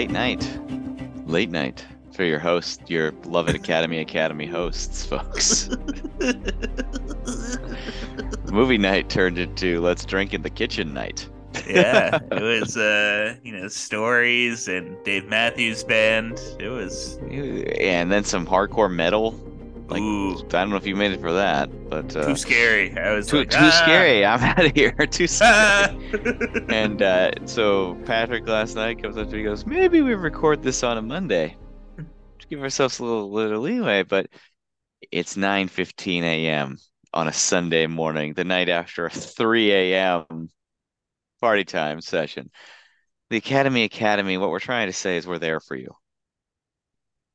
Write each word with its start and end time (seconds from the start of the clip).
Late 0.00 0.12
night. 0.12 0.58
Late 1.26 1.50
night 1.50 1.84
for 2.12 2.24
your 2.24 2.38
host, 2.38 2.88
your 2.88 3.12
beloved 3.12 3.54
Academy 3.54 3.98
Academy 3.98 4.46
hosts, 4.46 5.04
folks. 5.04 5.68
Movie 8.50 8.78
night 8.78 9.10
turned 9.10 9.36
into 9.36 9.82
let's 9.82 10.06
drink 10.06 10.32
in 10.32 10.40
the 10.40 10.48
kitchen 10.48 10.94
night. 10.94 11.28
yeah, 11.68 12.18
it 12.32 12.40
was 12.40 12.78
uh, 12.78 13.36
you 13.44 13.52
know, 13.52 13.68
stories 13.68 14.68
and 14.68 14.96
Dave 15.04 15.26
Matthews 15.26 15.84
Band. 15.84 16.40
It 16.58 16.70
was 16.70 17.18
And 17.78 18.10
then 18.10 18.24
some 18.24 18.46
hardcore 18.46 18.90
metal. 18.90 19.38
Like 19.90 20.02
ooh, 20.02 20.36
I 20.38 20.48
don't 20.48 20.70
know 20.70 20.76
if 20.76 20.86
you 20.86 20.96
made 20.96 21.12
it 21.12 21.20
for 21.20 21.32
that, 21.32 21.68
but 21.88 22.14
uh, 22.16 22.26
too 22.26 22.36
scary. 22.36 22.96
I 22.96 23.12
was 23.14 23.26
too, 23.28 23.38
like, 23.38 23.50
too 23.50 23.56
"Ah, 23.58 23.70
scary. 23.70 24.24
I'm 24.24 24.40
out 24.42 24.64
of 24.64 24.72
here. 24.74 24.92
Too 25.10 25.26
scary. 25.26 25.50
ah." 25.52 25.94
And 26.68 27.02
uh, 27.02 27.32
so 27.46 27.96
Patrick 28.06 28.46
last 28.46 28.76
night 28.76 29.02
comes 29.02 29.16
up 29.16 29.28
to 29.30 29.36
me 29.36 29.42
goes, 29.42 29.66
maybe 29.66 30.02
we 30.02 30.14
record 30.14 30.62
this 30.62 30.82
on 30.84 30.98
a 30.98 31.02
Monday. 31.02 31.56
To 31.98 32.46
give 32.48 32.62
ourselves 32.62 32.98
a 33.00 33.04
little 33.04 33.30
little 33.30 33.60
leeway, 33.60 34.02
but 34.02 34.28
it's 35.12 35.36
9:15 35.36 36.24
a.m. 36.24 36.78
on 37.12 37.28
a 37.28 37.32
Sunday 37.32 37.86
morning, 37.86 38.34
the 38.34 38.44
night 38.44 38.68
after 38.68 39.06
a 39.06 39.10
3 39.10 39.94
a.m. 39.94 40.50
party 41.40 41.64
time 41.64 42.00
session. 42.00 42.50
The 43.30 43.38
Academy 43.38 43.84
Academy, 43.84 44.38
what 44.38 44.50
we're 44.50 44.60
trying 44.60 44.88
to 44.88 44.92
say 44.92 45.16
is 45.16 45.26
we're 45.26 45.38
there 45.38 45.60
for 45.60 45.76
you. 45.76 45.94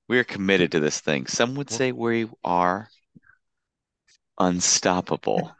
We're 0.07 0.23
committed 0.23 0.71
to 0.73 0.79
this 0.79 0.99
thing. 0.99 1.25
Some 1.25 1.55
would 1.55 1.71
say 1.71 1.91
we 1.91 2.27
are 2.43 2.89
unstoppable. 4.39 5.51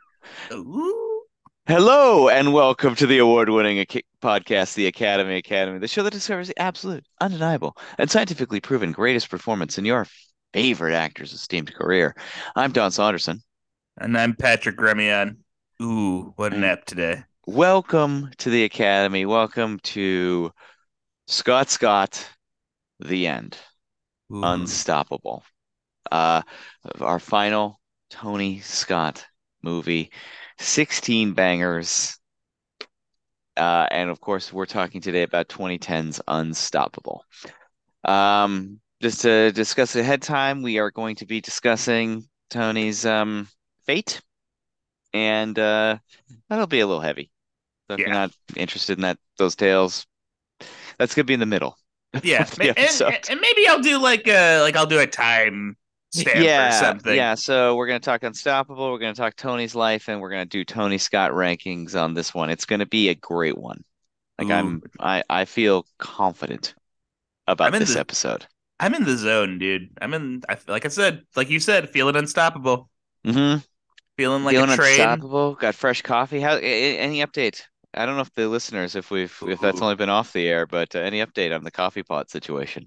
Ooh. 0.51 1.23
Hello 1.65 2.29
and 2.29 2.53
welcome 2.53 2.93
to 2.93 3.07
the 3.07 3.17
award-winning 3.17 3.83
podcast, 4.21 4.75
The 4.75 4.85
Academy 4.85 5.37
Academy, 5.37 5.79
the 5.79 5.87
show 5.87 6.03
that 6.03 6.13
discovers 6.13 6.47
the 6.47 6.59
absolute, 6.61 7.03
undeniable, 7.19 7.75
and 7.97 8.11
scientifically 8.11 8.59
proven 8.59 8.91
greatest 8.91 9.31
performance 9.31 9.79
in 9.79 9.85
your 9.85 10.05
favorite 10.53 10.93
actor's 10.93 11.33
esteemed 11.33 11.73
career. 11.73 12.15
I'm 12.55 12.71
Don 12.71 12.91
Saunderson. 12.91 13.41
And 13.97 14.15
I'm 14.15 14.35
Patrick 14.35 14.77
Gremion. 14.77 15.37
Ooh, 15.81 16.33
what 16.35 16.53
an 16.53 16.61
mm. 16.61 16.67
app 16.67 16.85
today. 16.85 17.23
Welcome 17.47 18.29
to 18.37 18.51
the 18.51 18.63
Academy. 18.63 19.25
Welcome 19.25 19.79
to 19.85 20.51
Scott 21.25 21.71
Scott, 21.71 22.29
The 22.99 23.25
End, 23.25 23.57
Ooh. 24.31 24.43
Unstoppable. 24.43 25.43
Uh, 26.11 26.41
our 26.99 27.19
final 27.19 27.79
Tony 28.09 28.59
Scott 28.59 29.25
movie, 29.61 30.11
16 30.59 31.33
bangers. 31.33 32.17
Uh, 33.57 33.87
and 33.89 34.09
of 34.09 34.19
course, 34.19 34.51
we're 34.51 34.65
talking 34.65 35.01
today 35.01 35.23
about 35.23 35.47
2010's 35.47 36.21
Unstoppable. 36.27 37.23
Um, 38.03 38.79
just 39.01 39.21
to 39.21 39.51
discuss 39.51 39.95
ahead 39.95 40.21
time, 40.21 40.61
we 40.61 40.79
are 40.79 40.91
going 40.91 41.15
to 41.17 41.25
be 41.25 41.41
discussing 41.41 42.27
Tony's 42.49 43.05
um, 43.05 43.47
fate, 43.85 44.21
and 45.13 45.57
uh, 45.57 45.97
that'll 46.49 46.67
be 46.67 46.81
a 46.81 46.87
little 46.87 47.01
heavy. 47.01 47.31
So 47.87 47.95
if 47.95 47.99
you're 47.99 48.09
not 48.09 48.31
interested 48.55 48.97
in 48.97 49.03
that 49.03 49.17
those 49.37 49.55
tales, 49.55 50.05
that's 50.97 51.15
gonna 51.15 51.25
be 51.25 51.33
in 51.33 51.39
the 51.39 51.45
middle. 51.45 51.77
Yeah, 52.23 52.47
and, 52.59 52.77
and- 52.77 53.41
maybe 53.41 53.67
I'll 53.67 53.81
do 53.81 53.97
like 53.99 54.27
a 54.27 54.61
like 54.61 54.75
I'll 54.75 54.85
do 54.85 54.99
a 54.99 55.07
time 55.07 55.77
stamp 56.13 56.43
yeah, 56.43 56.69
or 56.69 56.71
something. 56.71 57.15
Yeah, 57.15 57.35
so 57.35 57.75
we're 57.75 57.87
gonna 57.87 57.99
talk 57.99 58.23
Unstoppable, 58.23 58.91
we're 58.91 58.99
gonna 58.99 59.13
talk 59.13 59.35
Tony's 59.35 59.75
life, 59.75 60.07
and 60.07 60.21
we're 60.21 60.29
gonna 60.29 60.45
do 60.45 60.63
Tony 60.63 60.97
Scott 60.97 61.31
rankings 61.31 61.99
on 61.99 62.13
this 62.13 62.33
one. 62.33 62.49
It's 62.49 62.65
gonna 62.65 62.85
be 62.85 63.09
a 63.09 63.15
great 63.15 63.57
one. 63.57 63.83
Like 64.39 64.49
Ooh. 64.49 64.53
I'm 64.53 64.83
I 64.99 65.23
I 65.29 65.45
feel 65.45 65.85
confident 65.97 66.73
about 67.47 67.73
this 67.73 67.93
the- 67.93 67.99
episode. 67.99 68.45
I'm 68.79 68.93
in 68.93 69.05
the 69.05 69.15
zone, 69.15 69.57
dude. 69.57 69.89
I'm 70.01 70.13
in. 70.13 70.41
I, 70.49 70.57
like 70.67 70.83
I 70.85 70.89
said, 70.89 71.23
like 71.37 71.49
you 71.49 71.61
said, 71.61 71.89
feeling 71.89 72.17
unstoppable. 72.17 72.89
Mm-hmm. 73.25 73.59
Feeling 74.17 74.43
like 74.43 74.55
Feeling 74.55 74.69
a 74.69 74.75
train. 74.75 74.99
unstoppable. 74.99 75.55
Got 75.55 75.75
fresh 75.75 76.01
coffee. 76.01 76.41
How 76.41 76.55
any 76.57 77.19
update? 77.25 77.61
I 77.95 78.05
don't 78.05 78.15
know 78.15 78.21
if 78.21 78.33
the 78.33 78.47
listeners, 78.47 78.95
if 78.95 79.09
we've 79.09 79.35
if 79.47 79.59
that's 79.59 79.81
only 79.81 79.95
been 79.95 80.09
off 80.09 80.33
the 80.33 80.47
air, 80.47 80.65
but 80.65 80.95
uh, 80.95 80.99
any 80.99 81.19
update 81.19 81.55
on 81.55 81.63
the 81.63 81.71
coffee 81.71 82.03
pot 82.03 82.29
situation? 82.29 82.85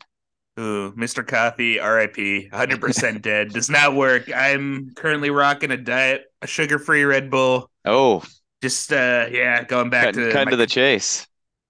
Ooh, 0.59 0.93
Mr. 0.93 1.27
Coffee, 1.27 1.79
RIP, 1.79 2.51
100% 2.51 3.23
dead. 3.23 3.53
Does 3.53 3.71
not 3.71 3.95
work. 3.95 4.29
I'm 4.35 4.91
currently 4.97 5.31
rocking 5.31 5.71
a 5.71 5.77
diet, 5.77 6.25
a 6.43 6.49
sugar-free 6.49 7.05
Red 7.05 7.31
Bull. 7.31 7.71
Oh, 7.85 8.25
Just 8.61 8.93
uh, 8.93 9.27
yeah, 9.31 9.63
going 9.63 9.89
back 9.89 10.07
cutting, 10.07 10.25
to 10.27 10.33
cutting 10.33 10.47
my, 10.47 10.51
to 10.51 10.57
the 10.57 10.67
chase. 10.67 11.27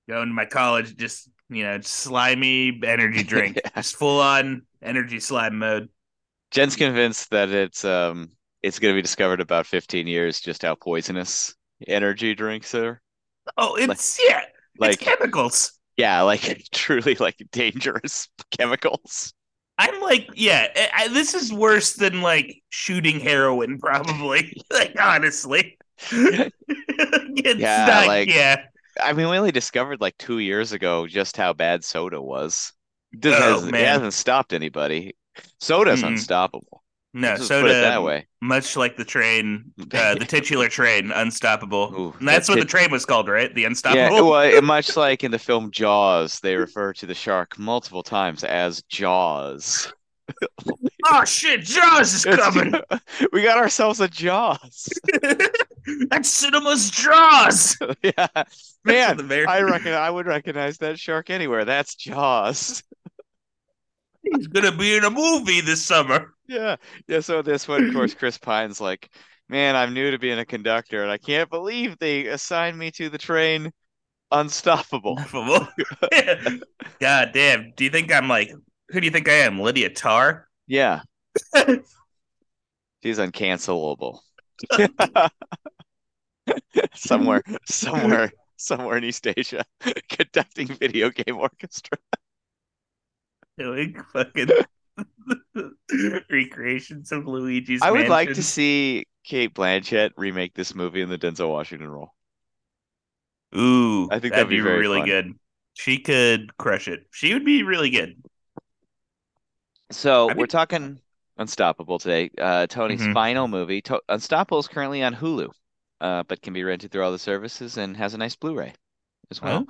going 0.09 0.28
to 0.28 0.34
my 0.34 0.47
college. 0.47 0.97
Just 0.97 1.28
you 1.50 1.65
know, 1.65 1.78
slimy 1.82 2.81
energy 2.82 3.22
drink. 3.25 3.60
Yeah. 3.62 3.70
Just 3.76 3.97
full 3.97 4.20
on 4.20 4.62
energy 4.82 5.20
slime 5.20 5.59
mode. 5.59 5.88
Jen's 6.50 6.76
convinced 6.76 7.31
that 7.31 7.50
it's 7.50 7.84
um 7.84 8.31
it's 8.62 8.78
going 8.78 8.93
to 8.93 8.99
be 8.99 9.03
discovered 9.03 9.41
about 9.41 9.66
15 9.66 10.06
years 10.06 10.41
just 10.41 10.62
how 10.62 10.75
poisonous 10.75 11.55
energy 11.87 12.34
drinks 12.34 12.75
are. 12.75 13.00
Oh, 13.56 13.76
it's 13.76 14.20
yeah, 14.25 14.42
Like 14.78 14.94
it's 14.94 15.03
chemicals. 15.03 15.72
yeah, 15.97 16.22
like 16.22 16.64
truly 16.72 17.14
like 17.16 17.36
dangerous 17.53 18.28
chemicals. 18.56 19.32
I'm 19.78 20.00
like, 20.00 20.28
yeah, 20.34 20.66
I, 20.75 21.04
I- 21.04 21.09
this 21.09 21.34
is 21.34 21.53
worse 21.53 21.94
than 21.94 22.20
like 22.22 22.62
shooting 22.70 23.20
heroin, 23.20 23.78
probably. 23.78 24.60
like 24.72 24.94
honestly, 25.00 25.78
it's 26.10 27.60
Yeah, 27.60 27.87
not, 27.87 28.06
like- 28.06 28.28
yeah. 28.28 28.64
I 29.00 29.12
mean, 29.12 29.28
we 29.28 29.37
only 29.38 29.53
discovered 29.53 30.00
like 30.00 30.16
2 30.19 30.38
years 30.41 30.72
ago 30.72 31.06
just 31.06 31.37
how 31.37 31.53
bad 31.53 31.84
soda 31.84 32.20
was. 32.20 32.72
Doesn't- 33.19 33.42
Oh, 33.42 33.54
hasn't, 33.54 33.76
it 33.76 33.87
hasn't 33.87 34.14
stopped 34.14 34.53
anybody. 34.53 35.16
Soda's 35.60 36.03
Mm-mm. 36.03 36.08
unstoppable. 36.08 36.82
No, 37.18 37.36
soda. 37.36 37.68
it 37.68 37.80
that 37.82 38.02
way. 38.02 38.28
much 38.40 38.76
like 38.76 38.96
the 38.96 39.04
train, 39.04 39.72
uh, 39.92 40.14
the 40.14 40.24
titular 40.28 40.68
train, 40.68 41.10
unstoppable. 41.10 41.92
Ooh, 41.94 42.14
and 42.18 42.28
that's 42.28 42.46
that 42.46 42.52
what 42.52 42.56
tit- 42.56 42.66
the 42.66 42.70
train 42.70 42.90
was 42.92 43.04
called, 43.04 43.28
right? 43.28 43.52
The 43.52 43.62
Yeah, 43.62 43.66
unstoppable. 43.68 44.30
well, 44.30 44.62
much 44.62 44.96
like 44.96 45.24
in 45.24 45.30
the 45.30 45.38
film 45.38 45.70
Jaws, 45.72 46.38
they 46.40 46.54
refer 46.54 46.92
to 46.94 47.06
the 47.06 47.14
shark 47.14 47.58
multiple 47.58 48.02
times 48.02 48.44
as 48.44 48.82
Jaws. 48.84 49.92
oh 51.10 51.24
shit, 51.24 51.62
Jaws 51.62 52.14
is 52.14 52.24
coming. 52.24 52.74
we 53.32 53.42
got 53.42 53.58
ourselves 53.58 54.00
a 54.00 54.08
Jaws. 54.08 54.88
that's 56.10 56.28
cinema's 56.28 56.90
Jaws. 56.90 57.76
yeah, 58.02 58.26
man, 58.84 59.32
I 59.48 59.62
reckon 59.62 59.92
I 59.92 60.10
would 60.10 60.26
recognize 60.26 60.78
that 60.78 60.98
shark 60.98 61.30
anywhere. 61.30 61.64
That's 61.64 61.94
Jaws. 61.94 62.82
He's 64.22 64.46
gonna 64.46 64.76
be 64.76 64.96
in 64.96 65.04
a 65.04 65.10
movie 65.10 65.62
this 65.62 65.84
summer. 65.84 66.34
Yeah, 66.48 66.76
yeah. 67.06 67.20
So 67.20 67.42
this 67.42 67.69
one, 67.69 67.84
of 67.84 67.94
course, 67.94 68.14
Chris 68.14 68.38
Pine's 68.38 68.81
like, 68.81 69.10
man, 69.48 69.76
I'm 69.76 69.94
new 69.94 70.10
to 70.10 70.19
being 70.19 70.38
a 70.38 70.44
conductor, 70.44 71.03
and 71.03 71.12
I 71.12 71.19
can't 71.19 71.50
believe 71.50 71.98
they 71.98 72.26
assigned 72.26 72.78
me 72.78 72.91
to 72.92 73.10
the 73.10 73.19
train 73.19 73.70
Unstoppable. 74.31 75.16
God 77.00 77.31
damn. 77.32 77.72
Do 77.76 77.84
you 77.84 77.91
think 77.91 78.12
I'm 78.12 78.28
like? 78.28 78.50
Who 78.91 79.00
do 79.00 79.06
you 79.06 79.10
think 79.10 79.28
I 79.28 79.32
am? 79.32 79.58
Lydia 79.58 79.91
Tár? 79.91 80.44
Yeah, 80.66 81.00
she's 83.03 83.19
uncancelable. 83.19 84.19
somewhere, 86.94 87.43
somewhere, 87.67 88.32
somewhere 88.56 88.96
in 88.99 89.05
East 89.05 89.26
Asia, 89.26 89.64
conducting 90.11 90.67
video 90.67 91.11
game 91.11 91.37
orchestra. 91.37 91.99
Doing 93.58 93.96
fucking 94.12 94.49
recreations 96.30 97.12
of 97.12 97.26
Luigi's. 97.26 97.82
I 97.82 97.90
would 97.90 98.08
like 98.08 98.32
to 98.34 98.42
see 98.42 99.04
Cate 99.24 99.54
Blanchett 99.54 100.10
remake 100.16 100.54
this 100.54 100.74
movie 100.74 101.00
in 101.02 101.08
the 101.08 101.18
Denzel 101.18 101.50
Washington 101.50 101.88
role. 101.88 102.14
Ooh, 103.56 104.08
I 104.10 104.18
think 104.18 104.34
that'd 104.34 104.46
that'd 104.46 104.48
be 104.48 104.56
be 104.56 104.60
really 104.60 105.00
fun. 105.00 105.06
good. 105.06 105.34
She 105.74 105.98
could 106.00 106.56
crush 106.56 106.88
it. 106.88 107.06
She 107.12 107.32
would 107.34 107.44
be 107.44 107.62
really 107.62 107.90
good. 107.90 108.16
So 109.90 110.30
I 110.30 110.34
we're 110.34 110.46
talking 110.46 111.00
Unstoppable 111.36 111.98
today. 111.98 112.30
Uh, 112.36 112.66
Tony's 112.66 113.06
Mhm. 113.06 113.12
final 113.12 113.48
movie. 113.48 113.80
To 113.82 114.02
Unstoppable 114.08 114.58
is 114.58 114.68
currently 114.68 115.02
on 115.02 115.14
Hulu, 115.14 115.50
uh, 116.00 116.24
but 116.24 116.42
can 116.42 116.52
be 116.52 116.64
rented 116.64 116.90
through 116.90 117.04
all 117.04 117.12
the 117.12 117.18
services 117.18 117.76
and 117.76 117.96
has 117.96 118.14
a 118.14 118.18
nice 118.18 118.34
Blu-ray 118.36 118.74
as 119.30 119.42
well. 119.42 119.66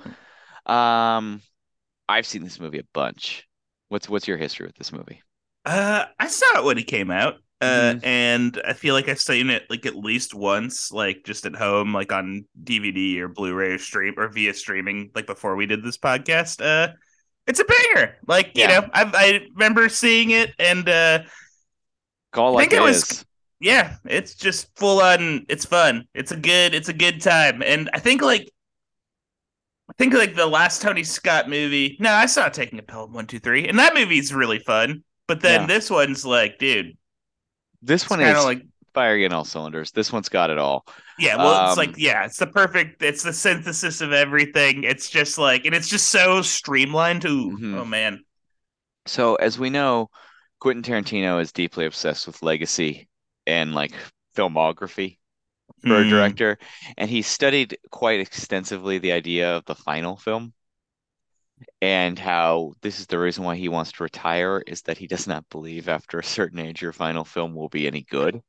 Oh. 0.65 0.73
Um, 0.73 1.41
I've 2.09 2.27
seen 2.27 2.43
this 2.43 2.61
movie 2.61 2.79
a 2.79 2.85
bunch. 2.93 3.48
What's 3.89 4.07
what's 4.09 4.27
your 4.27 4.37
history 4.37 4.65
with 4.67 4.75
this 4.75 4.91
movie? 4.93 5.21
Uh, 5.65 6.05
I 6.19 6.27
saw 6.27 6.59
it 6.59 6.63
when 6.65 6.77
it 6.77 6.87
came 6.87 7.11
out. 7.11 7.35
Uh, 7.61 7.95
Mhm. 7.95 8.05
and 8.05 8.61
I 8.65 8.71
feel 8.71 8.93
like 8.95 9.09
I've 9.09 9.19
seen 9.19 9.49
it 9.49 9.65
like 9.69 9.85
at 9.85 9.95
least 9.97 10.33
once, 10.33 10.93
like 10.93 11.25
just 11.25 11.45
at 11.45 11.55
home, 11.57 11.93
like 11.93 12.13
on 12.13 12.45
DVD 12.63 13.19
or 13.19 13.27
Blu-ray 13.27 13.71
or 13.73 13.77
stream 13.77 14.13
or 14.15 14.29
via 14.29 14.53
streaming, 14.53 15.11
like 15.13 15.25
before 15.27 15.57
we 15.57 15.65
did 15.65 15.83
this 15.83 15.97
podcast. 15.97 16.63
Uh, 16.65 16.93
it's 17.47 17.59
a 17.59 17.65
banger. 17.65 18.15
Like 18.27 18.51
you 18.57 18.65
know, 18.67 18.87
I 18.93 19.11
I 19.13 19.47
remember 19.55 19.89
seeing 19.89 20.29
it, 20.31 20.53
and 20.57 20.87
uh, 20.87 21.23
Call 22.31 22.53
I 22.53 22.61
like 22.61 22.69
think 22.69 22.73
it 22.81 22.83
it 22.83 22.87
was- 22.87 23.11
is. 23.11 23.25
yeah, 23.59 23.97
it's 24.05 24.35
just 24.35 24.69
full 24.77 25.01
on. 25.01 25.45
It's 25.49 25.65
fun. 25.65 26.05
It's 26.13 26.31
a 26.31 26.37
good. 26.37 26.73
It's 26.73 26.87
a 26.89 26.93
good 26.93 27.19
time. 27.21 27.61
And 27.61 27.89
I 27.93 27.99
think 27.99 28.21
like, 28.21 28.43
I 28.43 28.51
think 29.99 30.13
like 30.13 30.35
the 30.35 30.47
last 30.47 30.81
Tony 30.81 31.03
Scott 31.03 31.47
movie. 31.49 31.95
No, 31.99 32.11
I 32.11 32.25
saw 32.25 32.49
Taking 32.49 32.79
a 32.79 32.83
Pelham 32.83 33.13
one 33.13 33.27
two 33.27 33.39
three, 33.39 33.67
and 33.67 33.77
that 33.77 33.93
movie's 33.93 34.33
really 34.33 34.59
fun. 34.59 35.03
But 35.27 35.41
then 35.41 35.61
Yeah. 35.61 35.67
this 35.67 35.91
one's 35.91 36.25
like, 36.25 36.57
dude, 36.57 36.97
This 37.83 38.01
it's 38.01 38.09
one 38.09 38.19
kind 38.19 38.31
is 38.31 38.39
of 38.39 38.45
like, 38.45 38.63
firing 38.95 39.23
in 39.23 39.31
all 39.33 39.45
cylinders. 39.45 39.91
This 39.91 40.11
one's 40.11 40.29
got 40.29 40.49
it 40.49 40.57
all. 40.57 40.85
yeah. 41.19 41.35
Well, 41.37 41.69
it's 41.69 41.77
Um, 41.77 41.85
like, 41.85 41.97
yeah, 41.97 42.25
it's 42.25 42.37
the 42.37 42.47
perfect. 42.47 43.03
It's 43.03 43.21
the 43.21 43.31
synthesis 43.33 44.01
of 44.01 44.11
everything. 44.11 44.83
It's 44.83 45.07
just 45.09 45.37
like, 45.37 45.65
and 45.65 45.75
it's 45.75 45.87
just 45.87 46.09
so 46.09 46.41
streamlined. 46.41 47.23
Ooh, 47.25 47.51
Mhm. 47.57 47.77
oh 47.77 47.85
man. 47.85 48.23
So 49.05 49.35
as 49.35 49.59
we 49.59 49.69
know, 49.69 50.09
Quentin 50.59 50.81
Tarantino 50.83 51.39
is 51.39 51.51
deeply 51.51 51.85
obsessed 51.85 52.25
with 52.25 52.41
legacy 52.41 53.07
and 53.45 53.73
like 53.75 53.91
filmography 54.35 55.18
for 55.79 55.99
a 55.99 56.05
Hmm. 56.05 56.07
director, 56.07 56.57
and 56.97 57.09
he 57.09 57.21
studied 57.21 57.77
quite 57.91 58.19
extensively 58.19 58.97
the 58.99 59.11
idea 59.13 59.55
of 59.57 59.65
the 59.65 59.75
final 59.75 60.17
film 60.17 60.53
and 61.81 62.17
how 62.19 62.73
this 62.81 62.99
is 62.99 63.07
the 63.07 63.19
reason 63.19 63.43
why 63.43 63.55
he 63.55 63.69
wants 63.69 63.91
to 63.91 64.03
retire 64.03 64.63
is 64.67 64.81
that 64.83 64.97
he 64.97 65.07
does 65.07 65.27
not 65.27 65.47
believe 65.49 65.87
after 65.89 66.19
a 66.19 66.23
certain 66.23 66.59
age 66.59 66.81
your 66.81 66.93
final 66.93 67.23
film 67.25 67.53
will 67.55 67.69
be 67.69 67.87
any 67.87 68.01
good. 68.03 68.41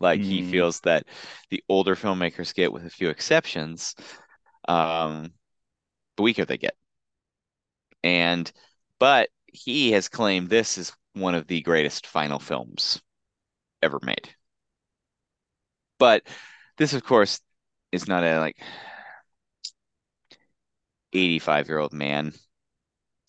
Like 0.00 0.24
he 0.24 0.42
Hmm. 0.42 0.42
feels 0.42 0.80
that 0.82 1.06
the 1.50 1.64
older 1.68 1.96
filmmakers 1.96 2.54
get, 2.54 2.72
with 2.72 2.86
a 2.86 2.90
few 2.90 3.10
exceptions, 3.10 3.94
um, 4.68 5.32
the 6.16 6.22
weaker 6.24 6.44
they 6.46 6.58
get. 6.58 6.76
And 8.04 8.50
but 9.00 9.30
he 9.46 9.90
has 9.92 10.08
claimed 10.08 10.48
this 10.48 10.78
is 10.78 10.92
one 11.14 11.34
of 11.34 11.46
the 11.48 11.62
greatest 11.62 12.06
final 12.06 12.38
films 12.38 13.00
ever 13.82 14.00
made. 14.02 14.34
But 16.02 16.26
this, 16.78 16.94
of 16.94 17.04
course, 17.04 17.40
is 17.92 18.08
not 18.08 18.24
a 18.24 18.40
like 18.40 18.56
85 21.12 21.66
year 21.68 21.78
old 21.80 21.92
man 21.92 22.32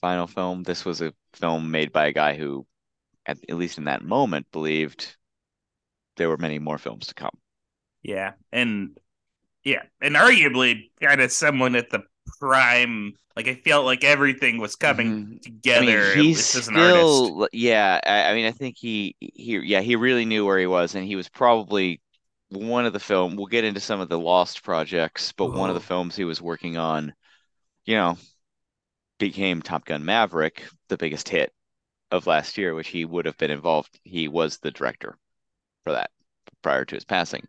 final 0.01 0.27
film. 0.27 0.63
This 0.63 0.85
was 0.85 1.01
a 1.01 1.13
film 1.33 1.71
made 1.71 1.91
by 1.91 2.07
a 2.07 2.13
guy 2.13 2.35
who, 2.35 2.67
at, 3.25 3.39
at 3.49 3.57
least 3.57 3.77
in 3.79 3.85
that 3.85 4.03
moment, 4.03 4.51
believed 4.51 5.15
there 6.17 6.27
were 6.27 6.37
many 6.37 6.57
more 6.57 6.79
films 6.79 7.05
to 7.07 7.13
come. 7.13 7.37
Yeah, 8.01 8.33
and 8.51 8.97
yeah, 9.63 9.83
and 10.01 10.15
arguably 10.15 10.91
kind 11.01 11.21
of 11.21 11.31
someone 11.31 11.75
at 11.75 11.89
the 11.91 12.03
prime. 12.39 13.13
Like 13.35 13.47
I 13.47 13.55
felt 13.55 13.85
like 13.85 14.03
everything 14.03 14.59
was 14.59 14.75
coming 14.75 15.17
Mhm. 15.17 15.39
I 15.73 15.77
mean, 15.79 15.99
together. 15.99 16.05
he's 16.07 16.37
least 16.37 16.55
as 16.55 16.67
an 16.67 16.77
artist. 16.77 17.33
still, 17.33 17.47
yeah. 17.51 17.99
I, 18.05 18.31
I 18.31 18.33
mean, 18.35 18.45
I 18.45 18.51
think 18.51 18.77
he, 18.77 19.15
he, 19.19 19.57
yeah, 19.59 19.81
he 19.81 19.95
really 19.95 20.25
knew 20.25 20.45
where 20.45 20.59
he 20.59 20.67
was, 20.67 20.95
and 20.95 21.05
he 21.05 21.15
was 21.15 21.29
probably 21.29 22.01
one 22.53 22.85
of 22.85 22.93
the 22.93 22.99
film. 22.99 23.35
We'll 23.35 23.47
get 23.47 23.63
into 23.65 23.79
some 23.81 23.99
of 24.01 24.09
the 24.09 24.19
lost 24.19 24.63
projects, 24.63 25.31
but 25.33 25.47
one 25.47 25.69
of 25.69 25.75
the 25.75 25.79
Oh. 25.79 25.87
films 25.87 26.15
he 26.15 26.23
was 26.25 26.41
working 26.41 26.77
on, 26.77 27.13
you 27.85 27.95
know, 27.97 28.17
became 29.19 29.61
Top 29.61 29.85
Gun 29.85 30.03
Maverick, 30.05 30.63
the 30.89 30.97
biggest 30.97 31.29
hit 31.29 31.53
of 32.11 32.27
last 32.27 32.57
year, 32.57 32.75
which 32.75 32.89
he 32.89 33.05
would 33.05 33.25
have 33.25 33.37
been 33.37 33.51
involved. 33.51 33.99
He 34.03 34.27
was 34.27 34.59
the 34.59 34.71
director 34.71 35.17
for 35.83 35.93
that 35.93 36.11
prior 36.63 36.85
to 36.85 36.95
his 36.95 37.05
passing. 37.05 37.47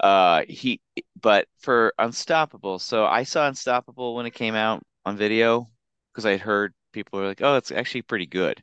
Uh, 0.00 0.44
he, 0.48 0.80
but 1.20 1.48
for 1.60 1.94
Unstoppable, 1.98 2.78
so 2.80 3.06
I 3.06 3.24
saw 3.24 3.48
Unstoppable 3.48 4.14
when 4.16 4.26
it 4.26 4.32
came 4.34 4.54
out 4.54 4.82
on 5.06 5.16
video 5.16 5.70
because 6.12 6.26
I 6.26 6.36
heard 6.38 6.74
people 6.92 7.20
were 7.20 7.26
like, 7.28 7.42
"Oh, 7.42 7.56
it's 7.56 7.72
actually 7.72 8.02
pretty 8.02 8.26
good," 8.26 8.62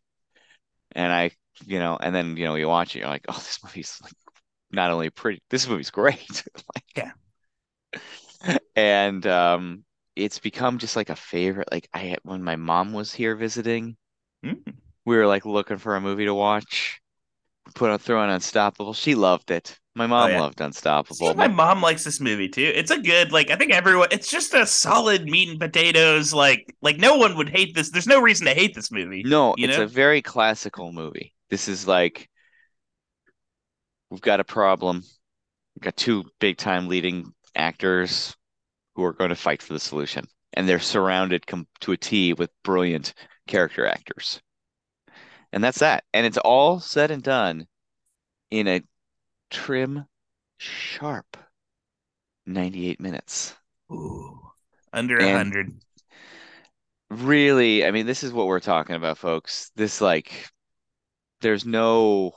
and 0.94 1.12
I, 1.14 1.32
you 1.66 1.80
know, 1.80 1.98
and 2.02 2.14
then 2.16 2.38
you 2.38 2.46
know 2.46 2.56
you 2.56 2.68
watch 2.68 2.96
it, 2.96 3.00
you're 3.00 3.10
like, 3.10 3.26
"Oh, 3.30 3.34
this 3.38 3.64
movie's 3.64 4.00
like 4.04 4.14
not 4.72 4.92
only 4.92 5.10
pretty, 5.10 5.42
this 5.50 5.68
movie's 5.68 5.92
great." 5.92 6.44
Yeah. 6.96 7.12
and 8.76 9.26
um, 9.28 9.84
it's 10.16 10.40
become 10.40 10.78
just 10.78 10.96
like 10.96 11.10
a 11.10 11.16
favorite. 11.16 11.70
Like 11.72 11.88
I 11.94 12.18
when 12.24 12.44
my 12.44 12.56
mom 12.56 12.94
was 12.94 13.14
here 13.14 13.36
visiting, 13.36 13.98
Mm. 14.46 14.62
we 15.06 15.16
were 15.18 15.26
like 15.28 15.46
looking 15.46 15.78
for 15.78 15.96
a 15.96 16.02
movie 16.02 16.26
to 16.26 16.34
watch. 16.34 17.00
Put 17.76 17.90
on 17.90 18.00
throw 18.00 18.22
on 18.22 18.30
Unstoppable. 18.30 18.94
She 18.94 19.14
loved 19.16 19.52
it. 19.52 19.78
My 19.96 20.06
mom 20.08 20.30
Oh, 20.30 20.34
yeah. 20.34 20.40
loved 20.42 20.60
See, 20.60 20.66
Unstoppable. 20.66 21.34
my 21.34 21.48
mom 21.48 21.82
likes 21.82 22.04
this 22.04 22.22
movie 22.22 22.48
too. 22.48 22.72
It's 22.74 22.92
a 22.92 23.00
good, 23.00 23.32
like 23.32 23.50
I 23.50 23.56
think 23.56 23.74
everyone. 23.74 24.08
It's 24.12 24.30
just 24.30 24.54
a 24.54 24.66
solid 24.66 25.26
meat 25.26 25.50
and 25.50 25.60
potatoes. 25.60 26.34
Like, 26.34 26.74
like 26.82 26.98
no 26.98 27.18
one 27.18 27.36
would 27.36 27.50
hate 27.50 27.74
this. 27.76 27.90
There's 27.90 28.08
no 28.08 28.22
reason 28.22 28.46
to 28.48 28.54
hate 28.54 28.74
this 28.76 28.92
movie. 28.92 29.24
No, 29.26 29.56
it's 29.58 29.78
know? 29.78 29.84
a 29.84 29.88
very 29.88 30.22
classical 30.22 30.92
movie. 30.94 31.34
This 31.50 31.68
is 31.68 31.88
like 31.88 32.30
we've 34.10 34.22
got 34.22 34.40
a 34.40 34.44
problem. 34.44 35.04
We've 35.76 35.84
got 35.84 35.98
two 35.98 36.26
big 36.40 36.58
time 36.58 36.88
leading 36.88 37.34
actors 37.56 38.36
who 38.96 39.04
are 39.04 39.14
going 39.14 39.30
to 39.30 39.36
fight 39.36 39.62
for 39.62 39.74
the 39.74 39.80
solution, 39.80 40.26
and 40.54 40.68
they're 40.68 40.80
surrounded 40.80 41.46
com 41.46 41.68
to 41.82 41.92
a 41.92 41.98
T 41.98 42.34
with 42.34 42.50
brilliant 42.64 43.14
character 43.48 43.86
actors. 43.86 44.42
And 45.54 45.64
that's 45.64 45.80
that. 45.80 46.04
And 46.14 46.26
it's 46.26 46.38
all 46.38 46.80
said 46.80 47.10
and 47.12 47.24
done 47.24 47.68
in 48.52 48.68
a 48.68 48.82
trim, 49.50 50.06
sharp 50.58 51.38
98 52.46 53.00
minutes. 53.00 53.56
Ooh, 53.92 54.40
under 54.92 55.18
a 55.18 55.24
And- 55.24 55.38
hundred. 55.38 55.80
Really, 57.10 57.86
I 57.86 57.92
mean, 57.92 58.06
this 58.06 58.22
is 58.24 58.34
what 58.34 58.48
we're 58.48 58.60
talking 58.60 58.96
about, 58.98 59.18
folks. 59.18 59.72
This 59.76 60.02
like 60.02 60.50
there's 61.40 61.66
no 61.66 62.34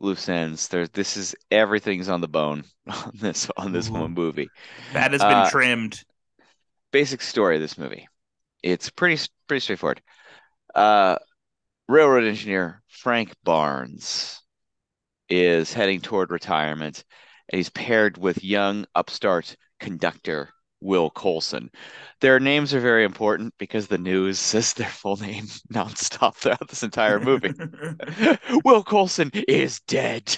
loose 0.00 0.28
ends. 0.28 0.68
There's 0.68 0.90
this 0.90 1.16
is 1.16 1.34
everything's 1.50 2.08
on 2.08 2.20
the 2.20 2.28
bone 2.28 2.64
on 2.86 3.12
this 3.14 3.50
on 3.56 3.72
this 3.72 3.88
Ooh. 3.88 3.94
one 3.94 4.14
movie. 4.14 4.48
That 4.92 5.12
has 5.12 5.20
been 5.20 5.32
uh, 5.32 5.50
trimmed. 5.50 6.02
Basic 6.90 7.20
story 7.20 7.56
of 7.56 7.60
this 7.60 7.78
movie. 7.78 8.08
It's 8.62 8.90
pretty 8.90 9.22
pretty 9.46 9.60
straightforward. 9.60 10.00
Uh, 10.74 11.18
railroad 11.88 12.24
engineer 12.24 12.82
Frank 12.88 13.34
Barnes 13.44 14.40
is 15.28 15.72
heading 15.72 16.00
toward 16.00 16.30
retirement, 16.30 17.04
and 17.48 17.58
he's 17.58 17.70
paired 17.70 18.16
with 18.16 18.44
young 18.44 18.86
upstart 18.94 19.56
conductor 19.80 20.50
Will 20.80 21.10
Colson. 21.10 21.70
Their 22.20 22.38
names 22.40 22.72
are 22.74 22.80
very 22.80 23.04
important 23.04 23.54
because 23.58 23.86
the 23.88 23.98
news 23.98 24.38
says 24.50 24.74
their 24.74 24.88
full 24.88 25.16
name 25.16 25.44
nonstop 25.72 26.36
throughout 26.36 26.68
this 26.68 26.82
entire 26.82 27.18
movie. 27.20 27.52
Will 28.64 28.82
Colson 28.84 29.30
is 29.48 29.80
dead. 29.80 30.36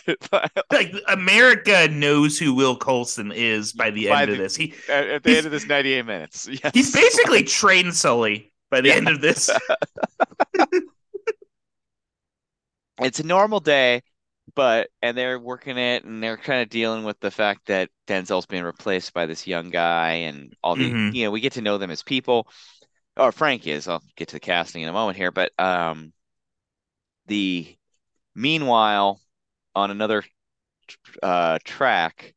like 0.72 0.92
America 1.08 1.88
knows 1.88 2.38
who 2.38 2.54
Will 2.54 2.76
Colson 2.76 3.32
is 3.32 3.72
by 3.72 3.90
the 3.90 4.08
By 4.08 4.22
end 4.22 4.32
of 4.32 4.38
this. 4.38 4.56
He 4.56 4.74
at, 4.88 5.08
at 5.08 5.22
the 5.22 5.36
end 5.36 5.46
of 5.46 5.52
this 5.52 5.66
98 5.66 6.02
minutes. 6.06 6.48
Yes. 6.50 6.72
he's 6.74 6.92
basically 6.92 7.42
train 7.44 7.92
Sully 7.92 8.52
by 8.70 8.80
the 8.80 8.88
Yeah. 8.88 8.94
end 8.96 9.08
of 9.08 9.20
this. 9.20 9.50
it's 13.00 13.20
a 13.20 13.24
normal 13.26 13.60
day, 13.60 14.02
but 14.54 14.90
and 15.02 15.16
they're 15.16 15.38
working 15.38 15.78
it 15.78 16.04
and 16.04 16.22
they're 16.22 16.36
kind 16.36 16.62
of 16.62 16.68
dealing 16.68 17.04
with 17.04 17.18
the 17.20 17.30
fact 17.30 17.66
that 17.66 17.90
Denzel's 18.06 18.46
being 18.46 18.64
replaced 18.64 19.12
by 19.14 19.26
this 19.26 19.46
young 19.46 19.70
guy 19.70 20.12
and 20.12 20.54
all 20.62 20.76
the 20.76 20.90
Mhm. 20.90 21.14
you 21.14 21.24
know, 21.24 21.30
we 21.30 21.40
get 21.40 21.54
to 21.54 21.62
know 21.62 21.78
them 21.78 21.90
as 21.90 22.02
people. 22.02 22.48
Or 23.16 23.32
Frank 23.32 23.66
is. 23.66 23.88
I'll 23.88 24.02
get 24.16 24.28
to 24.28 24.36
the 24.36 24.40
casting 24.40 24.82
in 24.82 24.88
a 24.88 24.92
moment 24.92 25.16
here, 25.18 25.32
but 25.32 25.52
um 25.58 26.12
the 27.26 27.76
meanwhile 28.34 29.20
on 29.74 29.90
another 29.90 30.24
uh 31.22 31.58
track 31.64 32.34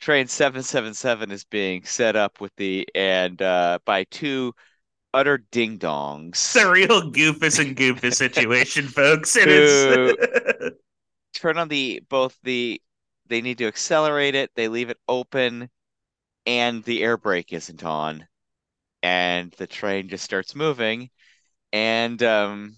train 0.00 0.26
777 0.26 1.30
is 1.30 1.44
being 1.44 1.84
set 1.84 2.16
up 2.16 2.40
with 2.40 2.52
the 2.56 2.86
and 2.94 3.40
uh 3.42 3.78
by 3.84 4.04
two 4.04 4.54
utter 5.14 5.38
ding 5.52 5.78
dongs 5.78 6.30
It's 6.32 6.56
a 6.56 6.70
real 6.70 7.12
goofus 7.12 7.58
and 7.58 7.76
goofus 7.76 8.14
situation, 8.14 8.88
folks. 8.88 9.36
It 9.36 9.48
is. 9.48 10.72
turn 11.34 11.58
on 11.58 11.68
the 11.68 12.02
both 12.08 12.38
the 12.42 12.82
they 13.26 13.40
need 13.42 13.58
to 13.58 13.66
accelerate 13.66 14.34
it, 14.34 14.52
they 14.54 14.68
leave 14.68 14.90
it 14.90 14.98
open, 15.08 15.70
and 16.46 16.84
the 16.84 17.02
air 17.04 17.16
brake 17.18 17.52
isn't 17.52 17.84
on, 17.84 18.28
and 19.02 19.52
the 19.54 19.66
train 19.68 20.08
just 20.08 20.24
starts 20.24 20.54
moving, 20.56 21.10
and 21.72 22.22
um, 22.22 22.76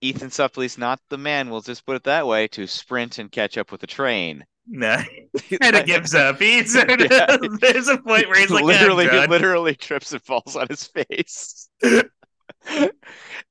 Ethan 0.00 0.30
Suplee's 0.30 0.78
not 0.78 1.02
the 1.10 1.18
man, 1.18 1.50
we'll 1.50 1.60
just 1.60 1.84
put 1.84 1.96
it 1.96 2.04
that 2.04 2.26
way, 2.26 2.48
to 2.48 2.66
sprint 2.66 3.18
and 3.18 3.30
catch 3.30 3.58
up 3.58 3.70
with 3.70 3.82
the 3.82 3.86
train. 3.86 4.46
no, 4.66 4.98
he 4.98 5.58
kind 5.60 5.76
of 5.76 5.86
gives 5.86 6.14
up. 6.14 6.38
He's 6.40 6.74
Yeah. 6.98 7.36
there's 7.60 7.88
a 7.88 7.98
point 7.98 8.28
where 8.28 8.40
he's 8.40 8.52
like, 8.52 8.66
literally, 8.66 9.08
"Yeah, 9.08 9.08
he 9.08 9.20
literally 9.20 9.74
trips 9.74 10.12
and 10.12 10.22
falls 10.22 10.56
on 10.56 10.68
his 10.68 10.84
face. 10.84 11.68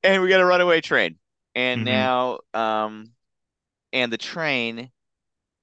and 0.02 0.22
we 0.22 0.28
got 0.28 0.40
a 0.40 0.44
runaway 0.44 0.80
train. 0.80 1.18
And 1.54 1.84
Mhm. 1.84 1.84
now, 1.84 2.40
um, 2.54 3.12
and 3.92 4.12
the 4.12 4.18
train 4.18 4.90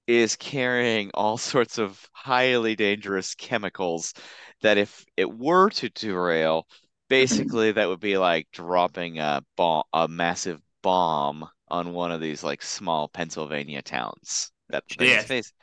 is 0.08 0.36
carrying 0.36 1.12
all 1.13 1.38
sorts 1.39 1.77
of 1.80 2.10
highly 2.13 2.75
dangerous 2.75 3.36
chemicals 3.36 4.13
that 4.62 4.77
if 4.77 5.06
it 5.18 5.32
were 5.32 5.70
to 5.72 5.89
derail, 5.89 6.68
basically 7.10 7.72
that 7.72 7.88
would 7.89 8.00
be 8.00 8.18
like 8.18 8.48
dropping 8.51 9.20
a 9.20 9.44
bomb, 9.58 9.84
a 9.94 10.08
massive 10.08 10.62
bomb 10.82 11.48
on 11.70 11.94
one 11.94 12.12
of 12.12 12.22
these 12.22 12.44
like 12.44 12.62
small 12.62 13.08
Pennsylvania 13.10 13.82
towns 13.82 14.51
that 14.70 14.84
Yeah. 14.98 15.25
face 15.25 15.53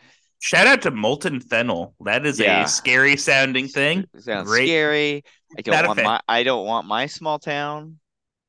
Shout 0.40 0.67
out 0.67 0.83
to 0.83 0.90
Molten 0.93 1.40
Phenol. 1.40 1.95
That 2.00 2.26
is 2.26 2.40
Yeah. 2.40 2.64
a 2.64 2.67
scary 2.67 3.17
sounding 3.17 3.69
thing. 3.69 4.07
sounds 4.19 4.50
Great. 4.50 4.52
scary. 4.52 5.25
I 5.57 5.62
don't 5.62 5.83
a 5.83 5.83
want 5.83 6.00
my 6.00 6.21
I 6.29 6.43
don't 6.43 6.67
want 6.67 6.87
my 6.87 7.07
small 7.07 7.38
town 7.38 7.99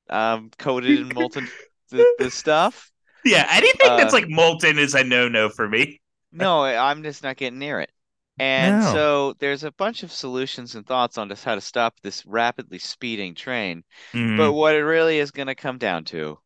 um 0.10 0.52
coated 0.60 1.00
in 1.02 1.10
molten 1.14 1.52
the, 1.92 2.08
the 2.20 2.32
stuff. 2.32 2.91
Yeah, 3.26 3.48
anything 3.52 3.98
that's 3.98 4.14
Uh, 4.14 4.18
like 4.18 4.30
molten 4.30 4.78
is 4.80 4.94
a 4.96 5.04
no 5.04 5.28
no 5.30 5.50
for 5.50 5.68
me. 5.68 6.02
No, 6.32 6.64
I'm 6.64 7.04
just 7.04 7.24
not 7.24 7.38
getting 7.38 7.60
near 7.60 7.80
it. 7.80 7.92
And 8.40 8.80
No. 8.80 8.94
so 8.94 9.34
there's 9.40 9.64
a 9.64 9.72
bunch 9.72 10.04
of 10.04 10.12
solutions 10.12 10.76
and 10.76 10.86
thoughts 10.86 11.18
on 11.18 11.30
just 11.30 11.44
how 11.44 11.56
to 11.56 11.62
stop 11.62 12.00
this 12.02 12.26
rapidly 12.26 12.80
speeding 12.80 13.36
train. 13.36 13.84
Mhm. 14.14 14.38
But 14.38 14.54
what 14.54 14.76
it 14.76 14.84
really 14.84 15.20
is 15.20 15.32
going 15.32 15.48
to 15.48 15.56
come 15.56 15.78
down 15.78 16.06
to 16.06 16.40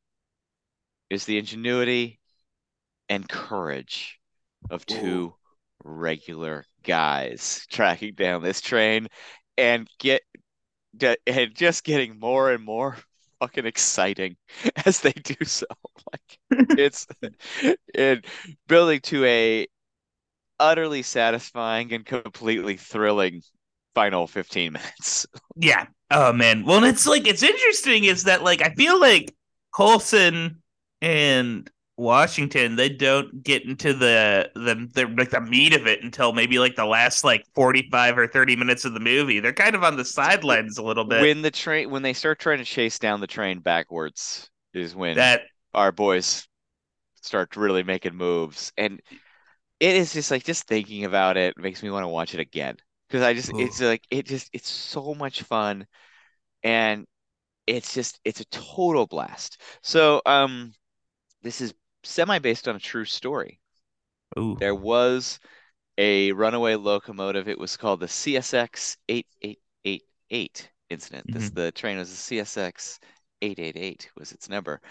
is 1.09 1.25
the 1.25 1.37
ingenuity 1.37 2.19
and 3.09 3.27
courage 3.29 4.19
of 4.69 4.85
two 4.85 5.35
regular 5.83 6.65
guys 6.83 7.65
tracking 7.71 8.15
down 8.15 8.41
this 8.43 8.61
train 8.61 9.07
and 9.57 9.89
get- 9.99 10.23
and 11.27 11.55
just 11.55 11.83
getting 11.83 12.19
more 12.19 12.51
and 12.51 12.63
more 12.63 12.97
fucking 13.39 13.65
exciting 13.65 14.37
as 14.85 15.01
they 15.01 15.11
do 15.13 15.35
so. 15.45 15.65
Like 16.13 16.39
it's 16.77 17.07
and 17.95 18.25
building 18.67 18.99
to 19.01 19.25
a 19.25 19.67
utterly 20.59 21.01
satisfying 21.01 21.93
and 21.93 22.05
completely 22.05 22.77
thrilling 22.77 23.41
final 23.93 24.27
15 24.27 24.73
minutes. 24.73 25.27
Yeah. 25.57 25.87
Oh 26.11 26.33
man. 26.33 26.65
Well, 26.65 26.83
it's 26.83 27.07
like 27.07 27.25
it's 27.27 27.41
interesting 27.41 28.03
is 28.03 28.23
that 28.25 28.43
like 28.43 28.61
I 28.61 28.73
feel 28.73 28.99
like 28.99 29.33
Colson 29.73 30.61
and 31.01 31.69
Washington 31.97 32.75
they 32.75 32.89
don't 32.89 33.41
get 33.43 33.63
into 33.63 33.93
the 33.93 34.51
the, 34.53 34.89
the 34.93 35.07
like 35.17 35.29
the 35.29 35.39
meat 35.39 35.73
of 35.73 35.87
it 35.87 36.03
until 36.03 36.33
maybe 36.33 36.59
like 36.59 36.75
the 36.75 36.85
last 36.85 37.23
like 37.23 37.45
45 37.55 38.17
or 38.17 38.27
30 38.27 38.55
minutes 38.57 38.83
of 38.83 38.93
the 38.93 38.99
movie. 38.99 39.39
They're 39.39 39.53
kind 39.53 39.75
of 39.75 39.83
on 39.83 39.95
the 39.95 40.03
sidelines 40.03 40.77
a 40.77 40.83
little 40.83 41.05
bit. 41.05 41.21
When 41.21 41.41
the 41.41 41.51
train 41.51 41.89
when 41.89 42.01
they 42.01 42.13
start 42.13 42.39
trying 42.39 42.57
to 42.57 42.65
chase 42.65 42.99
down 42.99 43.21
the 43.21 43.27
train 43.27 43.59
backwards 43.59 44.49
is 44.73 44.93
when 44.95 45.15
that 45.15 45.43
our 45.73 45.91
boys 45.91 46.47
start 47.21 47.55
really 47.55 47.83
making 47.83 48.15
moves 48.15 48.73
and 48.77 49.01
it 49.79 49.95
is 49.95 50.13
just 50.13 50.31
like 50.31 50.43
just 50.43 50.67
thinking 50.67 51.05
about 51.05 51.37
it 51.37 51.57
makes 51.57 51.81
me 51.81 51.89
want 51.89 52.03
to 52.03 52.07
watch 52.07 52.33
it 52.33 52.39
again 52.39 52.75
because 53.07 53.23
I 53.23 53.33
just 53.33 53.53
Ooh. 53.53 53.59
it's 53.59 53.81
like 53.81 54.03
it 54.09 54.25
just 54.25 54.49
it's 54.53 54.69
so 54.69 55.13
much 55.13 55.43
fun 55.43 55.87
and 56.63 57.05
it's 57.67 57.93
just 57.93 58.19
it's 58.25 58.41
a 58.41 58.45
total 58.45 59.07
blast. 59.07 59.61
So 59.81 60.21
um 60.25 60.73
this 61.41 61.61
is 61.61 61.73
semi 62.05 62.39
based 62.39 62.67
on 62.67 62.75
a 62.75 62.79
true 62.79 63.05
story. 63.05 63.59
Ooh. 64.37 64.57
There 64.59 64.75
was 64.75 65.39
a 65.97 66.31
runaway 66.33 66.75
locomotive. 66.75 67.47
It 67.47 67.59
was 67.59 67.77
called 67.77 67.99
the 67.99 68.07
CSX 68.07 68.97
8888 69.07 70.71
incident. 70.89 71.25
This 71.27 71.49
the 71.49 71.71
train 71.71 71.97
was 71.97 72.09
the 72.09 72.37
CSX 72.37 72.99
888 73.41 74.09
was 74.17 74.31
its 74.31 74.49
number. 74.49 74.81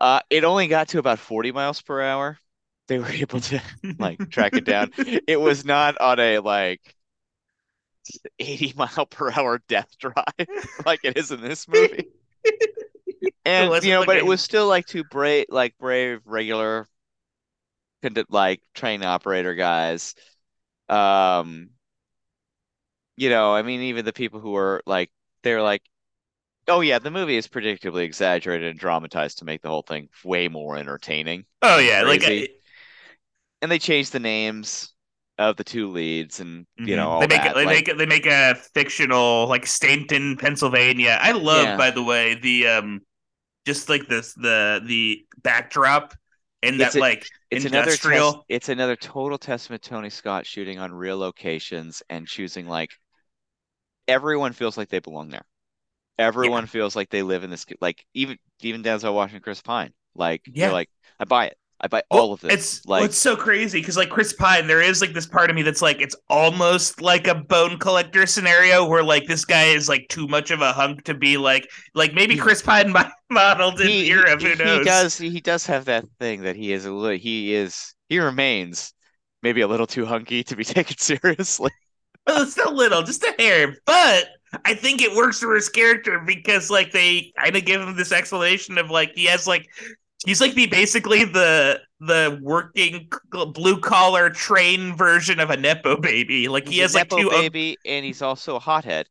Uh, 0.00 0.20
it 0.30 0.44
only 0.44 0.66
got 0.66 0.88
to 0.88 0.98
about 0.98 1.18
40 1.18 1.52
miles 1.52 1.80
per 1.80 2.02
hour. 2.02 2.38
They 2.88 2.98
were 2.98 3.06
able 3.10 3.40
to 3.40 3.60
like 3.98 4.30
track 4.30 4.54
it 4.54 4.64
down. 4.64 4.90
It 5.26 5.40
was 5.40 5.64
not 5.64 5.98
on 5.98 6.18
a 6.18 6.38
like 6.38 6.80
80 8.38 8.74
mile 8.76 9.06
per 9.06 9.30
hour 9.30 9.60
death 9.68 9.88
drive 9.98 10.48
like 10.86 11.00
it 11.04 11.16
is 11.16 11.30
in 11.30 11.40
this 11.40 11.68
movie. 11.68 12.08
And 13.44 13.84
you 13.84 13.90
know, 13.92 14.04
but 14.04 14.16
it 14.16 14.26
was 14.26 14.40
still 14.40 14.66
like 14.66 14.86
two 14.86 15.04
brave, 15.04 15.46
like 15.48 15.76
brave, 15.78 16.20
regular, 16.24 16.88
like 18.28 18.60
train 18.74 19.02
operator 19.04 19.54
guys. 19.54 20.14
Um, 20.88 21.70
you 23.16 23.30
know, 23.30 23.54
I 23.54 23.62
mean, 23.62 23.80
even 23.82 24.04
the 24.04 24.12
people 24.12 24.40
who 24.40 24.50
were 24.50 24.82
like, 24.86 25.10
they're 25.42 25.62
like, 25.62 25.82
oh 26.68 26.80
yeah, 26.80 26.98
the 26.98 27.10
movie 27.10 27.36
is 27.36 27.48
predictably 27.48 28.02
exaggerated 28.04 28.68
and 28.70 28.78
dramatized 28.78 29.38
to 29.38 29.44
make 29.44 29.62
the 29.62 29.68
whole 29.68 29.82
thing 29.82 30.08
way 30.24 30.48
more 30.48 30.76
entertaining. 30.76 31.44
Oh 31.62 31.78
yeah, 31.78 32.02
like 32.02 32.22
I- 32.24 32.48
And 33.60 33.70
they 33.70 33.78
changed 33.78 34.12
the 34.12 34.20
names 34.20 34.92
of 35.38 35.56
the 35.56 35.64
two 35.64 35.88
leads, 35.88 36.40
and 36.40 36.66
you 36.76 36.96
know, 36.96 37.08
all 37.08 37.20
they 37.20 37.26
make 37.26 37.42
that. 37.42 37.54
they 37.54 37.64
like- 37.64 37.86
make 37.88 37.98
they 37.98 38.06
make 38.06 38.26
a 38.26 38.54
fictional 38.74 39.46
like 39.48 39.66
Stanton, 39.66 40.36
Pennsylvania. 40.36 41.18
I 41.20 41.32
love, 41.32 41.64
Yeah. 41.64 41.76
by 41.76 41.90
the 41.90 42.02
way, 42.02 42.34
the 42.34 42.66
um, 42.68 43.00
just 43.66 43.88
like 43.88 44.08
this 44.08 44.34
the 44.34 44.80
the 44.84 45.24
backdrop 45.42 46.14
and 46.62 46.80
It's 46.80 46.94
that 46.94 46.98
a- 46.98 47.00
like 47.00 47.26
It's 47.50 47.64
industrial. 47.64 48.16
another 48.28 48.36
tes- 48.38 48.44
it's 48.48 48.68
another 48.68 48.96
total 48.96 49.38
testament 49.38 49.82
to 49.82 49.90
Tony 49.90 50.10
Scott 50.10 50.46
shooting 50.46 50.78
on 50.78 50.92
real 50.92 51.18
locations 51.18 52.02
and 52.08 52.26
choosing 52.26 52.66
like 52.68 52.90
everyone 54.08 54.52
feels 54.52 54.76
like 54.76 54.88
they 54.88 54.98
belong 54.98 55.30
there. 55.30 55.44
Everyone 56.18 56.66
feels 56.66 56.94
like 56.94 57.08
they 57.10 57.22
live 57.22 57.42
in 57.44 57.50
this 57.50 57.66
like 57.80 58.04
even 58.14 58.38
even 58.60 58.82
Denzel 58.82 59.14
Washington, 59.14 59.42
Chris 59.42 59.62
Pine. 59.62 59.92
Like 60.14 60.42
Yeah. 60.46 60.66
you're 60.66 60.72
like, 60.72 60.90
I 61.18 61.24
buy 61.24 61.46
it. 61.46 61.56
I 61.82 61.88
buy 61.88 62.02
Well, 62.10 62.22
all 62.22 62.32
of 62.32 62.40
this. 62.40 62.52
It's 62.52 62.86
like 62.86 63.00
well, 63.00 63.06
it's 63.06 63.18
so 63.18 63.34
crazy 63.36 63.80
because 63.80 63.96
like 63.96 64.10
Chris 64.10 64.32
Pine, 64.34 64.66
there 64.66 64.80
is 64.80 65.00
like 65.00 65.12
this 65.14 65.26
part 65.26 65.50
of 65.50 65.56
me 65.56 65.62
that's 65.62 65.82
like 65.82 66.00
it's 66.00 66.14
almost 66.28 67.00
like 67.00 67.26
a 67.26 67.34
bone 67.34 67.78
collector 67.78 68.26
scenario 68.26 68.86
where 68.86 69.02
like 69.02 69.26
this 69.26 69.44
guy 69.44 69.64
is 69.64 69.88
like 69.88 70.06
too 70.08 70.28
much 70.28 70.50
of 70.50 70.60
a 70.60 70.72
hunk 70.72 71.04
to 71.04 71.14
be 71.14 71.36
like 71.36 71.68
like 71.94 72.14
maybe 72.14 72.36
Chris 72.36 72.62
Pine 72.62 72.92
mo- 72.92 73.10
modeled 73.30 73.80
in 73.80 73.88
he, 73.88 74.08
Europe. 74.08 74.40
he, 74.40 74.46
Who 74.46 74.54
knows? 74.54 74.78
he 74.78 74.80
does 74.84 75.18
he 75.18 75.40
does 75.40 75.66
have 75.66 75.86
that 75.86 76.04
thing 76.20 76.42
that 76.42 76.56
he 76.56 76.72
is 76.72 76.84
a 76.86 76.92
little 76.92 77.18
he 77.18 77.54
is 77.54 77.94
he 78.08 78.18
remains 78.20 78.92
maybe 79.42 79.60
a 79.62 79.68
little 79.68 79.86
too 79.86 80.06
hunky 80.06 80.44
to 80.44 80.56
be 80.56 80.64
taken 80.64 80.96
seriously. 80.98 81.70
Well, 82.26 82.42
it's 82.42 82.56
a 82.56 82.70
little, 82.70 83.02
just 83.02 83.24
a 83.24 83.34
hair, 83.38 83.76
but 83.84 84.28
I 84.64 84.74
think 84.74 85.02
it 85.02 85.16
works 85.16 85.40
for 85.40 85.54
his 85.54 85.68
character 85.68 86.20
because 86.24 86.70
like 86.70 86.92
they 86.92 87.32
kind 87.36 87.56
of 87.56 87.64
give 87.64 87.80
him 87.80 87.96
this 87.96 88.12
explanation 88.12 88.78
of 88.78 88.90
like 88.90 89.12
he 89.14 89.24
has 89.26 89.46
like 89.46 89.66
he's 90.26 90.40
like 90.40 90.54
the 90.54 90.66
basically 90.66 91.24
the 91.24 91.80
the 92.00 92.38
working 92.42 93.08
blue 93.52 93.78
collar 93.80 94.30
train 94.30 94.96
version 94.96 95.40
of 95.40 95.50
a 95.50 95.56
nepo 95.56 95.96
baby. 96.00 96.48
Like 96.48 96.68
he 96.68 96.78
has 96.78 96.94
a 96.94 96.98
like 96.98 97.10
nepo 97.10 97.22
two 97.22 97.30
un- 97.30 97.40
baby 97.42 97.76
and 97.84 98.04
he's 98.04 98.22
also 98.22 98.56
a 98.56 98.60
hothead. 98.60 99.06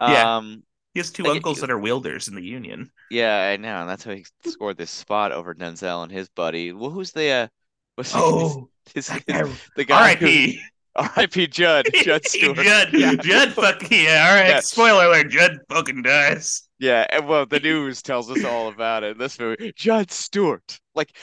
Yeah. 0.00 0.36
Um 0.36 0.62
he 0.94 1.00
has 1.00 1.10
two 1.10 1.22
Like, 1.24 1.36
uncles 1.36 1.60
that 1.60 1.70
are 1.70 1.78
wielders 1.78 2.28
in 2.28 2.34
the 2.34 2.42
union. 2.44 2.90
Yeah, 3.10 3.48
I 3.50 3.56
know. 3.56 3.80
And 3.80 3.88
that's 3.88 4.04
how 4.04 4.12
he 4.12 4.24
scored 4.44 4.76
this 4.76 4.90
spot 4.90 5.32
over 5.32 5.54
Denzel 5.54 6.02
and 6.02 6.12
his 6.12 6.28
buddy. 6.28 6.72
Well, 6.72 6.90
who's 6.90 7.12
the 7.12 7.30
uh 7.30 7.48
what's 7.96 8.12
Oh, 8.14 8.68
his, 8.94 9.08
his- 9.08 9.22
guy- 9.26 9.44
the 9.76 9.84
guy 9.84 10.00
R.I.P. 10.00 10.60
R.I.P. 10.96 11.46
Judd, 11.48 11.86
Judd 11.94 12.26
Stewart. 12.26 12.56
Judd, 12.58 12.88
Yeah. 12.92 13.14
Judd, 13.14 13.52
fuck 13.52 13.90
yeah! 13.90 14.26
All 14.28 14.34
right, 14.36 14.48
Yeah. 14.48 14.60
spoiler 14.60 15.06
alert: 15.06 15.30
Judd 15.30 15.58
fucking 15.70 16.02
dies. 16.02 16.62
Yeah, 16.78 17.06
and 17.10 17.26
well, 17.28 17.46
the 17.46 17.60
news 17.60 18.02
tells 18.02 18.30
us 18.30 18.44
all 18.44 18.68
about 18.68 19.04
it 19.04 19.12
in 19.12 19.18
this 19.18 19.38
movie. 19.38 19.72
Judd 19.76 20.10
Stewart. 20.10 20.78
Like 20.94 21.16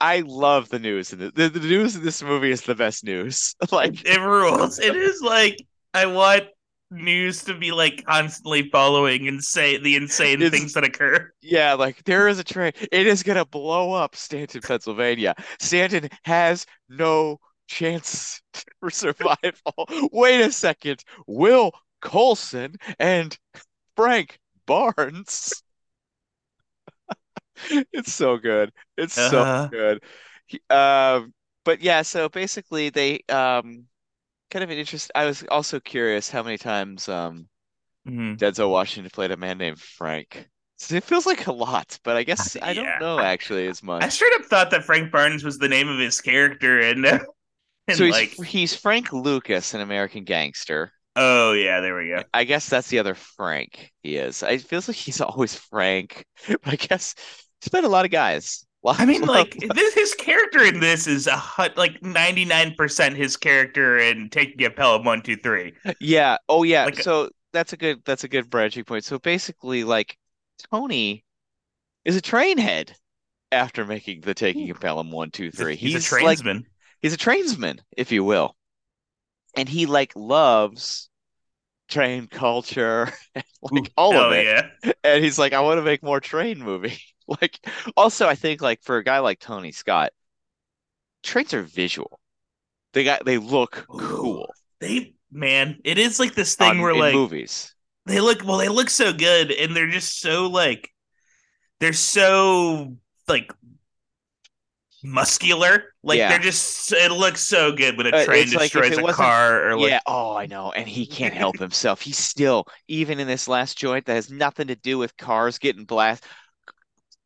I 0.00 0.20
love 0.26 0.68
the 0.68 0.78
news 0.78 1.12
in 1.12 1.18
the, 1.18 1.30
the 1.32 1.48
the 1.48 1.60
news 1.60 1.96
in 1.96 2.04
this 2.04 2.22
movie 2.22 2.50
is 2.50 2.60
the 2.62 2.74
best 2.74 3.02
news. 3.04 3.54
Like 3.72 4.06
it 4.06 4.20
rules. 4.20 4.78
It 4.78 4.94
is 4.94 5.20
like 5.22 5.56
I 5.94 6.06
want 6.06 6.44
news 6.92 7.42
to 7.44 7.54
be 7.58 7.72
like 7.72 8.04
constantly 8.06 8.68
following 8.70 9.26
and 9.26 9.42
say 9.42 9.76
the 9.76 9.96
insane 9.96 10.40
It's- 10.40 10.52
things 10.52 10.72
that 10.74 10.84
occur. 10.84 11.32
Yeah, 11.42 11.72
like 11.74 12.04
there 12.04 12.28
is 12.28 12.38
a 12.38 12.44
train. 12.44 12.72
It 12.92 13.06
is 13.08 13.22
gonna 13.24 13.44
blow 13.46 13.92
up 13.92 14.14
Stanton, 14.14 14.60
Pennsylvania. 14.60 15.34
Stanton 15.58 16.08
has 16.24 16.64
no 16.88 17.38
chance 17.66 18.42
for 18.80 18.90
survival. 18.90 19.86
Wait 20.12 20.40
a 20.42 20.52
second. 20.52 21.04
Will 21.26 21.72
Colson 22.00 22.76
and 22.98 23.38
Frank 23.96 24.40
Barnes. 24.66 25.62
It's 27.92 28.12
so 28.12 28.36
good. 28.36 28.72
It's 28.96 29.14
so 29.14 29.44
Uh-huh. 29.44 29.70
good. 29.70 30.02
He- 30.46 30.60
Um, 30.70 31.34
but 31.64 31.80
yeah, 31.80 32.02
so 32.02 32.28
basically 32.28 32.90
they 32.90 33.20
um 33.28 33.86
kind 34.50 34.64
of 34.64 34.70
an 34.70 34.78
interest. 34.78 35.12
I 35.16 35.26
was 35.26 35.44
also 35.50 35.80
curious 35.80 36.30
how 36.30 36.42
many 36.44 36.58
times 36.58 37.08
um 37.10 37.48
Mhm. 38.04 38.40
Denzel 38.40 38.70
Washington 38.70 39.10
played 39.10 39.32
a 39.32 39.36
man 39.36 39.58
named 39.58 39.80
Frank. 39.80 40.50
So 40.78 40.94
It 40.96 41.04
feels 41.04 41.26
like 41.26 41.46
a 41.46 41.52
lot, 41.52 41.98
but 42.04 42.16
I 42.16 42.22
guess 42.24 42.56
I 42.62 42.72
Yeah. 42.72 42.74
don't 42.74 42.96
know 42.98 43.20
actually 43.20 43.66
as 43.68 43.82
much. 43.82 44.06
I 44.06 44.08
straight 44.10 44.32
up 44.34 44.46
thought 44.46 44.70
that 44.72 44.84
Frank 44.84 45.12
Barnes 45.12 45.44
was 45.44 45.58
the 45.58 45.68
name 45.68 45.88
of 45.88 45.98
his 45.98 46.20
character, 46.20 46.80
and, 46.80 47.06
uh, 47.06 47.20
and 47.88 47.98
So 47.98 48.04
he's 48.04 48.12
like, 48.12 48.30
he's 48.46 48.74
Frank 48.74 49.12
Lucas, 49.12 49.74
an 49.74 49.80
American 49.80 50.24
gangster. 50.24 50.92
oh 51.16 51.52
yeah, 51.52 51.80
there 51.80 51.96
we 51.96 52.08
go. 52.08 52.22
I 52.34 52.44
guess 52.44 52.68
that's 52.68 52.88
the 52.88 52.98
other 52.98 53.14
Frank 53.14 53.90
he 54.02 54.16
is. 54.16 54.42
It 54.42 54.62
feels 54.62 54.88
like 54.88 54.96
he's 54.96 55.20
always 55.20 55.54
Frank, 55.56 56.24
but 56.48 56.60
I 56.66 56.76
guess 56.76 57.14
he's 57.60 57.70
been 57.70 57.84
a 57.84 57.88
lot 57.88 58.04
of 58.04 58.10
guys. 58.10 58.66
Lot- 58.82 59.00
I 59.00 59.06
mean, 59.06 59.22
lot- 59.22 59.28
like 59.54 59.56
this, 59.74 59.94
his 59.94 60.14
character 60.14 60.62
in 60.64 60.80
this 60.80 61.06
is 61.06 61.26
a 61.26 61.42
like 61.76 62.02
ninety 62.02 62.44
nine 62.44 62.74
percent 62.76 63.16
his 63.16 63.36
character 63.36 63.98
in 63.98 64.28
Taking 64.30 64.64
a 64.66 64.70
Pelham 64.70 65.04
One 65.04 65.22
Two 65.22 65.36
Three. 65.36 65.74
Yeah. 66.00 66.36
Oh, 66.48 66.62
yeah. 66.62 66.84
Like- 66.86 67.00
So 67.02 67.30
that's 67.52 67.72
a 67.72 67.76
good 67.76 68.02
that's 68.04 68.24
a 68.24 68.28
good 68.28 68.50
branching 68.50 68.84
point. 68.84 69.04
So 69.04 69.18
basically, 69.18 69.82
like 69.84 70.16
Tony 70.70 71.24
is 72.04 72.16
a 72.16 72.20
train 72.20 72.58
head. 72.58 72.94
after 73.52 73.84
making 73.84 74.20
the 74.22 74.34
Taking 74.34 74.70
a 74.70 74.74
Pelham 74.74 75.10
One 75.10 75.30
Two 75.30 75.50
Three. 75.50 75.76
He's 75.76 75.94
a, 75.94 75.98
he's 75.98 76.12
a 76.12 76.16
He's 76.16 76.22
like 76.22 76.38
tradesman. 76.40 76.66
He's 77.02 77.12
a 77.14 77.16
trainsman, 77.18 77.80
if 77.96 78.12
you 78.12 78.24
will, 78.24 78.56
and 79.56 79.68
he 79.68 79.86
like 79.86 80.12
loves 80.16 81.08
train 81.88 82.28
culture 82.28 83.12
and 83.34 83.44
like 83.62 83.92
all 83.96 84.18
oh 84.18 84.30
of 84.30 84.32
it. 84.32 84.44
yeah. 84.44 84.70
And 85.04 85.24
he's 85.24 85.38
like, 85.38 85.52
I 85.52 85.60
want 85.60 85.78
to 85.78 85.82
make 85.84 86.02
more 86.02 86.20
train 86.20 86.58
movie. 86.62 86.98
Like, 87.28 87.58
also, 87.96 88.28
I 88.28 88.36
think 88.36 88.62
like 88.62 88.82
for 88.84 88.98
a 88.98 89.04
guy 89.04 89.18
like 89.18 89.40
Tony 89.40 89.72
Scott, 89.72 90.12
trains 91.22 91.54
are 91.54 91.62
visual. 91.62 92.20
They 92.92 93.04
got 93.04 93.24
they 93.24 93.38
look 93.38 93.86
Ooh. 93.94 93.98
cool 93.98 94.54
They 94.80 95.14
man, 95.30 95.80
it 95.84 95.98
is 95.98 96.18
like 96.20 96.34
this 96.34 96.54
thing 96.56 96.78
on- 96.80 96.80
where 96.80 96.94
like 96.94 97.14
movies. 97.14 97.74
they 98.06 98.20
look 98.20 98.44
well, 98.44 98.58
they 98.58 98.68
look 98.68 98.90
so 98.90 99.12
good, 99.12 99.50
and 99.52 99.74
they're 99.74 99.90
just 99.90 100.20
so 100.20 100.48
like 100.48 100.90
they're 101.80 101.92
so 101.92 102.96
like 103.28 103.52
muscular. 105.06 105.94
Like 106.02 106.18
Yeah. 106.18 106.28
they're 106.28 106.38
just 106.38 106.92
it 106.92 107.10
looks 107.12 107.40
so 107.40 107.72
good 107.72 107.96
when 107.96 108.06
a 108.06 108.10
Uh, 108.10 108.24
train 108.24 108.48
destroys 108.50 108.92
it 108.92 108.98
a 109.04 109.12
car 109.12 109.68
or 109.70 109.78
like 109.78 109.90
yeah, 109.90 110.00
oh, 110.06 110.36
I 110.36 110.46
know. 110.46 110.72
And 110.72 110.88
he 110.88 111.06
can't 111.06 111.34
help 111.34 111.58
himself. 111.58 112.00
He's 112.00 112.18
still, 112.18 112.66
even 112.88 113.20
in 113.20 113.26
this 113.26 113.48
last 113.48 113.78
joint 113.78 114.06
that 114.06 114.14
has 114.14 114.30
nothing 114.30 114.68
to 114.68 114.76
do 114.76 114.98
with 114.98 115.16
cars 115.16 115.58
getting 115.58 115.84
blast, 115.84 116.24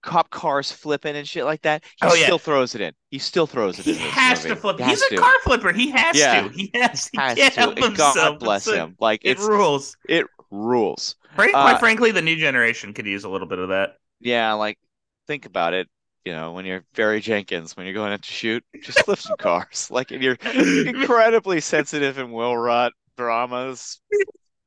cop 0.02 0.30
cars 0.30 0.72
flipping 0.72 1.16
and 1.16 1.28
shit 1.28 1.44
like 1.44 1.62
that. 1.62 1.84
He 2.00 2.06
Oh, 2.06 2.14
yeah. 2.14 2.25
still 2.25 2.38
throws 2.38 2.75
it 2.75 2.80
in. 2.80 2.92
He 3.10 3.18
still 3.18 3.46
throws 3.46 3.78
it 3.78 3.84
he 3.84 3.92
in 3.92 3.99
this 3.99 4.06
has 4.12 4.42
to 4.44 4.56
flip. 4.56 4.78
He 4.78 4.84
He's 4.84 5.02
has 5.02 5.12
a 5.12 5.14
to. 5.16 5.20
car 5.20 5.34
flipper. 5.44 5.72
He 5.72 5.90
has 5.90 6.16
Yeah. 6.16 6.42
to. 6.42 6.49
He 6.49 6.70
has. 6.75 7.08
He 7.12 7.18
Has 7.18 7.37
can't 7.37 7.54
to. 7.54 7.60
help 7.60 7.76
And 7.76 7.84
himself. 7.84 8.14
God 8.14 8.38
bless 8.38 8.66
It's 8.66 8.76
him. 8.76 8.96
Like 8.99 9.20
It 9.25 9.38
rules. 9.38 9.96
it 10.08 10.26
rules. 10.50 11.16
Frank, 11.37 11.54
Uh, 11.54 11.62
quite 11.62 11.78
frankly, 11.80 12.10
the 12.12 12.22
new 12.22 12.37
generation 12.37 12.92
could 12.94 13.06
use 13.06 13.25
a 13.25 13.28
little 13.28 13.46
bit 13.46 13.58
of 13.58 13.68
that. 13.68 13.96
Yeah, 14.20 14.54
like 14.54 14.78
think 15.26 15.46
about 15.46 15.75
it. 15.75 15.88
You 16.25 16.33
know, 16.33 16.53
when 16.53 16.67
you're 16.67 16.85
Barry 16.95 17.21
Jenkins, 17.21 17.77
when 17.77 17.87
you're 17.87 17.95
going 17.95 18.12
out 18.12 18.23
to 18.23 18.33
shoot, 18.33 18.65
just 18.83 19.05
flip 19.05 19.19
some 19.19 19.37
cars. 19.37 19.89
Like 19.91 20.12
in 20.12 20.23
your 20.23 20.37
incredibly 20.85 21.61
sensitive 21.61 22.19
and 22.19 22.33
well-wrought 22.33 22.93
dramas, 23.17 24.00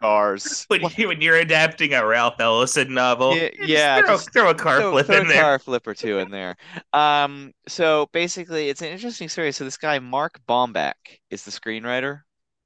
cars. 0.01 0.65
When, 0.69 0.81
you, 0.97 1.07
when 1.09 1.21
you're 1.21 1.37
adapting 1.37 1.93
a 1.93 2.05
Ralph 2.05 2.39
Ellison 2.39 2.93
novel, 2.93 3.35
Yeah, 3.35 3.49
yeah, 3.57 4.01
throw, 4.01 4.17
throw 4.33 4.49
a 4.49 4.55
car 4.55 4.81
throw, 4.81 4.83
flip 4.83 5.07
throw 5.07 5.21
in 5.21 5.27
a 5.27 5.27
there. 5.27 5.49
car 5.49 5.59
flip 5.59 5.87
or 5.87 5.93
two 5.95 6.19
in 6.19 6.29
there. 6.29 6.57
Um, 6.91 7.53
so 7.67 8.07
basically, 8.11 8.69
it's 8.69 8.81
an 8.81 8.89
interesting 8.89 9.29
story. 9.29 9.51
So 9.51 9.63
this 9.63 9.77
guy 9.77 9.99
Mark 9.99 10.39
Bomback 10.47 10.95
is 11.29 11.43
the 11.45 11.51
screenwriter 11.51 12.21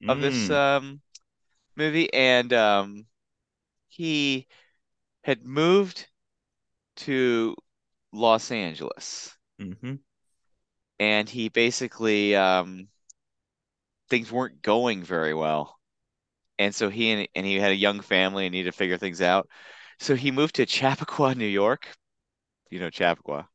of 0.07 0.19
this 0.21 0.49
Mm. 0.49 0.49
um 0.49 1.01
movie, 1.77 2.13
and 2.13 2.53
um, 2.53 3.07
he 3.89 4.47
had 5.23 5.45
moved 5.45 6.07
to 6.97 7.55
Los 8.11 8.51
Angeles, 8.51 9.37
Mhm. 9.59 9.97
and 10.99 11.29
he 11.29 11.49
basically 11.49 12.35
um 12.35 12.87
things 14.09 14.31
weren't 14.31 14.61
going 14.61 15.03
very 15.03 15.33
well, 15.33 15.77
and 16.59 16.75
so 16.75 16.89
he 16.89 17.11
and, 17.11 17.29
and 17.35 17.45
he 17.45 17.55
had 17.57 17.71
a 17.71 17.75
young 17.75 18.01
family 18.01 18.45
and 18.47 18.53
needed 18.53 18.71
to 18.71 18.77
figure 18.77 18.97
things 18.97 19.21
out. 19.21 19.49
So 19.99 20.15
he 20.15 20.31
moved 20.31 20.55
to 20.57 20.65
Chappaqua, 20.67 21.35
New 21.35 21.47
York. 21.47 21.89
You 22.71 22.79
know 22.81 22.89
Chappaqua. 22.91 23.49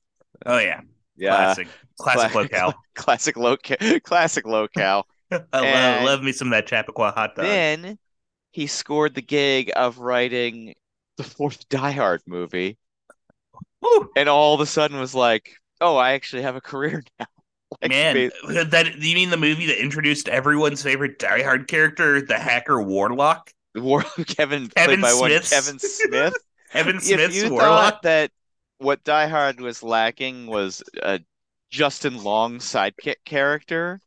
Oh 0.47 0.59
yeah, 0.59 0.81
Yeah, 1.17 1.57
classic, 1.57 1.69
classic 1.99 2.31
Cla- 2.31 2.35
locale. 2.35 2.75
classic 2.95 3.37
local, 3.37 3.77
classic 4.05 4.47
locale. 4.47 5.07
I 5.53 5.61
love, 5.61 6.01
love 6.03 6.23
me 6.23 6.33
some 6.33 6.49
of 6.49 6.53
that 6.53 6.67
Chappaqua 6.67 7.13
hot 7.13 7.35
dog. 7.35 7.63
Then 7.63 7.99
he 8.53 8.67
scored 8.69 9.15
the 9.15 9.23
gig 9.23 9.73
of 9.77 9.99
writing 9.99 10.75
the 11.17 11.25
fourth 11.25 11.69
Die 11.69 11.93
Hard 11.93 12.23
movie, 12.27 12.79
Woo! 13.81 14.11
and 14.17 14.29
all 14.29 14.55
of 14.55 14.61
a 14.61 14.67
sudden 14.67 14.99
was 15.01 15.15
like, 15.15 15.57
"Oh, 15.81 15.97
I 15.97 16.13
actually 16.13 16.43
have 16.43 16.57
a 16.57 16.61
career 16.61 17.03
now." 17.19 17.27
Like, 17.81 17.91
Man, 17.91 18.31
ba- 18.47 18.65
that 18.67 18.97
you 18.99 19.15
mean 19.15 19.31
the 19.31 19.37
movie 19.37 19.67
that 19.67 19.81
introduced 19.83 20.29
everyone's 20.29 20.83
favorite 20.83 21.19
Die 21.19 21.43
Hard 21.43 21.69
character, 21.69 22.21
the 22.21 22.39
hacker 22.39 22.83
Warlock, 22.83 23.51
War 23.75 24.03
Kevin, 24.27 24.69
Kevin 24.69 25.01
by 25.01 25.15
one 25.15 25.31
Kevin 25.31 25.79
Smith. 25.79 26.35
Evan 26.75 26.97
if 27.03 27.35
you 27.35 27.51
Warlock? 27.51 27.95
thought 27.95 28.03
that 28.03 28.31
what 28.79 29.05
Die 29.05 29.27
Hard 29.27 29.61
was 29.61 29.83
lacking 29.83 30.47
was 30.47 30.83
a 31.03 31.21
Justin 31.71 32.23
Long 32.23 32.59
sidekick 32.59 33.17
character, 33.25 34.01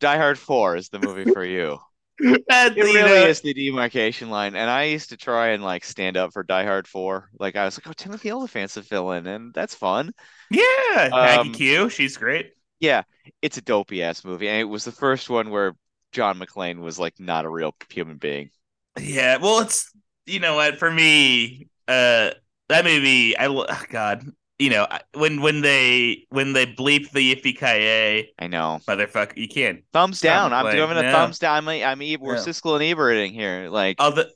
Die 0.00 0.16
Hard 0.16 0.38
4 0.38 0.76
is 0.76 0.88
the 0.88 0.98
movie 0.98 1.30
for 1.30 1.44
you. 1.44 1.78
That, 2.48 2.76
It 2.76 2.88
really 2.88 3.24
know, 3.24 3.26
is 3.26 3.40
the 3.40 3.54
demarcation 3.54 4.30
line. 4.30 4.54
And 4.54 4.70
I 4.70 4.84
used 4.84 5.10
to 5.10 5.16
try 5.16 5.48
and 5.50 5.62
like 5.62 5.84
stand 5.84 6.16
up 6.16 6.32
for 6.32 6.42
Die 6.42 6.64
Hard 6.64 6.86
4. 6.88 7.30
Like 7.38 7.56
I 7.56 7.64
was 7.64 7.78
like, 7.78 7.88
oh, 7.88 7.92
Timothy 7.92 8.30
Olyphant's 8.32 8.76
a 8.76 8.82
villain, 8.82 9.26
and 9.26 9.52
that's 9.54 9.74
fun. 9.74 10.12
Yeah, 10.50 11.12
Maggie 11.20 11.48
Um, 11.48 11.50
Q, 11.50 11.88
she's 11.88 12.16
great. 12.16 12.54
Yeah, 12.80 13.02
it's 13.42 13.58
a 13.58 13.62
dopey 13.62 14.02
ass 14.02 14.24
movie. 14.24 14.48
And 14.48 14.60
it 14.60 14.64
was 14.64 14.84
the 14.84 14.92
first 14.92 15.28
one 15.30 15.50
where 15.50 15.74
John 16.12 16.38
McClane 16.38 16.80
was 16.80 16.98
like 16.98 17.18
not 17.20 17.44
a 17.44 17.50
real 17.50 17.74
human 17.90 18.16
being. 18.18 18.50
Yeah, 18.98 19.38
well, 19.38 19.60
it's 19.60 19.90
you 20.26 20.40
know 20.40 20.56
what 20.56 20.78
for 20.78 20.90
me, 20.90 21.68
uh, 21.88 22.32
that 22.68 22.84
movie, 22.84 23.36
I 23.36 23.46
oh, 23.46 23.66
God, 23.88 24.24
you 24.60 24.70
know 24.70 24.86
when 25.14 25.40
when 25.40 25.62
they 25.62 26.26
when 26.28 26.52
they 26.52 26.66
bleep 26.66 27.10
the 27.10 27.34
yippee 27.34 27.58
ki 27.58 28.32
I 28.38 28.46
know. 28.46 28.78
motherfucker, 28.86 29.36
you 29.36 29.48
can't. 29.48 29.82
Thumbs 29.92 30.20
down. 30.20 30.52
I'm 30.52 30.66
McClane, 30.66 30.74
giving 30.76 30.96
a 30.98 31.10
thumbs 31.10 31.38
down. 31.40 31.68
I'm, 31.68 31.82
I'm 31.82 32.02
E- 32.02 32.16
we're 32.18 32.36
Yeah. 32.36 32.42
Siskel 32.42 32.74
and 32.80 32.84
Eberting 32.98 33.32
here. 33.32 33.68
Like 33.70 33.96
Although 33.98 34.26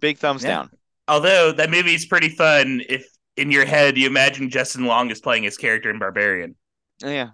big 0.00 0.18
thumbs 0.18 0.42
Yeah. 0.42 0.48
down. 0.50 0.70
although 1.06 1.52
that 1.52 1.70
movie 1.70 1.94
is 1.94 2.04
pretty 2.06 2.28
fun 2.28 2.82
if 2.88 3.06
in 3.36 3.50
your 3.52 3.64
head 3.64 3.96
you 3.96 4.06
imagine 4.06 4.50
Justin 4.50 4.84
Long 4.86 5.10
is 5.10 5.20
playing 5.20 5.44
his 5.44 5.56
character 5.56 5.90
in 5.90 5.98
Barbarian. 5.98 6.56
Oh, 7.04 7.08
yeah. 7.10 7.30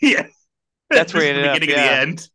Yeah, 0.00 0.26
That's 0.90 1.14
where 1.14 1.22
he 1.22 1.30
Just 1.32 1.42
the 1.42 1.50
up, 1.50 1.60
beginning 1.60 1.76
yeah. 1.76 1.84
of 1.84 1.90
the 1.96 2.02
end. 2.02 2.28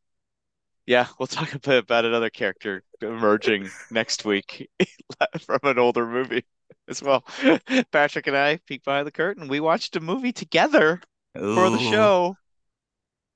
Yeah, 0.86 1.08
we'll 1.20 1.28
talk 1.28 1.54
a 1.54 1.60
bit 1.60 1.84
about 1.84 2.06
another 2.06 2.30
character 2.32 2.84
emerging 3.02 3.70
next 3.92 4.26
week 4.26 4.70
from 5.46 5.60
an 5.64 5.78
older 5.78 6.08
movie 6.08 6.46
as 6.90 7.02
well. 7.02 7.24
Patrick 7.92 8.28
and 8.28 8.36
I 8.38 8.58
peeked 8.66 8.86
behind 8.86 9.08
the 9.08 9.12
curtain. 9.12 9.48
We 9.48 9.60
watched 9.60 9.96
a 9.96 10.00
movie 10.00 10.34
together 10.34 11.00
for 11.34 11.70
the 11.70 11.78
show 11.80 12.36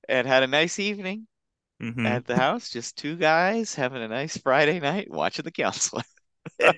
and 0.10 0.28
had 0.28 0.44
a 0.44 0.48
nice 0.48 0.80
evening 0.80 1.28
Mhm. 1.82 2.06
at 2.06 2.26
the 2.26 2.36
house. 2.36 2.70
Just 2.70 2.98
two 2.98 3.16
guys 3.16 3.76
having 3.76 4.02
a 4.02 4.08
nice 4.08 4.38
Friday 4.38 4.80
night 4.80 5.10
watching 5.10 5.44
The 5.44 5.52
Counselor. 5.52 6.04
hey, 6.60 6.78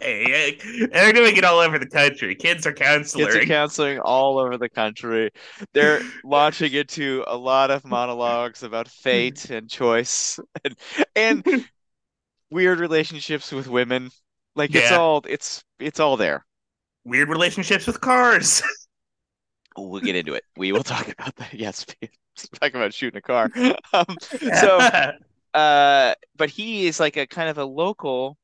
hey, 0.00 0.86
they're 0.92 1.12
doing 1.12 1.36
it 1.36 1.44
all 1.44 1.58
over 1.60 1.78
the 1.78 1.86
country. 1.88 2.34
Kids 2.34 2.66
are 2.66 2.72
counseling. 2.72 3.24
Kids 3.24 3.36
are 3.36 3.38
counseling. 3.40 3.96
counseling 3.96 3.98
all 4.00 4.38
over 4.38 4.58
the 4.58 4.68
country. 4.68 5.30
They're 5.72 6.00
launching 6.24 6.72
into 6.72 7.24
a 7.26 7.36
lot 7.36 7.70
of 7.70 7.84
monologues 7.84 8.62
about 8.62 8.88
fate 8.88 9.50
and 9.50 9.68
choice 9.68 10.38
and, 10.64 10.76
and 11.16 11.68
weird 12.50 12.80
relationships 12.80 13.52
with 13.52 13.68
women. 13.68 14.10
Like 14.54 14.74
it's 14.74 14.92
all 14.92 15.22
it's 15.28 15.64
it's 15.78 16.00
all 16.00 16.16
there. 16.16 16.44
Weird 17.04 17.28
relationships 17.28 17.86
with 17.86 18.00
cars. 18.00 18.62
We'll 19.76 20.00
get 20.00 20.14
into 20.14 20.34
it. 20.34 20.44
We 20.56 20.72
will 20.72 20.84
talk 20.84 21.08
about 21.08 21.34
that. 21.36 21.52
Yes, 21.54 21.84
talking 22.60 22.76
about 22.76 22.94
shooting 22.94 23.18
a 23.18 23.20
car. 23.20 23.50
Um, 23.92 24.16
so, 24.52 24.78
uh, 25.52 26.14
but 26.36 26.50
he 26.50 26.86
is 26.86 27.00
like 27.00 27.16
a 27.16 27.26
kind 27.26 27.48
of 27.48 27.58
a 27.58 27.64
local 27.64 28.38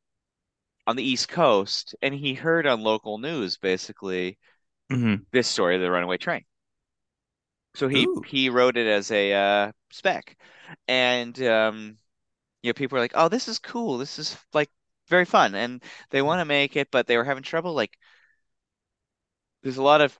on 0.86 0.96
the 0.96 1.04
East 1.04 1.28
Coast, 1.28 1.94
and 2.02 2.14
he 2.14 2.34
heard 2.34 2.66
on 2.66 2.82
local 2.82 3.18
news 3.18 3.58
basically 3.58 4.38
Mhm. 4.90 5.24
this 5.32 5.48
story 5.48 5.76
of 5.76 5.82
the 5.82 5.90
runaway 5.90 6.18
train. 6.18 6.44
So 7.74 7.88
he 7.88 8.06
Ooh. 8.06 8.22
he 8.26 8.50
wrote 8.50 8.76
it 8.76 8.86
as 8.86 9.10
a 9.10 9.32
uh, 9.32 9.72
spec, 9.90 10.36
and 10.88 11.40
um, 11.42 11.98
you 12.62 12.70
know 12.70 12.74
people 12.74 12.98
are 12.98 13.02
like, 13.02 13.12
"Oh, 13.14 13.28
this 13.28 13.48
is 13.48 13.58
cool. 13.58 13.98
This 13.98 14.18
is 14.18 14.36
like 14.54 14.70
very 15.10 15.26
fun," 15.26 15.54
and 15.54 15.82
they 16.10 16.22
want 16.22 16.40
to 16.40 16.44
make 16.46 16.76
it, 16.76 16.90
but 16.90 17.06
they 17.06 17.16
were 17.18 17.24
having 17.24 17.42
trouble. 17.44 17.74
Like, 17.74 17.98
there's 19.62 19.76
a 19.76 19.82
lot 19.82 20.00
of 20.00 20.18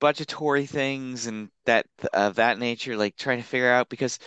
budgetary 0.00 0.66
things 0.66 1.26
and 1.26 1.50
that 1.66 1.86
of 2.12 2.36
that 2.36 2.58
nature, 2.58 2.96
like 2.96 3.16
trying 3.16 3.38
to 3.38 3.44
figure 3.44 3.70
out 3.70 3.88
because 3.88 4.18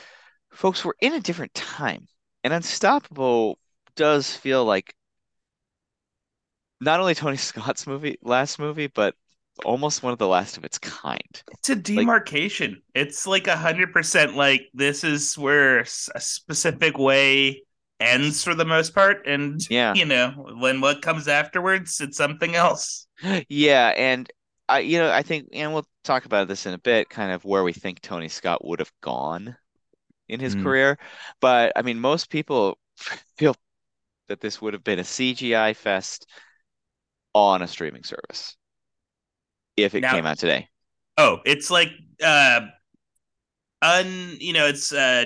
folks 0.51 0.83
were 0.85 0.95
in 1.01 1.13
a 1.13 1.21
different 1.21 1.53
time, 1.53 2.07
and 2.43 2.53
Unstoppable 2.53 3.59
does 3.95 4.35
feel 4.35 4.65
like 4.65 4.95
not 6.79 6.99
only 6.99 7.15
Tony 7.15 7.37
Scott's 7.37 7.87
movie, 7.87 8.17
last 8.21 8.59
movie, 8.59 8.87
but 8.87 9.15
almost 9.65 10.03
one 10.03 10.13
of 10.13 10.19
the 10.19 10.27
last 10.27 10.57
of 10.57 10.63
its 10.63 10.79
kind. 10.79 11.43
It's 11.51 11.69
a 11.69 11.75
demarcation. 11.75 12.81
it's 12.95 13.27
like 13.27 13.47
a 13.47 13.57
hundred 13.57 13.93
percent 13.93 14.35
like 14.35 14.69
this 14.73 15.03
is 15.03 15.37
where 15.37 15.79
a 15.79 15.85
specific 15.85 16.97
way 16.97 17.63
ends 18.01 18.43
for 18.43 18.55
the 18.55 18.65
most 18.65 18.93
part, 18.95 19.27
and 19.27 19.61
Yeah. 19.69 19.93
you 19.93 20.05
know 20.05 20.31
when 20.59 20.81
what 20.81 21.01
comes 21.01 21.27
afterwards, 21.27 22.01
it's 22.01 22.17
something 22.17 22.55
else. 22.55 23.07
Yeah, 23.49 23.93
and 23.97 24.29
I, 24.67 24.79
you 24.79 24.97
know, 24.99 25.11
I 25.11 25.21
think, 25.21 25.49
and 25.53 25.73
we'll 25.73 25.85
talk 26.03 26.25
about 26.25 26.47
this 26.47 26.65
in 26.65 26.73
a 26.73 26.77
bit, 26.79 27.09
kind 27.09 27.31
of 27.31 27.45
where 27.45 27.63
we 27.63 27.73
think 27.73 28.01
Tony 28.01 28.29
Scott 28.29 28.65
would 28.65 28.79
have 28.79 28.91
gone 29.01 29.55
in 30.29 30.39
his 30.39 30.55
Mm. 30.55 30.63
career. 30.63 30.97
But 31.41 31.73
I 31.75 31.81
mean, 31.83 31.99
most 31.99 32.29
people 32.29 32.79
feel 33.37 33.55
that 34.27 34.41
this 34.41 34.61
would 34.61 34.73
have 34.73 34.83
been 34.83 34.99
a 34.99 35.03
CGI 35.03 35.73
fest 35.75 36.25
on 37.33 37.61
a 37.61 37.67
streaming 37.67 38.03
service 38.03 38.55
if 39.77 39.95
it 39.95 40.01
Now- 40.01 40.13
came 40.13 40.25
out 40.25 40.39
today. 40.39 40.69
Oh, 41.17 41.39
it's 41.45 41.69
like 41.69 41.89
uh 42.23 42.61
un 43.81 44.37
you 44.39 44.53
know, 44.53 44.67
it's 44.67 44.91
uh 44.93 45.25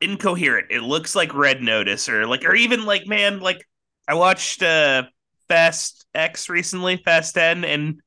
incoherent. 0.00 0.68
It 0.70 0.82
looks 0.82 1.14
like 1.14 1.34
Red 1.34 1.62
Notice 1.62 2.08
or 2.08 2.26
like 2.26 2.44
or 2.44 2.54
even 2.54 2.84
like 2.84 3.06
man, 3.06 3.40
like 3.40 3.66
I 4.08 4.14
watched 4.14 4.62
uh 4.62 5.04
Fast 5.48 6.06
X 6.14 6.48
recently, 6.48 6.96
Fast 6.96 7.34
10, 7.34 7.64
and 7.64 8.00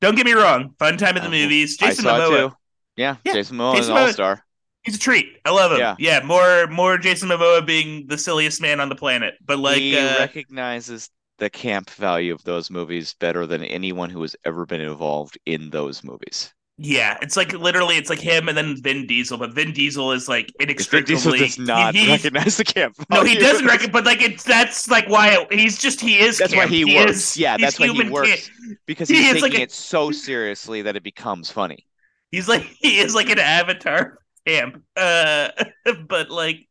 don't 0.00 0.14
get 0.16 0.24
me 0.26 0.32
wrong, 0.32 0.74
fun 0.78 0.96
time 0.96 1.16
at 1.16 1.22
the 1.22 1.28
Uh, 1.28 1.32
movies. 1.32 1.76
I 1.80 1.88
Jason 1.88 2.04
Momoa, 2.06 2.50
too. 2.50 2.56
Yeah, 2.96 3.16
Yeah, 3.24 3.32
Jason 3.34 3.58
Momoa 3.58 3.74
is 3.74 3.80
Jason 3.80 3.96
an 3.96 4.02
all 4.02 4.12
star. 4.12 4.44
he's 4.84 4.96
a 4.96 4.98
treat. 4.98 5.26
I 5.44 5.50
love 5.50 5.72
him. 5.72 5.78
Yeah. 5.78 5.96
Yeah, 5.98 6.20
more 6.24 6.66
more 6.68 6.96
Jason 6.98 7.28
Momoa 7.28 7.64
being 7.66 8.06
the 8.06 8.16
silliest 8.18 8.60
man 8.62 8.80
on 8.80 8.88
the 8.88 8.94
planet. 8.96 9.34
But 9.44 9.58
like 9.58 9.78
he 9.78 9.98
uh, 9.98 10.18
recognizes 10.18 11.10
the 11.38 11.50
camp 11.50 11.90
value 11.90 12.34
of 12.34 12.42
those 12.44 12.70
movies 12.70 13.14
better 13.20 13.46
than 13.46 13.62
anyone 13.62 14.10
who 14.10 14.22
has 14.22 14.34
ever 14.44 14.66
been 14.66 14.80
involved 14.80 15.38
in 15.46 15.70
those 15.70 16.02
movies. 16.02 16.52
Yeah, 16.80 17.18
it's 17.20 17.36
like 17.36 17.52
literally, 17.54 17.96
it's 17.96 18.08
like 18.08 18.20
him 18.20 18.48
and 18.48 18.56
then 18.56 18.76
Vin 18.80 19.04
Diesel, 19.06 19.36
but 19.36 19.52
Vin 19.52 19.72
Diesel 19.72 20.12
is 20.12 20.28
like 20.28 20.46
Vin 20.58 20.68
inextricably. 20.68 21.14
Diesel 21.16 21.32
does 21.32 21.58
not 21.58 21.94
he- 21.94 22.08
recognize 22.08 22.56
the 22.56 22.62
camp. 22.64 22.94
No, 23.10 23.24
he 23.24 23.34
doesn't 23.38 23.66
reckon, 23.66 23.90
but 23.90 24.04
like 24.04 24.22
it's 24.22 24.44
that's 24.44 24.88
like 24.88 25.08
why 25.08 25.30
it, 25.50 25.52
he's 25.52 25.76
just 25.78 26.00
he 26.00 26.18
is. 26.20 26.38
That's 26.38 26.54
why 26.54 26.68
he 26.68 26.84
He 26.84 26.96
works. 26.96 27.10
is- 27.32 27.36
Yeah, 27.36 27.56
that's 27.56 27.80
why 27.80 27.88
he 27.88 28.08
works. 28.08 28.48
camp. 28.48 28.78
because 28.86 29.08
he 29.08 29.16
he's 29.16 29.42
like 29.42 29.50
taking 29.50 29.60
a- 29.60 29.64
it 29.64 29.72
so 29.72 30.12
seriously 30.12 30.82
that 30.82 30.94
it 30.94 31.02
becomes 31.02 31.50
funny. 31.50 31.84
He's 32.30 32.46
like 32.48 32.62
he 32.78 32.98
is 33.00 33.12
like 33.12 33.28
an 33.30 33.40
avatar 33.40 34.18
camp, 34.46 34.80
uh, 34.96 35.48
but 36.06 36.30
like, 36.30 36.68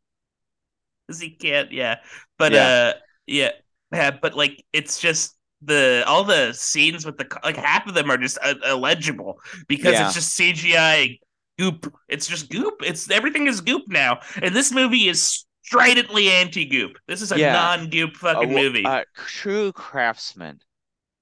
'cause 1.06 1.20
he 1.20 1.30
can't. 1.30 1.70
Yeah, 1.70 1.96
but 2.38 2.52
Yeah. 2.52 2.66
uh, 2.66 2.92
yeah, 3.26 3.50
yeah, 3.92 4.10
but 4.12 4.34
like 4.34 4.64
it's 4.72 5.00
just 5.00 5.36
the 5.62 6.04
all 6.06 6.24
the 6.24 6.52
scenes 6.52 7.04
with 7.04 7.16
the 7.18 7.26
like 7.44 7.56
half 7.56 7.86
of 7.86 7.94
them 7.94 8.10
are 8.10 8.16
just 8.18 8.38
uh, 8.42 8.54
illegible 8.66 9.40
because 9.66 9.92
Yeah. 9.94 10.06
it's 10.06 10.14
just 10.14 10.38
CGI 10.38 11.18
goop. 11.58 11.92
It's 12.08 12.26
just 12.26 12.50
goop. 12.50 12.82
It's 12.84 13.10
everything 13.10 13.46
is 13.46 13.60
goop 13.60 13.82
now, 13.88 14.20
and 14.40 14.54
this 14.54 14.72
movie 14.72 15.08
is 15.08 15.44
stridently 15.62 16.30
anti-goop. 16.30 16.92
This 17.08 17.20
is 17.22 17.32
a 17.32 17.38
Yeah. 17.38 17.52
non-goop 17.52 18.16
fucking 18.16 18.52
movie. 18.54 18.84
a 18.86 19.04
true 19.16 19.72
craftsman 19.72 20.60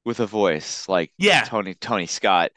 with 0.04 0.20
a 0.20 0.26
voice 0.26 0.88
like 0.88 1.12
yeah, 1.18 1.42
Tony 1.44 1.74
Tony 1.74 2.06
Scott. 2.06 2.52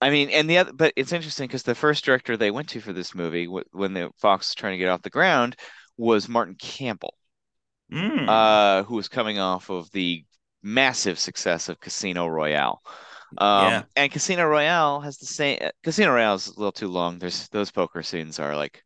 I 0.00 0.10
mean, 0.10 0.28
and 0.30 0.48
the 0.48 0.58
other, 0.58 0.72
but 0.72 0.92
it's 0.96 1.12
interesting 1.12 1.46
because 1.46 1.62
the 1.62 1.74
first 1.74 2.04
director 2.04 2.36
they 2.36 2.50
went 2.50 2.68
to 2.70 2.80
for 2.80 2.92
this 2.92 3.14
movie, 3.14 3.46
wh- 3.46 3.74
when 3.74 3.94
the 3.94 4.10
Fox 4.18 4.48
was 4.50 4.54
trying 4.54 4.72
to 4.74 4.78
get 4.78 4.88
off 4.88 5.02
the 5.02 5.10
ground, 5.10 5.56
was 5.96 6.28
Martin 6.28 6.56
Campbell, 6.56 7.14
Mm. 7.92 8.28
uh, 8.28 8.82
who 8.84 8.94
was 8.96 9.08
coming 9.08 9.38
off 9.38 9.70
of 9.70 9.90
the 9.92 10.24
massive 10.64 11.18
success 11.20 11.68
of 11.68 11.78
Casino 11.80 12.26
Royale. 12.26 12.82
Um, 13.38 13.70
Yeah. 13.70 13.82
and 13.96 14.12
Casino 14.12 14.46
Royale 14.46 15.00
has 15.02 15.18
the 15.18 15.26
same. 15.26 15.58
Casino 15.84 16.12
Royale 16.14 16.34
is 16.36 16.48
a 16.48 16.58
little 16.58 16.72
too 16.72 16.88
long. 16.88 17.18
There's 17.20 17.48
those 17.50 17.70
poker 17.70 18.02
scenes 18.02 18.38
are 18.40 18.56
like 18.56 18.82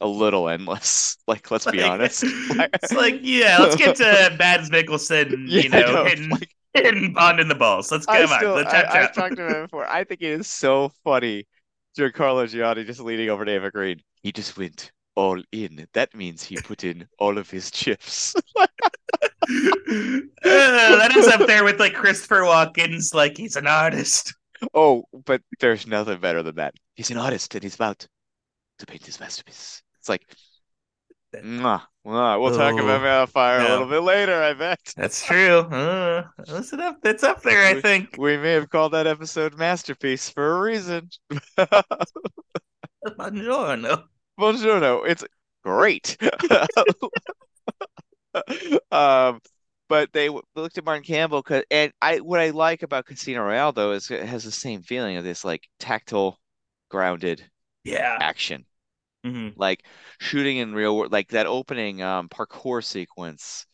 a 0.00 0.06
little 0.06 0.48
endless. 0.48 1.16
Like, 1.28 1.50
let's 1.52 1.70
be 1.70 1.80
honest. 1.82 2.24
it's 2.26 2.92
like, 2.92 3.20
yeah, 3.22 3.58
let's 3.60 3.76
get 3.76 3.96
to 3.96 4.34
Mads 4.38 4.70
Mikkelsen, 4.70 5.44
Yeah, 5.46 5.62
you 5.62 5.68
know, 5.68 5.80
know, 5.92 6.04
hitting, 6.04 6.28
like- 6.30 6.50
hitting 6.74 7.12
Bond 7.14 7.38
in 7.40 7.48
the 7.48 7.54
balls. 7.54 7.90
Let's 7.92 8.06
come 8.06 8.16
on. 8.30 8.38
still, 8.38 8.54
Let's 8.54 8.74
I, 8.74 8.82
chop 8.82 8.94
I've 8.94 9.14
talked 9.14 9.34
about 9.34 9.50
it 9.56 9.62
before. 9.70 9.86
I 9.86 10.04
think 10.04 10.20
it 10.20 10.40
is 10.40 10.46
so 10.48 10.90
funny. 11.04 11.46
Giancarlo 11.96 12.48
Gianni 12.48 12.84
just 12.84 13.00
leaning 13.00 13.30
over 13.30 13.44
to 13.44 13.54
Eva 13.54 13.70
Green. 13.70 14.00
He 14.22 14.32
just 14.32 14.58
went 14.58 14.90
all 15.14 15.42
in. 15.52 15.86
That 15.94 16.14
means 16.14 16.42
he 16.44 16.56
put 16.56 16.84
in 16.84 17.06
all 17.18 17.38
of 17.38 17.50
his 17.50 17.70
chips. 17.70 18.34
Uh, 19.48 20.20
that 20.44 21.14
is 21.16 21.26
up 21.28 21.46
there 21.46 21.64
with 21.64 21.78
like 21.80 21.94
Christopher 21.94 22.40
Walken's, 22.42 23.12
like 23.14 23.36
he's 23.36 23.56
an 23.56 23.66
artist. 23.66 24.34
oh, 24.74 25.04
but 25.26 25.42
there's 25.60 25.86
nothing 25.86 26.20
better 26.20 26.42
than 26.42 26.54
that. 26.56 26.74
He's 26.94 27.10
an 27.10 27.18
artist 27.18 27.54
and 27.54 27.62
he's 27.62 27.74
about 27.74 28.06
to 28.78 28.86
paint 28.86 29.04
his 29.04 29.18
masterpiece. 29.20 29.82
It's 29.98 30.08
like, 30.08 30.22
mwah, 31.34 31.82
mwah. 32.06 32.40
we'll 32.40 32.56
talk 32.56 32.74
Oh, 32.74 32.84
about 32.84 33.28
Malfire 33.28 33.66
a 33.66 33.68
little 33.70 33.86
bit 33.88 34.02
later, 34.02 34.42
I 34.42 34.54
bet. 34.54 34.78
That's 34.96 35.24
true. 35.24 35.58
Uh, 35.58 36.24
listen 36.48 36.80
up, 36.80 36.98
it's 37.04 37.22
up 37.24 37.42
there. 37.42 37.66
I 37.66 37.80
think. 37.80 38.16
We 38.18 38.36
may 38.36 38.52
have 38.52 38.70
called 38.70 38.92
that 38.92 39.06
episode 39.06 39.58
Masterpiece 39.58 40.30
for 40.30 40.56
a 40.58 40.60
reason. 40.60 41.10
Buongiorno. 43.18 44.04
Buongiorno. 44.38 45.06
It's 45.06 45.24
great. 45.64 46.16
um, 48.90 49.40
but 49.88 50.12
they 50.12 50.26
w- 50.26 50.42
looked 50.54 50.78
at 50.78 50.84
Martin 50.84 51.04
Campbell 51.04 51.42
'cause- 51.42 51.64
and 51.70 51.92
I 52.00 52.20
what 52.20 52.40
I 52.40 52.50
like 52.50 52.82
about 52.82 53.06
Casino 53.06 53.42
Royale 53.42 53.72
though 53.72 53.92
is 53.92 54.10
it 54.10 54.24
has 54.24 54.44
the 54.44 54.50
same 54.52 54.82
feeling 54.82 55.16
of 55.16 55.24
this 55.24 55.44
like 55.44 55.68
tactile, 55.78 56.38
grounded 56.88 57.50
Yeah. 57.84 58.18
action, 58.20 58.66
hmm 59.24 59.50
like 59.56 59.84
shooting 60.20 60.58
in 60.58 60.74
real 60.74 60.96
world. 60.96 61.12
Like 61.12 61.30
that 61.30 61.46
opening 61.46 62.02
um 62.02 62.28
parkour 62.30 62.84
sequence 62.84 63.66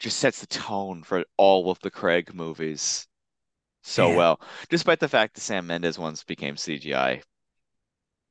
just 0.00 0.18
sets 0.20 0.40
the 0.40 0.48
tone 0.48 1.02
for 1.04 1.24
all 1.38 1.70
of 1.70 1.80
the 1.80 1.90
Craig 1.90 2.34
movies 2.34 3.08
so 3.82 4.10
Yeah. 4.10 4.16
well, 4.16 4.40
despite 4.70 5.00
the 5.00 5.08
fact 5.08 5.34
the 5.34 5.40
Sam 5.40 5.66
Mendes 5.66 5.98
ones 5.98 6.24
became 6.24 6.56
CGI. 6.58 7.22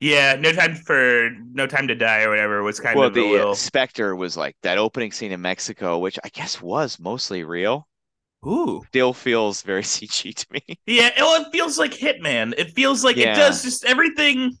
Yeah. 0.00 0.34
No 0.36 0.52
time 0.52 0.74
for 0.74 1.30
no 1.52 1.66
time 1.66 1.88
to 1.88 1.94
die 1.94 2.22
or 2.22 2.30
whatever 2.30 2.62
was 2.62 2.80
kind 2.80 2.98
Well, 2.98 3.08
of 3.08 3.14
the 3.14 3.22
little. 3.22 3.54
Spectre 3.54 4.14
was 4.14 4.36
like 4.36 4.56
that 4.62 4.78
opening 4.78 5.12
scene 5.12 5.32
in 5.32 5.40
Mexico, 5.40 5.98
which 5.98 6.18
I 6.24 6.28
guess 6.28 6.60
was 6.60 6.98
mostly 6.98 7.44
real. 7.44 7.88
Ooh. 8.46 8.82
Still 8.88 9.12
feels 9.12 9.62
very 9.62 9.82
CG 9.84 10.34
to 10.34 10.46
me. 10.50 10.62
Yeah, 10.86 11.10
well, 11.18 11.42
it 11.42 11.48
feels 11.52 11.78
like 11.78 11.92
Hitman. 11.92 12.54
It 12.58 12.72
feels 12.72 13.04
like 13.04 13.16
Yeah. 13.16 13.32
it 13.32 13.36
does 13.36 13.62
just 13.62 13.84
everything. 13.84 14.58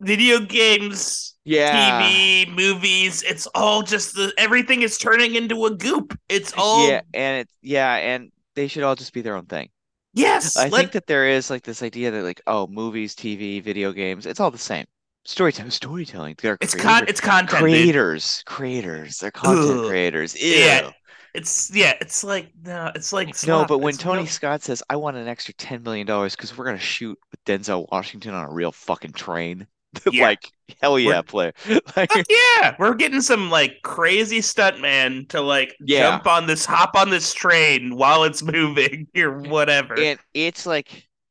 Video 0.00 0.40
games, 0.40 1.36
Yeah. 1.44 2.02
TV, 2.02 2.46
movies. 2.56 3.22
It's 3.22 3.46
all 3.54 3.82
just 3.82 4.14
the 4.14 4.32
everything 4.36 4.82
is 4.82 4.98
turning 4.98 5.36
into 5.36 5.64
a 5.66 5.70
goop. 5.76 6.18
It's 6.28 6.52
all 6.56 6.88
Yeah, 6.88 7.02
and 7.14 7.40
it 7.42 7.48
yeah, 7.62 7.94
and 7.94 8.32
they 8.56 8.66
should 8.66 8.82
all 8.82 8.96
just 8.96 9.12
be 9.12 9.22
their 9.22 9.36
own 9.36 9.46
thing. 9.46 9.70
Yes. 10.14 10.56
I 10.56 10.68
let- 10.68 10.80
think 10.80 10.92
that 10.92 11.06
there 11.06 11.28
is 11.28 11.50
like 11.50 11.62
this 11.62 11.82
idea 11.82 12.10
that 12.10 12.22
like, 12.22 12.40
oh, 12.46 12.66
movies, 12.66 13.14
TV, 13.14 13.62
video 13.62 13.92
games, 13.92 14.26
it's 14.26 14.40
all 14.40 14.50
the 14.50 14.58
same. 14.58 14.86
Storytelling, 15.24 15.70
storytelling. 15.70 16.34
They're 16.42 16.58
it's 16.60 16.74
creator- 16.74 16.88
con 16.88 17.04
it's 17.08 17.20
content. 17.20 17.50
dude. 17.50 17.58
creators, 17.60 18.42
creators. 18.44 19.18
They're 19.18 19.30
content 19.30 19.80
Ugh. 19.80 19.86
creators. 19.88 20.34
Ew. 20.40 20.48
Yeah, 20.48 20.90
It's 21.32 21.70
yeah. 21.72 21.94
It's 22.00 22.24
like 22.24 22.50
no. 22.64 22.90
It's 22.94 23.12
like 23.12 23.28
No, 23.46 23.64
but 23.64 23.78
when 23.78 23.94
It's 23.94 24.02
Tony 24.02 24.22
no- 24.22 24.26
Scott 24.26 24.62
says, 24.62 24.82
"I 24.90 24.96
want 24.96 25.16
an 25.16 25.28
extra 25.28 25.54
ten 25.54 25.82
million 25.84 26.06
dollars 26.08 26.34
because 26.34 26.56
we're 26.58 26.64
gonna 26.64 26.78
shoot 26.78 27.16
with 27.30 27.44
Denzel 27.44 27.86
Washington 27.92 28.34
on 28.34 28.44
a 28.44 28.52
real 28.52 28.72
fucking 28.72 29.12
train," 29.12 29.66
Yeah. 30.10 30.24
like 30.24 30.50
hell 30.80 30.98
yeah, 30.98 31.08
We're- 31.08 31.22
player. 31.22 31.52
Like, 31.96 32.10
Fuck 32.12 32.26
yeah, 32.30 32.74
we're 32.78 32.94
getting 32.94 33.20
some 33.20 33.50
like 33.50 33.76
crazy 33.82 34.38
stuntman 34.40 35.28
to 35.30 35.40
like 35.40 35.74
Yeah. 35.80 36.10
jump 36.10 36.26
on 36.26 36.46
this, 36.46 36.64
hop 36.64 36.96
on 36.96 37.10
this 37.10 37.34
train 37.34 37.96
while 37.96 38.24
it's 38.24 38.42
moving 38.52 39.08
or 39.16 39.40
whatever. 39.40 39.98
and 39.98 40.18
it's 40.34 40.64
like 40.66 41.08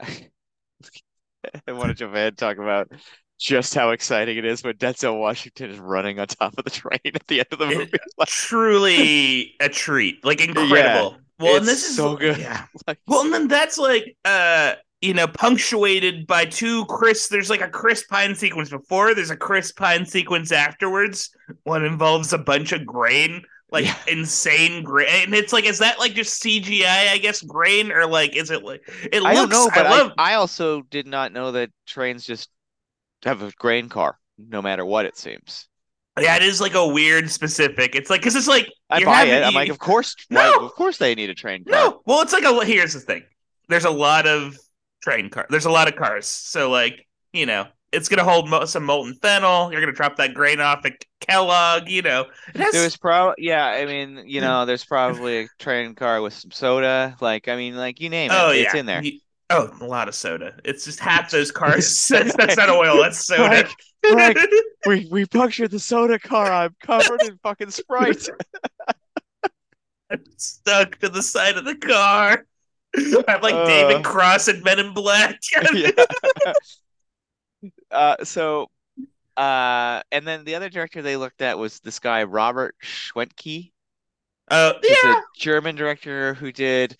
I 1.67 1.71
want 1.71 1.89
to 1.89 1.93
jump 1.93 2.13
ahead 2.13 2.27
and 2.29 2.37
talk 2.37 2.57
about 2.57 2.91
just 3.39 3.73
how 3.73 3.89
exciting 3.91 4.37
it 4.37 4.45
is 4.45 4.63
when 4.63 4.75
Denzel 4.75 5.19
Washington 5.19 5.71
is 5.71 5.79
running 5.79 6.19
on 6.19 6.27
top 6.27 6.53
of 6.57 6.63
the 6.63 6.69
train 6.69 6.99
at 7.05 7.25
the 7.27 7.39
end 7.39 7.47
of 7.51 7.57
the 7.59 7.65
movie. 7.65 7.91
Like, 8.17 8.27
Truly 8.27 9.55
a 9.59 9.67
treat, 9.69 10.23
like 10.23 10.41
incredible. 10.47 11.17
well, 11.39 11.57
and 11.57 11.65
this 11.65 11.87
is 11.89 11.95
so 11.95 12.15
good. 12.15 12.37
Yeah. 12.37 12.65
Like- 12.87 12.99
Well, 13.07 13.21
and 13.21 13.33
then 13.33 13.47
that's 13.47 13.77
like 13.79 14.15
uh 14.25 14.75
you 15.01 15.13
know 15.13 15.27
punctuated 15.27 16.27
by 16.27 16.45
two 16.45 16.85
Chris. 16.85 17.27
There's 17.27 17.49
like 17.49 17.61
a 17.61 17.67
Chris 17.69 18.03
Pine 18.05 18.35
sequence 18.35 18.69
before. 18.69 19.13
There's 19.15 19.31
a 19.31 19.37
Chris 19.37 19.71
Pine 19.71 20.05
sequence 20.05 20.51
afterwards. 20.51 21.29
One 21.63 21.83
involves 21.85 22.33
a 22.33 22.37
bunch 22.37 22.71
of 22.71 22.85
grain, 22.85 23.43
like 23.71 23.85
Yeah. 23.85 23.95
insane 24.07 24.83
grain. 24.83 25.25
And 25.25 25.33
it's 25.35 25.51
like, 25.53 25.65
is 25.65 25.79
that 25.79 25.99
like 25.99 26.13
just 26.13 26.41
CGI? 26.43 27.09
I 27.11 27.17
guess 27.17 27.41
grain, 27.41 27.91
or 27.91 28.05
like, 28.05 28.35
is 28.35 28.51
it 28.51 28.63
like 28.63 28.81
it 29.11 29.23
I 29.23 29.33
don't 29.33 29.49
looks? 29.49 29.53
know, 29.53 29.69
but 29.73 29.85
I 29.87 29.89
love. 29.89 30.11
I, 30.17 30.31
I 30.31 30.35
also 30.35 30.81
did 30.83 31.07
not 31.07 31.31
know 31.33 31.51
that 31.53 31.69
trains 31.87 32.25
just 32.25 32.49
have 33.23 33.41
a 33.41 33.51
grain 33.57 33.89
car, 33.89 34.17
no 34.37 34.61
matter 34.61 34.85
what 34.85 35.05
it 35.05 35.17
seems. 35.17 35.67
yeah, 36.19 36.35
it 36.35 36.43
is 36.43 36.59
like 36.61 36.73
a 36.75 36.85
weird 36.87 37.29
specific. 37.31 37.95
It's 37.95 38.09
like 38.09 38.21
because 38.21 38.35
it's 38.35 38.47
like 38.47 38.69
I 38.89 39.03
buy 39.03 39.15
having- 39.25 39.33
it. 39.33 39.43
I'm 39.43 39.51
you- 39.53 39.59
like, 39.59 39.69
of 39.69 39.79
course, 39.79 40.15
No! 40.29 40.39
why, 40.59 40.65
of 40.65 40.71
course 40.73 40.97
they 40.97 41.15
need 41.15 41.29
a 41.29 41.35
train 41.35 41.63
car. 41.63 41.71
No, 41.71 42.01
well, 42.05 42.21
it's 42.21 42.33
like 42.33 42.43
a. 42.43 42.65
Here's 42.65 42.93
the 42.93 42.99
thing. 42.99 43.23
There's 43.69 43.85
a 43.85 43.89
lot 43.91 44.27
of 44.27 44.57
train 45.01 45.29
car. 45.29 45.45
There's 45.49 45.65
a 45.65 45.71
lot 45.71 45.87
of 45.87 45.95
cars. 45.95 46.27
So 46.27 46.69
like, 46.69 47.07
you 47.33 47.45
know, 47.45 47.67
it's 47.91 48.07
gonna 48.07 48.23
hold 48.23 48.49
mo- 48.49 48.65
some 48.65 48.85
molten 48.85 49.15
phenol. 49.15 49.71
You're 49.71 49.81
gonna 49.81 49.91
drop 49.91 50.15
that 50.17 50.33
grain 50.33 50.59
off 50.59 50.85
at 50.85 51.03
Kellogg. 51.19 51.89
You 51.89 52.01
know, 52.01 52.25
it 52.53 52.61
has, 52.61 52.73
There's 52.73 52.97
probably, 52.97 53.45
yeah, 53.45 53.65
I 53.65 53.85
mean, 53.85 54.23
you 54.25 54.39
hmm. 54.39 54.45
know, 54.47 54.65
there's 54.65 54.85
probably 54.85 55.43
a 55.43 55.47
train 55.59 55.95
car 55.95 56.21
with 56.21 56.33
some 56.33 56.51
soda. 56.51 57.15
Like, 57.19 57.47
I 57.47 57.55
mean, 57.55 57.75
like 57.75 57.99
you 57.99 58.09
name 58.09 58.31
it, 58.31 58.37
oh 58.37 58.51
it's 58.51 58.73
yeah, 58.73 58.79
in 58.79 58.85
there. 58.85 59.03
You- 59.03 59.19
oh, 59.49 59.69
a 59.81 59.85
lot 59.85 60.07
of 60.07 60.15
soda. 60.15 60.55
It's 60.63 60.85
just 60.85 60.99
half 60.99 61.29
those 61.31 61.51
cars. 61.51 62.07
that's, 62.07 62.35
that's 62.37 62.57
not 62.57 62.69
oil. 62.69 63.01
That's 63.01 63.25
soda. 63.25 63.47
Frank, 63.47 63.69
Frank, 64.33 64.37
we 64.85 65.07
we 65.11 65.25
punctured 65.25 65.71
the 65.71 65.79
soda 65.79 66.17
car. 66.17 66.51
I'm 66.51 66.75
covered 66.81 67.21
in 67.23 67.37
fucking 67.43 67.71
Sprite. 67.71 68.29
I'm 70.09 70.23
stuck 70.37 70.97
to 70.99 71.09
the 71.09 71.23
side 71.23 71.57
of 71.57 71.65
the 71.65 71.75
car. 71.75 72.45
I'm 73.27 73.41
like 73.41 73.63
David 73.63 73.97
Uh, 73.97 74.01
Cross 74.03 74.47
and 74.49 74.63
Men 74.63 74.79
in 74.79 74.93
Black. 74.93 75.39
yeah. 75.73 75.91
Uh, 77.89 78.23
so, 78.23 78.67
uh, 79.37 80.01
and 80.11 80.27
then 80.27 80.43
the 80.45 80.55
other 80.55 80.69
director 80.69 81.01
they 81.01 81.17
looked 81.17 81.41
at 81.41 81.57
was 81.59 81.79
this 81.81 81.99
guy, 81.99 82.23
Robert 82.23 82.75
Schwentke, 82.83 83.71
Oh 84.51 84.73
who's 84.87 85.03
a 85.03 85.07
yeah, 85.07 85.21
German 85.35 85.75
director 85.75 86.33
who 86.35 86.51
did, 86.51 86.97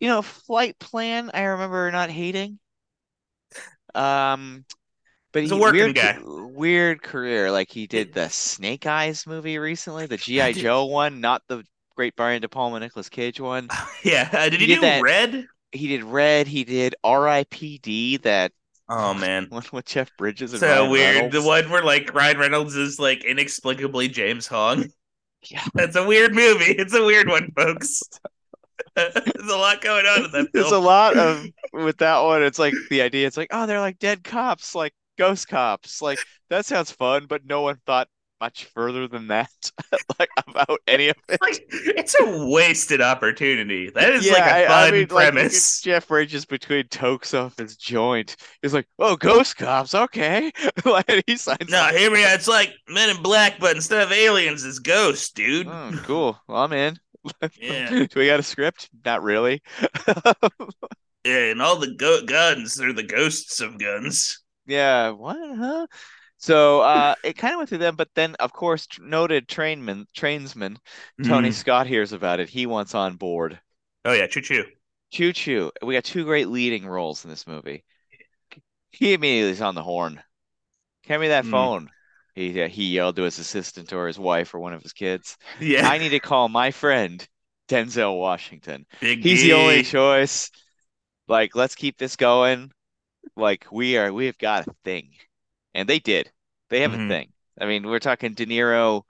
you 0.00 0.08
know, 0.08 0.22
Flight 0.22 0.78
Plan. 0.78 1.30
I 1.34 1.42
remember 1.44 1.90
not 1.90 2.10
hating. 2.10 2.58
Um, 3.94 4.64
but 5.32 5.42
he's 5.42 5.52
a 5.52 5.56
working 5.56 5.94
weird, 5.94 5.94
guy. 5.94 6.18
weird 6.24 7.02
career. 7.02 7.50
Like 7.50 7.70
he 7.70 7.86
did 7.86 8.12
the 8.12 8.28
Snake 8.28 8.86
Eyes 8.86 9.26
movie 9.26 9.58
recently, 9.58 10.06
the 10.06 10.16
G.I. 10.16 10.52
Joe 10.54 10.86
one, 10.86 11.20
not 11.20 11.42
the 11.48 11.64
great 11.98 12.14
Brian 12.14 12.40
De 12.40 12.48
Palma, 12.48 12.78
Nicolas 12.78 13.08
Cage 13.08 13.40
one. 13.40 13.68
Yeah, 14.04 14.28
uh, 14.32 14.48
did 14.48 14.60
he, 14.60 14.66
He 14.66 14.66
did 14.66 14.74
do 14.76 14.80
that- 14.82 15.02
Red? 15.02 15.46
He 15.72 15.88
did 15.88 16.04
Red. 16.04 16.46
He 16.46 16.62
did 16.62 16.94
R.I.P.D. 17.02 18.18
That 18.18 18.52
Oh 18.88 19.12
man, 19.12 19.46
one 19.50 19.64
with 19.72 19.84
Jeff 19.84 20.08
Bridges 20.16 20.52
and 20.52 20.60
so 20.60 20.68
Ryan 20.68 20.90
weird. 20.90 21.14
Reynolds. 21.16 21.34
The 21.34 21.42
one 21.42 21.70
where 21.70 21.82
like 21.82 22.14
Ryan 22.14 22.38
Reynolds 22.38 22.76
is 22.76 23.00
like 23.00 23.24
inexplicably 23.24 24.06
James 24.08 24.46
Hong. 24.46 24.86
Yeah. 25.50 25.64
That's 25.74 25.96
a 25.96 26.06
weird 26.06 26.34
movie. 26.36 26.66
It's 26.72 26.94
a 26.94 27.04
weird 27.04 27.28
one, 27.28 27.50
folks. 27.56 28.00
There's 28.94 29.50
a 29.50 29.56
lot 29.56 29.80
going 29.82 30.06
on 30.06 30.24
in 30.26 30.30
that 30.30 30.48
There's 30.52 30.70
a 30.70 30.78
lot 30.78 31.16
of 31.16 31.44
with 31.72 31.98
that 31.98 32.20
one. 32.20 32.44
It's 32.44 32.60
like 32.60 32.74
the 32.90 33.02
idea. 33.02 33.26
It's 33.26 33.36
like, 33.36 33.48
oh, 33.50 33.66
they're 33.66 33.80
like 33.80 33.98
dead 33.98 34.22
cops, 34.22 34.74
like 34.76 34.94
ghost 35.18 35.48
cops. 35.48 36.00
Like 36.00 36.20
that 36.48 36.64
sounds 36.64 36.92
fun, 36.92 37.26
but 37.26 37.44
no 37.44 37.62
one 37.62 37.78
thought 37.84 38.08
much 38.40 38.64
further 38.66 39.08
than 39.08 39.28
that, 39.28 39.50
like 40.18 40.28
about 40.46 40.80
any 40.86 41.08
of 41.08 41.16
it. 41.28 41.40
Like, 41.40 41.64
it's 41.70 42.14
a 42.20 42.46
wasted 42.46 43.00
opportunity. 43.00 43.90
That 43.90 44.10
is 44.14 44.26
yeah, 44.26 44.32
like 44.32 44.42
a 44.42 44.66
fun 44.68 44.88
I 44.88 44.90
mean, 44.90 45.00
like 45.00 45.32
premise. 45.32 45.80
Jeff 45.80 46.08
Bridges 46.08 46.44
between 46.44 46.86
tokes 46.88 47.34
off 47.34 47.58
his 47.58 47.76
joint. 47.76 48.36
He's 48.62 48.74
like, 48.74 48.86
oh, 48.98 49.16
ghost 49.16 49.56
cops, 49.56 49.94
okay. 49.94 50.52
like 50.84 51.24
he 51.26 51.36
signs. 51.36 51.68
no, 51.68 51.88
hear 51.88 52.10
me 52.10 52.24
out. 52.24 52.34
It's 52.34 52.48
like 52.48 52.72
Men 52.88 53.10
in 53.10 53.22
Black, 53.22 53.58
but 53.58 53.76
instead 53.76 54.02
of 54.02 54.12
aliens, 54.12 54.64
it's 54.64 54.78
ghosts, 54.78 55.30
dude. 55.32 55.66
Oh, 55.66 55.92
cool. 56.04 56.40
Well, 56.48 56.62
I'm 56.64 56.72
in. 56.72 56.98
Yeah. 57.60 57.88
Do 58.06 58.08
we 58.16 58.26
got 58.26 58.40
a 58.40 58.42
script? 58.42 58.88
Not 59.04 59.22
really. 59.22 59.62
Yeah, 61.24 61.50
and 61.50 61.60
all 61.60 61.76
the 61.76 61.94
go- 61.94 62.24
guns, 62.24 62.74
they're 62.76 62.92
the 62.92 63.02
ghosts 63.02 63.60
of 63.60 63.78
guns. 63.78 64.42
Yeah, 64.66 65.10
what, 65.10 65.36
huh? 65.36 65.86
So 66.38 66.80
uh 66.80 67.14
it 67.22 67.34
kind 67.36 67.52
of 67.52 67.58
went 67.58 67.68
through 67.68 67.78
them, 67.78 67.96
but 67.96 68.14
then 68.14 68.34
of 68.36 68.52
course 68.54 68.86
tr- 68.86 69.02
noted 69.02 69.46
trainman 69.46 70.06
trainsman 70.14 70.78
Tony 71.22 71.50
Mm. 71.50 71.52
Scott 71.52 71.86
hears 71.86 72.12
about 72.12 72.40
it. 72.40 72.48
He 72.48 72.66
wants 72.66 72.94
on 72.94 73.16
board. 73.16 73.60
Oh 74.04 74.12
yeah, 74.12 74.26
choo 74.26 74.40
choo. 74.40 74.64
Choo 75.10 75.34
choo. 75.34 75.70
We 75.82 75.92
got 75.92 76.04
two 76.04 76.24
great 76.24 76.48
leading 76.48 76.86
roles 76.86 77.22
in 77.22 77.28
this 77.28 77.46
movie. 77.46 77.84
He 78.90 79.14
immediately 79.14 79.52
is 79.52 79.62
on 79.62 79.74
the 79.74 79.82
horn. 79.82 80.22
Hand 81.06 81.22
me 81.22 81.28
that 81.28 81.44
Mm. 81.44 81.46
phone. 81.46 81.92
He 82.34 82.62
uh, 82.62 82.68
he 82.68 82.94
yelled 82.94 83.16
to 83.16 83.22
his 83.24 83.38
assistant 83.38 83.92
or 83.92 84.06
his 84.08 84.18
wife 84.18 84.54
or 84.54 84.60
one 84.60 84.74
of 84.74 84.82
his 84.82 84.92
kids. 84.92 85.36
Yeah, 85.58 85.90
I 85.90 85.98
need 85.98 86.10
to 86.10 86.20
call 86.20 86.48
my 86.48 86.70
friend 86.72 87.26
Denzel 87.68 88.18
Washington. 88.18 88.86
Big 89.00 89.20
He's 89.20 89.42
the 89.42 89.54
only 89.54 89.82
choice. 89.82 90.50
Like, 91.28 91.56
let's 91.56 91.74
keep 91.76 91.98
this 91.98 92.16
going. 92.16 92.72
Like, 93.36 93.66
we 93.72 93.98
are, 93.98 94.12
we've 94.12 94.38
got 94.38 94.68
a 94.68 94.74
thing. 94.84 95.12
And 95.74 95.88
they 95.88 95.98
did. 95.98 96.32
They 96.70 96.80
have 96.82 96.92
Mhm. 96.92 96.94
a 96.94 96.98
thing. 96.98 97.32
I 97.60 97.66
mean, 97.66 97.86
we're 97.86 97.98
talking 98.00 98.34
De 98.34 98.46
Niro, 98.46 99.04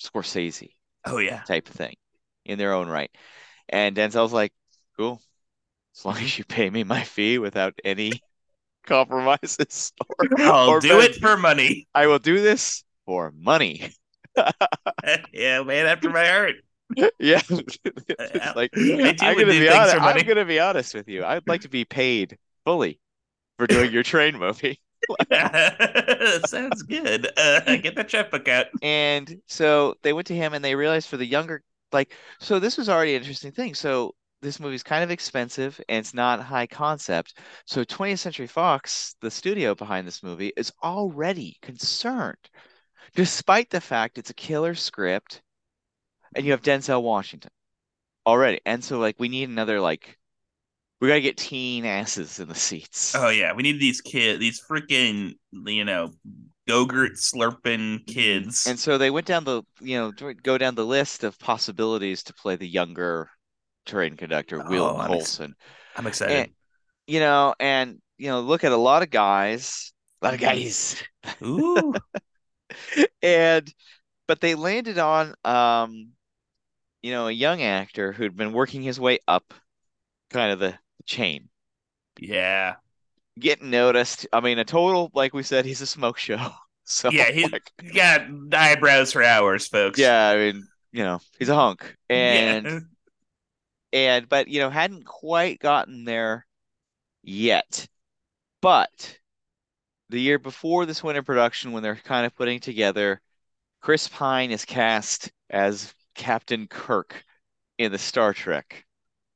Scorsese 0.00 0.74
Oh 1.04 1.18
yeah. 1.18 1.44
type 1.46 1.68
of 1.68 1.74
thing 1.74 1.96
in 2.44 2.58
their 2.58 2.74
own 2.74 2.88
right. 2.88 3.10
And 3.68 3.96
Denzel's 3.96 4.32
like, 4.32 4.52
cool. 4.96 5.22
As 5.96 6.04
long 6.06 6.18
as 6.18 6.38
you 6.38 6.44
pay 6.44 6.70
me 6.70 6.84
my 6.84 7.04
fee 7.04 7.38
without 7.38 7.74
any 7.84 8.24
compromises 8.86 9.92
or, 10.18 10.30
I'll 10.38 10.72
or 10.80 10.80
do 10.80 11.00
it 11.00 11.16
for 11.16 11.36
money. 11.36 11.86
I 11.94 12.06
will 12.06 12.18
do 12.18 12.40
this 12.40 12.82
for 13.04 13.30
money. 13.30 13.90
yeah, 15.32 15.62
man, 15.62 15.86
after 15.86 16.10
my 16.10 16.26
heart. 16.26 16.56
Yeah. 17.18 17.42
Like 18.54 18.72
I 19.02 19.14
I'm 19.20 19.38
gonna 19.38 19.54
be 19.54 19.68
honest. 19.68 19.96
I'm 20.00 20.24
gonna 20.26 20.44
be 20.44 20.60
honest 20.60 20.94
with 20.94 21.08
you. 21.08 21.24
I'd 21.24 21.48
like 21.48 21.62
to 21.62 21.68
be 21.68 21.84
paid 21.84 22.38
fully 22.64 23.00
for 23.58 23.66
doing 23.66 23.92
your 23.92 24.04
train 24.04 24.38
movie. 24.38 24.80
Sounds 26.44 26.82
good. 26.82 27.28
Uh, 27.36 27.76
get 27.76 27.96
that 27.96 28.08
checkbook 28.08 28.48
out. 28.48 28.66
And 28.82 29.40
so 29.46 29.94
they 30.02 30.12
went 30.12 30.26
to 30.28 30.34
him 30.34 30.54
and 30.54 30.64
they 30.64 30.74
realized 30.74 31.08
for 31.08 31.16
the 31.16 31.26
younger, 31.26 31.62
like, 31.92 32.12
so 32.40 32.58
this 32.58 32.76
was 32.76 32.88
already 32.88 33.14
an 33.14 33.22
interesting 33.22 33.52
thing. 33.52 33.74
So 33.74 34.14
this 34.40 34.60
movie's 34.60 34.82
kind 34.82 35.02
of 35.02 35.10
expensive 35.10 35.80
and 35.88 35.98
it's 35.98 36.14
not 36.14 36.40
high 36.40 36.66
concept. 36.66 37.38
So 37.66 37.84
20th 37.84 38.20
Century 38.20 38.46
Fox, 38.46 39.16
the 39.20 39.30
studio 39.30 39.74
behind 39.74 40.06
this 40.06 40.22
movie, 40.22 40.52
is 40.56 40.72
already 40.82 41.58
concerned, 41.62 42.48
despite 43.14 43.70
the 43.70 43.80
fact 43.80 44.18
it's 44.18 44.30
a 44.30 44.34
killer 44.34 44.74
script 44.74 45.42
and 46.34 46.44
you 46.44 46.52
have 46.52 46.62
Denzel 46.62 47.02
Washington 47.02 47.50
already. 48.26 48.60
And 48.66 48.82
so, 48.84 48.98
like, 48.98 49.16
we 49.18 49.28
need 49.28 49.48
another, 49.48 49.80
like, 49.80 50.18
we 51.00 51.08
gotta 51.08 51.20
get 51.20 51.36
teen 51.36 51.84
asses 51.84 52.40
in 52.40 52.48
the 52.48 52.54
seats. 52.54 53.14
Oh 53.14 53.28
yeah, 53.28 53.52
we 53.52 53.62
need 53.62 53.80
these 53.80 54.00
kids, 54.00 54.40
these 54.40 54.60
freaking 54.68 55.34
you 55.52 55.84
know, 55.84 56.12
Gogurt 56.68 57.12
slurping 57.12 58.06
kids. 58.06 58.66
And 58.66 58.78
so 58.78 58.98
they 58.98 59.10
went 59.10 59.26
down 59.26 59.44
the, 59.44 59.62
you 59.80 59.98
know, 59.98 60.12
go 60.42 60.58
down 60.58 60.74
the 60.74 60.84
list 60.84 61.24
of 61.24 61.38
possibilities 61.38 62.22
to 62.24 62.34
play 62.34 62.56
the 62.56 62.68
younger 62.68 63.30
train 63.86 64.16
conductor, 64.16 64.58
Will 64.68 64.84
Oh, 64.84 64.96
I'm 64.96 65.00
ex- 65.00 65.08
Colson. 65.08 65.54
I'm 65.96 66.06
excited. 66.06 66.36
And, 66.36 66.50
you 67.06 67.20
know, 67.20 67.54
and, 67.58 68.00
you 68.18 68.28
know, 68.28 68.40
look 68.40 68.64
at 68.64 68.72
a 68.72 68.76
lot 68.76 69.02
of 69.02 69.10
guys, 69.10 69.92
a 70.20 70.26
lot 70.26 70.34
of 70.34 70.40
guys. 70.40 71.02
Ooh, 71.42 71.94
And, 73.22 73.72
but 74.26 74.40
they 74.40 74.54
landed 74.54 74.98
on, 74.98 75.34
um, 75.44 76.10
you 77.02 77.12
know, 77.12 77.28
a 77.28 77.32
young 77.32 77.62
actor 77.62 78.12
who'd 78.12 78.36
been 78.36 78.52
working 78.52 78.82
his 78.82 79.00
way 79.00 79.20
up 79.26 79.54
kind 80.30 80.52
of 80.52 80.58
the 80.58 80.74
chain, 81.08 81.50
yeah, 82.18 82.76
getting 83.38 83.70
noticed. 83.70 84.26
I 84.32 84.40
mean, 84.40 84.58
a 84.58 84.64
total, 84.64 85.10
like 85.14 85.32
we 85.34 85.42
said, 85.42 85.64
he's 85.64 85.80
a 85.80 85.86
smoke 85.86 86.18
show. 86.18 86.38
So, 86.90 87.10
yeah. 87.10 87.30
He's 87.30 87.52
like, 87.52 87.70
got 87.94 88.22
eyebrows 88.54 89.12
for 89.12 89.22
hours, 89.22 89.68
folks. 89.68 89.98
yeah, 89.98 90.28
I 90.30 90.36
mean, 90.36 90.66
you 90.92 91.04
know, 91.04 91.20
he's 91.38 91.50
a 91.50 91.54
hunk. 91.54 91.96
And, 92.08 92.64
Yeah. 92.64 92.80
and 93.92 94.28
but 94.28 94.48
you 94.48 94.60
know 94.60 94.70
hadn't 94.70 95.04
quite 95.04 95.58
gotten 95.60 96.04
there 96.04 96.46
yet 97.22 97.88
but 98.62 99.18
the 100.10 100.20
year 100.20 100.38
before 100.38 100.86
this 100.86 101.02
winter 101.04 101.22
production 101.22 101.72
when 101.72 101.82
they're 101.82 101.96
kind 101.96 102.26
of 102.26 102.34
putting 102.36 102.60
together 102.60 103.20
chris 103.82 104.08
pine 104.08 104.50
is 104.50 104.64
cast 104.64 105.32
as 105.50 105.94
captain 106.14 106.66
kirk 106.68 107.24
in 107.78 107.92
the 107.92 107.98
star 107.98 108.34
trek 108.34 108.84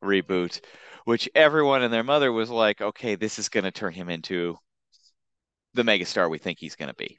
reboot 0.05 0.61
which 1.05 1.29
everyone 1.35 1.83
and 1.83 1.93
their 1.93 2.05
mother 2.05 2.33
was 2.33 2.51
like 2.51 2.81
okay 2.81 3.15
this 3.17 3.39
is 3.39 3.49
going 3.49 3.65
to 3.65 3.71
turn 3.73 3.93
him 3.93 4.09
into 4.11 4.59
the 5.75 5.83
megastar 5.83 6.31
we 6.31 6.39
think 6.39 6.59
he's 6.59 6.77
going 6.77 6.89
to 6.89 6.95
be 6.95 7.19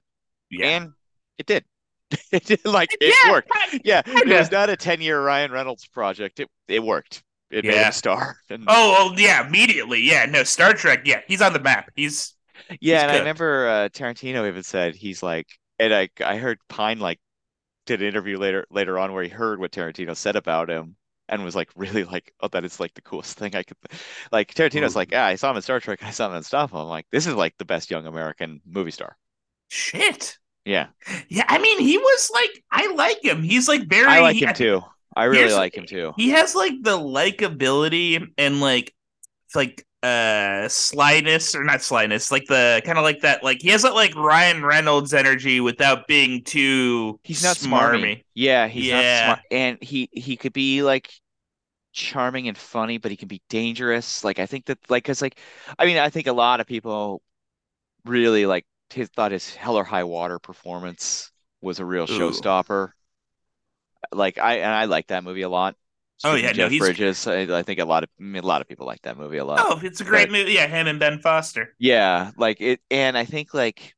yeah. 0.49 0.73
and 0.77 0.93
it 1.37 1.45
did 1.45 1.65
it 2.31 2.45
did 2.45 2.65
like 2.65 2.97
it 2.99 3.17
Yeah, 3.23 3.23
worked 3.23 3.51
yeah, 3.83 4.01
it 4.05 4.29
was 4.29 4.51
not 4.51 4.69
a 4.69 4.77
10-year 4.77 5.21
Ryan 5.21 5.51
Reynolds 5.51 5.87
project. 5.87 6.39
It 6.39 6.49
it 6.67 6.83
worked. 6.83 7.23
It 7.49 7.65
made 7.65 7.81
him 7.81 7.87
Yeah. 7.87 7.89
a 7.89 7.93
star. 7.93 8.37
And 8.49 8.71
Oh, 8.71 9.09
well, 9.11 9.19
yeah, 9.19 9.45
immediately. 9.45 10.01
Yeah, 10.01 10.25
no, 10.25 10.43
Star 10.43 10.73
Trek. 10.73 11.01
Yeah, 11.05 11.21
he's 11.27 11.41
on 11.41 11.53
the 11.53 11.59
map. 11.59 11.91
He's 11.95 12.35
yeah, 12.79 12.79
he's 12.91 13.03
and 13.03 13.11
I 13.11 13.15
cooked. 13.15 13.17
remember 13.17 13.67
uh, 13.67 13.89
Tarantino 13.89 14.47
even 14.47 14.63
said 14.63 14.95
he's 14.95 15.23
like, 15.23 15.47
and 15.79 15.93
I 15.93 16.09
I 16.23 16.37
heard 16.37 16.59
Pine 16.69 16.99
like 16.99 17.19
did 17.87 18.01
an 18.01 18.07
interview 18.09 18.37
later 18.39 18.67
later 18.71 18.99
on 18.99 19.13
where 19.13 19.23
he 19.23 19.29
heard 19.29 19.59
what 19.59 19.71
Tarantino 19.71 20.15
said 20.17 20.35
about 20.37 20.69
him 20.69 20.97
and 21.29 21.43
was 21.43 21.55
like 21.55 21.69
really 21.75 22.03
like, 22.03 22.33
oh, 22.41 22.47
that 22.49 22.65
is 22.65 22.79
like 22.79 22.93
the 22.93 23.01
coolest 23.01 23.37
thing 23.37 23.55
I 23.55 23.63
could. 23.63 23.77
Like 24.31 24.53
Tarantino's 24.53 24.95
like, 24.95 25.09
mm-hmm. 25.09 25.15
yeah, 25.15 25.25
I 25.25 25.35
saw 25.35 25.51
him 25.51 25.55
in 25.57 25.61
Star 25.61 25.79
Trek. 25.79 26.03
I 26.03 26.11
saw 26.11 26.29
him 26.29 26.35
in 26.35 26.43
stuff. 26.43 26.73
I'm 26.73 26.87
like, 26.87 27.05
this 27.11 27.27
is 27.27 27.35
like 27.35 27.57
the 27.57 27.65
best 27.65 27.89
young 27.91 28.05
American 28.05 28.61
movie 28.65 28.91
star. 28.91 29.17
shit. 29.69 30.37
Yeah, 30.65 30.87
Yeah, 31.27 31.43
I 31.49 31.57
mean, 31.57 31.79
he 31.81 31.97
was 31.97 32.31
like, 32.33 32.63
I 32.71 32.93
like 32.93 33.21
him. 33.21 33.43
He's 33.43 33.67
like 33.67 33.85
very. 33.89 34.07
I 34.07 34.21
like 34.21 34.37
he- 34.37 34.45
him 34.45 34.53
too. 34.53 34.81
I 35.15 35.25
really 35.25 35.39
Here's- 35.39 35.53
like 35.55 35.75
him 35.75 35.85
too. 35.85 36.13
He 36.15 36.29
has 36.29 36.55
like 36.55 36.73
the 36.81 36.97
likability 36.97 38.25
and 38.37 38.61
like, 38.61 38.93
like 39.53 39.85
uh 40.03 40.67
slyness 40.69 41.55
or 41.55 41.63
not 41.63 41.81
slyness, 41.81 42.31
like 42.31 42.45
the 42.47 42.81
kind 42.85 42.97
of 42.97 43.03
like 43.03 43.21
that. 43.21 43.43
Like 43.43 43.61
he 43.61 43.69
has 43.69 43.83
that 43.83 43.93
like 43.95 44.15
Ryan 44.15 44.63
Reynolds 44.65 45.13
energy 45.13 45.59
without 45.61 46.07
being 46.07 46.43
too. 46.43 47.19
He's 47.23 47.41
not 47.41 47.57
smarmy. 47.57 48.11
smarmy. 48.11 48.23
Yeah, 48.33 48.67
he's 48.67 48.91
not 48.91 49.07
Yeah. 49.07 49.09
smart, 49.09 49.39
and 49.51 49.81
he 49.81 50.09
he 50.13 50.35
could 50.37 50.53
be 50.53 50.83
like 50.83 51.11
charming 51.93 52.47
and 52.49 52.57
funny, 52.57 52.97
but 52.99 53.11
he 53.11 53.17
can 53.17 53.27
be 53.29 53.41
dangerous. 53.49 54.23
Like 54.23 54.39
I 54.39 54.47
think 54.47 54.65
that 54.67 54.79
like 54.89 55.03
because 55.05 55.21
like 55.21 55.39
I 55.79 55.85
mean 55.85 55.97
I 55.97 56.09
think 56.11 56.27
a 56.27 56.33
lot 56.33 56.59
of 56.61 56.67
people 56.67 57.23
really 58.05 58.45
like 58.47 58.65
his 58.91 59.09
thought 59.09 59.31
his 59.33 59.55
Hell 59.55 59.77
or 59.77 59.85
High 59.85 60.05
Water 60.05 60.39
performance 60.39 61.31
was 61.61 61.79
a 61.79 61.85
real 61.85 62.07
Ooh. 62.09 62.47
showstopper. 62.47 62.93
Like 64.11 64.37
I 64.37 64.55
and 64.57 64.71
I 64.71 64.85
like 64.85 65.07
that 65.07 65.23
movie 65.23 65.41
a 65.41 65.49
lot. 65.49 65.75
Oh 66.23 66.35
yeah, 66.35 66.53
no, 66.53 66.67
Jeff 66.67 66.69
he's 66.69 66.77
Bridges. 66.77 67.27
I, 67.27 67.41
I 67.59 67.63
think 67.63 67.79
a 67.79 67.85
lot 67.85 68.03
of 68.03 68.09
a 68.19 68.41
lot 68.41 68.61
of 68.61 68.67
people 68.67 68.85
like 68.85 69.01
that 69.03 69.17
movie 69.17 69.37
a 69.37 69.45
lot. 69.45 69.67
oh, 69.69 69.79
it's 69.83 70.01
a 70.01 70.03
great 70.05 70.29
But 70.29 70.31
movie. 70.31 70.53
Yeah, 70.53 70.67
him 70.67 70.87
and 70.87 70.99
Ben 70.99 71.19
Foster. 71.19 71.75
yeah, 71.79 72.31
like 72.37 72.61
it, 72.61 72.81
and 72.89 73.17
I 73.17 73.25
think 73.25 73.53
like 73.53 73.93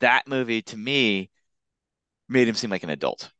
that 0.00 0.26
movie 0.26 0.62
to 0.62 0.76
me 0.76 1.30
made 2.28 2.48
him 2.48 2.54
seem 2.54 2.70
like 2.70 2.82
an 2.84 2.90
adult. 2.90 3.30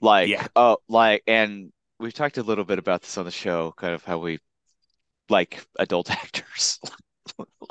Like, 0.00 0.28
Yeah, 0.28 0.46
oh, 0.54 0.78
like, 0.88 1.22
and 1.26 1.72
we've 1.98 2.14
talked 2.14 2.38
a 2.38 2.42
little 2.42 2.64
bit 2.64 2.78
about 2.78 3.02
this 3.02 3.18
on 3.18 3.24
the 3.24 3.30
show, 3.30 3.72
kind 3.76 3.94
of 3.94 4.04
how 4.04 4.18
we 4.18 4.38
like 5.30 5.66
adult 5.78 6.10
actors, 6.12 6.80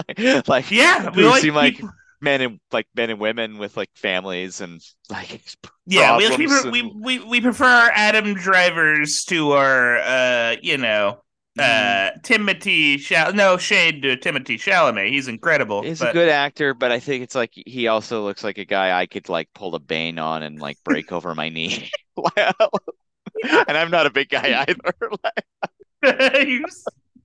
like, 0.07 0.19
like 0.47 0.71
yeah, 0.71 1.09
we 1.15 1.23
like 1.23 1.41
seem 1.41 1.53
like 1.55 1.75
people. 1.77 1.89
Men 2.19 2.41
and 2.41 2.59
like 2.71 2.87
men 2.95 3.09
and 3.09 3.19
women 3.19 3.57
with 3.57 3.77
like 3.77 3.89
families 3.95 4.61
and 4.61 4.81
like 5.09 5.41
Yeah, 5.85 6.17
we, 6.17 6.27
we 6.35 6.45
and 6.45 7.03
we 7.03 7.19
we 7.19 7.41
prefer 7.41 7.89
Adam 7.93 8.33
Drivers 8.33 9.23
to 9.25 9.51
our 9.51 9.99
uh, 9.99 10.55
you 10.61 10.77
know, 10.77 11.21
uh, 11.59 12.11
Timothy 12.23 12.97
Chal 12.97 13.33
no 13.33 13.57
shade 13.57 14.01
to 14.01 14.17
Timothée 14.17 14.59
Chalamet. 14.59 15.09
He's 15.09 15.27
incredible, 15.27 15.81
He's 15.81 16.01
a 16.01 16.11
good 16.11 16.29
actor, 16.29 16.73
but 16.73 16.91
I 16.91 16.99
think 16.99 17.23
it's 17.23 17.35
like 17.35 17.53
he 17.53 17.87
also 17.87 18.23
looks 18.23 18.43
like 18.43 18.57
a 18.57 18.65
guy 18.65 18.99
I 18.99 19.05
could 19.05 19.29
like 19.29 19.49
pull 19.53 19.75
a 19.75 19.79
Bane 19.79 20.19
on 20.19 20.43
and 20.43 20.59
like 20.59 20.77
break 20.83 21.11
over 21.11 21.33
my 21.35 21.49
knee. 21.49 21.89
And 23.67 23.77
I'm 23.77 23.91
not 23.91 24.07
a 24.07 24.09
big 24.09 24.29
guy 24.29 24.65
either. 24.67 24.93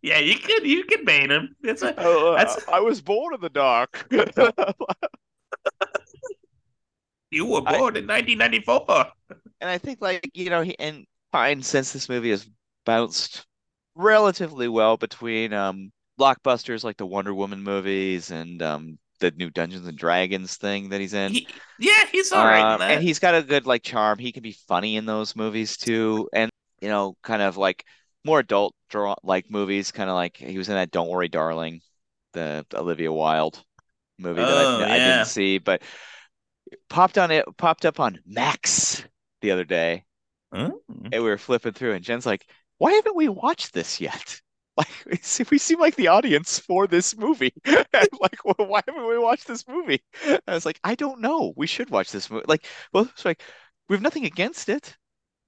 Yeah, 0.02 0.18
you 0.18 0.36
could 0.36 0.66
you 0.66 0.84
could 0.84 1.04
bait 1.04 1.30
him. 1.30 1.54
It's 1.62 1.82
a 1.82 1.94
oh, 1.98 2.34
uh, 2.34 2.38
that's 2.38 2.66
I 2.68 2.80
was 2.80 3.00
born 3.00 3.34
in 3.34 3.40
the 3.40 3.48
dark. 3.48 4.06
you 7.30 7.46
were 7.46 7.62
I, 7.64 7.78
born 7.78 7.96
in 7.96 8.06
1994. 8.06 9.06
and 9.60 9.70
I 9.70 9.78
think 9.78 10.00
like, 10.00 10.28
you 10.34 10.50
know, 10.50 10.62
he 10.62 10.76
and 10.78 11.06
fine 11.30 11.62
since 11.62 11.92
this 11.92 12.08
movie 12.08 12.30
has 12.30 12.48
bounced 12.84 13.46
relatively 13.94 14.68
well 14.68 14.96
between 14.96 15.52
um 15.52 15.92
blockbusters 16.18 16.82
like 16.82 16.96
the 16.96 17.06
Wonder 17.06 17.32
Woman 17.32 17.62
movies 17.62 18.32
and 18.32 18.60
um 18.60 18.98
the 19.20 19.30
new 19.30 19.50
Dungeons 19.50 19.86
and 19.86 19.96
Dragons 19.96 20.56
thing 20.56 20.88
that 20.88 21.00
he's 21.00 21.14
in. 21.14 21.32
He, 21.32 21.46
yeah, 21.78 22.06
he's 22.10 22.32
all 22.32 22.44
right 22.44 22.74
Um, 22.74 22.82
and 22.82 23.00
he's 23.00 23.20
got 23.20 23.36
a 23.36 23.42
good 23.42 23.66
like 23.66 23.84
charm. 23.84 24.18
He 24.18 24.32
can 24.32 24.42
be 24.42 24.56
funny 24.66 24.96
in 24.96 25.06
those 25.06 25.36
movies 25.36 25.76
too, 25.76 26.28
and 26.32 26.50
you 26.80 26.88
know, 26.88 27.16
kind 27.22 27.40
of 27.40 27.56
like 27.56 27.84
more 28.24 28.40
adult 28.40 28.74
draw 28.88 29.16
like 29.22 29.50
movies, 29.50 29.92
kind 29.92 30.10
of 30.10 30.16
like 30.16 30.36
he 30.36 30.58
was 30.58 30.68
in 30.68 30.74
that 30.74 30.90
Don't 30.90 31.08
Worry, 31.08 31.28
Darling, 31.28 31.80
the 32.32 32.66
Olivia 32.74 33.12
Wilde 33.12 33.62
movie 34.18 34.44
that 34.44 34.58
Oh 34.58 34.80
I, 34.80 34.96
I 34.96 35.00
didn't 35.00 35.24
see, 35.24 35.58
but 35.58 35.82
popped 36.88 37.18
on 37.18 37.30
it 37.32 37.44
popped 37.56 37.84
up 37.84 37.98
on 37.98 38.20
Max 38.24 39.04
the 39.40 39.50
other 39.50 39.64
day, 39.64 40.04
Huh? 40.52 40.70
and 41.10 41.22
we 41.22 41.28
were 41.28 41.38
flipping 41.38 41.72
through, 41.72 41.92
and 41.92 42.04
Jen's 42.04 42.26
like, 42.26 42.46
"Why 42.78 42.92
haven't 42.92 43.16
we 43.16 43.28
watched 43.28 43.72
this 43.72 44.00
yet?" 44.00 44.40
Like 44.74 44.88
we 45.50 45.58
seem 45.58 45.78
like 45.78 45.96
the 45.96 46.08
audience 46.08 46.58
for 46.58 46.86
this 46.86 47.14
movie. 47.14 47.52
And, 47.66 48.08
Like, 48.18 48.42
well, 48.42 48.66
why 48.66 48.80
haven't 48.86 49.06
we 49.06 49.18
watched 49.18 49.46
this 49.46 49.68
movie? 49.68 50.02
I 50.48 50.54
was 50.54 50.64
like, 50.64 50.80
I 50.82 50.94
don't 50.94 51.20
know. 51.20 51.52
We 51.58 51.66
should 51.66 51.90
watch 51.90 52.10
this 52.10 52.30
movie. 52.30 52.46
Like, 52.48 52.66
well, 52.90 53.04
it's 53.04 53.26
like 53.26 53.42
we 53.90 53.94
have 53.96 54.02
nothing 54.02 54.24
against 54.24 54.70
it. 54.70 54.96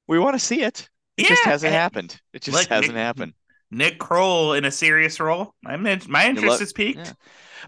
We 0.08 0.18
want 0.18 0.34
to 0.34 0.38
see 0.38 0.62
it. 0.62 0.90
It 1.16 1.27
just 1.27 1.44
hasn't 1.44 1.72
happened. 1.72 2.20
It 2.33 2.42
just 2.42 2.55
like 2.55 2.68
hasn't 2.68 2.96
Nick 2.96 2.96
happened. 2.96 3.35
Nick 3.70 3.98
Kroll 3.98 4.53
in 4.55 4.64
a 4.64 4.70
serious 4.70 5.20
role. 5.20 5.55
I'm 5.66 5.87
in, 5.87 6.00
my 6.09 6.27
interest 6.27 6.61
is 6.61 6.72
yeah. 6.94 7.05
peaked. 7.05 7.14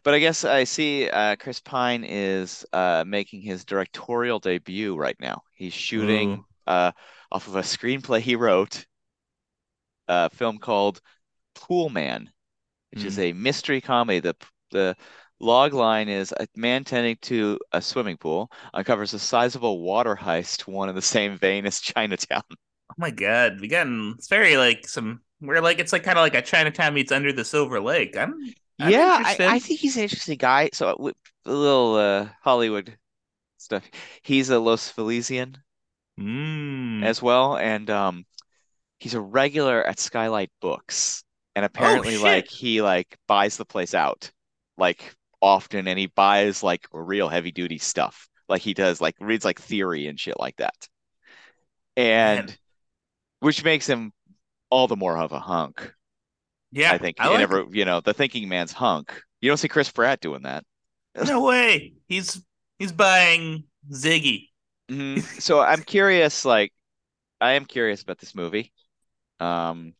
But 0.04 0.14
I 0.14 0.18
guess 0.20 0.44
I 0.44 0.64
see 0.64 1.08
uh, 1.08 1.36
Chris 1.36 1.60
Pine 1.60 2.04
is 2.04 2.64
uh, 2.72 3.04
making 3.06 3.42
his 3.42 3.64
directorial 3.64 4.38
debut 4.38 4.96
right 4.96 5.16
now. 5.20 5.42
He's 5.54 5.72
shooting 5.74 6.44
uh, 6.66 6.92
off 7.32 7.48
of 7.48 7.56
a 7.56 7.62
screenplay 7.62 8.20
he 8.20 8.36
wrote, 8.36 8.86
a 10.08 10.30
film 10.30 10.58
called 10.58 11.00
Pool 11.54 11.88
Man, 11.88 12.30
which 12.90 13.04
is 13.04 13.16
Hmm. 13.16 13.20
a 13.22 13.32
mystery 13.32 13.80
comedy. 13.80 14.20
The 14.20 14.36
the 14.70 14.96
log 15.40 15.72
line 15.74 16.08
is 16.08 16.32
a 16.32 16.46
man 16.56 16.84
tending 16.84 17.16
to 17.22 17.58
a 17.72 17.80
swimming 17.82 18.16
pool 18.16 18.50
uncovers 18.74 19.14
a 19.14 19.18
sizable 19.18 19.80
water 19.80 20.16
heist, 20.16 20.66
one 20.66 20.88
in 20.88 20.94
the 20.94 21.02
same 21.02 21.38
vein 21.38 21.66
as 21.66 21.80
Chinatown. 21.80 22.42
Oh 22.98 23.02
my 23.02 23.10
god, 23.10 23.60
we 23.60 23.68
gotten 23.68 24.14
it's 24.18 24.28
very 24.28 24.56
like 24.56 24.86
some 24.88 25.20
we're 25.40 25.60
like 25.60 25.78
it's 25.78 25.92
like 25.92 26.02
kind 26.02 26.18
of 26.18 26.22
like 26.22 26.34
a 26.34 26.42
Chinatown 26.42 26.94
meets 26.94 27.12
Under 27.12 27.32
the 27.32 27.44
Silver 27.44 27.80
Lake. 27.80 28.16
I'm 28.16 28.34
I'm 28.80 28.90
Yeah, 28.90 29.20
I. 29.22 29.40
I 29.44 29.58
think 29.58 29.80
he's 29.80 29.96
an 29.96 30.02
interesting 30.02 30.38
guy. 30.38 30.70
So 30.72 30.88
uh, 30.90 31.12
a 31.46 31.50
little 31.52 31.94
uh, 31.96 32.28
Hollywood 32.42 32.98
stuff. 33.58 33.88
He's 34.22 34.50
a 34.50 34.58
Los 34.60 34.90
Felician 34.90 35.58
Mm. 36.18 37.02
as 37.02 37.22
well, 37.22 37.56
and 37.56 37.88
um, 37.90 38.26
he's 39.00 39.14
a 39.14 39.20
regular 39.20 39.84
at 39.86 39.98
Skylight 40.00 40.50
Books. 40.60 41.24
And 41.56 41.64
Oh 41.80 42.00
apparently, 42.00 42.18
like 42.18 42.48
he 42.48 42.82
like 42.82 43.18
buys 43.28 43.56
the 43.56 43.64
place 43.66 43.94
out 43.94 44.32
like 44.78 45.16
often, 45.42 45.88
and 45.88 45.98
he 45.98 46.06
buys 46.08 46.62
like 46.62 46.86
real 46.92 47.28
heavy 47.28 47.52
duty 47.52 47.78
stuff. 47.78 48.28
Like 48.48 48.62
he 48.62 48.74
does, 48.74 49.00
like 49.00 49.16
reads 49.20 49.44
like 49.44 49.60
theory 49.60 50.06
and 50.08 50.20
shit 50.20 50.38
like 50.40 50.56
that. 50.58 50.88
Man. 52.20 52.56
Which 53.46 53.62
makes 53.62 53.86
him 53.86 54.12
all 54.70 54.88
the 54.88 54.96
more 54.96 55.16
of 55.16 55.30
a 55.30 55.38
hunk, 55.38 55.92
Yeah, 56.72 56.90
I 56.92 56.98
think. 56.98 57.16
I 57.20 57.28
like 57.28 57.38
every, 57.40 57.64
you 57.70 57.84
know, 57.84 58.00
the 58.00 58.12
thinking 58.12 58.48
man's 58.48 58.72
hunk. 58.72 59.22
You 59.40 59.48
don't 59.48 59.56
see 59.56 59.68
Chris 59.68 59.88
Pratt 59.88 60.20
doing 60.20 60.42
that. 60.42 60.64
no 61.24 61.44
way. 61.44 61.94
He's 62.08 62.42
he's 62.80 62.90
buying 62.90 63.62
Ziggy. 63.92 64.48
hmm 64.90 65.18
So 65.38 65.60
I'm 65.60 65.82
curious, 65.84 66.44
like, 66.44 66.72
I 67.40 67.52
am 67.52 67.66
curious 67.66 68.02
about 68.02 68.18
this 68.18 68.34
movie. 68.34 68.72
Um, 69.38 69.94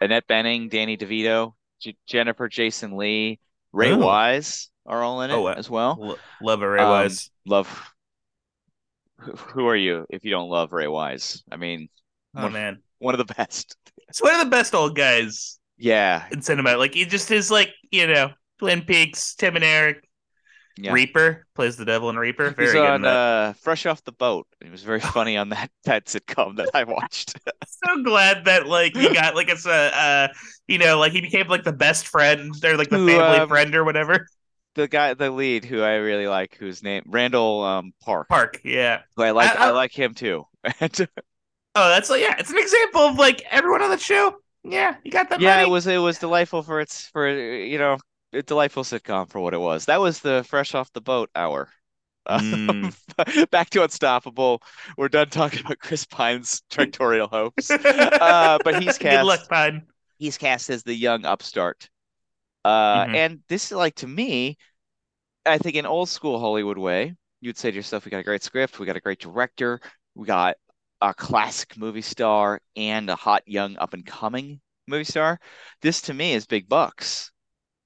Annette 0.00 0.26
Bening, 0.26 0.68
Danny 0.68 0.96
DeVito, 0.96 1.54
J 1.80 1.94
Jennifer 2.08 2.48
Jason 2.48 2.96
Lee, 2.96 3.38
Ray 3.72 3.92
Oh. 3.92 3.98
Wise 3.98 4.70
are 4.86 5.02
all 5.04 5.22
in 5.22 5.30
it 5.30 5.34
Oh, 5.34 5.46
as 5.46 5.70
well. 5.70 5.96
L- 6.02 6.18
love 6.42 6.60
Ray 6.62 6.80
Um, 6.82 6.88
Wise. 6.90 7.30
love. 7.46 7.94
Who 9.54 9.68
are 9.68 9.76
you 9.76 10.04
if 10.10 10.24
you 10.24 10.32
don't 10.32 10.48
love 10.50 10.72
Ray 10.72 10.88
Wise? 10.88 11.44
I 11.52 11.56
mean, 11.56 11.88
Oh 12.36 12.42
one 12.42 12.52
man. 12.52 12.82
one 12.98 13.14
of 13.14 13.18
the 13.26 13.34
best. 13.34 13.76
It's 14.08 14.20
one 14.22 14.34
of 14.34 14.40
the 14.44 14.50
best 14.50 14.74
old 14.74 14.96
guys 14.96 15.58
Yeah, 15.78 16.24
in 16.30 16.42
cinema. 16.42 16.76
Like 16.76 16.94
he 16.94 17.04
just 17.04 17.30
is 17.30 17.50
like, 17.50 17.70
you 17.90 18.06
know, 18.06 18.30
Twin 18.58 18.82
Peaks, 18.82 19.34
Tim 19.34 19.56
and 19.56 19.64
Eric, 19.64 20.06
yeah. 20.76 20.92
Reaper 20.92 21.46
plays 21.54 21.76
the 21.76 21.84
devil 21.84 22.08
in 22.10 22.16
Reaper. 22.16 22.46
He's 22.48 22.72
Very 22.72 22.72
good 22.72 22.86
on 22.86 23.04
uh, 23.04 23.52
Fresh 23.60 23.84
Off 23.86 24.02
the 24.04 24.12
Boat. 24.12 24.46
He 24.62 24.70
was 24.70 24.82
very 24.82 25.00
funny 25.16 25.36
on 25.36 25.50
that 25.50 25.70
that 25.84 26.06
sitcom 26.06 26.56
that 26.56 26.70
I 26.74 26.84
watched. 26.84 27.38
so 27.66 28.02
glad 28.02 28.44
that 28.46 28.66
like 28.66 28.96
he 28.96 29.12
got 29.12 29.34
like 29.34 29.48
it's 29.50 29.66
a 29.66 29.70
uh 29.94 30.28
you 30.68 30.78
know 30.78 30.98
like 30.98 31.12
he 31.12 31.20
became 31.20 31.48
like 31.48 31.64
the 31.64 31.72
best 31.72 32.08
friend 32.08 32.54
or 32.64 32.76
like 32.76 32.88
the 32.88 32.98
Who, 32.98 33.06
family 33.08 33.38
um, 33.38 33.48
friend 33.48 33.74
or 33.74 33.84
whatever. 33.84 34.26
The 34.74 34.88
guy, 34.88 35.12
the 35.12 35.30
lead, 35.30 35.66
who 35.66 35.82
I 35.82 35.96
really 35.96 36.26
like, 36.26 36.56
whose 36.56 36.82
name 36.82 37.02
Randall 37.06 37.62
um, 37.62 37.92
Park. 38.02 38.28
Park, 38.28 38.60
yeah. 38.64 39.02
Who 39.16 39.22
I 39.22 39.32
like. 39.32 39.50
I- 39.50 39.64
I, 39.64 39.68
I- 39.68 39.70
like 39.72 39.92
him 39.92 40.14
too. 40.14 40.46
And 41.74 41.84
Oh, 41.84 41.88
that's 41.88 42.10
like 42.10 42.20
yeah, 42.20 42.34
it's 42.38 42.50
an 42.50 42.58
example 42.58 43.00
of 43.02 43.16
like 43.18 43.42
everyone 43.50 43.82
on 43.82 43.90
the 43.90 43.98
show. 43.98 44.36
Yeah, 44.64 44.96
you 45.04 45.10
got 45.10 45.30
that 45.30 45.40
Yeah, 45.40 45.60
money. 45.60 45.62
it 45.62 45.68
was 45.68 45.86
it 45.86 45.98
was 45.98 46.18
delightful 46.18 46.62
for 46.62 46.80
its 46.80 47.06
for 47.08 47.28
you 47.28 47.78
know 47.78 47.98
a 48.32 48.42
delightful 48.42 48.84
sitcom 48.84 49.28
for 49.28 49.40
what 49.40 49.54
it 49.54 49.58
was. 49.58 49.86
That 49.86 50.00
was 50.00 50.20
the 50.20 50.44
fresh 50.48 50.74
off 50.74 50.92
the 50.92 51.00
boat 51.00 51.30
hour. 51.34 51.68
Mm. 52.40 52.94
Back 53.50 53.70
to 53.70 53.82
Unstoppable. 53.84 54.62
We're 54.96 55.08
done 55.08 55.30
talking 55.30 55.60
about 55.60 55.78
Chris 55.80 56.06
Pine's 56.06 56.62
directorial 56.70 57.28
hopes. 57.28 57.78
Uh, 58.20 58.58
but 58.60 58.76
he's 58.76 58.98
cast. 58.98 59.08
Good 59.08 59.22
luck, 59.22 59.48
cast 59.48 59.48
Pine. 59.48 59.86
he's 60.18 60.38
cast 60.38 60.70
as 60.70 60.82
the 60.84 60.94
young 60.94 61.24
upstart. 61.26 61.90
Uh, 62.64 63.06
Mhm. 63.06 63.14
and 63.14 63.40
this 63.48 63.66
is 63.66 63.72
like 63.78 63.96
to 63.96 64.08
me, 64.08 64.58
I 65.46 65.58
think 65.58 65.76
in 65.76 65.86
old 65.86 66.08
school 66.08 66.38
Hollywood 66.40 66.78
way, 66.78 67.16
you'd 67.40 67.58
say 67.58 67.70
to 67.70 67.76
yourself, 67.76 68.04
we 68.04 68.10
got 68.10 68.18
a 68.20 68.24
great 68.24 68.42
script, 68.42 68.78
we 68.80 68.86
got 68.86 68.96
a 68.96 69.00
great 69.00 69.20
director, 69.20 69.80
we 70.14 70.26
got 70.26 70.56
a 71.02 71.14
classic 71.14 71.78
movie 71.78 72.02
star 72.02 72.60
and 72.76 73.10
a 73.10 73.16
hot 73.16 73.44
young 73.48 73.78
up 73.78 73.94
and 73.94 74.06
coming 74.06 74.62
movie 74.88 75.04
star. 75.04 75.40
This 75.82 76.02
to 76.04 76.14
me 76.14 76.34
is 76.34 76.46
big 76.46 76.68
bucks 76.70 77.32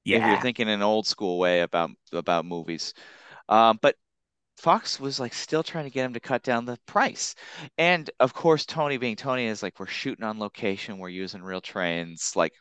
Yeah. 0.05 0.19
if 0.19 0.25
you're 0.25 0.39
thinking 0.39 0.69
an 0.69 0.83
old 0.83 1.07
school 1.07 1.39
way 1.39 1.63
about 1.63 1.91
about 2.13 2.45
movies. 2.47 2.95
Um, 3.49 3.79
but 3.83 3.97
Fox 4.59 5.01
was 5.01 5.21
like 5.21 5.35
still 5.35 5.63
trying 5.65 5.85
to 5.85 5.91
get 5.91 6.05
him 6.07 6.15
to 6.15 6.21
cut 6.21 6.43
down 6.43 6.67
the 6.67 6.79
price. 6.87 7.35
And 7.79 8.11
of 8.21 8.35
course, 8.35 8.67
Tony 8.67 8.99
being 8.99 9.17
Tony 9.17 9.47
is 9.47 9.63
like, 9.63 9.81
we're 9.81 9.87
shooting 9.87 10.25
on 10.25 10.39
location, 10.41 10.99
we're 10.99 11.11
using 11.11 11.43
real 11.43 11.61
trains, 11.63 12.35
like 12.37 12.55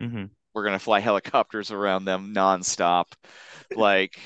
hmm 0.00 0.38
we're 0.54 0.64
gonna 0.64 0.78
fly 0.78 1.00
helicopters 1.00 1.70
around 1.70 2.04
them 2.04 2.34
nonstop. 2.34 3.06
Like, 3.74 4.18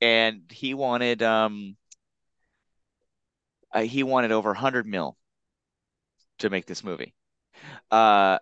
and 0.00 0.42
he 0.50 0.74
wanted 0.74 1.22
um 1.22 1.76
uh, 3.72 3.82
he 3.82 4.02
wanted 4.02 4.32
over 4.32 4.50
100 4.50 4.86
mil 4.86 5.16
to 6.38 6.50
make 6.50 6.66
this 6.66 6.84
movie. 6.84 7.14
Uh, 7.90 8.38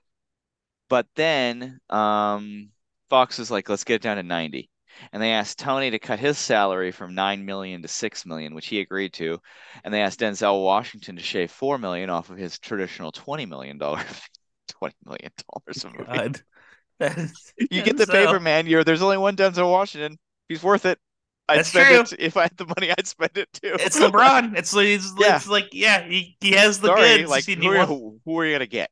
but 0.88 1.06
then 1.16 1.80
um 1.90 2.70
Fox 3.10 3.38
was 3.38 3.50
like, 3.50 3.68
let's 3.68 3.84
get 3.84 3.96
it 3.96 4.02
down 4.02 4.18
to 4.18 4.24
90. 4.24 4.70
and 5.12 5.22
they 5.22 5.32
asked 5.32 5.58
Tony 5.60 5.90
to 5.92 5.98
cut 6.00 6.18
his 6.20 6.38
salary 6.38 6.92
from 6.92 7.14
nine 7.14 7.44
million 7.46 7.82
to 7.82 7.88
six 7.88 8.26
million, 8.26 8.54
which 8.54 8.68
he 8.68 8.80
agreed 8.80 9.12
to, 9.14 9.40
and 9.84 9.94
they 9.94 10.02
asked 10.02 10.20
Denzel 10.20 10.64
Washington 10.64 11.16
to 11.16 11.22
shave 11.22 11.50
four 11.52 11.78
million 11.78 12.10
off 12.10 12.30
of 12.30 12.38
his 12.38 12.58
traditional 12.60 13.12
twenty 13.12 13.46
million 13.46 13.78
dollar, 13.78 14.04
twenty 14.68 14.96
million 15.06 15.32
dollars 15.52 15.84
a 15.84 15.90
movie. 15.90 16.22
You 17.70 17.82
get 17.82 17.96
the 17.96 18.06
paper, 18.06 18.40
man. 18.40 18.66
You're 18.66 18.84
there's 18.84 19.02
only 19.02 19.18
one 19.18 19.36
Denzel 19.36 19.70
Washington. 19.70 20.18
He's 20.48 20.62
worth 20.62 20.84
it. 20.84 20.98
I'd 21.48 21.58
That's 21.58 21.68
spend 21.68 22.12
it 22.12 22.20
if 22.20 22.36
I 22.36 22.42
had 22.42 22.56
the 22.56 22.66
money. 22.66 22.92
I'd 22.96 23.06
spend 23.06 23.36
it 23.36 23.52
too. 23.52 23.76
It's 23.78 23.98
LeBron. 23.98 24.56
It's, 24.58 24.74
it's, 24.76 25.12
Yeah. 25.18 25.36
it's 25.36 25.48
like, 25.48 25.68
yeah, 25.72 26.02
he, 26.06 26.36
he 26.40 26.52
has 26.52 26.80
the 26.80 26.88
Sorry, 26.88 27.18
goods. 27.18 27.30
like 27.30 27.44
who, 27.46 27.68
are, 27.68 27.86
who, 27.86 28.20
who 28.24 28.38
are 28.38 28.46
you 28.46 28.54
gonna 28.54 28.66
get? 28.66 28.90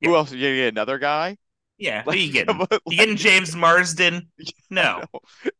Yeah. 0.00 0.10
Who 0.10 0.16
else? 0.16 0.32
Are 0.32 0.36
You 0.36 0.48
gonna 0.48 0.56
get 0.56 0.68
another 0.74 0.98
guy? 0.98 1.36
yeah, 1.78 2.04
who 2.08 2.10
Like, 2.10 2.18
you 2.18 2.32
getting? 2.32 2.58
but, 2.58 2.82
You 2.88 2.96
like, 2.98 2.98
getting 2.98 3.16
James 3.16 3.54
Marsden? 3.56 4.28
No. 4.70 5.04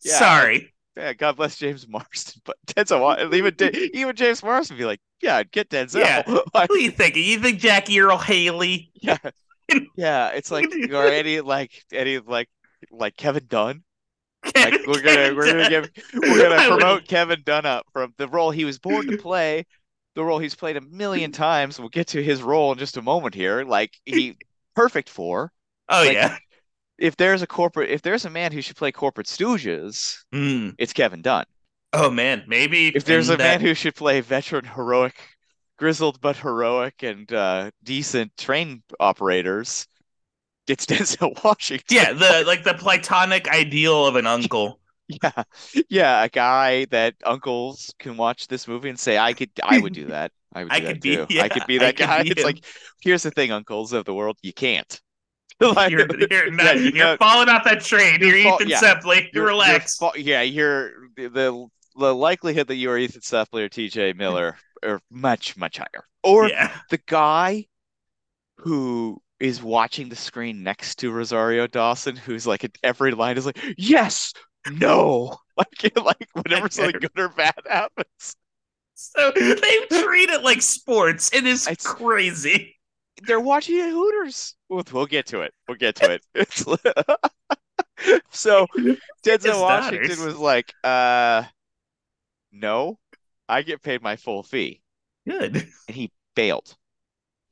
Yeah, 0.04 0.18
Sorry. 0.18 0.74
Yeah, 0.96 1.12
God 1.12 1.36
bless 1.36 1.56
James 1.56 1.88
Marsden, 1.88 2.40
but 2.44 2.56
Denzel, 2.66 3.34
even 3.34 3.54
even 3.94 4.14
James 4.16 4.42
Marsden 4.42 4.76
would 4.76 4.80
be 4.80 4.84
like, 4.86 5.00
yeah, 5.20 5.36
I'd 5.36 5.50
get 5.50 5.68
Denzel. 5.68 6.00
Yeah. 6.00 6.22
Like, 6.54 6.68
Who 6.68 6.74
are 6.76 6.78
you 6.78 6.90
thinking? 6.90 7.24
You 7.24 7.40
think 7.40 7.58
Jackie 7.60 7.98
Earle 8.00 8.18
Haley? 8.18 8.92
yeah, 8.94 9.18
yeah. 9.96 10.28
It's 10.30 10.50
like 10.50 10.66
or 10.92 11.06
any 11.06 11.40
like 11.40 11.72
any 11.92 12.18
like 12.18 12.48
like 12.90 13.16
Kevin 13.16 13.46
Dunn. 13.48 13.82
Like 14.54 14.86
we're 14.86 15.02
gonna 15.02 15.34
we're 15.36 15.46
gonna 15.46 15.68
give 15.68 15.90
we're 16.14 16.42
gonna 16.48 16.70
would- 16.70 16.78
promote 16.80 17.08
Kevin 17.08 17.42
Dunup 17.42 17.82
from 17.92 18.14
the 18.18 18.28
role 18.28 18.50
he 18.50 18.64
was 18.64 18.78
born 18.78 19.06
to 19.08 19.16
play, 19.16 19.64
the 20.14 20.24
role 20.24 20.38
he's 20.38 20.54
played 20.54 20.76
a 20.76 20.80
million 20.80 21.32
times. 21.46 21.78
We'll 21.78 21.88
get 21.88 22.08
to 22.08 22.22
his 22.22 22.42
role 22.42 22.72
in 22.72 22.78
just 22.78 22.96
a 22.96 23.02
moment 23.02 23.34
here. 23.34 23.64
Like 23.64 23.92
he 24.04 24.36
perfect 24.76 25.08
for. 25.08 25.52
Oh 25.88 26.02
like- 26.02 26.12
yeah. 26.14 26.36
If 26.96 27.16
there's 27.16 27.42
a 27.42 27.46
corporate, 27.48 27.90
if 27.90 28.02
there's 28.02 28.24
a 28.24 28.30
man 28.30 28.52
who 28.52 28.62
should 28.62 28.76
play 28.76 28.92
corporate 28.92 29.26
stooges, 29.26 30.18
Mm. 30.32 30.74
it's 30.78 30.92
Kevin 30.92 31.22
Dunn. 31.22 31.44
Oh 31.92 32.08
man, 32.10 32.44
maybe 32.46 32.88
If 32.88 33.04
there's 33.04 33.30
a 33.30 33.36
man 33.38 33.60
who 33.60 33.74
should 33.74 33.96
play 33.96 34.20
veteran, 34.20 34.64
heroic, 34.64 35.16
grizzled 35.76 36.20
but 36.20 36.36
heroic 36.36 37.02
and 37.02 37.32
uh, 37.32 37.70
decent 37.82 38.36
train 38.36 38.82
operators, 39.00 39.86
it's 40.68 40.86
Denzel 40.90 41.42
Washington. 41.44 41.84
yeah, 41.96 42.12
the 42.12 42.44
like 42.46 42.64
the 42.64 42.74
platonic 42.74 43.48
ideal 43.48 44.06
of 44.06 44.16
an 44.16 44.26
uncle. 44.26 44.80
Yeah, 45.08 45.42
yeah, 45.90 46.24
a 46.24 46.28
guy 46.30 46.86
that 46.86 47.14
uncles 47.24 47.92
can 47.98 48.16
watch 48.16 48.48
this 48.48 48.66
movie 48.66 48.88
and 48.88 48.98
say, 48.98 49.18
"I 49.18 49.34
could, 49.34 49.50
I 49.62 49.78
would 49.78 49.92
do 49.92 50.06
that. 50.16 50.32
I 50.54 50.64
would 50.64 50.70
do 50.70 50.76
I 50.76 50.80
that 50.80 50.92
could 50.94 51.00
be- 51.02 51.26
yeah, 51.28 51.42
I 51.42 51.48
could 51.50 51.66
be 51.66 51.76
that 51.78 51.96
guy." 51.96 52.22
be 52.22 52.30
It's 52.30 52.40
him. 52.40 52.46
like, 52.46 52.64
here's 53.02 53.22
the 53.22 53.30
thing, 53.30 53.52
uncles 53.52 53.92
of 53.92 54.04
the 54.06 54.14
world, 54.14 54.38
you 54.42 54.52
can't. 54.52 55.00
Like, 55.60 55.92
You're, 55.92 56.06
you're, 56.30 56.50
not, 56.50 56.80
you 56.80 56.90
you're 56.90 57.16
falling 57.16 57.48
off 57.48 57.62
that 57.64 57.80
train. 57.80 58.18
You're, 58.20 58.34
You're 58.36 58.54
Ethan 58.54 58.68
yeah. 58.68 59.00
You're- 59.04 59.46
Relax. 59.46 59.96
fa- 59.96 60.10
yeah, 60.16 60.42
you're 60.42 60.90
the, 61.16 61.68
the 61.96 62.14
likelihood 62.14 62.66
that 62.66 62.74
you 62.74 62.90
are 62.90 62.98
Ethan 62.98 63.20
Suplee 63.20 63.62
or 63.62 63.68
T.J. 63.68 64.14
Miller 64.14 64.56
are 64.82 65.00
much 65.12 65.56
much 65.56 65.78
higher. 65.78 66.04
Or 66.24 66.48
yeah. 66.48 66.72
the 66.90 66.98
guy 67.06 67.66
who 68.56 69.22
is 69.40 69.62
watching 69.62 70.08
the 70.08 70.16
screen 70.16 70.62
next 70.62 70.96
to 71.00 71.10
Rosario 71.10 71.66
Dawson, 71.66 72.16
who's 72.16 72.46
like 72.46 72.78
every 72.82 73.12
line 73.12 73.36
is 73.36 73.46
like, 73.46 73.58
yes, 73.76 74.32
no, 74.70 75.36
like 75.56 75.96
like 75.96 76.28
whenever 76.34 76.68
something 76.70 77.00
good 77.00 77.10
or 77.18 77.28
bad 77.28 77.54
happens, 77.68 78.36
So 78.94 79.32
they 79.34 79.52
treat 79.90 80.30
it 80.30 80.42
like 80.42 80.62
sports. 80.62 81.32
It 81.32 81.46
is 81.46 81.66
It's- 81.66 81.86
crazy. 81.86 82.76
they're 83.26 83.40
watching 83.40 83.78
at 83.80 83.90
Hooters. 83.90 84.54
We'll, 84.68 84.84
we'll 84.92 85.06
get 85.06 85.26
to 85.26 85.40
it. 85.42 85.52
We'll 85.68 85.76
get 85.78 85.96
to 85.96 86.18
it. 86.18 86.24
So 88.30 88.66
Denzel 89.24 89.60
Washington 89.60 90.08
daughters. 90.08 90.18
was 90.24 90.36
like, 90.36 90.74
uh, 90.82 91.44
no, 92.52 92.98
I 93.48 93.62
get 93.62 93.82
paid 93.82 94.02
my 94.02 94.16
full 94.16 94.42
fee, 94.42 94.82
Good. 95.26 95.56
and 95.88 95.96
he 95.96 96.10
bailed. 96.34 96.76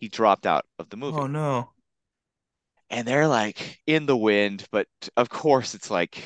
He 0.03 0.09
dropped 0.11 0.44
out 0.44 0.66
of 0.78 0.90
the 0.90 0.98
movie. 0.98 1.16
Oh 1.16 1.26
no. 1.26 1.72
and 2.90 3.07
they're 3.07 3.26
like 3.28 3.80
in 3.86 4.07
the 4.07 4.16
wind, 4.16 4.66
but 4.70 4.86
of 5.16 5.28
course 5.28 5.74
it's 5.74 5.90
like 5.90 6.22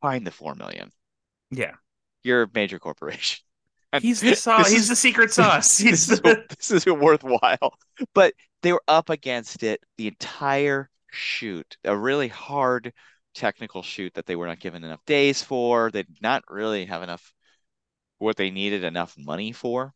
find 0.00 0.26
the 0.26 0.30
four 0.30 0.54
million. 0.54 0.92
Yeah. 1.50 1.74
You're 2.22 2.42
a 2.44 2.48
major 2.54 2.78
corporation. 2.78 3.40
And 3.92 4.04
He's 4.04 4.20
the 4.20 4.36
sauce. 4.36 4.70
He's 4.70 4.82
is- 4.82 4.88
the 4.88 4.94
secret 4.94 5.32
sauce. 5.32 5.76
He's 5.76 6.06
this, 6.06 6.20
is, 6.24 6.36
this 6.58 6.70
is 6.70 6.86
worthwhile. 6.86 7.74
But 8.14 8.34
they 8.62 8.72
were 8.72 8.84
up 8.86 9.10
against 9.10 9.64
it 9.64 9.80
the 9.98 10.06
entire 10.06 10.88
shoot, 11.10 11.76
a 11.84 11.96
really 11.96 12.28
hard 12.28 12.92
technical 13.34 13.82
shoot 13.82 14.14
that 14.14 14.26
they 14.26 14.36
were 14.36 14.46
not 14.46 14.60
given 14.60 14.84
enough 14.84 15.04
days 15.06 15.42
for. 15.42 15.90
They 15.90 16.04
did 16.04 16.22
not 16.22 16.44
really 16.48 16.84
have 16.86 17.02
enough 17.02 17.32
what 18.18 18.36
they 18.36 18.50
needed 18.52 18.84
enough 18.84 19.16
money 19.18 19.50
for. 19.50 19.92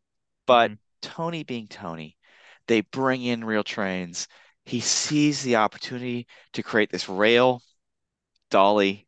But 0.46 0.72
Mhm. 0.72 0.78
Tony 1.02 1.44
being 1.44 1.68
Tony, 1.68 2.16
they 2.66 2.80
bring 2.82 3.22
in 3.22 3.44
real 3.44 3.64
trains. 3.64 4.28
He 4.64 4.80
sees 4.80 5.42
the 5.42 5.56
opportunity 5.56 6.26
to 6.54 6.62
create 6.62 6.90
this 6.90 7.08
rail 7.08 7.62
dolly 8.50 9.06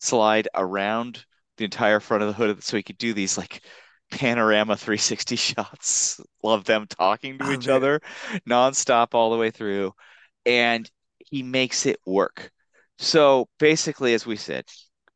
slide 0.00 0.48
around 0.54 1.24
the 1.56 1.64
entire 1.64 2.00
front 2.00 2.22
of 2.22 2.28
the 2.28 2.34
hood 2.34 2.62
so 2.62 2.76
he 2.76 2.82
could 2.82 2.98
do 2.98 3.14
these 3.14 3.38
like 3.38 3.62
panorama 4.10 4.76
360 4.76 5.36
shots 5.36 6.20
of 6.44 6.64
them 6.64 6.86
talking 6.88 7.38
to 7.38 7.44
Oh, 7.44 7.48
each 7.52 7.68
man. 7.68 7.68
other 7.68 8.00
nonstop 8.48 9.14
all 9.14 9.30
the 9.30 9.38
way 9.38 9.50
through. 9.50 9.94
And 10.46 10.90
he 11.18 11.42
makes 11.42 11.86
it 11.86 11.98
work. 12.06 12.50
So 12.98 13.48
basically, 13.58 14.14
as 14.14 14.26
we 14.26 14.36
said, 14.36 14.64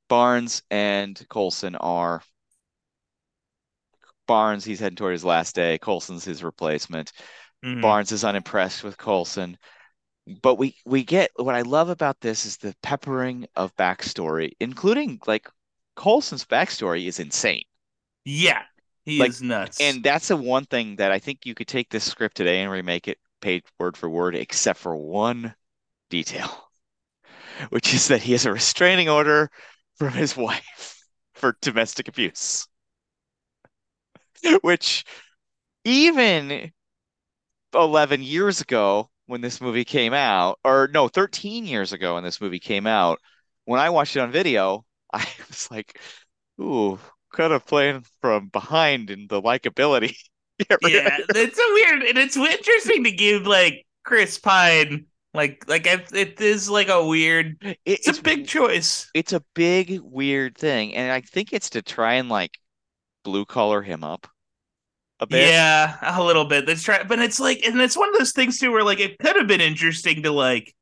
Barnes 0.09 0.63
and 0.71 1.21
Colson 1.31 1.77
are 1.77 2.23
Barnes, 4.31 4.65
he's 4.65 4.81
heading 4.81 4.97
toward 4.97 5.13
his 5.13 5.25
last 5.25 5.55
day. 5.57 5.79
Colson's 5.79 6.25
his 6.25 6.43
replacement. 6.45 7.13
Mhm. 7.63 7.81
Barnes 7.83 8.13
is 8.13 8.25
unimpressed 8.25 8.85
with 8.85 8.99
Colson. 8.99 9.59
But 10.43 10.57
we 10.57 10.77
we 10.87 11.05
get 11.05 11.31
what 11.37 11.55
I 11.55 11.63
love 11.63 11.91
about 11.91 12.21
this 12.21 12.47
is 12.47 12.57
the 12.59 12.75
peppering 12.83 13.47
of 13.57 13.77
backstory, 13.77 14.53
including 14.61 15.21
like 15.27 15.49
Colson's 15.97 16.47
backstory 16.47 17.07
is 17.07 17.21
insane. 17.21 17.65
Yeah. 18.25 18.63
He 19.05 19.21
Like, 19.21 19.31
is 19.31 19.43
nuts. 19.43 19.79
And 19.81 20.03
that's 20.05 20.29
the 20.29 20.37
one 20.37 20.65
thing 20.67 20.97
that 20.97 21.13
I 21.13 21.19
think 21.19 21.47
you 21.47 21.55
could 21.55 21.69
take 21.69 21.91
this 21.91 22.05
script 22.05 22.37
today 22.37 22.63
and 22.63 22.71
remake 22.71 23.09
it 23.09 23.19
paid 23.41 23.65
word 23.79 23.97
for 23.97 24.09
word, 24.09 24.35
except 24.35 24.79
for 24.79 24.97
one 24.97 25.55
detail, 26.11 26.71
which 27.71 27.95
is 27.95 28.09
that 28.09 28.23
he 28.23 28.33
has 28.33 28.47
a 28.47 28.53
restraining 28.53 29.09
order 29.09 29.51
from 29.97 30.13
his 30.13 30.37
wife 30.39 31.03
for 31.35 31.57
domestic 31.63 32.09
abuse. 32.09 32.69
Which 34.63 35.05
even 35.85 36.73
11 37.75 38.23
years 38.23 38.61
ago 38.61 39.11
when 39.27 39.41
this 39.43 39.61
movie 39.61 39.85
came 39.85 40.15
out, 40.15 40.59
or 40.65 40.89
no, 40.93 41.09
13 41.09 41.67
years 41.67 41.93
ago 41.93 42.15
when 42.17 42.25
this 42.25 42.41
movie 42.41 42.61
came 42.61 42.87
out, 42.87 43.21
when 43.67 43.81
I 43.81 43.91
watched 43.91 44.17
it 44.17 44.21
on 44.21 44.33
video, 44.33 44.87
I 45.15 45.27
was 45.49 45.71
like, 45.71 46.01
ooh, 46.61 46.99
kind 47.35 47.53
of 47.55 47.67
playing 47.67 48.05
from 48.23 48.49
behind 48.49 49.11
in 49.11 49.29
the 49.29 49.43
likability. 49.43 50.17
yeah, 50.81 51.19
it's 51.35 51.59
a 51.59 51.73
weird 51.75 52.03
and 52.05 52.19
it's 52.19 52.37
interesting 52.37 53.05
to 53.05 53.11
give 53.13 53.47
like 53.47 53.87
Chris 54.05 54.39
Pine 54.39 55.07
like 55.35 55.65
like 55.69 55.87
it 55.87 56.41
is 56.41 56.69
like 56.69 56.89
a 56.89 57.05
weird. 57.07 57.57
It- 57.63 57.79
It's, 57.85 58.09
a 58.19 58.23
big 58.23 58.47
choice. 58.47 59.11
it's 59.15 59.33
a 59.33 59.45
big 59.55 60.01
weird 60.01 60.57
thing, 60.57 60.95
and 60.95 61.13
I 61.13 61.21
think 61.21 61.53
it's 61.53 61.71
to 61.71 61.83
try 61.83 62.15
and 62.15 62.29
like 62.29 62.59
blue 63.25 63.45
collar 63.45 63.83
him 63.83 64.05
up 64.05 64.27
a 65.19 65.27
bit. 65.27 65.49
Yeah, 65.49 65.97
a 66.03 66.23
little 66.23 66.45
bit. 66.45 66.67
That's 66.67 66.83
try, 66.83 67.03
but 67.03 67.19
it's 67.19 67.41
like, 67.41 67.63
and 67.67 67.81
it's 67.81 67.97
one 67.97 68.09
of 68.09 68.19
those 68.19 68.33
things 68.33 68.59
too, 68.59 68.73
where 68.73 68.85
like 68.85 69.01
it 69.01 69.19
could 69.19 69.37
have 69.37 69.47
been 69.47 69.61
interesting 69.61 70.23
to 70.23 70.31
like. 70.33 70.75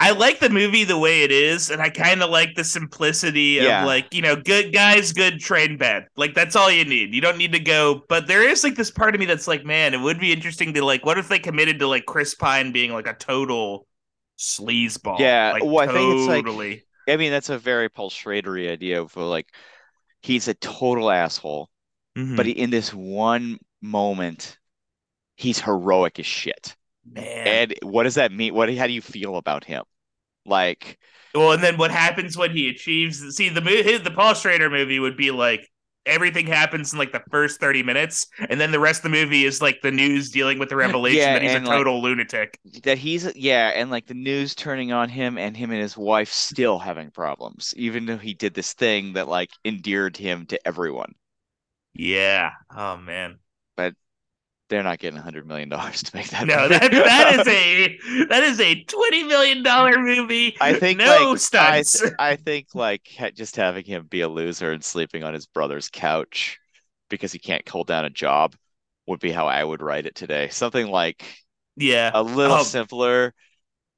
I 0.00 0.12
like 0.12 0.38
the 0.38 0.48
movie 0.48 0.84
the 0.84 0.96
way 0.96 1.22
it 1.24 1.32
is, 1.32 1.70
and 1.70 1.82
I 1.82 1.88
kind 1.90 2.22
of 2.22 2.30
like 2.30 2.54
the 2.54 2.62
simplicity 2.62 3.58
of 3.58 3.64
Yeah. 3.64 3.84
like 3.84 4.14
you 4.14 4.22
know, 4.22 4.36
good 4.36 4.72
guys, 4.72 5.12
good 5.12 5.40
train 5.40 5.76
bad. 5.76 6.06
Like 6.16 6.34
that's 6.34 6.54
all 6.54 6.70
you 6.70 6.84
need. 6.84 7.12
You 7.12 7.20
don't 7.20 7.36
need 7.36 7.50
to 7.52 7.58
go. 7.58 8.02
But 8.08 8.28
there 8.28 8.48
is 8.48 8.62
like 8.62 8.76
this 8.76 8.92
part 8.92 9.16
of 9.16 9.18
me 9.18 9.26
that's 9.26 9.48
like, 9.48 9.64
man, 9.64 9.94
it 9.94 10.00
would 10.00 10.20
be 10.20 10.32
interesting 10.32 10.72
to 10.74 10.84
like, 10.84 11.04
what 11.04 11.18
if 11.18 11.28
they 11.28 11.40
committed 11.40 11.80
to 11.80 11.88
like 11.88 12.06
Chris 12.06 12.36
Pine 12.36 12.70
being 12.70 12.92
like 12.92 13.08
a 13.08 13.14
total 13.14 13.88
sleazeball? 14.38 15.18
Yeah, 15.18 15.50
like, 15.54 15.64
well, 15.64 15.80
I 15.80 15.92
think 15.92 16.14
it's 16.14 16.28
like- 16.28 16.44
totally. 16.44 16.84
I 17.08 17.16
mean, 17.16 17.32
that's 17.32 17.48
a 17.48 17.58
very 17.58 17.88
Paul 17.88 18.10
Schradery 18.10 18.70
idea 18.70 19.00
of 19.00 19.16
like 19.16 19.48
he's 20.28 20.48
a 20.48 20.54
total 20.54 21.10
asshole, 21.10 21.68
Mhm. 22.16 22.36
but 22.36 22.46
he, 22.46 22.52
in 22.52 22.70
this 22.70 22.92
one 22.92 23.58
moment, 23.80 24.58
he's 25.36 25.60
heroic 25.60 26.18
as 26.18 26.26
shit. 26.26 26.76
man. 27.10 27.46
And 27.46 27.74
what 27.82 28.02
does 28.04 28.16
that 28.16 28.32
mean? 28.32 28.54
What? 28.54 28.72
How 28.74 28.86
do 28.86 28.92
you 28.92 29.00
feel 29.00 29.36
about 29.36 29.64
him? 29.64 29.84
Like, 30.44 30.98
Well, 31.34 31.52
and 31.52 31.62
then 31.62 31.76
what 31.78 31.90
happens 31.90 32.36
when 32.36 32.50
he 32.50 32.68
achieves? 32.68 33.36
See, 33.36 33.48
the 33.48 33.60
movie, 33.60 33.96
the 33.98 34.10
Paul 34.10 34.34
Schrader 34.34 34.70
movie 34.70 34.98
would 34.98 35.16
be 35.16 35.30
like 35.30 35.68
everything 36.08 36.46
happens 36.46 36.92
in 36.92 36.98
like 36.98 37.12
the 37.12 37.22
first 37.30 37.60
30 37.60 37.82
minutes 37.82 38.26
and 38.48 38.60
then 38.60 38.72
the 38.72 38.80
rest 38.80 39.00
of 39.00 39.04
the 39.04 39.08
movie 39.10 39.44
is 39.44 39.62
like 39.62 39.80
the 39.82 39.90
news 39.92 40.30
dealing 40.30 40.58
with 40.58 40.68
the 40.68 40.76
revelation 40.76 41.18
Yeah, 41.18 41.32
that 41.32 41.42
he's 41.42 41.54
a 41.54 41.58
and, 41.58 41.66
like- 41.66 41.76
total 41.78 42.02
lunatic. 42.02 42.58
that 42.84 42.98
he's 42.98 43.34
yeah, 43.36 43.68
and 43.74 43.90
like 43.90 44.06
the 44.06 44.14
news 44.14 44.54
turning 44.54 44.92
on 44.92 45.08
him 45.08 45.38
and 45.38 45.56
him 45.56 45.70
and 45.72 45.80
his 45.80 45.96
wife 45.96 46.30
still 46.32 46.78
having 46.78 47.10
problems, 47.10 47.74
even 47.76 48.06
though 48.06 48.16
he 48.18 48.34
did 48.34 48.54
this 48.54 48.74
thing 48.74 49.14
that 49.14 49.28
like 49.28 49.50
endeared 49.64 50.16
him 50.16 50.46
to 50.46 50.68
everyone. 50.68 51.14
yeah. 51.94 52.50
Oh 52.74 52.96
man 52.96 53.38
They're 54.68 54.82
not 54.82 54.98
getting 54.98 55.18
a 55.18 55.22
hundred 55.22 55.46
million 55.46 55.68
dollars 55.68 56.02
to 56.04 56.16
make 56.16 56.28
that. 56.30 56.46
no 56.46 56.68
movie. 56.68 56.78
that 56.78 56.90
that 56.90 57.40
is 57.40 57.46
a 57.48 58.24
that 58.28 58.42
is 58.42 58.60
a 58.60 58.84
20 58.84 59.24
million 59.24 59.62
dollar 59.62 59.98
movie 59.98 60.56
I 60.60 60.74
think 60.74 60.98
no 60.98 61.32
like, 61.32 61.38
I, 61.66 61.82
stunts 61.82 62.00
th- 62.00 62.12
I 62.18 62.36
think 62.36 62.68
like 62.74 63.08
just 63.34 63.56
having 63.56 63.84
him 63.84 64.06
be 64.06 64.20
a 64.22 64.28
loser 64.28 64.72
and 64.72 64.84
sleeping 64.84 65.24
on 65.24 65.34
his 65.34 65.46
brother's 65.46 65.88
couch 65.90 66.58
because 67.10 67.32
he 67.32 67.38
can't 67.38 67.66
hold 67.68 67.86
down 67.86 68.04
a 68.04 68.10
job 68.10 68.54
would 69.06 69.20
be 69.20 69.32
how 69.32 69.46
I 69.46 69.64
would 69.64 69.80
write 69.82 70.06
it 70.06 70.14
today. 70.14 70.48
Something 70.50 70.88
like 70.88 71.24
yeah 71.76 72.10
a 72.12 72.22
little 72.22 72.58
Oh. 72.58 72.62
simpler, 72.62 73.34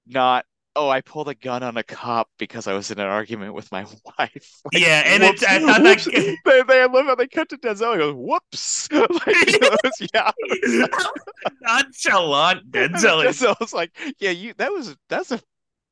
not 0.07 0.45
oh 0.77 0.89
I 0.89 1.01
pulled 1.01 1.29
a 1.29 1.35
gun 1.35 1.63
on 1.63 1.77
a 1.77 1.83
cop 1.83 2.29
because 2.39 2.67
I 2.67 2.75
was 2.75 2.91
in 2.91 2.99
an 3.01 3.07
argument 3.07 3.55
with 3.55 3.71
my 3.73 3.83
wife. 4.19 4.61
Like, 4.65 4.83
Yeah, 4.83 5.03
and 5.05 5.23
whoops, 5.23 5.43
it's- 5.43 5.63
I 5.63 5.79
thought 5.79 5.83
that- 6.05 6.37
they 6.45 6.63
they 6.63 6.87
love 6.87 7.07
how 7.07 7.15
they 7.15 7.27
cut 7.29 7.49
to 7.51 7.59
Denzel. 7.59 7.93
He 7.93 7.99
goes 7.99 8.15
whoops. 8.17 8.91
like, 8.93 9.11
it's- 9.27 10.09
yeah. 10.15 10.31
nonchalant 11.63 12.71
Denzel 12.71 13.25
is 13.27 13.41
Denzel's 13.41 13.73
like 13.73 13.91
yeah 14.19 14.31
you 14.31 14.55
that 14.59 14.71
was 14.73 14.97
that's 15.09 15.31
a 15.33 15.41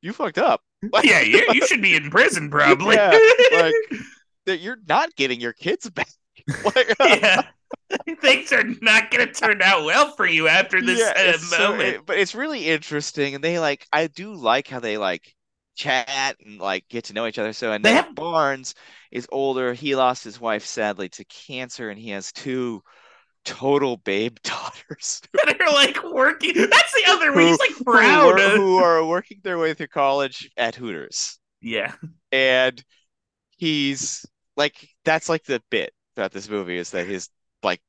you 0.01 0.13
fucked 0.13 0.37
up. 0.37 0.61
Like, 0.93 1.03
yeah 1.05 1.19
you, 1.21 1.43
you 1.53 1.67
should 1.67 1.81
be 1.81 1.95
in 1.95 2.09
prison 2.09 2.49
probably 2.49 2.95
Yeah, 2.95 3.17
like 3.53 3.73
that 4.45 4.59
you're 4.61 4.77
not 4.87 5.13
getting 5.15 5.41
your 5.41 5.53
kids 5.53 5.89
back. 5.89 6.07
Like, 6.63 6.93
yeah. 7.01 7.41
Things 8.21 8.51
are 8.53 8.63
not 8.81 9.09
going 9.11 9.27
to 9.27 9.33
turn 9.33 9.61
out 9.61 9.83
well 9.85 10.11
for 10.15 10.25
you 10.27 10.47
after 10.47 10.81
this 10.81 10.99
yeah, 10.99 11.07
uh, 11.09 11.29
it's 11.33 11.49
so- 11.49 11.69
moment. 11.71 11.89
it- 11.89 12.05
but 12.05 12.17
it's 12.17 12.35
really 12.35 12.67
interesting, 12.67 13.35
and 13.35 13.43
they 13.43 13.59
like 13.59 13.85
I 13.91 14.07
do 14.07 14.33
like 14.33 14.67
how 14.67 14.79
they 14.79 14.97
like 14.97 15.33
chat 15.75 16.35
and 16.45 16.59
like 16.59 16.87
get 16.89 17.05
to 17.05 17.13
know 17.13 17.25
each 17.25 17.39
other. 17.39 17.53
So 17.53 17.71
and 17.71 17.83
They 17.83 17.93
have- 17.93 18.13
Barnes 18.15 18.75
is 19.11 19.27
older. 19.31 19.73
He 19.73 19.95
lost 19.95 20.23
his 20.23 20.39
wife 20.39 20.65
sadly 20.65 21.09
to 21.09 21.25
cancer, 21.25 21.89
and 21.89 21.99
he 21.99 22.09
has 22.11 22.31
two 22.31 22.81
total 23.45 23.97
babe 23.97 24.37
daughters 24.43 25.21
that 25.33 25.59
are 25.59 25.73
like 25.73 26.03
working. 26.03 26.53
That's 26.55 26.93
the 26.93 27.03
other. 27.07 27.31
Who- 27.33 27.47
He's 27.47 27.59
like 27.59 27.85
proud. 27.85 28.25
wor- 28.35 28.39
of- 28.39 28.51
who 28.53 28.77
are 28.77 29.05
working 29.05 29.39
their 29.43 29.57
way 29.57 29.73
through 29.73 29.87
college 29.87 30.49
at 30.57 30.75
Hooters. 30.75 31.39
yeah. 31.61 31.93
and 32.31 32.83
he's 33.57 34.25
like 34.55 34.87
that's 35.03 35.27
like 35.29 35.43
the 35.45 35.61
bit 35.69 35.91
about 36.15 36.31
this 36.31 36.49
movie 36.49 36.77
is 36.77 36.91
that 36.91 37.07
his 37.07 37.29
like 37.63 37.81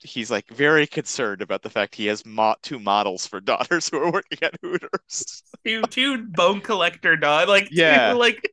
he's 0.00 0.30
like 0.30 0.48
very 0.50 0.86
concerned 0.86 1.42
about 1.42 1.62
the 1.62 1.70
fact 1.70 1.94
he 1.94 2.06
has 2.06 2.24
mo- 2.26 2.56
two 2.62 2.78
models 2.78 3.26
for 3.26 3.40
daughters 3.42 3.88
who 3.88 3.98
are 3.98 4.12
working 4.12 4.38
at 4.42 4.54
Hooters. 4.62 5.42
Two, 5.64 5.82
two 5.82 6.24
bone 6.24 6.60
collector 6.60 7.16
dog. 7.16 7.48
Like, 7.48 7.68
Yeah. 7.70 8.12
two, 8.12 8.18
like, 8.18 8.52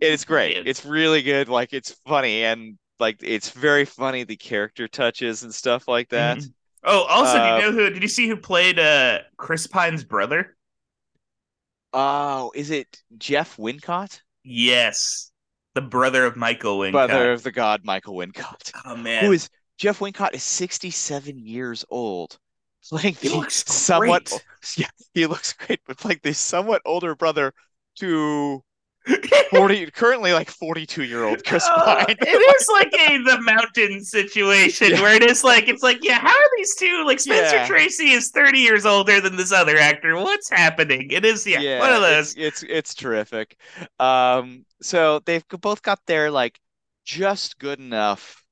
It's 0.00 0.24
great. 0.24 0.66
It's 0.66 0.84
really 0.84 1.22
good. 1.22 1.48
Like 1.48 1.72
it's 1.72 1.92
funny 2.06 2.44
and 2.44 2.78
like 2.98 3.18
it's 3.22 3.50
very 3.50 3.84
funny 3.84 4.24
the 4.24 4.36
character 4.36 4.88
touches 4.88 5.42
and 5.42 5.54
stuff 5.54 5.88
like 5.88 6.08
that. 6.10 6.38
Mhm. 6.38 6.52
Oh, 6.84 7.02
also, 7.04 7.38
do 7.38 7.44
you 7.44 7.58
know 7.60 7.72
who? 7.72 7.90
Did 7.90 8.02
you 8.02 8.08
see 8.08 8.26
who 8.28 8.36
played 8.36 8.78
uh 8.78 9.18
Chris 9.36 9.66
Pine's 9.66 10.04
brother? 10.04 10.56
Oh, 11.92 12.52
is 12.54 12.70
it 12.70 13.02
Jeff 13.18 13.56
Wincott? 13.56 14.22
Yes, 14.42 15.29
the 15.80 15.88
brother 15.88 16.24
of 16.24 16.36
Michael 16.36 16.78
Wincott. 16.78 16.92
Brother 16.92 17.32
of 17.32 17.42
the 17.42 17.52
god 17.52 17.84
Michael 17.84 18.14
Wincott. 18.14 18.72
Oh 18.84 18.96
man, 18.96 19.24
Who 19.24 19.32
is 19.32 19.48
Jeff 19.78 20.00
Wincott 20.00 20.34
is 20.34 20.42
67 20.42 21.38
years 21.38 21.84
old. 21.90 22.38
Playing 22.88 23.14
he 23.20 23.28
the 23.28 23.36
looks 23.36 23.64
somewhat 23.70 24.26
great. 24.26 24.44
yeah, 24.76 24.88
he 25.14 25.26
looks 25.26 25.52
great, 25.52 25.80
but 25.86 26.04
like 26.04 26.22
the 26.22 26.32
somewhat 26.32 26.82
older 26.84 27.14
brother 27.14 27.52
to 27.96 28.62
40 29.50 29.90
currently 29.92 30.32
like 30.32 30.50
42 30.50 31.04
year 31.04 31.24
old 31.24 31.44
Chris 31.44 31.66
Uh, 31.66 32.04
Pine. 32.04 32.16
it 32.20 32.60
is 32.60 32.68
like 32.68 32.92
a 32.92 33.18
the 33.22 33.40
mountain 33.42 34.04
situation 34.04 34.90
Yeah. 34.90 35.00
where 35.02 35.14
it 35.14 35.22
is 35.22 35.42
like 35.42 35.68
it's 35.68 35.82
like 35.82 35.98
yeah 36.02 36.18
how 36.20 36.28
are 36.28 36.50
these 36.56 36.74
two 36.76 37.04
like 37.06 37.18
Spencer 37.18 37.56
Yeah. 37.56 37.66
Tracy 37.66 38.10
is 38.10 38.30
30 38.30 38.58
years 38.58 38.84
older 38.86 39.20
than 39.20 39.36
this 39.36 39.52
other 39.52 39.78
actor 39.78 40.16
what's 40.16 40.50
happening 40.50 41.08
it 41.10 41.24
is 41.24 41.46
yeah, 41.46 41.78
one 41.80 41.92
of 41.92 42.02
it's, 42.02 42.34
those 42.34 42.34
it's 42.36 42.62
it's 42.64 42.94
terrific. 42.94 43.56
Um 43.98 44.64
so 44.82 45.20
they've 45.24 45.46
both 45.48 45.82
got 45.82 45.98
their 46.06 46.30
like 46.30 46.58
just 47.04 47.58
good 47.58 47.78
enough 47.80 48.44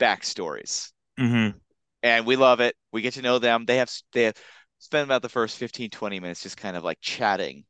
backstories. 0.00 0.90
mm-hmm. 1.20 1.56
and 2.02 2.26
we 2.26 2.36
love 2.36 2.60
it. 2.60 2.74
We 2.92 3.02
get 3.02 3.14
to 3.14 3.22
know 3.22 3.38
them. 3.38 3.64
They 3.66 3.76
have 3.76 3.90
they 4.12 4.24
have 4.24 4.34
spent 4.78 5.04
about 5.04 5.22
the 5.22 5.28
first 5.28 5.58
15, 5.58 5.90
20 5.90 6.20
minutes 6.20 6.42
just 6.42 6.56
kind 6.56 6.76
of 6.76 6.82
like 6.84 6.98
chatting 7.00 7.64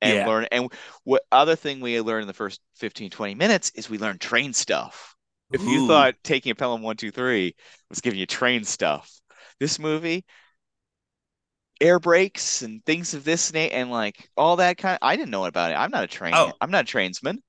and 0.00 0.16
Yeah. 0.16 0.26
learn. 0.26 0.46
And 0.52 0.72
what 1.04 1.22
other 1.32 1.56
thing 1.56 1.80
we 1.80 2.00
learned 2.00 2.22
in 2.22 2.28
the 2.28 2.34
first 2.34 2.60
15, 2.76 3.10
20 3.10 3.34
minutes 3.34 3.70
is 3.74 3.90
we 3.90 3.98
learned 3.98 4.20
train 4.20 4.52
stuff. 4.52 5.14
If 5.52 5.66
you 5.66 5.80
thought 5.80 6.14
taking 6.22 6.52
a 6.52 6.54
Pelham 6.54 6.82
123 6.82 7.56
was 7.88 8.00
giving 8.00 8.20
you 8.20 8.26
train 8.26 8.64
stuff, 8.64 9.10
this 9.58 9.78
movie, 9.78 10.24
air 11.80 11.98
brakes 11.98 12.62
and 12.62 12.84
things 12.84 13.14
of 13.14 13.24
this 13.24 13.52
na- 13.52 13.60
and 13.60 13.90
like 13.90 14.28
all 14.36 14.56
that 14.56 14.76
kind 14.76 14.98
I 15.02 15.16
didn't 15.16 15.30
know 15.30 15.46
about 15.46 15.72
it. 15.72 15.74
I'm 15.74 15.90
not 15.90 16.04
a 16.04 16.08
train. 16.08 16.34
Oh. 16.34 16.52
I'm 16.60 16.70
not 16.70 16.84
a 16.84 16.86
trainsman. 16.86 17.42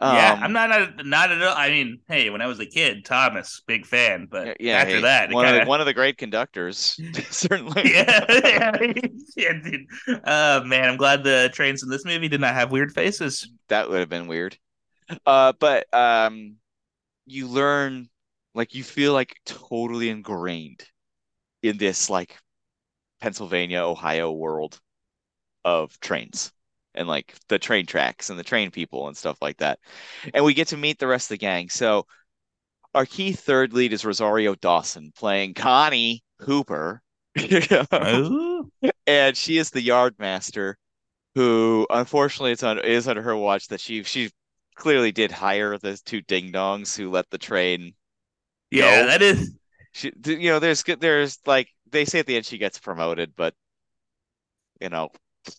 Yeah 0.00 0.36
Um, 0.36 0.42
I'm 0.42 0.52
not 0.52 0.70
a, 0.72 1.02
not 1.04 1.30
at 1.30 1.42
all 1.42 1.56
I 1.56 1.70
mean 1.70 2.00
hey 2.08 2.30
when 2.30 2.42
I 2.42 2.46
was 2.46 2.60
a 2.60 2.66
kid 2.66 3.04
Thomas 3.04 3.62
big 3.66 3.86
fan 3.86 4.26
but 4.30 4.52
yeah, 4.58 4.82
after 4.82 4.84
hey, 4.84 5.02
that 5.02 5.30
one, 5.30 5.46
of 5.46 5.54
kinda, 5.54 5.64
the, 5.64 5.68
one 5.68 5.80
of 5.80 5.86
the 5.86 5.94
great 5.94 6.18
conductors, 6.18 7.00
certainly. 7.30 7.84
yeah, 7.84 8.24
yeah, 8.44 8.78
yeah, 9.36 9.52
dude. 9.62 9.86
Uh, 10.24 10.62
man, 10.64 10.88
I'm 10.88 10.96
glad 10.96 11.24
the 11.24 11.50
trains 11.52 11.82
in 11.82 11.88
this 11.88 12.04
movie 12.04 12.28
did 12.28 12.40
not 12.40 12.54
have 12.54 12.70
weird 12.70 12.92
faces. 12.92 13.48
that 13.68 13.88
would 13.88 14.00
have 14.00 14.08
been 14.08 14.26
weird. 14.28 14.56
Uh, 15.26 15.52
but 15.60 15.92
um, 15.94 16.56
you 17.26 17.48
learn, 17.48 18.08
like, 18.54 18.74
you 18.74 18.84
feel 18.84 19.12
like 19.14 19.40
totally 19.46 20.10
ingrained 20.10 20.84
in 21.62 21.78
this 21.78 22.10
like 22.10 22.38
Pennsylvania, 23.20 23.80
Ohio 23.82 24.32
world 24.32 24.80
of 25.64 25.98
trains 26.00 26.52
and 26.94 27.08
like 27.08 27.34
the 27.48 27.58
train 27.58 27.86
tracks 27.86 28.30
and 28.30 28.38
the 28.38 28.44
train 28.44 28.70
people 28.70 29.08
and 29.08 29.16
stuff 29.16 29.38
like 29.42 29.58
that. 29.58 29.78
And 30.34 30.44
we 30.44 30.54
get 30.54 30.68
to 30.68 30.76
meet 30.76 30.98
the 30.98 31.06
rest 31.06 31.26
of 31.26 31.34
the 31.34 31.38
gang. 31.38 31.68
So 31.68 32.06
our 32.94 33.06
key 33.06 33.32
third 33.32 33.72
lead 33.72 33.92
is 33.92 34.04
Rosario 34.04 34.54
Dawson 34.54 35.12
playing 35.16 35.54
Connie 35.54 36.22
Hooper. 36.40 37.02
Oh, 37.92 38.70
and 39.06 39.36
she 39.36 39.58
is 39.58 39.70
the 39.70 39.80
yard 39.82 40.14
master 40.18 40.76
who 41.34 41.86
unfortunately 41.90 42.52
it's 42.52 42.62
on 42.62 42.78
is 42.80 43.08
under 43.08 43.22
her 43.22 43.36
watch 43.36 43.68
that 43.68 43.80
she 43.80 44.02
she 44.04 44.30
clearly 44.74 45.12
did 45.12 45.30
hire 45.32 45.78
the 45.78 45.98
two 46.04 46.20
ding 46.22 46.52
dongs 46.52 46.96
who 46.96 47.10
let 47.10 47.28
the 47.30 47.38
train 47.38 47.94
yeah, 48.70 49.02
No. 49.02 49.06
that 49.08 49.22
is. 49.22 49.54
she 49.92 50.12
you 50.26 50.50
know 50.50 50.58
there's 50.58 50.82
there's 50.84 51.38
like 51.46 51.68
they 51.90 52.04
say 52.04 52.18
at 52.20 52.26
the 52.26 52.36
end 52.36 52.46
she 52.46 52.58
gets 52.58 52.78
promoted 52.78 53.32
but 53.36 53.54
you 54.80 54.88
know 54.88 55.10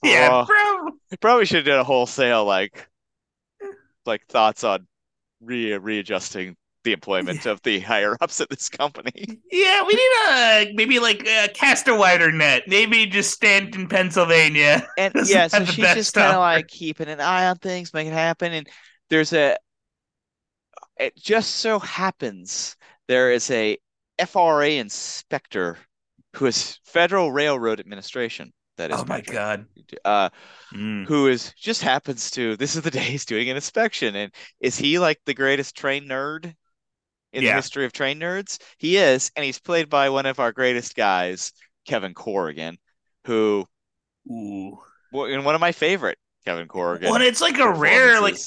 Yeah, 0.03 0.45
bro. 0.45 0.91
probably 1.19 1.45
should 1.45 1.57
have 1.57 1.65
done 1.65 1.79
a 1.79 1.83
wholesale 1.83 2.45
like 2.45 2.87
like 4.05 4.25
thoughts 4.27 4.63
on 4.63 4.87
re 5.41 5.77
readjusting 5.77 6.55
the 6.83 6.91
employment 6.91 7.45
of 7.45 7.61
the 7.63 7.79
higher 7.79 8.17
ups 8.19 8.41
at 8.41 8.49
this 8.49 8.69
company 8.69 9.41
Yeah, 9.51 9.83
we 9.83 9.93
need 9.93 10.11
a 10.29 10.73
maybe 10.73 10.99
like 10.99 11.27
uh, 11.27 11.47
cast 11.53 11.87
a 11.87 11.95
wider 11.95 12.31
net. 12.31 12.63
Maybe 12.67 13.05
just 13.05 13.31
Stanton, 13.31 13.87
Pennsylvania. 13.87 14.87
And 14.97 15.13
yeah, 15.25 15.47
so 15.47 15.63
she's 15.65 15.93
just 15.93 16.13
kind 16.13 16.33
of 16.33 16.39
like 16.39 16.67
keeping 16.67 17.07
an 17.07 17.19
eye 17.19 17.47
on 17.47 17.57
things, 17.57 17.93
making 17.93 18.13
it 18.13 18.15
happen. 18.15 18.53
And 18.53 18.67
there's 19.09 19.33
a, 19.33 19.57
it 20.99 21.15
just 21.15 21.55
so 21.55 21.79
happens 21.79 22.75
there 23.07 23.31
is 23.31 23.49
a 23.51 23.77
FRA 24.27 24.69
inspector 24.71 25.77
who 26.35 26.47
is 26.47 26.79
Federal 26.83 27.31
Railroad 27.31 27.79
Administration. 27.79 28.51
That 28.77 28.91
is 28.91 28.99
Oh 28.99 29.05
my 29.05 29.17
Patrick, 29.17 29.35
god. 29.35 29.65
Uh, 30.03 30.29
Mm. 30.73 31.05
who 31.07 31.27
is 31.27 31.53
just 31.53 31.81
happens 31.83 32.31
to 32.31 32.55
this 32.57 32.75
is 32.75 32.81
the 32.81 32.91
day 32.91 32.99
he's 33.01 33.25
doing 33.25 33.49
an 33.49 33.55
inspection. 33.55 34.15
And 34.15 34.33
is 34.59 34.77
he 34.77 34.99
like 34.99 35.19
the 35.25 35.33
greatest 35.33 35.75
train 35.77 36.05
nerd 36.05 36.55
in 37.33 37.43
the 37.43 37.53
history 37.53 37.85
of 37.85 37.93
train 37.93 38.19
nerds? 38.19 38.59
He 38.77 38.97
is, 38.97 39.31
and 39.35 39.45
he's 39.45 39.59
played 39.59 39.89
by 39.89 40.09
one 40.09 40.25
of 40.25 40.39
our 40.39 40.51
greatest 40.51 40.95
guys, 40.95 41.53
Kevin 41.85 42.13
Corrigan, 42.13 42.77
who 43.25 43.67
Ooh. 44.29 44.79
and 45.13 45.45
one 45.45 45.55
of 45.55 45.61
my 45.61 45.71
favorite 45.71 46.17
Kevin 46.45 46.67
Corrigan. 46.67 47.05
Well, 47.09 47.15
and 47.15 47.23
it's 47.23 47.41
like 47.41 47.59
a 47.59 47.71
rare, 47.71 48.21
like. 48.21 48.37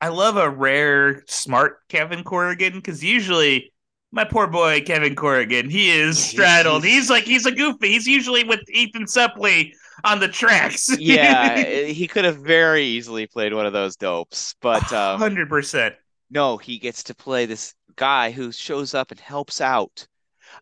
I 0.00 0.08
love 0.08 0.36
a 0.36 0.50
rare 0.50 1.24
smart 1.26 1.78
Kevin 1.88 2.22
Corrigan 2.22 2.74
because 2.74 3.02
usually 3.02 3.72
my 4.12 4.24
poor 4.24 4.46
boy 4.46 4.80
Kevin 4.82 5.14
Corrigan, 5.14 5.68
he 5.68 5.90
is 5.90 6.18
straddled. 6.22 6.84
he's- 6.84 7.10
like 7.10 7.24
he's 7.24 7.46
a 7.46 7.52
goofy. 7.52 7.88
He's 7.92 8.06
usually 8.06 8.44
with 8.44 8.60
Ethan 8.70 9.04
Suplee 9.04 9.72
on 10.04 10.20
the 10.20 10.28
tracks. 10.28 10.88
yeah, 10.98 11.62
he 11.84 12.06
could 12.06 12.24
have 12.24 12.38
very 12.38 12.84
easily 12.84 13.26
played 13.26 13.52
one 13.54 13.66
of 13.66 13.72
those 13.72 13.96
dopes, 13.96 14.54
but 14.60 14.90
um, 14.92 15.18
hundred 15.18 15.48
percent. 15.48 15.94
no, 16.30 16.56
he 16.56 16.78
gets 16.78 17.02
to 17.04 17.14
play 17.14 17.46
this 17.46 17.74
guy 17.96 18.30
who 18.30 18.52
shows 18.52 18.94
up 18.94 19.10
and 19.10 19.20
helps 19.20 19.60
out. 19.60 20.06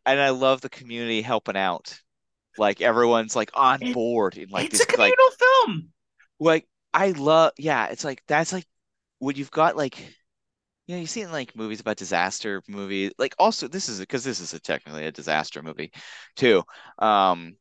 And 0.06 0.18
I 0.20 0.30
love 0.30 0.60
the 0.60 0.70
community 0.70 1.20
helping 1.22 1.56
out. 1.56 1.98
Like 2.56 2.80
everyone's 2.80 3.36
like 3.36 3.50
on 3.54 3.82
It- 3.82 3.94
board 3.94 4.36
in 4.36 4.48
like 4.50 4.66
it's 4.72 4.82
a 4.82 4.86
this 4.86 4.96
like 4.98 5.14
communal 5.14 5.30
film. 5.66 5.88
like 6.40 6.66
I 6.92 7.10
love 7.10 7.52
yeah, 7.58 7.86
it's 7.86 8.04
like 8.04 8.22
that's 8.26 8.52
like 8.52 8.66
when 9.18 9.36
you've 9.36 9.50
got 9.50 9.76
like 9.76 9.98
you 10.86 10.94
know, 10.94 11.00
you 11.00 11.06
see 11.06 11.22
in 11.22 11.32
like 11.32 11.56
movies 11.56 11.80
about 11.80 11.96
disaster 11.96 12.62
movies, 12.68 13.12
like 13.18 13.34
also 13.38 13.68
this 13.68 13.88
is 13.88 14.00
because 14.00 14.24
this 14.24 14.40
is 14.40 14.52
a 14.54 14.60
technically 14.60 15.06
a 15.06 15.12
disaster 15.12 15.62
movie 15.62 15.92
too. 16.36 16.62
Um 16.98 17.56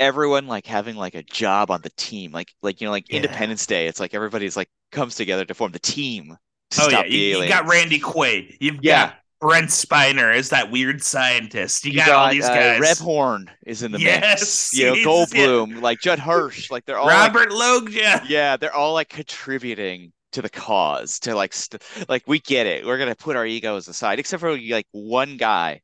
everyone 0.00 0.46
like 0.46 0.66
having 0.66 0.96
like 0.96 1.14
a 1.14 1.22
job 1.22 1.70
on 1.70 1.80
the 1.82 1.90
team, 1.90 2.32
like 2.32 2.52
like 2.62 2.80
you 2.80 2.86
know, 2.86 2.90
like 2.90 3.06
Yeah. 3.08 3.16
Independence 3.16 3.66
Day, 3.66 3.86
it's 3.86 4.00
like 4.00 4.14
everybody's 4.14 4.56
like 4.56 4.68
comes 4.92 5.14
together 5.14 5.44
to 5.44 5.54
form 5.54 5.72
the 5.72 5.78
team 5.78 6.36
Oh 6.76 6.88
yeah, 6.88 7.04
you, 7.04 7.18
you 7.20 7.46
got 7.46 7.68
Randy 7.68 8.00
Quaid. 8.00 8.56
You've 8.60 8.82
Yeah. 8.82 9.10
got 9.10 9.14
Brent 9.40 9.70
Spiner 9.70 10.34
as 10.34 10.50
that 10.50 10.70
weird 10.70 11.02
scientist. 11.02 11.84
You, 11.84 11.92
You 11.92 12.02
got, 12.02 12.12
all 12.12 12.28
these 12.28 12.46
uh, 12.46 12.50
guys. 12.50 12.80
Rebhorn 12.80 13.48
is 13.66 13.82
in 13.82 13.92
the 13.92 13.98
Yes, 13.98 14.22
mix. 14.32 14.72
You 14.72 14.86
know, 14.86 14.96
Goldblum, 14.96 15.80
like 15.80 16.00
Judd 16.00 16.18
Hirsch, 16.18 16.70
like 16.70 16.84
they're 16.84 16.98
all 16.98 17.16
like, 17.16 17.34
Robert 17.34 17.52
Loggia. 17.52 18.22
yeah, 18.22 18.56
they're 18.56 18.74
all 18.74 18.94
like 18.94 19.08
contributing 19.08 20.12
to 20.34 20.42
the 20.42 20.50
cause 20.50 21.18
to 21.20 21.34
like 21.34 21.52
st 21.54 21.82
like 22.08 22.24
we 22.26 22.40
get 22.40 22.66
it. 22.66 22.86
We're 22.86 22.98
gonna 22.98 23.14
put 23.16 23.36
our 23.36 23.46
egos 23.46 23.88
aside, 23.88 24.18
except 24.20 24.40
for 24.40 24.56
like 24.58 24.86
one 24.92 25.36
guy. 25.36 25.82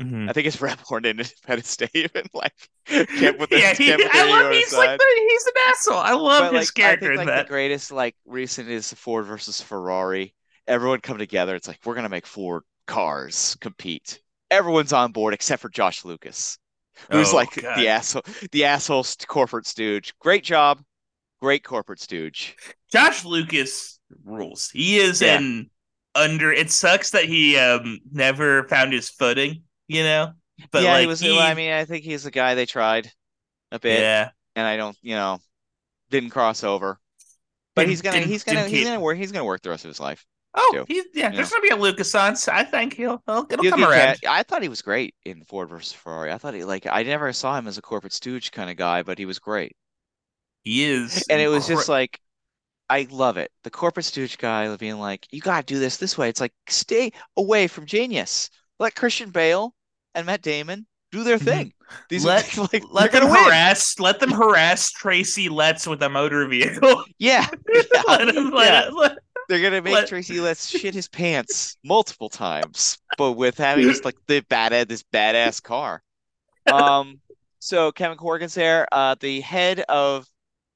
Mhm. 0.00 0.28
I 0.28 0.32
think 0.32 0.46
it's 0.46 0.56
Rebhorn 0.58 1.04
in 1.06 1.20
Independence 1.20 1.76
Day 1.76 1.88
even 1.94 2.24
like 2.34 2.54
can't 2.86 3.38
put 3.38 3.50
Yeah, 3.50 3.74
he, 3.74 3.86
can't 3.86 4.02
put 4.02 4.14
I 4.14 4.24
love. 4.24 4.52
He's 4.52 4.72
aside. 4.72 4.76
like 4.76 4.98
the, 4.98 5.26
he's 5.28 5.46
an 5.46 5.52
asshole. 5.68 5.98
I 5.98 6.12
love 6.14 6.50
But 6.50 6.54
his 6.54 6.72
like 6.76 6.84
I 6.84 6.96
character 6.96 7.06
think 7.06 7.12
in 7.12 7.16
like 7.16 7.26
that. 7.26 7.36
the 7.36 7.44
greatest 7.44 7.92
like 7.92 8.16
recent 8.26 8.68
is 8.68 8.92
Ford 8.94 9.26
versus 9.26 9.60
Ferrari. 9.60 10.34
Everyone 10.66 11.00
come 11.00 11.18
together. 11.18 11.54
It's 11.54 11.68
like 11.68 11.78
we're 11.84 11.94
gonna 11.94 12.08
make 12.08 12.26
Ford 12.26 12.62
cars 12.86 13.56
compete. 13.60 14.20
Everyone's 14.50 14.92
on 14.92 15.12
board 15.12 15.34
except 15.34 15.62
for 15.62 15.68
Josh 15.68 16.04
Lucas, 16.04 16.58
who's 17.10 17.32
Oh, 17.32 17.36
like 17.36 17.54
God. 17.60 17.78
the 17.78 17.88
asshole, 17.88 18.22
the 18.52 18.64
asshole 18.64 19.04
corporate 19.26 19.66
stooge. 19.66 20.14
Great 20.18 20.44
job, 20.44 20.82
great 21.42 21.64
corporate 21.64 22.00
stooge. 22.00 22.56
Josh 22.92 23.24
Lucas 23.24 23.98
rules. 24.24 24.70
He 24.70 24.98
is 24.98 25.20
Yeah. 25.20 25.38
an 25.38 25.70
under. 26.14 26.52
It 26.52 26.70
sucks 26.70 27.10
that 27.10 27.24
he 27.24 27.58
um 27.58 27.98
never 28.10 28.66
found 28.68 28.92
his 28.92 29.10
footing. 29.10 29.64
You 29.88 30.04
know, 30.04 30.32
but 30.70 30.82
yeah, 30.84 30.92
like 30.92 31.00
he 31.02 31.06
was. 31.08 31.20
he- 31.20 31.38
I 31.38 31.54
mean, 31.54 31.72
I 31.72 31.84
think 31.84 32.04
he's 32.04 32.22
the 32.22 32.30
guy 32.30 32.54
they 32.54 32.64
tried 32.66 33.10
a 33.72 33.78
bit, 33.78 34.00
yeah, 34.00 34.30
and 34.56 34.66
I 34.66 34.76
don't, 34.76 34.96
you 35.02 35.14
know, 35.16 35.38
didn't 36.10 36.30
cross 36.30 36.64
over. 36.64 36.98
But 37.74 37.82
Didn't- 37.82 37.90
he's 37.90 38.02
gonna, 38.02 38.18
he's 38.20 38.44
gonna, 38.44 38.68
he's 38.68 38.84
gonna 38.84 39.00
work. 39.00 39.16
He's 39.18 39.32
gonna 39.32 39.44
work 39.44 39.62
the 39.62 39.70
rest 39.70 39.84
of 39.84 39.88
his 39.88 40.00
life. 40.00 40.24
Oh, 40.54 40.84
he's 40.86 41.04
yeah. 41.14 41.30
You 41.30 41.36
There's 41.36 41.50
gonna 41.50 41.62
be 41.62 41.70
a 41.70 41.76
Lucas 41.76 42.14
on. 42.14 42.36
so 42.36 42.52
I 42.52 42.62
think 42.64 42.92
he'll 42.94 43.22
he'll 43.26 43.46
it'll 43.50 43.62
He'll 43.62 43.72
come 43.72 43.84
around. 43.84 44.20
ca- 44.22 44.30
I 44.30 44.42
thought 44.42 44.62
he 44.62 44.68
was 44.68 44.82
great 44.82 45.14
in 45.24 45.42
Ford 45.44 45.70
versus 45.70 45.92
Ferrari. 45.94 46.30
I 46.30 46.36
thought 46.38 46.52
he 46.54 46.64
like 46.64 46.86
I 46.86 47.02
never 47.02 47.32
saw 47.32 47.56
him 47.58 47.66
as 47.66 47.78
a 47.78 47.82
corporate 47.82 48.12
stooge 48.12 48.52
kind 48.52 48.68
of 48.70 48.76
guy, 48.76 49.02
but 49.02 49.18
he 49.18 49.24
was 49.24 49.38
great. 49.38 49.74
He 50.64 50.84
is, 50.84 51.24
And 51.28 51.40
it 51.40 51.48
was 51.48 51.66
just 51.66 51.88
like 51.88 52.20
I 52.90 53.06
love 53.10 53.36
it. 53.38 53.50
The 53.64 53.70
corporate 53.70 54.04
stooge 54.04 54.36
guy 54.36 54.74
being 54.76 54.98
like, 54.98 55.26
"You 55.30 55.40
gotta 55.40 55.64
do 55.64 55.78
this 55.78 55.96
this 55.96 56.18
way." 56.18 56.28
It's 56.28 56.40
like 56.40 56.52
stay 56.68 57.12
away 57.36 57.66
from 57.66 57.86
genius. 57.86 58.50
Let 58.78 58.94
Christian 58.94 59.30
Bale 59.30 59.74
and 60.14 60.26
Matt 60.26 60.42
Damon 60.42 60.86
do 61.10 61.24
their 61.24 61.38
Mhm. 61.38 61.44
thing. 61.44 61.72
These 62.10 62.24
let 62.24 62.58
are 62.58 62.68
like 62.72 62.84
let 62.90 63.12
them 63.12 63.22
gonna 63.22 63.32
win. 63.32 63.44
harass 63.44 63.98
let 63.98 64.20
them 64.20 64.30
harass 64.30 64.90
Tracy 64.90 65.48
Letts 65.48 65.86
with 65.86 66.02
a 66.02 66.08
motor 66.08 66.46
vehicle. 66.46 67.04
Yeah, 67.18 67.46
yeah, 67.72 67.82
let 68.08 68.28
him 68.28 68.52
yeah. 68.54 68.88
let- 68.92 69.18
They're 69.48 69.62
gonna 69.62 69.80
make 69.82 70.06
Tracy 70.06 70.40
Letts 70.40 70.68
shit 70.68 70.94
his 70.94 71.08
pants 71.08 71.76
multiple 71.82 72.28
times, 72.28 72.98
but 73.16 73.32
with 73.32 73.56
having 73.58 73.84
just 73.88 74.04
like 74.04 74.16
the 74.26 74.40
bad 74.40 74.88
this 74.88 75.02
badass 75.02 75.62
car. 75.62 76.02
Um, 76.66 77.20
so 77.58 77.90
Kevin 77.92 78.18
Corrigan's 78.18 78.54
there. 78.54 78.86
Uh, 78.92 79.14
the 79.18 79.40
head 79.40 79.80
of 79.88 80.26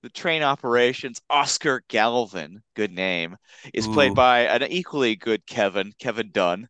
the 0.06 0.10
train 0.10 0.44
operations, 0.44 1.20
Oscar 1.28 1.82
Galvin, 1.88 2.62
good 2.76 2.92
name, 2.92 3.36
is 3.74 3.88
played 3.88 4.14
by 4.14 4.42
an 4.42 4.62
equally 4.70 5.16
good 5.16 5.44
Kevin, 5.46 5.92
Kevin 5.98 6.30
Dunn. 6.30 6.68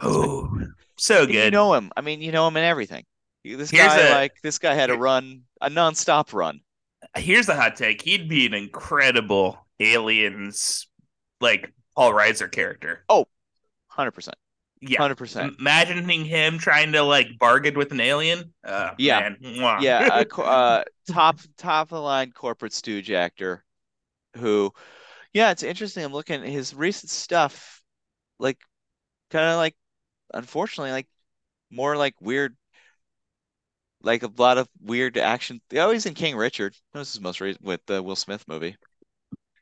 oh, 0.00 0.48
so 0.96 1.24
And 1.24 1.34
You 1.34 1.50
know 1.50 1.74
him. 1.74 1.90
I 1.96 2.02
mean, 2.02 2.20
you 2.22 2.30
know 2.30 2.46
him 2.46 2.56
in 2.56 2.62
everything. 2.62 3.04
This 3.42 3.70
Here's 3.72 3.88
guy, 3.88 3.98
a- 3.98 4.14
like 4.14 4.34
this 4.44 4.60
guy, 4.60 4.74
had 4.74 4.90
a 4.90 4.96
run, 4.96 5.42
a 5.60 5.68
non-stop 5.68 6.32
run. 6.32 6.60
Here's 7.16 7.46
the 7.46 7.56
hot 7.56 7.74
take: 7.74 8.00
he'd 8.02 8.28
be 8.28 8.46
an 8.46 8.54
incredible 8.54 9.58
aliens 9.80 10.86
like 11.40 11.72
Paul 11.96 12.12
Reiser 12.12 12.50
character. 12.50 13.04
Oh, 13.08 13.26
Hundred 13.88 14.12
percent, 14.12 14.36
Yeah, 14.80 14.98
hundred 14.98 15.16
percent. 15.16 15.56
imagining 15.58 16.24
him 16.24 16.58
trying 16.58 16.92
to 16.92 17.02
like 17.02 17.38
bargain 17.38 17.76
with 17.76 17.92
an 17.92 18.00
alien. 18.00 18.52
Uh, 18.64 18.92
Yeah. 18.98 19.30
man. 19.40 19.82
Yeah, 19.82 20.22
a, 20.22 20.34
uh, 20.40 20.84
top 21.10 21.40
top 21.56 21.86
of 21.88 21.96
the 21.96 22.00
line 22.00 22.32
corporate 22.32 22.72
stooge 22.72 23.10
actor 23.10 23.64
who, 24.36 24.72
yeah, 25.32 25.50
it's 25.50 25.62
interesting. 25.62 26.04
I'm 26.04 26.12
looking 26.12 26.42
at 26.42 26.48
his 26.48 26.74
recent 26.74 27.10
stuff, 27.10 27.82
like 28.38 28.58
kind 29.30 29.46
of 29.48 29.56
like, 29.56 29.74
unfortunately, 30.32 30.92
like 30.92 31.08
more 31.70 31.96
like 31.96 32.14
weird, 32.20 32.56
like 34.02 34.22
a 34.22 34.30
lot 34.36 34.58
of 34.58 34.68
weird 34.80 35.18
action. 35.18 35.60
Oh, 35.74 35.90
he's 35.90 36.06
in 36.06 36.14
King 36.14 36.36
Richard. 36.36 36.74
That 36.92 37.00
was 37.00 37.12
his 37.12 37.20
most 37.20 37.40
recent 37.40 37.64
with 37.64 37.80
the 37.86 38.02
Will 38.02 38.16
Smith 38.16 38.44
movie. 38.46 38.76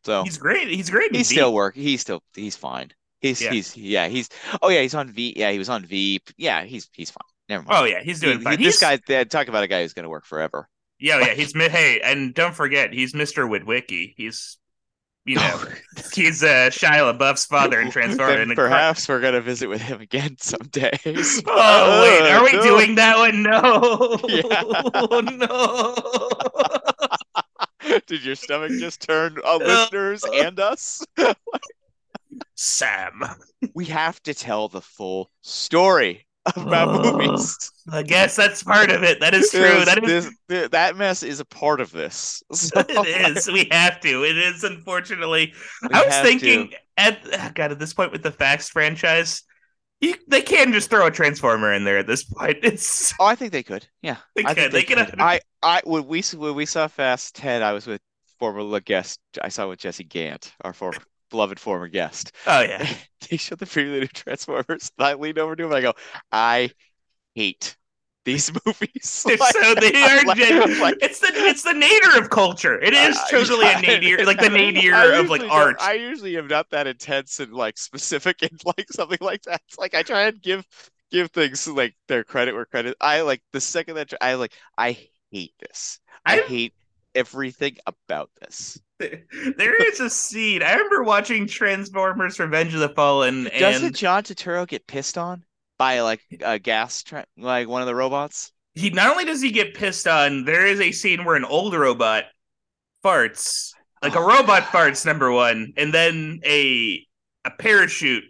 So 0.05 0.23
he's 0.23 0.39
great. 0.39 0.69
He's 0.69 0.91
great. 0.91 1.14
he's 1.14 1.29
still 1.29 1.53
working. 1.53 1.83
He's 1.83 2.01
still 2.01 2.23
he's 2.35 2.57
fine. 2.57 2.93
He's 3.21 3.41
Yeah. 3.41 3.51
he's 3.51 3.77
yeah 3.77 4.09
he's 4.09 4.29
oh 4.62 4.69
yeah 4.69 4.83
he's 4.83 4.95
on 4.95 5.09
V 5.11 5.33
yeah 5.37 5.51
he 5.51 5.59
was 5.59 5.69
on 5.69 5.85
Veep 5.85 6.31
yeah 6.37 6.64
he's 6.64 6.89
he's 6.93 7.11
fine. 7.11 7.27
Never 7.49 7.62
mind. 7.64 7.77
Oh 7.81 7.85
yeah, 7.85 8.03
he's 8.03 8.21
doing 8.21 8.39
He- 8.39 8.45
fine. 8.45 8.59
he- 8.59 8.64
He's, 8.64 8.75
this 8.75 8.81
guy 8.81 8.99
they 9.07 9.25
talk 9.25 9.49
about 9.49 9.62
a 9.64 9.69
guy 9.69 9.83
who's 9.83 9.93
gonna 9.95 10.09
work 10.09 10.27
forever. 10.27 10.69
Yeah, 10.99 11.21
yeah. 11.21 11.35
He's 11.35 11.53
hey, 11.55 12.01
and 12.03 12.33
don't 12.35 12.55
forget, 12.55 12.93
he's 12.93 13.12
Mr. 13.12 13.47
Witwicky. 13.49 14.14
He's, 14.17 14.57
you 15.27 15.37
know, 15.37 15.61
he's 16.14 16.43
uh, 16.43 16.71
Shia 16.73 17.12
LaBeouf's 17.17 17.45
father 17.47 17.81
in 17.81 17.91
Transformers. 17.91 18.55
Perhaps 18.55 19.09
we're 19.09 19.21
gonna 19.21 19.41
visit 19.43 19.69
with 19.69 19.83
him 19.83 20.01
again 20.01 20.37
someday. 20.41 20.99
Oh 21.47 22.03
wait, 22.03 22.33
are 22.33 22.43
we 22.45 22.53
no. 22.53 22.62
doing 22.62 22.95
that 22.97 23.19
one? 23.19 23.43
No, 23.43 24.17
no. 27.91 28.01
Did 28.07 28.25
your 28.25 28.35
stomach 28.35 28.73
just 28.81 29.01
turn 29.03 29.37
uh, 29.45 29.57
listeners 29.57 30.25
and 30.35 30.59
us? 30.59 31.05
Sam, 32.55 33.22
We 33.74 33.84
have 33.87 34.22
to 34.24 34.34
tell 34.34 34.68
the 34.68 34.80
full 34.80 35.30
story 35.43 36.26
about 36.57 36.89
Oh, 37.05 37.18
movies. 37.18 37.70
I 37.91 38.03
guess 38.05 38.37
that's 38.37 38.62
part 38.62 38.91
of 38.91 39.03
it. 39.03 39.18
That 39.20 39.34
is 39.34 39.51
true. 39.51 39.61
This- 39.62 39.84
That 39.87 40.05
is. 40.05 40.30
this- 40.49 40.68
that 40.70 40.97
mess 40.97 41.22
is 41.22 41.41
a 41.41 41.45
part 41.45 41.80
of 41.80 41.91
this. 41.93 42.43
So, 42.53 42.80
It 42.89 43.37
is. 43.37 43.49
We 43.49 43.68
have 43.72 44.01
to. 44.01 44.24
It 44.24 44.37
is. 44.39 44.62
Unfortunately, 44.64 45.53
we 45.82 45.89
I 45.93 46.05
was 46.05 46.14
have 46.14 46.24
to. 46.24 46.28
thinking 46.30 46.72
at 46.97 47.18
ah, 47.34 47.51
God 47.55 47.72
at 47.72 47.78
this 47.78 47.93
point 47.95 48.12
with 48.12 48.22
the 48.22 48.30
Fast 48.30 48.70
franchise, 48.72 49.43
you, 50.01 50.14
they 50.28 50.43
can 50.43 50.72
just 50.72 50.89
throw 50.91 51.07
a 51.07 51.11
Transformer 51.11 51.72
in 51.72 51.84
there 51.84 51.99
at 51.99 52.07
this 52.07 52.24
point. 52.24 52.59
It's 52.62 53.12
Oh, 53.18 53.24
I 53.26 53.34
think 53.34 53.51
they 53.53 53.62
could. 53.62 53.87
Yeah, 54.03 54.18
They 54.37 54.45
I 54.45 54.55
could. 54.55 54.70
They 54.72 54.82
could. 54.84 54.99
I, 55.18 55.41
I, 55.62 55.80
when 55.84 56.07
we 56.07 56.22
when 56.37 56.55
we 56.55 56.66
saw 56.66 56.87
Fast 56.87 57.34
Ten, 57.34 57.62
I 57.62 57.72
was 57.72 57.87
with 57.87 58.01
former 58.39 58.78
guest. 58.80 59.18
I 59.43 59.49
saw 59.49 59.68
with 59.68 59.80
Jesse 59.80 60.05
Gant, 60.05 60.53
our 60.62 60.72
former 60.72 60.99
beloved 61.31 61.59
former 61.61 61.89
guest. 61.89 62.33
oh 62.47 62.61
yeah. 62.61 62.87
they 63.31 63.37
showed 63.37 63.59
the 63.59 63.66
preview 63.66 64.03
of 64.03 64.12
Transformers, 64.12 64.91
and 64.99 65.07
I 65.07 65.14
leaned 65.14 65.39
over 65.39 65.57
to 65.57 65.64
him 65.64 65.70
and 65.70 65.79
I 65.79 65.81
go, 65.83 65.95
I 66.33 66.70
hate 67.35 67.77
these 68.24 68.51
movies. 68.66 69.24
Like, 69.39 69.53
so 69.53 69.74
they 69.74 69.93
are. 69.95 70.24
like- 70.24 70.81
like, 70.81 70.97
it's 71.01 71.20
the 71.20 71.29
it's 71.33 71.62
the 71.62 71.72
nadir 71.74 72.20
of 72.20 72.31
culture. 72.31 72.81
It 72.81 72.93
is 72.95 73.16
uh, 73.16 73.27
totally 73.31 73.66
yeah, 73.66 73.79
a 73.79 73.83
nadir, 73.83 74.24
like 74.24 74.41
the 74.41 74.51
nadir 74.51 74.95
I 74.95 75.16
of 75.18 75.29
like 75.31 75.43
art. 75.43 75.77
I 75.81 75.95
usually 75.95 76.37
am 76.37 76.47
not 76.49 76.70
that 76.70 76.87
intense 76.87 77.41
and 77.41 77.53
like 77.53 77.79
specific 77.79 78.43
and 78.43 78.61
like 78.64 78.87
something 78.91 79.18
like 79.20 79.43
that. 79.43 79.62
It's 79.68 79.79
like 79.79 79.95
I 79.95 80.03
try 80.03 80.22
and 80.29 80.41
give 80.43 80.66
give 81.11 81.31
things 81.31 81.66
like 81.68 81.95
their 82.09 82.24
credit 82.24 82.55
where 82.55 82.64
credit. 82.66 82.97
I 83.01 83.20
like 83.22 83.43
the 83.53 83.61
second 83.61 83.95
that 83.97 84.12
I 84.20 84.35
like 84.35 84.53
I 84.77 84.99
hate 85.31 85.55
this. 85.61 86.01
I 86.24 86.41
I- 86.41 86.43
hate 86.43 86.74
everything 87.14 87.77
about 87.87 88.31
this. 88.41 88.79
There 88.99 89.89
is 89.91 90.01
a 90.01 90.09
scene. 90.11 90.63
I 90.63 90.73
remember 90.73 91.03
watching 91.03 91.47
Transformers: 91.47 92.39
Revenge 92.39 92.75
of 92.75 92.81
the 92.81 92.89
Fallen, 92.91 93.49
Doesn't 93.59 93.85
and 93.87 93.95
John 93.95 94.23
Turturro 94.23 94.67
get 94.67 94.87
pissed 94.87 95.19
on 95.19 95.45
by 95.79 96.01
like 96.01 96.23
a 96.41 96.59
gas 96.59 97.03
tra- 97.03 97.27
like 97.37 97.69
one 97.69 97.83
of 97.83 97.87
the 97.87 97.95
robots? 97.95 98.53
he 98.75 98.91
not 98.91 99.11
only 99.11 99.25
does 99.25 99.41
he 99.43 99.51
get 99.51 99.75
pissed 99.75 100.07
on, 100.07 100.45
there 100.45 100.67
is 100.67 100.81
a 100.81 100.93
scene 100.93 101.25
where 101.25 101.37
an 101.37 101.45
old 101.45 101.75
robot 101.75 102.25
farts, 103.05 103.75
like 104.03 104.15
a 104.15 104.19
Oh, 104.19 104.27
robot 104.27 104.71
God. 104.73 104.73
farts, 104.73 105.07
number 105.07 105.31
one, 105.33 105.73
and 105.77 105.93
then 105.95 106.41
a 106.45 107.07
a 107.45 107.51
parachute, 107.51 108.25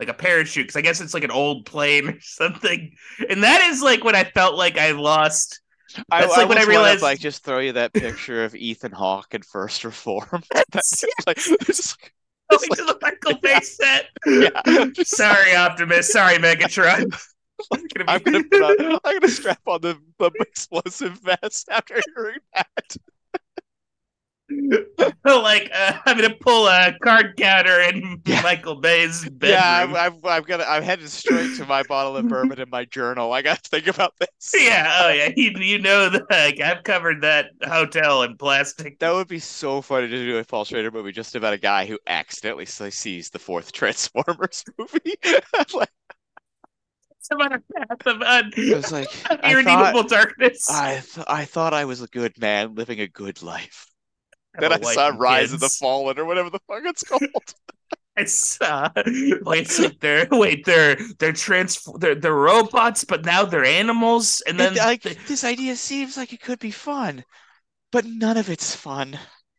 like 0.00 0.08
a 0.08 0.14
parachute, 0.14 0.66
because 0.66 0.76
I 0.76 0.82
guess 0.82 1.00
it's 1.00 1.14
like 1.14 1.24
an 1.24 1.30
old 1.30 1.66
plane 1.66 2.08
or 2.10 2.20
something. 2.20 2.92
And 3.28 3.42
that 3.44 3.62
is 3.70 3.82
like 3.82 4.04
when 4.04 4.16
I 4.16 4.24
felt 4.24 4.56
like 4.56 4.78
I 4.78 4.92
lost. 4.92 5.60
I, 6.10 6.20
That's 6.22 6.36
like 6.36 6.48
when 6.48 6.58
I 6.58 6.62
almost 6.62 6.68
wanna, 6.68 6.68
realized- 6.68 7.02
like 7.02 7.20
just 7.20 7.44
throw 7.44 7.58
you 7.60 7.72
that 7.72 7.92
picture 7.92 8.44
of 8.44 8.54
Ethan 8.54 8.92
Hawke 8.92 9.34
in 9.34 9.42
First 9.42 9.84
Reformed. 9.84 10.44
That's- 10.54 11.04
like, 11.26 11.36
it's 11.46 11.66
just- 11.66 11.98
Going 12.50 12.62
oh, 12.72 12.74
to 12.76 12.84
the 12.84 12.98
Michael 13.02 13.38
Bay 13.42 13.60
set. 13.60 14.06
Yeah. 14.24 14.86
Sorry, 15.04 15.54
Optimus. 15.54 16.10
Sorry, 16.10 16.36
Megatron. 16.36 17.14
I'm 18.06 18.22
gonna 18.22 18.42
put 18.44 18.62
on, 18.62 18.98
I'm 19.04 19.18
gonna 19.18 19.28
strap 19.28 19.60
on 19.66 19.82
the, 19.82 19.98
the 20.18 20.30
explosive 20.40 21.20
vest 21.20 21.68
after 21.70 22.00
hearing 22.16 22.38
that. 22.54 22.96
like 25.24 25.70
uh, 25.74 25.98
I'm 26.06 26.16
gonna 26.16 26.34
pull 26.40 26.66
a 26.68 26.92
card 27.02 27.36
counter 27.36 27.80
in 27.80 28.20
Yeah. 28.24 28.42
Michael 28.42 28.76
Bay's 28.80 29.24
bedroom. 29.28 29.38
Yeah, 29.58 29.84
I'm, 29.84 29.94
I'm, 29.96 30.20
I'm 30.24 30.42
gonna 30.42 30.64
I'm 30.68 30.82
headed 30.82 31.08
straight 31.10 31.56
to 31.56 31.66
my 31.66 31.82
bottle 31.82 32.16
of 32.16 32.28
bourbon 32.28 32.60
in 32.60 32.70
my 32.70 32.84
journal. 32.86 33.32
I 33.32 33.42
gotta 33.42 33.60
think 33.68 33.86
about 33.86 34.14
this. 34.18 34.28
Yeah, 34.54 35.00
oh 35.02 35.08
yeah, 35.10 35.30
you, 35.36 35.50
you 35.58 35.78
know 35.78 36.08
that 36.08 36.30
like, 36.30 36.60
I've 36.60 36.82
covered 36.84 37.22
that 37.22 37.46
hotel 37.62 38.22
in 38.22 38.36
plastic. 38.36 38.98
That 38.98 39.12
would 39.12 39.28
be 39.28 39.38
so 39.38 39.80
funny 39.82 40.08
to 40.08 40.16
do 40.16 40.38
a 40.38 40.44
Paul 40.44 40.64
Schrader 40.64 40.90
movie 40.90 41.12
just 41.12 41.34
about 41.34 41.52
a 41.52 41.58
guy 41.58 41.86
who 41.86 41.98
accidentally 42.06 42.66
sees 42.66 43.30
the 43.30 43.38
fourth 43.38 43.72
Transformers 43.72 44.64
movie. 44.78 45.14
like, 45.74 45.90
Some 47.20 47.40
other 47.40 47.62
path 47.76 48.06
of 48.06 48.22
un- 48.22 48.52
it 48.56 48.74
was 48.76 48.90
like 48.92 49.08
I 49.42 49.52
irredeemable 49.52 50.02
thought 50.02 50.08
darkness. 50.08 50.68
I 50.68 51.00
th- 51.00 51.26
I 51.28 51.44
thought 51.44 51.74
I 51.74 51.84
was 51.84 52.00
a 52.02 52.06
good 52.08 52.38
man 52.38 52.74
living 52.74 53.00
a 53.00 53.08
good 53.08 53.42
life. 53.42 53.86
Then 54.58 54.72
I 54.72 54.80
saw 54.80 55.12
Rise 55.16 55.52
of 55.52 55.60
the. 55.60 55.68
Fallen 55.68 56.18
or 56.18 56.24
whatever 56.24 56.50
the 56.50 56.60
fuck 56.66 56.82
it's 56.84 57.02
called. 57.08 57.22
It's 58.16 58.60
uh, 58.60 58.90
wait, 58.96 59.60
it's 59.62 59.78
like 59.78 60.00
they're 60.00 60.26
wait, 60.32 60.64
they're 60.64 60.96
they're 61.20 61.32
trans 61.32 61.80
they're 62.00 62.16
they're 62.16 62.34
robots, 62.34 63.04
but 63.04 63.24
now 63.24 63.44
they're 63.44 63.64
animals, 63.64 64.42
and 64.46 64.58
then 64.58 64.74
like 64.74 65.02
they- 65.02 65.14
this 65.28 65.44
idea 65.44 65.76
seems 65.76 66.16
like 66.16 66.32
it 66.32 66.40
could 66.40 66.58
be 66.58 66.72
fun, 66.72 67.22
but 67.92 68.04
none 68.04 68.36
of 68.36 68.50
it's 68.50 68.74
fun. 68.74 69.16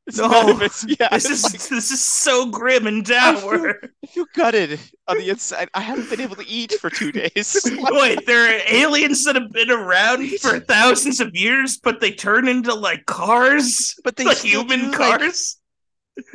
It's 0.10 0.18
No, 0.18 0.95
yeah. 0.99 1.10
this 1.10 1.30
is 1.30 1.43
like, 1.43 1.53
this 1.53 1.91
is 1.91 2.03
so 2.03 2.47
grim 2.47 2.88
and 2.88 3.10
I 3.12 3.34
feel- 3.34 3.41
downward. 3.41 3.89
I 4.03 4.07
feel 4.07 4.26
gutted 4.36 4.80
on 5.07 5.18
the 5.20 5.30
inside. 5.30 5.70
I 5.74 5.82
haven't 5.82 6.10
been 6.10 6.20
able 6.22 6.36
to 6.38 6.47
eat 6.47 6.74
for 6.74 6.89
two 6.89 7.12
days. 7.12 7.55
Wait, 7.80 8.26
there 8.26 8.55
are 8.57 8.62
aliens 8.68 9.24
that 9.26 9.36
have 9.36 9.51
been 9.51 9.70
around 9.72 10.28
for 10.39 10.60
thousands 10.60 11.20
of 11.20 11.36
years, 11.36 11.78
but 11.78 11.99
they 12.01 12.12
turn 12.12 12.47
into 12.47 12.74
like 12.74 13.05
cars, 13.05 13.95
but 14.03 14.16
they 14.16 14.26
like 14.26 14.38
human 14.38 14.80
do, 14.80 14.86
like, 14.97 15.20
cars. 15.20 15.57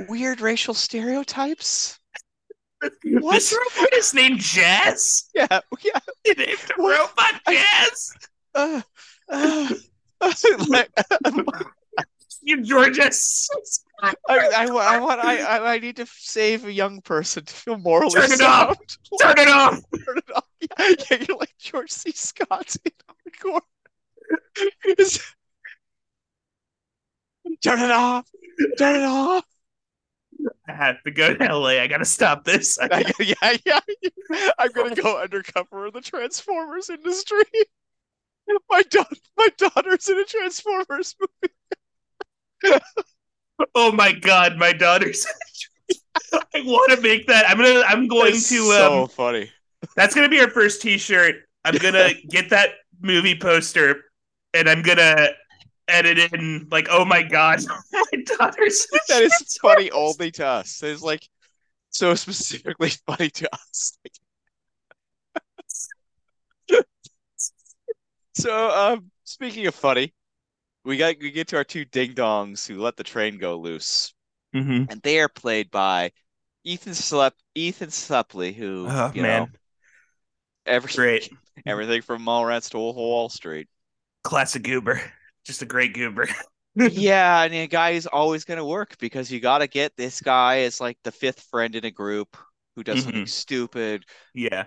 weird 0.08 0.40
racial 0.40 0.74
stereotypes. 0.74 1.98
This 2.80 2.92
What? 3.22 3.52
robot 3.76 3.92
is 3.94 4.12
named 4.14 4.40
Jazz. 4.40 5.30
Yeah, 5.34 5.60
yeah. 5.82 5.98
They 6.24 6.34
named 6.34 6.58
What? 6.76 6.98
robot 7.16 7.40
Jazz. 7.48 8.12
Uh, 8.54 8.82
uh, 9.30 9.68
like, 10.68 10.90
You 12.44 12.62
Georgia. 12.62 13.10
I, 14.02 14.14
I, 14.28 14.66
I 14.66 15.00
want 15.00 15.20
I, 15.20 15.42
I 15.42 15.74
I 15.74 15.78
need 15.78 15.96
to 15.96 16.06
save 16.06 16.66
a 16.66 16.72
young 16.72 17.00
person 17.00 17.44
to 17.44 17.54
feel 17.54 17.78
morally 17.78 18.10
Turn 18.12 18.32
it 18.32 18.38
sound. 18.38 18.70
off. 18.70 18.78
Turn 19.20 19.38
it 19.38 19.48
off. 19.48 19.80
Turn 20.04 20.18
it 20.18 20.36
off. 20.36 20.44
Yeah, 20.60 20.94
yeah, 21.10 21.24
you're 21.26 21.38
like 21.38 21.54
George 21.58 21.90
C. 21.90 22.12
Scott 22.12 22.76
in 22.84 22.92
hardcore. 23.08 23.60
Turn 27.62 27.80
it 27.80 27.90
off. 27.90 28.26
Turn 28.78 28.96
it 28.96 29.04
off. 29.04 29.44
I 30.68 30.72
have 30.72 31.02
to 31.04 31.10
go 31.10 31.34
to 31.34 31.44
LA. 31.44 31.80
I 31.80 31.86
gotta 31.86 32.04
stop 32.04 32.44
this. 32.44 32.78
I 32.82 33.12
yeah, 33.20 33.56
yeah, 33.64 33.80
yeah. 34.02 34.50
I'm 34.58 34.72
gonna 34.72 34.94
go 34.94 35.20
undercover 35.20 35.86
in 35.86 35.92
the 35.92 36.00
Transformers 36.00 36.90
industry. 36.90 37.44
My 38.68 38.82
daughter, 38.82 39.16
my 39.38 39.48
daughter's 39.56 40.06
in 40.06 40.18
a 40.18 40.24
Transformers 40.24 41.16
movie. 41.18 41.54
oh 43.74 43.92
my 43.92 44.12
god, 44.12 44.56
my 44.56 44.72
daughter's. 44.72 45.26
I 46.32 46.62
want 46.62 46.92
to 46.92 47.00
make 47.00 47.26
that. 47.26 47.48
I'm 47.48 47.58
gonna. 47.58 47.82
I'm 47.86 48.08
going 48.08 48.32
That's 48.32 48.48
to. 48.48 48.70
so 48.70 49.02
um, 49.02 49.08
funny. 49.08 49.50
That's 49.96 50.14
gonna 50.14 50.28
be 50.28 50.40
our 50.40 50.50
first 50.50 50.82
T-shirt. 50.82 51.36
I'm 51.64 51.76
gonna 51.76 52.10
get 52.28 52.50
that 52.50 52.70
movie 53.00 53.38
poster, 53.38 54.04
and 54.52 54.68
I'm 54.68 54.82
gonna 54.82 55.28
edit 55.88 56.32
in 56.32 56.66
like, 56.70 56.88
oh 56.90 57.04
my 57.04 57.22
god, 57.22 57.60
my 57.92 58.22
daughter's. 58.38 58.86
That 59.08 59.22
is 59.22 59.58
funny 59.60 59.90
only 59.90 60.30
to 60.32 60.46
us. 60.46 60.82
It's 60.82 61.02
like 61.02 61.28
so 61.90 62.14
specifically 62.14 62.90
funny 63.06 63.30
to 63.30 63.48
us. 63.54 63.98
so, 68.34 68.70
um, 68.70 69.10
speaking 69.24 69.66
of 69.66 69.74
funny, 69.74 70.12
we 70.84 70.96
got 70.96 71.16
we 71.20 71.30
get 71.30 71.48
to 71.48 71.56
our 71.56 71.64
two 71.64 71.84
ding 71.84 72.14
dongs 72.14 72.66
who 72.66 72.80
let 72.80 72.96
the 72.96 73.04
train 73.04 73.38
go 73.38 73.58
loose, 73.58 74.14
Mm-hmm. 74.54 74.84
and 74.88 75.02
they 75.02 75.20
are 75.20 75.28
played 75.30 75.70
by 75.70 76.12
Ethan 76.64 76.94
Slep 76.94 77.34
Ethan 77.54 77.90
Suplee, 77.90 78.54
who 78.54 78.94
Oh 78.94 79.12
you 79.12 79.22
man, 79.22 79.24
know 79.24 79.50
every, 80.66 80.92
great, 80.94 81.30
everything 81.66 82.02
from 82.02 82.24
Mallrats 82.24 82.70
to 82.70 82.78
Wall 82.78 83.28
Street. 83.28 83.68
classic 84.22 84.62
goober, 84.62 85.00
just 85.44 85.62
a 85.62 85.66
great 85.66 85.94
goober. 85.94 86.28
yeah, 86.86 87.42
and 87.44 87.54
a 87.54 87.66
guy 87.66 87.90
is 87.90 88.06
always 88.06 88.44
going 88.44 88.58
to 88.58 88.64
work 88.64 88.96
because 88.98 89.30
you 89.30 89.40
got 89.40 89.58
to 89.58 89.66
get 89.66 89.96
this 89.96 90.20
guy 90.20 90.60
as 90.60 90.80
like 90.80 90.98
the 91.04 91.12
fifth 91.12 91.40
friend 91.50 91.74
in 91.74 91.84
a 91.84 91.90
group 91.90 92.36
who 92.76 92.84
does 92.84 93.00
something 93.00 93.26
stupid, 93.26 94.04
Yeah, 94.34 94.66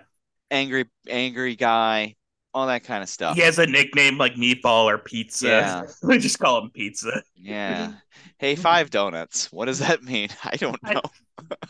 angry, 0.50 0.84
angry 1.08 1.56
guy, 1.56 2.16
all 2.54 2.66
that 2.66 2.82
kind 2.84 3.02
of 3.02 3.08
stuff. 3.08 3.36
he 3.36 3.42
has 3.42 3.58
a 3.58 3.66
nickname 3.66 4.18
like 4.18 4.34
Meatball 4.34 4.84
or 4.84 4.98
Pizza. 4.98 5.46
Yeah. 5.48 5.82
we 6.02 6.18
just 6.18 6.38
call 6.38 6.62
him 6.62 6.70
Pizza. 6.70 7.22
Yeah. 7.36 7.92
Hey, 8.40 8.54
five 8.54 8.90
donuts. 8.90 9.50
What 9.52 9.64
does 9.64 9.80
that 9.80 10.04
mean? 10.04 10.28
I 10.44 10.54
don't 10.56 10.80
know. 10.84 11.02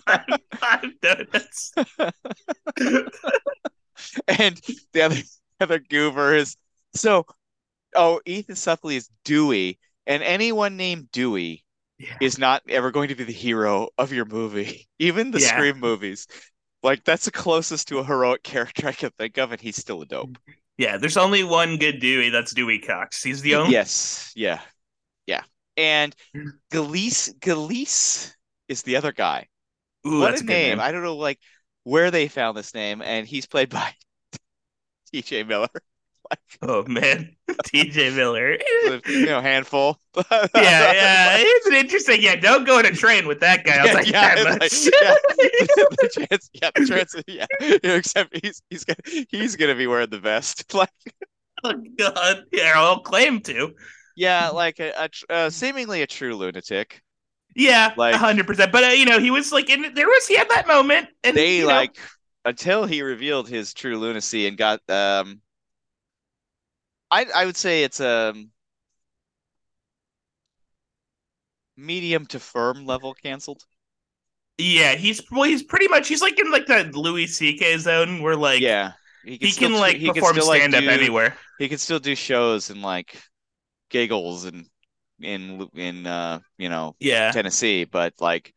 Five, 0.07 0.27
five 0.55 1.01
donuts. 1.01 1.73
And 4.29 4.61
the 4.93 5.03
other 5.03 5.17
other 5.61 5.79
goober 5.79 6.35
is 6.35 6.57
so. 6.95 7.25
Oh, 7.97 8.21
Ethan 8.27 8.55
Suplee 8.55 8.97
is 8.97 9.09
Dewey, 9.25 9.79
and 10.07 10.23
anyone 10.23 10.77
named 10.77 11.11
Dewey 11.11 11.65
Yeah. 11.99 12.17
is 12.21 12.39
not 12.39 12.63
ever 12.69 12.91
going 12.91 13.09
to 13.09 13.15
be 13.15 13.25
the 13.25 13.33
hero 13.33 13.89
of 13.97 14.13
your 14.13 14.27
movie. 14.27 14.89
Even 14.99 15.31
the 15.31 15.41
Yeah. 15.41 15.49
Scream 15.49 15.81
movies. 15.81 16.27
Like 16.83 17.03
that's 17.05 17.25
the 17.25 17.31
closest 17.31 17.89
to 17.89 17.99
a 17.99 18.05
heroic 18.05 18.43
character 18.43 18.89
I 18.89 18.93
can 18.93 19.11
think 19.19 19.39
of, 19.39 19.53
and 19.53 19.61
he's 19.61 19.77
still 19.77 20.03
a 20.03 20.07
dope. 20.07 20.37
Yeah, 20.79 20.97
there's 20.97 21.17
only 21.17 21.43
one 21.43 21.77
good 21.77 22.01
Dewey. 22.01 22.31
That's 22.31 22.55
Dewey 22.55 22.79
Cox. 22.79 23.23
He's 23.23 23.43
the 23.43 23.57
only. 23.57 23.73
Yes, 23.73 24.33
yeah, 24.37 24.61
yeah. 25.27 25.43
And 25.77 26.15
hmm. 26.35 26.51
Gilleece 26.73 27.37
Gilleece 27.41 28.33
is 28.69 28.83
the 28.83 28.97
other 28.97 29.13
guy. 29.13 29.49
Ooh, 30.07 30.21
what 30.21 30.31
that's 30.31 30.43
a 30.43 30.45
a 30.45 30.47
name. 30.47 30.69
name. 30.71 30.81
I 30.81 30.93
don't 30.93 31.03
know 31.03 31.17
like 31.17 31.41
where 31.83 32.11
they 32.13 32.29
found 32.29 32.57
this 32.57 32.75
name, 32.75 33.03
and 33.03 33.27
he's 33.27 33.47
played 33.47 33.71
by 33.71 33.93
TJ 35.13 35.47
Miller. 35.47 35.69
Oh 36.63 36.83
man, 36.87 37.37
T.J. 37.67 38.11
Miller. 38.17 38.59
you 39.07 39.27
know, 39.27 39.41
handful. 39.41 39.97
yeah, 40.31 40.47
yeah, 40.55 41.37
it's 41.39 41.67
an 41.67 41.75
interesting. 41.75 42.21
Yeah, 42.21 42.35
don't 42.37 42.67
go 42.67 42.79
on 42.79 42.87
a 42.87 42.91
train 42.91 43.27
with 43.29 43.41
that 43.41 43.65
guy. 43.65 43.77
I'll 43.79 43.87
Yeah, 43.87 43.93
tell 43.95 44.05
yeah, 44.37 44.43
like- 44.45 44.61
the 44.61 46.11
chance, 46.13 46.51
yeah, 46.53 46.71
the 46.75 46.87
chance, 46.87 47.15
yeah. 47.29 47.47
Except 47.95 48.37
he's 48.43 48.61
he's 48.71 48.85
gonna 48.85 49.25
he's 49.31 49.57
gonna 49.57 49.75
be 49.77 49.87
wearing 49.87 50.11
the 50.11 50.19
vest. 50.19 50.75
Like, 50.75 50.91
oh 51.65 51.75
god, 51.99 52.45
yeah, 52.53 52.73
I'll 52.77 53.01
claim 53.01 53.41
to. 53.43 53.75
yeah, 54.17 54.49
like 54.49 54.81
a, 54.81 54.93
a 54.99 55.09
tr- 55.09 55.25
uh, 55.31 55.51
seemingly 55.51 56.03
a 56.03 56.07
true 56.07 56.35
lunatic. 56.35 57.01
Yeah, 57.55 57.93
Like- 57.97 58.15
hundred 58.17 58.47
percent. 58.47 58.73
But 58.73 58.85
uh, 58.85 58.89
you 58.89 59.05
know, 59.07 59.21
he 59.21 59.31
was 59.31 59.53
like, 59.53 59.71
in 59.71 59.95
there 59.95 60.07
was 60.09 60.27
he 60.27 60.37
had 60.37 60.49
that 60.51 60.67
moment, 60.67 61.09
and 61.25 61.37
They 61.37 61.57
you 61.59 61.63
know, 61.63 61.69
like 61.69 61.97
until 62.45 62.85
he 62.85 63.03
revealed 63.03 63.49
his 63.49 63.73
true 63.75 63.97
lunacy 63.99 64.47
and 64.49 64.57
got 64.59 64.81
um. 64.91 65.41
I 67.11 67.27
I 67.35 67.47
would 67.47 67.57
say 67.57 67.85
it's 67.85 68.01
a 68.01 68.35
medium 71.79 72.27
to 72.27 72.39
firm 72.39 72.85
level 72.85 73.15
canceled. 73.15 73.65
yeah, 74.59 74.95
he's 74.95 75.23
well, 75.31 75.45
he's 75.45 75.63
pretty 75.63 75.89
much 75.89 76.09
he's 76.09 76.21
like 76.21 76.39
in 76.39 76.51
like 76.51 76.67
the 76.67 76.91
Louis 76.95 77.27
C.K. 77.27 77.79
zone 77.79 78.23
where 78.23 78.37
like 78.37 78.61
yeah, 78.61 78.93
he 79.23 79.53
can 79.53 79.71
tr- 79.71 79.77
like 79.77 79.97
he 79.97 80.11
can 80.11 80.15
perform 80.15 80.41
still, 80.41 80.47
like, 80.49 80.63
up 80.75 80.85
anywhere. 80.85 81.37
He 81.59 81.69
can 81.69 81.79
still 81.79 81.99
do 82.01 82.15
shows 82.15 82.71
and 82.71 82.83
like 82.83 83.21
giggles 83.91 84.45
and 84.45 84.67
in 85.21 85.69
in 85.75 86.07
uh 86.07 86.41
you 86.59 86.69
know 86.69 86.97
Yeah, 86.99 87.31
Tennessee, 87.33 87.85
but 87.85 88.15
like 88.21 88.53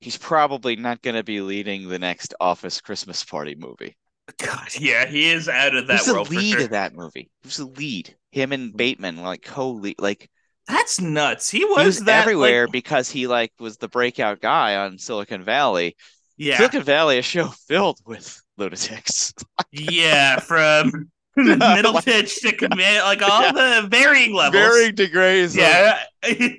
he's 0.00 0.16
probably 0.18 0.76
not 0.76 1.02
going 1.02 1.16
to 1.16 1.22
be 1.24 1.40
leading 1.40 1.88
the 1.88 1.98
next 1.98 2.34
Office 2.40 2.80
Christmas 2.80 3.24
Party 3.24 3.54
movie. 3.54 3.96
God, 4.38 4.68
yeah, 4.78 5.06
he 5.06 5.30
is 5.30 5.48
out 5.48 5.74
of 5.74 5.86
that 5.88 5.98
Who's 5.98 6.06
the 6.06 6.14
world 6.14 6.28
for 6.28 6.34
lead 6.34 6.52
sure. 6.52 6.62
of 6.62 6.70
that 6.70 6.94
movie? 6.94 7.30
Who's 7.42 7.56
the 7.56 7.66
lead? 7.66 8.14
Him 8.30 8.52
and 8.52 8.70
hmm. 8.70 8.76
Bateman 8.76 9.16
were 9.16 9.22
like 9.24 9.42
co-lead. 9.42 9.96
Like 9.98 10.30
That's 10.68 11.00
nuts. 11.00 11.50
He 11.50 11.58
he 11.58 11.64
was, 11.64 11.84
was 11.84 12.00
that 12.00 12.22
everywhere 12.22 12.66
like- 12.66 12.72
because 12.72 13.10
he 13.10 13.26
like 13.26 13.52
was 13.58 13.76
the 13.76 13.88
breakout 13.88 14.40
guy 14.40 14.76
on 14.76 14.98
Silicon 14.98 15.44
Valley. 15.44 15.96
yeah, 16.36 16.56
Silicon 16.56 16.82
Valley, 16.82 17.18
a 17.18 17.22
show 17.22 17.48
filled 17.48 17.98
with 18.06 18.40
lunatics. 18.56 19.34
yeah, 19.72 20.38
from 20.38 21.10
middle 21.36 22.00
pitch 22.00 22.40
to 22.40 22.52
command, 22.54 23.04
like 23.04 23.22
all 23.22 23.42
Yeah. 23.42 23.80
the 23.82 23.88
varying 23.88 24.34
levels. 24.34 24.62
Varying 24.62 24.94
degrees 24.94 25.54
of 25.54 25.60
yeah, 25.60 26.02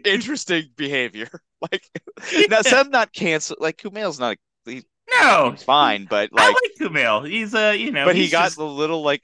interesting 0.05 0.65
behavior. 0.75 1.29
like 1.71 1.87
now 2.49 2.61
some 2.61 2.89
not 2.89 3.13
cancel 3.13 3.55
like 3.59 3.77
Kumail's 3.77 4.19
not 4.19 4.37
No, 5.09 5.55
fine, 5.57 6.05
but 6.05 6.29
I 6.35 6.47
like 6.47 6.55
like 6.55 6.71
Kumail. 6.79 7.27
He's 7.27 7.53
uh, 7.53 7.73
you 7.77 7.91
know, 7.91 8.05
but 8.05 8.15
he 8.15 8.29
got 8.29 8.45
just- 8.45 8.57
the 8.57 8.65
little 8.65 9.01
like 9.03 9.23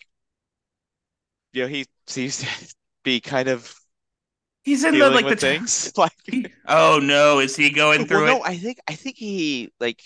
you 1.53 1.63
know, 1.63 1.67
he 1.67 1.85
seems 2.07 2.39
to 2.39 2.75
be 3.03 3.19
kind 3.21 3.47
of 3.47 3.73
he's 4.63 4.83
in 4.83 4.97
the 4.97 5.09
like 5.09 5.27
the 5.27 5.35
things. 5.35 5.91
Like 5.97 6.11
oh 6.67 6.99
no, 7.01 7.39
is 7.39 7.55
he 7.55 7.69
going 7.69 8.05
through 8.05 8.25
well, 8.25 8.37
it? 8.37 8.39
no, 8.39 8.43
I 8.45 8.57
think 8.57 8.79
I 8.87 8.95
think 8.95 9.17
he 9.17 9.71
like 9.79 10.03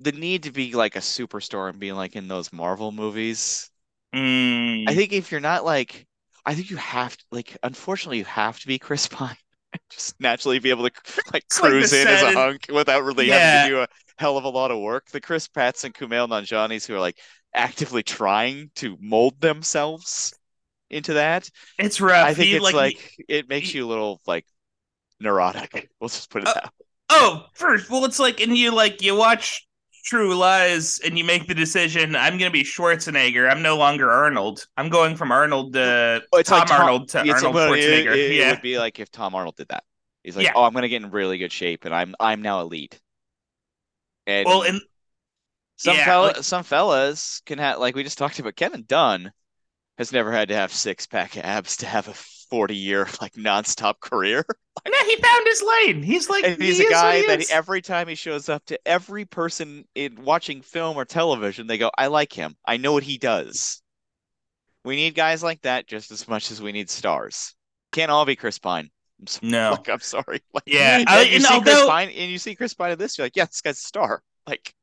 the 0.00 0.12
need 0.12 0.44
to 0.44 0.50
be 0.52 0.72
like 0.72 0.96
a 0.96 1.00
superstar 1.00 1.68
and 1.68 1.78
being 1.78 1.94
like 1.94 2.16
in 2.16 2.28
those 2.28 2.52
Marvel 2.52 2.90
movies. 2.92 3.70
Mm, 4.14 4.88
I 4.88 4.94
think 4.94 5.12
if 5.12 5.30
you're 5.30 5.40
not 5.40 5.64
like, 5.64 6.06
I 6.44 6.54
think 6.54 6.70
you 6.70 6.76
have 6.76 7.16
to 7.16 7.24
like. 7.30 7.56
Unfortunately, 7.62 8.18
you 8.18 8.24
have 8.24 8.58
to 8.60 8.66
be 8.66 8.78
Chris 8.78 9.06
Pine. 9.08 9.36
Just 9.90 10.20
naturally 10.20 10.58
be 10.58 10.70
able 10.70 10.88
to 10.88 10.92
like 11.32 11.44
It's 11.44 11.60
like 11.60 11.70
cruise 11.70 11.92
in 11.92 12.08
as 12.08 12.22
a 12.22 12.32
hunk 12.32 12.66
without 12.72 13.04
really 13.04 13.28
Yeah. 13.28 13.38
having 13.38 13.70
to 13.70 13.76
do 13.76 13.82
a 13.82 13.88
hell 14.18 14.36
of 14.36 14.44
a 14.44 14.48
lot 14.48 14.70
of 14.70 14.78
work. 14.80 15.06
The 15.10 15.20
Chris 15.20 15.48
Pratts 15.48 15.84
and 15.84 15.94
Kumail 15.94 16.28
Nanjiani's 16.28 16.86
who 16.86 16.94
are 16.94 17.00
like 17.00 17.18
actively 17.54 18.02
trying 18.02 18.70
to 18.76 18.96
mold 19.00 19.40
themselves 19.40 20.34
into 20.90 21.14
that. 21.14 21.48
it's 21.78 22.00
rough. 22.00 22.26
I 22.26 22.34
think 22.34 22.48
He, 22.48 22.56
it's 22.56 22.72
like, 22.72 22.96
he- 22.96 23.24
it 23.28 23.48
makes 23.48 23.70
he- 23.70 23.78
you 23.78 23.86
a 23.86 23.88
little 23.88 24.20
like 24.26 24.44
neurotic. 25.20 25.88
We'll 26.00 26.08
just 26.08 26.30
put 26.30 26.42
it 26.42 26.48
Uh, 26.48 26.54
that. 26.54 26.64
way. 26.64 26.70
oh, 27.10 27.46
first, 27.54 27.90
well, 27.90 28.04
it's 28.04 28.18
like, 28.18 28.40
and 28.40 28.56
you 28.56 28.74
like 28.74 29.02
you 29.02 29.14
watch 29.16 29.66
True 30.04 30.34
Lies, 30.34 30.98
and 31.04 31.18
you 31.18 31.24
make 31.24 31.46
the 31.46 31.54
decision. 31.54 32.16
I'm 32.16 32.38
gonna 32.38 32.50
be 32.50 32.64
Schwarzenegger. 32.64 33.50
I'm 33.50 33.62
no 33.62 33.76
longer 33.76 34.10
Arnold. 34.10 34.66
I'm 34.76 34.88
going 34.88 35.16
from 35.16 35.30
Arnold 35.32 35.74
to 35.74 36.22
Oh, 36.32 36.42
Tom 36.42 36.58
like 36.60 36.68
Tom- 36.68 36.80
Arnold 36.80 37.08
to 37.10 37.18
Arnold 37.20 37.54
Schwarzenegger. 37.54 38.12
It, 38.12 38.18
it 38.32 38.34
yeah, 38.36 38.50
would 38.52 38.62
be 38.62 38.78
like 38.78 38.98
if 38.98 39.10
Tom 39.10 39.34
Arnold 39.34 39.56
did 39.56 39.68
that. 39.68 39.84
He's 40.24 40.36
like, 40.36 40.46
Yeah. 40.46 40.52
oh, 40.54 40.64
I'm 40.64 40.72
gonna 40.74 40.88
get 40.88 41.02
in 41.02 41.10
really 41.10 41.38
good 41.38 41.52
shape, 41.52 41.84
and 41.84 41.94
I'm 41.94 42.14
I'm 42.20 42.42
now 42.42 42.60
elite. 42.60 43.00
And 44.26 44.46
well, 44.46 44.62
and 44.62 44.80
some 45.76 45.96
yeah, 45.96 46.04
fella, 46.04 46.26
like- 46.28 46.36
some 46.44 46.62
fellas 46.62 47.42
can 47.46 47.58
have 47.58 47.78
like 47.78 47.94
we 47.94 48.02
just 48.02 48.18
talked 48.18 48.38
about. 48.38 48.56
Kevin 48.56 48.84
Dunn 48.86 49.32
has 49.98 50.12
never 50.12 50.32
had 50.32 50.48
to 50.48 50.54
have 50.54 50.72
six 50.72 51.06
pack 51.06 51.36
abs 51.36 51.78
to 51.78 51.86
have 51.86 52.08
a 52.08 52.14
40 52.50 52.74
year 52.76 53.08
like 53.20 53.34
nonstop 53.34 54.00
career. 54.00 54.44
no, 54.86 54.98
he 55.06 55.16
found 55.16 55.46
his 55.46 55.62
lane. 55.62 56.02
He's 56.02 56.28
like, 56.28 56.44
And 56.44 56.60
he's 56.60 56.78
he 56.78 56.84
a 56.84 56.86
is 56.88 56.92
what 56.92 57.00
guy 57.26 57.36
he 57.36 57.46
every 57.52 57.80
time 57.82 58.08
he 58.08 58.14
shows 58.14 58.48
up 58.48 58.64
to 58.66 58.78
every 58.86 59.24
person 59.24 59.84
in 59.94 60.22
watching 60.22 60.62
film 60.62 60.96
or 60.96 61.04
television, 61.04 61.66
they 61.66 61.78
go, 61.78 61.90
I 61.96 62.08
like 62.08 62.32
him. 62.32 62.56
I 62.66 62.76
know 62.76 62.92
what 62.92 63.02
he 63.02 63.18
does. 63.18 63.82
We 64.84 64.96
need 64.96 65.14
guys 65.14 65.42
like 65.42 65.60
that 65.62 65.86
just 65.86 66.10
as 66.10 66.26
much 66.26 66.50
as 66.50 66.60
we 66.62 66.72
need 66.72 66.90
stars. 66.90 67.54
Can't 67.92 68.10
all 68.10 68.24
be 68.24 68.36
Chris 68.36 68.58
Pine. 68.58 68.90
I'm 69.20 69.26
so, 69.26 69.40
No. 69.42 69.70
like, 69.72 69.88
I'm 69.88 70.00
sorry. 70.00 70.42
Like, 70.54 70.64
Yeah, 70.66 70.98
and 71.00 71.08
I- 71.08 71.22
you 71.22 71.36
and 71.36 71.44
see 71.44 71.60
Chris 71.60 71.86
Pine, 71.86 72.08
and 72.08 72.30
you 72.30 72.38
see 72.38 72.54
Chris 72.54 72.74
Pine 72.74 72.92
in 72.92 72.98
this, 72.98 73.18
you're 73.18 73.26
like, 73.26 73.36
yeah, 73.36 73.44
this 73.44 73.60
guy's 73.60 73.78
a 73.78 73.82
star. 73.82 74.22
Like, 74.46 74.74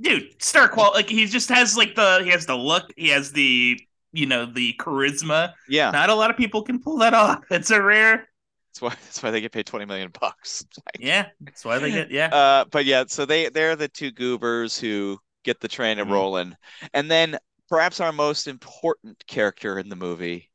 dude, 0.00 0.42
star 0.42 0.68
quality. 0.68 0.96
Like 0.96 1.08
he 1.08 1.26
just 1.26 1.48
has 1.48 1.76
like 1.76 1.94
the 1.94 2.20
he 2.24 2.30
has 2.30 2.44
the 2.46 2.56
look. 2.56 2.92
He 2.96 3.08
has 3.10 3.32
the 3.32 3.78
you 4.12 4.26
know 4.26 4.46
the 4.46 4.74
charisma. 4.78 5.54
yeah, 5.68 5.92
Not 5.92 6.10
a 6.10 6.14
lot 6.14 6.30
of 6.30 6.36
people 6.36 6.62
can 6.62 6.80
pull 6.80 6.98
that 6.98 7.14
off. 7.14 7.40
It's 7.50 7.70
a 7.70 7.82
rare. 7.82 8.28
that's 8.70 8.80
why 8.80 8.88
that's 8.90 9.22
why 9.22 9.30
they 9.30 9.40
get 9.40 9.52
paid 9.52 9.66
20 9.66 9.84
million 9.84 10.10
bucks. 10.20 10.64
Like, 10.86 11.00
Yeah, 11.00 11.28
that's 11.40 11.64
why 11.64 11.78
they 11.78 11.90
get. 11.90 12.10
Yeah, 12.10 12.28
Uh, 12.30 12.64
but 12.70 12.84
yeah, 12.84 13.04
so 13.06 13.24
they 13.26 13.48
they're 13.48 13.76
the 13.76 13.88
two 13.88 14.10
goobers 14.10 14.78
who 14.78 15.18
get 15.44 15.60
the 15.60 15.68
train 15.68 15.98
Mhm. 15.98 16.10
rolling, 16.10 16.56
and 16.94 17.10
then 17.10 17.38
perhaps 17.68 18.00
our 18.00 18.12
most 18.12 18.46
important 18.46 19.24
character 19.26 19.78
in 19.78 19.88
the 19.88 19.96
movie, 19.96 20.50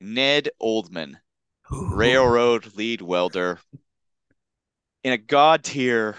Ned 0.00 0.50
Oldham, 0.60 1.18
railroad 1.90 2.74
lead 2.76 3.02
welder, 3.02 3.60
in 5.04 5.12
a 5.12 5.16
god 5.18 5.62
tier 5.62 6.16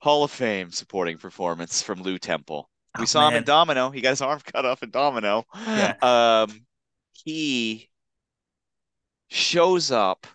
Hall 0.00 0.24
of 0.24 0.30
Fame 0.30 0.72
supporting 0.72 1.18
performance 1.18 1.82
from 1.82 2.02
Lew 2.02 2.18
Temple. 2.18 2.70
We 2.96 3.02
Oh, 3.02 3.06
saw 3.06 3.28
him 3.28 3.36
in. 3.36 3.44
Domino. 3.44 3.90
He 3.90 4.00
got 4.00 4.10
his 4.10 4.20
arm 4.22 4.40
cut 4.44 4.64
off 4.64 4.82
in 4.82 4.90
Domino. 4.90 5.44
Yeah. 5.66 5.94
Um, 6.02 6.60
he 7.12 7.88
shows 9.28 9.90
up 9.90 10.26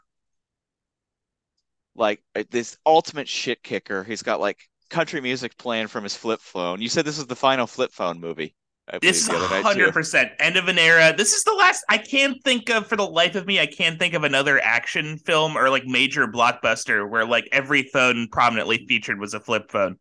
like 1.95 2.21
uh, 2.35 2.43
this 2.51 2.77
ultimate 2.85 3.27
shit 3.27 3.63
kicker. 3.63 4.03
He's 4.03 4.23
got 4.23 4.39
like 4.39 4.57
country 4.89 5.21
music 5.21 5.57
playing 5.57 5.87
from 5.87 6.03
his 6.03 6.15
flip 6.15 6.41
phone. 6.41 6.81
You 6.81 6.89
said 6.89 7.05
this 7.05 7.17
was 7.17 7.27
the 7.27 7.35
final 7.35 7.67
flip 7.67 7.91
phone 7.91 8.19
movie. 8.19 8.55
I 8.87 8.99
believe 8.99 9.13
This 9.13 9.21
is 9.23 9.29
night 9.29 9.47
too. 9.57 9.61
hundred 9.63 9.93
percent 9.93 10.31
end 10.39 10.57
of 10.57 10.67
an 10.67 10.77
era. 10.77 11.13
This 11.15 11.33
is 11.33 11.43
the 11.45 11.53
last. 11.53 11.85
I 11.89 11.97
can't 11.97 12.37
think 12.43 12.69
of 12.69 12.85
for 12.87 12.97
the 12.97 13.07
life 13.07 13.35
of 13.35 13.45
me. 13.47 13.59
I 13.59 13.65
can't 13.65 13.97
think 13.97 14.13
of 14.13 14.23
another 14.25 14.59
action 14.61 15.17
film 15.19 15.57
or 15.57 15.69
like 15.69 15.85
major 15.85 16.27
blockbuster 16.27 17.09
where 17.09 17.25
like 17.25 17.47
every 17.51 17.83
phone 17.83 18.27
prominently 18.31 18.85
featured 18.87 19.19
was 19.19 19.33
a 19.33 19.39
flip 19.39 19.71
phone. 19.71 19.97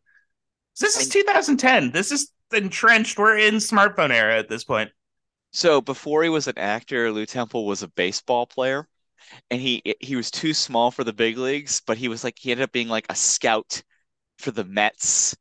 This 0.81 0.97
is 0.97 1.05
And- 1.05 1.13
2010. 1.13 1.93
This 1.93 2.11
is 2.11 2.33
entrenched. 2.55 3.19
We're 3.19 3.39
in 3.39 3.57
smartphone 3.57 4.11
era 4.11 4.39
at 4.39 4.49
this 4.49 4.65
point. 4.65 4.91
So 5.53 5.81
before 5.81 6.23
he 6.23 6.29
was 6.29 6.49
an 6.49 6.59
actor, 6.59 7.13
Lew 7.13 7.27
Temple 7.27 7.67
was 7.67 7.83
a 7.83 7.89
baseball 7.89 8.47
player, 8.47 8.89
and 9.51 9.61
he 9.61 9.83
he 10.01 10.17
was 10.17 10.31
too 10.31 10.55
small 10.55 10.91
for 10.91 11.05
the 11.05 11.13
big 11.13 11.39
leagues, 11.39 11.83
but 11.87 11.99
he 11.99 12.09
was 12.09 12.25
like 12.25 12.39
he 12.39 12.51
ended 12.53 12.65
up 12.65 12.73
being 12.73 12.89
like 12.89 13.07
a 13.11 13.15
scout 13.15 13.83
for 14.39 14.51
the 14.53 14.65
Mets 14.65 15.37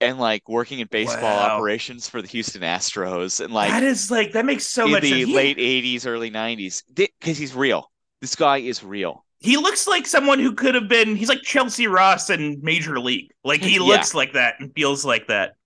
and 0.00 0.18
like 0.18 0.48
working 0.48 0.80
in 0.80 0.88
baseball 0.88 1.22
Wow. 1.22 1.56
operations 1.56 2.08
for 2.08 2.22
the 2.22 2.28
Houston 2.28 2.62
Astros 2.62 3.44
and 3.44 3.52
like 3.54 3.70
that 3.70 3.82
is 3.82 4.10
like 4.10 4.32
that 4.32 4.44
makes 4.46 4.66
so 4.66 4.86
much 4.88 5.02
the 5.02 5.10
sense. 5.10 5.26
He- 5.26 5.34
late 5.36 5.58
80s, 5.58 6.06
early 6.06 6.30
90s. 6.30 6.82
Because 6.94 7.38
he's 7.38 7.54
real. 7.54 7.90
This 8.20 8.34
guy 8.36 8.58
is 8.58 8.84
real. 8.84 9.24
He 9.40 9.56
looks 9.56 9.86
like 9.86 10.06
someone 10.06 10.38
who 10.38 10.54
could 10.54 10.74
have 10.74 10.88
been. 10.88 11.16
He's 11.16 11.28
like 11.28 11.42
Chelcie 11.42 11.90
Ross 11.90 12.30
in 12.30 12.60
Major 12.62 12.98
League. 13.00 13.32
Like 13.44 13.62
he 13.62 13.74
Yeah. 13.76 13.80
looks 13.82 14.14
like 14.14 14.34
that 14.34 14.56
and 14.60 14.72
feels 14.74 15.04
like 15.04 15.28
that. 15.28 15.56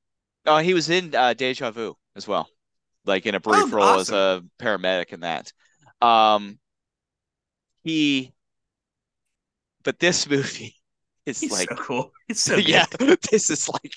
Oh, 0.46 0.58
he 0.58 0.74
was 0.74 0.88
in 0.90 1.14
uh, 1.14 1.34
Deja 1.34 1.70
Vu 1.70 1.96
as 2.16 2.26
well, 2.26 2.48
like 3.04 3.26
in 3.26 3.34
a 3.34 3.40
brief 3.40 3.64
Oh, 3.64 3.68
role 3.70 3.98
as 3.98 4.10
a 4.10 4.42
paramedic 4.58 5.12
in 5.12 5.20
that. 5.20 5.52
Um, 6.00 6.58
he, 7.82 8.32
but 9.82 9.98
this 9.98 10.26
movie 10.30 10.76
is 11.26 11.40
He's 11.40 11.52
like, 11.52 11.68
so 11.68 11.76
cool. 11.76 12.12
He's 12.28 12.40
so 12.40 12.56
yeah, 12.56 12.86
this 13.30 13.50
is 13.50 13.68
like, 13.68 13.92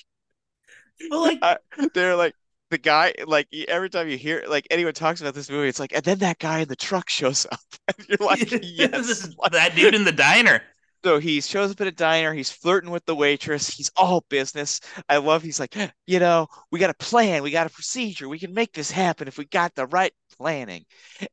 Well, 1.10 1.22
like 1.22 1.38
uh, 1.42 1.56
they're 1.94 2.16
like 2.16 2.34
the 2.70 2.78
guy, 2.78 3.14
like 3.26 3.48
every 3.68 3.90
time 3.90 4.08
you 4.08 4.18
hear, 4.18 4.44
like 4.48 4.66
anyone 4.70 4.94
talks 4.94 5.20
about 5.20 5.34
this 5.34 5.50
movie, 5.50 5.68
it's 5.68 5.80
like, 5.80 5.94
and 5.94 6.04
then 6.04 6.18
that 6.18 6.38
guy 6.38 6.60
in 6.60 6.68
the 6.68 6.76
truck 6.76 7.08
shows 7.08 7.46
up, 7.50 7.60
and 7.88 8.08
you're 8.08 8.28
like, 8.28 8.48
this 8.48 8.60
yes. 8.62 9.08
is 9.08 9.36
that 9.50 9.74
dude 9.74 9.94
in 9.94 10.04
the 10.04 10.12
diner. 10.12 10.62
So 11.04 11.18
he 11.18 11.40
shows 11.42 11.70
up 11.70 11.80
at 11.82 11.86
a 11.86 11.92
diner. 11.92 12.32
He's 12.32 12.50
flirting 12.50 12.90
with 12.90 13.04
the 13.04 13.14
waitress. 13.14 13.68
He's 13.68 13.90
all 13.94 14.24
business. 14.30 14.80
I 15.08 15.18
love. 15.18 15.42
He's 15.42 15.60
like, 15.60 15.76
you 16.06 16.18
know, 16.18 16.46
we 16.72 16.78
got 16.78 16.88
a 16.90 16.94
plan. 16.94 17.42
We 17.42 17.50
got 17.50 17.66
a 17.66 17.70
procedure. 17.70 18.28
We 18.28 18.38
can 18.38 18.54
make 18.54 18.72
this 18.72 18.90
happen 18.90 19.28
if 19.28 19.36
we 19.36 19.44
got 19.44 19.74
the 19.74 19.86
right 19.86 20.12
planning. 20.38 20.84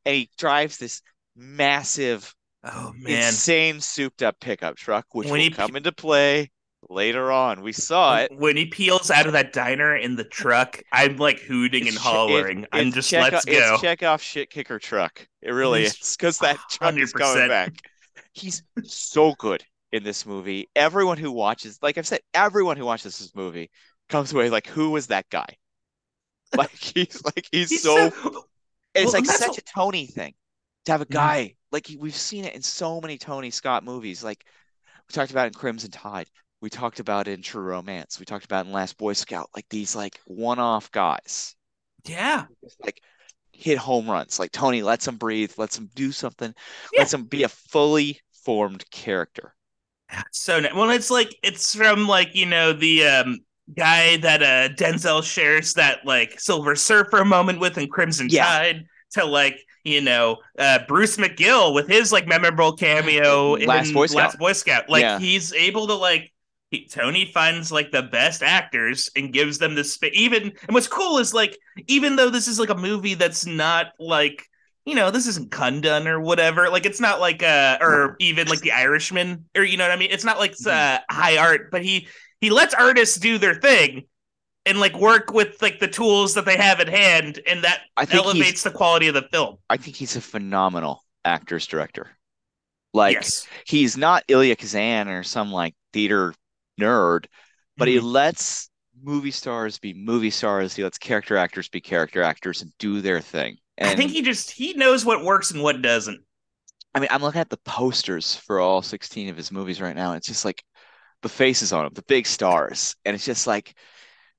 And 0.05 0.15
he 0.15 0.29
drives 0.37 0.77
this 0.77 1.01
massive, 1.37 2.33
Oh 2.65 2.91
man. 2.97 3.27
insane, 3.27 3.79
souped-up 3.79 4.39
pickup 4.41 4.75
truck, 4.75 5.05
which 5.13 5.27
When 5.29 5.35
will 5.39 5.43
he 5.43 5.49
come 5.51 5.75
into 5.77 5.91
play 5.93 6.51
later 6.89 7.31
on. 7.31 7.61
We 7.61 7.71
saw 7.71 8.17
it. 8.17 8.31
When 8.35 8.57
he 8.57 8.65
peels 8.65 9.09
out 9.09 9.25
of 9.27 9.33
that 9.33 9.53
diner 9.53 9.95
in 9.95 10.15
the 10.15 10.23
truck, 10.25 10.81
I'm 10.91 11.15
like 11.17 11.39
hooting 11.39 11.87
and 11.87 11.97
hollering. 11.97 12.63
it- 12.63 12.69
I'm 12.73 12.91
just 12.91 13.09
check- 13.09 13.31
let's 13.31 13.45
go. 13.45 13.51
It's 13.53 13.81
check 13.81 14.03
off 14.03 14.21
shit 14.21 14.49
kicker 14.49 14.79
truck. 14.79 15.25
It 15.41 15.51
really 15.51 15.83
is 15.83 16.15
because 16.17 16.39
that 16.39 16.57
truck 16.69 16.97
is 16.97 17.13
coming 17.13 17.47
back. 17.47 17.73
He's 18.33 18.63
so 18.83 19.33
good 19.37 19.63
in 19.91 20.03
this 20.03 20.25
movie. 20.25 20.69
Everyone 20.75 21.17
who 21.17 21.31
watches, 21.31 21.79
like 21.81 21.97
I've 21.97 22.07
said, 22.07 22.21
everyone 22.33 22.77
who 22.77 22.85
watches 22.85 23.17
this 23.19 23.35
movie 23.35 23.69
comes 24.09 24.31
away 24.33 24.49
like, 24.49 24.67
who 24.67 24.91
was 24.91 25.07
that 25.07 25.29
guy? 25.29 25.47
Like 26.53 26.71
he's 26.75 27.23
like 27.23 27.47
he's, 27.49 27.69
He's 27.69 27.81
so. 27.81 28.09
so- 28.09 28.45
it's 28.93 29.13
well, 29.13 29.21
like 29.21 29.25
such 29.25 29.57
a 29.57 29.61
Tony 29.61 30.05
thing 30.05 30.33
to 30.83 30.91
have 30.91 30.99
a 30.99 31.05
guy 31.05 31.55
like 31.71 31.89
we've 31.97 32.13
seen 32.13 32.43
it 32.43 32.53
in 32.53 32.61
so 32.61 32.99
many 32.99 33.17
Tony 33.17 33.51
Scott 33.51 33.85
movies. 33.85 34.21
Like 34.21 34.43
we 35.07 35.13
talked 35.13 35.31
about 35.31 35.47
in 35.47 35.53
Crimson 35.53 35.91
Tide. 35.91 36.27
We 36.59 36.69
talked 36.69 36.99
about 36.99 37.29
in 37.29 37.41
True 37.41 37.63
Romance. 37.63 38.19
We 38.19 38.25
talked 38.25 38.43
about 38.43 38.65
in 38.65 38.73
Last 38.73 38.97
Boy 38.97 39.13
Scout. 39.13 39.49
Like 39.55 39.65
these 39.69 39.95
like 39.95 40.19
one-off 40.25 40.91
guys 40.91 41.55
yeah. 42.05 42.45
like 42.83 43.01
hit 43.61 43.77
home 43.77 44.09
runs. 44.09 44.39
Like 44.39 44.51
Tony 44.51 44.81
lets 44.81 45.07
him 45.07 45.17
breathe, 45.17 45.53
lets 45.57 45.77
him 45.77 45.89
do 45.95 46.11
something, 46.11 46.53
Yeah. 46.93 46.99
lets 47.01 47.13
him 47.13 47.23
be 47.25 47.43
a 47.43 47.49
fully 47.49 48.19
formed 48.45 48.89
character. 48.91 49.53
So 50.31 50.59
ni- 50.59 50.69
well, 50.75 50.89
it's 50.89 51.09
like 51.11 51.35
it's 51.43 51.73
from 51.75 52.07
like 52.07 52.35
you 52.35 52.45
know 52.45 52.73
the 52.73 53.05
um 53.05 53.39
guy 53.77 54.17
that 54.17 54.41
uh 54.43 54.73
Denzel 54.75 55.23
shares 55.23 55.73
that 55.75 56.05
like 56.05 56.39
Silver 56.39 56.75
Surfer 56.75 57.23
moment 57.23 57.59
with 57.59 57.77
in 57.77 57.87
Crimson 57.87 58.27
Yeah. 58.29 58.45
Tide 58.45 58.85
to 59.11 59.25
like 59.25 59.57
you 59.85 60.01
know 60.01 60.37
uh 60.59 60.79
Bruce 60.87 61.17
McGill 61.17 61.73
with 61.73 61.87
his 61.87 62.11
like 62.11 62.27
memorable 62.27 62.73
cameo 62.75 63.53
Last 63.57 63.89
in 63.89 63.93
Boy 63.93 64.07
Scout. 64.07 64.17
Last 64.23 64.39
Boy 64.39 64.53
Scout. 64.53 64.89
Like 64.89 65.01
Yeah. 65.03 65.19
he's 65.19 65.53
able 65.53 65.87
to 65.87 65.95
like 65.95 66.33
he, 66.71 66.87
Tony 66.87 67.25
finds 67.25 67.71
like 67.71 67.91
the 67.91 68.01
best 68.01 68.41
actors 68.41 69.09
and 69.15 69.33
gives 69.33 69.57
them 69.57 69.75
the 69.75 69.83
space. 69.83 70.13
Even 70.15 70.43
and 70.43 70.73
what's 70.73 70.87
cool 70.87 71.17
is 71.19 71.33
like 71.33 71.57
even 71.87 72.15
though 72.15 72.29
this 72.29 72.47
is 72.47 72.59
like 72.59 72.69
a 72.69 72.75
movie 72.75 73.13
that's 73.13 73.45
not 73.45 73.87
like 73.99 74.45
you 74.83 74.95
know, 74.95 75.11
this 75.11 75.27
isn't 75.27 75.51
Kundun 75.51 76.07
or 76.07 76.19
whatever. 76.19 76.67
Like 76.69 76.87
it's 76.87 76.99
not 76.99 77.19
like 77.19 77.43
uh 77.43 77.77
or 77.81 78.15
even 78.19 78.47
like 78.47 78.61
the 78.61 78.71
Irishman 78.71 79.45
or 79.55 79.63
you 79.63 79.77
know 79.77 79.83
what 79.83 79.91
I 79.91 79.97
mean. 79.97 80.09
It's 80.11 80.23
not 80.23 80.39
like 80.39 80.55
uh, 80.65 80.99
high 81.09 81.37
art, 81.37 81.69
but 81.71 81.83
he 81.83 82.07
he 82.39 82.49
lets 82.49 82.73
artists 82.73 83.17
do 83.17 83.37
their 83.37 83.53
thing 83.53 84.07
and 84.65 84.79
like 84.79 84.97
work 84.97 85.31
with 85.31 85.61
like 85.61 85.79
the 85.79 85.87
tools 85.87 86.33
that 86.35 86.45
they 86.45 86.57
have 86.57 86.79
at 86.79 86.89
hand, 86.89 87.39
and 87.47 87.63
that 87.63 87.81
elevates 88.11 88.63
the 88.63 88.71
quality 88.71 89.07
of 89.07 89.13
the 89.13 89.23
film. 89.23 89.57
I 89.69 89.77
think 89.77 89.95
he's 89.95 90.15
a 90.15 90.21
phenomenal 90.21 91.03
actor's 91.25 91.67
director. 91.67 92.09
Like 92.93 93.15
yes, 93.15 93.47
he's 93.65 93.97
not 93.97 94.23
Elia 94.29 94.55
Kazan 94.55 95.07
or 95.07 95.23
some 95.23 95.51
like 95.51 95.75
theater 95.93 96.33
nerd, 96.81 97.25
but 97.77 97.87
he 97.87 97.97
Mhm. 97.97 98.03
lets 98.03 98.69
movie 99.01 99.31
stars 99.31 99.79
be 99.79 99.93
movie 99.93 100.29
stars. 100.29 100.75
He 100.75 100.83
lets 100.83 100.97
character 100.97 101.37
actors 101.37 101.69
be 101.69 101.81
character 101.81 102.21
actors 102.21 102.61
and 102.61 102.71
do 102.77 103.01
their 103.01 103.21
thing. 103.21 103.57
And 103.77 103.89
I 103.89 103.95
think 103.95 104.11
he 104.11 104.21
just 104.21 104.51
he 104.51 104.73
knows 104.73 105.05
what 105.05 105.23
works 105.23 105.51
and 105.51 105.61
what 105.63 105.81
doesn't. 105.81 106.21
I 106.93 106.99
mean, 106.99 107.07
I'm 107.11 107.21
looking 107.21 107.41
at 107.41 107.49
the 107.49 107.57
posters 107.57 108.35
for 108.35 108.59
all 108.59 108.81
16 108.81 109.29
of 109.29 109.37
his 109.37 109.51
movies 109.51 109.81
right 109.81 109.95
now. 109.95 110.13
It's 110.13 110.27
just 110.27 110.45
like 110.45 110.63
the 111.21 111.29
faces 111.29 111.73
on 111.73 111.85
them, 111.85 111.93
the 111.93 112.03
big 112.03 112.27
stars, 112.27 112.95
and 113.05 113.15
it's 113.15 113.25
just 113.25 113.47
like 113.47 113.75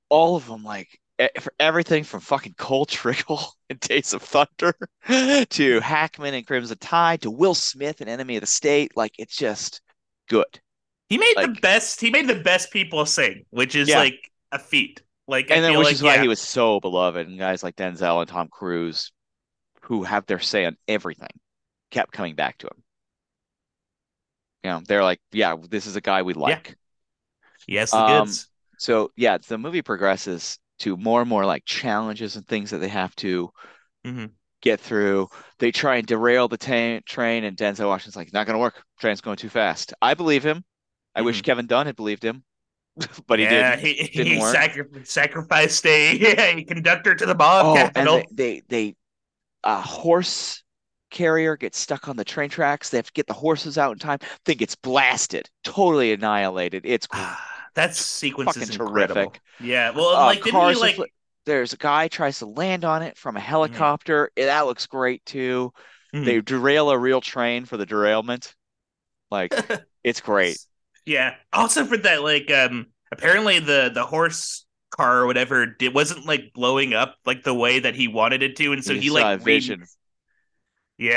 all 0.09 0.35
of 0.35 0.47
them, 0.47 0.63
like 0.63 0.99
for 1.41 1.53
everything 1.59 2.03
from 2.03 2.21
fucking 2.21 2.55
Cole 2.57 2.85
Trickle 2.85 3.53
in 3.69 3.77
Days 3.81 4.13
of 4.13 4.23
Thunder 4.23 4.75
to 5.49 5.79
Hackman 5.81 6.33
and 6.33 6.47
Crimson 6.47 6.77
Tide 6.79 7.21
to 7.23 7.31
Will 7.31 7.55
Smith 7.55 8.01
in 8.01 8.09
Enemy 8.09 8.37
of 8.37 8.41
the 8.41 8.47
State. 8.47 8.93
Like 8.97 9.13
it's 9.19 9.35
just 9.35 9.81
good. 10.29 10.61
He 11.13 11.17
made 11.17 11.35
the 11.39 11.47
best. 11.61 12.01
He 12.01 12.09
made 12.11 12.27
the 12.27 12.35
best 12.35 12.71
people 12.71 13.05
sing, 13.05 13.45
which 13.51 13.75
is 13.75 13.89
Yeah. 13.89 13.97
like 13.97 14.31
a 14.51 14.59
feat. 14.59 15.01
Like, 15.27 15.51
I 15.51 15.55
And 15.55 15.63
then 15.63 15.71
feel 15.71 15.79
which 15.79 15.87
like, 15.87 15.95
is 15.95 16.03
why 16.03 16.17
yeah. 16.17 16.23
he 16.23 16.27
was 16.27 16.41
so 16.41 16.79
beloved, 16.79 17.27
and 17.27 17.37
guys 17.39 17.63
like 17.63 17.75
Denzel 17.75 18.19
and 18.21 18.29
Tom 18.29 18.47
Cruise, 18.49 19.11
who 19.83 20.03
have 20.03 20.25
their 20.27 20.39
say 20.39 20.65
on 20.65 20.77
everything, 20.87 21.39
kept 21.91 22.13
coming 22.13 22.35
back 22.35 22.57
to 22.59 22.67
him. 22.67 22.83
You 24.63 24.69
know, 24.71 24.81
they're 24.85 25.03
like, 25.03 25.19
yeah, 25.31 25.55
this 25.69 25.85
is 25.85 25.95
a 25.95 26.01
guy 26.01 26.21
we 26.21 26.33
like. 26.33 26.77
Yes, 27.67 27.95
the 27.95 28.03
Um, 28.03 28.03
goods. 28.03 28.47
So 28.77 29.11
yeah, 29.15 29.37
the 29.37 29.57
movie 29.57 29.81
progresses 29.81 30.59
to 30.79 30.97
more 30.97 31.21
and 31.21 31.29
more 31.29 31.45
like 31.45 31.65
challenges 31.65 32.35
and 32.35 32.47
things 32.47 32.71
that 32.71 32.79
they 32.79 32.87
have 32.89 33.15
to 33.17 33.51
Mhm. 34.03 34.33
get 34.61 34.79
through. 34.79 35.29
They 35.59 35.71
try 35.71 35.97
and 35.97 36.07
derail 36.07 36.47
the 36.47 36.57
ta 36.57 36.99
train, 37.05 37.43
and 37.43 37.55
Denzel 37.57 37.87
Washington's 37.87 38.15
like, 38.15 38.33
"Not 38.33 38.47
gonna 38.47 38.59
work. 38.59 38.83
Train's 38.99 39.21
going 39.21 39.37
too 39.37 39.49
fast." 39.49 39.93
I 40.01 40.13
believe 40.13 40.43
him. 40.43 40.63
I 41.15 41.21
wish 41.21 41.41
Mhm. 41.41 41.43
Kevin 41.43 41.67
Dunn 41.67 41.85
had 41.87 41.95
believed 41.95 42.23
him, 42.23 42.43
but 43.27 43.39
he 43.39 43.45
yeah, 43.45 43.47
didn't. 43.47 43.79
he, 43.79 43.93
Didn't 44.15 44.33
he 44.33 44.39
sacri- 44.39 45.05
sacrificed 45.05 45.85
a, 45.85 46.17
a 46.59 46.63
conductor 46.65 47.15
to 47.15 47.25
the 47.25 47.35
mob 47.35 47.65
Oh, 47.65 47.75
and 47.95 48.13
they 48.13 48.27
they, 48.31 48.61
they 48.69 48.95
a 49.63 49.81
horse 49.81 50.63
carrier 51.11 51.57
gets 51.57 51.79
stuck 51.79 52.09
on 52.09 52.17
the 52.17 52.25
train 52.25 52.49
tracks. 52.49 52.89
They 52.89 52.97
have 52.99 53.07
to 53.07 53.13
get 53.13 53.27
the 53.27 53.33
horses 53.33 53.77
out 53.77 53.93
in 53.93 53.99
time. 53.99 54.19
Thing 54.45 54.57
gets 54.57 54.75
blasted, 54.75 55.49
totally 55.63 56.13
annihilated. 56.13 56.83
It's 56.85 57.07
Ah, 57.11 57.69
that 57.75 57.95
sequence 57.95 58.57
is 58.57 58.69
incredible. 58.69 59.37
terrific. 59.37 59.41
Yeah, 59.59 59.91
well, 59.91 60.15
Uh, 60.15 60.23
like 60.23 60.41
didn't 60.43 60.61
he 60.61 60.75
like? 60.75 61.07
there's 61.45 61.73
a 61.73 61.77
guy 61.77 62.07
tries 62.07 62.39
to 62.39 62.45
land 62.45 62.85
on 62.85 63.01
it 63.03 63.17
from 63.17 63.37
a 63.37 63.39
Mm-hmm. 63.39 63.41
helicopter. 63.41 64.31
Eh, 64.37 64.45
That 64.45 64.61
looks 64.65 64.87
great 64.87 65.25
too. 65.25 65.73
Mhm. 66.13 66.23
They 66.25 66.41
derail 66.41 66.89
a 66.91 66.97
real 66.97 67.21
train 67.21 67.65
for 67.65 67.77
the 67.77 67.85
derailment. 67.85 68.55
Like 69.31 69.53
it's 70.03 70.21
great. 70.21 70.59
Yeah. 71.05 71.35
Also 71.51 71.85
for 71.85 71.97
that, 71.97 72.23
like, 72.23 72.49
um, 72.51 72.87
apparently 73.11 73.59
the 73.59 73.91
the 73.93 74.05
horse 74.05 74.65
car 74.91 75.21
or 75.21 75.25
whatever 75.27 75.65
did 75.65 75.93
wasn't 75.93 76.25
like 76.25 76.51
blowing 76.53 76.93
up 76.93 77.15
like 77.25 77.43
the 77.43 77.53
way 77.53 77.79
that 77.79 77.95
he 77.95 78.07
wanted 78.07 78.43
it 78.43 78.55
to, 78.57 78.73
and 78.73 78.83
so 78.83 78.93
He 78.93 78.99
he 78.99 79.09
like 79.09 79.29
a 79.31 79.37
re- 79.39 79.61
vision. 79.61 79.87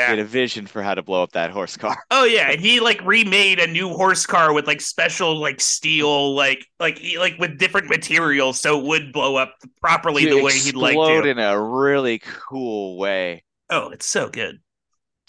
He 0.00 0.08
yeah. 0.08 0.10
had 0.10 0.18
a 0.18 0.24
vision 0.24 0.66
for 0.66 0.82
how 0.82 0.94
to 0.94 1.02
blow 1.02 1.22
up 1.22 1.32
that 1.32 1.50
horse 1.50 1.76
car. 1.76 2.04
Oh 2.10 2.24
yeah, 2.24 2.50
and 2.50 2.60
he 2.60 2.78
like 2.80 3.00
remade 3.04 3.58
a 3.58 3.66
new 3.66 3.88
horse 3.90 4.26
car 4.26 4.52
with 4.52 4.66
like 4.66 4.80
special 4.80 5.36
like 5.40 5.60
steel 5.60 6.34
like 6.34 6.64
like 6.78 6.98
he, 6.98 7.18
like 7.18 7.36
with 7.38 7.58
different 7.58 7.88
materials 7.88 8.60
so 8.60 8.78
it 8.78 8.84
would 8.84 9.12
blow 9.12 9.36
up 9.36 9.54
properly 9.80 10.24
To 10.24 10.30
the 10.30 10.38
way 10.38 10.58
he'd 10.60 10.76
like 10.76 11.00
explode 11.00 11.22
to. 11.22 11.26
in 11.26 11.38
a 11.38 11.60
really 11.60 12.18
cool 12.20 12.98
way. 12.98 13.44
Oh, 13.70 13.90
it's 13.90 14.06
so 14.06 14.28
good. 14.28 14.60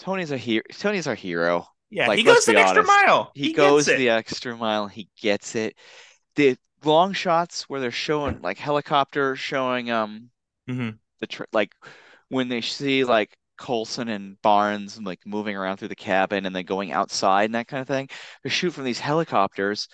Tony's 0.00 0.32
a 0.32 0.36
hero. 0.38 0.64
Tony's 0.72 1.06
our 1.06 1.14
hero. 1.14 1.68
Yeah, 1.90 2.08
Like, 2.08 2.18
he 2.18 2.24
goes 2.24 2.44
the 2.44 2.56
extra 2.58 2.84
mile. 2.84 3.30
He, 3.34 3.48
He, 3.48 3.52
goes 3.54 3.86
the 3.86 4.10
extra 4.10 4.56
mile. 4.56 4.88
He 4.88 5.08
gets 5.20 5.54
it. 5.54 5.76
The 6.34 6.56
long 6.84 7.12
shots 7.12 7.62
where 7.68 7.80
they're 7.80 7.90
showing 7.90 8.40
like 8.40 8.58
helicopter 8.58 9.34
showing 9.34 9.90
um 9.90 10.30
Mhm. 10.68 10.98
the 11.20 11.26
tr 11.26 11.44
like 11.52 11.72
when 12.28 12.48
they 12.48 12.60
see 12.60 13.04
like 13.04 13.36
Colson 13.56 14.08
and 14.08 14.40
Barnes 14.42 14.96
and 14.96 15.04
like 15.06 15.20
moving 15.26 15.56
around 15.56 15.78
through 15.78 15.88
the 15.88 15.96
cabin 15.96 16.46
and 16.46 16.54
then 16.54 16.64
going 16.64 16.92
outside 16.92 17.44
and 17.46 17.54
that 17.56 17.66
kind 17.66 17.80
of 17.80 17.88
thing. 17.88 18.08
They 18.44 18.50
shoot 18.50 18.70
from 18.70 18.84
these 18.84 19.00
helicopters 19.00 19.88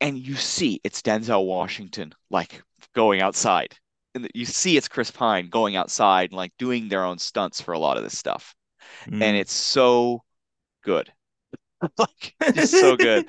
and 0.00 0.18
you 0.18 0.34
see 0.36 0.80
it's 0.84 1.02
Denzel 1.02 1.46
Washington 1.46 2.12
like 2.30 2.62
going 2.94 3.20
outside. 3.20 3.76
And 4.14 4.28
you 4.34 4.46
see 4.46 4.76
it's 4.76 4.88
Chris 4.88 5.10
Pine 5.10 5.48
going 5.48 5.76
outside 5.76 6.30
and 6.30 6.36
like 6.36 6.52
doing 6.58 6.88
their 6.88 7.04
own 7.04 7.18
stunts 7.18 7.60
for 7.60 7.72
a 7.74 7.78
lot 7.78 7.96
of 7.96 8.04
this 8.04 8.18
stuff. 8.18 8.54
Mm. 9.06 9.22
And 9.22 9.36
it's 9.36 9.52
so 9.52 10.22
good. 10.88 11.12
Like 11.98 12.34
just 12.54 12.78
so 12.78 12.96
good. 12.96 13.26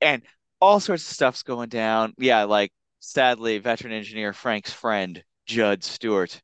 And 0.00 0.22
all 0.60 0.80
sorts 0.80 1.08
of 1.08 1.14
stuff's 1.14 1.42
going 1.42 1.68
down. 1.68 2.14
Yeah, 2.18 2.44
like 2.44 2.72
sadly, 3.00 3.58
veteran 3.58 3.92
engineer 3.92 4.32
Frank's 4.32 4.72
friend, 4.72 5.22
Judd 5.46 5.84
Stewart, 5.84 6.40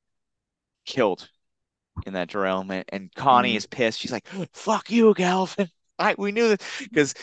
killed 0.87 1.29
in 2.07 2.15
that 2.15 2.29
derailment. 2.29 2.89
And 2.93 3.15
Connie 3.15 3.57
Mhm. 3.57 3.57
is 3.57 3.67
pissed. 3.67 4.01
She's 4.01 4.13
like, 4.13 4.29
fuck 4.55 4.91
you, 4.91 5.15
Galvin. 5.15 5.69
I 5.99 6.15
we 6.19 6.33
knew 6.33 6.49
that 6.49 6.63
because 6.81 7.15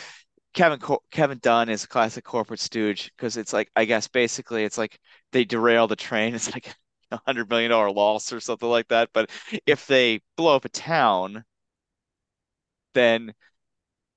Kevin 0.54 0.80
Kevin 1.10 1.38
Dunn 1.40 1.68
is 1.68 1.84
a 1.84 1.88
classic 1.88 2.24
corporate 2.24 2.60
stooge 2.60 3.12
because 3.16 3.36
it's 3.36 3.52
like 3.52 3.70
I 3.76 3.84
guess 3.86 4.08
basically 4.08 4.64
it's 4.64 4.78
like 4.78 4.98
they 5.32 5.44
derail 5.44 5.88
the 5.88 5.96
train. 5.96 6.34
It's 6.36 6.52
like 6.52 6.74
a 7.10 7.20
hundred 7.26 7.50
million 7.50 7.70
dollar 7.70 7.90
loss 7.90 8.32
or 8.32 8.40
something 8.40 8.68
like 8.68 8.88
that. 8.88 9.10
But 9.14 9.30
if 9.66 9.86
they 9.86 10.20
blow 10.36 10.56
up 10.56 10.64
a 10.64 10.68
town, 10.70 11.44
then 12.94 13.34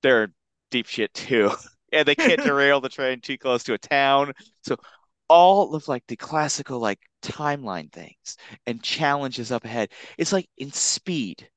they're 0.02 0.34
deep 0.72 0.88
shit 0.88 1.14
too. 1.14 1.52
And 1.94 2.06
they 2.06 2.16
can't 2.16 2.42
derail 2.44 2.82
the 2.82 2.90
train 2.90 3.22
too 3.22 3.38
close 3.38 3.64
to 3.66 3.74
a 3.74 3.78
town. 3.78 4.34
So 4.64 4.76
all 5.30 5.76
of 5.76 5.88
like 5.88 6.04
the 6.08 6.18
classical 6.18 6.80
like 6.80 7.00
timeline 7.22 7.90
things 7.90 8.38
and 8.66 8.84
challenges 8.84 9.50
up 9.50 9.64
ahead. 9.64 9.90
It's 10.18 10.34
like 10.34 10.50
in 10.58 10.74
speed 10.74 11.48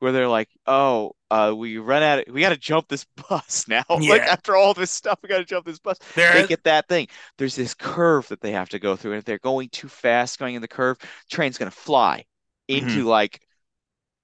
where 0.00 0.12
they're 0.12 0.28
like, 0.28 0.50
oh, 0.66 1.12
uh, 1.30 1.54
we 1.56 1.78
run 1.78 2.02
out 2.02 2.18
of, 2.18 2.34
we 2.34 2.42
got 2.42 2.50
to 2.50 2.58
jump 2.58 2.88
this 2.88 3.06
bus 3.28 3.66
now. 3.68 3.84
Like 3.88 4.20
after 4.20 4.54
all 4.54 4.74
this 4.74 4.90
stuff, 4.90 5.18
we 5.22 5.30
got 5.30 5.38
to 5.38 5.44
jump 5.46 5.64
this 5.64 5.78
bus. 5.78 5.98
there 6.14 6.34
They 6.34 6.46
get 6.46 6.64
that 6.64 6.88
thing. 6.88 7.08
There's 7.38 7.56
this 7.56 7.72
curve 7.72 8.28
that 8.28 8.42
they 8.42 8.52
have 8.52 8.68
to 8.70 8.78
go 8.78 8.96
through. 8.96 9.12
And 9.12 9.18
if 9.18 9.24
they're 9.24 9.38
going 9.38 9.70
too 9.70 9.88
fast 9.88 10.38
going 10.38 10.56
in 10.56 10.62
the 10.62 10.68
curve, 10.68 10.98
train's 11.30 11.56
going 11.56 11.70
to 11.70 11.76
fly 11.76 12.26
into 12.68 13.04
like 13.04 13.40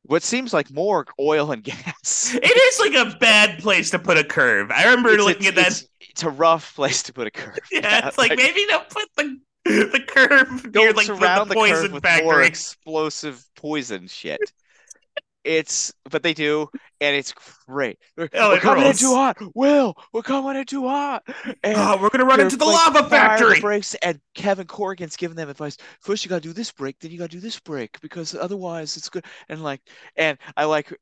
what 0.05 0.23
seems 0.23 0.53
like 0.53 0.71
more 0.71 1.07
oil 1.19 1.53
and 1.53 1.63
gas. 1.65 2.35
it 2.35 2.45
is 2.45 2.81
like 2.81 3.07
a 3.07 3.17
bad 3.19 3.59
place 3.61 3.91
to 3.91 3.99
put 3.99 4.17
a 4.19 4.25
curve. 4.25 4.71
I 4.71 4.85
remember 4.85 5.11
It's, 5.11 5.25
looking 5.25 5.47
it's, 5.47 5.49
at 5.49 5.55
that. 5.57 5.67
it's, 5.69 5.89
it's 6.01 6.23
a 6.23 6.31
rough 6.31 6.75
place 6.75 7.03
to 7.05 7.13
put 7.13 7.27
a 7.27 7.31
curve. 7.31 7.59
yeah, 7.73 8.09
it's 8.09 8.19
like, 8.19 8.37
maybe 8.37 8.65
they'll 8.69 8.81
put 8.81 9.09
the 9.17 9.39
the 9.67 10.03
curve 10.09 10.73
don't 10.73 10.75
near 10.75 10.93
like 10.95 11.07
surround 11.07 11.51
the 11.51 11.55
the 11.55 11.61
curve 11.61 11.91
poison 11.91 11.93
with 11.93 12.05
more 12.25 12.43
explosive 12.43 13.45
poison 13.57 14.07
shit. 14.07 14.41
It's 15.43 15.93
but 16.11 16.23
they 16.23 16.35
do, 16.35 16.69
and 17.01 17.17
it's 17.17 17.33
great. 17.67 17.99
We're, 18.17 18.29
Oh, 18.35 18.51
we're 18.51 18.61
coming 18.61 18.85
in 18.85 18.93
too 18.95 19.15
hot. 19.15 19.39
Will, 19.55 19.95
we're 20.13 20.23
coming 20.23 20.57
in 20.57 20.67
too 20.67 20.87
hot. 20.87 21.23
And 21.63 21.75
Oh, 21.77 21.99
we're 22.01 22.11
gonna 22.11 22.27
run 22.27 22.41
into 22.41 22.57
the 22.57 22.67
like, 22.67 22.95
lava 22.95 23.09
factory. 23.09 23.59
brakes, 23.61 23.95
and 23.97 24.21
Kevin 24.35 24.67
Corrigan's 24.67 25.17
giving 25.17 25.37
them 25.37 25.49
advice. 25.49 25.79
First, 26.01 26.25
you 26.25 26.29
gotta 26.29 26.43
do 26.43 26.53
this 26.53 26.71
break, 26.73 26.99
then 26.99 27.11
you 27.11 27.19
gotta 27.19 27.31
do 27.31 27.41
this 27.41 27.59
break 27.59 27.99
because 28.03 28.35
otherwise 28.35 28.97
it's 28.99 29.09
good. 29.09 29.25
And 29.49 29.63
like, 29.63 29.81
and 30.17 30.37
I 30.57 30.65
like 30.67 30.93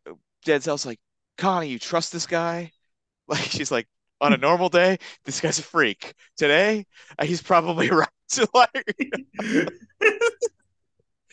Denzel's 0.47 0.87
like, 0.87 1.01
Connie, 1.37 1.69
you 1.69 1.79
trust 1.79 2.13
this 2.13 2.27
guy? 2.27 2.71
Like 3.29 3.41
she's 3.43 3.71
like, 3.71 3.87
on 4.23 4.33
a 4.33 4.37
normal 4.49 4.71
day, 4.71 4.99
this 5.27 5.41
guy's 5.43 5.59
a 5.59 5.63
freak. 5.63 6.15
Today, 6.39 6.87
uh, 7.19 7.27
he's 7.27 7.43
probably 7.43 7.91
right. 7.91 8.09
Like, 8.55 8.87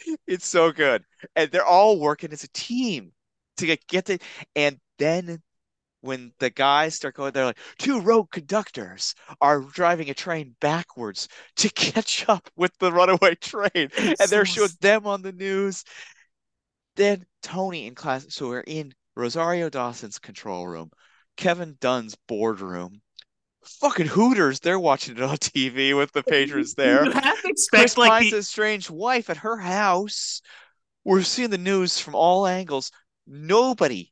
it's 0.28 0.48
so 0.48 0.72
good, 0.72 1.04
and 1.36 1.52
they're 1.52 1.66
all 1.66 2.00
working 2.00 2.32
as 2.32 2.44
a 2.44 2.50
team 2.50 3.12
to 3.58 3.66
get 3.66 3.86
get 3.88 4.06
the. 4.06 4.20
And 4.56 4.80
then 5.00 5.42
when 6.02 6.32
the 6.40 6.52
guys 6.52 6.96
start 6.96 7.16
going, 7.16 7.32
they're 7.32 7.46
like, 7.46 7.58
two 7.80 8.00
rogue 8.00 8.30
conductors 8.32 9.16
are 9.42 9.62
driving 9.62 10.10
a 10.10 10.14
train 10.14 10.56
backwards 10.62 11.28
to 11.58 11.70
catch 11.74 12.30
up 12.30 12.50
with 12.56 12.72
the 12.80 12.92
runaway 12.92 13.36
train, 13.36 13.90
and 13.98 14.30
they're 14.30 14.46
so 14.46 14.68
showing 14.68 14.72
them 14.82 15.08
on 15.08 15.22
the 15.22 15.32
news. 15.32 15.84
Then 16.96 17.26
Tony 17.42 17.88
in 17.88 17.96
class, 17.96 18.26
so 18.30 18.48
we're 18.48 18.62
in 18.62 18.94
Rosario 19.16 19.70
Dawson's 19.70 20.20
control 20.20 20.68
room, 20.68 20.92
Kevin 21.38 21.78
Dunn's 21.80 22.16
boardroom. 22.28 23.02
Fucking 23.68 24.08
Hooters, 24.08 24.60
they're 24.60 24.80
watching 24.80 25.18
it 25.18 25.24
on 25.24 25.38
TV 25.38 25.96
with 25.96 26.12
the 26.12 26.24
patrons 26.24 26.74
there. 26.74 27.06
You 27.06 27.12
have 27.12 27.42
to 27.42 27.56
Chris 27.70 27.98
like 27.98 28.10
Pine's 28.10 28.32
the, 28.32 28.38
a 28.38 28.44
strange 28.44 28.90
wife 28.90 29.30
at 29.30 29.38
her 29.38 29.58
house. 29.58 30.42
we're 31.04 31.22
seeing 31.24 31.50
the 31.50 31.58
news 31.58 32.00
from 32.00 32.16
all 32.16 32.48
angles. 32.48 32.92
Nobody 33.28 34.12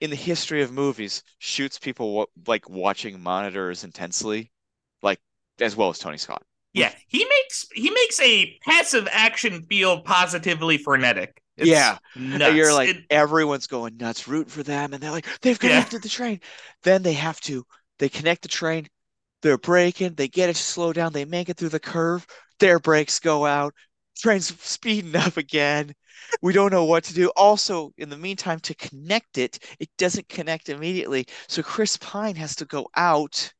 in 0.00 0.10
the 0.10 0.16
history 0.16 0.62
of 0.62 0.72
movies 0.72 1.22
shoots 1.38 1.78
people 1.78 2.28
like 2.46 2.68
watching 2.68 3.20
monitors 3.20 3.84
intensely, 3.84 4.50
like 5.02 5.20
as 5.60 5.76
well 5.76 5.88
as 5.88 5.98
Tony 5.98 6.18
Scott. 6.18 6.42
Yeah, 6.72 6.92
he 7.08 7.24
makes 7.24 7.66
he 7.74 7.90
makes 7.90 8.20
a 8.20 8.58
passive 8.62 9.08
action 9.10 9.62
feel 9.62 10.00
positively 10.02 10.78
frenetic. 10.78 11.42
It's 11.56 11.68
yeah, 11.68 11.98
you're 12.14 12.72
like 12.72 12.90
it, 12.90 12.96
everyone's 13.10 13.66
going 13.66 13.96
nuts, 13.96 14.28
rooting 14.28 14.50
for 14.50 14.62
them, 14.62 14.92
and 14.92 15.02
they're 15.02 15.10
like 15.10 15.26
they've 15.40 15.58
connected 15.58 15.96
yeah. 15.96 16.00
the 16.00 16.08
train. 16.08 16.40
Then 16.84 17.02
they 17.02 17.14
have 17.14 17.40
to 17.42 17.66
they 17.98 18.08
connect 18.08 18.42
the 18.42 18.48
train. 18.48 18.88
They're 19.42 19.58
braking. 19.58 20.14
They 20.14 20.28
get 20.28 20.50
it 20.50 20.56
to 20.56 20.62
slow 20.62 20.92
down. 20.92 21.12
They 21.12 21.24
make 21.24 21.48
it 21.48 21.56
through 21.56 21.68
the 21.70 21.80
curve. 21.80 22.26
Their 22.58 22.78
brakes 22.78 23.20
go 23.20 23.46
out. 23.46 23.74
Train's 24.16 24.60
speeding 24.62 25.14
up 25.16 25.36
again. 25.36 25.94
We 26.42 26.52
don't 26.52 26.72
know 26.72 26.84
what 26.84 27.04
to 27.04 27.14
do. 27.14 27.28
Also, 27.36 27.92
in 27.96 28.08
the 28.08 28.16
meantime, 28.16 28.60
to 28.60 28.74
connect 28.74 29.38
it, 29.38 29.58
it 29.78 29.88
doesn't 29.98 30.28
connect 30.28 30.68
immediately. 30.68 31.26
So 31.46 31.62
Chris 31.62 31.96
Pine 31.96 32.34
has 32.36 32.56
to 32.56 32.64
go 32.64 32.88
out 32.96 33.52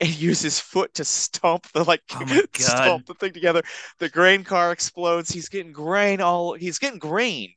and 0.00 0.10
use 0.20 0.40
his 0.40 0.58
foot 0.58 0.92
to 0.94 1.04
stomp 1.04 1.70
the 1.72 1.84
like 1.84 2.02
oh 2.14 2.42
stomp 2.54 3.06
the 3.06 3.14
thing 3.14 3.32
together. 3.32 3.62
The 4.00 4.08
grain 4.08 4.42
car 4.42 4.72
explodes. 4.72 5.30
He's 5.30 5.48
getting 5.48 5.72
grain 5.72 6.20
all 6.20 6.54
he's 6.54 6.78
getting 6.78 6.98
grained 6.98 7.54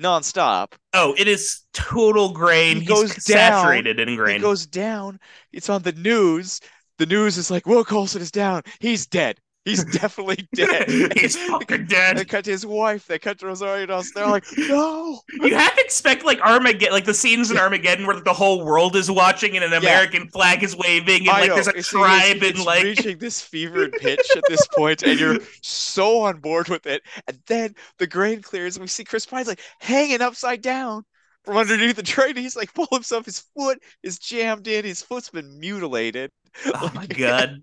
nonstop. 0.00 0.72
Oh, 0.92 1.14
it 1.18 1.28
is 1.28 1.62
total 1.72 2.32
grain. 2.32 2.80
He 2.80 2.86
goes 2.86 3.12
he's 3.12 3.24
down, 3.24 3.62
saturated 3.64 4.00
in 4.00 4.16
grain. 4.16 4.36
He 4.36 4.42
goes 4.42 4.66
down. 4.66 5.18
It's 5.52 5.68
on 5.68 5.82
the 5.82 5.92
news. 5.92 6.60
The 6.98 7.06
news 7.06 7.38
is 7.38 7.50
like 7.50 7.66
Will 7.66 7.84
Colson 7.84 8.22
is 8.22 8.30
down. 8.30 8.62
He's 8.80 9.06
dead. 9.06 9.38
He's 9.64 9.84
definitely 10.00 10.48
dead. 10.54 10.90
He's 11.16 11.36
fucking 11.36 11.86
dead. 11.86 12.16
They 12.16 12.24
cut 12.24 12.44
to 12.46 12.50
his 12.50 12.66
wife. 12.66 13.06
They 13.06 13.18
cut 13.18 13.38
to 13.38 13.46
Rosario 13.46 13.86
Dawson. 13.86 14.12
They're 14.14 14.26
like, 14.26 14.44
no. 14.58 15.20
You 15.34 15.54
have 15.54 15.76
to 15.76 15.80
expect 15.80 16.24
like 16.24 16.40
Armageddon, 16.40 16.92
like 16.92 17.04
the 17.04 17.14
scenes 17.14 17.50
in 17.50 17.58
Armageddon 17.58 18.06
where 18.06 18.18
the 18.20 18.32
whole 18.32 18.64
world 18.64 18.96
is 18.96 19.10
watching 19.10 19.54
and 19.54 19.64
an 19.64 19.72
American 19.72 20.22
yeah. 20.24 20.30
flag 20.32 20.62
is 20.64 20.76
waving 20.76 21.28
and 21.28 21.30
I 21.30 21.40
like 21.40 21.48
know. 21.50 21.54
there's 21.54 21.68
a 21.68 21.76
it's, 21.76 21.88
tribe 21.88 22.36
it's, 22.36 22.44
it's 22.44 22.58
and 22.58 22.66
like 22.66 22.82
reaching 22.82 23.18
this 23.18 23.40
fevered 23.52 23.92
pitch 23.92 24.26
at 24.36 24.42
this 24.48 24.66
point, 24.74 25.04
and 25.04 25.18
you're 25.18 25.38
so 25.62 26.22
on 26.22 26.40
board 26.40 26.68
with 26.68 26.86
it. 26.86 27.02
And 27.28 27.38
then 27.46 27.74
the 27.98 28.06
grain 28.06 28.42
clears, 28.42 28.76
and 28.76 28.82
we 28.82 28.88
see 28.88 29.04
Chris 29.04 29.26
Pine's 29.26 29.46
like 29.46 29.60
hanging 29.78 30.22
upside 30.22 30.60
down 30.62 31.04
from 31.44 31.56
underneath 31.56 31.96
the 31.96 32.02
train. 32.02 32.34
He's 32.34 32.56
like 32.56 32.74
pull 32.74 32.88
himself. 32.90 33.26
His 33.26 33.44
foot 33.56 33.80
is 34.02 34.18
jammed 34.18 34.66
in. 34.66 34.84
His 34.84 35.02
foot's 35.02 35.30
been 35.30 35.60
mutilated. 35.60 36.32
Oh 36.66 36.80
like, 36.82 36.94
my 36.94 37.06
god 37.18 37.62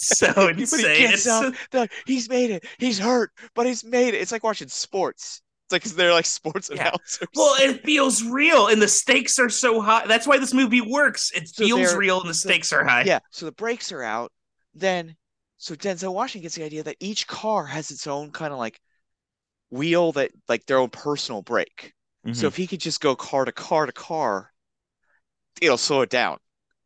so 0.00 0.48
insane. 0.48 1.16
So... 1.16 1.52
Like, 1.72 1.92
he's 2.06 2.28
made 2.28 2.50
it. 2.50 2.64
He's 2.78 2.98
hurt, 2.98 3.32
but 3.54 3.66
he's 3.66 3.84
made 3.84 4.14
it. 4.14 4.18
It's 4.18 4.32
like 4.32 4.44
watching 4.44 4.68
sports. 4.68 5.42
It's 5.66 5.72
like 5.72 5.96
they're 5.96 6.12
like 6.12 6.26
sports 6.26 6.68
yeah. 6.72 6.88
announcers. 6.88 7.28
Well, 7.36 7.54
it 7.60 7.84
feels 7.84 8.24
real, 8.24 8.68
and 8.68 8.82
the 8.82 8.88
stakes 8.88 9.38
are 9.38 9.48
so 9.48 9.80
high. 9.80 10.06
That's 10.06 10.26
why 10.26 10.38
this 10.38 10.52
movie 10.52 10.80
works. 10.80 11.30
It 11.32 11.48
so 11.48 11.64
feels 11.64 11.94
real, 11.94 12.20
and 12.20 12.28
the 12.28 12.34
stakes 12.34 12.72
are 12.72 12.84
high. 12.84 13.02
Yeah. 13.02 13.20
So 13.30 13.46
the 13.46 13.52
brakes 13.52 13.92
are 13.92 14.02
out. 14.02 14.32
Then, 14.74 15.16
so 15.58 15.74
Denzel 15.74 16.12
Washington 16.12 16.42
gets 16.42 16.56
the 16.56 16.64
idea 16.64 16.82
that 16.82 16.96
each 16.98 17.26
car 17.26 17.66
has 17.66 17.90
its 17.90 18.06
own 18.06 18.30
kind 18.32 18.52
of 18.52 18.58
like 18.58 18.80
wheel 19.70 20.12
that 20.12 20.32
like 20.48 20.66
their 20.66 20.78
own 20.78 20.90
personal 20.90 21.42
brake. 21.42 21.92
Mm-hmm. 22.26 22.34
So 22.34 22.48
if 22.48 22.56
he 22.56 22.66
could 22.66 22.80
just 22.80 23.00
go 23.00 23.14
car 23.14 23.44
to 23.44 23.52
car 23.52 23.86
to 23.86 23.92
car, 23.92 24.52
it'll 25.60 25.78
slow 25.78 26.02
it 26.02 26.10
down. 26.10 26.38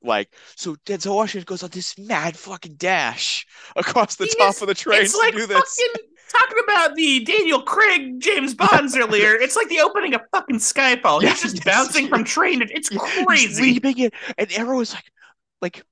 Like, 0.05 0.35
so 0.57 0.77
Denzel 0.87 1.15
Washington 1.15 1.47
goes 1.47 1.63
on 1.63 1.71
this 1.71 1.99
mad 1.99 2.37
fucking 2.37 2.75
dash 2.75 3.47
across 3.77 4.17
the 4.17 4.27
he 4.27 4.35
top 4.35 4.55
is, 4.55 4.63
of 4.63 4.69
the 4.69 4.75
train 4.75 5.07
to 5.07 5.19
like 5.19 5.35
do 5.35 5.47
this. 5.47 5.81
talking 6.31 6.59
about 6.65 6.95
the 6.95 7.25
Daniel 7.25 7.63
Craig 7.63 8.21
James 8.21 8.55
Bonds 8.55 8.97
earlier. 8.97 9.35
It's 9.35 9.57
like 9.57 9.69
the 9.69 9.81
opening 9.81 10.15
of 10.15 10.21
fucking 10.33 10.59
Skyfall. 10.59 11.23
He's 11.23 11.43
just 11.43 11.65
bouncing 11.65 12.09
from 12.09 12.25
train. 12.25 12.63
It's 12.63 12.91
crazy. 12.91 13.63
leaping 13.63 13.99
it, 13.99 14.15
and 14.37 14.53
everyone's 14.53 14.93
like, 14.93 15.11
like 15.63 15.83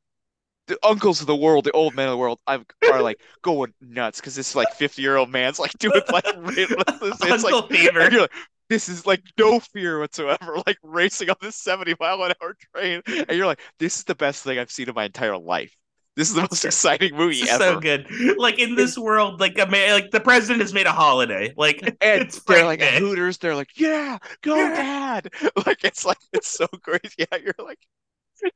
the 0.69 0.79
uncles 0.83 1.21
of 1.21 1.27
the 1.27 1.37
world, 1.37 1.65
the 1.65 1.73
old 1.73 1.95
men 1.95 2.07
of 2.07 2.13
the 2.13 2.19
world, 2.19 2.39
are 2.47 3.03
like 3.03 3.21
going 3.43 3.73
nuts 3.81 4.21
because 4.21 4.35
this 4.37 4.55
like 4.55 4.73
fifty 4.75 5.03
year 5.03 5.17
old 5.17 5.31
man's 5.31 5.59
like 5.59 5.73
doing 5.79 6.01
like 6.13 6.25
it's 6.27 7.23
Uncle 7.23 7.61
like, 7.61 7.71
Fever. 7.71 8.11
You're 8.11 8.21
like, 8.23 8.33
this 8.69 8.89
is 8.89 9.07
like 9.07 9.23
no 9.39 9.61
fear 9.61 9.99
whatsoever, 9.99 10.57
like 10.67 10.79
racing 10.83 11.31
on 11.31 11.37
this 11.41 11.57
70 11.57 11.95
mile 12.01 12.23
an 12.23 12.33
hour 12.43 12.57
train. 12.75 13.03
And 13.07 13.37
you're 13.37 13.47
like, 13.47 13.61
this 13.79 13.99
is 13.99 14.05
the 14.05 14.15
best 14.15 14.45
thing 14.45 14.59
I've 14.59 14.71
seen 14.71 14.89
in 14.89 14.95
my 14.95 15.05
entire 15.05 15.37
life. 15.37 15.77
This 16.15 16.29
is 16.29 16.35
the 16.35 16.43
most 16.43 16.65
exciting 16.65 17.17
movie 17.17 17.49
ever. 17.49 17.65
So 17.65 17.81
good. 17.81 18.07
Like 18.37 18.59
in 18.59 18.75
this 18.75 18.99
world, 18.99 19.41
like 19.41 19.59
a 19.59 19.67
man, 19.67 19.95
like 19.95 20.11
the 20.11 20.21
president 20.21 20.61
has 20.61 20.75
made 20.75 20.87
a 20.87 20.93
holiday. 20.93 21.55
Like 21.57 21.81
and 22.03 22.23
it's 22.23 22.43
they're 22.43 22.67
like 22.67 22.81
day. 22.81 22.99
Hooters. 22.99 23.39
They're 23.39 23.57
like, 23.57 23.71
yeah, 23.77 24.19
go 24.43 24.57
yeah. 24.57 25.21
dad. 25.23 25.33
Like 25.67 25.85
it's 25.85 26.05
like 26.05 26.19
it's 26.33 26.49
so 26.49 26.67
crazy. 26.67 27.15
Yeah, 27.19 27.39
you're 27.43 27.55
like, 27.59 27.79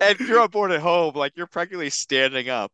and 0.00 0.18
you're 0.20 0.40
on 0.40 0.50
board 0.50 0.72
at 0.72 0.80
home. 0.80 1.14
Like 1.14 1.32
you're 1.36 1.46
practically 1.46 1.88
standing 1.88 2.50
up 2.50 2.72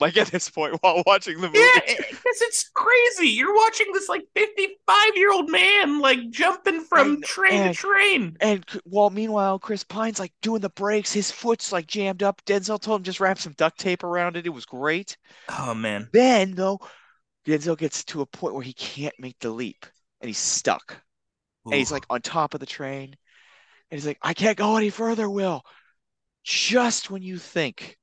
like 0.00 0.16
at 0.16 0.28
this 0.28 0.48
point 0.48 0.76
while 0.80 1.02
watching 1.06 1.40
the 1.40 1.48
movie. 1.48 1.58
Yeah, 1.58 1.80
because 1.96 2.40
it's 2.42 2.70
crazy. 2.74 3.28
You're 3.28 3.54
watching 3.54 3.86
this 3.92 4.08
like 4.08 4.24
55 4.34 5.16
year 5.16 5.32
old 5.32 5.50
man 5.50 6.00
like 6.00 6.30
jumping 6.30 6.80
from 6.80 7.14
and, 7.14 7.24
train 7.24 7.60
and, 7.60 7.74
to 7.74 7.80
train. 7.80 8.36
And 8.40 8.64
while 8.84 9.10
meanwhile, 9.10 9.58
Chris 9.58 9.84
Pine's 9.84 10.18
like 10.18 10.32
doing 10.42 10.60
the 10.60 10.70
brakes, 10.70 11.12
his 11.12 11.30
foot's 11.30 11.72
like 11.72 11.86
jammed 11.86 12.22
up. 12.22 12.42
Denzel 12.44 12.80
told 12.80 13.00
him 13.00 13.04
just 13.04 13.20
wrap 13.20 13.38
some 13.38 13.54
duct 13.54 13.78
tape 13.78 14.02
around 14.02 14.36
it. 14.36 14.46
It 14.46 14.50
was 14.50 14.66
great. 14.66 15.16
Oh 15.48 15.74
man. 15.74 16.08
Then 16.12 16.54
though, 16.54 16.80
Denzel 17.46 17.78
gets 17.78 18.04
to 18.06 18.22
a 18.22 18.26
point 18.26 18.54
where 18.54 18.62
he 18.62 18.72
can't 18.72 19.14
make 19.18 19.38
the 19.40 19.50
leap 19.50 19.86
and 20.20 20.28
he's 20.28 20.38
stuck. 20.38 20.92
Ooh. 21.66 21.70
And 21.70 21.74
he's 21.74 21.92
like 21.92 22.06
on 22.10 22.22
top 22.22 22.54
of 22.54 22.60
the 22.60 22.66
train. 22.66 23.16
And 23.90 23.98
he's 23.98 24.06
like, 24.06 24.18
I 24.22 24.34
can't 24.34 24.56
go 24.56 24.76
any 24.76 24.90
further, 24.90 25.28
Will. 25.28 25.62
Just 26.44 27.10
when 27.10 27.22
you 27.22 27.38
think 27.38 27.98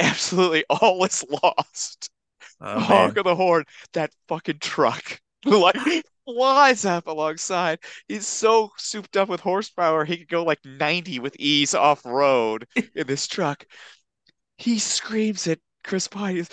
absolutely 0.00 0.64
all 0.68 1.04
is 1.04 1.24
lost. 1.42 2.10
Oh, 2.60 2.80
Honk 2.80 3.16
of 3.16 3.24
the 3.24 3.34
horn. 3.34 3.64
That 3.92 4.12
fucking 4.28 4.58
truck 4.58 5.20
like 5.44 6.04
flies 6.24 6.84
up 6.84 7.06
alongside. 7.06 7.80
He's 8.08 8.26
so 8.26 8.70
souped 8.76 9.16
up 9.16 9.28
with 9.28 9.40
horsepower, 9.40 10.04
he 10.04 10.18
could 10.18 10.28
go 10.28 10.44
like 10.44 10.64
90 10.64 11.18
with 11.20 11.36
ease 11.38 11.74
off 11.74 12.04
road 12.04 12.66
in 12.94 13.06
this 13.06 13.26
truck. 13.26 13.64
He 14.58 14.78
screams 14.78 15.46
at 15.46 15.58
Chris 15.84 16.06
Pine, 16.08 16.46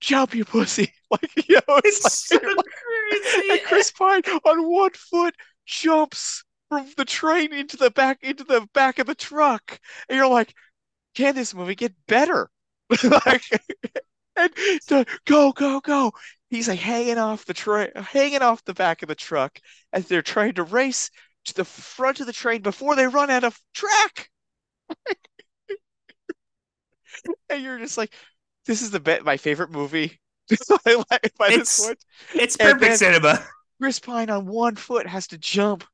jump, 0.00 0.34
you 0.34 0.44
pussy. 0.44 0.92
Like, 1.12 1.46
you 1.46 1.56
know, 1.56 1.78
it's, 1.84 1.98
it's 2.06 2.32
like, 2.32 2.40
so 2.40 2.48
like, 2.48 2.64
crazy. 3.10 3.50
And 3.50 3.60
Chris 3.64 3.90
Pine 3.90 4.22
on 4.46 4.66
one 4.66 4.92
foot 4.92 5.34
jumps 5.66 6.42
from 6.70 6.88
the 6.96 7.04
train 7.04 7.52
into 7.52 7.76
the 7.76 7.90
back 7.90 8.20
into 8.22 8.44
the 8.44 8.66
back 8.72 8.98
of 8.98 9.06
the 9.06 9.14
truck. 9.14 9.78
And 10.08 10.16
you're 10.16 10.26
like, 10.26 10.54
can 11.14 11.34
this 11.34 11.52
movie 11.52 11.74
get 11.74 11.92
better? 12.06 12.48
Like, 13.04 13.42
and 14.36 14.50
so, 14.82 15.04
go, 15.26 15.52
go, 15.52 15.80
go. 15.80 16.12
He's 16.50 16.68
like 16.68 16.78
hanging 16.78 17.18
off 17.18 17.44
the 17.44 17.54
train, 17.54 17.90
hanging 17.94 18.42
off 18.42 18.64
the 18.64 18.74
back 18.74 19.02
of 19.02 19.08
the 19.08 19.14
truck 19.14 19.58
as 19.92 20.06
they're 20.06 20.22
trying 20.22 20.54
to 20.54 20.64
race 20.64 21.10
to 21.46 21.54
the 21.54 21.64
front 21.64 22.20
of 22.20 22.26
the 22.26 22.32
train 22.32 22.62
before 22.62 22.94
they 22.94 23.06
run 23.06 23.30
out 23.30 23.44
of 23.44 23.58
track. 23.74 24.30
and 27.48 27.62
you're 27.62 27.78
just 27.78 27.98
like, 27.98 28.12
this 28.66 28.82
is 28.82 28.90
the 28.90 29.00
be- 29.00 29.20
my 29.20 29.36
favorite 29.36 29.70
movie. 29.70 30.20
I 30.86 31.02
like 31.10 31.32
by 31.38 31.48
it's, 31.48 31.76
this 31.76 31.86
point. 31.86 31.98
It's 32.34 32.56
perfect 32.56 32.98
cinema. 32.98 33.44
Chris 33.80 33.98
Pine 33.98 34.30
on 34.30 34.46
one 34.46 34.76
foot 34.76 35.06
has 35.06 35.26
to 35.28 35.38
jump 35.38 35.84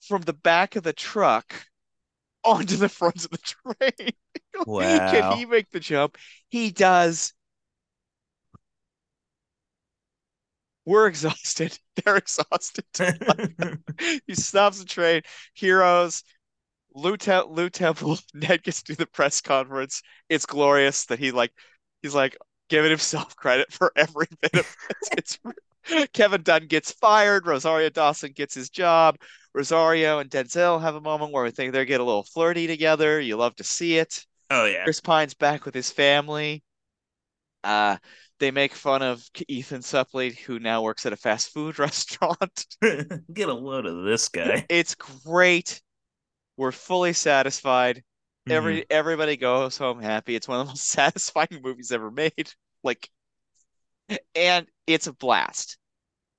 from 0.00 0.22
the 0.22 0.32
back 0.32 0.76
of 0.76 0.82
the 0.82 0.92
truck 0.92 1.54
onto 2.44 2.76
the 2.76 2.88
front 2.88 3.24
of 3.24 3.30
the 3.30 3.38
train. 3.38 4.10
Wow. 4.66 5.10
Can 5.10 5.36
he 5.36 5.46
make 5.46 5.70
the 5.72 5.80
jump? 5.80 6.16
He 6.48 6.70
does. 6.70 7.32
We're 10.84 11.06
exhausted. 11.06 11.78
They're 12.04 12.16
exhausted. 12.16 12.84
he 14.26 14.34
stops 14.34 14.78
the 14.78 14.84
train. 14.84 15.22
Heroes. 15.54 16.22
Lew, 16.94 17.16
Te- 17.16 17.48
Lew 17.48 17.70
Temple. 17.70 18.18
Ned 18.34 18.62
gets 18.62 18.82
to 18.82 18.92
do 18.92 18.96
the 18.96 19.06
press 19.06 19.40
conference. 19.40 20.02
It's 20.28 20.46
glorious 20.46 21.06
that 21.06 21.18
he 21.18 21.32
like. 21.32 21.52
He's 22.02 22.14
like 22.14 22.36
giving 22.68 22.90
himself 22.90 23.34
credit 23.36 23.72
for 23.72 23.92
every 23.96 24.26
bit 24.40 24.54
of 24.54 24.76
it. 24.90 25.18
It's 25.18 25.38
Kevin 26.12 26.42
Dunn 26.42 26.66
gets 26.66 26.92
fired. 26.92 27.46
Rosario 27.46 27.88
Dawson 27.90 28.32
gets 28.32 28.54
his 28.54 28.70
job. 28.70 29.16
Rosario 29.54 30.18
and 30.18 30.30
Denzel 30.30 30.80
have 30.80 30.94
a 30.96 31.00
moment 31.00 31.32
where 31.32 31.44
I 31.44 31.50
think 31.50 31.72
they 31.72 31.84
get 31.84 32.00
a 32.00 32.04
little 32.04 32.24
flirty 32.24 32.66
together. 32.66 33.20
You 33.20 33.36
love 33.36 33.54
to 33.56 33.64
see 33.64 33.98
it. 33.98 34.24
Oh 34.50 34.64
yeah. 34.66 34.84
Chris 34.84 35.00
Pine's 35.00 35.34
back 35.34 35.64
with 35.64 35.74
his 35.74 35.90
family. 35.90 36.62
Uh 37.62 37.96
they 38.40 38.50
make 38.50 38.74
fun 38.74 39.00
of 39.00 39.24
Ethan 39.48 39.80
Suplee, 39.80 40.36
who 40.36 40.58
now 40.58 40.82
works 40.82 41.06
at 41.06 41.12
a 41.12 41.16
fast 41.16 41.50
food 41.52 41.78
restaurant. 41.78 42.66
Get 43.32 43.48
a 43.48 43.54
load 43.54 43.86
of 43.86 44.04
this 44.04 44.28
guy. 44.28 44.66
It's 44.68 44.94
great. 44.94 45.80
We're 46.56 46.72
fully 46.72 47.12
satisfied. 47.12 47.98
Mm-hmm. 47.98 48.52
Every 48.52 48.86
everybody 48.90 49.36
goes 49.36 49.76
home 49.78 50.00
happy. 50.00 50.34
It's 50.34 50.48
one 50.48 50.60
of 50.60 50.66
the 50.66 50.72
most 50.72 50.88
satisfying 50.88 51.60
movies 51.62 51.92
ever 51.92 52.10
made. 52.10 52.50
Like 52.82 53.08
and 54.34 54.66
it's 54.86 55.06
a 55.06 55.12
blast. 55.12 55.78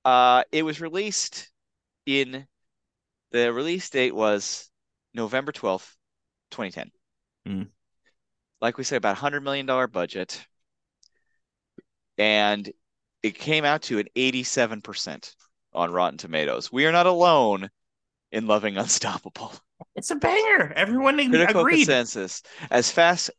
Uh 0.04 0.44
it 0.52 0.62
was 0.62 0.80
released 0.80 1.50
in 2.06 2.46
the 3.32 3.52
release 3.52 3.90
date 3.90 4.14
was 4.14 4.70
November 5.14 5.52
12th, 5.52 5.94
2010. 6.50 6.90
Mm. 7.48 7.68
Like 8.60 8.78
we 8.78 8.84
said, 8.84 8.96
about 8.96 9.16
$100 9.16 9.42
million 9.42 9.66
budget. 9.90 10.46
And 12.18 12.70
it 13.22 13.38
came 13.38 13.64
out 13.64 13.82
to 13.82 13.98
an 13.98 14.06
87% 14.16 15.34
on 15.72 15.90
Rotten 15.90 16.18
Tomatoes. 16.18 16.72
We 16.72 16.86
are 16.86 16.92
not 16.92 17.06
alone 17.06 17.68
in 18.32 18.46
loving 18.46 18.76
Unstoppable. 18.76 19.52
It's 19.94 20.10
a 20.10 20.16
banger. 20.16 20.72
Everyone 20.74 21.16
Critical 21.16 21.60
agreed. 21.62 21.78
consensus. 21.78 22.42
As 22.70 22.90
fast, 22.90 23.30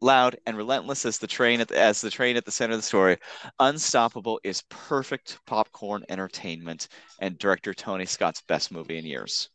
loud, 0.00 0.36
and 0.46 0.56
relentless 0.56 1.04
as 1.04 1.18
the 1.18 1.26
train 1.26 1.60
at 1.60 1.68
the, 1.68 1.78
as 1.78 2.00
the 2.00 2.10
train 2.10 2.36
at 2.36 2.44
the 2.44 2.50
center 2.50 2.72
of 2.72 2.78
the 2.78 2.82
story, 2.82 3.16
Unstoppable 3.58 4.40
is 4.44 4.62
perfect 4.68 5.38
popcorn 5.46 6.04
entertainment 6.08 6.88
and 7.20 7.38
director 7.38 7.74
Tony 7.74 8.06
Scott's 8.06 8.42
best 8.42 8.72
movie 8.72 8.98
in 8.98 9.04
years. 9.04 9.50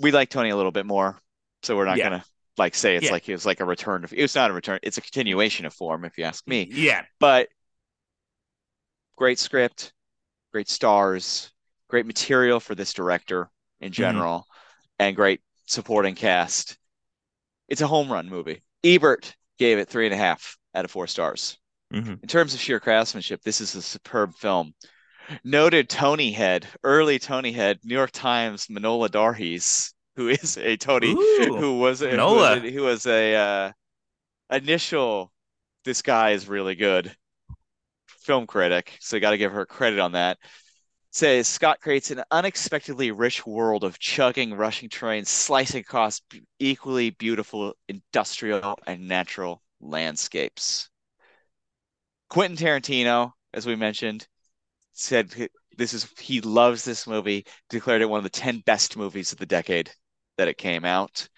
We 0.00 0.12
like 0.12 0.30
Tony 0.30 0.50
a 0.50 0.56
little 0.56 0.72
bit 0.72 0.86
more, 0.86 1.20
so 1.62 1.76
we're 1.76 1.84
not 1.84 1.98
Yeah. 1.98 2.04
gonna 2.04 2.24
like 2.56 2.74
say 2.74 2.96
it's 2.96 3.06
Yeah. 3.06 3.12
like 3.12 3.28
it 3.28 3.32
was 3.32 3.46
like 3.46 3.60
a 3.60 3.64
return 3.64 4.04
of 4.04 4.12
it's 4.12 4.34
not 4.34 4.50
a 4.50 4.54
return, 4.54 4.78
it's 4.82 4.98
a 4.98 5.02
continuation 5.02 5.66
of 5.66 5.74
form, 5.74 6.04
if 6.04 6.16
you 6.16 6.24
ask 6.24 6.46
me. 6.46 6.68
Yeah. 6.70 7.04
But 7.18 7.48
great 9.16 9.38
script, 9.38 9.92
great 10.52 10.68
stars, 10.68 11.52
great 11.88 12.06
material 12.06 12.60
for 12.60 12.74
this 12.74 12.92
director 12.92 13.50
in 13.80 13.88
mm-hmm. 13.88 13.94
general, 13.94 14.46
and 14.98 15.14
great 15.14 15.40
supporting 15.66 16.14
cast. 16.14 16.77
It's 17.68 17.80
a 17.80 17.86
home 17.86 18.10
run 18.10 18.28
movie. 18.28 18.62
Ebert 18.84 19.34
gave 19.58 19.78
it 19.78 19.88
three 19.88 20.06
and 20.06 20.14
a 20.14 20.18
half 20.18 20.56
out 20.74 20.84
of 20.84 20.90
four 20.90 21.06
stars. 21.06 21.58
Mhm. 21.92 22.22
In 22.22 22.28
terms 22.28 22.54
of 22.54 22.60
sheer 22.60 22.80
craftsmanship, 22.80 23.42
this 23.42 23.60
is 23.60 23.74
a 23.74 23.82
superb 23.82 24.34
film. 24.34 24.74
Noted 25.44 25.88
Tony 25.88 26.32
head, 26.32 26.66
early 26.84 27.18
Tony 27.18 27.52
head, 27.52 27.80
New 27.84 27.94
York 27.94 28.10
Times, 28.12 28.66
Manohla 28.66 29.08
Dargis, 29.10 29.92
who 30.16 30.28
is 30.28 30.56
a 30.56 30.76
Tony, 30.76 31.12
Ooh, 31.12 31.56
who 31.58 31.78
was 31.78 32.00
a, 32.02 32.08
Manohla. 32.08 32.36
was 32.36 32.64
a, 32.64 32.70
who 32.70 32.82
was 32.82 33.06
a 33.06 33.34
uh, 33.34 33.72
initial. 34.50 35.32
This 35.84 36.02
guy 36.02 36.30
is 36.30 36.48
really 36.48 36.74
good 36.74 37.14
film 38.06 38.46
critic, 38.46 38.96
so 39.00 39.16
you 39.16 39.20
got 39.20 39.30
to 39.30 39.38
give 39.38 39.52
her 39.52 39.64
credit 39.66 39.98
on 39.98 40.12
that. 40.12 40.38
Says 41.18 41.48
Scott 41.48 41.80
creates 41.80 42.12
an 42.12 42.22
unexpectedly 42.30 43.10
rich 43.10 43.44
world 43.44 43.82
of 43.82 43.98
chugging, 43.98 44.54
rushing 44.54 44.88
trains, 44.88 45.28
slicing 45.28 45.80
across 45.80 46.22
equally 46.60 47.10
beautiful 47.10 47.74
industrial 47.88 48.78
and 48.86 49.08
natural 49.08 49.60
landscapes. 49.80 50.88
Quentin 52.30 52.56
Tarantino, 52.56 53.32
as 53.52 53.66
we 53.66 53.74
mentioned, 53.74 54.28
said 54.92 55.34
this 55.76 55.92
is 55.92 56.08
he 56.20 56.40
loves 56.40 56.84
this 56.84 57.04
movie, 57.04 57.44
declared 57.68 58.00
it 58.00 58.08
one 58.08 58.18
of 58.18 58.22
the 58.22 58.30
10 58.30 58.60
best 58.60 58.96
movies 58.96 59.32
of 59.32 59.38
the 59.38 59.44
decade 59.44 59.90
that 60.36 60.46
it 60.46 60.56
came 60.56 60.84
out. 60.84 61.28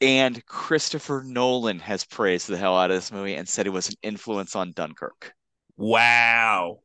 And 0.00 0.46
Christopher 0.46 1.24
Nolan 1.26 1.80
has 1.80 2.04
praised 2.04 2.46
the 2.46 2.56
hell 2.56 2.78
out 2.78 2.92
of 2.92 2.96
this 2.96 3.10
movie 3.10 3.34
and 3.34 3.48
said 3.48 3.66
it 3.66 3.70
was 3.70 3.88
an 3.88 3.96
influence 4.04 4.54
on 4.54 4.70
Dunkirk. 4.70 5.34
Wow. 5.76 6.82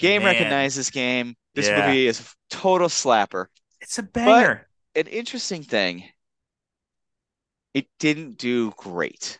Game 0.00 0.22
Man. 0.22 0.34
recognizes 0.34 0.90
game. 0.90 1.36
This 1.54 1.68
Yeah. 1.68 1.86
movie 1.86 2.06
is 2.06 2.20
a 2.20 2.24
total 2.54 2.88
slapper. 2.88 3.46
It's 3.80 3.98
a 3.98 4.02
banger. 4.02 4.68
An 4.94 5.06
interesting 5.08 5.62
thing, 5.64 6.08
it 7.74 7.86
didn't 7.98 8.38
do 8.38 8.72
great 8.76 9.38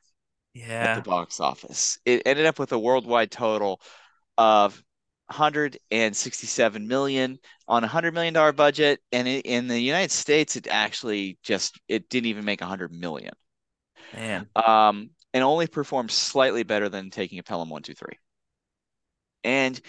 Yeah. 0.55 0.66
at 0.85 0.95
the 0.95 1.03
box 1.03 1.41
office. 1.41 1.99
It 2.05 2.23
ended 2.27 2.47
up 2.47 2.59
with 2.59 2.73
a 2.73 2.78
worldwide 2.78 3.31
total 3.31 3.81
of 4.39 4.82
167 5.28 6.89
million 6.89 7.39
on 7.69 7.85
a 7.85 7.87
100 7.87 8.15
million 8.15 8.35
dollar 8.35 8.53
budget 8.53 9.01
and 9.12 9.28
it, 9.28 9.47
in 9.47 9.69
the 9.69 9.81
United 9.81 10.11
States 10.12 10.57
it 10.57 10.66
actually 10.69 11.39
just 11.43 11.81
it 11.89 12.09
didn't 12.09 12.27
even 12.27 12.45
make 12.45 12.61
100 12.62 12.93
million. 12.93 13.32
Man. 14.12 14.49
Um 14.57 15.11
and 15.32 15.45
only 15.45 15.66
performed 15.69 16.11
slightly 16.11 16.65
better 16.65 16.89
than 16.89 17.11
Taking 17.11 17.39
a 17.39 17.43
Pelham 17.45 17.70
123. 17.70 18.19
And 19.45 19.81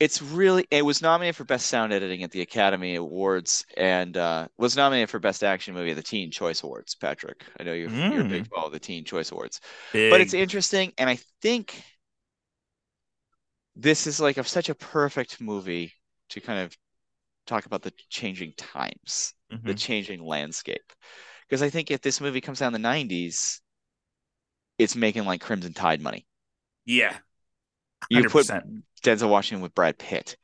it's 0.00 0.20
really 0.20 0.66
it 0.70 0.84
was 0.84 1.00
nominated 1.02 1.36
for 1.36 1.44
best 1.44 1.66
sound 1.66 1.92
editing 1.92 2.22
at 2.24 2.30
the 2.32 2.40
Academy 2.42 2.96
Awards 2.96 3.64
and 3.76 4.16
uh, 4.16 4.48
was 4.58 4.76
nominated 4.76 5.08
for 5.10 5.18
best 5.20 5.44
action 5.44 5.74
movie 5.74 5.90
at 5.90 5.96
the 5.96 6.02
Teen 6.02 6.30
Choice 6.30 6.62
Awards. 6.62 6.94
Patrick, 6.94 7.44
I 7.58 7.62
know 7.62 7.72
you're, 7.72 7.90
you're 8.08 8.22
a 8.22 8.24
big 8.24 8.44
Mm. 8.44 8.50
fan 8.54 8.64
of 8.64 8.72
the 8.72 8.80
Teen 8.80 9.04
Choice 9.04 9.30
Awards, 9.30 9.60
Big. 9.92 10.10
but 10.10 10.20
it's 10.20 10.34
interesting, 10.34 10.92
and 10.98 11.08
I 11.08 11.18
think 11.42 11.82
this 13.76 14.06
is 14.06 14.20
like 14.20 14.36
a, 14.36 14.44
such 14.44 14.68
a 14.68 14.74
perfect 14.74 15.40
movie 15.40 15.92
to 16.30 16.40
kind 16.40 16.60
of 16.60 16.76
talk 17.46 17.66
about 17.66 17.82
the 17.82 17.92
changing 18.10 18.54
times, 18.56 19.34
the 19.64 19.74
Mhm. 19.74 19.78
changing 19.78 20.22
landscape, 20.24 20.92
because 21.48 21.62
I 21.62 21.70
think 21.70 21.90
if 21.90 22.00
this 22.02 22.20
movie 22.20 22.40
comes 22.40 22.62
out 22.62 22.68
in 22.68 22.72
the 22.74 22.78
'90s, 22.78 23.60
it's 24.78 24.96
making 24.96 25.24
like 25.24 25.40
Crimson 25.40 25.72
Tide 25.72 26.00
money. 26.00 26.26
Yeah. 26.84 27.16
You 28.10 28.24
put 28.24 28.46
100%. 28.46 28.84
Denzel 29.04 29.28
Washington 29.30 29.62
with 29.62 29.74
Brad 29.74 29.98
Pitt 29.98 30.36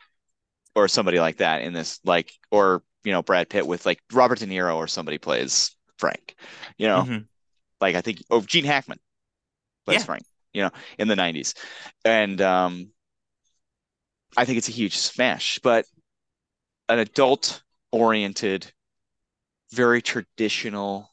or 0.77 0.87
somebody 0.89 1.19
like 1.19 1.39
that 1.39 1.63
in 1.63 1.73
this, 1.73 1.99
like, 2.05 2.33
or 2.51 2.83
you 3.03 3.13
know, 3.13 3.23
Brad 3.23 3.49
Pitt 3.49 3.67
with 3.67 3.87
like 3.87 4.01
Robert 4.13 4.39
De 4.39 4.47
Niro 4.47 4.77
or 4.77 4.87
somebody 4.87 5.19
plays 5.19 5.75
Frank, 5.99 6.37
you 6.79 6.87
know, 6.87 7.03
Mhm. 7.03 7.27
like 7.81 7.97
I 7.97 8.03
think, 8.03 8.23
or 8.31 8.43
Gene 8.43 8.65
Hackman 8.65 9.01
plays 9.87 10.01
Yeah. 10.01 10.05
Frank, 10.05 10.25
you 10.53 10.63
know, 10.63 10.71
in 10.99 11.09
the 11.09 11.17
90s. 11.17 11.55
And 12.05 12.41
um, 12.41 12.93
I 14.37 14.45
think 14.45 14.59
it's 14.59 14.69
a 14.69 14.73
huge 14.73 14.97
smash, 14.99 15.59
but 15.63 15.87
an 16.89 16.99
adult 16.99 17.63
oriented, 17.93 18.71
very 19.73 20.03
traditional, 20.03 21.11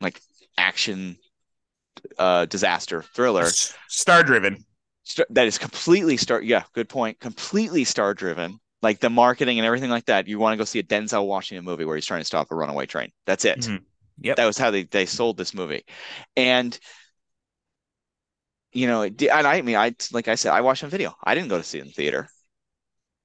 like 0.00 0.20
action 0.58 1.16
uh 2.18 2.46
disaster 2.46 3.02
thriller 3.14 3.46
Star 3.88 4.22
driven. 4.22 4.64
That 5.30 5.46
is 5.46 5.58
completely 5.58 6.16
star 6.16 6.42
yeah 6.42 6.64
good 6.72 6.88
point. 6.88 7.18
Completely 7.20 7.84
star 7.84 8.14
driven 8.14 8.58
like 8.82 9.00
the 9.00 9.10
marketing 9.10 9.58
and 9.58 9.66
everything 9.66 9.90
like 9.90 10.06
that. 10.06 10.26
You 10.26 10.38
want 10.38 10.54
to 10.54 10.56
go 10.58 10.64
see 10.64 10.78
a 10.78 10.82
denzel 10.82 11.26
washington 11.26 11.64
movie 11.64 11.84
where 11.84 11.96
he's 11.96 12.06
trying 12.06 12.20
to 12.20 12.26
stop 12.26 12.50
a 12.50 12.54
runaway 12.54 12.86
train. 12.86 13.10
That's 13.26 13.44
it. 13.44 13.60
Mhm. 13.60 13.82
Yep. 14.22 14.36
that 14.36 14.44
was 14.46 14.58
how 14.58 14.70
they, 14.70 14.82
they 14.84 15.06
sold 15.06 15.36
this 15.38 15.54
movie. 15.54 15.84
And 16.36 16.78
you 18.72 18.86
know 18.86 19.02
and 19.02 19.22
i 19.32 19.60
mean 19.62 19.76
i 19.76 19.92
like 20.12 20.28
i 20.28 20.34
said 20.34 20.52
i 20.52 20.60
watched 20.60 20.84
on 20.84 20.90
video. 20.90 21.14
I 21.24 21.34
didn't 21.34 21.48
go 21.48 21.58
to 21.58 21.64
see 21.64 21.78
it 21.78 21.86
in 21.86 21.90
theater. 21.90 22.28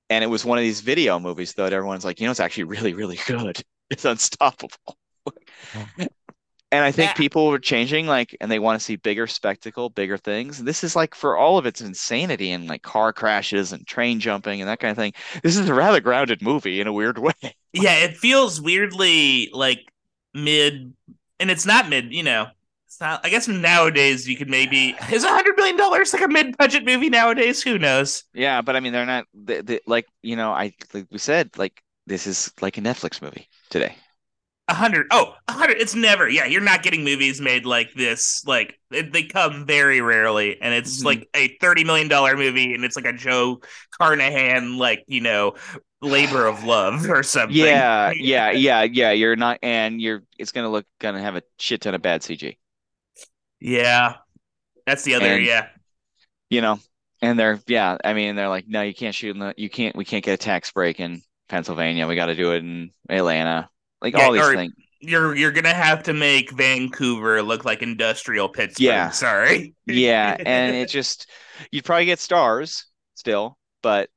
And 0.10 0.24
it 0.24 0.28
was 0.28 0.46
one 0.46 0.58
of 0.58 0.64
these 0.64 0.82
video 0.82 1.20
movies 1.20 1.54
though 1.54 1.64
that 1.64 1.74
everyone's 1.74 2.06
like 2.06 2.20
you 2.20 2.28
know 2.28 2.32
it's 2.32 2.40
actually 2.40 2.66
really 2.66 2.94
really 2.94 3.20
good. 3.28 3.62
It's 3.92 4.04
unstoppable 4.04 4.98
and 6.76 6.86
i 6.86 6.92
think 6.92 7.10
Yeah. 7.10 7.14
people 7.14 7.52
are 7.52 7.60
changing 7.60 8.08
like 8.08 8.36
and 8.42 8.52
they 8.52 8.60
want 8.60 8.80
to 8.80 8.84
see 8.84 8.96
bigger 8.96 9.28
spectacle 9.28 9.90
bigger 9.90 10.18
things 10.18 10.64
this 10.64 10.84
is 10.84 10.96
like 10.96 11.16
for 11.16 11.38
all 11.38 11.58
of 11.58 11.66
its 11.66 11.82
insanity 11.82 12.52
and 12.52 12.68
like 12.68 12.82
car 12.84 13.14
crashes 13.14 13.72
and 13.72 13.86
train 13.88 14.20
jumping 14.20 14.62
and 14.62 14.70
that 14.70 14.80
kind 14.80 14.92
of 14.92 14.98
thing 14.98 15.14
this 15.44 15.58
is 15.58 15.70
a 15.70 15.74
rather 15.74 16.02
grounded 16.02 16.42
movie 16.42 16.80
in 16.82 16.88
a 16.88 16.94
weird 16.94 17.18
way 17.20 17.34
Yeah, 17.74 17.96
it 18.06 18.18
feels 18.18 18.62
weirdly 18.62 19.50
like 19.54 19.80
mid, 20.34 20.94
and 21.40 21.52
it's 21.52 21.66
not 21.66 21.90
mid. 21.90 22.14
You 22.14 22.24
know, 22.24 22.48
it's 22.88 23.00
not. 23.00 23.26
I 23.26 23.30
guess 23.30 23.48
nowadays 23.48 24.28
you 24.28 24.38
could 24.38 24.50
maybe 24.50 24.98
is 25.12 25.24
a 25.24 25.30
hundred 25.30 25.58
million 25.58 25.78
dollars 25.78 26.14
like 26.14 26.22
a 26.24 26.28
mid-budget 26.28 26.86
movie 26.86 27.10
nowadays. 27.10 27.62
Who 27.64 27.78
knows? 27.78 28.24
yeah 28.34 28.62
but 28.62 28.76
i 28.76 28.80
mean 28.80 28.94
they're 28.94 29.06
not 29.06 29.26
they, 29.34 29.62
they, 29.62 29.80
like 29.88 30.06
you 30.22 30.36
know 30.36 30.52
i 30.52 30.74
like 30.94 31.08
we 31.12 31.18
said 31.18 31.50
like 31.58 31.82
this 32.06 32.28
is 32.28 32.52
like 32.62 32.78
a 32.78 32.82
netflix 32.82 33.22
movie 33.22 33.50
today 33.70 33.96
A 34.68 34.74
hundred. 34.74 35.06
Oh, 35.12 35.36
a 35.48 35.52
hundred. 35.52 35.78
It's 35.78 35.94
never. 35.94 36.28
Yeah, 36.28 36.46
you're 36.46 36.60
not 36.62 36.82
getting 36.82 37.04
movies 37.04 37.40
made 37.40 37.66
like 37.68 37.94
this. 37.94 38.44
Like 38.48 38.80
they, 38.90 39.04
they 39.04 39.24
come 39.24 39.66
very 39.68 40.02
rarely, 40.02 40.60
and 40.60 40.74
it's 40.74 41.02
Mhm. 41.02 41.06
like 41.06 41.30
a 41.36 41.50
thirty 41.60 41.84
million 41.84 42.08
dollar 42.08 42.36
movie, 42.36 42.74
and 42.74 42.84
it's 42.84 42.96
like 42.96 43.06
a 43.06 43.14
Joe 43.14 43.62
Carnahan, 43.92 44.78
like 44.80 45.04
you 45.08 45.22
know, 45.22 45.54
labor 46.02 46.48
of 46.48 46.64
love 46.64 47.08
or 47.10 47.22
something. 47.22 47.56
yeah 47.56 48.12
yeah 48.16 48.50
yeah 48.52 48.84
yeah 48.84 49.12
you're 49.12 49.36
not 49.36 49.60
and 49.62 50.02
you're 50.02 50.24
it's 50.40 50.52
gonna 50.52 50.70
look 50.72 50.86
gonna 51.00 51.22
have 51.22 51.36
a 51.36 51.44
shit 51.60 51.82
ton 51.82 51.94
of 51.96 52.02
bad 52.02 52.22
cg 52.22 52.58
yeah. 53.60 54.16
That's 54.86 55.04
the 55.04 55.16
other. 55.16 55.26
And- 55.26 55.46
yeah. 55.46 55.68
you 56.50 56.62
know 56.62 56.80
and 57.22 57.40
they're 57.40 57.60
yeah 57.66 57.98
i 58.04 58.14
mean 58.14 58.36
they're 58.36 58.50
like 58.50 58.68
no 58.68 58.82
you 58.82 58.94
can't 58.94 59.16
shoot 59.16 59.34
in 59.36 59.40
the 59.40 59.54
you 59.58 59.70
can't 59.70 59.96
we 59.96 60.06
can't 60.06 60.24
get 60.24 60.34
a 60.34 60.38
tax 60.38 60.72
break 60.72 61.00
in 61.00 61.22
pennsylvania 61.50 62.08
we 62.08 62.16
got 62.16 62.26
to 62.28 62.36
do 62.36 62.52
it 62.54 62.58
in 62.58 62.92
atlanta 63.10 63.70
like 64.02 64.16
Yeah, 64.16 64.16
all 64.16 64.32
these 64.32 64.50
things 64.50 64.74
You're 65.00 65.36
you're 65.36 65.52
gonna 65.52 65.74
have 65.74 66.04
to 66.04 66.14
make 66.14 66.52
Vancouver 66.52 67.42
look 67.44 67.66
like 67.66 67.82
industrial 67.82 68.50
Pittsburgh. 68.50 69.12
Yeah. 69.12 69.14
Sorry. 69.14 69.76
yeah 69.88 70.38
and 70.46 70.76
it 70.76 70.90
just 70.90 71.30
you'd 71.72 71.86
probably 71.86 72.06
get 72.06 72.20
stars 72.20 72.88
still 73.16 73.58
but 73.84 74.10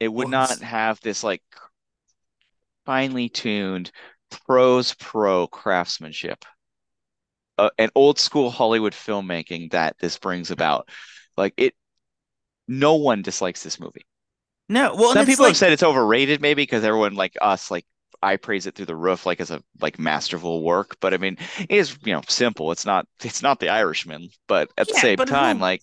it 0.00 0.08
would 0.12 0.28
Well, 0.28 0.28
not 0.28 0.62
have 0.62 1.00
this 1.00 1.22
like 1.22 1.42
finely 2.84 3.30
tuned 3.30 3.90
pros 4.30 4.92
pro 4.94 5.46
craftsmanship 5.46 6.44
uh, 7.58 7.70
and 7.78 7.90
old 7.94 8.18
school 8.18 8.50
hollywood 8.50 8.92
filmmaking 8.92 9.70
that 9.72 9.96
this 10.00 10.18
brings 10.18 10.50
about 10.50 10.88
like 11.36 11.54
it 11.56 11.74
no 12.68 12.96
one 12.96 13.22
dislikes 13.22 13.62
this 13.64 13.80
movie 13.80 14.06
No, 14.68 14.94
well, 14.94 15.14
Some 15.14 15.26
people 15.26 15.44
like 15.44 15.54
have 15.54 15.56
said 15.56 15.72
it's 15.72 15.82
overrated, 15.82 16.40
maybe 16.40 16.62
because 16.62 16.84
everyone 16.84 17.14
like 17.14 17.36
us, 17.40 17.70
like 17.70 17.86
I 18.22 18.36
praise 18.36 18.66
it 18.66 18.74
through 18.74 18.86
the 18.86 18.96
roof, 18.96 19.26
like 19.26 19.40
as 19.40 19.50
a 19.50 19.62
like 19.80 19.98
masterful 19.98 20.62
work. 20.62 20.96
But 21.00 21.14
I 21.14 21.18
mean, 21.18 21.38
it 21.58 21.70
is 21.70 21.96
you 22.04 22.12
know 22.12 22.22
simple. 22.28 22.72
It's 22.72 22.86
not 22.86 23.06
it's 23.24 23.42
not 23.42 23.60
The 23.60 23.68
Irishman, 23.70 24.30
but 24.48 24.70
at 24.78 24.88
the 24.88 24.94
same 24.94 25.22
time, 25.22 25.58
who? 25.58 25.60
like 25.60 25.82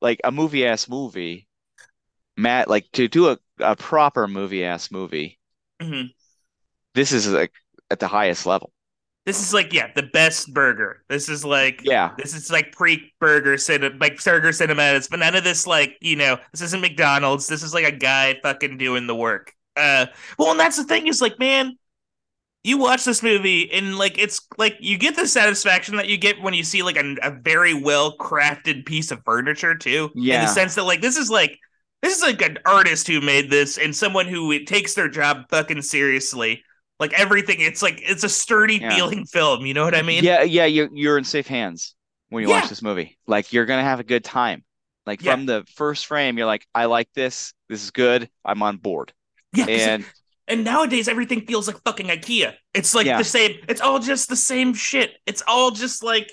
like 0.00 0.20
a 0.24 0.30
movie 0.30 0.66
ass 0.66 0.88
movie, 0.88 1.48
Matt, 2.36 2.68
like 2.68 2.90
to 2.92 3.08
do 3.08 3.30
a, 3.30 3.38
a 3.60 3.76
proper 3.76 4.28
movie 4.28 4.64
ass 4.64 4.90
movie, 4.90 5.38
Mhm. 5.80 6.14
this 6.94 7.12
is 7.12 7.28
like 7.30 7.52
at 7.90 8.00
the 8.00 8.08
highest 8.08 8.46
level. 8.46 8.72
This 9.26 9.40
is 9.40 9.54
like 9.54 9.72
yeah, 9.72 9.90
the 9.94 10.02
best 10.02 10.52
burger. 10.52 11.02
This 11.08 11.28
is 11.30 11.44
like 11.44 11.80
Yeah, 11.82 12.12
this 12.18 12.34
is 12.34 12.50
like 12.50 12.72
pre 12.72 13.12
burger 13.20 13.56
cinema, 13.56 13.96
like 13.98 14.22
burger 14.22 14.50
cinematics, 14.50 15.08
but 15.08 15.18
none 15.18 15.34
of 15.34 15.44
this 15.44 15.66
like 15.66 15.96
you 16.02 16.16
know 16.16 16.38
this 16.52 16.60
isn't 16.60 16.80
McDonald's. 16.82 17.46
This 17.46 17.62
is 17.62 17.72
like 17.72 17.86
a 17.86 17.96
guy 17.96 18.38
fucking 18.42 18.76
doing 18.76 19.06
the 19.06 19.14
work. 19.14 19.54
Uh, 19.76 20.06
well, 20.38 20.50
and 20.52 20.60
that's 20.60 20.76
the 20.76 20.84
thing 20.84 21.06
is 21.06 21.20
like 21.20 21.38
man, 21.38 21.76
you 22.62 22.78
watch 22.78 23.04
this 23.04 23.22
movie 23.22 23.70
and 23.72 23.98
like 23.98 24.18
it's 24.18 24.40
like 24.56 24.76
you 24.80 24.96
get 24.96 25.16
the 25.16 25.26
satisfaction 25.26 25.96
that 25.96 26.08
you 26.08 26.16
get 26.16 26.40
when 26.40 26.54
you 26.54 26.64
see 26.64 26.82
like 26.82 26.96
a, 26.96 27.16
a 27.22 27.30
very 27.30 27.74
well 27.74 28.16
crafted 28.16 28.86
piece 28.86 29.10
of 29.10 29.20
furniture 29.24 29.74
too. 29.74 30.10
Yeah, 30.14 30.36
in 30.36 30.40
the 30.42 30.52
sense 30.52 30.74
that 30.76 30.84
like 30.84 31.00
this 31.02 31.16
is 31.16 31.28
like 31.30 31.58
this 32.02 32.16
is 32.16 32.22
like 32.22 32.42
an 32.42 32.58
artist 32.66 33.06
who 33.08 33.20
made 33.20 33.50
this 33.50 33.78
and 33.78 33.94
someone 33.94 34.26
who 34.26 34.58
takes 34.64 34.94
their 34.94 35.08
job 35.08 35.44
fucking 35.50 35.82
seriously. 35.82 36.62
Like 37.00 37.12
everything, 37.18 37.56
it's 37.60 37.82
like 37.82 38.00
it's 38.02 38.22
a 38.24 38.28
sturdy 38.28 38.76
Yeah. 38.76 38.94
feeling 38.94 39.26
film. 39.26 39.66
You 39.66 39.74
know 39.74 39.84
what 39.84 39.96
I 39.96 40.02
mean? 40.02 40.22
yeah, 40.24 40.42
yeah. 40.42 40.64
You're 40.66 40.88
you're 40.92 41.18
in 41.18 41.24
safe 41.24 41.46
hands 41.48 41.94
when 42.28 42.42
you 42.44 42.48
Yeah. 42.48 42.60
watch 42.60 42.68
this 42.70 42.82
movie. 42.82 43.18
Like 43.26 43.52
you're 43.52 43.66
gonna 43.66 43.82
have 43.82 44.00
a 44.00 44.04
good 44.04 44.24
time. 44.24 44.64
Like 45.04 45.20
Yeah. 45.22 45.32
from 45.32 45.44
the 45.46 45.66
first 45.74 46.06
frame, 46.06 46.38
you're 46.38 46.46
like, 46.46 46.66
I 46.74 46.84
like 46.86 47.08
this. 47.12 47.52
This 47.68 47.82
is 47.82 47.90
good. 47.90 48.30
I'm 48.44 48.62
on 48.62 48.76
board. 48.78 49.12
Yeah, 49.54 49.66
And 49.66 50.04
And 50.46 50.64
nowadays 50.64 51.08
everything 51.08 51.46
feels 51.46 51.66
like 51.66 51.82
fucking 51.84 52.06
IKEA. 52.08 52.54
It's 52.74 52.94
like 52.94 53.06
Yeah. 53.06 53.18
the 53.18 53.24
same. 53.24 53.56
It's 53.68 53.80
all 53.80 53.98
just 53.98 54.28
the 54.28 54.36
same 54.36 54.74
shit. 54.74 55.12
It's 55.26 55.42
all 55.46 55.70
just 55.70 56.02
like 56.02 56.30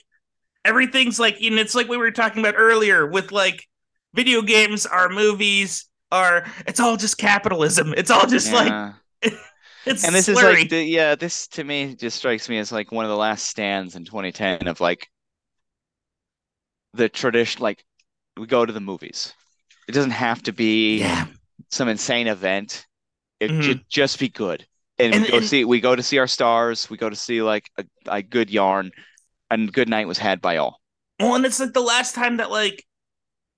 everything's 0.66 1.20
like 1.20 1.42
and 1.42 1.58
it's 1.58 1.76
like 1.76 1.88
we 1.88 1.98
were 1.98 2.12
talking 2.12 2.42
about 2.42 2.56
earlier 2.58 3.08
with 3.08 3.32
like 3.32 3.68
video 4.14 4.42
games, 4.42 4.86
our 4.86 5.10
movies, 5.10 5.86
are 6.12 6.46
it's 6.68 6.80
all 6.80 6.98
just 6.98 7.18
capitalism. 7.18 7.94
It's 7.96 8.12
all 8.12 8.28
just 8.28 8.52
like 8.52 8.94
it's 9.86 10.04
and 10.04 10.14
this 10.14 10.28
is 10.28 10.36
like 10.36 10.70
the 10.70 10.84
yeah 10.84 11.16
this 11.16 11.48
to 11.48 11.64
me 11.64 11.96
just 11.96 12.18
strikes 12.18 12.50
me 12.50 12.58
as 12.58 12.72
like 12.72 12.92
one 12.92 13.06
of 13.06 13.10
the 13.10 13.18
last 13.18 13.46
stands 13.46 13.96
in 13.96 14.06
2010 14.06 14.68
of 14.68 14.80
like 14.82 15.08
the 16.94 17.10
tradition 17.10 17.62
like 17.62 17.84
we 18.38 18.46
go 18.46 18.66
to 18.66 18.74
the 18.74 18.82
movies 18.82 19.34
it 19.88 19.94
doesn't 19.94 20.12
have 20.12 20.42
to 20.44 20.52
be 20.52 21.00
yeah. 21.00 21.26
some 21.70 21.88
insane 21.88 22.28
event 22.28 22.86
it 23.42 23.52
Mhm. 23.52 23.64
should 23.64 23.82
just 23.90 24.20
be 24.20 24.30
good 24.30 24.66
and, 25.00 25.14
And- 25.16 25.24
we 25.24 25.30
go 25.32 25.38
and- 25.38 25.46
see 25.46 25.66
we 25.66 25.82
go 25.82 25.96
to 25.96 26.04
see 26.04 26.18
our 26.20 26.28
stars 26.28 26.90
we 26.90 26.96
go 26.98 27.10
to 27.10 27.16
see 27.16 27.42
like 27.42 27.70
a, 27.78 27.84
a 28.08 28.22
good 28.22 28.50
yarn 28.50 28.92
and 29.50 29.74
good 29.74 29.90
night 29.90 30.08
was 30.08 30.18
had 30.18 30.40
by 30.42 30.58
all 30.58 30.80
Well, 31.20 31.36
and 31.36 31.46
it's 31.46 31.60
like 31.60 31.74
the 31.74 31.82
last 31.82 32.16
time 32.16 32.38
that 32.38 32.50
like 32.52 32.86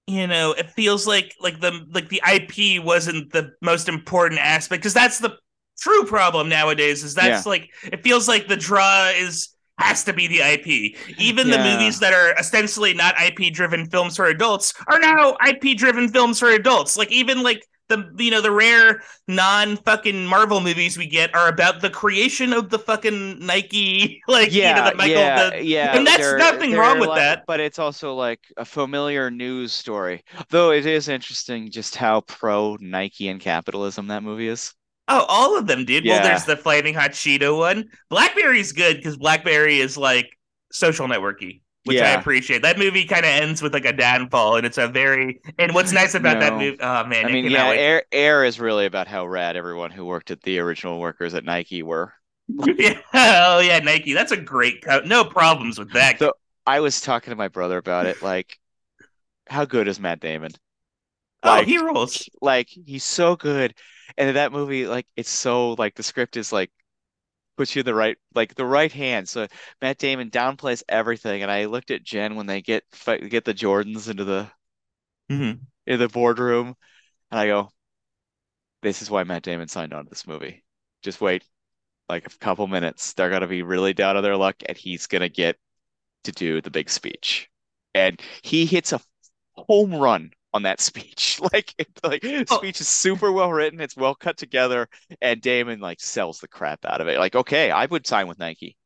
you 0.08 0.28
know 0.28 0.52
it 0.54 0.70
feels 0.72 1.06
like 1.08 1.34
like 1.40 1.60
the 1.62 1.72
like 1.92 2.10
the 2.10 2.22
IP 2.26 2.84
wasn't 2.84 3.32
the 3.32 3.52
most 3.62 3.88
important 3.88 4.40
aspect 4.42 4.82
because 4.82 4.94
that's 4.94 5.20
the 5.20 5.38
true 5.80 6.06
problem 6.06 6.50
nowadays 6.50 7.04
is 7.04 7.14
that's 7.16 7.46
like 7.46 7.70
it 7.92 8.04
feels 8.04 8.28
like 8.28 8.48
the 8.48 8.58
draw 8.58 9.10
is 9.16 9.50
has 9.80 10.04
to 10.04 10.14
be 10.14 10.28
the 10.28 10.40
IP. 10.40 10.96
Even 11.18 11.50
the 11.50 11.58
movies 11.58 12.00
that 12.00 12.14
are 12.14 12.38
ostensibly 12.38 12.94
not 12.94 13.16
IP 13.20 13.52
driven 13.52 13.90
films 13.90 14.16
for 14.16 14.28
adults 14.28 14.72
are 14.88 15.00
now 15.00 15.36
IP 15.48 15.76
driven 15.76 16.08
films 16.10 16.38
for 16.40 16.50
adults. 16.50 16.96
Like 16.96 17.12
even 17.12 17.42
like 17.42 17.66
the 17.96 18.24
you 18.24 18.32
know 18.32 18.42
the 18.42 18.52
rare 18.52 19.02
non 19.28 19.78
fucking 19.78 20.26
Marvel 20.26 20.60
movies 20.60 20.98
we 20.98 21.08
get 21.08 21.34
are 21.36 21.48
about 21.48 21.82
the 21.82 21.90
creation 21.90 22.54
of 22.54 22.70
the 22.70 22.80
fucking 22.80 23.46
Nike 23.46 24.22
like 24.28 24.52
you 24.52 24.64
know 24.64 24.90
the 24.90 24.96
Michael 24.96 25.16
yeah, 25.16 25.50
the 25.50 25.64
yeah. 25.64 25.98
and 25.98 26.06
that's 26.06 26.34
nothing 26.34 26.74
wrong 26.74 27.00
with 27.00 27.10
like- 27.10 27.20
that. 27.20 27.44
But 27.48 27.60
it's 27.60 27.80
also 27.80 28.14
like 28.14 28.40
a 28.58 28.66
familiar 28.66 29.30
news 29.30 29.74
story. 29.74 30.24
Though 30.50 30.72
it 30.72 30.86
is 30.86 31.08
interesting 31.08 31.70
just 31.72 31.96
how 31.96 32.22
pro 32.22 32.78
Nike 32.80 33.30
and 33.30 33.40
capitalism 33.40 34.08
that 34.08 34.24
movie 34.24 34.48
is. 34.48 34.74
Oh, 35.10 35.26
all 35.28 35.58
of 35.58 35.68
them, 35.68 35.84
dude. 35.84 36.06
Well, 36.06 36.24
there's 36.24 36.46
the 36.46 36.56
Flaming 36.56 36.94
Hot 36.94 37.12
Cheeto 37.12 37.58
one. 37.58 37.90
Blackberry's 38.10 38.72
good 38.72 38.98
because 38.98 39.18
Blackberry 39.18 39.80
is 39.80 39.98
like 39.98 40.30
social 40.72 41.08
networky, 41.08 41.62
which 41.86 42.00
I 42.00 42.12
appreciate. 42.14 42.62
That 42.62 42.78
movie 42.78 43.06
kind 43.06 43.26
of 43.26 43.32
ends 43.32 43.62
with 43.62 43.74
like 43.74 43.86
a 43.86 43.94
downfall, 43.94 44.56
and 44.58 44.66
it's 44.66 44.78
a 44.78 44.88
very 44.88 45.42
and 45.58 45.74
what's 45.74 45.92
nice 45.92 46.16
about 46.16 46.40
that 46.40 46.54
movie. 46.54 46.78
Oh 46.80 47.06
man, 47.06 47.26
I 47.26 47.32
mean, 47.32 47.50
yeah, 47.50 47.68
like- 47.70 47.80
Air 47.80 48.04
Air 48.12 48.44
is 48.46 48.60
really 48.60 48.86
about 48.86 49.08
how 49.08 49.26
rad 49.26 49.56
everyone 49.56 49.92
who 49.92 50.06
worked 50.06 50.32
at 50.32 50.42
the 50.42 50.60
original 50.60 51.00
workers 51.00 51.34
at 51.34 51.44
Nike 51.44 51.84
were. 51.84 52.14
yeah, 52.78 53.00
oh 53.14 53.60
yeah, 53.60 53.80
Nike. 53.80 54.14
That's 54.14 54.32
a 54.32 54.38
great 54.38 54.82
cut. 54.82 55.08
No 55.08 55.24
problems 55.26 55.78
with 55.80 55.92
that. 55.94 56.20
So- 56.20 56.34
I 56.66 56.80
was 56.80 57.02
talking 57.02 57.32
to 57.32 57.36
my 57.36 57.50
brother 57.50 57.78
about 57.78 58.06
it, 58.06 58.22
like, 58.22 58.58
how 59.50 59.66
good 59.66 59.90
is 59.90 60.00
Matt 60.00 60.22
Damon? 60.22 60.52
oh, 61.44 61.62
he 61.62 61.78
rules. 61.78 62.30
like 62.42 62.70
he's 62.70 63.04
so 63.04 63.36
good. 63.36 63.74
And 64.18 64.30
in 64.30 64.36
that 64.36 64.52
movie, 64.52 64.88
like 64.88 65.08
it's 65.18 65.30
so 65.30 65.74
like 65.74 65.96
the 65.96 66.04
script 66.04 66.38
is 66.38 66.54
like 66.54 66.72
puts 67.58 67.76
you 67.76 67.82
in 67.82 67.86
the 67.86 67.94
right 67.94 68.18
like 68.36 68.56
the 68.56 68.66
right 68.66 68.92
hand. 68.92 69.30
So 69.30 69.48
Matt 69.82 69.98
Damon 69.98 70.30
downplays 70.30 70.84
everything. 70.90 71.42
And 71.44 71.52
I 71.52 71.66
looked 71.66 71.92
at 71.92 72.04
Jen 72.04 72.36
when 72.36 72.48
they 72.48 72.62
get 72.62 72.84
get 73.06 73.46
the 73.46 73.54
Jordans 73.54 74.10
into 74.10 74.24
the 74.24 74.52
Mhm. 75.30 75.62
in 75.86 76.00
the 76.00 76.08
boardroom, 76.10 76.76
and 77.32 77.40
I 77.40 77.48
go, 77.48 77.72
"This 78.82 79.02
is 79.02 79.10
why 79.10 79.24
Matt 79.24 79.44
Damon 79.44 79.68
signed 79.68 79.94
on 79.94 80.06
to 80.06 80.10
this 80.10 80.28
movie. 80.28 80.64
Just 81.02 81.22
wait, 81.22 81.44
like 82.10 82.28
a 82.28 82.38
couple 82.40 82.68
minutes. 82.68 83.14
They're 83.14 83.30
gonna 83.30 83.48
be 83.48 83.64
really 83.64 83.94
down 83.94 84.18
on 84.18 84.24
their 84.24 84.38
luck, 84.38 84.58
and 84.68 84.78
he's 84.78 85.08
gonna 85.08 85.30
get 85.30 85.58
to 86.24 86.32
do 86.32 86.62
the 86.62 86.72
big 86.72 86.90
speech." 86.90 87.50
And 87.96 88.22
he 88.42 88.66
hits 88.66 88.94
a 88.94 89.02
home 89.54 89.96
run 89.96 90.32
on 90.54 90.64
that 90.64 90.80
speech. 90.82 91.40
Like, 91.54 91.74
it, 91.78 91.88
like 92.04 92.24
Oh. 92.50 92.58
speech 92.58 92.80
is 92.82 92.88
super 92.88 93.32
well 93.32 93.52
written. 93.52 93.80
It's 93.82 93.98
well 93.98 94.16
cut 94.16 94.38
together, 94.38 94.88
and 95.22 95.42
Damon 95.42 95.80
like 95.80 96.00
sells 96.00 96.40
the 96.40 96.48
crap 96.48 96.86
out 96.86 97.02
of 97.02 97.08
it. 97.08 97.20
Like, 97.20 97.36
okay, 97.36 97.70
I 97.72 97.86
would 97.86 98.08
sign 98.08 98.28
with 98.28 98.40
Nike. 98.40 98.78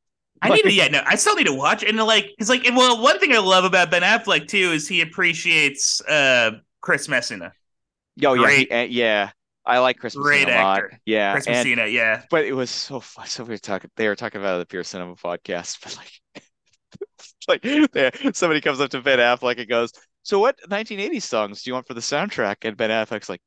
I 0.41 0.49
need 0.49 0.63
to, 0.63 0.71
yeah, 0.73 0.87
no, 0.87 1.01
I 1.05 1.15
still 1.15 1.35
need 1.35 1.47
to 1.47 1.53
watch 1.53 1.83
and 1.83 1.97
like, 1.97 2.29
it's 2.37 2.49
like, 2.49 2.65
and 2.67 2.75
well, 2.77 3.01
one 3.01 3.19
thing 3.19 3.33
I 3.33 3.39
love 3.39 3.63
about 3.63 3.89
Ben 3.89 4.03
Affleck 4.03 4.47
too 4.47 4.71
is 4.71 4.87
he 4.87 5.01
appreciates 5.01 5.99
uh 6.01 6.51
Chris 6.81 7.07
Messina, 7.07 7.53
Oh 8.23 8.33
yeah, 8.33 8.49
he- 8.51 8.69
uh, 8.69 8.81
yeah. 8.83 9.31
I 9.65 9.79
like 9.79 9.97
Chris 9.97 10.15
Great 10.15 10.47
Messina 10.47 10.61
a 10.61 10.63
lot. 10.63 10.83
Yeah, 11.05 11.33
Chris 11.33 11.47
and 11.47 11.55
Messina, 11.55 11.87
yeah. 11.87 12.23
but 12.29 12.45
it 12.45 12.53
was 12.53 12.69
so 12.69 12.99
fun. 13.01 13.27
So 13.27 13.43
we 13.43 13.49
were 13.49 13.57
talking. 13.57 13.89
They 13.97 14.07
were 14.07 14.15
talking 14.15 14.39
about 14.39 14.59
the 14.59 14.65
Pure 14.65 14.83
Cinema 14.85 15.15
podcast, 15.15 15.79
but 15.83 15.97
like, 15.97 17.61
like 17.63 17.91
there, 17.91 18.11
somebody 18.33 18.61
comes 18.61 18.79
up 18.79 18.91
to 18.91 19.01
Ben 19.01 19.19
Affleck 19.19 19.59
and 19.59 19.67
goes, 19.67 19.91
"So 20.27 20.39
what 20.39 20.59
1980s 20.69 21.23
songs 21.23 21.63
do 21.63 21.69
you 21.69 21.73
want 21.73 21.87
for 21.87 21.93
the 21.93 22.01
soundtrack?" 22.01 22.57
And 22.63 22.75
Ben 22.75 22.89
Affleck's 22.89 23.29
like, 23.29 23.41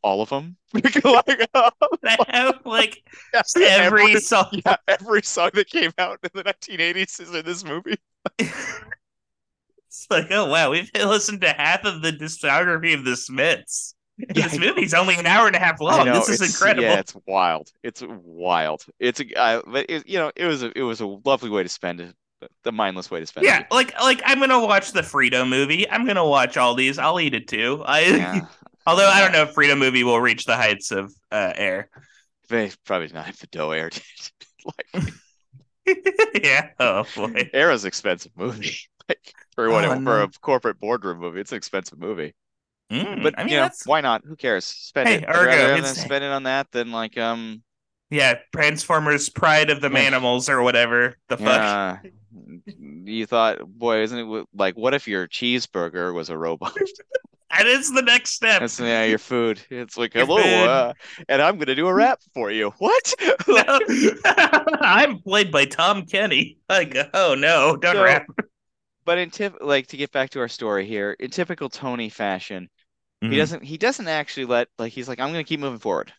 "All 0.00 0.22
of 0.22 0.28
them." 0.28 0.56
like, 0.72 0.94
like 2.64 3.02
every 3.56 4.02
every, 4.02 4.20
song. 4.20 4.46
yeah, 4.64 4.76
every 4.86 5.22
song 5.22 5.50
that 5.54 5.68
came 5.68 5.90
out 5.98 6.20
in 6.22 6.30
the 6.34 6.44
1980s 6.44 7.20
is 7.20 7.34
in 7.34 7.44
this 7.44 7.64
movie. 7.64 7.98
It's 8.38 10.06
like, 10.08 10.30
oh 10.30 10.46
wow, 10.46 10.70
we've 10.70 10.88
listened 10.94 11.40
to 11.40 11.50
half 11.50 11.84
of 11.84 12.00
the 12.00 12.12
discography 12.12 12.94
of 12.94 13.04
the 13.04 13.16
Smiths. 13.16 13.96
Yeah, 14.18 14.46
this 14.46 14.56
movie's 14.56 14.94
only 14.94 15.16
an 15.16 15.26
hour 15.26 15.48
and 15.48 15.56
a 15.56 15.58
half 15.58 15.80
long. 15.80 16.06
know, 16.06 16.14
This 16.14 16.28
is 16.28 16.54
incredible. 16.54 16.84
Yeah, 16.84 17.00
it's 17.00 17.16
wild. 17.26 17.72
It's 17.82 18.04
wild. 18.06 18.84
It's 19.00 19.18
a, 19.18 19.40
I, 19.40 19.62
but 19.66 19.86
it, 19.88 20.08
you 20.08 20.18
know, 20.18 20.30
it 20.36 20.46
was 20.46 20.62
a, 20.62 20.78
it 20.78 20.82
was 20.82 21.00
a 21.00 21.06
lovely 21.06 21.50
way 21.50 21.64
to 21.64 21.68
spend 21.68 22.00
it. 22.00 22.14
The 22.62 22.72
mindless 22.72 23.10
way 23.10 23.20
to 23.20 23.26
spend 23.26 23.46
Yeah, 23.46 23.60
it. 23.60 23.66
like 23.70 23.94
like 24.00 24.22
I'm 24.24 24.40
gonna 24.40 24.60
watch 24.60 24.92
the 24.92 25.02
Frito 25.02 25.48
movie. 25.48 25.88
I'm 25.90 26.06
gonna 26.06 26.26
watch 26.26 26.56
all 26.56 26.74
these. 26.74 26.98
I'll 26.98 27.20
eat 27.20 27.34
it 27.34 27.48
too. 27.48 27.82
I 27.84 28.00
Yeah. 28.00 28.40
although 28.86 29.08
I 29.08 29.20
don't 29.20 29.32
know 29.32 29.42
if 29.42 29.54
Frito 29.54 29.76
movie 29.78 30.04
will 30.04 30.20
reach 30.20 30.44
the 30.44 30.56
heights 30.56 30.90
of 30.90 31.12
uh, 31.32 31.52
Air. 31.56 31.88
They 32.48 32.70
probably 32.84 33.08
not 33.08 33.28
if 33.28 33.38
the 33.38 33.46
dough 33.48 33.70
air 33.70 33.90
did. 33.90 34.02
like 34.94 35.14
yeah. 36.42 36.70
Oh 36.78 37.04
boy. 37.14 37.50
Air 37.52 37.70
is 37.70 37.84
an 37.84 37.88
expensive 37.88 38.32
movie. 38.36 38.76
Like 39.08 39.34
for 39.54 39.70
what 39.70 39.84
Oh, 39.84 39.92
it- 39.92 39.96
for 39.96 40.00
no. 40.00 40.22
a 40.22 40.28
corporate 40.40 40.80
boardroom 40.80 41.18
movie, 41.18 41.40
it's 41.40 41.52
an 41.52 41.56
expensive 41.58 41.98
movie. 41.98 42.34
Mm, 42.92 43.22
But 43.22 43.38
I 43.38 43.44
mean 43.44 43.52
you 43.52 43.60
know, 43.60 43.70
why 43.86 44.00
not? 44.02 44.24
Who 44.24 44.36
cares? 44.36 44.64
Spend 44.66 45.08
Hey, 45.08 45.16
it. 45.16 45.24
Ergo, 45.28 45.44
rather 45.46 45.80
than 45.82 45.94
spend 45.94 46.24
it 46.24 46.30
on 46.30 46.42
that 46.44 46.70
than 46.72 46.90
like 46.92 47.16
um 47.18 47.62
yeah. 48.10 48.38
Transformers: 48.54 49.28
Pride 49.28 49.70
of 49.70 49.80
the. 49.80 49.88
Manimals 49.88 50.48
or 50.48 50.62
whatever 50.62 51.16
the 51.28 51.36
fuck. 51.36 51.46
yeah. 51.46 51.98
You 52.76 53.26
thought, 53.26 53.60
boy, 53.66 54.00
isn't 54.02 54.18
it 54.18 54.46
like 54.54 54.76
what 54.76 54.94
if 54.94 55.06
your 55.06 55.28
cheeseburger 55.28 56.12
was 56.14 56.30
a 56.30 56.38
robot? 56.38 56.74
and 57.50 57.68
it's 57.68 57.92
the 57.92 58.02
next 58.02 58.30
step. 58.30 58.60
That's 58.60 58.80
yeah, 58.80 59.04
your 59.04 59.18
food. 59.18 59.60
It's 59.70 59.96
like 59.96 60.12
hello, 60.14 60.38
uh, 60.38 60.92
and 61.28 61.40
I'm 61.42 61.58
gonna 61.58 61.74
do 61.74 61.86
a 61.86 61.94
rap 61.94 62.20
for 62.32 62.50
you. 62.50 62.72
What? 62.78 63.14
I'm 64.80 65.18
played 65.20 65.50
by 65.52 65.64
Tom 65.66 66.06
Kenny. 66.06 66.58
Like, 66.68 66.96
oh 67.14 67.34
no, 67.34 67.76
don't 67.76 67.96
So- 67.96 68.04
rap. 68.04 68.26
But 69.06 69.18
in 69.18 69.28
tip, 69.30 69.56
like 69.60 69.88
to 69.88 69.98
get 69.98 70.12
back 70.12 70.30
to 70.30 70.40
our 70.40 70.48
story 70.48 70.86
here, 70.86 71.14
in 71.20 71.30
typical 71.30 71.68
Tony 71.68 72.08
fashion, 72.08 72.70
He 73.20 73.28
Mhm. 73.28 73.36
doesn't 73.36 73.62
he 73.62 73.76
doesn't 73.76 74.08
actually 74.08 74.46
let 74.46 74.68
like 74.78 74.92
he's 74.92 75.08
like 75.08 75.20
I'm 75.20 75.28
gonna 75.28 75.44
keep 75.44 75.60
moving 75.60 75.78
forward. 75.78 76.12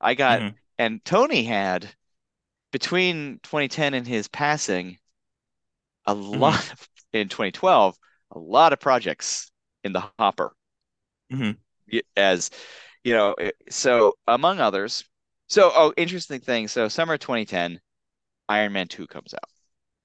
I 0.00 0.14
got 0.14 0.40
Mhm. 0.40 0.54
And 0.78 1.04
Tony 1.04 1.44
had 1.44 1.94
between 2.72 3.40
2010 3.40 3.94
and 3.94 4.06
his 4.06 4.28
passing 4.28 4.98
a 6.06 6.14
Mm-hmm. 6.34 6.54
lot 6.54 6.72
of, 6.72 6.88
in 7.12 7.28
2012 7.28 7.96
a 8.32 8.38
lot 8.38 8.72
of 8.72 8.80
projects 8.80 9.50
in 9.84 9.92
the 9.92 10.02
hopper 10.18 10.54
Mhm. 11.30 11.58
As 12.16 12.50
you 13.04 13.14
know 13.14 13.34
so 13.70 14.14
among 14.26 14.60
others 14.60 15.04
so 15.48 15.70
oh 15.74 15.92
interesting 15.96 16.40
thing 16.40 16.68
so 16.68 16.88
summer 16.88 17.18
2010 17.18 17.80
Iron 18.48 18.72
Man 18.72 18.88
2 18.88 19.06
comes 19.06 19.34
out 19.34 19.48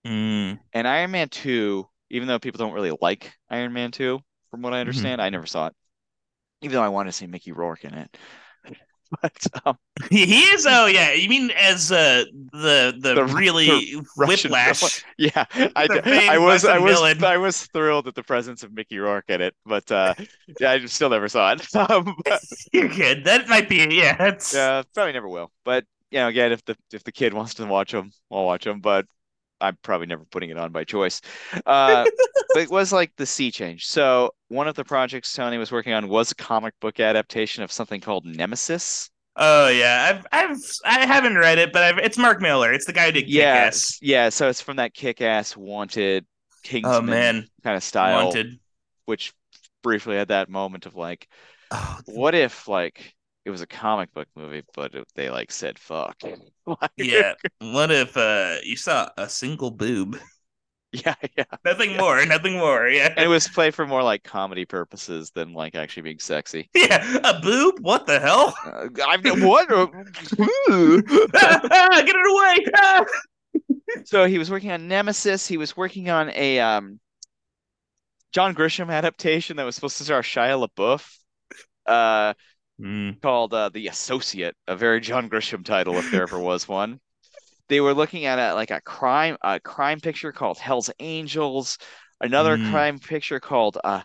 Mm. 0.05 0.59
and 0.73 0.87
Iron 0.87 1.11
Man 1.11 1.29
2 1.29 1.87
even 2.09 2.27
though 2.27 2.39
people 2.39 2.57
don't 2.59 2.73
really 2.73 2.95
like 3.01 3.33
Iron 3.49 3.73
Man 3.73 3.91
2 3.91 4.19
from 4.51 4.61
what 4.61 4.73
I 4.73 4.79
Mm-hmm. 4.85 5.09
understand 5.09 5.21
I 5.21 5.29
never 5.29 5.45
saw 5.45 5.67
it 5.67 5.75
even 6.61 6.75
though 6.75 6.83
I 6.83 6.89
want 6.89 7.09
to 7.09 7.13
see 7.13 7.27
Mickey 7.27 7.51
Rourke 7.53 7.85
in 7.85 7.93
it 7.93 8.17
but 9.21 9.47
um, 9.65 9.77
He 10.09 10.41
is. 10.41 10.65
Oh 10.69 10.85
yeah, 10.85 11.13
you 11.13 11.29
mean 11.29 11.51
as 11.51 11.91
uh, 11.91 12.25
the 12.51 12.93
the, 12.97 13.15
The- 13.15 13.25
really 13.25 13.67
the 13.67 14.05
Russian 14.17 14.51
whiplash? 14.51 15.03
Yeah, 15.17 15.45
I, 15.75 15.87
The 15.87 15.99
d- 16.01 16.01
famed 16.01 16.29
I 16.29 16.37
was 16.37 16.65
I 16.65 16.77
was 16.77 16.99
villain. 16.99 17.23
I 17.23 17.37
was 17.37 17.65
thrilled 17.67 18.07
at 18.07 18.15
the 18.15 18.23
presence 18.23 18.63
of 18.63 18.71
Mickey 18.73 18.97
Rourke 18.99 19.29
in 19.29 19.41
it, 19.41 19.55
but 19.65 19.91
uh, 19.91 20.13
yeah, 20.59 20.71
I 20.71 20.85
still 20.85 21.09
never 21.09 21.27
saw 21.27 21.51
it. 21.53 21.67
Um, 21.75 22.15
but, 22.25 22.41
You're 22.71 22.87
good. 22.89 23.23
That 23.25 23.47
might 23.47 23.67
be. 23.69 23.77
Yeah, 23.91 24.15
that's. 24.17 24.53
yeah, 24.53 24.83
probably 24.93 25.13
never 25.13 25.27
will. 25.27 25.51
But 25.65 25.85
you 26.11 26.19
know, 26.19 26.27
again, 26.27 26.51
if 26.51 26.63
the 26.65 26.77
if 26.93 27.03
the 27.03 27.11
kid 27.11 27.33
wants 27.33 27.55
to 27.55 27.65
watch 27.65 27.91
them, 27.91 28.11
I'll 28.31 28.45
watch 28.45 28.63
them. 28.65 28.79
But 28.81 29.05
I'm 29.61 29.77
probably 29.83 30.07
never 30.07 30.25
putting 30.25 30.49
it 30.49 30.57
on 30.57 30.71
by 30.71 30.83
choice. 30.83 31.21
Uh, 31.65 32.07
but 32.53 32.63
it 32.63 32.69
was 32.69 32.91
like 32.93 33.15
the 33.17 33.25
sea 33.25 33.51
change. 33.51 33.87
So 33.87 34.31
one 34.49 34.67
of 34.67 34.75
the 34.75 34.85
projects 34.85 35.33
Tony 35.33 35.57
was 35.57 35.71
working 35.71 35.93
on 35.93 36.07
was 36.09 36.31
a 36.31 36.35
comic 36.35 36.73
book 36.79 36.99
adaptation 36.99 37.63
of 37.63 37.71
something 37.71 38.01
called 38.01 38.25
Nemesis. 38.25 39.09
Oh 39.35 39.69
yeah, 39.69 40.05
I've 40.09 40.25
I've 40.51 40.57
I 40.85 41.05
haven't 41.05 41.37
read 41.37 41.57
it, 41.59 41.71
but 41.71 41.83
I've, 41.83 41.97
it's 41.99 42.17
Mark 42.17 42.41
Millar. 42.41 42.73
It's 42.73 42.85
the 42.85 42.93
guy 42.93 43.05
who 43.07 43.11
did 43.13 43.23
Yeah, 43.25 43.31
Kick-Ass. 43.31 44.01
yeah. 44.01 44.29
So 44.29 44.49
it's 44.49 44.61
from 44.61 44.77
that 44.77 44.93
kick-ass 44.93 45.55
wanted 45.57 46.25
Kingsman 46.63 46.89
Oh 46.89 47.01
man, 47.01 47.49
kind 47.63 47.75
of 47.77 47.83
style. 47.83 48.43
wanted. 48.43 48.59
which 49.05 49.33
briefly 49.83 50.17
had 50.17 50.29
that 50.29 50.49
moment 50.49 50.85
of 50.87 50.95
like, 50.95 51.29
Oh, 51.71 51.99
what 52.05 52.35
if 52.35 52.67
like 52.67 53.15
it 53.49 53.51
was 53.51 53.61
a 53.61 53.67
comic 53.67 54.13
book 54.13 54.27
movie, 54.35 54.63
but 54.75 54.93
it, 54.93 55.07
they 55.15 55.29
like 55.29 55.51
said 55.51 55.77
fuck. 55.77 56.15
Like, 56.67 56.91
yeah. 56.97 57.33
What 57.61 57.89
if 57.89 58.15
uh 58.15 58.57
you 58.63 58.77
saw 58.77 59.09
a 59.17 59.27
single 59.27 59.71
boob? 59.71 60.19
yeah, 60.91 61.15
yeah. 61.35 61.45
Nothing 61.65 61.97
more. 61.97 62.23
Nothing 62.27 62.59
more. 62.59 62.87
Yeah. 62.87 63.07
And 63.07 63.25
it 63.25 63.27
was 63.27 63.47
played 63.47 63.73
for 63.73 63.87
more 63.87 64.03
like 64.03 64.23
comedy 64.23 64.65
purposes 64.65 65.31
than 65.31 65.53
like 65.53 65.73
actually 65.73 66.03
being 66.03 66.19
sexy. 66.19 66.69
Yeah, 66.75 67.17
a 67.23 67.41
boob? 67.41 67.79
What 67.81 68.05
the 68.05 68.19
hell? 68.19 68.53
Uh, 68.63 68.87
I've 69.07 69.23
what? 69.41 69.67
Get 69.67 69.89
it 72.15 72.31
away! 72.31 72.65
Ah! 72.77 73.05
so 74.05 74.25
he 74.25 74.37
was 74.37 74.51
working 74.51 74.69
on 74.69 74.87
Nemesis. 74.87 75.47
He 75.47 75.57
was 75.57 75.75
working 75.75 76.11
on 76.11 76.29
a 76.35 76.59
um 76.59 76.99
John 78.31 78.53
Grisham 78.53 78.91
adaptation 78.93 79.57
that 79.57 79.63
was 79.63 79.73
supposed 79.73 79.97
to 79.97 80.03
star 80.03 80.21
Shia 80.21 80.67
LaBeouf. 80.67 81.17
Uh, 81.87 82.35
Mm. 82.79 83.19
called 83.23 83.53
uh, 83.53 83.69
The 83.69 83.87
Associate, 83.87 84.55
a 84.67 84.75
very 84.75 85.01
John 85.01 85.29
Grisham 85.29 85.63
title 85.65 85.99
if 85.99 86.09
there 86.09 86.23
ever 86.23 86.39
was 86.41 86.67
one. 86.67 86.99
They 87.69 87.81
were 87.81 87.93
looking 87.93 88.25
at 88.25 88.39
a, 88.39 88.53
like 88.55 88.71
a 88.71 88.81
crime 88.81 89.37
a 89.43 89.59
crime 89.59 90.01
picture 90.01 90.31
called 90.31 90.57
Hell's 90.59 90.89
Angels, 90.99 91.77
another 92.21 92.57
Mm. 92.57 92.59
crime 92.59 92.99
picture 92.99 93.39
called 93.39 93.77
uh, 93.83 94.01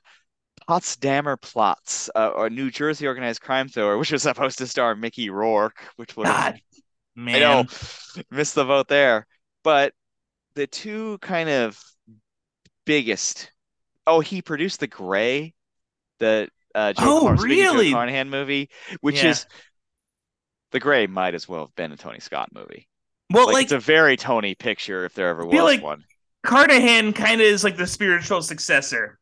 Potsdamer 0.68 1.40
Platz, 1.40 2.10
uh, 2.16 2.28
or 2.30 2.50
New 2.50 2.70
Jersey 2.70 3.06
organized 3.08 3.42
crime 3.42 3.68
thriller, 3.68 3.98
which 3.98 4.12
was 4.12 4.22
supposed 4.24 4.58
to 4.58 4.66
star 4.68 4.96
Mickey 4.96 5.30
Rourke, 5.30 5.82
which 5.96 6.16
was 6.16 6.34
God, 6.34 6.54
man. 6.54 6.60
I 7.34 7.40
know 7.40 7.66
missed 8.30 8.54
the 8.56 8.64
vote 8.64 8.88
there. 8.88 9.26
But 9.64 9.94
the 10.56 10.66
two 10.68 11.18
kind 11.20 11.48
of 11.50 11.80
biggest. 12.84 13.50
Oh, 14.06 14.20
he 14.20 14.42
produced 14.42 14.80
The 14.80 14.86
Grey, 14.86 15.54
the 16.20 16.48
uh, 16.74 16.92
Joe 16.92 17.02
Oh, 17.04 17.20
Car- 17.22 17.38
speaking 17.38 17.64
of 17.66 17.70
Joe 17.72 17.72
really? 17.78 17.90
Carnahan 17.92 18.30
movie, 18.30 18.70
which 19.00 19.22
Yeah. 19.22 19.30
is 19.30 19.46
The 20.72 20.80
Grey 20.80 21.06
might 21.06 21.34
as 21.34 21.48
well 21.48 21.60
have 21.66 21.74
been 21.76 21.92
a 21.92 21.96
Tony 21.96 22.18
Scott 22.20 22.50
movie. 22.52 22.88
Well, 23.30 23.46
Like, 23.46 23.54
like, 23.54 23.62
it's 23.64 23.72
a 23.72 23.78
very 23.78 24.16
Tony 24.16 24.54
picture 24.54 25.04
if 25.04 25.14
there 25.14 25.28
ever 25.28 25.44
was 25.46 25.52
feel 25.54 25.64
like- 25.64 25.82
one. 25.82 26.04
Carnahan 26.44 27.12
kind 27.14 27.40
of 27.40 27.46
is 27.46 27.64
like 27.64 27.76
the 27.76 27.86
spiritual 27.86 28.42
successor. 28.42 29.18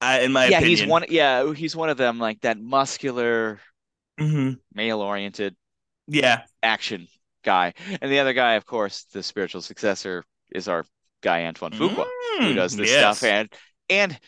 Uh, 0.00 0.20
in 0.22 0.32
my 0.32 0.46
Yeah, 0.46 0.58
opinion. 0.58 0.78
he's 0.78 0.86
one. 0.86 1.04
Yeah, 1.08 1.52
he's 1.52 1.74
one 1.76 1.90
of 1.90 1.96
them, 1.96 2.18
like 2.18 2.40
that 2.42 2.58
muscular, 2.58 3.60
hmm 4.18 4.52
male-oriented 4.72 5.56
Yeah. 6.06 6.44
action 6.62 7.08
guy, 7.44 7.74
and 8.00 8.10
the 8.10 8.20
other 8.20 8.32
guy, 8.32 8.54
of 8.54 8.64
course, 8.64 9.04
the 9.12 9.22
spiritual 9.22 9.60
successor 9.60 10.24
is 10.52 10.68
our 10.68 10.84
guy 11.20 11.44
Antoine 11.44 11.72
Fuqua. 11.72 12.06
who 12.38 12.52
Mm, 12.52 12.54
does 12.54 12.76
this 12.76 12.88
yes. 12.90 13.18
stuff 13.18 13.28
and 13.28 13.52
and 13.90 14.18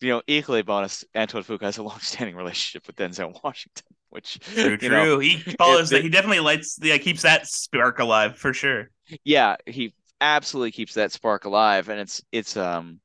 you 0.00 0.10
know 0.10 0.22
equally 0.26 0.62
bonus 0.62 1.04
Antoine 1.16 1.42
Fuqua 1.44 1.62
has 1.62 1.78
a 1.78 1.82
long-standing 1.82 2.36
relationship 2.36 2.86
with 2.86 2.96
Denzel 2.96 3.38
Washington 3.42 3.84
which 4.10 4.38
True, 4.40 4.76
true. 4.76 4.88
know 4.88 5.18
he 5.18 5.38
follows 5.58 5.90
it- 5.92 5.96
that. 5.96 6.02
He 6.04 6.08
definitely 6.10 6.40
lights. 6.40 6.78
Yeah, 6.82 6.98
keeps 6.98 7.22
that 7.22 7.46
spark 7.46 7.98
alive 7.98 8.36
for 8.38 8.52
sure. 8.54 8.90
yeah 9.24 9.56
he 9.66 9.94
absolutely 10.20 10.70
keeps 10.72 10.94
that 10.94 11.12
spark 11.12 11.44
alive 11.44 11.88
and 11.90 12.00
it's 12.00 12.22
it's 12.32 12.56
um 12.56 13.00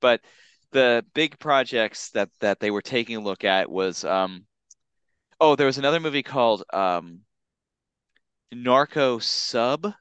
but 0.00 0.20
the 0.72 1.04
big 1.14 1.38
projects 1.38 2.10
that 2.10 2.28
that 2.40 2.60
they 2.60 2.70
were 2.70 2.82
taking 2.82 3.16
a 3.16 3.20
look 3.20 3.44
at 3.44 3.70
was 3.70 4.04
um 4.04 4.44
oh 5.40 5.56
there 5.56 5.66
was 5.66 5.78
another 5.78 6.00
movie 6.00 6.22
called 6.22 6.62
um 6.72 7.20
Narco 8.52 9.18
Sub 9.18 9.92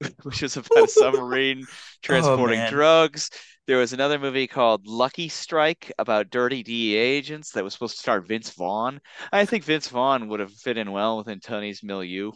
which 0.22 0.42
is 0.42 0.56
about 0.56 0.84
a 0.84 0.88
submarine 0.88 1.64
transporting 2.02 2.58
man. 2.58 2.72
drugs. 2.72 3.30
There 3.66 3.78
was 3.78 3.92
another 3.92 4.18
movie 4.18 4.48
called 4.48 4.86
Lucky 4.86 5.28
Strike 5.28 5.92
about 5.98 6.30
dirty 6.30 6.62
DEA 6.62 6.96
agents 6.96 7.52
that 7.52 7.62
was 7.62 7.72
supposed 7.72 7.94
to 7.96 8.00
star 8.00 8.20
Vince 8.20 8.50
Vaughn. 8.50 9.00
I 9.32 9.44
think 9.44 9.64
Vince 9.64 9.88
Vaughn 9.88 10.28
would 10.28 10.40
have 10.40 10.52
fit 10.52 10.76
in 10.78 10.90
well 10.90 11.18
within 11.18 11.38
Tony's 11.38 11.82
milieu. 11.82 12.32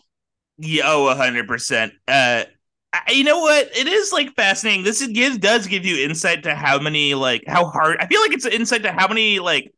Yeah, 0.59 0.85
oh, 0.87 1.15
hundred 1.15 1.49
percent. 1.49 1.93
Uh, 2.09 2.45
I- 2.93 3.13
you 3.13 3.25
know 3.25 3.41
what? 3.41 3.77
It 3.77 3.87
is 3.87 4.13
like 4.13 4.35
fascinating. 4.37 4.85
This 4.85 5.03
is, 5.03 5.09
gives 5.09 5.39
does 5.39 5.67
give 5.67 5.85
you 5.85 6.05
insight 6.05 6.45
to 6.45 6.55
how 6.55 6.79
many 6.79 7.15
like 7.15 7.43
how 7.47 7.67
hard. 7.67 7.99
I 8.01 8.07
feel 8.07 8.21
like 8.21 8.33
it's 8.33 8.47
an 8.47 8.53
insight 8.53 8.85
to 8.85 8.93
how 8.93 9.09
many 9.09 9.39
like 9.39 9.73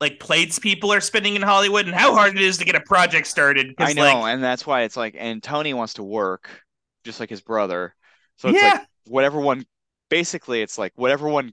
like 0.00 0.18
plates 0.18 0.58
people 0.58 0.92
are 0.92 1.00
spinning 1.00 1.36
in 1.36 1.42
Hollywood 1.42 1.86
and 1.86 1.94
how 1.94 2.14
hard 2.14 2.36
it 2.36 2.42
is 2.42 2.58
to 2.58 2.64
get 2.64 2.74
a 2.74 2.80
project 2.80 3.26
started. 3.26 3.74
I 3.78 3.92
know, 3.92 4.02
like, 4.02 4.34
and 4.34 4.42
that's 4.42 4.66
why 4.66 4.82
it's 4.82 4.96
like, 4.96 5.16
and 5.18 5.42
Tony 5.42 5.74
wants 5.74 5.94
to 5.94 6.02
work 6.02 6.50
just 7.04 7.20
like 7.20 7.30
his 7.30 7.40
brother. 7.40 7.94
So 8.36 8.48
it's 8.48 8.60
yeah, 8.60 8.72
like 8.72 8.86
whatever 9.06 9.40
one, 9.40 9.64
basically, 10.08 10.62
it's 10.62 10.78
like 10.78 10.92
whatever 10.96 11.28
one 11.28 11.52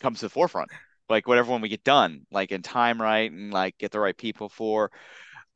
comes 0.00 0.20
to 0.20 0.26
the 0.26 0.30
forefront, 0.30 0.70
like 1.08 1.26
whatever 1.26 1.50
one 1.50 1.60
we 1.60 1.68
get 1.68 1.84
done, 1.84 2.26
like 2.30 2.52
in 2.52 2.62
time 2.62 3.00
right 3.00 3.30
and 3.30 3.52
like 3.52 3.78
get 3.78 3.90
the 3.90 4.00
right 4.00 4.16
people 4.16 4.48
for. 4.48 4.90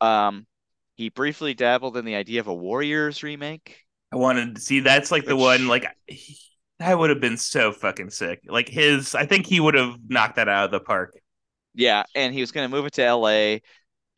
Um, 0.00 0.46
he 0.94 1.08
briefly 1.08 1.54
dabbled 1.54 1.96
in 1.96 2.04
the 2.04 2.14
idea 2.14 2.40
of 2.40 2.48
a 2.48 2.54
Warriors 2.54 3.22
remake. 3.22 3.78
I 4.12 4.16
wanted 4.16 4.56
to 4.56 4.60
see. 4.60 4.80
That's 4.80 5.10
like 5.10 5.24
the 5.24 5.36
one. 5.36 5.68
Like 5.68 5.86
he, 6.06 6.36
that 6.78 6.98
would 6.98 7.10
have 7.10 7.20
been 7.20 7.38
so 7.38 7.72
fucking 7.72 8.10
sick. 8.10 8.40
Like 8.46 8.68
his, 8.68 9.14
I 9.14 9.26
think 9.26 9.46
he 9.46 9.60
would 9.60 9.74
have 9.74 9.96
knocked 10.08 10.36
that 10.36 10.48
out 10.48 10.66
of 10.66 10.70
the 10.70 10.80
park. 10.80 11.18
Yeah, 11.74 12.02
and 12.14 12.34
he 12.34 12.40
was 12.40 12.52
going 12.52 12.68
to 12.68 12.74
move 12.74 12.84
it 12.86 12.92
to 12.94 13.14
LA, 13.14 13.28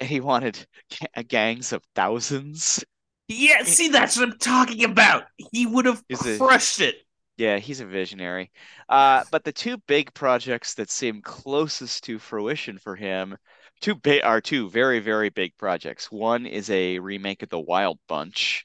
and 0.01 0.09
he 0.09 0.21
wanted 0.21 0.67
ga- 1.15 1.23
gangs 1.23 1.73
of 1.73 1.83
thousands. 1.95 2.85
Yeah, 3.29 3.63
see, 3.63 3.89
that's 3.89 4.19
what 4.19 4.29
I'm 4.29 4.39
talking 4.39 4.85
about. 4.85 5.25
He 5.53 5.67
would 5.67 5.87
have 5.87 6.03
crushed 6.39 6.81
it. 6.81 6.97
Yeah, 7.37 7.59
he's 7.59 7.81
a 7.81 7.87
visionary. 7.87 8.53
Uh, 8.89 9.25
but 9.31 9.43
the 9.45 9.53
two 9.53 9.79
big 9.79 10.15
projects 10.15 10.75
that 10.75 10.91
seem 10.91 11.21
closest 11.23 12.05
to 12.05 12.19
fruition 12.19 12.79
for 12.79 12.95
him, 12.95 13.37
two 13.81 13.97
big 13.97 14.23
are 14.23 14.41
two 14.41 14.71
very, 14.71 15.01
very 15.01 15.31
big 15.31 15.57
projects. 15.57 16.11
One 16.13 16.47
is 16.47 16.71
a 16.71 16.99
remake 17.01 17.43
of 17.43 17.49
The 17.49 17.59
Wild 17.61 17.99
Bunch, 18.07 18.65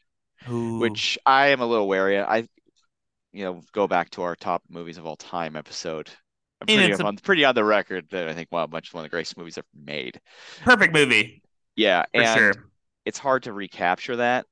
which 0.78 1.18
I 1.26 1.48
am 1.50 1.62
a 1.62 1.68
little 1.68 1.88
wary. 1.88 2.18
of. 2.18 2.28
I, 2.28 2.48
you 3.34 3.46
know, 3.46 3.62
go 3.74 3.88
back 3.88 4.12
to 4.12 4.24
our 4.24 4.36
top 4.36 4.64
movies 4.70 4.98
of 4.98 5.06
all 5.06 5.18
time 5.18 5.56
episode. 5.56 6.10
I'm 6.62 6.70
pretty 6.70 6.92
a- 6.94 7.00
on 7.04 7.18
pretty 7.18 7.46
on 7.46 7.56
the 7.56 7.66
record 7.66 8.10
that 8.12 8.30
I 8.30 8.34
think 8.36 8.50
Wild 8.52 8.72
Bunch 8.72 8.90
is 8.90 8.94
one 8.94 9.04
of 9.06 9.12
the 9.12 9.16
greatest 9.16 9.38
movies 9.38 9.58
ever 9.58 9.68
made. 9.76 10.22
perfect 10.62 10.94
movie 10.94 11.42
Yeah, 11.76 12.06
for 12.16 12.24
and 12.24 12.26
sure. 12.26 12.70
it's 13.06 13.18
hard 13.18 13.44
to 13.44 13.54
recapture 13.54 14.18
that, 14.18 14.46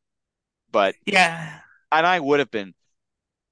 but 0.72 0.96
Yeah, 1.06 1.62
and 1.92 2.06
I 2.08 2.20
would 2.20 2.40
have 2.40 2.52
been 2.52 2.74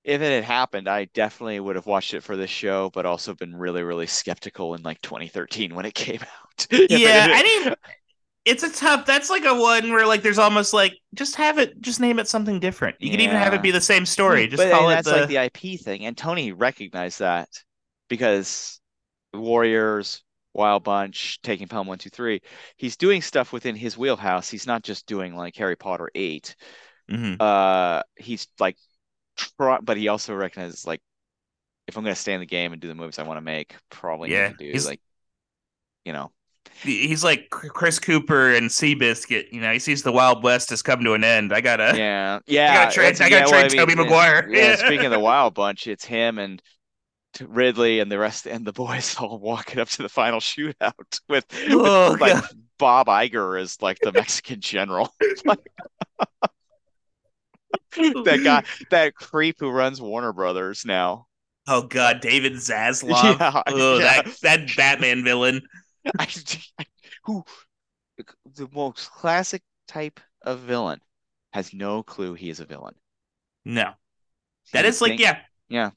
if 0.06 0.22
it 0.22 0.32
had 0.32 0.44
happened, 0.45 0.88
I 0.88 1.06
definitely 1.06 1.60
would 1.60 1.76
have 1.76 1.88
watched 1.88 2.14
it 2.14 2.22
for 2.23 2.38
this 2.38 2.49
show, 2.52 2.91
but 2.94 3.06
also 3.06 3.34
been 3.34 3.56
really, 3.56 3.84
really 3.84 4.07
skeptical 4.07 4.76
in 4.76 4.84
like 4.84 5.02
2013 5.02 5.76
when 5.76 5.86
it 5.86 5.95
came 5.95 6.22
out. 6.22 6.68
Yeah. 6.90 7.27
had- 7.27 7.32
I 7.32 7.44
mean, 7.44 7.76
it's 8.45 8.64
a 8.64 8.72
tough. 8.72 9.06
That's 9.06 9.30
like 9.30 9.45
a 9.45 9.56
one 9.56 9.91
where 9.91 10.06
like 10.07 10.22
there's 10.22 10.38
almost 10.40 10.73
like 10.73 10.94
just 11.15 11.36
have 11.38 11.57
it, 11.57 11.82
just 11.82 11.99
name 11.99 12.19
it 12.19 12.27
something 12.27 12.60
different. 12.60 12.95
You 12.99 13.11
could 13.11 13.22
even 13.22 13.36
have 13.38 13.53
it 13.53 13.61
be 13.64 13.72
the 13.72 13.82
same 13.82 14.06
story. 14.06 14.48
Just 14.48 14.61
but 14.64 14.72
call 14.72 14.90
it 14.90 14.95
that's 14.95 15.07
the. 15.07 15.14
like 15.14 15.27
the 15.27 15.38
IP 15.38 15.80
thing, 15.82 16.06
and 16.06 16.15
Tony 16.18 16.52
recognized 16.53 17.19
that 17.19 17.49
because 18.07 18.80
Warriors 19.34 20.23
Wild 20.53 20.84
Bunch, 20.84 21.41
taking 21.41 21.68
Pelham 21.68 21.88
One 21.88 21.98
Two 21.98 22.10
Three. 22.11 22.41
He's 22.77 22.98
doing 22.98 23.22
stuff 23.22 23.52
within 23.52 23.76
his 23.76 23.98
wheelhouse. 23.98 24.49
He's 24.49 24.68
not 24.68 24.84
just 24.84 25.07
doing 25.07 25.36
like 25.36 25.56
Harry 25.57 25.76
Potter 25.76 26.10
Eight. 26.15 26.56
Mhm. 27.11 27.38
Uh, 27.40 28.03
he's 28.15 28.48
like, 28.60 28.77
try, 29.36 29.80
but 29.82 29.98
he 29.98 30.07
also 30.07 30.34
recognizes 30.34 30.86
like, 30.86 31.02
if 31.88 31.98
I'm 31.98 32.03
gonna 32.03 32.16
stay 32.16 32.34
in 32.34 32.40
the 32.40 32.45
game 32.45 32.74
and 32.74 32.82
do 32.82 32.88
the 32.88 32.95
movies 32.95 33.20
I 33.20 33.24
want 33.24 33.38
to 33.38 33.41
make, 33.41 33.76
probably 33.90 34.32
Yeah, 34.32 34.48
need 34.49 34.57
to 34.57 34.66
do 34.66 34.72
he's- 34.72 34.86
like, 34.86 35.02
you 36.06 36.14
know, 36.14 36.32
He's 36.82 37.24
like 37.24 37.49
Chris 37.52 37.99
Cooper 37.99 38.52
and 38.53 38.70
Seabiscuit. 38.70 39.53
You 39.53 39.62
know, 39.62 39.72
he 39.72 39.80
sees 39.80 40.03
the 40.03 40.12
Wild 40.12 40.44
West 40.44 40.72
has 40.72 40.82
come 40.82 41.03
to 41.06 41.14
an 41.14 41.24
end. 41.24 41.53
I 41.53 41.62
gotta. 41.62 41.94
yeah, 41.98 42.40
yeah. 42.48 42.72
I 42.72 42.74
gotta 42.76 42.91
trade- 42.91 43.16
I 43.22 43.30
gotta 43.30 43.32
yeah, 43.32 43.40
well, 43.52 43.70
trade 43.70 43.80
Tobey 43.80 43.94
it's- 43.94 44.06
Maguire. 44.06 44.49
Yeah, 44.49 44.70
Yeah. 44.72 44.76
speaking 44.86 45.06
of 45.06 45.12
the 45.12 45.20
Wild 45.20 45.53
Bunch, 45.53 45.88
it's 45.88 46.03
him 46.03 46.38
and 46.38 46.62
Ridley 47.40 48.02
and 48.02 48.12
the 48.12 48.18
rest 48.20 48.45
and 48.45 48.66
the 48.66 48.74
boys 48.74 49.16
all 49.20 49.40
walking 49.40 49.80
up 49.80 49.88
to 49.90 50.02
the 50.02 50.10
final 50.10 50.40
shootout 50.41 50.94
with, 51.30 51.45
with, 51.49 51.70
Oh, 51.70 52.18
like 52.20 52.44
Bob 52.78 53.07
Iger 53.07 53.62
as 53.62 53.82
like 53.82 53.99
the 53.99 54.12
Mexican 54.12 54.60
general. 54.60 55.14
Like, 55.45 55.60
that 58.26 58.41
guy, 58.43 58.64
that 58.89 59.15
creep 59.15 59.57
who 59.60 59.69
runs 59.69 60.02
Warner 60.02 60.34
Brothers 60.34 60.84
now. 60.85 61.27
Oh 61.68 61.84
God, 61.84 62.22
David 62.22 62.53
Zaslav. 62.53 63.39
Yeah, 63.39 63.61
oh, 63.68 63.99
yeah. 63.99 64.22
that 64.22 64.38
that 64.41 64.76
Batman 64.77 65.23
villain. 65.23 65.61
I, 66.19 66.27
who 67.23 67.43
the 68.56 68.69
most 68.72 69.11
classic 69.11 69.64
type 69.88 70.19
of 70.43 70.60
villain 70.60 70.99
has 71.53 71.73
no 71.73 72.03
clue 72.03 72.34
he 72.34 72.49
is 72.49 72.60
a 72.60 72.65
villain. 72.65 72.93
No, 73.64 73.93
that 74.73 74.85
is 74.85 75.02
like 75.02 75.11
think- 75.11 75.22
yeah. 75.22 75.39
yeah, 75.69 75.89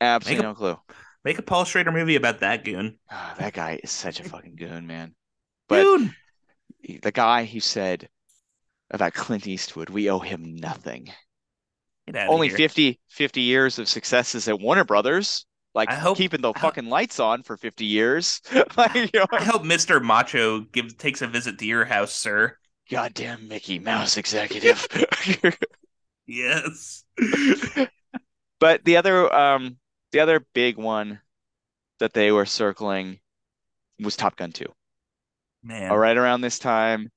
absolutely 0.00 0.46
Make 0.46 0.50
no 0.50 0.54
clue. 0.54 0.78
Make 1.24 1.38
a 1.38 1.42
Paul 1.42 1.64
Schrader 1.64 1.92
movie 1.92 2.16
about 2.16 2.40
that 2.40 2.64
goon. 2.64 2.98
Ah, 3.10 3.34
that 3.38 3.52
guy 3.52 3.78
is 3.82 3.90
such 3.90 4.18
a 4.18 4.24
fucking 4.24 4.56
goon, 4.56 4.86
man. 4.86 5.14
But 5.68 5.84
Dude, 5.84 7.02
the 7.02 7.12
guy 7.12 7.44
who 7.44 7.60
said 7.60 8.08
about 8.92 9.14
Clint 9.14 9.46
Eastwood, 9.46 9.90
we 9.90 10.08
owe 10.10 10.18
him 10.20 10.54
nothing. 10.56 11.10
Only 12.14 12.48
here. 12.48 12.56
50, 12.56 13.00
50 13.08 13.40
years 13.40 13.78
of 13.78 13.88
successes 13.88 14.48
at 14.48 14.60
Warner 14.60 14.84
Brothers, 14.84 15.46
like 15.74 15.90
I 15.90 15.94
hope- 15.94 16.16
keeping 16.18 16.40
the 16.40 16.48
I 16.52 16.58
hope- 16.58 16.74
fucking 16.74 16.88
lights 16.88 17.18
on 17.20 17.42
for 17.42 17.56
50 17.56 17.84
years. 17.84 18.40
like, 18.76 18.94
you 18.94 19.08
know, 19.14 19.26
I 19.32 19.44
hope 19.44 19.62
Mr. 19.62 20.02
Macho 20.02 20.60
gives 20.60 20.94
takes 20.94 21.22
a 21.22 21.26
visit 21.26 21.58
to 21.58 21.64
your 21.66 21.84
house, 21.84 22.12
sir. 22.14 22.56
goddamn 22.90 23.48
Mickey 23.48 23.78
Mouse 23.78 24.16
executive. 24.16 24.86
Yes. 26.26 27.04
But 28.60 28.84
the 28.84 28.96
other 28.96 29.32
um 29.34 29.76
the 30.12 30.20
other 30.20 30.40
big 30.54 30.76
one 30.76 31.20
that 31.98 32.12
they 32.14 32.30
were 32.30 32.46
circling 32.46 33.18
was 34.00 34.16
Top 34.16 34.36
Gun 34.36 34.52
2. 34.52 34.66
Man. 35.64 35.90
All 35.90 35.98
right 35.98 36.16
around 36.16 36.40
this 36.40 36.58
time, 36.58 37.10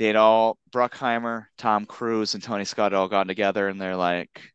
they 0.00 0.06
had 0.06 0.16
all 0.16 0.56
Bruckheimer, 0.70 1.44
Tom 1.58 1.84
Cruise, 1.84 2.32
and 2.32 2.42
Tony 2.42 2.64
Scott 2.64 2.92
had 2.92 2.98
all 2.98 3.06
gotten 3.06 3.28
together 3.28 3.68
and 3.68 3.78
they're 3.78 3.96
like, 3.96 4.50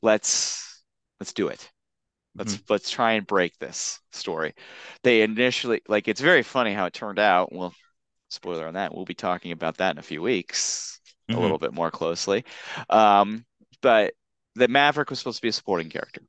let's 0.00 0.82
let's 1.20 1.34
do 1.34 1.48
it. 1.48 1.70
Let's 2.34 2.58
let's 2.70 2.90
try 2.90 3.12
and 3.12 3.26
break 3.26 3.58
this 3.58 4.00
story. 4.12 4.54
They 5.02 5.20
initially 5.20 5.82
like 5.88 6.08
it's 6.08 6.22
very 6.22 6.42
funny 6.42 6.72
how 6.72 6.86
it 6.86 6.94
turned 6.94 7.18
out. 7.18 7.52
Well, 7.52 7.74
spoiler 8.30 8.66
on 8.66 8.74
that. 8.74 8.94
We'll 8.94 9.04
be 9.04 9.14
talking 9.14 9.52
about 9.52 9.76
that 9.76 9.90
in 9.90 9.98
a 9.98 10.02
few 10.02 10.22
weeks 10.22 11.00
Mhm. 11.30 11.36
a 11.36 11.40
little 11.40 11.58
bit 11.58 11.74
more 11.74 11.90
closely. 11.90 12.46
Um, 12.88 13.44
but 13.82 14.14
the 14.54 14.68
Maverick 14.68 15.10
was 15.10 15.18
supposed 15.18 15.36
to 15.36 15.42
be 15.42 15.48
a 15.48 15.52
supporting 15.52 15.90
character 15.90 16.22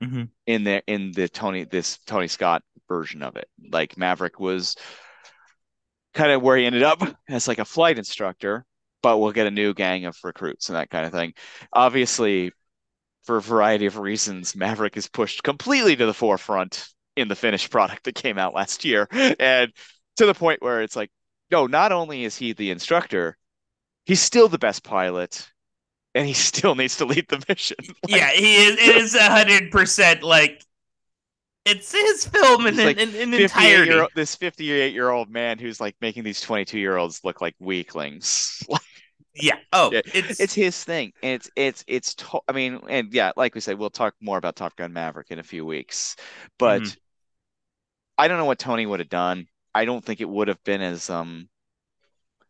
Mhm. 0.00 0.30
in 0.46 0.62
the 0.62 0.80
in 0.86 1.10
the 1.10 1.28
Tony 1.28 1.64
this 1.64 1.98
Tony 2.06 2.28
Scott 2.28 2.62
version 2.86 3.20
of 3.24 3.34
it. 3.34 3.48
Like 3.58 3.98
Maverick 3.98 4.38
was 4.38 4.76
kind 6.14 6.32
of 6.32 6.42
where 6.42 6.56
he 6.56 6.64
ended 6.64 6.82
up 6.82 7.02
as 7.28 7.48
like 7.48 7.58
a 7.58 7.64
flight 7.64 7.98
instructor, 7.98 8.64
but 9.02 9.18
we'll 9.18 9.32
get 9.32 9.46
a 9.46 9.50
new 9.50 9.74
gang 9.74 10.06
of 10.06 10.16
recruits 10.24 10.68
and 10.68 10.76
that 10.76 10.90
kind 10.90 11.06
of 11.06 11.12
thing. 11.12 11.34
Obviously, 11.72 12.52
for 13.24 13.36
a 13.36 13.42
variety 13.42 13.86
of 13.86 13.98
reasons, 13.98 14.54
Maverick 14.54 14.96
is 14.96 15.08
pushed 15.08 15.42
completely 15.42 15.96
to 15.96 16.06
the 16.06 16.14
forefront 16.14 16.88
in 17.16 17.28
the 17.28 17.36
finished 17.36 17.70
product 17.70 18.04
that 18.04 18.14
came 18.14 18.38
out 18.38 18.54
last 18.54 18.84
year. 18.84 19.08
And 19.38 19.72
to 20.16 20.26
the 20.26 20.34
point 20.34 20.62
where 20.62 20.82
it's 20.82 20.96
like, 20.96 21.10
no, 21.50 21.66
not 21.66 21.92
only 21.92 22.24
is 22.24 22.36
he 22.36 22.52
the 22.52 22.70
instructor, 22.70 23.36
he's 24.04 24.20
still 24.20 24.48
the 24.48 24.58
best 24.58 24.84
pilot, 24.84 25.48
and 26.14 26.26
he 26.26 26.32
still 26.50 26.74
needs 26.74 26.96
to 26.98 27.04
lead 27.04 27.26
the 27.28 27.44
mission. 27.48 27.76
Like, 28.08 28.20
yeah, 28.20 28.30
he 28.30 28.56
is. 28.66 28.74
It 28.78 28.96
is 28.96 29.14
a 29.14 29.30
hundred 29.30 29.70
percent 29.70 30.22
like 30.22 30.64
it's 31.64 31.92
his 31.92 32.26
film 32.26 32.66
in 32.66 32.82
like 32.82 32.98
in, 32.98 33.14
in 33.14 33.34
58 33.34 33.34
entirety. 33.34 33.84
year 33.84 34.08
this 34.14 34.34
58 34.36 34.92
year 34.94 35.10
old 35.10 35.30
man 35.30 35.58
who's 35.58 35.80
like 35.80 35.96
making 36.00 36.24
these 36.24 36.40
22 36.40 36.78
year 36.78 36.96
olds 36.96 37.22
look 37.24 37.40
like 37.40 37.54
weaklings. 37.58 38.62
Yeah. 39.34 39.58
Oh, 39.72 39.90
Yeah, 39.90 40.00
it's 40.12 40.34
it's 40.38 40.54
his 40.54 40.82
thing. 40.84 41.12
And 41.22 41.34
it's 41.34 41.50
it's 41.56 41.84
it's 41.86 42.14
to- 42.16 42.40
I 42.48 42.52
mean, 42.52 42.80
and 42.88 43.12
yeah, 43.12 43.32
like 43.36 43.54
we 43.54 43.60
said, 43.60 43.78
we'll 43.78 43.90
talk 43.90 44.14
more 44.20 44.38
about 44.38 44.56
Top 44.56 44.76
Gun 44.76 44.92
Maverick 44.92 45.30
in 45.30 45.38
a 45.38 45.42
few 45.42 45.64
weeks. 45.66 46.16
But 46.58 46.84
Mhm. 46.84 46.98
I 48.18 48.26
don't 48.26 48.38
know 48.38 48.44
what 48.44 48.58
Tony 48.58 48.86
would 48.86 48.98
have 48.98 49.08
done. 49.08 49.46
I 49.72 49.84
don't 49.84 50.04
think 50.04 50.20
it 50.20 50.28
would 50.28 50.48
have 50.48 50.62
been 50.64 50.82
as 50.82 51.10
um 51.10 51.48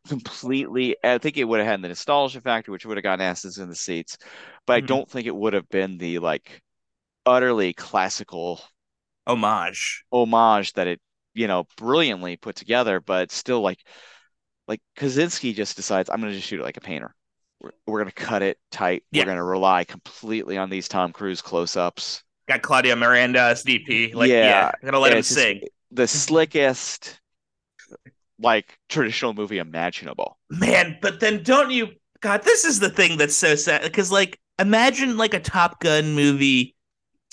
completely 0.09 0.97
I 1.03 1.19
think 1.19 1.37
it 1.37 1.45
would 1.45 1.61
have 1.61 1.69
had 1.69 1.83
the 1.83 1.89
nostalgia 1.89 2.41
factor, 2.41 2.71
which 2.73 2.85
would 2.85 2.97
have 2.99 3.03
gotten 3.03 3.25
asses 3.25 3.59
in 3.59 3.69
the 3.69 3.75
seats. 3.75 4.19
But 4.67 4.75
I 4.75 4.81
Mhm. 4.81 4.81
don't 4.81 5.11
think 5.11 5.27
it 5.27 5.35
would 5.35 5.55
have 5.55 5.69
been 5.69 5.97
the 5.99 6.19
like 6.19 6.63
utterly 7.27 7.75
classical 7.75 8.63
homage. 9.27 10.05
homage 10.13 10.73
that 10.75 10.87
it, 10.87 11.01
you 11.35 11.47
know, 11.47 11.67
brilliantly 11.77 12.37
put 12.37 12.57
together, 12.57 13.01
but 13.01 13.31
still 13.33 13.61
like 13.61 13.81
like 14.69 14.81
Kosinski 14.97 15.55
just 15.55 15.77
decides 15.77 16.11
I'm 16.11 16.21
gonna 16.21 16.35
just 16.35 16.49
shoot 16.49 16.61
it 16.61 16.65
like 16.65 16.77
a 16.79 16.83
painter. 16.83 17.15
We're, 17.61 17.73
we're 17.87 18.01
gonna 18.01 18.13
cut 18.13 18.43
it 18.43 18.59
tight. 18.71 19.05
Yeah. 19.11 19.25
We're 19.25 19.27
gonna 19.27 19.45
rely 19.45 19.85
completely 19.85 20.59
on 20.59 20.71
these 20.71 20.89
Tom 20.89 21.13
Cruise 21.13 21.43
close-ups. 21.43 22.25
Got 22.49 22.63
Claudio 22.63 22.95
Miranda 22.97 23.41
as 23.41 23.63
DP. 23.65 24.13
Like, 24.15 24.39
yeah, 24.41 24.41
Yeah, 24.41 24.73
gotta 24.85 24.99
let 24.99 25.13
Yeah, 25.13 25.19
him 25.19 25.21
it's 25.21 25.29
sing. 25.29 25.63
The 25.93 26.07
slickest 26.09 27.21
like 28.39 28.79
traditional 28.89 29.35
movie 29.35 29.59
imaginable. 29.59 30.39
Man, 30.51 30.99
but 31.01 31.21
then 31.21 31.43
don't 31.43 31.71
you 31.71 31.89
God, 32.21 32.43
this 32.43 32.65
is 32.65 32.81
the 32.81 32.91
thing 32.91 33.19
that's 33.19 33.37
so 33.37 33.55
sad 33.55 33.83
because 33.83 34.11
like 34.13 34.39
imagine 34.59 35.17
like 35.17 35.35
a 35.35 35.41
Top 35.41 35.81
Gun 35.81 36.15
movie 36.15 36.75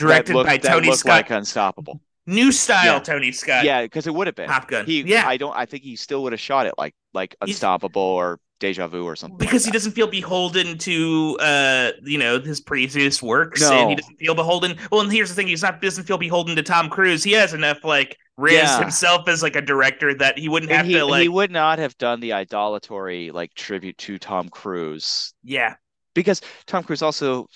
directed 0.08 0.34
looked, 0.36 0.48
by 0.50 0.58
Tony 0.58 0.92
Scott. 0.94 1.12
like 1.12 1.30
Unstoppable. 1.30 2.02
new 2.28 2.52
style 2.52 2.94
Yeah. 2.96 3.00
Tony 3.00 3.32
Scott. 3.32 3.64
Yeah, 3.66 3.82
because 3.84 4.08
it 4.08 4.14
would 4.14 4.28
have 4.28 4.36
been. 4.36 4.48
Top 4.50 4.68
Gun. 4.68 4.86
He, 4.86 5.02
yeah. 5.02 5.28
I 5.28 5.38
don't. 5.38 5.56
I 5.56 5.66
think 5.66 5.84
he 5.84 5.96
still 5.96 6.24
would 6.24 6.34
have 6.34 6.40
shot 6.40 6.66
it 6.66 6.74
like 6.78 6.94
like 7.14 7.36
He's- 7.46 7.56
Unstoppable 7.58 8.02
or 8.02 8.40
Deja 8.60 8.88
Vu 8.88 9.06
or 9.06 9.16
something. 9.16 9.38
because 9.40 9.64
he 9.66 9.70
like 9.70 9.74
that. 9.74 9.74
doesn't 9.74 9.92
feel 9.94 10.06
beholden 10.08 10.78
to 10.78 11.36
uh 11.42 11.92
you 12.04 12.20
know 12.20 12.40
his 12.40 12.62
previous 12.62 13.20
works 13.24 13.60
No. 13.62 13.72
and 13.82 13.90
he 13.90 13.96
doesn't 13.96 14.18
feel 14.18 14.36
beholden 14.36 14.78
well 14.92 15.02
and 15.02 15.12
here's 15.12 15.30
the 15.30 15.36
thing 15.36 15.48
he's 15.48 15.64
not 15.64 15.82
doesn't 15.82 16.04
feel 16.04 16.20
beholden 16.20 16.56
to 16.56 16.62
Tom 16.62 16.88
Cruise 16.88 17.24
he 17.24 17.32
has 17.32 17.56
enough 17.56 17.84
like 17.84 18.16
raised 18.38 18.58
Yeah. 18.62 18.80
himself 18.80 19.28
as 19.28 19.42
like 19.42 19.56
a 19.56 19.62
director 19.64 20.14
that 20.14 20.38
he 20.38 20.48
wouldn't 20.48 20.72
have 20.72 20.86
he, 20.86 20.94
to 20.94 21.06
like 21.06 21.24
he 21.24 21.28
would 21.28 21.50
not 21.50 21.80
have 21.80 21.98
done 21.98 22.20
the 22.20 22.34
idolatory 22.34 23.32
like 23.34 23.52
tribute 23.56 23.98
to 23.98 24.20
Tom 24.20 24.48
Cruise 24.48 25.34
yeah 25.44 25.74
because 26.14 26.40
Tom 26.68 26.84
Cruise 26.84 27.02
also 27.02 27.48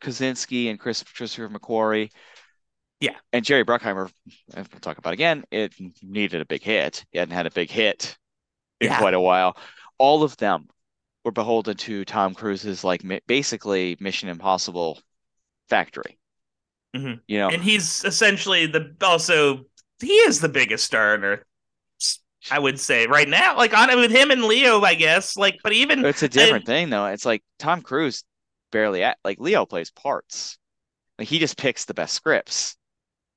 Kosinski 0.00 0.70
and 0.70 0.78
Chris 0.78 1.02
Christopher 1.02 1.48
McQuarrie, 1.48 2.10
Yeah. 3.00 3.16
and 3.32 3.44
Jerry 3.44 3.64
Bruckheimer. 3.64 4.10
We'll 4.54 4.64
talk 4.80 4.98
about 4.98 5.12
again. 5.12 5.44
It 5.50 5.74
needed 6.02 6.40
a 6.40 6.46
big 6.46 6.62
hit. 6.62 7.04
He 7.10 7.18
hadn't 7.18 7.34
had 7.34 7.46
a 7.46 7.50
big 7.50 7.70
hit 7.70 8.16
in 8.80 8.88
Yeah. 8.88 8.98
quite 8.98 9.14
a 9.14 9.20
while. 9.20 9.56
All 9.98 10.22
of 10.22 10.36
them 10.36 10.68
were 11.24 11.32
beholden 11.32 11.76
to 11.76 12.04
Tom 12.04 12.34
Cruise's 12.34 12.84
like 12.84 13.02
basically 13.26 13.96
Mission 14.00 14.28
Impossible 14.28 15.00
factory. 15.68 16.18
Mhm. 16.94 17.20
You 17.26 17.38
know, 17.38 17.48
and 17.48 17.62
he's 17.62 18.04
essentially 18.04 18.66
the 18.66 18.94
also 19.02 19.64
he 20.00 20.12
is 20.12 20.40
the 20.40 20.48
biggest 20.48 20.84
star 20.84 21.14
on 21.14 21.24
earth 21.24 21.44
I 22.50 22.58
would 22.58 22.78
say 22.78 23.06
right 23.06 23.28
now 23.28 23.56
like 23.56 23.72
on 23.76 23.88
it 23.90 23.96
with 23.96 24.10
him 24.10 24.30
and 24.30 24.44
Leo 24.44 24.82
I 24.82 24.94
guess 24.94 25.36
like 25.36 25.56
but 25.64 25.72
even 25.72 26.04
It's 26.04 26.22
a 26.22 26.28
different 26.28 26.66
thing 26.66 26.90
though. 26.90 27.06
It's 27.06 27.24
like 27.24 27.42
Tom 27.58 27.80
Cruise 27.80 28.22
barely 28.74 29.04
at 29.04 29.18
like 29.24 29.38
Leo 29.38 29.64
plays 29.64 29.90
parts. 29.90 30.58
Like 31.16 31.28
he 31.28 31.38
just 31.38 31.56
picks 31.56 31.84
the 31.84 31.94
best 31.94 32.12
scripts. 32.12 32.76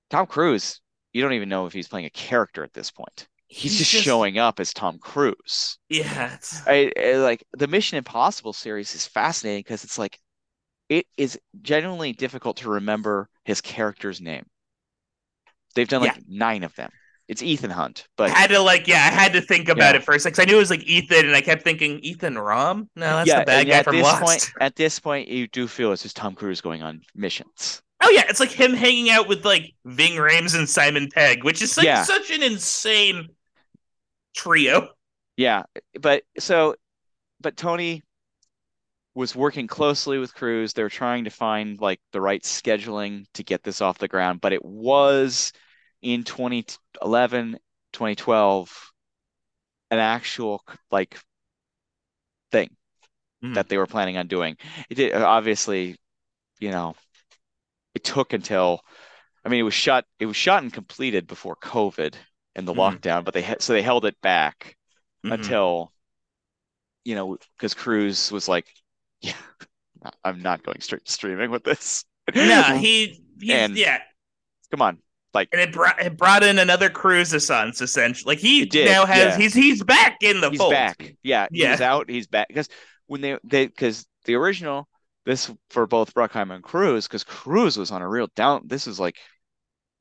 Tom 0.09 0.25
Cruise, 0.25 0.81
you 1.13 1.21
don't 1.21 1.33
even 1.33 1.47
know 1.47 1.67
if 1.67 1.73
he's 1.73 1.87
playing 1.87 2.07
a 2.07 2.09
character 2.09 2.63
at 2.63 2.73
this 2.73 2.89
point. 2.89 3.27
He's, 3.49 3.77
just, 3.77 4.03
showing 4.03 4.39
up 4.39 4.59
as 4.59 4.73
Tom 4.73 4.97
Cruise. 4.99 5.77
yeah 5.87 6.37
I, 6.65 6.91
I 7.01 7.13
like 7.17 7.45
the 7.53 7.67
Mission 7.67 7.97
Impossible 7.97 8.51
series 8.51 8.93
is 8.93 9.05
fascinating 9.05 9.61
because 9.61 9.85
it's 9.85 9.97
like 9.97 10.19
it 10.89 11.05
is 11.15 11.39
genuinely 11.61 12.13
difficult 12.13 12.57
to 12.57 12.69
remember 12.69 13.29
his 13.45 13.61
character's 13.61 14.19
name. 14.19 14.45
They've 15.75 15.87
done 15.87 16.01
like 16.01 16.23
nine 16.27 16.63
of 16.63 16.73
them. 16.75 16.89
It's 17.27 17.43
Ethan 17.43 17.71
Hunt, 17.71 18.07
but 18.15 18.31
I 18.31 18.33
had 18.39 18.49
to 18.51 18.59
like 18.61 18.87
yeah 18.87 18.97
I 19.11 19.13
had 19.13 19.33
to 19.33 19.41
think 19.41 19.67
about 19.67 19.93
Yeah. 19.93 19.99
it 19.99 20.03
first 20.03 20.25
because 20.25 20.39
I 20.39 20.45
knew 20.45 20.55
it 20.55 20.59
was 20.59 20.69
like 20.69 20.83
Ethan 20.83 21.25
and 21.25 21.35
I 21.35 21.41
kept 21.41 21.61
thinking 21.63 21.99
Ethan 21.99 22.37
Rom 22.37 22.89
no 22.95 23.17
that's 23.17 23.27
yeah, 23.27 23.39
the 23.39 23.45
bad 23.45 23.67
guy 23.67 23.79
at 23.79 23.83
from 23.83 23.95
this 23.97 24.03
Lost 24.03 24.21
point, 24.23 24.51
at 24.61 24.75
this 24.75 24.99
point, 24.99 25.27
you 25.27 25.47
do 25.47 25.67
feel 25.67 25.91
it's 25.91 26.03
just 26.03 26.15
Tom 26.15 26.35
Cruise 26.35 26.61
going 26.61 26.83
on 26.83 27.01
missions. 27.15 27.81
Oh 28.01 28.09
yeah, 28.11 28.23
it's 28.29 28.39
like 28.39 28.51
him 28.51 28.73
hanging 28.73 29.09
out 29.09 29.27
with 29.27 29.43
like 29.43 29.73
Ving 29.85 30.13
Rhames 30.13 30.55
and 30.57 30.69
Simon 30.69 31.09
Pegg, 31.13 31.43
which 31.43 31.61
is 31.61 31.75
like 31.77 31.85
Yeah. 31.85 32.03
such 32.03 32.31
an 32.31 32.43
insane 32.43 33.27
trio. 34.35 34.89
Yeah, 35.35 35.63
but 35.99 36.23
so, 36.39 36.75
but 37.41 37.57
Tony 37.57 38.03
was 39.15 39.35
working 39.35 39.67
closely 39.67 40.19
with 40.19 40.33
Cruise. 40.33 40.73
They 40.73 40.83
were 40.83 40.89
trying 40.89 41.23
to 41.23 41.29
find 41.29 41.79
like 41.81 41.99
the 42.11 42.21
right 42.21 42.41
scheduling 42.43 43.25
to 43.33 43.43
get 43.43 43.63
this 43.63 43.81
off 43.81 43.97
the 43.97 44.07
ground, 44.07 44.41
but 44.41 44.53
it 44.53 44.63
was 44.63 45.51
in 46.13 46.23
2011, 46.23 47.59
2012, 47.91 48.91
an 49.91 49.99
actual 49.99 50.63
like 50.91 51.17
thing 52.51 52.75
Mhm. 53.41 53.53
that 53.55 53.69
they 53.69 53.77
were 53.77 53.87
planning 53.87 54.17
on 54.17 54.27
doing. 54.27 54.57
It 54.89 54.95
did 54.95 55.13
obviously, 55.15 55.97
you 56.59 56.71
know, 56.71 56.95
it 57.95 58.03
took 58.03 58.33
until, 58.33 58.81
I 59.45 59.49
mean, 59.49 59.61
it 59.61 59.63
was 59.63 59.73
shot, 59.73 60.05
it 60.19 60.25
was 60.27 60.37
shot 60.37 60.63
and 60.63 60.73
completed 60.73 61.27
before 61.27 61.55
COVID 61.57 62.15
and 62.55 62.67
the 62.67 62.73
Mhm. 62.73 62.75
lockdown, 62.75 63.23
but 63.25 63.33
they 63.33 63.55
so 63.59 63.73
they 63.73 63.81
held 63.81 64.05
it 64.05 64.19
back 64.21 64.77
Mhm. 65.23 65.31
until 65.33 65.93
you 67.05 67.15
know 67.15 67.37
because 67.55 67.73
Cruise 67.73 68.31
was 68.31 68.47
like, 68.47 68.67
yeah, 69.21 69.33
I'm 70.23 70.41
not 70.41 70.63
going 70.63 70.81
straight 70.81 71.05
to 71.05 71.11
streaming 71.11 71.51
with 71.51 71.63
this. 71.63 72.05
Nah, 72.33 72.73
he 72.73 73.23
he's 73.39 73.69
And- 73.69 73.77
yeah, 73.77 74.01
come 74.71 74.81
on, 74.81 74.99
like 75.37 75.49
and 75.51 75.61
it 75.61 75.71
brought 75.71 75.99
it 76.01 76.17
brought 76.17 76.43
in 76.43 76.59
another 76.59 76.89
Cruise 76.89 77.33
Essence 77.33 77.81
essentially. 77.81 78.33
Like 78.33 78.39
he 78.39 78.65
did, 78.65 78.85
now 78.85 79.05
has 79.05 79.33
yeah. 79.33 79.37
he's 79.37 79.53
he's 79.53 79.83
back 79.83 80.17
in 80.21 80.41
the 80.41 80.49
he's 80.49 80.59
fold. 80.59 80.71
back. 80.73 81.15
Yeah, 81.23 81.47
Yeah. 81.51 81.71
was 81.71 81.81
out. 81.81 82.09
He's 82.09 82.27
back 82.27 82.47
because 82.49 82.69
when 83.07 83.21
they 83.21 83.37
they 83.43 83.67
because 83.67 84.05
the 84.25 84.35
original 84.35 84.87
this 85.25 85.51
for 85.69 85.87
both 85.87 86.13
Bruckheimer 86.13 86.55
and 86.55 86.63
Cruise 86.63 87.07
because 87.07 87.23
Cruise 87.23 87.77
was 87.77 87.91
on 87.91 88.01
a 88.01 88.07
real 88.09 88.27
down. 88.35 88.63
This 88.65 88.87
is 88.87 88.99
like 88.99 89.15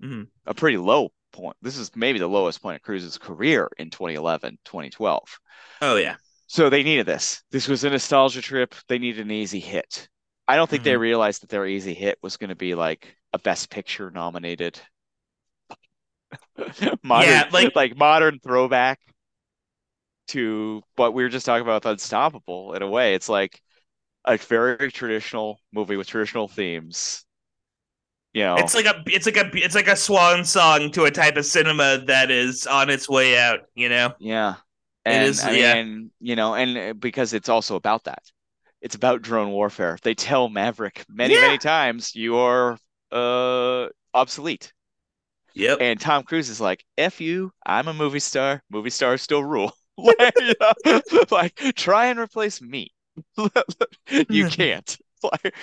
Mhm. 0.02 0.28
a 0.46 0.54
pretty 0.54 0.76
low 0.78 1.10
point. 1.32 1.56
This 1.62 1.76
is 1.78 1.90
maybe 1.94 2.18
the 2.18 2.28
lowest 2.28 2.62
point 2.62 2.76
of 2.76 2.82
Cruise's 2.82 3.18
career 3.18 3.68
in 3.78 3.90
2011, 3.90 4.58
2012. 4.64 5.38
Oh 5.82 5.96
yeah. 5.96 6.16
So 6.46 6.70
they 6.70 6.82
needed 6.82 7.06
this. 7.06 7.42
This 7.50 7.66
was 7.68 7.82
a 7.84 7.90
nostalgia 7.90 8.40
trip. 8.40 8.74
They 8.88 8.98
needed 8.98 9.24
an 9.26 9.30
easy 9.32 9.60
hit. 9.60 10.08
I 10.48 10.54
don't 10.56 10.70
think 10.70 10.84
they 10.84 10.94
Mhm. 10.94 11.00
realized 11.00 11.42
that 11.42 11.48
their 11.50 11.66
easy 11.66 11.92
hit 11.92 12.18
was 12.22 12.36
going 12.36 12.50
to 12.50 12.54
be 12.56 12.74
like 12.76 13.16
a 13.32 13.38
Best 13.38 13.68
Picture 13.68 14.10
nominated 14.12 14.80
modern, 17.02 17.28
Yeah, 17.28 17.48
like- 17.52 17.74
like 17.76 17.96
modern 17.96 18.38
throwback 18.40 19.00
to 20.28 20.82
what 20.96 21.14
we 21.14 21.22
were 21.22 21.28
just 21.28 21.46
talking 21.46 21.62
about 21.62 21.84
with 21.84 21.92
Unstoppable. 21.92 22.74
In 22.74 22.82
a 22.82 22.88
way, 22.88 23.14
it's 23.14 23.28
like 23.28 23.60
a 24.24 24.36
very 24.36 24.90
traditional 24.90 25.60
movie 25.72 25.96
with 25.96 26.08
traditional 26.08 26.48
themes. 26.48 27.24
You 28.34 28.42
know, 28.42 28.56
It's 28.56 28.74
like 28.74 28.84
a 28.86 29.02
it's 29.06 29.24
like 29.24 29.38
a 29.38 29.50
it's 29.54 29.74
like 29.74 29.88
a 29.88 29.96
swan 29.96 30.44
song 30.44 30.90
to 30.92 31.04
a 31.04 31.10
type 31.10 31.36
of 31.38 31.46
cinema 31.46 32.04
that 32.06 32.30
is 32.30 32.66
on 32.66 32.90
its 32.90 33.08
way 33.08 33.38
out, 33.38 33.60
you 33.74 33.88
know? 33.88 34.12
Yeah. 34.18 34.56
It 35.06 35.10
And 35.12 35.28
is- 35.28 35.42
I 35.42 35.52
yeah. 35.52 35.74
mean, 35.74 36.10
you 36.20 36.36
know, 36.36 36.54
and 36.54 36.76
uh, 36.76 36.92
because 36.94 37.32
it's 37.32 37.48
also 37.48 37.76
about 37.76 38.04
that. 38.04 38.22
It's 38.82 38.94
about 38.94 39.22
drone 39.22 39.52
warfare. 39.52 39.96
They 40.02 40.14
tell 40.14 40.48
Maverick 40.50 41.04
many, 41.08 41.34
Yeah. 41.34 41.40
many 41.40 41.58
times 41.58 42.14
you 42.14 42.36
are 42.36 42.76
uh 43.12 43.88
obsolete. 44.12 44.72
Yep. 45.56 45.78
And 45.80 45.98
Tom 45.98 46.22
Cruise 46.22 46.50
is 46.50 46.60
like, 46.60 46.84
F 46.98 47.20
you, 47.20 47.50
I'm 47.64 47.88
a 47.88 47.94
movie 47.94 48.18
star. 48.20 48.62
Movie 48.70 48.90
stars 48.90 49.22
still 49.22 49.42
rule. 49.42 49.72
like, 49.96 50.34
you 50.38 50.54
know, 50.60 51.00
like, 51.30 51.56
try 51.74 52.06
and 52.06 52.18
replace 52.20 52.60
me. 52.60 52.92
you 54.28 54.48
can't. 54.48 54.96
Like, 55.22 55.54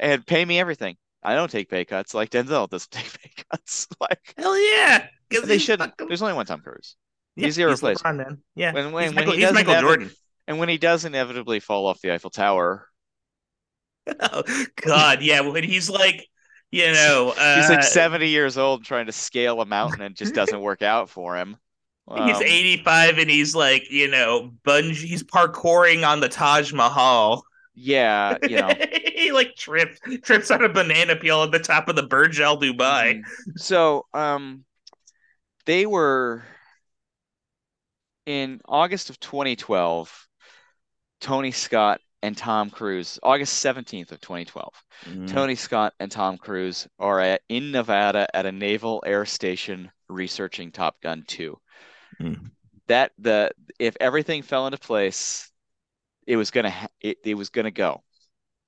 and 0.00 0.26
pay 0.26 0.44
me 0.44 0.58
everything. 0.58 0.96
I 1.22 1.34
don't 1.34 1.50
take 1.50 1.68
pay 1.68 1.84
cuts. 1.84 2.14
Like 2.14 2.30
Denzel 2.30 2.68
doesn't 2.68 2.90
take 2.90 3.12
pay 3.20 3.30
cuts. 3.50 3.86
Like 4.00 4.34
Hell 4.38 4.58
yeah. 4.58 5.06
they 5.44 5.58
shouldn't. 5.58 5.90
fucking- 5.90 6.08
There's 6.08 6.22
only 6.22 6.34
one 6.34 6.46
Tom 6.46 6.60
Cruise. 6.60 6.96
yeah, 7.36 7.44
he's 7.44 7.58
irreplaceable. 7.58 8.10
LeBron, 8.10 8.16
man. 8.16 8.38
Yeah. 8.54 8.72
When 8.72 8.90
when 8.92 9.04
he's 9.04 9.14
when 9.14 9.26
Michael, 9.26 9.32
he 9.34 9.44
he's 9.44 9.52
Michael 9.52 9.80
Jordan. 9.80 10.10
And 10.48 10.58
when 10.58 10.70
he 10.70 10.78
does 10.78 11.04
inevitably 11.04 11.60
fall 11.60 11.86
off 11.86 12.00
the 12.00 12.12
Eiffel 12.12 12.30
Tower, 12.30 12.88
Oh, 14.18 14.42
God, 14.76 15.22
yeah. 15.22 15.40
When 15.42 15.62
he's 15.62 15.88
like, 15.88 16.26
you 16.72 16.92
know, 16.92 17.34
uh, 17.36 17.56
he's 17.56 17.68
like 17.68 17.82
70 17.82 18.28
years 18.28 18.58
old 18.58 18.84
trying 18.84 19.06
to 19.06 19.12
scale 19.12 19.60
a 19.60 19.66
mountain 19.66 20.02
and 20.02 20.16
just 20.16 20.34
doesn't 20.34 20.60
work 20.60 20.82
out 20.82 21.10
for 21.10 21.36
him. 21.36 21.56
He's 22.14 22.36
Um, 22.36 22.42
85 22.42 23.18
and 23.18 23.30
he's 23.30 23.54
like, 23.54 23.90
you 23.90 24.08
know, 24.08 24.52
bungee. 24.66 24.96
He's 24.96 25.22
parkouring 25.22 26.06
on 26.06 26.20
the 26.20 26.28
Taj 26.28 26.72
Mahal. 26.72 27.44
Yeah, 27.74 28.38
you 28.42 28.56
know. 28.56 28.68
he 29.14 29.32
like 29.32 29.54
trips 29.56 29.98
trips 30.22 30.50
on 30.50 30.64
a 30.64 30.68
banana 30.68 31.16
peel 31.16 31.42
at 31.44 31.52
the 31.52 31.58
top 31.58 31.88
of 31.88 31.96
the 31.96 32.02
Burj 32.02 32.40
Al 32.40 32.58
Dubai. 32.60 33.20
Mhm. 33.20 33.58
So, 33.58 34.06
um, 34.12 34.64
they 35.64 35.86
were 35.86 36.44
in 38.26 38.60
August 38.66 39.10
of 39.10 39.18
2012, 39.20 40.28
Tony 41.20 41.50
Scott 41.52 42.00
and 42.22 42.36
Tom 42.36 42.70
Cruise, 42.70 43.18
August 43.22 43.54
17th 43.62 44.12
of 44.12 44.20
2012. 44.20 44.72
Mm-hmm. 45.06 45.26
Tony 45.26 45.54
Scott 45.54 45.94
and 46.00 46.10
Tom 46.10 46.38
Cruise 46.38 46.86
are 46.98 47.20
at, 47.20 47.42
in 47.48 47.70
Nevada 47.72 48.26
at 48.34 48.46
a 48.46 48.52
naval 48.52 49.02
air 49.06 49.24
station 49.26 49.90
researching 50.08 50.72
Top 50.72 51.00
Gun 51.02 51.24
2. 51.26 51.58
Mhm. 52.20 52.50
That 52.88 53.12
the 53.18 53.52
if 53.78 53.96
everything 54.00 54.42
fell 54.42 54.66
into 54.66 54.78
place, 54.78 55.50
it 56.26 56.36
was 56.36 56.50
gonna 56.50 56.70
ha- 56.70 56.88
it, 57.00 57.18
it 57.24 57.34
was 57.34 57.50
gonna 57.50 57.70
go. 57.70 58.02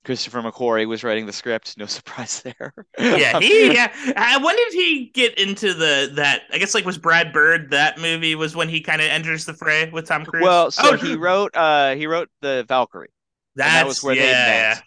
Christopher 0.05 0.43
McQuarrie 0.43 0.87
was 0.87 1.03
writing 1.03 1.27
the 1.27 1.33
script. 1.33 1.79
No 1.79 1.87
surprise 1.99 2.43
there. 2.43 2.75
Yeah, 2.99 3.35
he 3.41 3.73
yeah. 3.73 3.93
Uh, 4.17 4.41
when 4.43 4.57
did 4.57 4.73
he 4.73 5.07
get 5.15 5.39
into 5.39 5.75
the 5.75 6.11
that? 6.15 6.43
I 6.53 6.59
guess 6.59 6.75
like 6.75 6.85
was 6.85 6.99
Brad 6.99 7.33
Bird 7.33 7.71
that 7.71 7.99
movie 7.99 8.35
was 8.35 8.55
when 8.55 8.69
he 8.69 8.81
kind 8.81 9.01
of 9.01 9.09
enters 9.09 9.45
the 9.47 9.55
fray 9.55 9.91
with 9.91 10.07
Tom 10.07 10.25
Cruise. 10.27 10.43
Well, 10.43 10.71
so 10.71 10.91
Oh, 10.91 10.97
he 10.97 11.17
wrote 11.17 11.53
uh 11.55 11.95
he 11.97 12.07
wrote 12.07 12.29
the 12.43 12.65
Valkyrie, 12.69 13.11
that's, 13.57 13.73
that 13.75 13.87
was 13.87 14.03
where 14.03 14.15
yeah. 14.15 14.23
they 14.23 14.81
met. 14.81 14.83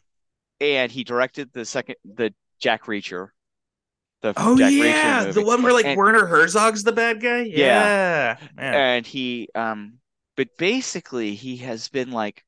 And 0.59 0.91
he 0.91 1.03
directed 1.03 1.51
the 1.53 1.65
second 1.65 1.95
the 2.03 2.33
Jack 2.59 2.85
Reacher. 2.85 3.29
The 4.21 4.33
Oh 4.35 4.57
Jack 4.57 4.71
yeah, 4.71 5.25
Reacher 5.25 5.33
the 5.33 5.45
one 5.45 5.61
where 5.61 5.73
like 5.73 5.85
And- 5.85 5.97
Werner 5.97 6.25
Herzog's 6.25 6.83
the 6.83 6.91
bad 6.91 7.21
guy. 7.21 7.41
Yeah. 7.43 8.37
Yeah, 8.39 8.47
and 8.57 9.05
he 9.05 9.49
um 9.53 9.99
but 10.35 10.57
basically 10.57 11.35
he 11.35 11.57
has 11.57 11.87
been 11.89 12.11
like 12.11 12.43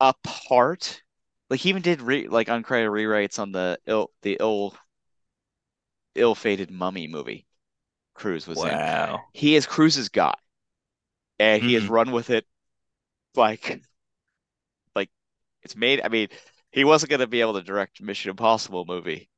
a 0.00 0.14
part 0.22 1.02
like 1.50 1.60
he 1.60 1.68
even 1.70 1.82
did 1.82 2.02
re 2.02 2.28
like 2.28 2.48
uncredited 2.48 2.90
rewrites 2.90 3.38
on 3.38 3.50
the 3.52 3.78
ill 3.86 4.10
the 4.22 4.36
ill 4.40 4.76
ill-fated 6.14 6.70
mummy 6.70 7.06
movie 7.08 7.46
Cruise 8.14 8.46
was 8.46 8.58
in. 8.62 8.68
wow. 8.68 9.20
He 9.32 9.56
is 9.56 9.66
Cruise's 9.66 10.08
guy. 10.08 10.34
And 11.38 11.62
he 11.62 11.74
has 11.74 11.82
Mhm. 11.84 11.90
run 11.90 12.12
with 12.12 12.30
it 12.30 12.46
like 13.34 13.82
it's 15.66 15.76
made 15.76 16.00
I 16.04 16.08
mean 16.08 16.28
he 16.70 16.84
wasn't 16.84 17.10
gonna 17.10 17.26
be 17.26 17.40
able 17.40 17.54
to 17.54 17.62
direct 17.62 18.00
Mission 18.02 18.30
Impossible 18.30 18.84
movie 18.86 19.28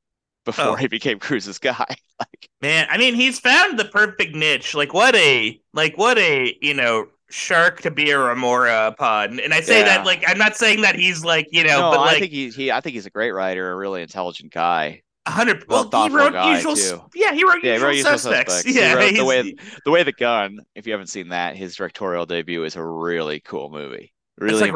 before 0.45 0.65
Oh. 0.69 0.75
he 0.75 0.87
became 0.87 1.19
Cruise's 1.19 1.59
guy. 1.59 1.85
Like 2.19 2.49
Man, 2.61 2.85
I 2.89 2.97
mean, 2.97 3.15
he's 3.15 3.39
found 3.39 3.79
the 3.79 3.85
perfect 3.85 4.35
niche. 4.35 4.75
Like, 4.75 4.93
what 4.93 5.15
a 5.15 5.57
like, 5.73 5.97
what 5.97 6.17
a 6.17 6.53
you 6.61 6.73
know 6.73 7.05
shark 7.29 7.81
to 7.83 7.91
be 7.91 8.11
a 8.11 8.19
remora 8.19 8.87
upon. 8.87 9.39
And 9.39 9.53
I 9.53 9.61
say 9.61 9.79
Yeah. 9.79 9.85
that 9.85 10.05
like 10.05 10.23
I'm 10.27 10.37
not 10.37 10.57
saying 10.57 10.81
that 10.81 10.95
he's 10.95 11.23
like 11.23 11.47
you 11.51 11.63
know, 11.63 11.79
no, 11.79 11.91
but 11.91 11.99
I 11.99 12.05
like 12.07 12.19
think 12.19 12.31
he's 12.33 12.55
he 12.57 12.71
I 12.71 12.81
think 12.81 12.95
he's 12.95 13.05
a 13.05 13.09
great 13.09 13.31
writer, 13.31 13.71
a 13.71 13.75
really 13.77 14.01
intelligent 14.01 14.51
guy. 14.51 15.01
hundred. 15.27 15.63
well 15.69 15.87
Well, 15.89 16.09
he 16.09 16.13
wrote 16.15 16.55
usual. 16.55 16.75
too. 16.75 17.01
Yeah, 17.15 17.33
he 17.33 17.43
wrote 17.45 17.63
Yeah, 17.63 17.69
he 17.69 17.73
usual 17.75 17.87
wrote 17.87 17.95
Usual 17.95 18.11
suspects. 18.17 18.53
Suspects. 18.55 18.75
He 18.75 18.81
Yeah, 18.81 18.93
wrote 18.95 19.13
The 19.15 19.23
Way- 19.25 19.55
The 19.85 19.91
Way 19.91 20.03
the 20.03 20.11
Gun, 20.11 20.57
if 20.75 20.85
you 20.87 20.91
haven't 20.91 21.07
seen 21.07 21.29
that, 21.29 21.55
his 21.55 21.75
directorial 21.77 22.25
debut 22.25 22.63
is 22.65 22.75
a 22.75 22.83
really 22.83 23.39
cool 23.39 23.69
movie. 23.69 24.11
Really 24.39 24.71
like 24.71 24.73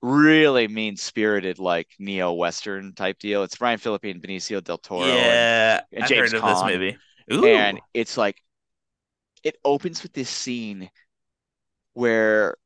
really 0.00 0.68
mean 0.68 0.96
spirited 0.96 1.58
like 1.58 1.88
neo 1.98 2.32
western 2.32 2.94
type 2.94 3.18
deal. 3.18 3.42
It's 3.42 3.60
Ryan 3.60 3.78
Phillippe 3.78 4.10
and 4.10 4.22
Benicio 4.22 4.64
del 4.64 4.78
Toro. 4.78 5.06
yeah, 5.06 5.82
and 5.92 6.04
I've 6.04 6.08
James 6.08 6.32
heard 6.32 6.42
of 6.42 6.48
this 6.48 6.64
movie. 6.64 6.96
Ooh, 7.32 7.46
and 7.46 7.80
it's 7.92 8.16
like 8.16 8.36
it 9.42 9.56
opens 9.64 10.02
with 10.02 10.12
this 10.14 10.30
scene 10.30 10.88
where 11.92 12.56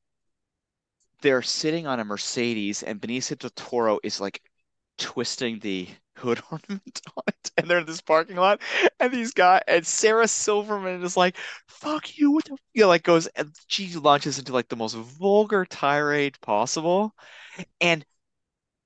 they're 1.23 1.43
sitting 1.43 1.87
on 1.87 1.99
a 1.99 2.05
Mercedes 2.05 2.83
and 2.83 3.01
Benicio 3.01 3.37
del 3.37 3.51
Toro 3.57 3.99
is 4.05 4.21
like 4.21 4.41
twisting 4.99 5.59
the 5.59 5.89
hood 6.19 6.41
ornament 6.51 7.01
on 7.17 7.23
it 7.29 7.51
and 7.57 7.69
they're 7.69 7.79
in 7.79 7.87
this 7.87 8.01
parking 8.01 8.37
lot 8.37 8.61
and 9.01 9.13
these 9.13 9.33
guys 9.33 9.61
and 9.69 9.87
Sarah 9.87 10.29
Silverman 10.29 11.03
is 11.03 11.17
like 11.17 11.37
fuck 11.69 12.19
you 12.19 12.33
what 12.33 12.45
the 12.45 12.57
you 12.75 12.83
know, 12.83 12.89
like 12.89 13.03
goes 13.03 13.27
and 13.29 13.51
she 13.67 13.95
launches 13.95 14.39
into 14.39 14.53
like 14.53 14.69
the 14.69 14.77
most 14.77 14.95
vulgar 14.95 15.65
tirade 15.65 16.41
possible 16.41 17.15
and 17.81 18.05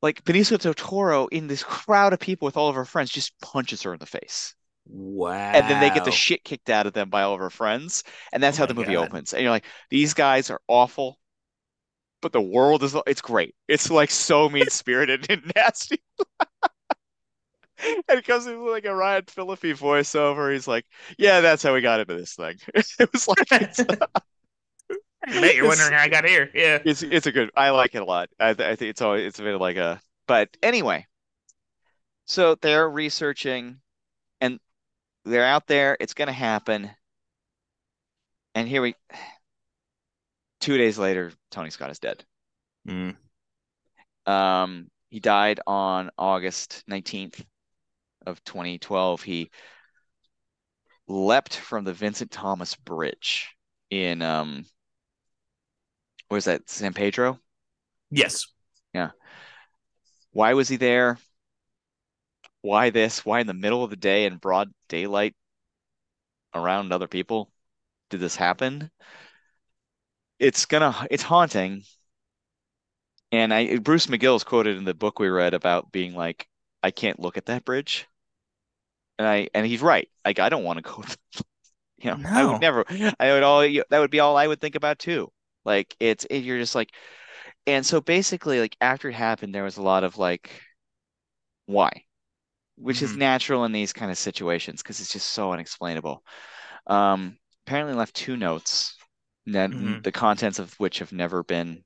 like 0.03 0.25
Benicio 0.25 0.59
del 0.59 0.75
Toro 0.75 1.27
in 1.29 1.47
this 1.47 1.63
crowd 1.63 2.13
of 2.13 2.21
people 2.21 2.47
with 2.47 2.57
all 2.57 2.69
of 2.69 2.75
her 2.77 2.85
friends 2.85 3.11
just 3.11 3.39
punches 3.41 3.83
her 3.83 3.93
in 3.93 3.99
the 3.99 4.07
face 4.07 4.55
wow. 4.87 5.53
and 5.55 5.69
then 5.69 5.81
they 5.81 5.91
get 5.91 6.05
the 6.05 6.11
shit 6.11 6.45
kicked 6.45 6.71
out 6.71 6.87
of 6.87 6.93
them 6.93 7.11
by 7.11 7.23
all 7.23 7.35
of 7.35 7.41
her 7.41 7.51
friends, 7.51 8.05
and 8.33 8.43
that's 8.43 8.59
Oh 8.59 8.63
how 8.63 8.67
the 8.67 8.75
movie 8.75 8.95
God. 8.95 9.09
opens. 9.09 9.33
And 9.33 9.43
you're 9.43 9.51
like, 9.51 9.65
these 9.91 10.15
guys 10.15 10.51
are 10.51 10.61
awful, 10.69 11.19
but 12.23 12.33
the 12.33 12.41
world 12.41 12.83
is 12.83 12.97
it's 13.07 13.21
great. 13.23 13.55
It's 13.69 13.91
like 13.91 14.11
so 14.11 14.49
mean 14.49 14.69
spirited 14.69 15.27
and 15.31 15.53
nasty. 15.57 16.03
And 17.83 18.19
it 18.19 18.27
comes 18.27 18.47
in 18.47 18.63
with 18.63 18.73
like 18.73 18.85
a 18.85 18.95
Ryan 18.95 19.25
Phillippe 19.27 19.77
voiceover. 19.77 20.53
He's 20.53 20.69
like, 20.69 20.85
"Yeah, 21.19 21.41
that's 21.41 21.63
how 21.63 21.75
we 21.75 21.81
got 21.81 22.01
into 22.01 22.15
this 22.15 22.35
thing." 22.35 22.57
It 22.99 23.13
was 23.13 23.29
like 23.29 23.39
it's, 23.53 23.81
I 25.27 25.41
bet 25.41 25.55
you're 25.55 25.67
wondering 25.67 25.93
how 25.93 26.03
I 26.03 26.09
got 26.09 26.25
here. 26.25 26.51
Yeah. 26.55 26.79
it's 26.85 27.03
it's 27.03 27.27
a 27.27 27.33
good. 27.33 27.51
I 27.57 27.71
like 27.71 27.95
it 27.95 28.03
a 28.03 28.05
lot. 28.05 28.29
I, 28.39 28.55
th- 28.55 28.69
I 28.69 28.77
think 28.77 28.91
it's 28.91 29.03
always 29.03 29.27
it's 29.27 29.39
a 29.39 29.43
bit 29.43 29.55
of 29.55 29.61
like 29.61 29.77
a. 29.77 30.01
But 30.27 30.57
anyway, 30.63 31.07
so 32.27 32.55
they're 32.55 32.89
researching, 32.89 33.81
and 34.41 34.61
they're 35.25 35.47
out 35.47 35.67
there. 35.67 35.97
It's 36.01 36.15
going 36.15 36.29
to 36.29 36.33
happen. 36.33 36.91
And 38.55 38.69
here 38.69 38.83
we. 38.83 38.95
Two 40.61 40.77
days 40.77 40.99
later, 40.99 41.33
Tony 41.51 41.71
Scott 41.71 41.91
is 41.91 41.99
dead. 41.99 42.23
Mm. 42.87 43.17
Um, 44.27 44.91
he 45.09 45.21
died 45.21 45.61
on 45.67 46.11
August 46.19 46.85
19th 46.89 47.43
of 48.27 48.43
2012. 48.45 49.23
He 49.23 49.51
leapt 51.09 51.57
from 51.57 51.85
the 51.85 51.93
Vincent 51.93 52.31
Thomas 52.31 52.75
Bridge 52.75 53.51
in 53.91 54.23
um 54.23 54.65
where's 56.29 56.45
that 56.45 56.69
San 56.71 56.95
Pedro? 56.95 57.39
Yes. 58.11 58.47
Yeah. 58.95 59.11
Why 60.33 60.55
was 60.55 60.69
he 60.69 60.77
there? 60.77 61.19
Why 62.63 62.89
this? 62.89 63.23
Why 63.25 63.41
in 63.41 63.47
the 63.47 63.53
middle 63.53 63.85
of 63.85 63.91
the 63.91 63.97
day 63.97 64.25
in 64.25 64.39
broad 64.39 64.73
daylight 64.89 65.35
around 66.55 66.93
other 66.93 67.09
people 67.09 67.51
did 68.11 68.21
this 68.21 68.37
happen? 68.37 68.91
It's 70.41 70.67
gonna 70.67 71.07
it's 71.09 71.23
haunting. 71.23 71.85
And 73.33 73.53
I 73.53 73.79
Bruce 73.79 74.07
McGill 74.07 74.37
is 74.37 74.45
quoted 74.45 74.77
in 74.77 74.85
the 74.85 74.95
book 74.95 75.19
we 75.19 75.29
read 75.29 75.55
about 75.55 75.91
being 75.93 76.15
like, 76.15 76.49
I 76.83 76.91
can't 76.91 77.19
look 77.21 77.37
at 77.37 77.47
that 77.47 77.65
bridge. 77.65 78.07
And 79.21 79.29
I 79.29 79.51
and 79.55 79.67
he's 79.67 79.83
right. 79.83 80.11
Like 80.25 80.41
I 80.41 80.51
don't 80.51 80.65
want 80.65 80.79
to 80.79 80.83
go 80.83 81.05
you 82.03 82.11
know, 82.11 82.19
I 82.35 82.45
would 82.45 82.61
never 82.61 82.85
I 83.21 83.33
would 83.33 83.45
all 83.45 83.61
that 83.63 84.01
would 84.01 84.11
be 84.13 84.21
all 84.21 84.37
I 84.39 84.49
would 84.49 84.61
think 84.61 84.77
about 84.77 84.99
too. 85.01 85.33
Like 85.65 85.97
it's 86.01 86.27
it, 86.31 86.41
you're 86.41 86.59
just 86.59 86.77
like 86.77 86.91
and 87.67 87.87
so 87.87 88.01
basically 88.01 88.61
like 88.61 88.77
after 88.81 89.11
it 89.11 89.15
happened 89.15 89.55
there 89.55 89.65
was 89.65 89.79
a 89.79 89.83
lot 89.83 90.05
of 90.05 90.19
like 90.19 90.51
why? 91.67 91.91
Which 92.77 93.03
is 93.03 93.17
Mhm. 93.17 93.17
natural 93.17 93.65
in 93.67 93.73
these 93.73 93.93
kind 93.93 94.11
of 94.11 94.19
situations 94.19 94.83
because 94.83 95.01
it's 95.01 95.13
just 95.13 95.31
so 95.31 95.53
unexplainable. 95.53 96.25
Um 96.89 97.39
apparently 97.67 97.95
left 97.97 98.15
two 98.15 98.37
notes 98.37 98.97
that 99.49 99.71
Mhm. 99.71 100.05
the 100.05 100.13
contents 100.13 100.59
of 100.61 100.75
which 100.81 101.01
have 101.01 101.13
never 101.13 101.45
been 101.45 101.85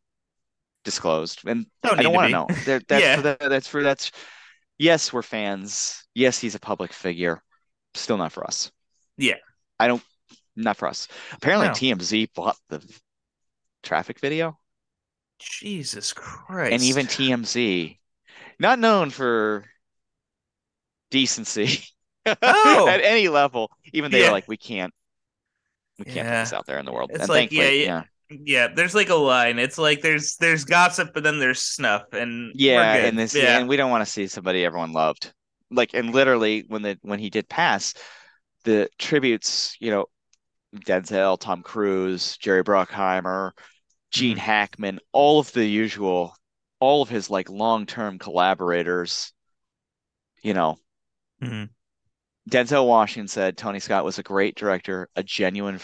disclosed. 0.84 1.46
And 1.46 1.66
Don't 1.82 1.98
I 1.98 2.02
don't 2.02 2.14
want 2.14 2.26
to 2.26 2.30
know. 2.30 2.50
There, 2.64 2.80
that's 2.88 3.08
Yeah. 3.08 3.10
for 3.10 3.22
that, 3.22 3.40
that's 3.40 3.68
for 3.68 3.82
that's 3.82 4.10
yes, 4.78 5.12
we're 5.12 5.22
fans. 5.22 6.04
Yes, 6.14 6.38
he's 6.38 6.54
a 6.54 6.60
public 6.60 6.92
figure. 6.92 7.42
Still 7.94 8.16
not 8.16 8.32
for 8.32 8.44
us. 8.44 8.70
Yeah. 9.16 9.36
I 9.78 9.88
don't 9.88 10.02
not 10.56 10.76
for 10.76 10.88
us. 10.88 11.08
Apparently 11.32 11.68
No. 11.68 11.72
TMZ 11.74 12.32
bought 12.34 12.56
the 12.68 12.80
traffic 13.82 14.20
video 14.20 14.58
Jesus 15.38 16.12
Christ. 16.12 16.72
and 16.72 16.82
even 16.82 17.06
TMZ, 17.06 17.98
not 18.58 18.78
known 18.78 19.10
for 19.10 19.64
decency 21.10 21.80
Oh. 22.26 22.88
at 22.90 23.00
any 23.02 23.28
level, 23.28 23.70
even 23.92 24.10
they 24.10 24.22
Yeah. 24.22 24.30
like, 24.30 24.48
we 24.48 24.56
can't 24.56 24.92
we 25.98 26.06
can't 26.06 26.26
put 26.28 26.34
this 26.40 26.52
out 26.52 26.66
there 26.66 26.78
in 26.78 26.86
the 26.86 26.92
world. 26.92 27.10
It's 27.12 27.20
and 27.20 27.28
like, 27.28 27.52
yeah, 27.52 27.68
yeah. 27.68 28.02
Yeah, 28.44 28.68
there's 28.74 28.94
like 28.94 29.10
a 29.10 29.14
line. 29.14 29.58
It's 29.58 29.78
like 29.78 30.00
there's 30.00 30.36
there's 30.36 30.64
gossip, 30.64 31.12
but 31.14 31.22
then 31.22 31.38
there's 31.38 31.60
snuff, 31.62 32.12
and 32.12 32.54
Yeah, 32.54 32.94
and 32.96 33.18
this 33.18 33.34
yeah, 33.34 33.58
and 33.58 33.68
we 33.68 33.76
don't 33.76 33.90
want 33.90 34.04
to 34.04 34.10
see 34.10 34.26
somebody 34.28 34.64
everyone 34.64 34.92
loved. 34.92 35.32
Like 35.70 35.92
and 35.94 36.12
literally 36.14 36.64
when 36.68 36.82
the 36.82 36.98
when 37.02 37.18
he 37.18 37.30
did 37.30 37.48
pass, 37.48 37.94
the 38.64 38.88
tributes, 38.98 39.76
you 39.80 39.90
know, 39.90 40.06
Denzel, 40.76 41.38
Tom 41.40 41.62
Cruise, 41.62 42.36
Jerry 42.38 42.64
Bruckheimer, 42.64 43.52
Gene 44.12 44.36
Mhm. 44.36 44.38
Hackman, 44.38 45.00
all 45.12 45.40
of 45.40 45.52
the 45.52 45.66
usual, 45.66 46.36
all 46.80 47.02
of 47.02 47.10
his 47.10 47.30
like 47.30 47.50
long-term 47.50 48.18
collaborators, 48.20 49.32
you 50.42 50.54
know, 50.54 50.78
Mhm. 51.40 51.74
Denzel 52.50 52.86
Washington 52.86 53.28
said 53.28 53.56
Tony 53.56 53.80
Scott 53.80 54.04
was 54.04 54.18
a 54.18 54.22
great 54.22 54.54
director, 54.54 55.08
a 55.16 55.22
genuine 55.22 55.78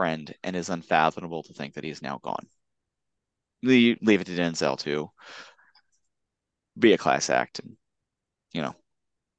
friend, 0.00 0.34
and 0.42 0.56
is 0.56 0.70
unfathomable 0.70 1.42
to 1.44 1.52
think 1.54 1.74
that 1.74 1.84
he's 1.84 2.02
now 2.02 2.18
gone. 2.18 2.48
Leave, 3.62 3.98
leave 4.02 4.20
it 4.20 4.24
to 4.26 4.36
Denzel 4.36 4.78
to 4.80 5.10
be 6.78 6.92
a 6.92 6.98
class 6.98 7.30
act 7.30 7.58
and 7.60 7.76
you 8.52 8.62
know 8.62 8.74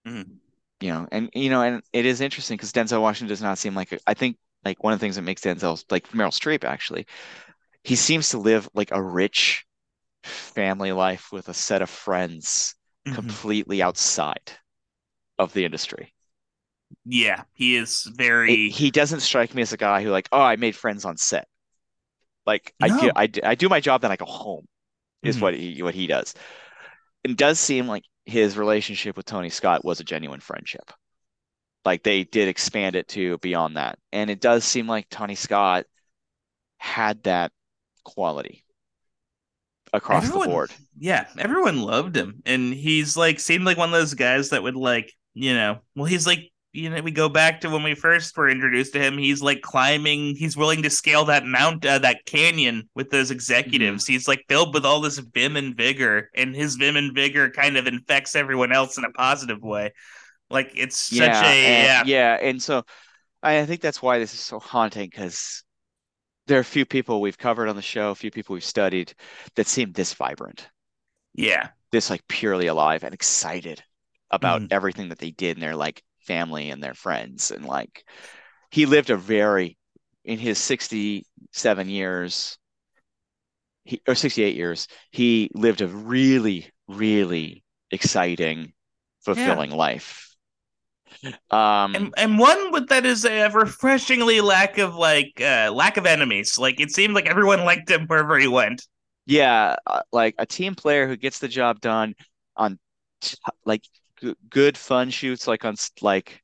Mhm. 0.06 0.42
you 0.80 0.90
know, 0.90 1.08
and 1.12 1.30
you 1.34 1.50
know, 1.50 1.62
and 1.62 1.84
it 1.94 2.06
is 2.06 2.22
interesting 2.22 2.58
because 2.58 2.72
Denzel 2.74 3.02
Washington 3.02 3.30
does 3.30 3.42
not 3.42 3.58
seem 3.58 3.76
like 3.76 3.92
a, 3.92 4.00
I 4.08 4.14
think 4.14 4.38
like 4.66 4.84
one 4.84 4.94
of 4.94 5.00
the 5.00 5.04
things 5.04 5.16
that 5.16 5.22
makes 5.24 5.42
Denzel 5.42 5.84
like 5.92 6.10
Meryl 6.10 6.32
Streep 6.32 6.64
actually, 6.64 7.06
he 7.84 7.96
seems 7.96 8.30
to 8.30 8.40
live 8.40 8.70
like 8.74 8.92
a 8.92 9.04
rich 9.04 9.66
family 10.24 10.92
life 10.94 11.32
with 11.32 11.50
a 11.50 11.56
set 11.56 11.82
of 11.84 11.90
friends 11.90 12.76
Mhm. 13.06 13.36
completely 13.36 13.82
outside 13.84 14.52
of 15.40 15.54
the 15.54 15.66
industry. 15.66 16.14
Yeah, 17.06 17.44
he 17.54 17.76
is 17.76 18.04
very. 18.16 18.70
he 18.70 18.92
doesn't 18.92 19.22
strike 19.22 19.54
me 19.56 19.62
as 19.62 19.74
a 19.74 19.78
guy 19.78 20.04
who 20.04 20.10
like, 20.10 20.30
oh, 20.32 20.42
I 20.42 20.56
made 20.56 20.76
friends 20.76 21.06
on 21.06 21.18
set. 21.18 21.48
Like 22.46 22.74
I 22.82 22.88
do, 22.88 23.12
I, 23.16 23.28
do- 23.28 23.42
I 23.44 23.56
do 23.56 23.70
my 23.70 23.80
job, 23.80 24.02
then 24.02 24.12
I 24.12 24.16
go 24.16 24.26
home, 24.26 24.66
is 25.24 25.38
Mhm. 25.38 25.42
what 25.42 25.54
he 25.54 25.82
what 25.84 25.94
he 25.96 26.08
does. 26.08 26.34
It 27.24 27.38
does 27.38 27.60
seem 27.60 27.88
like 27.88 28.04
his 28.26 28.58
relationship 28.58 29.16
with 29.18 29.26
Tony 29.26 29.50
Scott 29.50 29.86
was 29.86 30.00
a 30.00 30.04
genuine 30.04 30.40
friendship. 30.40 30.92
Like 31.86 32.04
they 32.04 32.24
did 32.24 32.48
expand 32.48 32.96
it 32.96 33.08
to 33.10 33.38
beyond 33.40 33.78
that, 33.78 34.00
and 34.12 34.30
it 34.30 34.42
does 34.42 34.64
seem 34.64 34.88
like 34.88 35.08
Tony 35.10 35.36
Scott 35.36 35.86
had 36.78 37.24
that 37.24 37.52
quality 38.04 38.64
across 39.94 40.24
Everyone- 40.26 40.48
the 40.48 40.54
board. 40.54 40.72
Yeah, 40.98 41.28
everyone 41.38 41.82
loved 41.82 42.16
him, 42.16 42.42
and 42.46 42.74
he's 42.74 43.18
like 43.18 43.40
seemed 43.40 43.66
like 43.66 43.78
one 43.78 43.90
of 43.90 43.94
those 44.00 44.14
guys 44.14 44.50
that 44.50 44.64
would 44.64 44.76
like 44.76 45.14
you 45.34 45.54
know. 45.54 45.80
Well, 45.96 46.06
he's 46.06 46.28
like 46.28 46.51
you 46.74 46.90
know 46.90 47.02
we 47.02 47.12
go 47.12 47.30
back 47.30 47.62
to 47.62 47.70
when 47.70 47.84
we 47.84 47.96
first 47.96 48.36
were 48.38 48.50
introduced 48.50 48.94
to 48.94 49.00
him. 49.00 49.18
He's 49.18 49.42
like 49.42 49.62
climbing. 49.62 50.36
He's 50.36 50.56
willing 50.58 50.84
to 50.84 50.90
scale 50.90 51.26
that 51.26 51.46
mount, 51.46 51.86
uh, 51.86 52.00
that 52.00 52.26
canyon 52.26 52.90
with 52.96 53.10
those 53.10 53.32
executives. 53.32 54.04
Mm-hmm. 54.06 54.14
He's 54.14 54.28
like 54.28 54.46
filled 54.48 54.74
with 54.74 54.86
all 54.86 55.02
this 55.02 55.18
vim 55.20 55.58
and 55.58 55.76
vigor, 55.76 56.30
and 56.36 56.56
his 56.56 56.76
vim 56.76 56.96
and 56.96 57.14
vigor 57.14 57.50
kind 57.50 57.78
of 57.78 57.88
infects 57.88 58.36
everyone 58.36 58.72
else 58.72 58.98
in 58.98 59.04
a 59.06 59.12
positive 59.12 59.62
way. 59.62 59.94
Like 60.50 60.72
it's 60.76 60.98
such 60.98 61.44
a 61.44 61.62
yeah. 61.62 62.00
and, 62.00 62.08
yeah, 62.08 62.38
and 62.42 62.62
so 62.62 62.84
I, 63.44 63.60
I 63.60 63.66
think 63.66 63.82
that's 63.82 64.02
why 64.02 64.20
this 64.20 64.34
is 64.34 64.40
so 64.40 64.60
haunting 64.60 65.10
because 65.10 65.64
there 66.48 66.58
are 66.58 66.62
a 66.62 66.66
few 66.66 66.86
people 66.86 67.22
we've 67.22 67.38
covered 67.38 67.70
on 67.70 67.76
the 67.76 67.82
show, 67.82 68.12
a 68.12 68.16
few 68.16 68.32
people 68.32 68.54
we've 68.54 68.64
studied 68.64 69.14
that 69.56 69.68
seem 69.68 69.92
this 69.92 70.14
vibrant, 70.14 70.70
yeah. 71.34 71.70
this 71.92 72.10
like 72.10 72.28
purely 72.28 72.68
alive 72.68 73.04
and 73.04 73.14
excited 73.14 73.84
about 74.30 74.62
Mhm. 74.62 74.68
everything 74.72 75.10
that 75.10 75.20
they 75.20 75.32
did 75.32 75.58
and 75.58 75.64
they're 75.64 75.76
like 75.76 76.04
family 76.32 76.70
and 76.70 76.82
their 76.84 76.94
friends. 76.94 77.52
And 77.52 77.66
like 77.66 78.04
he 78.72 78.86
lived 78.86 79.10
a 79.10 79.18
very, 79.18 79.78
in 80.24 80.40
his 80.40 80.60
67 80.60 81.90
years, 81.90 82.58
he, 83.84 84.02
or 84.08 84.16
68 84.16 84.56
years, 84.56 84.88
he 85.12 85.50
lived 85.54 85.82
a 85.82 85.88
really, 85.88 86.70
really 86.88 87.64
exciting, 87.92 88.74
fulfilling 89.24 89.72
life. 89.72 90.36
Um, 91.52 91.96
and 91.96 92.14
and 92.18 92.40
one 92.40 92.72
with 92.72 92.88
that 92.90 93.06
is 93.06 93.26
a 93.26 93.50
refreshingly 93.50 94.42
lack 94.42 94.78
of 94.78 94.96
like 94.96 95.34
uh 95.42 95.72
lack 95.74 95.98
of 95.98 96.06
enemies. 96.06 96.58
Like 96.58 96.80
it 96.80 96.92
seemed 96.92 97.14
like 97.14 97.26
everyone 97.26 97.66
liked 97.66 97.90
him 97.90 98.08
wherever 98.08 98.38
he 98.38 98.48
went. 98.48 98.86
Yeah, 99.26 99.76
uh, 99.86 100.02
like 100.12 100.36
a 100.38 100.46
team 100.46 100.76
player 100.76 101.08
who 101.08 101.16
gets 101.16 101.40
the 101.40 101.48
job 101.48 101.80
done 101.80 102.16
on 102.56 102.80
t 103.22 103.36
like 103.66 103.84
g 104.22 104.36
good 104.50 104.78
fun 104.78 105.10
shoots 105.10 105.48
like 105.48 105.66
on 105.66 105.76
like 106.02 106.44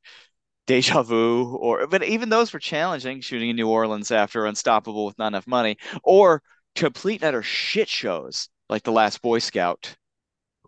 Deja 0.67 1.03
Vu 1.03 1.55
or 1.57 1.87
but 1.87 2.03
even 2.03 2.29
those 2.29 2.53
were 2.53 2.59
challenging 2.59 3.21
shooting 3.21 3.49
in 3.51 3.55
New 3.57 3.69
Orleans 3.69 4.11
after 4.11 4.45
Unstoppable 4.45 5.05
with 5.05 5.17
not 5.19 5.29
enough 5.29 5.47
money 5.47 5.77
or 6.03 6.43
complete 6.75 7.21
and 7.23 7.29
utter 7.29 7.43
shit 7.43 7.89
shows 7.89 8.49
like 8.69 8.83
The 8.83 8.91
Last 8.93 9.21
Boy 9.21 9.39
Scout, 9.39 9.97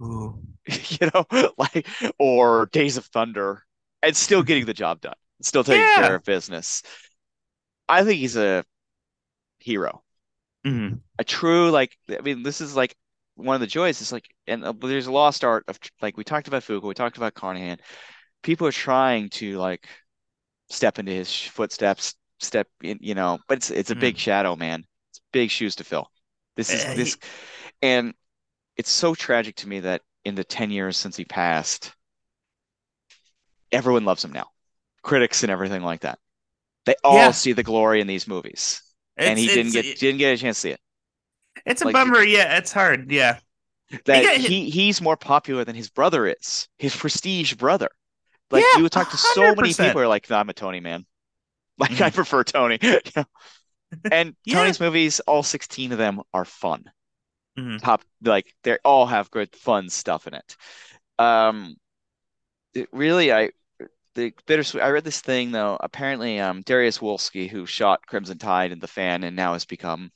Ooh. 0.01 0.39
you 0.67 1.09
know, 1.13 1.25
like 1.57 1.87
or 2.17 2.67
Days 2.67 2.97
of 2.97 3.05
Thunder 3.05 3.63
and 4.03 4.15
still 4.15 4.43
getting 4.43 4.65
the 4.65 4.73
job 4.73 5.01
done, 5.01 5.15
still 5.41 5.63
taking 5.63 5.89
Yeah. 5.97 6.01
care 6.01 6.15
of 6.15 6.23
business. 6.23 6.83
I 7.89 8.03
think 8.05 8.19
he's 8.19 8.37
a 8.37 8.63
hero. 9.59 10.03
Mhm. 10.63 11.01
a 11.17 11.23
true 11.23 11.69
like 11.71 11.97
I 12.09 12.21
mean 12.21 12.43
this 12.43 12.61
is 12.61 12.75
like 12.75 12.95
one 13.39 13.55
of 13.55 13.61
the 13.61 13.67
joys 13.67 14.01
is 14.01 14.11
like 14.11 14.25
and 14.47 14.63
uh, 14.63 14.73
there's 14.81 15.07
a 15.07 15.11
lost 15.11 15.43
art 15.43 15.65
of 15.67 15.79
like 16.01 16.17
we 16.17 16.23
talked 16.23 16.47
about 16.47 16.63
Fuqua, 16.63 16.83
we 16.83 16.93
talked 16.93 17.17
about 17.17 17.33
Carnahan. 17.33 17.77
People 18.43 18.67
are 18.67 18.71
trying 18.73 19.29
to 19.31 19.57
like 19.57 19.87
step 20.69 20.99
into 20.99 21.11
his 21.13 21.33
footsteps, 21.33 22.15
step 22.39 22.67
in, 22.83 22.99
you 23.01 23.15
know, 23.15 23.39
but 23.47 23.57
it's 23.59 23.71
it's 23.71 23.91
a 23.91 23.95
big 23.95 24.17
shadow, 24.17 24.55
man. 24.55 24.85
It's 25.11 25.21
big 25.33 25.51
shoes 25.51 25.75
to 25.77 25.83
fill. 25.83 26.11
This 26.57 26.73
is 26.73 26.85
Uh, 26.85 26.93
this 26.93 27.17
and 27.81 28.13
it's 28.77 28.91
so 28.91 29.15
tragic 29.15 29.55
to 29.57 29.69
me 29.69 29.81
that 29.81 30.01
in 30.25 30.35
the 30.35 30.43
10 30.45 30.71
years 30.71 30.97
since 30.97 31.17
he 31.17 31.25
passed, 31.25 31.93
everyone 33.71 34.05
loves 34.05 34.23
him 34.23 34.31
now, 34.31 34.47
critics 35.03 35.43
and 35.43 35.51
everything 35.51 35.83
like 35.83 36.01
that. 36.01 36.19
They 36.85 36.95
all 37.03 37.33
Yeah. 37.33 37.33
see 37.33 37.53
the 37.53 37.63
glory 37.63 38.01
in 38.01 38.07
these 38.07 38.27
movies, 38.27 38.81
and 39.25 39.39
he 39.39 39.49
didn't 39.49 39.71
it's 39.71 39.73
get 39.73 39.87
didn't 39.95 40.19
get 40.19 40.33
a 40.35 40.37
chance 40.37 40.57
to 40.57 40.61
see 40.61 40.71
it. 40.71 40.81
It's 41.65 41.81
a 41.81 41.85
like- 41.85 41.93
bummer. 41.93 42.21
Yeah, 42.23 42.57
it's 42.57 42.71
hard. 42.71 43.11
Yeah. 43.11 43.39
That 44.05 44.23
got- 44.23 44.37
he 44.37 44.69
he's 44.69 45.01
more 45.01 45.17
popular 45.17 45.65
than 45.65 45.75
his 45.75 45.89
brother 45.89 46.27
is, 46.27 46.67
his 46.77 46.95
prestige 46.95 47.53
brother. 47.55 47.89
Like 48.51 48.63
Yeah, 48.63 48.77
you 48.77 48.83
would 48.83 48.91
talk 48.91 49.09
to 49.11 49.17
so 49.17 49.55
many 49.55 49.69
people 49.69 49.91
who 49.91 49.99
are 49.99 50.07
like, 50.07 50.29
no, 50.29 50.37
I'm 50.37 50.49
a 50.49 50.53
Tony 50.53 50.79
man. 50.79 51.05
Like 51.79 52.01
I 52.01 52.09
Mhm. 52.09 52.15
prefer 52.15 52.43
Tony. 52.43 52.77
you 52.81 52.99
know? 53.15 53.23
And 54.11 54.35
Yeah. 54.45 54.55
Tony's 54.55 54.79
movies, 54.79 55.19
all 55.21 55.43
16 55.43 55.91
of 55.93 55.97
them 55.97 56.21
are 56.33 56.45
fun. 56.45 56.83
Mhm. 57.57 57.81
Top 57.81 58.01
like 58.21 58.53
they 58.63 58.77
all 58.83 59.05
have 59.07 59.31
good 59.31 59.55
fun 59.55 59.89
stuff 59.89 60.27
in 60.27 60.33
it. 60.33 60.55
Um 61.17 61.75
it 62.73 62.89
really 62.91 63.31
I 63.33 63.51
the 64.15 64.33
bittersweet 64.45 64.83
I 64.83 64.89
read 64.89 65.03
this 65.03 65.21
thing 65.21 65.51
though. 65.51 65.77
Apparently 65.79 66.39
um 66.39 66.63
Dariusz 66.63 66.99
Wolski, 66.99 67.49
who 67.49 67.65
shot 67.65 68.05
Crimson 68.05 68.37
Tide 68.37 68.71
and 68.71 68.81
The 68.81 68.87
Fan 68.87 69.23
and 69.23 69.35
now 69.35 69.53
has 69.53 69.65
become 69.65 70.11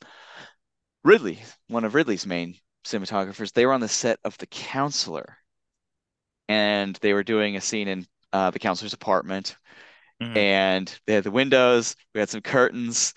Ridley, 1.06 1.42
one 1.68 1.86
of 1.86 1.94
Ridley's 1.94 2.26
main 2.26 2.60
cinematographers, 2.84 3.54
they 3.54 3.66
were 3.66 3.72
on 3.72 3.80
the 3.80 3.88
set 3.88 4.20
of 4.26 4.38
The 4.38 4.48
Counselor. 4.48 5.38
And 6.50 6.96
they 7.02 7.14
were 7.14 7.24
doing 7.24 7.56
a 7.56 7.62
scene 7.62 7.88
in 7.88 8.08
uh, 8.32 8.52
the 8.52 8.60
counselor's 8.60 8.94
apartment 8.94 9.56
Mhm. 10.20 10.36
and 10.38 11.00
they 11.06 11.14
had 11.16 11.24
the 11.26 11.32
windows. 11.32 11.96
We 12.14 12.20
had 12.22 12.30
some 12.30 12.42
curtains, 12.42 13.14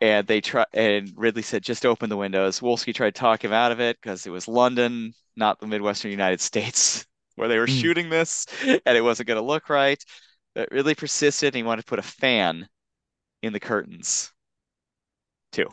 and 0.00 0.26
they 0.26 0.40
try. 0.42 0.66
And 0.74 1.12
Ridley 1.16 1.42
said, 1.42 1.62
"Just 1.64 1.86
open 1.86 2.10
the 2.10 2.16
windows." 2.18 2.60
Wolski 2.60 2.94
tried 2.94 3.14
to 3.14 3.20
talk 3.20 3.44
him 3.44 3.52
out 3.52 3.72
of 3.72 3.80
it 3.80 3.98
because 4.00 4.26
it 4.26 4.30
was 4.30 4.48
London, 4.48 5.14
not 5.36 5.60
the 5.60 5.66
Midwestern 5.68 6.10
United 6.12 6.40
States, 6.42 7.06
where 7.36 7.48
they 7.48 7.58
were 7.58 7.66
Mm. 7.66 7.80
shooting 7.80 8.10
this, 8.10 8.46
and 8.64 8.96
it 8.98 9.02
wasn't 9.04 9.28
going 9.28 9.40
to 9.40 9.46
look 9.46 9.68
right. 9.70 10.04
But 10.54 10.70
Ridley 10.72 10.94
persisted, 10.96 11.48
and 11.48 11.56
he 11.56 11.62
wanted 11.64 11.82
to 11.82 11.88
put 11.88 12.00
a 12.00 12.02
fan 12.02 12.68
in 13.42 13.52
the 13.54 13.60
curtains 13.60 14.32
too. 15.52 15.68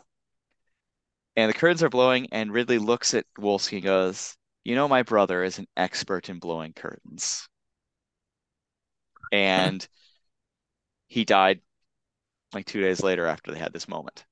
And 1.36 1.48
the 1.48 1.54
curtains 1.54 1.82
are 1.84 1.88
blowing, 1.88 2.26
and 2.32 2.52
Ridley 2.52 2.78
looks 2.78 3.14
at 3.14 3.26
Wolski 3.38 3.74
and 3.74 3.84
goes, 3.84 4.36
"You 4.64 4.74
know, 4.74 4.88
my 4.88 5.04
brother 5.04 5.44
is 5.44 5.60
an 5.60 5.68
expert 5.76 6.28
in 6.28 6.40
blowing 6.40 6.72
curtains." 6.72 7.48
And 9.32 9.86
he 11.08 11.24
died 11.24 11.60
like 12.54 12.66
two 12.66 12.80
days 12.80 13.02
later 13.02 13.26
after 13.26 13.52
they 13.52 13.58
had 13.58 13.72
this 13.72 13.88
moment. 13.88 14.26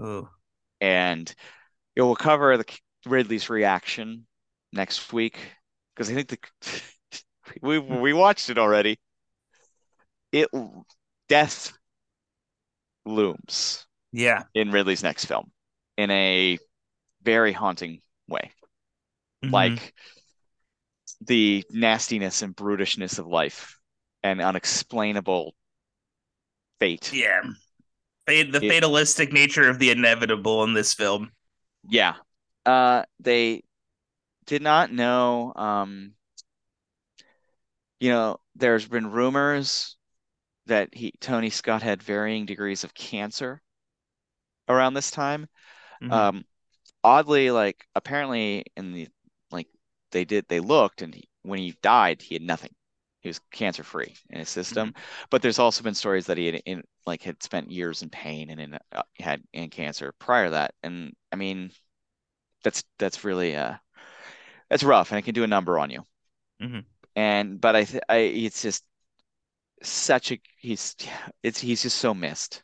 Ooh. 0.00 0.28
And 0.80 1.32
know, 1.96 2.06
we'll 2.06 2.16
cover 2.16 2.56
the 2.56 2.66
Ridley's 3.06 3.50
reaction 3.50 4.26
next 4.72 5.12
week 5.12 5.38
because 5.94 6.10
I 6.10 6.14
think 6.14 6.28
the 6.28 6.82
we 7.62 7.78
hmm. 7.88 8.00
we 8.00 8.12
watched 8.12 8.50
it 8.50 8.58
already. 8.58 8.98
It 10.30 10.48
death 11.28 11.76
looms 13.06 13.86
Yeah. 14.12 14.44
in 14.54 14.72
Ridley's 14.72 15.02
next 15.02 15.26
film 15.26 15.52
in 15.96 16.10
a 16.10 16.58
very 17.22 17.52
haunting 17.52 18.02
way. 18.28 18.52
Mhm. 19.44 19.52
Like 19.52 19.94
the 21.20 21.64
nastiness 21.70 22.42
and 22.42 22.54
brutishness 22.54 23.18
of 23.18 23.26
life 23.26 23.78
and 24.22 24.40
unexplainable 24.40 25.54
fate. 26.80 27.12
yeah. 27.12 27.42
The 28.26 28.60
It- 28.60 28.68
fatalistic 28.68 29.32
nature 29.32 29.68
of 29.68 29.78
the 29.78 29.90
inevitable 29.90 30.64
in 30.64 30.74
this 30.74 30.94
film. 30.94 31.32
Yeah. 31.88 32.16
Uh 32.64 33.04
they 33.20 33.62
did 34.46 34.62
not 34.62 34.90
know 34.92 35.52
um 35.54 36.14
you 38.00 38.10
know 38.10 38.38
there's 38.56 38.86
been 38.86 39.10
rumors 39.10 39.96
that 40.66 40.92
he 40.92 41.12
Tony 41.20 41.50
Scott 41.50 41.82
had 41.82 42.02
varying 42.02 42.44
degrees 42.46 42.82
of 42.84 42.92
cancer 42.94 43.62
around 44.68 44.94
this 44.94 45.10
time. 45.10 45.46
Mhm. 46.00 46.26
Um 46.32 46.44
oddly 47.04 47.50
like 47.50 47.86
apparently 47.94 48.64
in 48.76 48.92
the 48.92 49.08
like 49.50 49.68
they 50.12 50.24
did 50.24 50.46
they 50.48 50.60
looked 50.60 51.02
and 51.02 51.14
he, 51.14 51.28
when 51.42 51.58
he 51.60 51.72
died 51.82 52.22
he 52.22 52.34
had 52.36 52.42
nothing. 52.42 52.74
He 53.20 53.28
was 53.28 53.40
cancer 53.52 53.84
free 53.84 54.14
in 54.30 54.38
his 54.40 54.50
system. 54.50 54.94
But 55.30 55.42
there's 55.42 55.58
also 55.60 55.82
been 55.84 55.94
stories 55.96 56.26
that 56.26 56.38
he 56.38 56.46
had 56.46 56.56
in 56.66 56.84
like 57.06 57.22
had 57.22 57.42
spent 57.42 57.70
years 57.72 58.02
in 58.02 58.10
pain 58.10 58.50
and 58.50 58.60
in 58.60 58.74
uh, 58.92 59.02
had 59.20 59.42
in 59.52 59.70
cancer 59.70 60.12
prior 60.20 60.46
to 60.46 60.50
that. 60.52 60.74
And 60.84 61.14
I 61.32 61.36
mean 61.36 61.72
that's 62.64 62.84
that's 62.98 63.24
really 63.24 63.56
uh 63.56 63.74
that's 64.70 64.84
rough 64.84 65.10
and 65.12 65.18
it 65.18 65.22
can 65.22 65.34
do 65.34 65.44
a 65.44 65.48
number 65.48 65.78
on 65.78 65.90
you. 65.90 66.04
Mhm. 66.60 66.86
And 67.16 67.60
but 67.60 67.74
I 67.76 67.84
th 67.84 68.02
I 68.08 68.16
it's 68.18 68.62
just 68.62 68.84
such 69.82 70.32
a 70.32 70.40
he's 70.58 70.96
it's 71.42 71.60
he's 71.60 71.82
just 71.82 71.98
so 71.98 72.14
missed, 72.14 72.62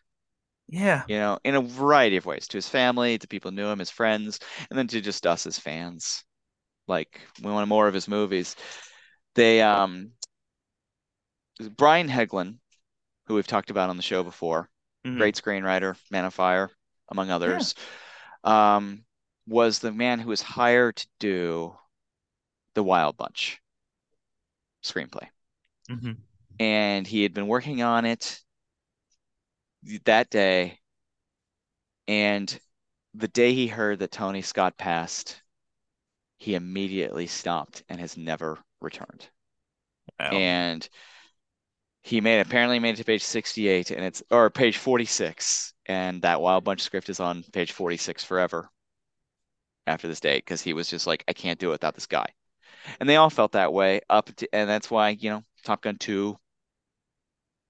Yeah. 0.73 1.03
you 1.07 1.17
know, 1.17 1.39
in 1.45 1.55
a 1.55 1.61
variety 1.61 2.17
of 2.17 2.25
ways 2.25 2.49
to 2.49 2.57
his 2.57 2.69
family, 2.69 3.19
to 3.19 3.29
people 3.29 3.51
who 3.51 3.57
knew 3.57 3.69
him, 3.69 3.79
his 3.79 3.91
friends, 3.91 4.41
and 4.71 4.79
then 4.79 4.89
to 4.89 5.01
just 5.03 5.27
us 5.27 5.47
as 5.47 5.59
fans. 5.59 6.25
Like 6.89 7.21
we 7.43 7.51
want 7.53 7.69
more 7.69 7.87
of 7.87 7.95
his 7.95 8.09
movies. 8.09 8.57
They 9.35 9.61
um 9.61 10.13
Brian 11.77 12.09
Helgeland, 12.09 12.59
who 13.27 13.35
we've 13.35 13.47
talked 13.47 13.71
about 13.71 13.91
on 13.91 13.97
the 13.99 14.03
show 14.03 14.23
before, 14.23 14.71
Mhm. 15.05 15.19
great 15.19 15.37
screenwriter, 15.37 15.97
Man 16.11 16.25
on 16.25 16.31
Fire, 16.31 16.71
among 17.09 17.31
others, 17.31 17.75
um, 18.43 19.05
was 19.47 19.79
the 19.79 19.93
man 19.93 20.19
who 20.21 20.29
was 20.31 20.41
hired 20.43 20.97
to 20.97 21.07
do 21.21 21.77
the 22.75 22.83
Wild 22.83 23.17
Bunch 23.19 23.61
screenplay. 24.83 25.29
Mhm. 25.91 26.17
And 26.59 27.07
he 27.07 27.23
had 27.23 27.35
been 27.35 27.47
working 27.47 27.83
on 27.83 28.05
it 28.05 28.41
that 30.05 30.31
day. 30.31 30.79
And 32.09 32.59
the 33.15 33.29
day 33.29 33.55
he 33.55 33.67
heard 33.67 34.01
that 34.01 34.11
Tony 34.11 34.43
Scott 34.43 34.77
passed, 34.77 35.41
he 36.39 36.55
immediately 36.55 37.27
stopped 37.27 37.83
and 37.89 38.01
has 38.01 38.17
never 38.17 38.59
returned. 38.81 39.29
Wow. 40.19 40.31
and 40.31 40.89
he 42.03 42.21
made 42.21 42.41
apparently 42.41 42.79
made 42.79 42.95
it 42.95 42.97
to 42.97 43.05
page 43.05 43.23
68 43.23 43.91
and 43.91 44.05
it's 44.05 44.23
or 44.31 44.51
page 44.51 44.79
46 44.79 45.75
and 45.87 46.23
that 46.23 46.41
wild 46.41 46.65
bunch 46.65 46.81
script 46.81 47.09
is 47.09 47.21
on 47.21 47.45
page 47.53 47.73
46 47.73 48.25
forever 48.25 48.69
after 49.87 50.09
this 50.09 50.21
date 50.21 50.45
because 50.45 50.61
he 50.61 50.73
was 50.73 50.89
just 50.89 51.07
like 51.07 51.25
I 51.29 51.33
can't 51.33 51.59
do 51.59 51.69
it 51.69 51.73
without 51.73 51.95
this 51.95 52.07
guy 52.07 52.27
and 52.99 53.09
they 53.09 53.17
all 53.17 53.31
felt 53.31 53.53
that 53.53 53.73
way 53.73 54.01
up 54.11 54.35
to, 54.37 54.49
and 54.53 54.69
that's 54.69 54.91
why 54.91 55.11
you 55.11 55.31
know 55.31 55.45
Top 55.65 55.83
Gun 55.83 55.97
2 55.97 56.37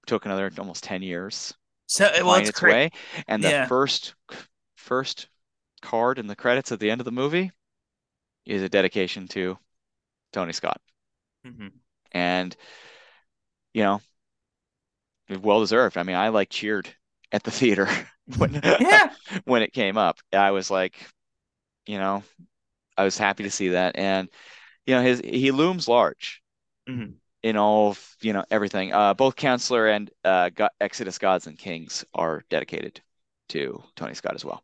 took 0.07 0.25
another 0.25 0.51
almost 0.57 0.83
10 0.83 1.03
years 1.03 1.53
so 1.93 2.11
well, 2.25 2.35
find 2.35 2.37
it's 2.37 2.49
its 2.49 2.61
crazy. 2.61 2.81
way 2.81 2.89
and 3.27 3.43
the 3.43 3.51
Yeah. 3.51 3.65
first 3.67 4.15
first 4.75 5.27
card 5.81 6.19
in 6.19 6.27
the 6.27 6.35
credits 6.35 6.71
at 6.71 6.79
the 6.79 6.91
end 6.91 7.01
of 7.01 7.05
the 7.05 7.11
movie 7.11 7.51
is 8.45 8.63
a 8.63 8.69
dedication 8.69 9.27
to 9.29 9.57
Tony 10.33 10.53
Scott 10.53 10.81
Mhm. 11.43 11.83
and 12.11 12.55
you 13.73 13.83
know 13.83 14.01
well 15.41 15.59
deserved 15.59 15.97
i 15.97 16.03
mean 16.03 16.15
i 16.15 16.29
like 16.29 16.49
cheered 16.49 16.87
at 17.31 17.43
the 17.43 17.51
theater 17.51 17.87
when 18.37 18.61
Yeah. 18.79 19.09
when 19.45 19.61
it 19.61 19.73
came 19.73 19.97
up 19.97 20.17
i 20.31 20.51
was 20.51 20.69
like 20.69 20.95
you 21.87 21.97
know 21.99 22.23
i 22.97 23.03
was 23.03 23.17
happy 23.17 23.43
to 23.43 23.51
see 23.51 23.69
that 23.69 23.97
and 23.97 24.29
you 24.87 24.95
know 24.95 25.03
his 25.03 25.21
he 25.23 25.51
looms 25.51 25.87
large 25.87 26.41
Mhm. 26.87 27.22
In 27.43 27.57
all 27.57 27.89
of 27.89 28.17
you 28.21 28.33
know 28.33 28.43
everything 28.51 28.93
uh 28.93 29.13
both 29.13 29.35
counselor 29.35 29.87
and 29.87 30.11
uh 30.23 30.49
Go- 30.49 30.69
exodus 30.81 31.17
gods 31.17 31.47
and 31.47 31.57
kings 31.57 32.05
are 32.13 32.43
dedicated 32.49 33.01
to 33.49 33.83
tony 33.95 34.13
scott 34.13 34.35
as 34.35 34.45
well 34.45 34.63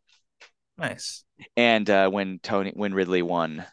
Nice. 0.76 1.24
and 1.56 1.88
uh 1.90 2.08
when 2.08 2.38
tony 2.42 2.70
when 2.74 2.94
ridley 2.94 3.22
won 3.22 3.64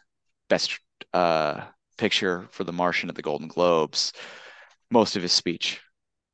best 0.48 0.78
uh 1.14 1.62
picture 1.96 2.46
for 2.50 2.64
the 2.64 2.72
martian 2.72 3.08
at 3.08 3.14
the 3.14 3.22
golden 3.22 3.48
globes 3.48 4.12
most 4.90 5.16
of 5.16 5.22
his 5.22 5.32
speech 5.32 5.80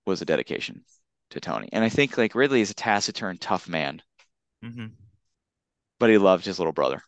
was 0.06 0.22
a 0.22 0.26
dedication 0.26 0.84
to 1.30 1.40
Tony. 1.40 1.68
And 1.72 1.84
I 1.84 1.88
think 1.90 2.18
like 2.18 2.34
Ridley 2.34 2.60
is 2.62 2.70
a 2.70 2.74
taciturn, 2.74 3.38
tough 3.38 3.68
man, 3.68 4.02
hmm 4.62 4.86
but 5.98 6.08
he 6.08 6.18
loved 6.18 6.44
his 6.44 6.60
little 6.60 6.72
brother. 6.72 7.02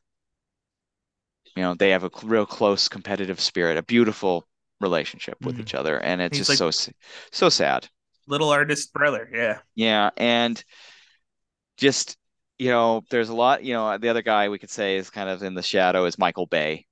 You 1.56 1.62
know, 1.64 1.74
they 1.74 1.90
have 1.90 2.04
a 2.04 2.10
real 2.22 2.46
close 2.46 2.88
competitive 2.88 3.40
spirit, 3.40 3.76
a 3.76 3.82
beautiful 3.82 4.46
relationship 4.80 5.36
with 5.40 5.56
Mhm. 5.56 5.60
each 5.60 5.74
other, 5.74 5.98
and 6.00 6.20
it's 6.20 6.36
He's 6.38 6.46
just 6.46 6.58
so 6.58 6.92
so 7.32 7.48
sad. 7.48 7.88
Little 8.26 8.50
artist 8.50 8.92
brother. 8.92 9.28
Yeah. 9.32 9.60
Yeah, 9.74 10.10
and 10.16 10.62
just 11.76 12.16
you 12.58 12.70
know, 12.70 13.04
there's 13.10 13.28
a 13.28 13.34
lot. 13.34 13.62
You 13.64 13.74
know, 13.74 13.98
the 13.98 14.08
other 14.08 14.22
guy 14.22 14.48
we 14.48 14.58
could 14.58 14.70
say 14.70 14.96
is 14.96 15.10
kind 15.10 15.28
of 15.28 15.42
in 15.42 15.54
the 15.54 15.62
shadow 15.62 16.06
is 16.06 16.18
Michael 16.18 16.46
Bay 16.46 16.86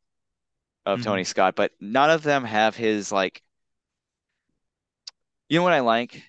of 0.85 1.01
Mhm. 1.01 1.05
Tony 1.05 1.25
Scott, 1.25 1.55
but 1.57 1.73
none 1.81 2.11
of 2.11 2.23
them 2.23 2.45
have 2.45 2.77
his 2.77 3.11
like. 3.11 3.43
You 5.49 5.59
know 5.59 5.63
what 5.63 5.73
I 5.73 5.81
like 5.81 6.23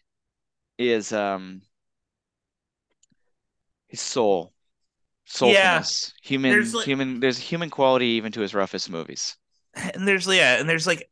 is 0.77 1.11
um 1.13 1.61
his 3.87 4.01
soul, 4.01 4.53
Yeah. 5.41 5.79
soulfulness, 5.79 6.13
human, 6.21 6.51
There's 6.51 6.73
like- 6.73 6.85
human. 6.85 7.19
There's 7.19 7.37
human 7.37 7.69
quality 7.69 8.07
even 8.07 8.31
to 8.33 8.41
his 8.41 8.53
roughest 8.53 8.89
movies. 8.89 9.37
And 9.73 10.07
there's 10.07 10.25
yeah, 10.27 10.59
and 10.59 10.69
there's 10.69 10.87
like 10.87 11.09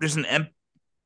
there's 0.00 0.16
an 0.16 0.24
em- 0.26 0.48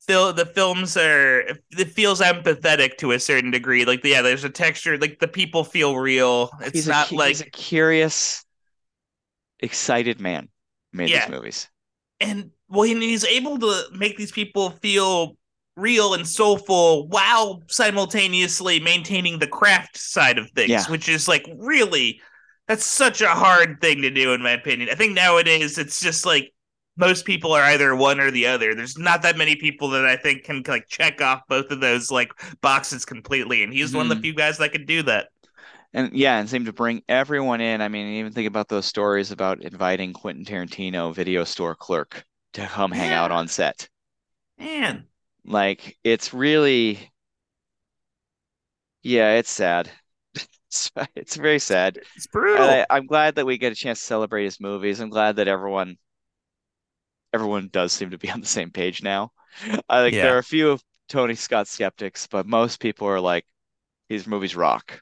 fil- 0.07 0.33
the 0.33 0.47
films 0.47 0.97
are 0.97 1.41
it 1.71 1.89
feels 1.93 2.21
empathetic 2.21 2.97
to 2.99 3.13
a 3.13 3.21
certain 3.21 3.51
degree. 3.51 3.85
Like 3.85 4.05
yeah, 4.05 4.23
there's 4.23 4.45
a 4.45 4.51
texture. 4.51 4.99
Like 4.99 5.19
the 5.19 5.29
people 5.29 5.65
feel 5.65 5.97
real. 5.97 6.51
It's 6.61 6.73
he's 6.73 6.89
not 6.89 7.11
a, 7.11 7.15
like 7.15 7.29
he's 7.29 7.41
a 7.43 7.51
curious, 7.51 8.45
excited 9.61 10.21
man 10.21 10.49
made 10.93 11.11
Yeah. 11.11 11.27
these 11.27 11.35
movies. 11.37 11.69
and 12.21 12.51
well, 12.69 12.83
he- 12.83 12.95
he's 13.01 13.25
able 13.25 13.59
to 13.59 13.85
make 13.93 14.17
these 14.17 14.31
people 14.33 14.71
feel 14.71 15.37
real 15.77 16.15
and 16.15 16.27
soulful 16.29 17.09
while 17.09 17.63
simultaneously 17.69 18.79
maintaining 18.79 19.39
the 19.39 19.47
craft 19.47 19.97
side 19.97 20.39
of 20.39 20.51
things, 20.51 20.69
Yeah. 20.71 20.85
which 20.91 21.09
is 21.09 21.27
like 21.29 21.45
really 21.57 22.21
that's 22.69 22.85
such 22.85 23.21
a 23.23 23.29
hard 23.31 23.81
thing 23.81 24.03
to 24.03 24.11
do 24.11 24.33
in 24.35 24.43
my 24.43 24.51
opinion. 24.53 24.89
I 24.91 24.95
think 24.95 25.15
nowadays 25.15 25.79
it's 25.79 26.01
just 26.01 26.25
like 26.27 26.53
most 27.01 27.25
people 27.25 27.53
are 27.53 27.63
either 27.63 27.97
one 27.97 28.21
or 28.21 28.31
the 28.31 28.47
other. 28.47 28.75
There's 28.75 28.99
not 28.99 29.23
that 29.23 29.37
many 29.37 29.57
people 29.57 29.89
that 29.91 30.05
I 30.05 30.17
think 30.17 30.45
can 30.45 30.63
like 30.69 30.87
check 30.87 31.21
off 31.21 31.43
both 31.49 31.71
of 31.71 31.81
those 31.81 32.11
like 32.11 32.31
boxes 32.61 33.05
completely, 33.05 33.65
and 33.65 33.73
he's 33.73 33.95
one 33.95 34.05
of 34.05 34.11
the 34.11 34.17
hmm. 34.17 34.21
few 34.21 34.35
guys 34.35 34.59
that 34.59 34.73
can 34.73 34.85
do 34.85 35.03
that. 35.05 35.29
And 35.93 36.13
yeah, 36.13 36.39
and 36.39 36.49
seem 36.49 36.67
to 36.67 36.73
bring 36.73 37.03
everyone 37.09 37.61
in. 37.61 37.81
I 37.81 37.89
mean, 37.89 38.07
even 38.19 38.33
think 38.33 38.47
about 38.47 38.69
those 38.69 38.87
stories 38.87 39.33
about 39.33 39.65
inviting 39.65 40.13
Quentin 40.13 40.45
Tarantino, 40.45 41.13
video 41.13 41.43
store 41.43 41.75
clerk, 41.75 42.25
to 42.53 42.67
come 42.67 42.93
hang 42.93 43.13
out 43.13 43.33
on 43.33 43.49
set. 43.49 43.89
Man, 44.59 45.07
Like, 45.45 45.97
it's 46.05 46.33
really, 46.35 47.11
yeah, 49.03 49.37
it's 49.37 49.51
sad. 49.51 49.91
It's, 50.35 50.93
it's 51.17 51.37
very 51.37 51.59
sad. 51.59 51.99
it's 52.15 52.27
brutal. 52.29 52.69
I, 52.69 52.87
I'm 52.89 53.07
glad 53.07 53.35
that 53.37 53.47
we 53.47 53.59
get 53.59 53.73
a 53.73 53.77
chance 53.77 53.99
to 53.99 54.05
celebrate 54.05 54.45
his 54.45 54.61
movies. 54.61 55.01
I'm 55.01 55.11
glad 55.11 55.37
that 55.37 55.49
everyone, 55.49 55.97
everyone 57.33 57.69
does 57.73 57.93
seem 57.93 58.11
to 58.11 58.19
be 58.19 58.31
on 58.35 58.41
the 58.41 58.47
same 58.47 58.71
page 58.71 59.03
now. 59.03 59.33
I 59.89 60.03
think 60.03 60.15
Yeah. 60.15 60.23
there 60.25 60.35
are 60.37 60.39
a 60.39 60.45
few 60.45 60.71
of 60.71 60.83
Tony 61.09 61.35
Scott 61.35 61.69
skeptics, 61.69 62.27
but 62.27 62.47
most 62.47 62.81
people 62.81 63.09
are 63.09 63.21
like, 63.21 63.45
these 64.09 64.27
movies 64.27 64.57
rock. 64.57 65.01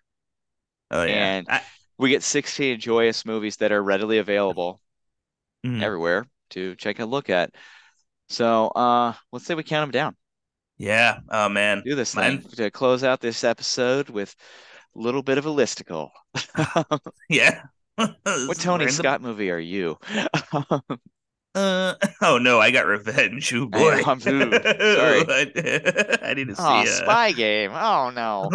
oh 0.91 1.03
yeah, 1.03 1.37
and- 1.39 1.47
I- 1.49 1.63
We 1.99 2.11
get 2.11 2.23
16 2.23 2.79
joyous 2.81 3.27
movies 3.27 3.57
that 3.57 3.73
are 3.73 3.83
readily 3.83 4.19
available 4.19 4.81
mhm. 5.67 5.83
everywhere 5.83 6.27
to 6.51 6.75
check 6.77 6.99
a 7.01 7.05
look 7.05 7.29
at. 7.31 7.51
So, 8.29 8.69
uh, 8.69 9.15
let's 9.33 9.47
say 9.47 9.55
we 9.55 9.65
count 9.65 9.83
them 9.85 9.91
down. 9.91 10.17
yeah. 10.77 11.21
Oh 11.31 11.49
man, 11.49 11.83
Do 11.85 11.95
this 11.97 12.15
Mine- 12.15 12.41
thing 12.43 12.51
to 12.53 12.71
close 12.71 13.03
out 13.05 13.21
this 13.21 13.43
episode 13.45 14.11
with 14.11 14.35
a 14.95 14.99
little 15.01 15.23
bit 15.23 15.39
of 15.39 15.47
a 15.47 15.51
listicle. 15.51 16.11
yeah. 17.29 17.63
What 17.97 18.59
Tony 18.61 18.85
Random- 18.85 18.91
Scott 18.91 19.21
movie 19.23 19.51
are 19.51 19.59
you? 19.59 19.99
Uh, 21.55 21.95
oh 22.23 22.39
no, 22.39 22.61
I 22.61 22.71
got 22.71 22.87
revenge. 22.87 23.53
Oh 23.55 23.67
boy. 23.67 24.03
I'm. 24.07 24.21
Sorry. 24.21 24.43
I, 25.29 26.19
I 26.23 26.35
need 26.35 26.49
to 26.49 26.57
see. 26.57 26.63
Oh, 26.63 26.81
uh, 26.81 26.85
Spy 26.87 27.33
Game. 27.33 27.73
Oh 27.73 28.11
no. 28.11 28.51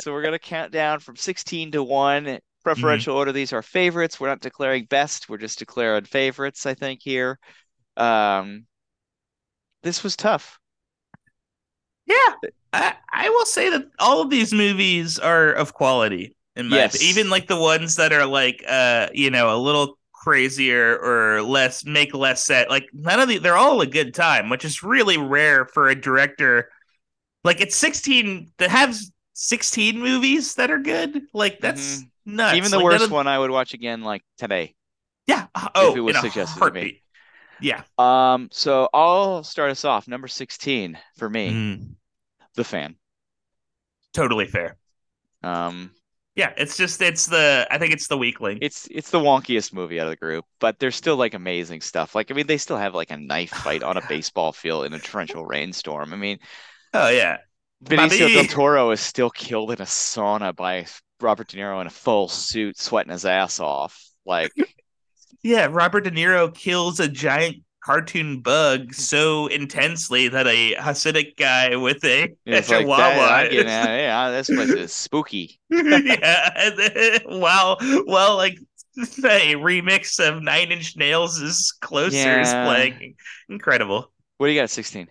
So 0.00 0.12
we're 0.12 0.22
gonna 0.22 0.38
count 0.38 0.72
down 0.72 1.00
from 1.00 1.16
16 1.16 1.72
to 1.72 1.82
1. 1.82 2.38
Preferential 2.62 3.16
order. 3.16 3.30
These 3.32 3.52
are 3.52 3.62
favorites. 3.62 4.18
We're 4.18 4.28
not 4.28 4.40
declaring 4.40 4.86
best. 4.86 5.28
We're 5.28 5.36
just 5.38 5.58
declaring 5.58 6.04
favorites, 6.04 6.64
I 6.64 6.72
think, 6.74 7.00
here. 7.02 7.38
Um, 7.96 8.66
this 9.82 10.02
was 10.02 10.16
tough. 10.16 10.58
yeah, 12.06 12.14
I, 12.72 12.94
I 13.12 13.28
will 13.28 13.46
say 13.46 13.68
that 13.70 13.84
all 13.98 14.22
of 14.22 14.30
these 14.30 14.52
movies 14.52 15.18
are 15.18 15.52
of 15.52 15.74
quality. 15.74 16.36
In 16.56 16.68
my 16.68 16.76
Yes. 16.76 17.02
even 17.02 17.30
like 17.30 17.48
the 17.48 17.58
ones 17.58 17.96
that 17.96 18.12
are 18.12 18.26
like 18.26 18.64
uh 18.68 19.08
you 19.12 19.30
know 19.30 19.54
a 19.54 19.58
little 19.58 19.98
crazier 20.24 20.96
or 20.98 21.42
less 21.42 21.84
make 21.84 22.14
less 22.14 22.42
set 22.44 22.70
like 22.70 22.88
none 22.94 23.20
of 23.20 23.28
the 23.28 23.38
they're 23.38 23.56
all 23.56 23.80
a 23.82 23.86
good 23.86 24.14
time 24.14 24.48
which 24.48 24.64
is 24.64 24.82
really 24.82 25.18
rare 25.18 25.66
for 25.66 25.88
a 25.88 25.94
director 26.00 26.70
like 27.44 27.60
it's 27.60 27.76
16 27.76 28.50
that 28.58 28.70
have 28.70 28.96
16 29.34 29.98
movies 30.00 30.54
that 30.54 30.70
are 30.70 30.78
good 30.78 31.22
like 31.34 31.60
that's 31.60 31.98
nuts 31.98 32.08
Mm-hmm. 32.26 32.56
Even 32.56 32.70
the 32.70 32.78
Like, 32.78 32.84
worst 33.00 33.10
one 33.10 33.26
I 33.26 33.38
would 33.38 33.50
watch 33.50 33.74
again 33.74 34.02
like 34.02 34.22
today. 34.38 34.74
Yeah. 35.26 35.46
Oh, 35.74 35.90
if 35.90 35.96
it 35.96 36.00
was 36.00 36.18
suggested 36.18 36.58
to 36.58 36.70
me. 36.70 37.02
Yeah. 37.60 37.82
Um, 37.98 38.48
so 38.50 38.88
I'll 38.94 39.44
start 39.44 39.70
us 39.70 39.84
off. 39.84 40.08
Number 40.08 40.26
16 40.28 40.98
for 41.18 41.28
me, 41.28 41.50
Mm, 41.50 41.94
The 42.54 42.64
Fan. 42.64 42.96
totally 44.12 44.46
fair. 44.46 44.76
Um, 45.42 45.90
Yeah, 46.36 46.52
it's 46.56 46.76
just 46.76 47.00
it's 47.00 47.26
the 47.26 47.66
I 47.70 47.78
think 47.78 47.92
it's 47.92 48.08
the 48.08 48.18
weakling. 48.18 48.60
it's 48.60 48.88
it's 48.90 49.10
the 49.10 49.20
wonkiest 49.20 49.72
movie 49.72 50.00
out 50.00 50.06
of 50.06 50.10
the 50.12 50.16
group, 50.16 50.44
but 50.60 50.78
there's 50.78 50.96
still 50.96 51.16
like 51.16 51.34
amazing 51.34 51.80
stuff. 51.80 52.14
Like 52.14 52.30
I 52.30 52.34
mean, 52.34 52.46
they 52.46 52.58
still 52.58 52.76
have 52.78 52.94
like 52.94 53.10
a 53.10 53.16
knife 53.16 53.52
fight 53.54 53.82
on 53.82 53.96
a 53.96 54.02
baseball 54.02 54.52
field 54.52 54.86
in 54.86 54.94
a 54.94 55.00
torrential 55.00 55.44
rainstorm. 55.44 56.12
I 56.12 56.16
mean, 56.16 56.38
oh 56.92 57.08
yeah. 57.08 57.38
Benicio 57.84 58.30
Bobby. 58.30 58.32
del 58.32 58.46
Toro 58.46 58.90
is 58.92 59.00
still 59.00 59.30
killed 59.30 59.70
in 59.72 59.80
a 59.80 59.84
sauna 59.84 60.54
by 60.56 60.86
Robert 61.20 61.48
De 61.48 61.56
Niro 61.58 61.80
in 61.80 61.86
a 61.86 61.90
full 61.90 62.28
suit, 62.28 62.78
sweating 62.78 63.12
his 63.12 63.24
ass 63.26 63.60
off. 63.60 64.00
Like, 64.24 64.52
Yeah, 65.42 65.68
Robert 65.70 66.02
De 66.02 66.10
Niro 66.10 66.54
kills 66.54 67.00
a 67.00 67.08
giant 67.08 67.63
cartoon 67.84 68.40
bug 68.40 68.94
so 68.94 69.46
intensely 69.48 70.28
that 70.28 70.46
a 70.46 70.74
Hasidic 70.76 71.36
guy 71.36 71.76
with 71.76 72.04
a 72.04 72.34
it's 72.46 72.68
like 72.70 72.80
chihuahua 72.80 73.00
that, 73.00 73.32
I'm 73.46 73.50
getting 73.50 73.70
out 73.72 73.88
of 73.88 73.96
yeah, 73.96 74.30
this 74.30 74.48
place 74.48 74.70
is 74.70 74.92
spooky. 74.94 75.60
yeah, 75.70 76.70
while 77.26 77.76
while 78.04 78.36
like 78.36 78.58
a 78.96 79.54
remix 79.56 80.20
of 80.26 80.42
Nine 80.42 80.70
Inch 80.72 80.96
Nails 80.96 81.40
is 81.40 81.72
closer 81.80 82.40
is 82.40 82.52
playing. 82.52 83.16
Incredible. 83.48 84.12
What 84.38 84.46
do 84.46 84.52
you 84.52 84.60
got 84.60 84.70
16? 84.70 85.08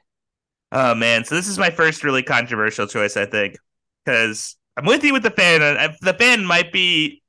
Oh 0.72 0.96
man, 0.96 1.24
so 1.24 1.36
this 1.36 1.48
is 1.48 1.60
my 1.60 1.70
first 1.70 2.04
really 2.04 2.24
controversial 2.24 2.88
choice, 2.88 3.16
I 3.16 3.26
think, 3.26 3.58
because 4.04 4.56
I'm 4.76 4.86
with 4.86 5.04
you 5.04 5.14
with 5.14 5.24
the 5.24 5.32
fan. 5.32 5.62
Uh, 5.62 5.94
The 6.02 6.14
fan 6.14 6.46
might 6.46 6.72
be 6.72 7.22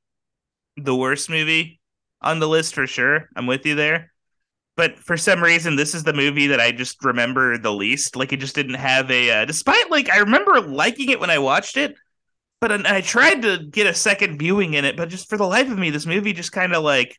the 0.77 0.95
worst 0.95 1.29
movie 1.29 1.79
on 2.21 2.39
the 2.39 2.47
list 2.47 2.73
for 2.73 2.87
sure. 2.87 3.29
I'm 3.35 3.45
with 3.45 3.65
you 3.65 3.75
there, 3.75 4.11
but 4.75 4.97
for 4.99 5.17
some 5.17 5.41
reason, 5.43 5.75
this 5.75 5.95
is 5.95 6.03
the 6.03 6.13
movie 6.13 6.47
that 6.47 6.59
I 6.59 6.71
just 6.71 7.03
remember 7.03 7.57
the 7.57 7.71
least. 7.73 8.15
Like 8.15 8.33
it 8.33 8.39
just 8.39 8.55
didn't 8.55 8.75
have 8.75 9.09
a. 9.11 9.31
Uh, 9.31 9.45
despite 9.45 9.89
like 9.91 10.09
I 10.09 10.17
remember 10.19 10.59
liking 10.61 11.09
it 11.09 11.19
when 11.19 11.29
I 11.29 11.39
watched 11.39 11.77
it, 11.77 11.95
but 12.61 12.71
and 12.71 12.87
I 12.87 13.01
tried 13.01 13.41
to 13.43 13.59
get 13.71 13.87
a 13.87 13.93
second 13.93 14.39
viewing 14.39 14.73
in 14.75 14.85
it, 14.85 14.97
but 14.97 15.09
just 15.09 15.29
for 15.29 15.37
the 15.37 15.45
life 15.47 15.71
of 15.71 15.77
me, 15.79 15.89
this 15.89 16.05
movie 16.05 16.33
just 16.33 16.51
kind 16.51 16.73
of 16.73 16.83
like. 16.83 17.17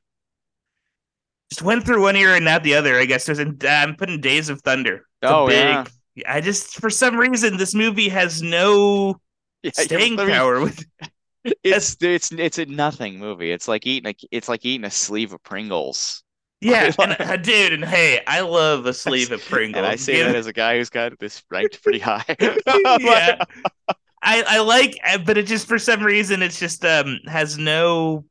Just 1.50 1.62
went 1.62 1.84
through 1.84 2.02
one 2.02 2.16
ear 2.16 2.34
and 2.34 2.44
not 2.44 2.64
the 2.64 2.74
other. 2.74 2.98
I 2.98 3.04
guess 3.04 3.24
there's. 3.24 3.38
I'm 3.38 3.94
putting 3.96 4.20
Days 4.20 4.48
of 4.48 4.62
Thunder. 4.62 5.06
The 5.20 5.28
Oh, 5.28 5.46
big, 5.46 5.76
yeah. 5.76 5.84
I 6.26 6.40
just 6.40 6.76
for 6.80 6.90
some 6.90 7.16
reason 7.16 7.56
this 7.56 7.74
movie 7.74 8.08
has 8.08 8.42
no 8.42 9.20
Yeah, 9.62 9.70
staying 9.72 10.16
mean, 10.16 10.28
power 10.28 10.60
with 10.60 10.84
It's 11.62 11.96
it's 12.00 12.32
it's 12.32 12.58
a 12.58 12.66
nothing 12.66 13.18
movie. 13.18 13.52
It's 13.52 13.68
like 13.68 13.86
eating 13.86 14.10
a 14.10 14.26
it's 14.30 14.48
like 14.48 14.64
eating 14.64 14.84
a 14.84 14.90
sleeve 14.90 15.32
of 15.32 15.42
Pringles. 15.42 16.22
Yeah 16.60 16.90
and 16.98 17.16
uh, 17.20 17.36
dude 17.36 17.72
and 17.72 17.84
hey 17.84 18.20
I 18.26 18.40
love 18.40 18.86
a 18.86 18.94
sleeve 18.94 19.30
of 19.32 19.44
Pringles 19.44 19.78
And 19.78 19.86
I 19.86 19.96
say 19.96 20.14
Give- 20.14 20.26
that 20.26 20.36
as 20.36 20.46
a 20.46 20.52
guy 20.52 20.76
who's 20.78 20.90
got 20.90 21.18
this 21.18 21.42
ranked 21.50 21.82
pretty 21.82 21.98
high. 21.98 22.24
yeah 22.98 23.36
I 24.22 24.42
I 24.46 24.60
like 24.60 24.98
uh, 25.04 25.18
but 25.18 25.36
it 25.38 25.46
just 25.46 25.68
for 25.68 25.78
some 25.78 26.02
reason 26.02 26.42
it's 26.42 26.58
just 26.58 26.84
um 26.84 27.20
has 27.26 27.58
no 27.58 28.24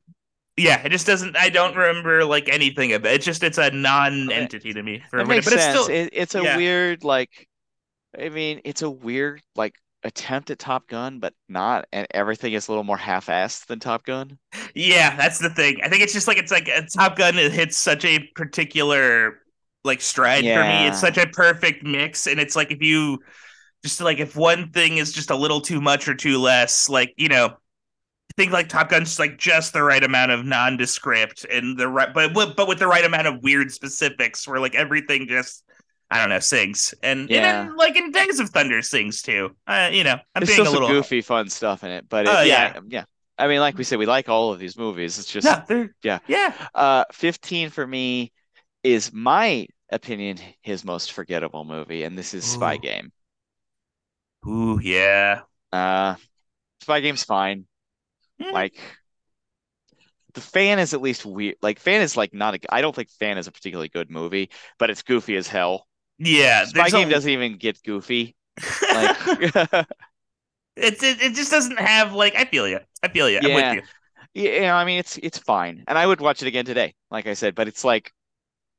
yeah 0.58 0.82
it 0.84 0.90
just 0.90 1.06
doesn't 1.08 1.38
I 1.38 1.50
don't 1.50 1.76
remember 1.76 2.26
like 2.26 2.50
anything 2.50 2.94
of 2.94 3.06
it 3.06 3.14
it's 3.14 3.26
just 3.26 3.44
it's 3.44 3.58
a 3.58 3.72
non-entity 3.72 4.74
to 4.74 4.84
me 4.84 5.04
for 5.10 5.20
a 5.20 5.26
minute 5.26 5.46
makes 5.46 5.46
but 5.46 5.54
it's 5.54 5.64
sense. 5.64 5.80
still 5.84 5.88
It, 5.88 6.10
it's 6.14 6.36
a 6.36 6.44
yeah. 6.44 6.58
weird 6.58 7.04
like 7.04 7.48
I 8.18 8.30
mean, 8.30 8.62
it's 8.64 8.82
a 8.82 8.90
weird 8.90 9.42
like 9.56 9.76
attempt 10.06 10.52
at 10.52 10.60
Top 10.60 10.88
Gun, 10.88 11.20
but 11.20 11.34
not 11.50 11.88
and 11.92 12.08
everything 12.12 12.54
is 12.54 12.68
a 12.68 12.72
little 12.72 12.84
more 12.86 12.96
half-assed 12.96 13.66
than 13.66 13.80
Top 13.80 14.06
Gun. 14.06 14.38
Yeah, 14.74 15.16
that's 15.18 15.40
the 15.40 15.50
thing. 15.50 15.80
I 15.84 15.90
think 15.90 16.04
it's 16.04 16.14
just 16.14 16.28
like 16.28 16.38
it's 16.38 16.52
like 16.52 16.70
a 16.70 16.86
Top 16.86 17.18
Gun. 17.18 17.38
It 17.38 17.52
hits 17.52 17.76
such 17.76 18.06
a 18.06 18.20
particular 18.36 19.40
like 19.84 20.02
stride 20.02 20.44
for 20.44 20.64
me. 20.64 20.88
It's 20.88 21.02
such 21.02 21.18
a 21.18 21.28
perfect 21.28 21.84
mix, 21.84 22.28
and 22.28 22.40
it's 22.40 22.56
like 22.56 22.72
if 22.72 22.82
you 22.82 23.20
just 23.84 24.00
like 24.00 24.20
if 24.20 24.36
one 24.36 24.72
thing 24.72 24.98
is 24.98 25.12
just 25.12 25.32
a 25.32 25.36
little 25.36 25.60
too 25.60 25.82
much 25.82 26.08
or 26.08 26.16
too 26.16 26.40
less, 26.40 26.88
like 26.88 27.14
you 27.18 27.28
know, 27.28 27.48
I 27.48 28.34
think 28.38 28.54
like 28.54 28.70
Top 28.70 28.90
Gun's 28.90 29.20
like 29.20 29.38
just 29.38 29.74
the 29.74 29.84
right 29.84 30.04
amount 30.04 30.32
of 30.32 30.46
nondescript 30.46 31.46
and 31.52 31.78
the 31.78 31.90
right, 31.90 32.14
but 32.14 32.34
but 32.34 32.68
with 32.68 32.80
the 32.80 32.88
right 32.88 33.04
amount 33.04 33.28
of 33.28 33.44
weird 33.44 33.72
specifics, 33.72 34.48
where 34.48 34.60
like 34.60 34.76
everything 34.76 35.28
just. 35.28 35.64
I 36.16 36.20
don't 36.20 36.30
know, 36.30 36.40
sings, 36.40 36.94
and 37.04 37.30
Yeah. 37.30 37.38
and 37.64 37.70
then, 37.70 37.76
like 37.78 37.96
in 37.96 38.12
Days 38.12 38.40
of 38.40 38.50
Thunder 38.50 38.82
sings 38.82 39.22
too. 39.22 39.56
Uh, 39.68 39.90
you 39.92 40.04
know, 40.04 40.18
I'm 40.36 40.46
There's 40.46 40.48
being 40.48 40.54
still 40.54 40.68
a 40.68 40.70
some 40.70 40.82
little 40.82 40.88
goofy, 40.88 41.22
fun 41.22 41.50
stuff 41.50 41.84
in 41.84 41.92
it, 41.92 42.08
but 42.10 42.28
it, 42.28 42.30
Oh, 42.30 42.42
yeah, 42.42 42.80
yeah. 42.88 43.06
I 43.38 43.48
mean, 43.48 43.60
like 43.60 43.78
we 43.78 43.84
said, 43.84 44.00
we 44.00 44.06
like 44.06 44.30
all 44.30 44.52
of 44.54 44.60
these 44.60 44.78
movies. 44.78 45.20
It's 45.20 45.32
just 45.32 45.60
No, 45.70 45.90
yeah. 46.04 46.20
yeah. 46.28 46.54
Uh, 46.74 47.06
15 47.12 47.70
for 47.70 47.86
me 47.86 48.32
is 48.84 49.14
my 49.14 49.68
opinion 49.92 50.38
his 50.62 50.86
most 50.86 51.14
forgettable 51.14 51.66
movie, 51.66 52.04
and 52.04 52.18
this 52.18 52.34
is 52.34 52.46
Spy 52.46 52.78
Game. 52.78 53.12
Ooh, 54.48 54.80
yeah. 54.82 55.42
Uh, 55.72 56.16
Spy 56.82 57.02
Game's 57.02 57.24
fine. 57.24 57.68
Mm. 58.42 58.52
Like 58.54 58.76
the 60.34 60.42
fan 60.42 60.80
is 60.80 60.94
at 60.94 61.02
least 61.02 61.26
weird. 61.26 61.56
Like 61.62 61.80
fan 61.80 62.02
is 62.02 62.18
like 62.18 62.34
not 62.34 62.56
a. 62.56 62.60
I 62.74 62.82
don't 62.82 62.96
think 62.96 63.10
fan 63.10 63.38
is 63.38 63.48
a 63.48 63.52
particularly 63.52 63.90
good 63.90 64.10
movie, 64.10 64.50
but 64.78 64.90
it's 64.90 65.02
goofy 65.04 65.36
as 65.38 65.48
hell. 65.48 65.88
Yeah, 66.18 66.66
Spy 66.66 66.90
Game 66.90 67.10
a- 67.10 67.12
doesn't 67.12 67.30
even 67.30 67.58
get 67.58 67.82
goofy. 67.84 68.36
Like, 68.92 69.12
it's 70.76 71.04
it, 71.04 71.22
it 71.22 71.36
just 71.36 71.52
doesn't 71.52 71.80
have 71.80 72.14
like 72.14 72.36
I 72.36 72.46
feel 72.46 72.68
you. 72.68 72.80
I 73.04 73.08
feel 73.10 73.30
you. 73.30 73.42
I'm 73.44 73.50
Yeah. 73.50 73.56
with 73.74 73.84
you. 74.34 74.42
yeah, 74.44 74.52
you 74.56 74.62
know, 74.62 74.76
I 74.76 74.86
mean, 74.86 75.00
it's 75.00 75.18
it's 75.18 75.38
fine, 75.38 75.84
and 75.88 75.98
I 75.98 76.06
would 76.06 76.22
watch 76.22 76.42
it 76.42 76.48
again 76.48 76.66
today, 76.66 76.96
like 77.12 77.28
I 77.28 77.34
said. 77.34 77.56
But 77.56 77.68
it's 77.68 77.84
like, 77.84 78.14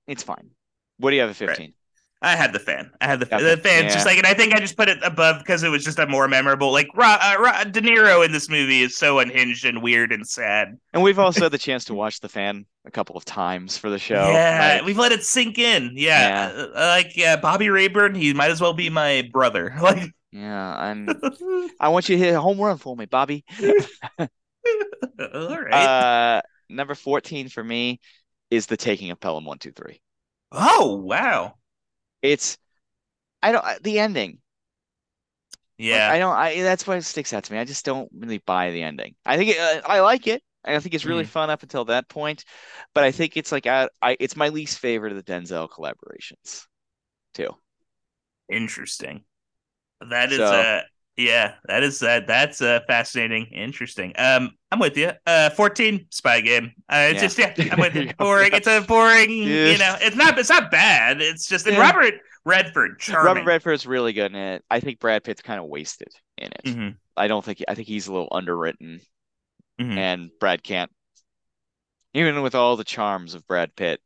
it's 0.06 0.22
fine. 0.22 0.50
What 0.98 1.10
do 1.10 1.16
you 1.16 1.22
have 1.22 1.30
at 1.30 1.36
Right. 1.48 1.74
I 2.22 2.34
had 2.34 2.52
the 2.52 2.58
fan. 2.58 2.90
I 3.00 3.06
had 3.06 3.20
the 3.20 3.26
Okay, 3.34 3.44
the 3.44 3.56
fan. 3.58 3.84
Just 3.90 4.06
like, 4.06 4.16
and 4.16 4.26
I 4.26 4.32
think 4.32 4.54
I 4.54 4.58
just 4.58 4.76
put 4.76 4.88
it 4.88 4.98
above 5.02 5.38
because 5.38 5.62
it 5.62 5.68
was 5.68 5.84
just 5.84 5.98
a 5.98 6.06
more 6.06 6.26
memorable. 6.28 6.72
Like, 6.72 6.88
Ra, 6.94 7.18
uh, 7.20 7.36
Ra, 7.38 7.64
De 7.64 7.80
Niro 7.80 8.24
in 8.24 8.32
this 8.32 8.48
movie 8.48 8.80
is 8.80 8.96
so 8.96 9.18
unhinged 9.18 9.64
and 9.66 9.82
weird 9.82 10.12
and 10.12 10.26
sad. 10.26 10.78
And 10.94 11.02
we've 11.02 11.18
also 11.18 11.42
had 11.42 11.52
the 11.52 11.58
chance 11.58 11.84
to 11.86 11.94
watch 11.94 12.20
the 12.20 12.28
fan 12.28 12.64
a 12.86 12.90
couple 12.90 13.16
of 13.16 13.24
times 13.26 13.76
for 13.76 13.90
the 13.90 13.98
show. 13.98 14.30
yeah, 14.32 14.76
Like, 14.76 14.86
we've 14.86 14.98
let 14.98 15.12
it 15.12 15.24
sink 15.24 15.58
in. 15.58 15.92
Yeah, 15.94 16.52
Yeah. 16.52 16.62
Uh, 16.74 16.86
like 16.88 17.16
yeah, 17.16 17.36
Bobby 17.36 17.68
Rayburn. 17.68 18.14
He 18.14 18.32
might 18.32 18.50
as 18.50 18.60
well 18.60 18.72
be 18.72 18.88
my 18.90 19.28
brother. 19.32 19.74
Like, 19.80 20.10
yeah, 20.32 20.90
and 20.90 21.10
I 21.80 21.88
want 21.90 22.08
you 22.08 22.16
to 22.16 22.22
hit 22.24 22.34
a 22.34 22.40
home 22.40 22.58
run 22.58 22.78
for 22.78 22.96
me, 22.96 23.06
Bobby. 23.06 23.44
all 24.18 24.28
right. 25.18 25.72
Uh, 25.72 26.42
number 26.68 26.94
fourteen 26.94 27.48
for 27.48 27.62
me 27.62 28.00
is 28.50 28.66
the 28.66 28.76
Taking 28.76 29.10
of 29.10 29.20
Pelham 29.20 29.44
One 29.44 29.58
Two 29.58 29.72
Three. 29.72 30.00
oh 30.52 30.96
wow. 30.96 31.54
It's, 32.32 32.58
I 33.42 33.52
don't 33.52 33.82
the 33.84 33.98
ending. 34.00 34.40
Like, 35.90 36.02
Yeah. 36.02 36.08
I 36.08 36.18
don't. 36.18 36.34
I 36.34 36.62
that's 36.62 36.86
why 36.86 36.96
it 36.96 37.02
sticks 37.02 37.32
out 37.32 37.44
to 37.44 37.52
me. 37.52 37.58
I 37.58 37.64
just 37.64 37.84
don't 37.84 38.10
really 38.12 38.38
buy 38.38 38.70
the 38.72 38.82
ending. 38.82 39.14
I 39.24 39.36
think 39.36 39.50
it, 39.50 39.58
uh, 39.58 39.82
I 39.86 40.00
like 40.00 40.26
it. 40.26 40.42
I 40.64 40.78
think 40.80 40.94
it's 40.94 41.04
really 41.04 41.24
Mhm. 41.24 41.28
fun 41.30 41.48
up 41.48 41.62
until 41.62 41.84
that 41.86 42.08
point, 42.08 42.44
but 42.92 43.04
I 43.04 43.12
think 43.12 43.36
it's 43.36 43.52
like 43.52 43.66
I, 43.66 43.88
I 44.02 44.16
it's 44.18 44.34
my 44.36 44.48
least 44.48 44.78
favorite 44.80 45.12
of 45.12 45.24
the 45.24 45.32
Denzel 45.32 45.68
collaborations, 45.68 46.66
too. 47.34 47.50
Interesting. 48.48 49.24
That 50.00 50.32
is 50.32 50.38
So- 50.38 50.52
uh 50.52 50.82
yeah, 51.16 51.54
that 51.66 51.82
is 51.82 52.02
uh, 52.02 52.20
that's 52.26 52.60
uh 52.60 52.80
fascinating. 52.86 53.46
Interesting. 53.46 54.12
Um 54.18 54.50
I'm 54.70 54.78
with 54.78 54.96
you. 54.96 55.12
Uh 55.26 55.50
14 55.50 56.06
spy 56.10 56.40
game. 56.40 56.72
Uh 56.88 57.08
it's 57.10 57.16
Yeah. 57.36 57.44
just 57.44 57.58
yeah, 57.58 57.68
I'm 57.72 57.80
with 57.80 57.94
you. 57.94 58.12
Boring. 58.18 58.50
It's 58.52 58.66
a 58.66 58.80
boring, 58.82 59.30
Yeah. 59.30 59.70
you 59.70 59.78
know, 59.78 59.96
it's 60.00 60.16
not 60.16 60.38
it's 60.38 60.50
not 60.50 60.70
bad. 60.70 61.20
It's 61.20 61.46
just 61.48 61.66
Yeah. 61.66 61.78
Robert 61.80 62.14
Redford 62.44 62.98
charming. 63.00 63.26
Robert 63.26 63.44
Redford's 63.46 63.86
really 63.86 64.12
good 64.12 64.30
in 64.32 64.36
it. 64.36 64.64
I 64.70 64.80
think 64.80 65.00
Brad 65.00 65.24
Pitt's 65.24 65.42
kind 65.42 65.58
of 65.58 65.66
wasted 65.66 66.08
in 66.38 66.48
it. 66.52 66.64
Mhm, 66.64 66.96
I 67.16 67.28
don't 67.28 67.44
think 67.44 67.62
I 67.66 67.74
think 67.74 67.88
he's 67.88 68.06
a 68.08 68.12
little 68.12 68.28
underwritten, 68.30 69.00
mhm. 69.80 69.96
and 69.96 70.30
Brad 70.38 70.62
can't, 70.62 70.90
even 72.14 72.42
with 72.42 72.54
all 72.54 72.76
the 72.76 72.84
charms 72.84 73.34
of 73.34 73.46
Brad 73.46 73.74
Pitt, 73.74 74.00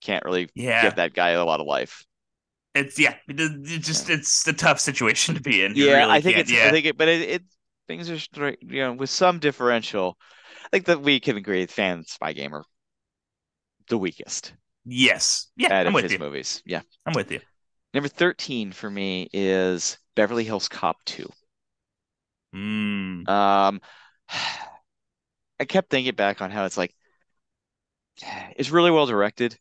can't 0.00 0.24
really 0.24 0.48
Yeah. 0.54 0.82
give 0.82 0.96
that 0.96 1.14
guy 1.14 1.30
a 1.30 1.44
lot 1.44 1.60
of 1.60 1.66
life. 1.66 2.04
It's 2.74 2.98
yeah, 2.98 3.14
it, 3.28 3.38
it 3.40 3.78
just 3.82 4.10
it's 4.10 4.46
a 4.48 4.52
tough 4.52 4.80
situation 4.80 5.34
to 5.36 5.40
be 5.40 5.62
in. 5.64 5.76
You 5.76 5.86
Yeah, 5.86 5.92
really 5.92 6.10
I 6.12 6.20
think 6.20 6.36
can't- 6.36 6.48
it's 6.48 6.50
yeah. 6.50 6.66
I 6.68 6.70
think 6.70 6.86
it, 6.86 6.96
but 6.96 7.08
it, 7.08 7.20
it 7.28 7.42
things 7.86 8.10
are 8.10 8.18
straight, 8.18 8.58
you 8.62 8.80
know, 8.82 8.92
with 8.94 9.10
some 9.10 9.38
differential. 9.38 10.18
I 10.64 10.68
think 10.70 10.86
that 10.86 11.02
we 11.02 11.20
can 11.20 11.36
agree, 11.36 11.66
fan 11.66 12.04
Spy 12.04 12.32
Gamer, 12.32 12.64
the 13.88 13.96
weakest 13.98 14.52
yes. 14.84 15.48
Yeah, 15.56 15.72
out 15.72 15.86
I'm 15.86 15.88
of 15.88 15.94
with 15.94 16.04
his 16.04 16.12
you. 16.12 16.18
movies. 16.18 16.62
Yeah. 16.66 16.82
I'm 17.06 17.14
with 17.14 17.30
you. 17.30 17.40
Number 17.94 18.08
13 18.08 18.72
for 18.72 18.90
me 18.90 19.28
is 19.32 19.98
Beverly 20.16 20.44
Hills 20.44 20.68
Cop 20.68 20.96
2. 21.04 21.30
Mm. 22.54 23.28
Um, 23.28 23.80
I 25.60 25.64
kept 25.66 25.90
thinking 25.90 26.14
back 26.14 26.40
on 26.42 26.50
how 26.50 26.64
it's 26.64 26.76
like 26.76 26.94
it's 28.56 28.70
really 28.70 28.90
well 28.90 29.06
directed, 29.06 29.58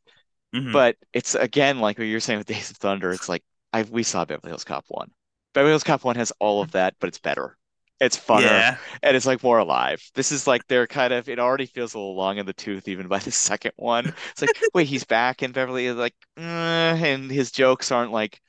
mhm. 0.54 0.72
but 0.72 0.98
it's 1.14 1.36
again 1.36 1.80
like 1.80 1.98
what 1.98 2.06
you're 2.06 2.20
saying 2.20 2.40
with 2.40 2.48
Days 2.48 2.72
of 2.72 2.78
Thunder. 2.78 3.12
It's 3.12 3.30
like 3.30 3.44
I 3.72 3.84
we 3.84 4.04
saw 4.04 4.26
Beverly 4.26 4.50
Hills 4.52 4.64
Cop 4.64 4.86
1. 4.88 5.10
Beverly 5.54 5.72
Hills 5.72 5.84
Cop 5.84 6.04
1 6.04 6.16
has 6.16 6.32
all 6.40 6.62
of 6.62 6.72
that, 6.72 6.96
but 7.00 7.08
it's 7.08 7.20
better. 7.20 7.58
It's 8.00 8.18
funner 8.18 8.42
yeah. 8.42 8.78
and 9.02 9.16
it's 9.16 9.26
like 9.26 9.44
more 9.44 9.60
alive. 9.60 10.02
This 10.14 10.32
is 10.32 10.46
like 10.48 10.68
they're 10.68 10.88
kind 10.88 11.14
of 11.14 11.30
it 11.30 11.40
already 11.40 11.66
feels 11.68 11.94
a 11.94 11.98
little 11.98 12.16
long 12.16 12.38
in 12.38 12.46
the 12.46 12.54
tooth 12.54 12.88
even 12.88 13.08
by 13.08 13.20
the 13.20 13.32
second 13.32 13.74
one. 13.78 14.14
It's 14.32 14.42
like 14.42 14.58
wait, 14.74 14.88
he's 14.88 15.06
back 15.06 15.42
and 15.42 15.54
Beverly 15.54 15.86
is 15.86 15.96
like 15.96 16.16
uh, 16.38 16.42
and 16.42 17.32
his 17.32 17.52
jokes 17.52 17.92
aren't 17.92 18.12
like 18.12 18.40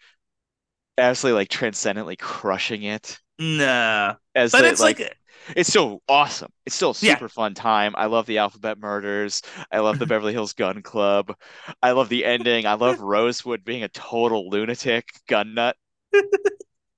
absolutely 0.98 1.40
like 1.40 1.48
transcendently 1.48 2.16
crushing 2.16 2.82
it 2.84 3.18
Nah. 3.38 4.14
as 4.34 4.52
But 4.52 4.62
the, 4.62 4.68
it's 4.68 4.80
like, 4.80 5.16
it's 5.56 5.68
still 5.68 6.02
awesome. 6.08 6.50
It's 6.66 6.74
still 6.76 6.90
a 6.90 6.94
Yeah. 7.00 7.14
super 7.14 7.28
fun 7.28 7.54
time. 7.54 7.94
I 7.96 8.06
love 8.06 8.26
the 8.26 8.38
Alphabet 8.38 8.78
Murders. 8.78 9.42
I 9.70 9.80
love 9.80 9.98
the 9.98 10.06
Beverly 10.06 10.32
Hills 10.32 10.52
Gun 10.52 10.82
Club. 10.82 11.34
I 11.82 11.92
love 11.92 12.08
the 12.08 12.24
ending. 12.24 12.66
I 12.66 12.74
love 12.74 13.00
Rosewood 13.00 13.64
being 13.64 13.82
a 13.82 13.88
total 13.88 14.48
lunatic 14.50 15.08
gun 15.28 15.54
nut. 15.54 15.76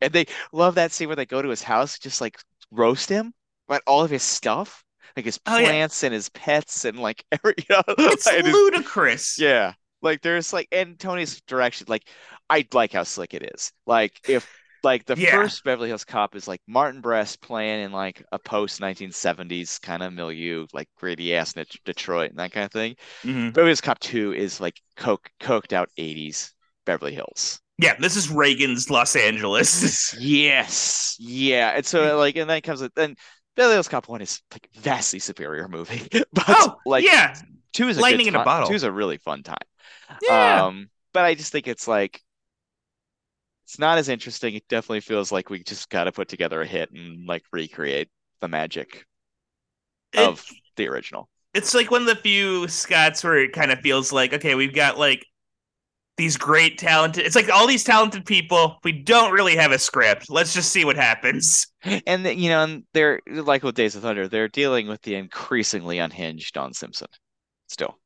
And 0.02 0.12
they 0.12 0.26
love 0.52 0.74
that 0.74 0.92
scene 0.92 1.08
where 1.08 1.16
they 1.16 1.24
go 1.24 1.40
to 1.40 1.48
his 1.48 1.62
house, 1.62 1.98
just 1.98 2.20
like 2.20 2.38
roast 2.70 3.08
him, 3.08 3.32
but 3.66 3.82
all 3.86 4.04
of 4.04 4.10
his 4.10 4.22
stuff, 4.22 4.84
like 5.16 5.24
his 5.24 5.40
Oh, 5.46 5.56
yeah. 5.56 5.68
plants 5.68 6.02
and 6.02 6.12
his 6.12 6.28
pets 6.28 6.84
and 6.84 6.98
like 6.98 7.24
every, 7.32 7.54
you 7.58 7.64
know, 7.70 7.82
it's 7.88 8.26
and 8.26 8.46
his- 8.46 8.54
ludicrous. 8.54 9.38
yeah. 9.38 9.72
Like 10.02 10.20
there's 10.20 10.52
like 10.52 10.68
and 10.70 10.98
Tony's 10.98 11.40
direction, 11.42 11.86
like 11.88 12.06
I 12.50 12.66
like 12.74 12.92
how 12.92 13.04
slick 13.04 13.32
it 13.32 13.50
is. 13.54 13.72
Like 13.86 14.20
if 14.28 14.46
like 14.82 15.04
the 15.06 15.16
Yeah. 15.16 15.30
first 15.32 15.64
Beverly 15.64 15.88
Hills 15.88 16.04
Cop 16.04 16.34
is 16.36 16.46
like 16.48 16.60
Martin 16.66 17.00
Brest 17.00 17.40
playing 17.40 17.84
in 17.84 17.92
like 17.92 18.22
a 18.32 18.38
post 18.38 18.80
1970s 18.80 19.78
kind 19.80 20.02
of 20.02 20.12
milieu, 20.12 20.66
like 20.72 20.88
gritty 20.96 21.34
ass 21.34 21.52
Det- 21.54 21.84
Detroit 21.84 22.30
and 22.30 22.38
that 22.38 22.52
kind 22.52 22.64
of 22.66 22.72
thing. 22.72 22.96
Mhm. 23.24 23.52
Beverly 23.52 23.70
Hills 23.70 23.80
Cop 23.80 23.98
2 23.98 24.32
is 24.32 24.60
like 24.60 24.80
coke 24.96 25.30
coked 25.40 25.72
out 25.72 25.90
80s 25.96 26.52
Beverly 26.84 27.14
Hills. 27.14 27.60
Yeah, 27.78 27.94
this 27.98 28.16
is 28.16 28.30
Reagan's 28.30 28.88
Los 28.90 29.16
Angeles. 29.16 30.14
Yes. 30.18 31.16
Yeah. 31.18 31.72
And 31.76 31.84
so 31.84 32.16
like 32.18 32.36
and 32.36 32.48
then 32.48 32.60
comes 32.62 32.80
then 32.94 33.16
Beverly 33.56 33.74
Hills 33.74 33.88
Cop 33.88 34.08
1 34.08 34.20
is 34.22 34.42
like 34.52 34.68
vastly 34.76 35.18
superior 35.18 35.68
movie. 35.68 36.08
But 36.32 36.44
oh, 36.48 36.76
like 36.86 37.04
yeah, 37.04 37.34
two 37.72 37.88
is 37.88 37.98
a 37.98 38.00
lightning 38.00 38.26
in 38.26 38.34
a 38.36 38.44
bottle. 38.44 38.68
Two 38.68 38.74
is 38.74 38.82
a 38.82 38.92
really 38.92 39.18
fun 39.18 39.42
time. 39.42 39.56
yeah. 40.22 40.64
Um, 40.64 40.88
but 41.12 41.24
I 41.24 41.34
just 41.34 41.50
think 41.52 41.66
it's 41.66 41.88
like 41.88 42.20
it's 43.66 43.78
not 43.78 43.98
as 43.98 44.08
interesting. 44.08 44.54
It 44.54 44.68
definitely 44.68 45.00
feels 45.00 45.30
like 45.32 45.50
we 45.50 45.62
just 45.62 45.90
got 45.90 46.04
to 46.04 46.12
put 46.12 46.28
together 46.28 46.60
a 46.62 46.66
hit 46.66 46.90
and 46.92 47.26
like 47.26 47.42
recreate 47.52 48.08
the 48.40 48.48
magic 48.48 49.04
It- 50.12 50.20
of 50.20 50.46
the 50.76 50.88
original. 50.88 51.28
it's 51.52 51.74
like 51.74 51.90
one 51.90 52.02
of 52.02 52.06
the 52.06 52.16
few 52.16 52.68
Scotts 52.68 53.24
where 53.24 53.38
it 53.38 53.52
kind 53.52 53.72
of 53.72 53.80
feels 53.80 54.12
like, 54.12 54.32
okay, 54.34 54.54
we've 54.54 54.74
got 54.74 54.98
like 54.98 55.24
these 56.16 56.36
great 56.38 56.78
talented. 56.78 57.26
It's 57.26 57.34
like 57.36 57.50
all 57.50 57.66
these 57.66 57.84
talented 57.84 58.24
people. 58.24 58.78
We 58.84 58.92
don't 58.92 59.32
really 59.32 59.56
have 59.56 59.72
a 59.72 59.78
script. 59.78 60.30
Let's 60.30 60.54
just 60.54 60.70
see 60.72 60.84
what 60.84 60.96
happens. 60.96 61.66
And 62.06 62.24
then, 62.26 62.38
you 62.38 62.48
know, 62.50 62.62
and 62.64 62.82
they're 62.94 63.20
like 63.28 63.62
with 63.62 63.74
Days 63.76 63.94
of 63.96 64.02
Thunder, 64.02 64.26
they're 64.28 64.48
dealing 64.48 64.88
with 64.88 65.02
the 65.02 65.14
increasingly 65.14 65.98
unhinged 65.98 66.52
Don 66.54 66.72
Simpson 66.72 67.06
still. 67.68 67.98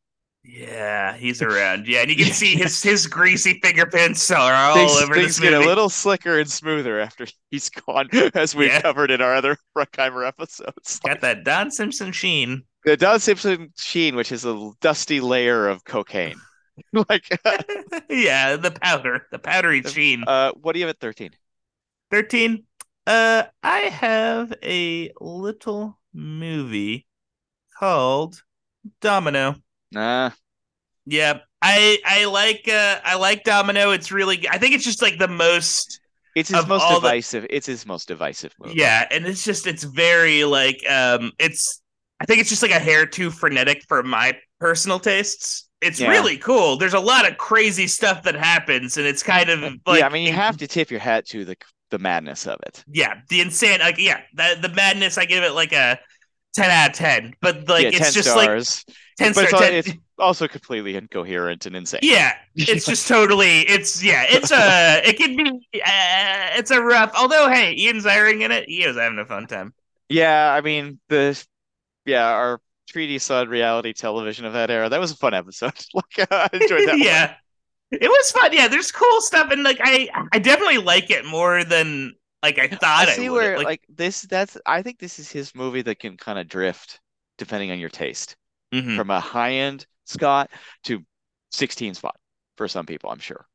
Yeah, 0.42 1.16
he's 1.16 1.42
around. 1.42 1.86
Yeah, 1.86 2.00
and 2.00 2.10
you 2.10 2.16
can 2.24 2.32
see 2.32 2.54
his 2.56 2.82
his 2.82 3.06
greasy 3.06 3.60
fingerprints 3.62 4.30
are 4.30 4.52
all 4.54 4.74
things 4.74 5.02
over 5.02 5.14
things 5.14 5.36
this 5.36 5.40
get 5.40 5.52
a 5.52 5.60
little 5.60 5.88
slicker 5.90 6.38
and 6.38 6.50
smoother 6.50 6.98
after 6.98 7.26
he's 7.50 7.68
gone, 7.68 8.08
as 8.34 8.54
we've 8.54 8.68
Yeah. 8.68 8.80
covered 8.80 9.10
in 9.10 9.20
our 9.20 9.34
other 9.34 9.56
Bruckheimer 9.76 10.26
episodes. 10.26 10.98
Got 11.00 11.20
that 11.20 11.44
Don 11.44 11.70
Simpson 11.70 12.12
sheen. 12.12 12.64
The 12.84 12.96
Don 12.96 13.20
Simpson 13.20 13.72
sheen, 13.76 14.16
which 14.16 14.32
is 14.32 14.44
a 14.46 14.70
dusty 14.80 15.20
layer 15.20 15.68
of 15.68 15.84
cocaine. 15.84 16.40
like, 17.10 17.28
yeah, 18.08 18.56
the 18.56 18.70
powder, 18.70 19.26
the 19.30 19.38
powdery 19.38 19.82
sheen. 19.82 20.24
uh, 20.26 20.52
what 20.52 20.72
do 20.72 20.78
you 20.80 20.86
have 20.86 20.94
at 20.94 21.00
13? 21.00 21.30
13 22.10 22.64
uh 23.06 23.44
i 23.62 23.78
have 23.80 24.52
a 24.62 25.10
little 25.20 25.98
movie 26.12 27.06
called 27.78 28.42
domino 29.00 29.54
Nah, 29.92 30.30
yeah 31.06 31.38
i 31.62 31.98
i 32.06 32.24
like 32.26 32.68
uh 32.68 33.00
i 33.04 33.16
like 33.16 33.42
domino 33.44 33.90
it's 33.90 34.12
really 34.12 34.46
I 34.48 34.58
think 34.58 34.74
it's 34.74 34.84
just 34.84 35.02
like 35.02 35.18
the 35.18 35.28
most 35.28 36.00
it's 36.36 36.48
his 36.50 36.66
most 36.66 36.82
all 36.82 37.00
the- 37.00 37.08
divisive. 37.08 37.46
It's 37.50 37.66
his 37.66 37.86
most 37.86 38.06
divisive 38.08 38.54
movie. 38.60 38.74
yeah 38.78 39.06
and 39.10 39.26
it's 39.26 39.44
just 39.44 39.66
it's 39.66 39.82
very 39.82 40.44
like 40.44 40.78
um 40.88 41.32
it's 41.38 41.82
i 42.20 42.24
think 42.26 42.40
it's 42.40 42.50
just 42.50 42.62
like 42.62 42.70
a 42.70 42.78
hair 42.78 43.06
too 43.06 43.30
frenetic 43.30 43.82
for 43.88 44.02
my 44.02 44.38
personal 44.60 45.00
tastes 45.00 45.68
it's 45.80 45.98
Yeah. 45.98 46.10
really 46.10 46.36
cool 46.36 46.76
there's 46.76 46.94
a 46.94 47.00
lot 47.00 47.28
of 47.28 47.36
crazy 47.38 47.86
stuff 47.86 48.22
that 48.24 48.34
happens 48.36 48.96
and 48.98 49.06
it's 49.06 49.22
kind 49.22 49.48
of 49.50 49.60
like 49.86 50.00
yeah. 50.00 50.06
I 50.06 50.10
mean, 50.10 50.26
you 50.26 50.32
have 50.34 50.58
to 50.58 50.66
tip 50.68 50.90
your 50.90 51.00
hat 51.00 51.26
to 51.28 51.44
the 51.44 51.56
the 51.90 51.98
madness 51.98 52.46
of 52.46 52.58
it. 52.66 52.84
yeah, 52.88 53.14
the 53.30 53.40
insane, 53.40 53.80
like 53.80 53.98
yeah, 53.98 54.20
the 54.34 54.56
the 54.60 54.68
madness. 54.68 55.18
I 55.18 55.24
give 55.24 55.42
it 55.42 55.52
like 55.54 55.72
a 55.72 55.98
ten 56.54 56.70
out 56.70 56.90
of 56.90 56.94
ten, 56.96 57.34
but 57.40 57.68
like 57.68 57.82
yeah, 57.84 57.90
it's 57.94 58.12
just 58.14 58.30
stars. 58.30 58.84
like 58.86 58.96
ten 59.20 59.32
but 59.32 59.44
it's, 59.44 59.58
10 59.58 59.74
it's 59.74 59.92
also 60.18 60.48
completely 60.48 60.96
incoherent 60.96 61.66
and 61.66 61.76
insane. 61.76 62.00
yeah, 62.02 62.34
it's 62.54 62.86
just 62.86 63.06
totally. 63.06 63.60
It's 63.60 64.02
yeah, 64.02 64.24
it's 64.28 64.50
a. 64.50 65.02
It 65.08 65.16
can 65.16 65.36
be. 65.36 65.50
Uh, 65.74 66.56
it's 66.56 66.70
a 66.70 66.82
rough. 66.82 67.12
Although 67.16 67.48
hey, 67.48 67.74
Ian 67.76 67.98
Ziering 67.98 68.42
in 68.42 68.52
it, 68.52 68.68
he 68.68 68.86
was 68.86 68.96
having 68.96 69.18
a 69.18 69.24
fun 69.24 69.46
time. 69.46 69.74
Yeah, 70.08 70.52
I 70.52 70.60
mean 70.60 70.98
the 71.08 71.42
yeah 72.04 72.28
our 72.28 72.60
3D 72.92 73.48
reality 73.48 73.92
television 73.92 74.44
of 74.44 74.52
that 74.54 74.70
era. 74.70 74.88
That 74.88 75.00
was 75.00 75.12
a 75.12 75.16
fun 75.16 75.34
episode. 75.34 75.72
like 75.94 76.28
I 76.30 76.48
enjoyed 76.52 76.88
that. 76.88 76.88
one. 76.88 76.98
yeah, 76.98 77.34
it 77.90 78.08
was 78.08 78.30
fun. 78.32 78.52
Yeah, 78.52 78.68
there's 78.68 78.92
cool 78.92 79.20
stuff, 79.20 79.50
and 79.50 79.62
like 79.62 79.80
I, 79.82 80.08
I 80.32 80.38
definitely 80.38 80.78
like 80.78 81.10
it 81.10 81.24
more 81.24 81.64
than 81.64 82.14
like 82.42 82.58
I 82.58 82.68
thought. 82.68 83.08
I 83.08 83.12
I, 83.12 83.14
see 83.14 83.28
would. 83.28 83.36
where 83.36 83.56
Like, 83.58 83.66
like 83.66 83.82
this 83.88 84.22
that's 84.22 84.56
I 84.66 84.82
think 84.82 84.98
this 84.98 85.18
is 85.18 85.30
his 85.30 85.54
movie 85.54 85.82
that 85.82 85.98
can 85.98 86.16
kind 86.16 86.38
of 86.38 86.48
drift 86.48 87.00
depending 87.38 87.70
on 87.70 87.78
your 87.78 87.88
taste. 87.88 88.36
Mhm. 88.72 88.96
From 88.96 89.10
a 89.10 89.20
high-end 89.20 89.86
Scott 90.06 90.50
to 90.84 91.04
16 91.52 91.94
spot 91.94 92.16
for 92.56 92.68
some 92.68 92.86
people, 92.86 93.10
I'm 93.10 93.18
sure. 93.18 93.46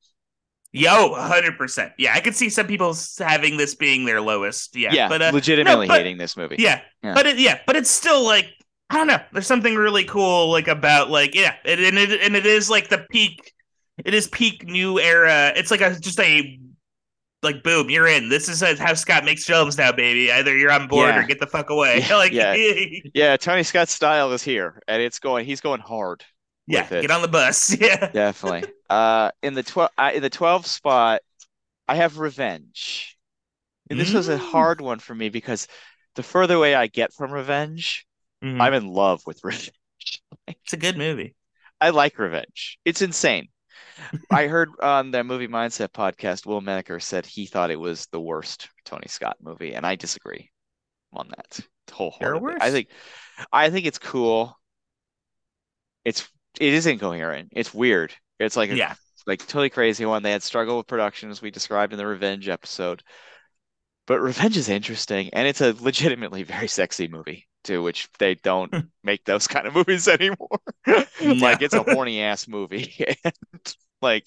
yo, 0.72 1.14
hundred 1.14 1.58
percent. 1.58 1.94
Yeah, 1.98 2.14
I 2.14 2.20
could 2.20 2.36
see 2.36 2.50
some 2.50 2.68
people 2.68 2.96
having 3.20 3.58
this 3.58 3.76
being 3.76 4.06
their 4.06 4.20
lowest. 4.22 4.76
Yeah, 4.76 4.92
Yeah, 4.94 5.08
but 5.10 5.22
uh, 5.22 5.32
legitimately 5.34 5.88
no, 5.88 5.92
but- 5.94 5.98
hating 6.00 6.18
this 6.18 6.36
movie. 6.36 6.58
Yeah, 6.60 6.82
Yeah. 7.04 7.14
but 7.14 7.26
it, 7.26 7.40
yeah, 7.40 7.60
but 7.66 7.76
it's 7.76 7.90
still 7.90 8.24
like 8.26 8.50
I 8.90 8.98
don't 8.98 9.08
know. 9.08 9.20
There's 9.34 9.48
something 9.48 9.76
really 9.76 10.04
cool 10.04 10.52
like 10.52 10.68
about 10.68 11.10
like 11.10 11.34
yeah, 11.34 11.56
it, 11.64 11.80
and 11.80 11.98
it 11.98 12.22
and 12.22 12.36
it 12.36 12.46
is 12.46 12.70
like 12.70 12.90
the 12.90 13.06
peak. 13.10 13.54
It 14.04 14.14
is 14.14 14.28
peak 14.28 14.66
new 14.68 15.00
era. 15.00 15.54
It's 15.56 15.72
like 15.72 15.82
a 15.82 15.98
just 16.00 16.20
a 16.20 16.60
like 17.46 17.64
boom, 17.64 17.90
you're 17.90 18.08
in. 18.08 18.28
This 18.30 18.50
is 18.50 18.62
how 18.80 18.94
Scott 18.94 19.24
makes 19.24 19.46
films 19.46 19.78
now, 19.78 19.92
baby. 19.94 20.32
Either 20.32 20.56
you're 20.58 20.72
on 20.72 20.88
board 20.88 21.16
Yeah. 21.16 21.20
or 21.24 21.24
get 21.28 21.40
the 21.40 21.48
fuck 21.48 21.70
away. 21.70 22.04
Yeah, 22.08 22.16
like 22.18 22.32
yeah. 22.34 22.54
yeah, 23.14 23.38
Tony 23.38 23.64
Scott's 23.64 23.94
style 23.94 24.32
is 24.34 24.44
here 24.44 24.82
and 24.88 25.02
it's 25.02 25.20
going 25.20 25.46
he's 25.46 25.62
going 25.62 25.82
hard. 25.82 26.24
Yeah, 26.68 26.88
get 26.90 27.12
on 27.12 27.22
the 27.22 27.28
bus. 27.28 27.76
Yeah. 27.80 28.10
Definitely. 28.12 28.70
uh 28.90 29.32
in 29.44 29.54
the 29.54 29.64
12 29.64 29.90
uh, 29.98 30.12
in 30.14 30.22
the 30.22 30.30
12 30.30 30.66
spot 30.66 31.22
I 31.88 31.96
have 31.96 32.18
Revenge. 32.18 33.16
And 33.90 34.00
this 34.00 34.12
was 34.14 34.28
a 34.30 34.38
Mm. 34.38 34.50
hard 34.52 34.82
one 34.82 34.98
for 35.00 35.14
me 35.14 35.30
because 35.30 35.68
the 36.16 36.24
further 36.24 36.56
away 36.56 36.74
I 36.74 36.88
get 36.88 37.14
from 37.14 37.32
Revenge, 37.32 38.06
Mhm. 38.44 38.60
I'm 38.60 38.74
in 38.74 38.88
love 38.88 39.22
with 39.28 39.44
Revenge. 39.44 39.72
It's 40.48 40.74
a 40.74 40.78
good 40.78 40.98
movie. 40.98 41.36
I 41.80 41.92
like 41.92 42.18
Revenge. 42.18 42.80
It's 42.86 43.02
insane. 43.04 43.50
I 44.30 44.48
heard 44.48 44.70
on 44.82 45.12
the 45.12 45.24
Movie 45.24 45.48
Mindset 45.48 45.90
podcast, 45.90 46.46
Will 46.46 46.62
Menaker 46.62 47.00
said 47.00 47.26
he 47.26 47.46
thought 47.46 47.72
it 47.72 47.80
was 47.80 48.08
the 48.08 48.20
worst 48.20 48.70
Tony 48.84 49.08
Scott 49.08 49.38
movie, 49.42 49.74
and 49.74 49.86
I 49.86 49.96
disagree 49.96 50.52
on 51.14 51.30
that 51.30 51.60
wholeheartedly. 51.92 52.40
worse? 52.42 52.58
I 52.62 52.72
think, 52.72 52.90
I 53.52 53.70
think 53.70 53.86
it's 53.86 54.00
cool. 54.00 54.58
It's 56.04 56.28
it 56.60 56.74
is 56.74 56.86
incoherent. 56.86 57.50
It's 57.52 57.74
weird. 57.74 58.14
It's 58.40 58.56
like 58.56 58.70
a, 58.70 58.76
Yeah. 58.76 58.96
like 59.28 59.40
totally 59.40 59.70
crazy 59.70 60.06
one. 60.06 60.24
They 60.24 60.32
had 60.32 60.44
struggle 60.44 60.78
with 60.78 60.88
production 60.88 61.30
as 61.30 61.42
we 61.42 61.52
described 61.52 61.94
in 61.94 61.98
the 61.98 62.08
Revenge 62.08 62.48
episode. 62.48 63.04
But 64.08 64.22
Revenge 64.22 64.56
is 64.56 64.70
interesting, 64.70 65.30
and 65.34 65.48
it's 65.48 65.62
a 65.62 65.74
legitimately 65.80 66.44
very 66.44 66.68
sexy 66.68 67.08
movie 67.08 67.48
too, 67.66 67.84
which 67.84 68.10
they 68.20 68.36
don't 68.36 68.72
make 69.04 69.26
those 69.26 69.48
kind 69.48 69.68
of 69.68 69.74
movies 69.76 70.08
anymore. 70.10 70.60
Mm, 71.22 71.40
like 71.42 71.62
it's 71.62 71.76
a 71.76 71.84
horny 71.84 72.22
ass 72.22 72.48
movie, 72.48 72.94
and 73.24 73.76
like 74.02 74.26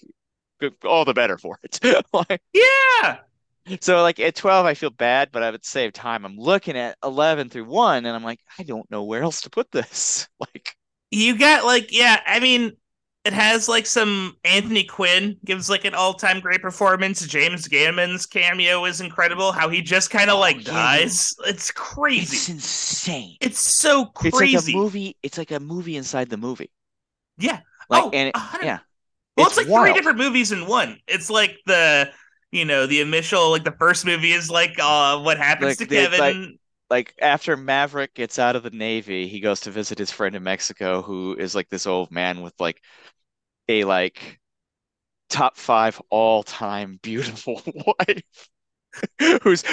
all 0.84 1.04
the 1.04 1.14
better 1.14 1.38
for 1.38 1.58
it. 1.64 1.80
Like 2.12 2.42
Yeah. 2.52 3.20
so, 3.80 4.02
like 4.02 4.18
at 4.20 4.34
12, 4.34 4.66
I 4.66 4.74
feel 4.74 4.90
bad, 4.90 5.30
but 5.32 5.42
at 5.42 5.52
the 5.52 5.68
same 5.68 5.92
time, 5.92 6.24
I'm 6.24 6.36
looking 6.36 6.76
at 6.76 6.96
11 7.02 7.48
through 7.50 7.66
1, 7.66 8.06
and 8.06 8.14
I'm 8.16 8.24
like, 8.24 8.40
I 8.58 8.62
don't 8.62 8.90
know 8.90 9.04
where 9.04 9.22
else 9.22 9.42
to 9.42 9.50
put 9.50 9.70
this. 9.70 10.28
Like, 10.40 10.76
You 11.10 11.38
got 11.38 11.64
like 11.64 11.88
yeah, 11.92 12.20
I 12.26 12.40
mean 12.40 12.76
it 13.28 13.32
has 13.34 13.68
like 13.68 13.86
some 13.86 14.34
Anthony 14.44 14.82
Quinn 14.84 15.36
gives 15.44 15.70
like 15.70 15.84
an 15.84 15.94
all-time 15.94 16.40
great 16.40 16.62
performance. 16.62 17.26
James 17.26 17.68
Gammon's 17.68 18.26
cameo 18.26 18.84
is 18.86 19.00
incredible. 19.00 19.52
How 19.52 19.68
he 19.68 19.82
just 19.82 20.10
kind 20.10 20.30
of 20.30 20.36
Oh, 20.36 20.40
like 20.40 20.66
yeah. 20.66 20.72
dies. 20.72 21.34
It's 21.46 21.70
crazy. 21.70 22.36
it's 22.36 22.48
insane. 22.48 23.36
It's 23.40 23.58
so 23.60 24.06
crazy. 24.06 24.54
It's 24.56 24.66
like 24.66 24.74
a 24.74 24.76
movie. 24.78 25.16
It's 25.22 25.38
like 25.38 25.50
a 25.52 25.60
movie 25.60 25.96
inside 25.96 26.30
the 26.30 26.36
movie. 26.36 26.70
Yeah. 27.38 27.60
Like, 27.90 28.04
oh, 28.04 28.10
and 28.12 28.28
it, 28.28 28.34
yeah, 28.62 28.80
Well, 29.36 29.46
it's, 29.46 29.56
like 29.56 29.66
three 29.66 29.92
different 29.94 30.18
movies 30.18 30.52
in 30.52 30.66
one. 30.66 30.98
It's 31.06 31.30
like 31.30 31.56
the 31.66 32.10
you 32.50 32.64
know 32.64 32.86
the 32.86 33.00
initial 33.00 33.50
like 33.50 33.64
the 33.64 33.72
first 33.78 34.04
movie 34.06 34.32
is 34.32 34.50
like 34.50 34.74
uh 34.80 35.20
what 35.20 35.38
happens 35.38 35.70
Like, 35.72 35.78
to 35.78 35.86
the- 35.86 35.96
Kevin. 35.96 36.18
like- 36.18 36.58
like 36.90 37.14
after 37.20 37.54
Maverick 37.54 38.14
gets 38.14 38.38
out 38.38 38.56
of 38.56 38.62
the 38.62 38.70
Navy, 38.70 39.28
he 39.28 39.40
goes 39.40 39.60
to 39.60 39.70
visit 39.70 39.98
his 39.98 40.10
friend 40.10 40.34
in 40.34 40.42
Mexico, 40.42 41.02
who 41.02 41.36
is 41.38 41.54
like 41.54 41.68
this 41.68 41.86
old 41.86 42.10
man 42.10 42.40
with 42.40 42.54
like 42.58 42.80
a 43.68 43.84
like 43.84 44.38
top 45.28 45.56
five 45.56 46.00
all 46.10 46.42
time 46.42 46.98
beautiful 47.02 47.62
wife. 47.98 48.48
Who's 49.42 49.64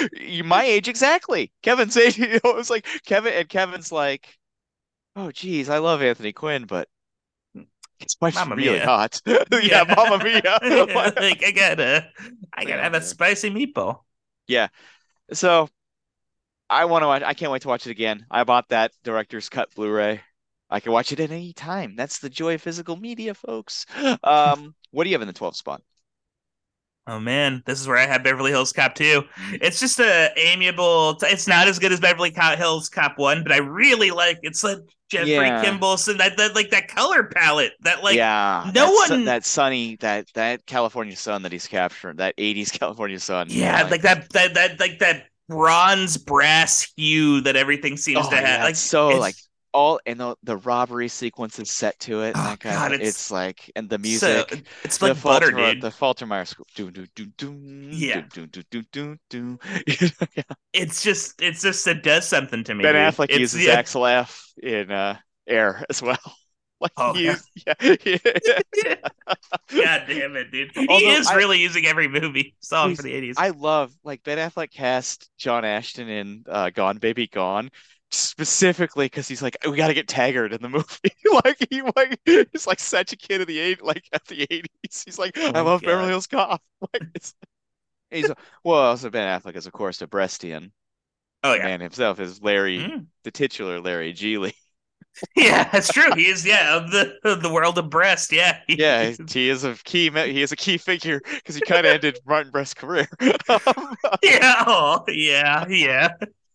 my 0.44 0.64
age 0.64 0.88
exactly. 0.88 1.52
Kevin's 1.62 1.96
age, 1.98 2.18
you 2.18 2.28
know, 2.44 2.56
it's 2.58 2.70
like 2.70 2.86
Kevin 3.06 3.32
and 3.32 3.48
Kevin's 3.48 3.90
like, 3.90 4.28
oh 5.16 5.32
geez, 5.32 5.68
I 5.68 5.78
love 5.78 6.02
Anthony 6.02 6.32
Quinn, 6.32 6.64
but 6.66 6.88
his 7.98 8.16
wife's 8.20 8.36
Mamma 8.36 8.56
really 8.56 8.78
mia. 8.78 8.84
hot. 8.84 9.20
Yeah, 9.26 9.84
Mamma 9.88 10.22
Mia. 10.22 10.58
like 11.16 11.42
I 11.44 11.52
gotta, 11.54 12.10
I 12.52 12.64
gotta 12.64 12.82
have 12.82 12.94
a 12.94 13.00
spicy 13.00 13.50
meatball. 13.50 14.00
Yeah. 14.46 14.68
So 15.32 15.68
I 16.68 16.84
want 16.86 17.02
to 17.02 17.06
watch. 17.06 17.22
I 17.22 17.34
can't 17.34 17.52
wait 17.52 17.62
to 17.62 17.68
watch 17.68 17.86
it 17.86 17.90
again. 17.90 18.26
I 18.30 18.44
bought 18.44 18.68
that 18.68 18.92
director's 19.04 19.48
cut 19.48 19.74
Blu-ray. 19.74 20.20
I 20.70 20.80
can 20.80 20.92
watch 20.92 21.12
it 21.12 21.20
at 21.20 21.30
any 21.30 21.52
time. 21.52 21.94
That's 21.96 22.18
the 22.18 22.30
joy 22.30 22.54
of 22.54 22.62
physical 22.62 22.96
media, 22.96 23.34
folks. 23.34 23.86
Um, 24.24 24.74
what 24.90 25.04
do 25.04 25.10
you 25.10 25.14
have 25.14 25.22
in 25.22 25.28
the 25.28 25.34
12th 25.34 25.56
spot? 25.56 25.82
Oh 27.08 27.20
man, 27.20 27.62
this 27.66 27.80
is 27.80 27.86
where 27.86 27.96
I 27.98 28.06
have 28.06 28.24
Beverly 28.24 28.50
Hills 28.50 28.72
Cop 28.72 28.96
2. 28.96 29.22
It's 29.62 29.78
just 29.78 30.00
a 30.00 30.32
amiable. 30.36 31.16
It's 31.22 31.46
not 31.46 31.68
as 31.68 31.78
good 31.78 31.92
as 31.92 32.00
Beverly 32.00 32.32
Hills 32.34 32.88
Cop 32.88 33.16
1, 33.16 33.44
but 33.44 33.52
I 33.52 33.58
really 33.58 34.10
like. 34.10 34.38
It's 34.42 34.64
like 34.64 34.78
Jeffrey 35.08 35.30
Yeah. 35.30 35.62
Kimball, 35.62 35.98
so 35.98 36.14
that, 36.14 36.36
that 36.36 36.56
like 36.56 36.70
that 36.70 36.88
color 36.88 37.22
palette. 37.32 37.74
That 37.82 38.02
like 38.02 38.16
yeah, 38.16 38.68
no 38.74 38.86
that 38.86 39.06
su- 39.06 39.14
one- 39.14 39.24
that 39.26 39.44
sunny 39.44 39.94
that 40.00 40.26
that 40.34 40.66
California 40.66 41.14
sun 41.14 41.42
that 41.42 41.52
he's 41.52 41.68
capturing, 41.68 42.16
that 42.16 42.36
80s 42.38 42.72
California 42.76 43.20
sun. 43.20 43.46
yeah, 43.50 43.86
like 43.88 44.02
that 44.02 44.28
that 44.32 44.54
that 44.54 44.80
like 44.80 44.98
that 44.98 45.26
bronze 45.48 46.16
brass 46.16 46.90
hue 46.96 47.40
that 47.42 47.54
everything 47.54 47.96
seems 47.96 48.26
Oh, 48.26 48.30
to 48.30 48.36
have. 48.36 48.44
yeah, 48.48 48.64
like 48.64 48.70
it's 48.72 48.80
so 48.80 49.10
like 49.10 49.36
all 49.76 50.00
and 50.06 50.18
the 50.18 50.34
the 50.42 50.56
robbery 50.56 51.08
sequence 51.08 51.58
is 51.58 51.70
set 51.70 51.98
to 52.00 52.22
it. 52.22 52.32
Oh, 52.34 52.42
that 52.42 52.60
God, 52.60 52.92
of, 52.94 53.00
it's 53.00 53.08
it's, 53.10 53.30
like 53.30 53.70
and 53.76 53.88
the 53.90 53.96
so- 53.96 54.00
music. 54.00 54.66
it's 54.84 54.96
the 54.98 55.08
like 55.08 55.22
butter, 55.22 55.48
Faltermeyer, 55.52 55.72
dude. 55.74 55.82
the 55.82 55.88
Faltermeyer 55.90 56.46
score. 56.46 56.64
Do, 56.74 56.90
do, 56.90 57.06
do, 57.14 57.26
do, 57.36 57.52
Yeah. 57.52 58.22
do, 58.32 58.46
do, 58.46 58.62
do, 58.70 58.82
do, 58.90 59.16
do. 59.28 59.58
Yeah. 59.86 60.42
It's 60.72 61.02
just 61.02 61.40
it's 61.42 61.62
just 61.62 61.86
it 61.86 62.02
does 62.02 62.26
something 62.26 62.64
to 62.64 62.74
me. 62.74 62.82
Ben 62.82 62.94
dude. 62.94 63.02
Affleck 63.14 63.24
It's- 63.24 63.40
uses 63.40 63.64
yeah. 63.66 63.74
Axel 63.74 64.06
F 64.06 64.52
in 64.62 64.90
uh, 64.90 65.18
Air 65.46 65.84
as 65.90 66.00
well. 66.02 66.18
Like 66.78 66.92
Oh, 66.98 67.14
he 67.14 67.24
yeah. 67.24 67.36
used- 67.80 68.02
yeah. 68.04 68.94
God 69.74 70.02
damn 70.06 70.36
it, 70.36 70.50
dude. 70.52 70.72
He 70.74 71.06
is 71.08 71.26
I- 71.26 71.34
really 71.36 71.58
using 71.58 71.86
every 71.86 72.06
movie 72.06 72.54
song 72.60 72.94
for 72.94 73.02
the 73.02 73.14
80s. 73.14 73.34
I 73.38 73.48
love 73.48 73.92
like 74.04 74.22
Ben 74.22 74.36
Affleck 74.36 74.70
cast 74.70 75.30
John 75.38 75.64
Ashton 75.64 76.10
in 76.10 76.44
uh, 76.46 76.68
Gone 76.68 76.98
Baby 76.98 77.28
Gone 77.28 77.70
specifically 78.10 79.06
because 79.06 79.28
he's 79.28 79.42
like 79.42 79.56
we 79.68 79.76
got 79.76 79.88
to 79.88 79.94
get 79.94 80.08
Taggart 80.08 80.52
in 80.52 80.62
the 80.62 80.68
movie. 80.70 81.12
like 81.44 81.58
he 81.70 81.82
like 81.82 82.20
he's 82.24 82.66
like 82.66 82.80
such 82.80 83.12
a 83.12 83.16
kid 83.16 83.40
of 83.40 83.46
the 83.46 83.58
eight 83.58 83.82
like 83.82 84.08
of 84.12 84.20
the 84.28 84.42
eighties. 84.50 85.02
He's 85.04 85.18
like 85.18 85.36
I 85.52 85.60
love 85.60 85.82
God. 85.82 85.86
Beverly 85.86 86.08
Hills 86.08 86.26
Cop. 86.26 86.62
Like 86.92 87.04
it's 87.14 87.34
he's 88.10 88.30
well 88.64 88.80
also 88.80 89.10
Ben 89.10 89.28
Affleck 89.40 89.56
is 89.56 89.66
of 89.66 89.72
course 89.72 90.02
a 90.02 90.06
Brestian 90.06 90.72
oh 91.44 91.54
yeah. 91.54 91.64
man 91.64 91.80
himself 91.80 92.20
is 92.20 92.42
Larry 92.42 92.78
Mm. 92.80 93.06
the 93.24 93.30
titular 93.30 93.80
Larry 93.80 94.12
Gigli. 94.14 94.54
Yeah, 95.34 95.68
that's 95.70 95.88
true. 95.92 96.10
He 96.14 96.26
is, 96.28 96.44
yeah, 96.44 96.76
of 96.76 96.90
the 96.90 97.16
of 97.24 97.42
the 97.42 97.50
world 97.52 97.78
of 97.78 97.88
Brest. 97.88 98.32
Yeah, 98.32 98.60
Yeah, 98.68 99.14
he 99.28 99.48
is 99.48 99.64
a 99.64 99.74
key. 99.84 100.10
He 100.10 100.42
is 100.42 100.52
a 100.52 100.56
key 100.56 100.76
figure 100.76 101.20
because 101.24 101.54
he 101.54 101.62
kind 101.62 101.86
of 101.86 101.92
ended 101.92 102.18
Martin 102.26 102.52
Brest's 102.52 102.74
career. 102.74 103.08
Yeah, 104.22 104.64
oh, 104.66 105.04
yeah, 105.08 105.66
yeah. 105.68 106.08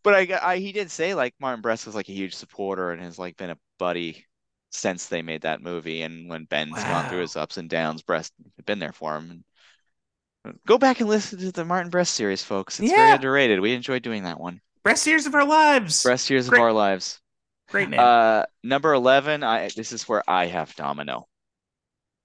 But 0.04 0.14
I, 0.16 0.40
I, 0.54 0.58
he 0.58 0.72
did 0.72 0.90
say 0.92 1.14
like 1.14 1.34
Martin 1.40 1.62
Brest 1.62 1.86
was 1.86 1.96
like 1.96 2.10
a 2.10 2.14
huge 2.14 2.34
supporter 2.36 2.92
and 2.92 3.02
has 3.02 3.20
like 3.20 3.38
been 3.38 3.50
a 3.52 3.58
buddy 3.80 4.26
since 4.72 5.08
they 5.08 5.22
made 5.22 5.42
that 5.42 5.62
movie. 5.62 6.02
And 6.02 6.30
when 6.30 6.46
Ben's 6.46 6.74
gone 6.76 7.10
through 7.10 7.22
his 7.22 7.36
ups 7.36 7.58
and 7.58 7.70
downs, 7.70 8.02
Brest 8.02 8.34
had 8.58 8.66
been 8.66 8.80
there 8.80 8.94
for 8.94 9.16
him. 9.18 9.44
And 10.46 10.60
go 10.66 10.78
back 10.78 11.00
and 11.02 11.10
listen 11.10 11.40
to 11.40 11.52
the 11.52 11.66
Martin 11.66 11.90
Brest 11.90 12.16
series, 12.16 12.44
folks. 12.44 12.80
It's 12.80 12.92
very 12.92 13.12
underrated. 13.12 13.60
We 13.60 13.74
enjoyed 13.74 14.02
doing 14.02 14.24
that 14.24 14.40
one. 14.40 14.62
Breast 14.84 15.06
years 15.06 15.28
of 15.28 15.36
our 15.36 15.46
lives. 15.46 16.02
Brest 16.04 16.30
years 16.30 16.50
Great- 16.50 16.60
of 16.60 16.64
our 16.64 16.74
lives. 16.74 17.20
Great 17.70 17.90
name. 17.90 18.00
Uh, 18.00 18.44
number 18.64 18.94
eleven. 18.94 19.44
I 19.44 19.70
this 19.76 19.92
is 19.94 20.08
where 20.10 20.24
I 20.28 20.48
have 20.48 20.76
Domino. 20.76 21.28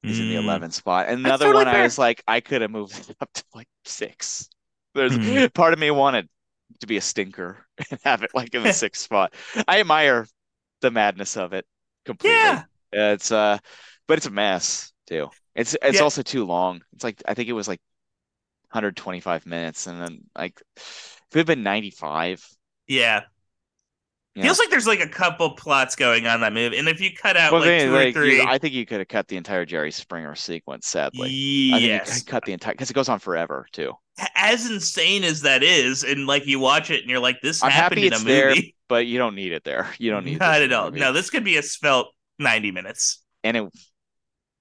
is 0.03 0.19
in 0.21 0.29
the 0.29 0.37
Mm. 0.37 0.45
11th 0.45 0.73
spot. 0.75 1.09
Another 1.09 1.47
totally 1.47 1.65
one 1.67 1.75
I 1.75 1.83
was 1.83 1.99
like, 1.99 2.23
I 2.29 2.41
could 2.41 2.63
have 2.63 2.71
moved 2.71 2.99
it 3.11 3.17
up 3.21 3.31
to 3.35 3.45
like 3.55 3.69
six. 3.85 4.49
There's 4.95 5.13
Mhm. 5.13 5.53
part 5.53 5.73
of 5.73 5.79
me 5.79 5.91
wanted 5.91 6.29
to 6.81 6.87
be 6.87 6.97
a 6.97 7.01
stinker 7.01 7.67
and 7.91 8.01
have 8.05 8.23
it 8.23 8.31
like 8.35 8.55
in 8.55 8.63
the 8.63 8.73
sixth 8.73 9.03
spot. 9.03 9.35
I 9.69 9.81
admire 9.81 10.27
the 10.81 10.91
madness 10.91 11.37
of 11.37 11.53
it 11.53 11.67
completely. 12.05 12.53
Yeah. 12.53 12.67
It's 12.93 13.33
uh, 13.33 13.59
but 14.09 14.19
it's 14.19 14.27
a 14.27 14.31
mess 14.31 14.93
too. 15.07 15.31
It's 15.55 15.77
it's 15.83 16.01
Yeah. 16.01 16.03
also 16.03 16.23
too 16.23 16.45
long. 16.45 16.83
It's 16.95 17.05
like 17.05 17.23
I 17.27 17.35
think 17.35 17.49
it 17.49 17.53
was 17.55 17.69
like 17.69 17.81
125 17.81 19.47
minutes, 19.47 19.87
and 19.87 20.01
then 20.01 20.25
like 20.37 20.61
if 20.77 21.27
it 21.33 21.39
had 21.39 21.47
been 21.47 21.63
95, 21.63 22.45
Yeah. 22.87 23.27
Yeah. 24.37 24.43
Feels 24.45 24.59
like 24.59 24.69
there's 24.71 24.87
like 24.87 25.01
a 25.01 25.09
couple 25.09 25.51
plots 25.53 25.97
going 25.97 26.27
on 26.27 26.41
that 26.43 26.53
movie, 26.53 26.77
and 26.79 26.89
if 26.89 27.01
you 27.01 27.11
cut 27.15 27.37
out 27.39 27.53
Well, 27.53 27.63
like 27.63 27.81
two 27.81 27.95
or 27.95 28.13
three, 28.13 28.37
you- 28.37 28.45
I 28.47 28.59
think 28.59 28.75
you 28.75 28.85
could 28.85 28.99
have 28.99 29.09
cut 29.09 29.29
the 29.29 29.37
entire 29.39 29.65
Jerry 29.65 29.91
Springer 29.91 30.35
sequence. 30.35 30.87
Sadly, 30.87 31.71
I 31.73 31.79
think 31.79 31.83
you 31.83 31.89
yes, 31.89 32.23
cut 32.23 32.45
the 32.45 32.53
entire 32.53 32.75
because 32.75 32.91
it 32.91 32.95
goes 32.95 33.09
on 33.09 33.19
forever 33.19 33.67
too. 33.73 33.95
as 34.35 34.71
insane 34.71 35.25
as 35.25 35.41
that 35.43 35.63
is, 35.63 36.05
and 36.05 36.27
like 36.27 36.47
you 36.47 36.61
watch 36.61 36.91
it 36.91 37.01
and 37.01 37.09
you're 37.11 37.19
like, 37.21 37.41
this 37.41 37.63
I'm 37.65 37.71
happened 37.71 38.03
in 38.05 38.13
a 38.13 38.17
it's 38.17 38.25
there. 38.25 38.49
movie. 38.51 38.75
But 38.89 39.07
you 39.09 39.19
don't 39.19 39.35
need 39.35 39.51
it 39.53 39.65
there. 39.65 39.89
You 39.99 40.13
don't 40.13 40.25
need 40.25 40.39
Not 40.39 40.63
at 40.63 40.73
all. 40.73 40.87
movie. 40.91 41.01
No, 41.01 41.13
this 41.13 41.29
could 41.29 41.43
be 41.43 41.57
a 41.57 41.63
svelte 41.63 42.07
ninety 42.39 42.71
minutes. 42.71 43.21
and 43.43 43.57
it. 43.57 43.65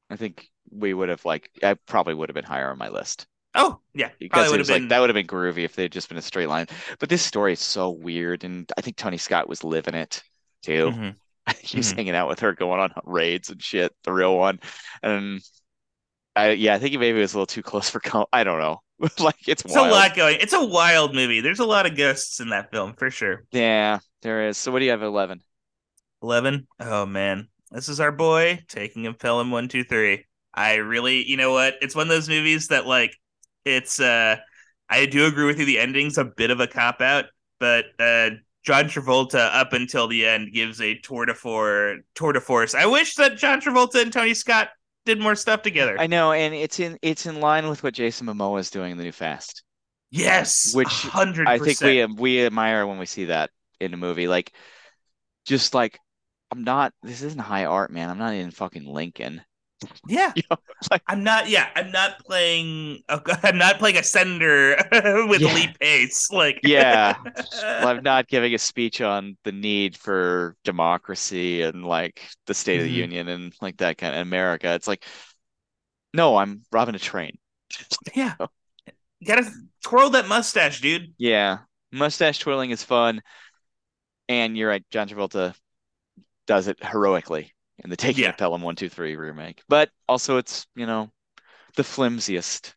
I 0.10 0.16
think 0.16 0.48
we 0.72 0.94
would 0.94 1.10
have 1.10 1.24
like 1.26 1.50
I 1.62 1.76
probably 1.86 2.14
would 2.16 2.30
have 2.30 2.34
been 2.34 2.44
higher 2.44 2.72
on 2.72 2.78
my 2.80 2.90
list 2.90 3.28
Oh 3.56 3.80
yeah, 3.94 4.10
because 4.20 4.52
it 4.52 4.58
was 4.58 4.68
have 4.70 4.82
like 4.82 4.90
that 4.90 5.00
would 5.00 5.10
have 5.10 5.16
been 5.16 5.28
groovy 5.28 5.64
if 5.64 5.76
they 5.76 5.84
had 5.84 5.92
just 5.92 6.10
been 6.10 6.18
a 6.18 6.22
straight 6.22 6.50
line. 6.50 6.68
But 7.00 7.10
this 7.10 7.22
story 7.22 7.54
is 7.54 7.60
so 7.62 7.90
weird, 7.90 8.44
and 8.44 8.70
I 8.78 8.82
think 8.82 8.98
Tony 8.98 9.18
Scott 9.18 9.48
was 9.50 9.64
living 9.64 9.96
it 9.96 10.22
too. 10.64 10.92
Mhm. 10.96 11.16
He's 11.62 11.94
Mhm. 11.94 11.98
hanging 11.98 12.16
out 12.16 12.28
with 12.28 12.40
her, 12.40 12.54
going 12.54 12.80
on 12.80 12.92
raids 13.06 13.50
and 13.52 13.62
shit. 13.62 13.96
The 14.04 14.12
real 14.12 14.36
one, 14.38 14.60
and 15.04 15.42
I 16.36 16.52
yeah, 16.52 16.76
I 16.76 16.80
think 16.80 16.92
he 16.92 16.98
maybe 16.98 17.20
was 17.20 17.34
a 17.34 17.38
little 17.38 17.46
too 17.46 17.64
close 17.64 17.90
for 17.90 18.00
com- 18.00 18.26
I 18.34 18.44
don't 18.44 18.60
know. 18.60 18.82
like 19.20 19.48
it's 19.48 19.64
It's 19.64 19.76
a 19.76 19.82
lot 19.82 20.16
going. 20.16 20.38
It's 20.42 20.54
a 20.54 20.66
wild 20.66 21.14
movie. 21.14 21.42
There's 21.42 21.60
a 21.60 21.66
lot 21.66 21.86
of 21.86 21.96
ghosts 21.96 22.40
in 22.40 22.50
that 22.50 22.72
film 22.72 22.94
for 22.96 23.10
sure. 23.12 23.44
Yeah, 23.52 24.00
there 24.22 24.48
is. 24.48 24.58
So 24.58 24.72
what 24.72 24.80
do 24.80 24.86
you 24.86 24.92
have? 24.92 25.04
Eleven. 25.04 25.42
Eleven. 26.22 26.68
Oh 26.80 27.06
man, 27.06 27.48
this 27.72 27.90
is 27.90 28.00
our 28.00 28.12
boy 28.12 28.64
taking 28.68 29.06
a 29.08 29.14
Pelham 29.14 29.52
one 29.52 29.68
two 29.68 29.84
three. 29.84 30.26
I 30.54 30.76
really, 30.76 31.24
you 31.30 31.38
know 31.38 31.52
what? 31.52 31.76
It's 31.82 31.96
one 31.96 32.04
of 32.08 32.10
those 32.10 32.30
movies 32.30 32.70
that 32.70 32.88
like, 32.88 33.16
it's. 33.66 34.00
uh 34.00 34.38
I 34.88 35.08
do 35.08 35.26
agree 35.26 35.46
with 35.46 35.60
you. 35.60 35.66
The 35.66 35.80
ending's 35.80 36.18
a 36.20 36.26
bit 36.26 36.52
of 36.52 36.60
a 36.60 36.68
cop 36.68 37.02
out, 37.02 37.26
but 37.60 37.86
uh 38.00 38.32
John 38.64 38.86
Travolta 38.86 39.54
up 39.54 39.74
until 39.74 40.08
the 40.08 40.26
end 40.26 40.52
gives 40.54 40.82
a 40.82 40.96
tour 41.00 41.26
de 41.26 41.34
force. 41.34 42.00
Tour 42.16 42.34
de 42.34 42.42
force. 42.42 42.74
I 42.74 42.86
wish 42.86 43.16
that 43.16 43.38
John 43.38 43.62
Travolta 43.62 44.02
and 44.02 44.12
Tony 44.12 44.34
Scott 44.34 44.70
did 45.06 45.20
more 45.20 45.36
stuff 45.36 45.62
together. 45.62 46.00
I 46.00 46.08
know, 46.08 46.32
and 46.32 46.54
it's 46.54 46.80
in 46.80 46.98
it's 47.02 47.26
in 47.26 47.40
line 47.40 47.70
with 47.70 47.84
what 47.84 47.94
Jason 47.94 48.28
Momoa 48.28 48.60
is 48.60 48.72
doing 48.72 48.92
in 48.92 48.98
the 48.98 49.04
new 49.04 49.12
Fast. 49.12 49.64
yes, 50.10 50.74
Which 50.74 50.88
hundred. 50.88 51.48
I 51.48 51.60
think 51.60 51.80
we 51.82 52.06
we 52.06 52.46
admire 52.46 52.88
when 52.88 52.98
we 52.98 53.06
see 53.06 53.26
that 53.26 53.52
in 53.80 53.94
a 53.94 53.98
movie. 53.98 54.28
Like, 54.28 54.52
just 55.46 55.74
like 55.74 56.00
I'm 56.52 56.64
not. 56.64 56.94
This 57.04 57.22
isn't 57.22 57.40
high 57.40 57.66
art, 57.66 57.92
man. 57.92 58.10
I'm 58.10 58.18
not 58.18 58.34
in 58.34 58.52
fucking 58.52 58.86
Lincoln. 58.86 59.42
Yeah, 60.08 60.32
You 60.36 60.44
know, 60.50 60.58
like- 60.92 61.04
I'm 61.08 61.24
not. 61.24 61.50
Yeah, 61.50 61.68
I'm 61.76 61.92
not 61.92 62.20
playing. 62.26 63.04
I'm 63.10 63.58
not 63.58 63.78
playing 63.80 63.98
a 63.98 64.04
senator 64.04 64.78
with 65.28 65.42
Yeah. 65.42 65.54
Lee 65.54 65.70
Pace. 65.80 66.32
Like, 66.32 66.60
Yeah. 66.64 67.16
I'm 67.62 68.02
not 68.04 68.28
giving 68.28 68.54
a 68.54 68.58
speech 68.58 69.02
on 69.02 69.38
the 69.44 69.52
need 69.52 69.98
for 69.98 70.56
democracy 70.64 71.62
and 71.62 71.86
like 71.86 72.28
the 72.46 72.54
State 72.54 72.80
of 72.80 72.86
the 72.86 72.92
Mhm. 72.94 72.98
Union 73.02 73.28
and 73.28 73.54
like 73.62 73.78
that 73.78 73.98
kind 73.98 74.16
of 74.16 74.22
America. 74.22 74.74
It's 74.74 74.88
like, 74.88 75.06
no, 76.14 76.38
I'm 76.38 76.64
robbing 76.72 76.96
a 76.96 77.00
train. 77.00 77.38
yeah. 78.16 78.36
You 79.20 79.28
gotta 79.28 79.50
twirl 79.84 80.12
that 80.12 80.28
mustache, 80.28 80.82
dude. 80.82 81.14
Yeah, 81.18 81.60
mustache 81.92 82.40
twirling 82.40 82.72
is 82.72 82.84
fun, 82.84 83.22
and 84.30 84.58
you're 84.58 84.70
right. 84.70 84.86
John 84.92 85.08
Travolta 85.10 85.56
does 86.48 86.68
it 86.68 86.84
heroically 86.84 87.54
in 87.80 87.90
the 87.90 87.98
Taking 87.98 88.24
Yeah. 88.24 88.30
of 88.30 88.38
Pelham 88.38 88.62
One 88.62 88.76
Two 88.76 88.90
Three 88.90 89.16
remake, 89.16 89.64
but 89.70 89.92
also 90.08 90.38
it's 90.38 90.68
you 90.76 90.86
know 90.86 91.12
the 91.76 91.84
flimsiest 91.84 92.76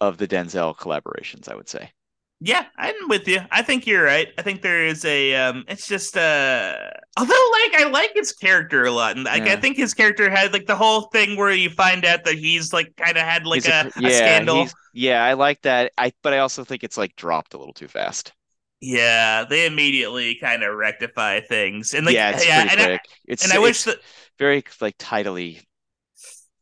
of 0.00 0.16
the 0.16 0.26
Denzel 0.26 0.74
collaborations, 0.74 1.50
I 1.50 1.54
would 1.54 1.68
say. 1.68 1.92
Yeah, 2.40 2.66
I'm 2.76 2.94
with 3.08 3.26
you. 3.28 3.40
I 3.50 3.62
think 3.62 3.86
you're 3.86 4.04
right. 4.04 4.28
I 4.36 4.42
think 4.42 4.60
there 4.60 4.84
is 4.84 5.04
a. 5.06 5.34
um 5.36 5.64
It's 5.68 5.86
just 5.88 6.16
uh 6.18 6.76
Although, 7.18 7.32
like, 7.62 7.80
I 7.80 7.88
like 7.90 8.12
his 8.14 8.32
character 8.32 8.84
a 8.84 8.90
lot, 8.92 9.16
and 9.16 9.24
like, 9.24 9.46
I 9.46 9.56
think 9.56 9.78
his 9.78 9.94
character 9.94 10.28
had 10.30 10.52
like 10.52 10.66
the 10.66 10.76
whole 10.76 11.02
thing 11.12 11.36
where 11.36 11.50
you 11.50 11.70
find 11.70 12.04
out 12.04 12.24
that 12.24 12.34
he's 12.34 12.74
like 12.74 12.94
kind 12.96 13.16
of 13.16 13.22
had 13.22 13.46
like 13.46 13.64
He's 13.64 13.68
a, 13.68 13.72
cr- 13.72 13.88
a 14.04 14.10
scandal. 14.10 14.68
yeah, 14.92 15.24
I 15.24 15.32
like 15.34 15.62
that. 15.62 15.92
I 15.98 16.12
but 16.22 16.32
I 16.32 16.38
also 16.38 16.64
think 16.64 16.84
it's 16.84 16.96
like 16.98 17.16
dropped 17.16 17.54
a 17.54 17.58
little 17.58 17.72
too 17.74 17.88
fast. 17.88 18.32
Yeah, 18.80 19.44
they 19.48 19.66
immediately 19.66 20.36
kind 20.36 20.62
of 20.62 20.76
rectify 20.76 21.40
things, 21.40 21.94
and 21.94 22.04
like, 22.06 22.14
yeah, 22.14 22.30
it's 22.30 22.44
yeah, 22.46 22.64
pretty 22.64 22.68
and 22.68 22.80
I, 22.80 22.88
quick. 22.88 23.00
it's 23.26 23.44
and 23.44 23.52
I 23.52 23.58
wish 23.58 23.84
that 23.84 23.98
very 24.38 24.64
like 24.80 24.96
tidily 24.98 25.62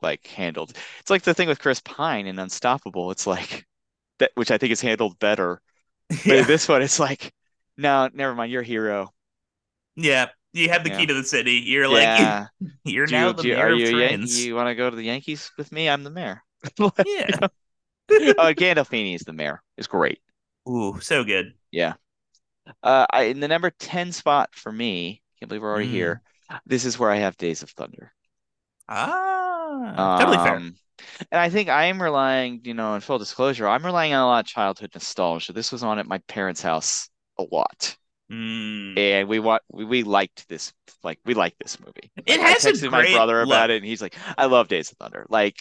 like 0.03 0.27
handled. 0.27 0.77
It's 1.01 1.11
like 1.11 1.23
the 1.23 1.35
thing 1.35 1.49
with 1.49 1.59
Chris 1.61 1.81
Pine 1.81 2.27
in 2.27 2.39
Unstoppable. 2.39 3.11
It's 3.11 3.27
like 3.27 3.67
that, 4.19 4.33
which 4.35 4.51
I 4.51 4.59
think 4.59 4.73
is 4.73 4.81
handled 4.81 5.19
better. 5.19 5.61
But 6.27 6.39
yeah, 6.39 6.41
in 6.41 6.47
this 6.47 6.69
one, 6.69 6.83
it's 6.83 7.01
like, 7.01 7.33
no, 7.79 8.11
never 8.15 8.35
mind. 8.35 8.53
You're 8.53 8.63
a 8.63 8.67
hero. 8.67 9.13
yeah, 9.97 10.27
you 10.53 10.69
have 10.71 10.85
the 10.85 10.91
Yeah. 10.91 10.97
key 10.97 11.07
to 11.07 11.15
the 11.15 11.25
city. 11.25 11.63
You're 11.65 11.89
like, 11.89 12.13
yeah. 12.19 12.47
you're 12.85 13.07
Do 13.07 13.17
now 13.17 13.29
you, 13.29 13.33
the 13.33 13.43
do 13.43 13.49
mayor 13.49 13.73
of 13.73 13.81
you 13.81 13.89
Yan- 13.89 14.27
you 14.29 14.55
want 14.55 14.69
to 14.69 14.75
go 14.75 14.91
to 14.91 14.97
the 14.97 15.05
Yankees 15.05 15.51
with 15.59 15.73
me? 15.73 15.89
I'm 15.89 16.05
the 16.05 16.11
mayor. 16.11 16.43
Yeah. 17.03 17.49
uh, 18.37 18.53
Gandolfini 18.57 19.15
is 19.15 19.23
the 19.23 19.33
mayor. 19.33 19.63
It's 19.77 19.87
great. 19.87 20.21
Ooh, 20.69 21.01
so 21.01 21.25
good. 21.25 21.55
Yeah. 21.71 21.95
Uh, 22.83 23.07
I, 23.11 23.23
in 23.25 23.41
the 23.41 23.49
number 23.49 23.71
10 23.71 24.13
spot 24.13 24.55
for 24.55 24.73
me, 24.73 25.23
can't 25.39 25.49
believe 25.49 25.63
we're 25.63 25.71
already 25.71 25.89
Mm. 25.89 25.91
here. 25.91 26.23
This 26.67 26.85
is 26.85 26.99
where 26.99 27.11
I 27.11 27.17
have 27.17 27.37
Days 27.37 27.63
of 27.63 27.71
Thunder. 27.71 28.13
Ah, 28.89 30.17
totally 30.19 30.39
fair. 30.39 30.57
Um, 30.57 30.77
And 31.33 31.41
I 31.41 31.49
think 31.51 31.69
I 31.69 31.87
am 31.87 32.03
relying, 32.03 32.61
you 32.65 32.75
know, 32.75 32.95
in 32.95 33.01
full 33.01 33.19
disclosure, 33.19 33.69
I'm 33.69 33.85
relying 33.85 34.15
on 34.15 34.23
a 34.23 34.27
lot 34.27 34.45
of 34.45 34.47
childhood 34.47 34.91
nostalgia. 34.95 35.53
This 35.53 35.73
was 35.73 35.83
on 35.83 35.99
at 35.99 36.07
my 36.07 36.19
parents' 36.29 36.63
house 36.63 37.09
a 37.39 37.45
lot. 37.45 37.97
Mm. 38.31 38.99
And 38.99 39.29
we 39.29 39.39
want 39.39 39.63
we, 39.71 39.85
we 39.85 40.03
liked 40.03 40.49
this 40.49 40.73
like 41.03 41.19
we 41.25 41.35
liked 41.35 41.59
this 41.61 41.79
movie. 41.81 42.11
It 42.27 42.41
Like, 42.41 42.41
I 42.41 42.49
has 42.51 42.65
a 42.65 42.73
texted 42.73 42.91
my 42.91 43.05
brother 43.13 43.41
about 43.43 43.71
it 43.71 43.77
and 43.79 43.85
he's 43.85 44.01
like, 44.03 44.17
I 44.39 44.47
love 44.47 44.69
Days 44.69 44.91
of 44.93 44.99
Thunder. 44.99 45.27
Like 45.29 45.57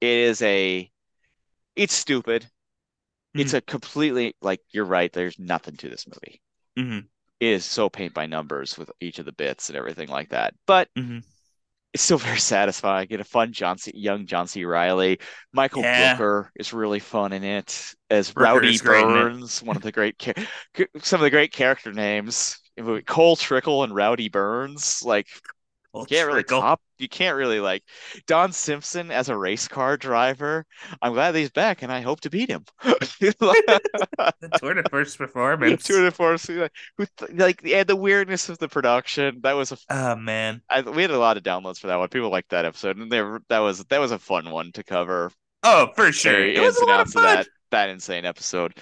it 0.00 0.08
is 0.08 0.42
a 0.42 0.90
it's 1.76 1.94
stupid. 1.94 2.48
Mm-hmm. 3.34 3.40
It's 3.40 3.54
a 3.54 3.60
completely 3.60 4.34
like 4.42 4.60
you're 4.70 4.84
right, 4.84 5.12
there's 5.12 5.38
nothing 5.38 5.76
to 5.78 5.88
this 5.88 6.06
movie. 6.06 6.40
Mhm. 6.78 7.06
It 7.38 7.46
is 7.48 7.64
so 7.64 7.88
paint 7.88 8.12
by 8.12 8.26
numbers 8.26 8.76
with 8.76 8.90
each 9.00 9.18
of 9.18 9.24
the 9.24 9.32
bits 9.32 9.68
and 9.68 9.76
everything 9.78 10.08
like 10.08 10.30
that. 10.30 10.54
But 10.66 10.88
Mhm. 10.98 11.22
it's 11.92 12.02
still 12.02 12.18
very 12.36 12.40
satisfying. 12.40 13.08
Get 13.08 13.20
a 13.20 13.24
fun 13.24 13.52
John 13.52 13.78
C, 13.78 13.92
young 13.94 14.26
John 14.26 14.46
C. 14.46 14.64
Reilly. 14.64 15.20
Michael 15.52 15.82
Yeah. 15.82 16.16
Rooker 16.16 16.48
is 16.56 16.72
really 16.72 17.00
fun 17.00 17.32
in 17.32 17.44
it 17.44 17.94
as 18.10 18.34
Rowdy 18.36 18.74
is 18.74 18.82
great 18.82 19.04
in 19.04 19.10
it. 19.10 19.14
Burns, 19.14 19.62
one 19.62 19.76
of 19.76 19.82
the 19.82 19.92
great 19.92 20.16
some 21.02 21.20
of 21.20 21.24
the 21.24 21.30
great 21.30 21.52
character 21.52 21.92
names. 21.92 22.58
Cole 23.06 23.36
Trickle 23.36 23.84
and 23.84 23.94
Rowdy 23.94 24.28
Burns, 24.28 25.02
like 25.04 25.26
Well, 25.92 26.06
you 26.08 26.16
can't 26.16 26.28
really 26.28 26.44
top. 26.44 26.80
You 26.98 27.08
can't 27.08 27.36
really 27.36 27.60
like 27.60 27.82
Don 28.26 28.52
Simpson 28.52 29.10
as 29.10 29.28
a 29.28 29.36
race 29.36 29.66
car 29.66 29.96
driver. 29.96 30.64
I'm 31.02 31.14
glad 31.14 31.34
he's 31.34 31.50
back, 31.50 31.82
and 31.82 31.90
I 31.90 32.00
hope 32.00 32.20
to 32.20 32.30
beat 32.30 32.48
him. 32.48 32.64
the 32.82 34.50
tour 34.60 34.74
de 34.74 34.88
force 34.88 35.16
performance. 35.16 35.82
The 35.86 35.92
Tour 35.92 36.04
de 36.04 36.10
force, 36.10 36.48
like, 36.48 37.10
like 37.32 37.60
and 37.64 37.88
the 37.88 37.96
weirdness 37.96 38.48
of 38.48 38.58
the 38.58 38.68
production. 38.68 39.40
That 39.42 39.54
was 39.54 39.72
a 39.72 39.78
Oh 39.88 40.16
man. 40.16 40.62
I, 40.68 40.82
we 40.82 41.02
had 41.02 41.10
a 41.10 41.18
lot 41.18 41.36
of 41.36 41.42
downloads 41.42 41.78
for 41.78 41.88
that 41.88 41.98
one. 41.98 42.08
People 42.08 42.30
liked 42.30 42.50
that 42.50 42.64
episode, 42.64 42.96
and 42.96 43.10
they 43.10 43.22
were, 43.22 43.42
that 43.48 43.58
was 43.58 43.84
that 43.86 43.98
was 43.98 44.12
a 44.12 44.18
fun 44.18 44.50
one 44.50 44.72
to 44.72 44.84
cover. 44.84 45.32
Oh, 45.62 45.88
for 45.96 46.12
sure. 46.12 46.46
It 46.46 46.60
was 46.60 46.76
a 46.78 46.84
lot 46.84 47.00
of 47.00 47.12
fun. 47.12 47.24
that 47.24 47.48
that 47.70 47.88
insane 47.90 48.24
episode. 48.24 48.74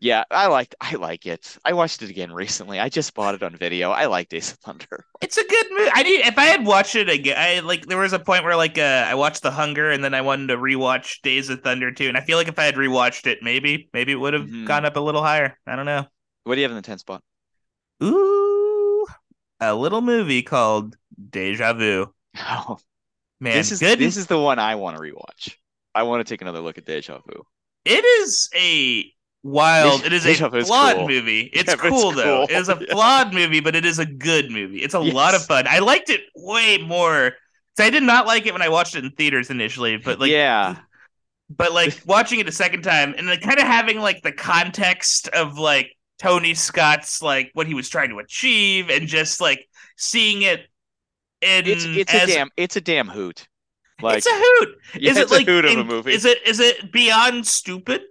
Yeah, 0.00 0.24
I 0.30 0.46
liked 0.48 0.74
I 0.80 0.94
like 0.96 1.26
it. 1.26 1.56
I 1.64 1.72
watched 1.72 2.02
it 2.02 2.10
again 2.10 2.32
recently. 2.32 2.78
I 2.80 2.88
just 2.88 3.14
bought 3.14 3.34
it 3.34 3.42
on 3.42 3.56
video. 3.56 3.90
I 3.90 4.06
like 4.06 4.28
Days 4.28 4.52
of 4.52 4.58
Thunder. 4.58 5.04
It's 5.22 5.38
a 5.38 5.44
good 5.46 5.66
movie. 5.70 5.90
I 5.94 6.02
need 6.02 6.20
if 6.26 6.36
I 6.38 6.44
had 6.44 6.66
watched 6.66 6.94
it 6.96 7.08
again. 7.08 7.36
I 7.38 7.60
like 7.60 7.86
there 7.86 7.96
was 7.98 8.12
a 8.12 8.18
point 8.18 8.44
where 8.44 8.56
like 8.56 8.76
uh, 8.76 9.06
I 9.08 9.14
watched 9.14 9.42
The 9.42 9.50
Hunger 9.50 9.90
and 9.90 10.04
then 10.04 10.12
I 10.12 10.20
wanted 10.20 10.48
to 10.48 10.56
rewatch 10.58 11.22
Days 11.22 11.48
of 11.48 11.62
Thunder 11.62 11.90
too. 11.92 12.08
And 12.08 12.16
I 12.16 12.20
feel 12.20 12.36
like 12.36 12.48
if 12.48 12.58
I 12.58 12.64
had 12.64 12.74
rewatched 12.74 13.26
it, 13.26 13.38
maybe 13.42 13.88
maybe 13.94 14.12
it 14.12 14.16
would 14.16 14.34
have 14.34 14.44
Mhm. 14.46 14.66
gone 14.66 14.84
up 14.84 14.96
a 14.96 15.00
little 15.00 15.22
higher. 15.22 15.58
I 15.66 15.76
don't 15.76 15.86
know. 15.86 16.06
What 16.44 16.56
do 16.56 16.60
you 16.60 16.64
have 16.64 16.72
in 16.72 16.76
the 16.76 16.82
10 16.82 16.98
spot? 16.98 17.22
Ooh, 18.02 19.06
a 19.60 19.74
little 19.74 20.02
movie 20.02 20.42
called 20.42 20.96
Deja 21.30 21.72
Vu. 21.72 22.12
Oh, 22.38 22.78
Man, 23.40 23.54
this 23.54 23.72
is 23.72 23.80
good. 23.80 23.98
this 23.98 24.16
is 24.16 24.26
the 24.26 24.38
one 24.38 24.58
I 24.58 24.74
want 24.74 24.96
to 24.96 25.02
rewatch. 25.02 25.54
I 25.94 26.02
want 26.02 26.26
to 26.26 26.30
take 26.30 26.42
another 26.42 26.60
look 26.60 26.76
at 26.76 26.84
Deja 26.84 27.20
Vu. 27.26 27.44
It 27.84 28.04
is 28.04 28.50
a 28.54 29.10
wild. 29.44 30.04
It 30.04 30.12
is 30.12 30.26
a 30.26 30.30
is 30.30 30.66
flawed 30.66 30.96
cool. 30.96 31.08
movie. 31.08 31.42
It's 31.52 31.68
Yeah, 31.68 31.76
but 31.76 31.84
it's 31.86 32.02
cool 32.02 32.12
though. 32.12 32.46
cool. 32.46 32.56
It 32.56 32.60
is 32.60 32.68
a 32.68 32.78
Yeah. 32.80 32.92
flawed 32.92 33.32
movie, 33.32 33.60
but 33.60 33.76
it 33.76 33.84
is 33.84 33.98
a 34.00 34.06
good 34.06 34.50
movie. 34.50 34.78
It's 34.82 34.94
a 34.94 34.98
lot 35.00 35.34
of 35.34 35.44
fun. 35.44 35.66
I 35.68 35.78
liked 35.78 36.10
it 36.10 36.22
way 36.34 36.78
more. 36.78 37.34
So 37.76 37.84
I 37.84 37.90
did 37.90 38.02
not 38.02 38.26
like 38.26 38.46
it 38.46 38.52
when 38.52 38.62
I 38.62 38.68
watched 38.68 38.96
it 38.96 39.04
in 39.04 39.10
theaters 39.12 39.50
initially, 39.50 39.96
but 39.98 40.18
like 40.18 40.30
yeah, 40.30 40.76
but 41.50 41.72
like 41.72 42.00
watching 42.06 42.40
it 42.40 42.48
a 42.48 42.52
second 42.52 42.82
time 42.82 43.14
and 43.16 43.28
then 43.28 43.38
kind 43.40 43.58
of 43.58 43.66
having 43.66 44.00
like 44.00 44.22
the 44.22 44.32
context 44.32 45.28
of 45.28 45.58
like 45.58 45.90
Tony 46.18 46.54
Scott's 46.54 47.22
like 47.22 47.50
what 47.54 47.66
he 47.66 47.74
was 47.74 47.88
trying 47.88 48.10
to 48.10 48.18
achieve 48.18 48.90
and 48.90 49.06
just 49.06 49.40
like 49.40 49.66
seeing 49.96 50.42
it 50.42 50.60
in 51.42 51.66
it's 51.66 51.84
it's 51.84 52.14
as, 52.14 52.30
a 52.30 52.32
damn 52.32 52.50
it's 52.56 52.76
a 52.76 52.80
damn 52.80 53.08
hoot. 53.08 53.46
Like 54.00 54.18
it's 54.18 54.26
a 54.26 54.30
hoot. 54.32 54.68
yeah, 55.00 55.10
is 55.10 55.16
it 55.18 55.30
like 55.30 55.46
a 55.46 55.50
hoot 55.50 55.64
of 55.64 55.78
a 55.78 55.84
movie. 55.84 56.12
Is 56.12 56.24
it 56.24 56.38
is 56.46 56.60
it 56.60 56.90
beyond 56.92 57.46
stupid? 57.46 58.02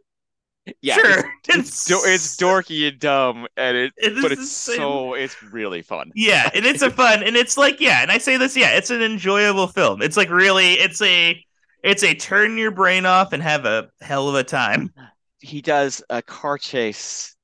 Yeah, 0.81 0.95
sure. 0.95 1.23
it's, 1.48 1.90
it's, 1.90 2.06
it's 2.06 2.38
dorky 2.38 2.88
and 2.88 2.99
dumb, 2.99 3.48
and 3.57 3.76
it, 3.76 3.94
It 3.98 4.22
but 4.22 4.31
it's 4.31 4.48
so 4.48 5.14
it's 5.14 5.41
really 5.41 5.81
fun. 5.81 6.11
Yeah, 6.15 6.49
and 6.53 6.65
it's 6.65 6.81
a 6.81 6.90
fun, 6.91 7.23
and 7.23 7.35
it's 7.35 7.57
like, 7.57 7.80
yeah, 7.81 8.02
and 8.02 8.11
I 8.11 8.18
say 8.18 8.38
this, 8.38 8.56
yeah, 8.56 8.72
it's 8.77 8.90
an 8.90 9.02
enjoyable 9.02 9.68
film. 9.68 10.02
It's 10.02 10.18
like 10.18 10.30
really, 10.30 10.73
it's 10.73 11.02
a, 11.02 11.41
it's 11.84 12.03
a 12.03 12.15
turn 12.15 12.57
your 12.57 12.72
brain 12.72 13.06
off 13.06 13.34
and 13.34 13.44
have 13.44 13.65
a 13.65 13.90
hell 14.02 14.30
of 14.30 14.35
a 14.35 14.44
time. 14.44 14.91
He 15.40 15.61
does 15.61 16.02
a 16.10 16.22
car 16.22 16.57
chase 16.57 17.35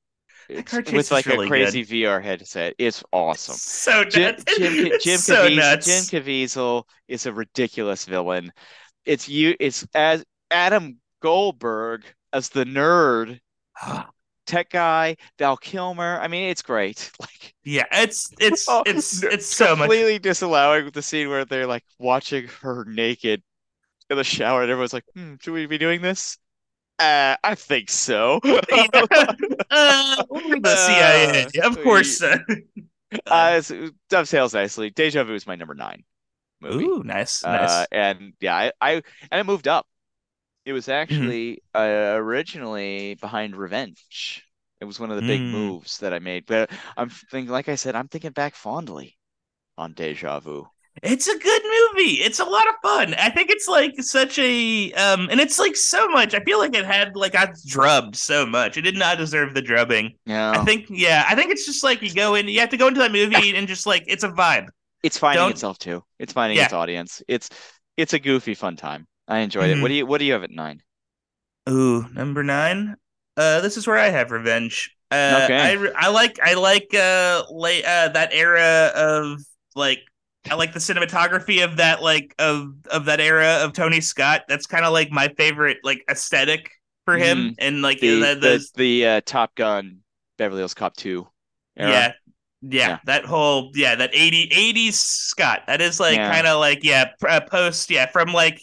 That 0.54 0.66
car 0.66 0.82
chase 0.82 1.08
with 1.08 1.10
like 1.10 1.26
really 1.26 1.46
a 1.46 1.48
crazy 1.48 1.84
VR 1.84 2.22
headset. 2.22 2.74
It's 2.78 3.02
awesome. 3.12 3.60
So 3.60 4.04
Jim 4.04 4.36
nuts. 4.36 4.44
Jim, 4.46 4.80
It's 4.86 4.98
Jim, 4.98 5.18
so 5.18 5.48
Caviezel, 5.48 5.56
nuts. 5.56 5.86
Jim 5.86 6.06
Caviezel 6.22 6.84
is 7.08 7.26
a 7.26 7.32
ridiculous 7.32 8.04
villain. 8.04 8.52
It's 9.04 9.28
you. 9.28 9.56
It's 9.60 9.86
as 9.94 10.24
Adam 10.50 10.98
Goldberg 11.22 12.04
as 12.32 12.48
the 12.50 12.64
nerd 12.64 13.40
tech 14.46 14.70
guy. 14.70 15.16
Val 15.38 15.56
Kilmer. 15.56 16.18
I 16.20 16.28
mean, 16.28 16.50
it's 16.50 16.62
great. 16.62 17.10
Like 17.20 17.54
yeah, 17.64 17.84
it's 17.92 18.30
it's 18.38 18.66
Oh, 18.68 18.82
it's 18.84 19.22
it's 19.30 19.46
so 19.46 19.76
much. 19.76 19.90
completely 19.90 20.18
disallowing 20.18 20.84
with 20.86 20.94
the 20.94 21.02
scene 21.02 21.28
where 21.28 21.44
they're 21.44 21.66
like 21.66 21.84
watching 21.98 22.48
her 22.62 22.84
naked 22.86 23.42
in 24.10 24.16
the 24.18 24.24
shower, 24.24 24.62
and 24.62 24.70
everyone's 24.70 24.92
like, 24.94 25.04
hmm, 25.14 25.36
"Should 25.40 25.52
we 25.54 25.66
be 25.66 25.78
doing 25.78 26.02
this?" 26.02 26.38
Uh, 26.98 27.36
I 27.44 27.54
think 27.56 27.90
so. 27.90 28.40
Uh, 29.70 30.16
the 30.62 30.76
CIA, 30.76 31.46
Uh, 31.62 31.68
of 31.68 31.80
course. 31.80 32.22
uh, 32.22 32.38
it 33.28 33.94
dovetails 34.08 34.54
nicely. 34.54 34.90
Deja 34.90 35.24
Vu 35.24 35.34
is 35.34 35.46
my 35.46 35.56
number 35.56 35.74
nine 35.74 36.04
movie. 36.60 36.84
Ooh, 36.84 37.02
nice, 37.04 37.44
Uh, 37.44 37.50
nice. 37.50 37.88
and 37.92 38.34
yeah, 38.40 38.56
I, 38.56 38.72
I 38.80 38.92
and 39.30 39.40
it 39.40 39.44
moved 39.46 39.68
up. 39.68 39.86
It 40.64 40.72
was 40.72 40.86
Mm-hmm. 40.86 40.92
actually 40.92 41.62
uh, 41.74 42.12
originally 42.16 43.14
behind 43.14 43.56
Revenge. 43.56 44.44
It 44.80 44.84
was 44.86 44.98
one 45.00 45.10
of 45.10 45.16
the 45.16 45.26
big 45.26 45.40
Mm. 45.40 45.50
moves 45.52 45.98
that 45.98 46.14
I 46.14 46.18
made. 46.18 46.46
But 46.46 46.70
I'm 46.96 47.10
thinking, 47.10 47.50
like 47.52 47.68
I 47.68 47.74
said, 47.74 47.94
I'm 47.94 48.08
thinking 48.08 48.30
back 48.32 48.54
fondly 48.54 49.18
on 49.76 49.92
Deja 49.92 50.40
Vu. 50.40 50.66
It's 51.02 51.28
a 51.28 51.38
good 51.38 51.62
movie. 51.62 52.14
It's 52.14 52.40
a 52.40 52.44
lot 52.44 52.68
of 52.68 52.74
fun. 52.82 53.14
I 53.14 53.30
think 53.30 53.50
it's 53.50 53.68
like 53.68 53.92
such 54.02 54.38
a 54.38 54.92
um 54.94 55.28
and 55.30 55.38
it's 55.40 55.58
like 55.58 55.76
so 55.76 56.08
much. 56.08 56.34
I 56.34 56.40
feel 56.40 56.58
like 56.58 56.74
it 56.74 56.84
had 56.84 57.14
like 57.14 57.32
got 57.32 57.50
drubbed 57.66 58.16
so 58.16 58.44
much. 58.44 58.76
It 58.76 58.82
did 58.82 58.96
not 58.96 59.16
deserve 59.16 59.54
the 59.54 59.62
drubbing. 59.62 60.14
Yeah, 60.26 60.50
I 60.50 60.64
think 60.64 60.86
yeah, 60.90 61.24
I 61.28 61.34
think 61.36 61.52
it's 61.52 61.64
just 61.64 61.84
like 61.84 62.02
you 62.02 62.12
go 62.12 62.34
in 62.34 62.48
you 62.48 62.58
have 62.60 62.70
to 62.70 62.76
go 62.76 62.88
into 62.88 63.00
that 63.00 63.12
movie 63.12 63.54
and 63.56 63.68
just 63.68 63.86
like 63.86 64.04
it's 64.08 64.24
a 64.24 64.30
vibe. 64.30 64.66
it's 65.02 65.16
finding 65.16 65.42
don't- 65.44 65.52
itself 65.52 65.78
too. 65.78 66.02
It's 66.18 66.32
finding 66.32 66.58
Yeah. 66.58 66.64
its 66.64 66.72
audience. 66.74 67.22
It's 67.28 67.48
it's 67.96 68.12
a 68.12 68.18
goofy, 68.18 68.54
fun 68.54 68.76
time. 68.76 69.06
I 69.30 69.38
enjoyed 69.38 69.70
it. 69.70 69.78
Mhm. 69.78 69.80
What 69.80 69.88
do 69.88 69.94
you 69.94 70.04
What 70.04 70.18
do 70.18 70.26
you 70.26 70.34
have 70.34 70.44
at 70.44 70.50
nine? 70.50 70.82
Ooh, 71.68 72.08
number 72.12 72.42
9. 72.42 72.96
Uh 73.36 73.60
this 73.60 73.76
is 73.76 73.86
where 73.86 73.96
I 73.98 74.08
have 74.08 74.30
revenge. 74.30 74.94
Uh 75.10 75.40
Okay. 75.44 75.58
I 75.58 75.72
re- 75.72 75.92
I 75.96 76.08
like 76.08 76.38
I 76.42 76.54
like 76.54 76.92
uh 76.94 77.44
late 77.50 77.84
uh 77.84 78.08
that 78.08 78.30
era 78.32 78.92
of 78.94 79.40
like 79.74 80.00
I 80.50 80.54
like 80.54 80.72
the 80.72 80.80
cinematography 80.80 81.62
of 81.64 81.76
that 81.76 82.02
like 82.02 82.34
of 82.38 82.74
of 82.90 83.04
that 83.06 83.20
era 83.20 83.58
of 83.62 83.72
Tony 83.72 84.00
Scott. 84.00 84.42
That's 84.48 84.66
kind 84.66 84.84
of 84.84 84.92
like 84.92 85.10
my 85.10 85.28
favorite 85.36 85.78
like 85.84 86.02
aesthetic 86.10 86.70
for 87.04 87.16
him 87.16 87.54
and 87.58 87.82
like 87.82 88.00
The 88.00 88.20
the, 88.20 88.34
the, 88.34 88.66
the, 88.74 89.06
uh, 89.06 89.20
Top 89.24 89.54
Gun, 89.54 90.00
Beverly 90.38 90.60
Hills 90.60 90.74
Cop 90.74 90.96
two. 90.96 91.28
Era. 91.76 91.90
yeah, 91.90 92.12
yeah 92.62 92.88
Yeah. 92.88 92.98
that 93.04 93.24
whole 93.24 93.70
yeah 93.74 93.94
that 93.94 94.10
80 94.12 94.48
80s 94.52 94.98
Scott. 94.98 95.62
That 95.66 95.80
is 95.80 96.00
like 96.00 96.16
Yeah. 96.16 96.30
kind 96.32 96.46
of 96.46 96.58
like 96.60 96.84
yeah 96.84 97.12
pr- 97.20 97.28
uh, 97.28 97.40
post 97.40 97.90
yeah 97.90 98.06
from 98.06 98.32
like 98.32 98.60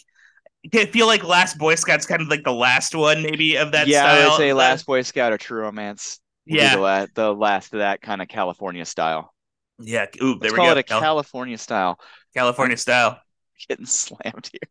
I 0.74 0.86
feel 0.86 1.06
like 1.06 1.24
Last 1.24 1.56
Boy 1.58 1.74
Scout's 1.76 2.06
kind 2.06 2.20
of 2.20 2.28
like 2.28 2.42
the 2.44 2.52
last 2.52 2.94
one 2.94 3.22
maybe 3.22 3.56
of 3.56 3.72
that 3.72 3.86
yeah, 3.86 4.02
style. 4.02 4.16
I 4.16 4.24
would 4.24 4.34
say 4.34 4.52
Uh, 4.52 4.54
Last 4.54 4.86
Boy 4.86 5.02
Scout 5.02 5.32
or 5.32 5.38
True 5.38 5.62
Romance. 5.62 6.20
yeah 6.46 6.76
the, 6.76 6.80
la- 6.80 7.06
the 7.14 7.34
last 7.34 7.72
of 7.74 7.80
that 7.80 8.00
kind 8.02 8.20
of 8.22 8.28
California 8.28 8.84
style. 8.84 9.32
yeah 9.78 10.06
ooh 10.22 10.38
there 10.40 10.50
Let's 10.50 10.52
we 10.52 10.56
call 10.56 10.66
go 10.66 10.72
it 10.72 10.78
a 10.78 10.82
Cal- 10.82 11.00
California 11.00 11.58
style. 11.58 11.98
California 12.34 12.76
style. 12.76 13.20
Getting 13.68 13.86
slammed 13.86 14.50
here. 14.52 14.60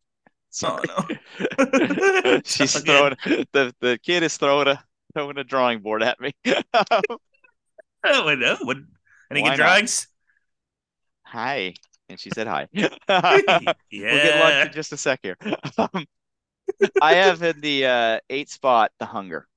Oh 0.64 0.80
Sorry. 0.80 0.84
no. 0.84 2.42
She's 2.46 2.76
all 2.76 2.82
throwing 2.82 3.16
the 3.54 3.74
the 3.80 4.00
kid 4.02 4.24
is 4.24 4.38
throwing 4.38 4.68
a 4.68 4.84
throwing 5.14 5.38
a 5.38 5.44
drawing 5.44 5.80
board 5.82 6.04
at 6.04 6.20
me. 6.20 6.34
Oh, 8.04 8.34
no. 8.36 8.58
What, 8.62 8.78
any 9.32 9.42
Why 9.42 9.50
good 9.50 9.56
drawings? 9.56 10.08
hi, 11.24 11.74
and 12.10 12.20
she 12.20 12.30
said 12.32 12.48
hi. 12.48 12.68
yeah. 12.72 12.90
We'll 14.10 14.20
get 14.22 14.36
lunch 14.36 14.64
in 14.64 14.72
just 14.72 14.94
a 14.94 14.98
sec 14.98 15.20
here. 15.24 15.38
Um, 15.78 16.06
I 17.02 17.16
have 17.16 17.42
in 17.44 17.62
the 17.62 17.86
uh, 17.86 18.20
eight 18.30 18.50
spot 18.50 18.92
the 19.00 19.06
hunger 19.06 19.48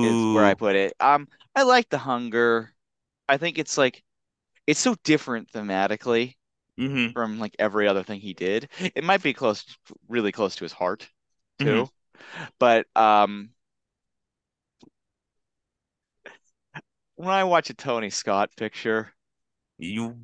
is 0.00 0.26
where 0.26 0.44
I 0.44 0.54
put 0.54 0.76
it. 0.76 0.94
Um, 1.00 1.28
I 1.54 1.62
like 1.62 1.88
the 1.88 1.98
hunger. 1.98 2.72
I 3.28 3.36
think 3.38 3.58
it's 3.58 3.78
like 3.78 4.02
it's 4.66 4.80
so 4.80 4.96
different 5.04 5.50
thematically 5.52 6.36
Mhm. 6.78 7.14
from 7.14 7.38
like 7.40 7.56
every 7.60 7.88
other 7.88 8.02
thing 8.04 8.20
he 8.20 8.34
did. 8.34 8.70
It 8.94 9.04
might 9.04 9.22
be 9.22 9.34
close, 9.34 9.64
really 10.08 10.32
close 10.32 10.56
to 10.56 10.64
his 10.64 10.72
heart 10.72 11.08
too. 11.60 11.88
Mm-hmm. 11.88 12.44
But 12.60 12.86
um, 12.96 13.50
when 17.16 17.28
I 17.30 17.42
watch 17.44 17.68
a 17.70 17.74
Tony 17.74 18.10
Scott 18.10 18.50
picture, 18.56 19.12
You 19.78 20.16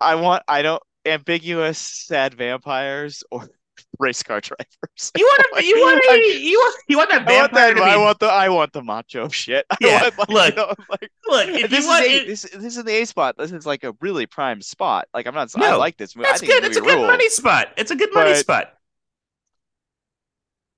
I 0.00 0.14
want 0.16 0.42
I 0.48 0.62
don't 0.62 0.82
ambiguous 1.06 1.78
sad 1.78 2.34
vampires 2.34 3.22
or 3.30 3.48
race 3.98 4.22
car 4.22 4.40
drivers. 4.40 5.12
you 5.16 5.24
want 5.24 5.42
to 5.58 5.64
you 5.64 5.76
want 5.76 6.02
to 6.02 6.10
you 6.40 6.58
want 6.58 6.76
you 6.88 6.96
want 6.96 7.10
that 7.10 7.26
I 7.26 7.32
want 7.32 7.52
that. 7.54 7.70
to 7.70 7.74
be 7.74 7.80
I 7.80 7.96
want 7.96 8.18
the. 8.20 8.26
I 8.26 8.48
want 8.48 8.72
the 8.72 8.82
macho 8.82 9.28
shit. 9.28 9.66
I 9.70 9.76
Yeah, 9.78 10.02
want, 10.16 10.30
like, 10.30 10.30
look, 10.30 10.48
you 10.48 10.54
know, 10.54 10.74
like, 10.88 11.10
look 11.26 11.70
this 11.70 11.86
want 11.86 12.04
is 12.04 12.06
a, 12.06 12.16
it, 12.22 12.26
this. 12.26 12.42
This 12.42 12.76
is 12.76 12.84
the 12.84 12.92
A 13.02 13.04
spot. 13.06 13.36
This 13.38 13.52
is 13.52 13.66
like 13.66 13.84
a 13.84 13.94
really 14.00 14.26
prime 14.26 14.60
spot. 14.62 15.08
Like 15.14 15.26
I'm 15.26 15.34
not. 15.34 15.50
I 15.60 15.70
No, 15.70 15.78
like 15.78 15.96
this 15.96 16.16
movie. 16.16 16.28
I 16.28 16.32
that's 16.32 16.40
think 16.40 16.50
good. 16.52 16.64
It's 16.64 16.76
a 16.76 16.80
good 16.82 16.98
rules. 16.98 17.06
money 17.06 17.28
spot. 17.28 17.68
It's 17.76 17.90
a 17.90 17.96
good 17.96 18.12
money 18.14 18.34
spot. 18.34 18.74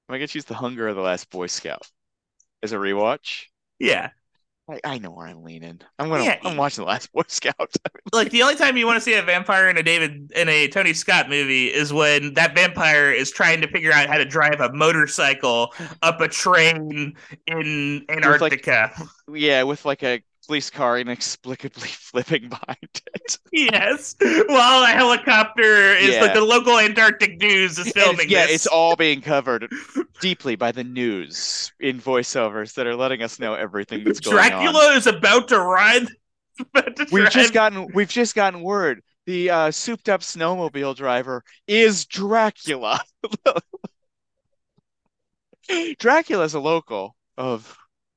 Am 0.08 0.14
I 0.14 0.18
gonna 0.18 0.26
choose 0.28 0.44
the 0.44 0.54
Hunger 0.54 0.88
of 0.88 0.96
the 0.96 1.02
Last 1.02 1.30
Boy 1.30 1.46
Scout 1.46 1.88
as 2.62 2.72
a 2.72 2.76
rewatch? 2.76 3.46
Yeah. 3.78 4.10
I, 4.68 4.80
I 4.84 4.98
know 4.98 5.10
where 5.10 5.26
I'm 5.28 5.44
leaning. 5.44 5.80
I'm 5.98 6.08
gonna. 6.08 6.24
Yeah, 6.24 6.38
I'm 6.42 6.56
watching 6.56 6.82
the 6.82 6.88
Last 6.88 7.12
Boy 7.12 7.22
Scout. 7.28 7.72
Like 8.12 8.30
the 8.30 8.42
only 8.42 8.56
time 8.56 8.76
you 8.76 8.86
want 8.86 8.96
to 8.96 9.00
see 9.00 9.14
a 9.14 9.22
vampire 9.22 9.68
in 9.68 9.76
a 9.76 9.82
David 9.82 10.32
in 10.34 10.48
a 10.48 10.66
Tony 10.68 10.92
Scott 10.92 11.28
movie 11.28 11.66
is 11.68 11.92
when 11.92 12.34
that 12.34 12.54
vampire 12.54 13.12
is 13.12 13.30
trying 13.30 13.60
to 13.60 13.68
figure 13.68 13.92
out 13.92 14.08
how 14.08 14.18
to 14.18 14.24
drive 14.24 14.60
a 14.60 14.72
motorcycle 14.72 15.72
up 16.02 16.20
a 16.20 16.28
train 16.28 17.14
in 17.46 18.04
like- 18.08 18.16
Antarctica. 18.16 18.92
yeah, 19.32 19.62
with 19.62 19.84
like 19.84 20.02
a 20.02 20.20
police 20.46 20.70
car 20.70 20.98
inexplicably 20.98 21.88
flipping 21.88 22.48
behind 22.48 22.78
it. 23.14 23.38
yes, 23.52 24.14
while 24.20 24.82
a 24.84 24.88
helicopter 24.88 25.94
is 25.96 26.14
Yeah. 26.14 26.20
like 26.22 26.34
the 26.34 26.40
local 26.44 26.78
Antarctic 26.78 27.40
news 27.40 27.78
is 27.78 27.90
filming 27.92 28.22
it's, 28.22 28.30
yeah, 28.30 28.46
this. 28.46 28.54
it's 28.56 28.66
all 28.66 28.96
being 28.96 29.20
covered 29.20 29.68
deeply 30.20 30.56
by 30.56 30.72
the 30.72 30.84
news 30.84 31.72
in 31.80 32.00
voiceovers 32.00 32.74
that 32.74 32.86
are 32.86 32.96
letting 32.96 33.22
us 33.22 33.38
know 33.38 33.54
everything 33.54 34.04
that's 34.04 34.20
going 34.20 34.36
on. 34.38 34.48
Dracula 34.50 34.92
is 34.94 35.06
about 35.06 35.48
to 35.48 35.58
ride. 35.60 36.06
About 36.58 36.96
to 36.96 37.02
We've 37.12 37.24
drive. 37.24 37.32
just 37.32 37.52
gotten 37.52 37.86
we've 37.92 38.08
just 38.08 38.34
gotten 38.34 38.62
word 38.62 39.02
the 39.26 39.50
uh, 39.50 39.70
souped 39.70 40.08
up 40.08 40.22
snowmobile 40.22 40.96
driver 40.96 41.44
is 41.66 42.06
Dracula. 42.06 42.98
Dracula's 45.98 46.54
a 46.54 46.60
local 46.60 47.14
of 47.36 47.76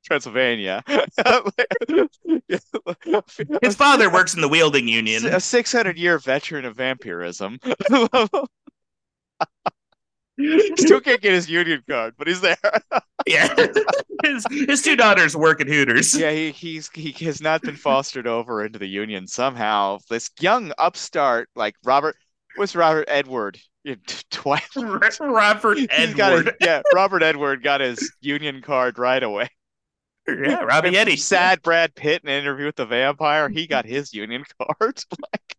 Pennsylvania. 0.09 0.83
His 3.61 3.75
father 3.75 4.11
works 4.11 4.33
in 4.33 4.41
the 4.41 4.49
wielding 4.49 4.87
union. 4.87 5.25
a 5.25 5.39
600 5.39 5.97
year 5.97 6.19
veteran 6.19 6.65
of 6.65 6.75
vampirism. 6.75 7.59
Still 10.77 11.01
can't 11.01 11.21
get 11.21 11.33
his 11.33 11.49
union 11.49 11.83
card, 11.87 12.13
but 12.17 12.27
he's 12.27 12.39
there. 12.39 12.55
yeah, 13.27 13.53
his 14.23 14.45
his 14.49 14.81
two 14.81 14.95
daughters 14.95 15.35
work 15.35 15.59
at 15.59 15.67
Hooters. 15.67 16.17
Yeah, 16.17 16.31
he 16.31 16.51
he's 16.51 16.89
he 16.93 17.11
has 17.25 17.41
not 17.41 17.61
been 17.61 17.75
fostered 17.75 18.25
over 18.25 18.63
into 18.63 18.79
the 18.79 18.87
union 18.87 19.27
somehow. 19.27 19.99
This 20.09 20.31
young 20.39 20.71
upstart 20.77 21.49
like 21.55 21.75
Robert 21.83 22.15
what's 22.55 22.73
Robert 22.73 23.05
Edward? 23.09 23.59
Twilight. 24.31 24.63
Robert 25.19 25.77
got 26.15 26.31
his, 26.31 26.39
Edward. 26.41 26.55
yeah, 26.61 26.81
Robert 26.93 27.23
Edward 27.23 27.63
got 27.63 27.81
his 27.81 28.13
union 28.21 28.61
card 28.61 28.97
right 28.97 29.21
away. 29.21 29.49
yeah, 30.43 30.63
Robbie 30.63 30.97
Eddie. 30.97 31.17
Sad 31.17 31.61
Brad 31.61 31.95
Pitt 31.95 32.23
in 32.23 32.29
an 32.29 32.41
interview 32.41 32.65
with 32.67 32.75
the 32.75 32.85
vampire, 32.85 33.49
he 33.49 33.67
got 33.67 33.85
his 33.85 34.13
union 34.13 34.43
card. 34.59 35.03
Like 35.33 35.55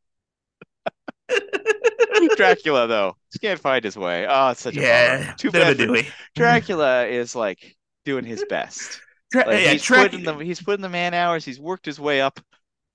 Dracula 2.36 2.86
though, 2.86 3.16
just 3.32 3.40
can't 3.40 3.60
find 3.60 3.84
his 3.84 3.96
way. 3.96 4.26
Oh, 4.28 4.50
it's 4.50 4.60
such 4.60 4.76
a 4.76 4.80
yeah, 4.80 5.18
bummer. 5.18 5.34
Too 5.38 5.48
a 5.48 5.52
bad. 5.52 5.76
for-. 5.78 6.12
Dracula 6.34 7.06
is 7.06 7.34
like 7.34 7.76
doing 8.04 8.24
his 8.24 8.44
best. 8.48 9.00
Dra- 9.30 9.46
Like, 9.46 9.62
yeah, 9.64 9.72
he's 9.72 9.82
Drac- 9.84 10.10
putting 10.10 10.24
the 10.24 10.36
he's 10.38 10.60
putting 10.60 10.82
the 10.82 10.88
man 10.88 11.14
hours. 11.14 11.44
He's 11.44 11.60
worked 11.60 11.86
his 11.86 12.00
way 12.00 12.20
up 12.20 12.40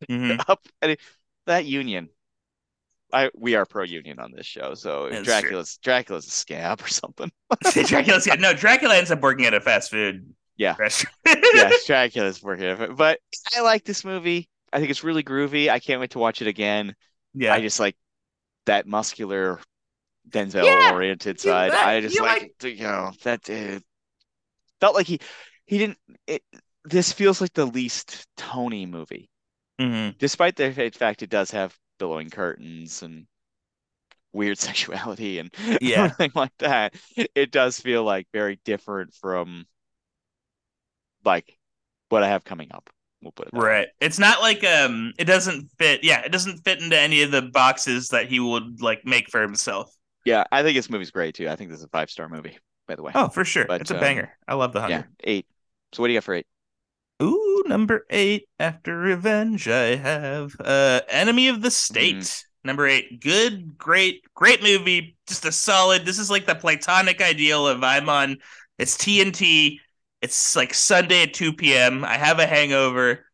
Mhm. 0.09 0.43
up 0.47 0.65
and 0.81 0.91
it- 0.91 0.99
that 1.47 1.65
union 1.65 2.09
I 3.13 3.29
we 3.35 3.55
are 3.55 3.65
pro 3.65 3.83
union 3.83 4.19
on 4.19 4.31
this 4.35 4.45
show, 4.45 4.73
so 4.73 5.09
That's 5.09 5.23
Dracula's 5.23 5.77
Dracula's 5.77 6.27
a 6.27 6.31
scab 6.31 6.81
or 6.81 6.87
something. 6.87 7.31
Dracula's 7.85 8.27
yeah, 8.27 8.35
no, 8.35 8.53
Dracula 8.53 8.95
ends 8.97 9.11
up 9.11 9.21
working 9.21 9.45
at 9.45 9.53
a 9.53 9.61
fast 9.61 9.91
food 9.91 10.33
Yeah. 10.57 10.75
yes, 10.79 11.05
Dracula's 11.87 12.41
working, 12.41 12.95
but 12.95 13.19
I 13.55 13.61
like 13.61 13.83
this 13.83 14.03
movie. 14.05 14.49
I 14.71 14.79
think 14.79 14.89
it's 14.91 15.03
really 15.03 15.23
groovy. 15.23 15.69
I 15.69 15.79
can't 15.79 15.99
wait 16.01 16.11
to 16.11 16.19
watch 16.19 16.41
it 16.41 16.47
again. 16.47 16.95
yeah. 17.33 17.53
I 17.53 17.61
just 17.61 17.79
like 17.79 17.95
that 18.65 18.87
muscular 18.87 19.59
Denzel 20.29 20.65
Yeah, 20.65 20.91
oriented 20.93 21.39
side. 21.39 21.71
like- 21.71 21.79
I 21.85 22.01
just 22.01 22.19
like, 22.19 22.53
like- 22.61 22.77
you 22.77 22.83
know 22.83 23.11
that 23.23 23.49
uh, 23.49 23.79
felt 24.81 24.95
like 24.95 25.07
he 25.07 25.19
he 25.65 25.77
didn't. 25.77 25.97
It, 26.27 26.43
this 26.83 27.11
feels 27.11 27.41
like 27.41 27.53
the 27.53 27.65
least 27.65 28.25
Tony 28.37 28.85
movie, 28.85 29.29
Mhm. 29.79 30.17
despite 30.17 30.55
the 30.55 30.71
fact 30.93 31.21
it 31.23 31.29
does 31.29 31.51
have 31.51 31.75
billowing 31.99 32.29
curtains 32.29 33.01
and 33.01 33.27
weird 34.33 34.57
sexuality 34.59 35.39
and 35.39 35.53
Yeah. 35.81 36.05
everything 36.05 36.31
like 36.35 36.51
that. 36.59 36.95
It 37.35 37.51
does 37.51 37.79
feel 37.79 38.03
like 38.03 38.27
very 38.33 38.59
different 38.65 39.13
from 39.13 39.65
like 41.25 41.57
what 42.09 42.23
I 42.23 42.27
have 42.29 42.43
coming 42.43 42.69
up. 42.71 42.89
We'll 43.21 43.31
put 43.31 43.47
it 43.47 43.53
that 43.53 43.59
way. 43.59 43.67
Right. 43.67 43.87
It's 43.99 44.19
not 44.19 44.41
like 44.41 44.63
um 44.63 45.13
it 45.17 45.25
doesn't 45.25 45.69
fit 45.79 46.03
yeah, 46.03 46.21
it 46.21 46.31
doesn't 46.31 46.59
fit 46.59 46.81
into 46.81 46.97
any 46.97 47.23
of 47.23 47.31
the 47.31 47.41
boxes 47.41 48.09
that 48.09 48.27
he 48.27 48.39
would 48.39 48.81
like 48.81 49.05
make 49.05 49.29
for 49.29 49.41
himself. 49.41 49.91
Yeah, 50.25 50.43
I 50.51 50.63
think 50.63 50.75
this 50.75 50.89
movie's 50.89 51.11
great 51.11 51.35
too. 51.35 51.49
I 51.49 51.55
think 51.55 51.69
this 51.69 51.79
is 51.79 51.85
a 51.85 51.89
five 51.89 52.09
star 52.09 52.29
movie, 52.29 52.57
by 52.87 52.95
the 52.95 53.03
way. 53.03 53.11
Oh, 53.15 53.29
for 53.29 53.45
sure. 53.45 53.65
But, 53.65 53.81
it's 53.81 53.91
a 53.91 53.95
um, 53.95 54.01
banger. 54.01 54.37
I 54.47 54.55
love 54.55 54.73
the 54.73 54.87
yeah, 54.87 55.03
eight. 55.23 55.47
So 55.93 56.03
what 56.03 56.07
do 56.07 56.13
you 56.13 56.17
got 56.17 56.25
for 56.25 56.35
eight? 56.35 56.47
Ooh, 57.21 57.63
number 57.65 58.05
eight. 58.09 58.47
After 58.59 58.97
revenge, 58.97 59.67
I 59.67 59.95
have 59.95 60.55
uh 60.59 61.01
Enemy 61.09 61.47
of 61.47 61.61
the 61.61 61.71
State. 61.71 62.17
Mm-hmm. 62.17 62.67
Number 62.67 62.87
eight. 62.87 63.21
Good, 63.21 63.77
great, 63.77 64.23
great 64.33 64.63
movie. 64.63 65.15
Just 65.27 65.45
a 65.45 65.51
solid. 65.51 66.05
This 66.05 66.17
is 66.17 66.31
like 66.31 66.45
the 66.45 66.55
platonic 66.55 67.21
ideal 67.21 67.67
of 67.67 67.83
I'm 67.83 68.09
on. 68.09 68.37
It's 68.79 68.97
TNT. 68.97 69.79
It's 70.21 70.55
like 70.55 70.73
Sunday 70.73 71.23
at 71.23 71.33
2 71.33 71.53
p.m. 71.53 72.03
I 72.03 72.15
have 72.15 72.39
a 72.39 72.45
hangover. 72.45 73.25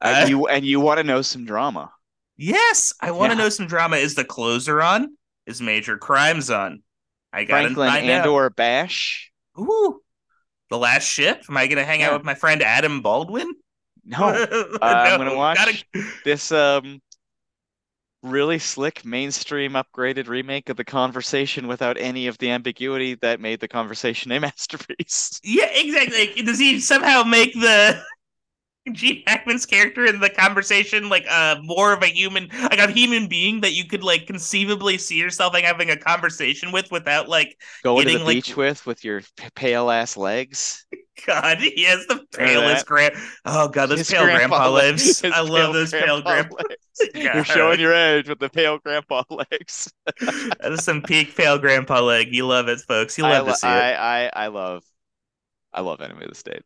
Uh, 0.00 0.14
and 0.18 0.28
you 0.30 0.46
and 0.46 0.64
you 0.64 0.80
want 0.80 0.98
to 0.98 1.04
know 1.04 1.22
some 1.22 1.44
drama. 1.46 1.90
yes, 2.36 2.92
I 3.00 3.12
want 3.12 3.32
to 3.32 3.38
Yeah. 3.38 3.44
know 3.44 3.48
some 3.48 3.66
drama. 3.66 3.96
Is 3.96 4.14
the 4.14 4.24
closer 4.24 4.82
on? 4.82 5.16
Is 5.46 5.60
Major 5.62 5.96
Crimes 5.96 6.50
on? 6.50 6.82
I 7.32 7.44
gotta 7.44 7.64
Franklin 7.64 7.90
find 7.90 8.10
and 8.10 8.20
out. 8.22 8.28
or 8.28 8.50
Bash? 8.50 9.30
Ooh, 9.58 10.00
the 10.70 10.78
last 10.78 11.04
ship. 11.04 11.44
Am 11.48 11.56
I 11.56 11.66
gonna 11.66 11.84
hang 11.84 12.00
Yeah. 12.00 12.08
out 12.08 12.14
with 12.14 12.24
my 12.24 12.34
friend 12.34 12.62
Adam 12.62 13.00
Baldwin? 13.02 13.50
No. 14.04 14.18
I'm 14.82 15.18
gonna 15.18 15.34
watch 15.36 15.56
gotta- 15.56 16.04
this 16.24 16.52
um 16.52 17.00
really 18.24 18.58
slick 18.58 19.04
mainstream 19.04 19.72
upgraded 19.74 20.26
remake 20.28 20.68
of 20.70 20.76
the 20.76 20.84
conversation 20.84 21.66
without 21.68 21.96
any 21.98 22.26
of 22.26 22.38
the 22.38 22.50
ambiguity 22.50 23.14
that 23.16 23.38
made 23.38 23.60
the 23.60 23.68
conversation 23.68 24.32
a 24.32 24.40
masterpiece. 24.40 25.38
Yeah, 25.44 25.68
exactly. 25.70 26.28
Like, 26.28 26.46
does 26.46 26.58
he 26.58 26.80
somehow 26.80 27.22
make 27.22 27.52
the 27.54 28.02
Gene 28.92 29.22
Hackman's 29.26 29.64
character 29.64 30.04
in 30.04 30.20
the 30.20 30.28
conversation 30.28 31.08
like 31.08 31.24
uh 31.30 31.56
more 31.62 31.92
of 31.94 32.02
a 32.02 32.06
human, 32.06 32.48
like 32.62 32.78
a 32.78 32.90
human 32.90 33.28
being 33.28 33.60
that 33.62 33.72
you 33.72 33.86
could 33.86 34.02
like 34.04 34.26
conceivably 34.26 34.98
see 34.98 35.16
yourself 35.16 35.52
like 35.54 35.64
having 35.64 35.90
a 35.90 35.96
conversation 35.96 36.70
with 36.72 36.90
without 36.90 37.28
like 37.28 37.56
Going 37.82 38.04
to 38.06 38.12
Getting, 38.12 38.18
the 38.20 38.24
like- 38.26 38.34
beach 38.36 38.56
with 38.56 38.84
with 38.86 39.04
your 39.04 39.22
pale 39.54 39.90
ass 39.90 40.16
legs. 40.16 40.84
God, 41.26 41.58
he 41.60 41.84
has 41.84 42.06
the 42.06 42.24
palest 42.32 42.86
grand. 42.86 43.14
Oh 43.44 43.68
God, 43.68 43.86
those 43.86 43.98
His 43.98 44.08
pale 44.08 44.24
grandpa, 44.24 44.68
leg- 44.70 44.84
lives. 44.92 45.20
his 45.20 45.32
I 45.32 45.40
love 45.40 45.72
those 45.72 45.92
pale 45.92 46.20
grandpa. 46.22 46.56
legs. 46.68 47.10
You're 47.14 47.44
showing 47.44 47.80
your 47.80 47.92
age 47.94 48.28
with 48.28 48.38
the 48.38 48.48
pale 48.48 48.78
grandpa 48.78 49.22
legs. 49.30 49.92
That 50.06 50.72
is 50.72 50.84
some 50.84 51.02
peak 51.02 51.36
pale 51.36 51.58
grandpa 51.58 52.00
leg. 52.00 52.34
You 52.34 52.46
love 52.46 52.68
it, 52.68 52.80
folks. 52.80 53.16
You 53.18 53.24
I, 53.24 53.38
love 53.38 53.46
lo- 53.46 53.52
to 53.52 53.54
see 53.54 53.68
it. 53.68 53.70
I, 53.76 54.26
I 54.26 54.30
I 54.34 54.46
love 54.48 54.84
I 55.72 55.80
love 55.82 56.00
Enemy 56.00 56.24
of 56.24 56.28
the 56.30 56.34
State. 56.34 56.62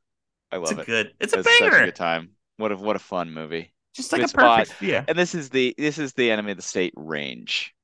I 0.53 0.59
It's 0.63 0.71
love 0.71 0.79
a 0.79 0.83
it. 0.83 0.87
good. 0.87 1.15
It's 1.21 1.35
a 1.37 1.41
It's 1.41 1.57
such 1.57 1.73
a 1.73 1.73
banger. 1.73 1.85
good 1.85 1.97
time. 1.97 2.31
What 2.57 2.73
a 2.73 2.77
what 2.77 2.97
a 2.97 3.01
fun 3.01 3.33
movie. 3.33 3.73
Just 3.95 4.13
like 4.13 4.23
good 4.23 4.27
a 4.27 4.29
perfect. 4.29 4.69
spot. 4.69 4.83
Yeah. 4.83 5.05
And 5.09 5.19
this 5.19 5.35
is 5.35 5.51
the 5.51 5.75
this 5.79 5.99
is 5.99 6.13
the 6.15 6.31
Enemy 6.31 6.53
of 6.53 6.57
the 6.59 6.63
State 6.63 6.95
range 6.97 7.75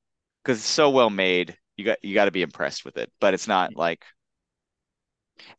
because 0.44 0.58
it's 0.58 0.68
so 0.68 0.90
well 0.90 1.10
made. 1.10 1.56
You 1.76 1.84
got 1.86 1.98
you 2.04 2.14
got 2.14 2.26
to 2.26 2.30
be 2.30 2.42
impressed 2.42 2.84
with 2.84 2.96
it, 2.98 3.12
but 3.20 3.34
it's 3.34 3.48
not 3.48 3.76
like 3.76 4.04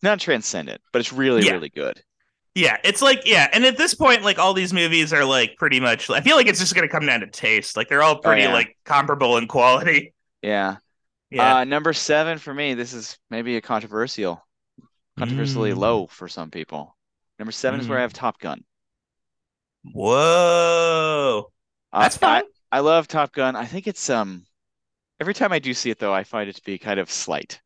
not 0.02 0.20
transcendent, 0.20 0.82
but 0.94 1.00
it's 1.00 1.14
really 1.14 1.44
Yeah. 1.46 1.54
really 1.54 1.70
good. 1.70 2.02
Yeah, 2.56 2.78
it's 2.86 3.02
like 3.02 3.24
yeah, 3.26 3.50
and 3.54 3.66
at 3.66 3.78
this 3.78 3.94
point, 3.94 4.24
like 4.24 4.40
all 4.40 4.54
these 4.54 4.72
movies 4.74 5.12
are 5.14 5.26
like 5.26 5.58
pretty 5.58 5.80
much. 5.82 6.10
I 6.10 6.22
feel 6.22 6.38
like 6.38 6.48
it's 6.48 6.60
just 6.60 6.74
gonna 6.76 6.88
come 6.88 7.06
down 7.06 7.20
to 7.22 7.28
taste. 7.28 7.76
Like 7.76 7.90
they're 7.90 8.04
all 8.04 8.18
pretty 8.20 8.44
Oh, 8.44 8.48
yeah. 8.50 8.54
like 8.54 8.78
comparable 8.86 9.38
in 9.38 9.48
quality. 9.48 10.14
Yeah. 10.42 10.78
Yeah, 11.32 11.58
Uh, 11.58 11.64
number 11.66 11.92
seven 11.94 12.38
for 12.38 12.54
me. 12.54 12.76
This 12.76 12.94
is 12.94 13.18
maybe 13.30 13.58
a 13.58 13.62
controversial, 13.62 14.46
controversially 15.18 15.72
Mm. 15.72 15.78
low 15.78 16.08
for 16.08 16.28
some 16.30 16.52
people. 16.52 16.96
Number 17.40 17.52
seven 17.52 17.80
is 17.82 17.88
where 17.90 17.98
I 17.98 18.02
Mm. 18.02 18.04
have 18.04 18.14
Top 18.14 18.40
Gun. 18.40 18.64
whoa, 19.84 21.52
Uh, 21.92 22.02
that's 22.04 22.18
fine. 22.18 22.44
I, 22.72 22.78
I 22.78 22.80
love 22.82 23.08
Top 23.08 23.34
Gun. 23.34 23.56
I 23.56 23.66
think 23.66 23.88
it's 23.88 24.10
um 24.10 24.46
every 25.20 25.34
time 25.34 25.52
I 25.52 25.60
do 25.60 25.74
see 25.74 25.90
it 25.90 26.00
though, 26.00 26.14
I 26.14 26.24
find 26.24 26.50
it 26.50 26.56
to 26.58 26.64
be 26.64 26.78
kind 26.78 27.00
of 27.00 27.12
slight. 27.12 27.62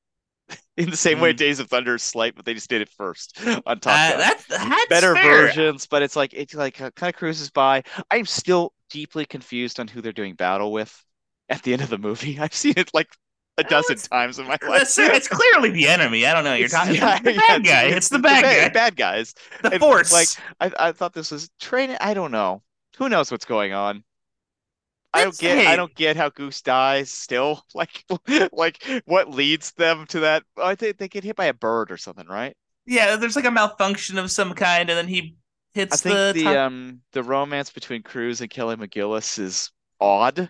In 0.77 0.89
the 0.89 0.97
same 0.97 1.19
way 1.19 1.33
Mm. 1.33 1.37
Days 1.37 1.59
of 1.59 1.69
Thunder 1.69 1.95
is 1.95 2.03
slight, 2.03 2.35
but 2.35 2.45
they 2.45 2.53
just 2.53 2.69
did 2.69 2.81
it 2.81 2.89
first 2.89 3.39
on 3.65 3.79
Top 3.79 3.87
Uh, 4.13 4.17
that's 4.17 4.45
that's 4.45 4.85
Better 4.87 5.13
fair. 5.15 5.47
versions, 5.47 5.85
but 5.87 6.01
it's 6.01 6.15
like 6.15 6.33
it 6.33 6.53
like 6.53 6.79
uh, 6.81 6.91
kind 6.91 7.13
of 7.13 7.17
cruises 7.17 7.49
by. 7.49 7.83
I'm 8.09 8.25
still 8.25 8.73
deeply 8.89 9.25
confused 9.25 9.79
on 9.79 9.87
who 9.87 10.01
they're 10.01 10.11
doing 10.13 10.35
battle 10.35 10.71
with 10.71 11.03
at 11.49 11.61
the 11.63 11.73
end 11.73 11.81
of 11.81 11.89
the 11.89 11.97
movie. 11.97 12.39
I've 12.41 12.53
seen 12.53 12.73
it 12.77 12.89
like 12.93 13.09
a 13.57 13.63
dozen 13.63 13.93
it's- 13.93 14.07
times 14.07 14.39
in 14.39 14.45
my 14.47 14.57
life. 14.67 14.83
It's, 14.83 14.97
it's 14.97 15.27
clearly 15.27 15.69
the 15.71 15.87
enemy. 15.87 16.25
I 16.25 16.33
don't 16.33 16.45
know. 16.45 16.53
You're 16.53 16.65
It's- 16.67 16.71
talking 16.81 16.95
yeah, 16.95 17.19
the 17.19 17.33
yeah, 17.33 17.41
bad 17.47 17.63
guy. 17.65 17.83
It's, 17.85 18.07
the 18.09 18.19
bad 18.19 18.41
ba- 18.43 18.47
guy. 18.47 18.69
Bad 18.69 18.95
guys. 18.95 19.33
the 19.61 19.71
and, 19.73 19.79
force. 19.81 20.13
like, 20.13 20.29
I, 20.61 20.87
I 20.87 20.91
thought 20.93 21.13
this 21.13 21.31
was 21.31 21.49
training. 21.59 21.97
I 21.99 22.13
don't 22.13 22.31
know. 22.31 22.61
Who 22.97 23.09
knows 23.09 23.29
what's 23.31 23.45
going 23.45 23.73
on? 23.73 24.03
I 25.13 25.23
don't 25.23 25.29
It's- 25.29 25.39
get. 25.39 25.67
I 25.67 25.75
don't 25.75 25.93
get 25.95 26.15
how 26.17 26.29
Goose 26.29 26.61
dies 26.61 27.11
still. 27.11 27.63
Like, 27.73 28.03
like 28.51 28.83
what 29.05 29.29
leads 29.29 29.71
them 29.73 30.05
to 30.07 30.21
that? 30.21 30.43
I 30.61 30.75
think 30.75 30.97
they 30.97 31.07
get 31.07 31.23
hit 31.23 31.35
by 31.35 31.45
a 31.45 31.53
bird 31.53 31.91
or 31.91 31.97
something, 31.97 32.27
right? 32.27 32.55
yeah, 32.85 33.15
there's 33.17 33.35
like 33.35 33.45
a 33.45 33.51
malfunction 33.51 34.17
of 34.17 34.31
some 34.31 34.53
kind, 34.53 34.89
and 34.89 34.97
then 34.97 35.07
he 35.07 35.35
hits. 35.73 35.93
I 35.93 35.97
think 35.97 36.15
the, 36.15 36.31
the 36.33 36.43
top- 36.43 36.57
um 36.57 37.01
the 37.13 37.23
romance 37.23 37.69
between 37.71 38.01
Cruise 38.03 38.41
and 38.41 38.49
Kelly 38.49 38.75
McGillis 38.75 39.37
is 39.39 39.71
odd. 39.99 40.49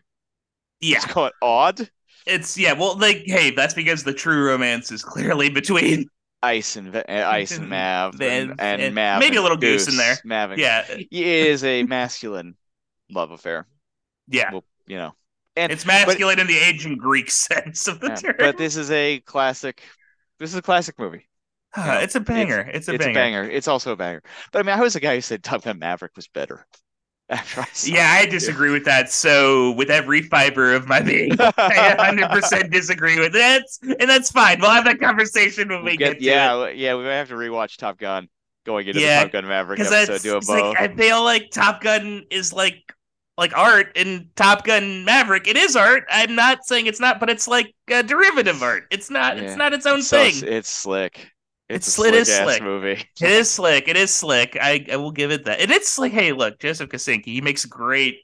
yeah. 0.79 0.99
Let's 0.99 1.05
call 1.11 1.25
it 1.27 1.33
odd. 1.41 1.89
It's 2.25 2.57
yeah. 2.57 2.73
Well, 2.73 2.97
like 2.97 3.23
hey, 3.25 3.51
that's 3.51 3.73
because 3.73 4.03
the 4.03 4.13
true 4.13 4.47
romance 4.47 4.91
is 4.91 5.03
clearly 5.03 5.49
between 5.49 6.05
Ice 6.41 6.75
and 6.77 6.95
uh, 6.95 7.03
Ice 7.07 7.51
and 7.57 7.69
Mav 7.69 8.13
and, 8.21 8.51
And- 8.59 8.81
and, 8.81 8.95
Mav 8.95 9.19
maybe 9.19 9.35
a 9.35 9.39
and 9.39 9.43
little 9.43 9.57
Goose 9.57 9.87
in 9.89 9.97
there. 9.97 10.17
Mav 10.23 10.51
and 10.51 10.59
yeah, 10.59 10.85
it 10.89 11.07
is 11.11 11.63
a 11.65 11.83
masculine 11.83 12.55
love 13.09 13.31
affair. 13.31 13.67
Yeah. 14.29 14.51
Well, 14.51 14.63
you 14.87 14.97
know, 14.97 15.13
and 15.55 15.71
It's 15.71 15.85
masculine 15.85 16.39
in 16.39 16.47
the 16.47 16.57
ancient 16.57 16.99
Greek 16.99 17.29
sense 17.31 17.87
of 17.87 17.99
the 17.99 18.07
yeah, 18.09 18.15
term. 18.15 18.35
but 18.37 18.57
this 18.57 18.75
is 18.75 18.91
a 18.91 19.19
classic. 19.21 19.81
This 20.39 20.51
is 20.51 20.55
a 20.55 20.61
classic 20.61 20.97
movie. 20.99 21.25
You 21.77 21.83
know, 21.85 21.99
it's 21.99 22.15
a 22.15 22.19
banger. 22.19 22.61
It's, 22.61 22.87
a 22.87 22.95
it's 22.95 23.05
banger. 23.05 23.11
a 23.11 23.13
banger. 23.13 23.43
It's 23.43 23.67
also 23.67 23.91
a 23.91 23.95
banger. 23.95 24.23
But 24.51 24.59
I 24.59 24.63
mean, 24.63 24.77
I 24.77 24.81
was 24.81 24.93
the 24.93 24.99
guy 24.99 25.15
who 25.15 25.21
said 25.21 25.43
Top 25.43 25.63
Gun 25.63 25.77
Maverick 25.79 26.13
was 26.15 26.27
better. 26.27 26.65
I 27.29 27.43
Yeah, 27.83 28.11
I 28.11 28.25
disagree 28.25 28.71
with 28.71 28.85
that. 28.85 29.11
So, 29.11 29.71
with 29.73 29.91
every 29.91 30.23
fiber 30.23 30.73
of 30.73 30.87
my 30.87 30.99
being, 31.01 31.31
I 31.39 31.95
100% 32.17 32.71
disagree 32.71 33.19
with 33.19 33.33
that, 33.33 33.63
and 33.83 34.09
that's 34.09 34.31
fine. 34.31 34.59
We'll 34.59 34.71
have 34.71 34.85
that 34.85 34.99
conversation 34.99 35.69
when 35.69 35.83
we 35.83 35.91
We'll 35.91 35.97
get, 35.97 36.13
get, 36.13 36.19
to 36.19 36.25
yeah, 36.25 36.63
it. 36.65 36.77
yeah, 36.77 36.95
we 36.95 37.03
might 37.03 37.11
have 37.13 37.29
to 37.29 37.35
rewatch 37.35 37.77
Top 37.77 37.99
Gun 37.99 38.29
going 38.65 38.87
into 38.87 38.99
Yeah, 38.99 39.19
the 39.19 39.25
Top 39.25 39.33
Gun 39.33 39.47
Maverick 39.47 39.79
episode. 39.79 40.21
Do 40.21 40.33
a 40.33 40.37
it's 40.37 40.49
like 40.49 40.59
both. 40.63 40.75
I 40.79 40.87
feel 40.87 41.23
like 41.23 41.51
Top 41.51 41.81
Gun 41.81 42.25
is 42.31 42.51
like 42.51 42.81
like 43.39 43.57
art, 43.57 43.93
and 43.97 44.29
Top 44.35 44.65
Gun 44.65 45.05
Maverick 45.05 45.47
it 45.47 45.57
is 45.57 45.75
art. 45.75 46.05
I'm 46.11 46.35
not 46.35 46.65
saying 46.65 46.87
it's 46.87 46.99
not, 47.01 47.19
but 47.19 47.29
it's 47.31 47.47
like 47.47 47.73
a 47.89 48.03
derivative 48.03 48.61
art. 48.63 48.85
It's 48.91 49.09
not. 49.09 49.37
Yeah. 49.37 49.43
It's 49.45 49.55
not 49.55 49.73
its 49.73 49.87
own 49.87 50.03
so 50.03 50.17
thing. 50.19 50.29
s- 50.29 50.43
it's 50.43 50.69
slick. 50.69 51.31
It's, 51.69 51.87
It's 51.87 51.97
a 51.97 52.01
sli- 52.01 52.09
it 52.09 52.13
is 52.15 52.29
slick 52.29 52.47
slick. 52.47 52.61
movie. 52.61 53.03
It 53.21 53.31
is 53.31 53.49
slick. 53.49 53.87
It 53.87 53.97
is 53.97 54.13
slick. 54.13 54.57
I, 54.61 54.85
I 54.91 54.97
will 54.97 55.11
give 55.11 55.31
it 55.31 55.45
that. 55.45 55.61
And 55.61 55.71
it's 55.71 55.99
like, 55.99 56.11
hey, 56.11 56.31
look, 56.33 56.59
Joseph 56.59 56.89
Kosinski, 56.89 57.25
he 57.25 57.41
makes 57.41 57.65
great 57.65 58.17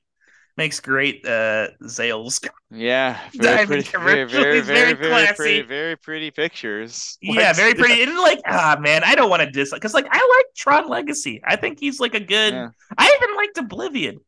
makes 0.58 0.80
great 0.80 1.26
uh 1.26 1.68
Zales. 1.84 2.46
Yeah, 2.72 3.20
very 3.34 3.66
pretty, 3.68 3.84
very, 3.92 4.24
very, 4.26 4.62
very, 4.62 4.94
very 4.94 5.28
pretty, 5.36 5.62
very 5.62 5.96
pretty 5.98 6.32
pictures. 6.32 7.18
Yeah, 7.22 7.54
very 7.54 7.74
pretty. 7.76 8.04
And 8.04 8.16
like, 8.18 8.40
ah 8.48 8.78
man, 8.80 9.04
I 9.04 9.16
don't 9.16 9.30
want 9.30 9.42
to 9.44 9.52
dislike 9.52 9.82
because 9.82 9.94
like 9.94 10.08
I 10.10 10.18
like 10.38 10.56
Tron 10.56 10.90
Legacy. 10.90 11.42
I 11.46 11.56
think 11.58 11.80
he's 11.80 12.00
like 12.00 12.16
a 12.16 12.20
good. 12.20 12.54
I 12.98 13.18
even 13.22 13.36
liked 13.36 13.58
Oblivion. 13.58 14.20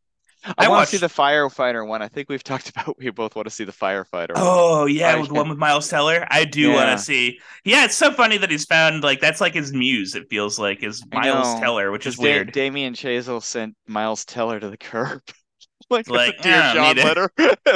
I, 0.46 0.54
I 0.66 0.68
want 0.70 0.88
to 0.88 0.92
see 0.96 1.00
the 1.00 1.12
firefighter 1.12 1.86
one. 1.86 2.02
I 2.02 2.08
think 2.08 2.30
we've 2.30 2.44
talked 2.44 2.70
about 2.76 2.98
we 2.98 3.10
both 3.10 3.36
want 3.36 3.48
to 3.48 3.54
see 3.54 3.64
the 3.64 3.72
firefighter. 3.72 4.30
one. 4.34 4.38
Oh 4.38 4.86
yeah, 4.86 5.16
I- 5.16 5.20
with 5.20 5.32
one 5.32 5.50
with 5.50 5.58
Miles 5.58 5.90
Teller. 5.90 6.26
I 6.30 6.46
do 6.46 6.72
want 6.74 6.90
to 6.98 7.04
see. 7.04 7.40
Yeah, 7.66 7.86
it's 7.86 7.96
so 7.96 8.12
funny 8.12 8.38
that 8.38 8.50
he's 8.52 8.66
found 8.66 9.04
like 9.04 9.20
that's 9.20 9.42
like 9.42 9.54
his 9.54 9.74
muse. 9.74 10.16
It 10.16 10.30
feels 10.30 10.58
like 10.60 10.84
is 10.84 11.04
Miles 11.12 11.60
Teller, 11.60 11.92
which 11.92 12.06
is 12.08 12.16
Da- 12.16 12.24
weird. 12.24 12.52
Damien 12.52 12.94
Chazelle 12.94 13.42
sent 13.44 13.76
Miles 13.88 14.26
Teller 14.26 14.60
to 14.60 14.70
the 14.70 14.78
curb. 14.78 15.22
like, 15.90 16.10
Like, 16.10 16.42
dear 16.42 16.62
John 16.74 16.96
need 16.96 17.04
letter. 17.04 17.30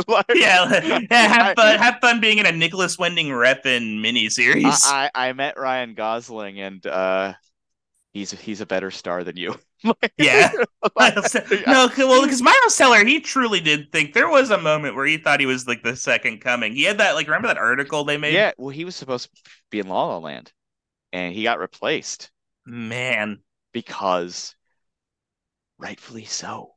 Like, 0.08 0.26
yeah, 0.36 0.82
yeah, 1.10 1.28
have 1.28 1.48
I- 1.48 1.54
fun. 1.56 1.80
Have 1.80 1.98
fun 2.02 2.20
being 2.22 2.38
in 2.40 2.46
a 2.46 2.52
Nicolas 2.52 2.98
Winding 2.98 3.28
Refn 3.28 4.00
miniseries. 4.00 4.82
I, 4.86 5.10
I 5.16 5.30
I 5.30 5.34
met 5.34 5.58
Ryan 5.58 5.94
Gosling 5.94 6.60
and 6.60 6.86
uh 6.86 7.34
he's 8.14 8.32
he's 8.32 8.62
a 8.62 8.66
better 8.66 8.92
star 8.92 9.24
than 9.24 9.38
you. 9.38 9.56
Yeah. 10.18 10.52
Miles 10.98 11.36
no, 11.68 11.90
well, 11.98 12.22
because 12.24 12.42
Miles 12.42 12.76
Teller, 12.78 13.06
he 13.06 13.20
truly 13.20 13.60
did 13.60 13.92
think 13.92 14.14
there 14.14 14.30
was 14.30 14.50
a 14.50 14.58
moment 14.58 14.96
where 14.96 15.06
he 15.06 15.18
thought 15.18 15.40
he 15.40 15.46
was 15.46 15.68
like 15.68 15.84
the 15.84 15.96
second 15.96 16.42
coming. 16.42 16.74
He 16.76 16.84
had 16.84 16.98
that, 17.00 17.14
like, 17.16 17.28
remember 17.28 17.48
that 17.48 17.58
article 17.58 18.04
they 18.04 18.18
made? 18.18 18.34
yeah, 18.34 18.52
well 18.58 18.70
he 18.70 18.86
was 18.86 18.96
supposed 18.96 19.30
to 19.34 19.42
be 19.70 19.80
in 19.80 19.88
La 19.88 20.06
La 20.06 20.18
Land 20.18 20.52
and 21.14 21.34
he 21.34 21.44
got 21.44 21.60
replaced 21.60 22.32
Man, 22.66 23.40
because 23.74 24.56
rightfully 25.78 26.26
so. 26.26 26.76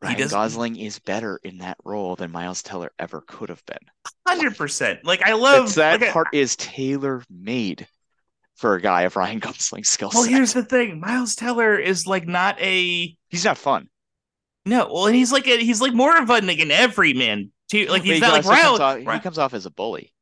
Ryan 0.00 0.28
Gosling 0.28 0.76
is 0.76 1.00
better 1.00 1.40
in 1.42 1.58
that 1.58 1.76
role 1.84 2.14
than 2.14 2.30
Miles 2.30 2.62
Teller 2.62 2.92
ever 3.00 3.20
could 3.26 3.48
have 3.48 3.64
been. 3.66 3.78
hundred 4.26 4.56
percent. 4.56 5.04
Like, 5.04 5.22
I 5.22 5.32
love 5.32 5.64
That's, 5.66 5.74
that 5.74 6.00
like, 6.00 6.10
I- 6.10 6.12
part 6.12 6.28
is 6.32 6.54
tailor 6.56 7.22
made 7.28 7.88
for 8.58 8.74
a 8.74 8.80
guy 8.80 9.02
of 9.02 9.16
Ryan 9.16 9.38
Gosling's 9.40 9.88
skill 9.88 10.10
set. 10.10 10.18
Well, 10.18 10.28
here's 10.28 10.52
the 10.52 10.62
thing: 10.64 11.00
Miles 11.00 11.34
Teller 11.34 11.76
is 11.76 12.06
like 12.06 12.28
not 12.28 12.60
a 12.60 13.16
He's 13.30 13.44
not 13.44 13.56
fun. 13.58 13.88
no. 14.66 14.88
Well, 14.92 15.06
and 15.06 15.16
he's 15.16 15.32
like 15.32 15.46
a, 15.48 15.56
he's 15.58 15.80
like 15.80 15.94
more 15.94 16.16
of 16.20 16.28
a, 16.30 16.40
like 16.42 16.60
an 16.60 16.70
everyman 16.70 17.50
too. 17.70 17.86
Like 17.86 18.02
But 18.02 18.06
he's 18.06 18.14
he 18.16 18.20
not 18.20 18.32
like 18.32 18.46
also 18.46 18.50
comes 18.50 18.80
Ryan. 18.80 19.08
off, 19.08 19.14
he 19.14 19.20
comes 19.20 19.38
off 19.38 19.54
as 19.54 19.64
a 19.66 19.70
bully. 19.70 20.12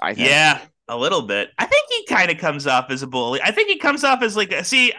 I 0.00 0.14
think. 0.14 0.28
Yeah, 0.28 0.60
a 0.88 0.96
little 0.96 1.22
bit. 1.22 1.50
I 1.58 1.66
think 1.66 1.86
he 1.90 2.06
kind 2.06 2.30
of 2.30 2.38
comes 2.38 2.66
off 2.66 2.90
as 2.90 3.02
a 3.02 3.06
bully. 3.06 3.40
I 3.42 3.50
think 3.52 3.68
he 3.68 3.76
comes 3.78 4.04
off 4.04 4.22
as 4.22 4.36
like 4.36 4.52
a 4.52 4.64
see. 4.64 4.92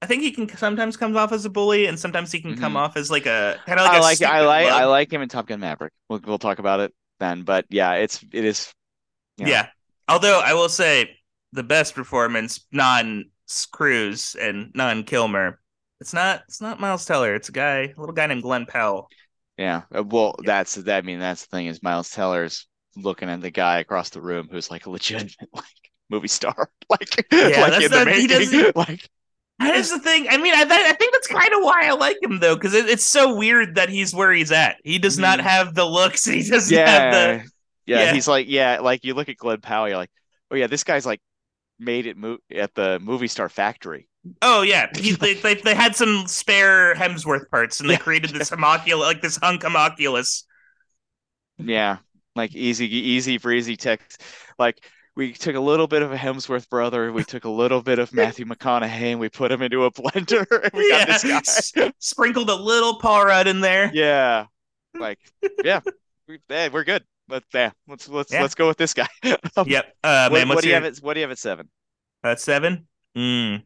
I 0.00 0.06
think 0.06 0.22
he 0.22 0.32
can 0.32 0.48
sometimes 0.56 0.96
comes 0.96 1.16
off 1.16 1.30
as 1.32 1.44
a 1.44 1.50
bully, 1.50 1.86
and 1.86 1.98
sometimes 1.98 2.32
he 2.32 2.40
can 2.40 2.56
come 2.56 2.72
Mhm. 2.74 2.76
off 2.76 2.96
as 2.96 3.08
like 3.10 3.26
a 3.26 3.60
kind 3.66 3.78
of 3.78 3.86
like 3.86 3.94
I 3.94 3.98
a 3.98 4.00
like 4.00 4.22
I 4.22 4.40
like 4.46 4.70
love. 4.70 4.80
I 4.80 4.84
like 4.86 5.12
him 5.12 5.22
in 5.22 5.28
Top 5.28 5.46
Gun 5.46 5.60
Maverick. 5.60 5.92
We'll 6.08 6.20
we'll 6.24 6.38
talk 6.38 6.58
about 6.58 6.80
it 6.80 6.92
then. 7.20 7.42
But 7.42 7.66
yeah, 7.70 7.94
it's 7.94 8.24
it 8.32 8.44
is. 8.44 8.72
you 9.38 9.44
know, 9.46 9.50
Yeah. 9.52 9.68
Although 10.08 10.40
I 10.40 10.54
will 10.54 10.68
say 10.68 11.16
the 11.52 11.62
best 11.62 11.94
performance, 11.94 12.66
non 12.72 13.26
Cruise 13.72 14.34
and 14.40 14.70
non 14.74 15.04
Kilmer, 15.04 15.60
it's 16.00 16.12
not 16.14 16.42
it's 16.48 16.60
not 16.60 16.80
Miles 16.80 17.04
Teller. 17.04 17.34
It's 17.34 17.48
a 17.48 17.52
guy, 17.52 17.78
a 17.96 18.00
little 18.00 18.14
guy 18.14 18.26
named 18.26 18.42
Glen 18.42 18.66
Powell. 18.66 19.08
Yeah. 19.58 19.82
Uh, 19.94 20.02
Well, 20.04 20.36
Yeah. 20.38 20.46
that's 20.46 20.74
that. 20.76 20.98
I 20.98 21.02
mean, 21.02 21.18
that's 21.20 21.42
the 21.46 21.56
thing 21.56 21.66
is 21.66 21.82
Miles 21.82 22.10
Teller's 22.10 22.66
looking 22.96 23.28
at 23.28 23.40
the 23.40 23.50
guy 23.50 23.78
across 23.80 24.10
the 24.10 24.20
room 24.20 24.48
who's 24.50 24.70
like 24.70 24.86
a 24.86 24.90
legitimate 24.90 25.34
like 25.52 25.64
movie 26.10 26.28
star, 26.28 26.70
like 26.90 27.26
Yeah, 27.32 27.60
like 27.60 27.70
that's 27.72 27.84
in 27.86 27.90
the 27.90 28.04
making. 28.04 28.72
Like 28.76 29.08
That 29.58 29.76
is 29.76 29.90
the 29.90 30.00
thing. 30.00 30.26
I 30.28 30.38
mean, 30.38 30.54
I, 30.54 30.62
I 30.62 30.92
think 30.94 31.12
that's 31.12 31.28
kind 31.28 31.52
of 31.54 31.62
why 31.62 31.86
I 31.86 31.92
like 31.92 32.16
him 32.22 32.40
though, 32.40 32.56
because 32.56 32.74
it, 32.74 32.88
it's 32.88 33.04
so 33.04 33.36
weird 33.36 33.76
that 33.76 33.88
he's 33.90 34.14
where 34.14 34.32
he's 34.32 34.50
at. 34.52 34.76
He 34.84 34.98
does 34.98 35.18
not 35.18 35.38
Mhm. 35.38 35.42
have 35.42 35.74
the 35.74 35.84
looks. 35.84 36.24
He 36.24 36.42
doesn't 36.48 36.84
have 36.86 37.04
yeah, 37.04 37.10
the 37.10 37.44
yeah, 37.86 38.04
yeah. 38.04 38.12
He's 38.12 38.26
like 38.28 38.46
yeah, 38.48 38.80
like 38.80 39.04
you 39.04 39.14
look 39.14 39.28
at 39.28 39.36
Glen 39.36 39.60
Powell, 39.60 39.88
you're 39.88 39.96
like, 39.98 40.10
oh 40.50 40.56
yeah, 40.56 40.66
this 40.66 40.84
guy's 40.84 41.06
like 41.06 41.20
made 41.82 42.06
it 42.06 42.16
mo- 42.16 42.38
at 42.54 42.74
the 42.74 42.98
movie 43.00 43.28
star 43.28 43.48
factory. 43.48 44.08
Oh 44.40 44.62
yeah, 44.62 44.86
he, 44.96 45.12
they, 45.12 45.34
they 45.34 45.54
they 45.54 45.74
had 45.74 45.96
some 45.96 46.26
spare 46.28 46.94
Hemsworth 46.94 47.50
parts, 47.50 47.80
and 47.80 47.90
they 47.90 47.94
Yeah. 47.94 47.98
created 47.98 48.30
this 48.30 48.50
homunculus, 48.50 49.04
like 49.06 49.20
this 49.22 49.36
hunk 49.36 49.62
homunculus. 49.62 50.44
Yeah, 51.58 51.98
like 52.34 52.54
easy, 52.54 52.86
easy 52.86 53.38
breezy 53.38 53.76
text. 53.76 54.22
Like 54.58 54.84
we 55.16 55.32
took 55.32 55.56
a 55.56 55.60
little 55.60 55.86
bit 55.86 56.02
of 56.02 56.12
a 56.12 56.16
Hemsworth 56.16 56.68
brother, 56.68 57.12
we 57.12 57.24
took 57.24 57.44
a 57.44 57.50
little 57.50 57.82
bit 57.82 57.98
of 57.98 58.12
Matthew 58.12 58.46
McConaughey, 58.46 59.12
and 59.12 59.20
we 59.20 59.28
put 59.28 59.52
him 59.52 59.60
into 59.62 59.84
a 59.84 59.90
blender, 59.90 60.46
we 60.74 60.88
got 60.90 61.06
this 61.22 61.72
guy. 61.72 61.92
sprinkled 61.98 62.48
a 62.48 62.54
little 62.54 62.98
Paul 62.98 63.24
Rudd 63.26 63.46
in 63.48 63.60
there. 63.60 63.90
Yeah, 63.92 64.46
like 64.98 65.18
yeah, 65.64 65.80
we, 66.28 66.38
yeah, 66.48 66.68
we're 66.72 66.84
good. 66.84 67.04
Let's 67.28 67.46
yeah, 67.54 67.70
let's 67.88 68.08
let's 68.08 68.32
Yeah. 68.32 68.42
let's 68.42 68.54
go 68.54 68.68
with 68.68 68.76
this 68.78 68.94
guy. 68.94 69.08
Um, 69.56 69.68
Yep. 69.68 69.94
Uh, 70.02 70.28
what, 70.28 70.38
man, 70.38 70.48
what 70.48 70.62
do 70.62 70.68
you 70.68 70.74
your 70.74 70.82
have 70.82 70.92
at 70.96 71.02
what 71.02 71.14
do 71.14 71.20
you 71.20 71.24
have 71.24 71.30
at 71.30 71.38
seven? 71.38 71.68
uh, 72.24 72.36
seven? 72.36 72.86
Mm. 73.16 73.62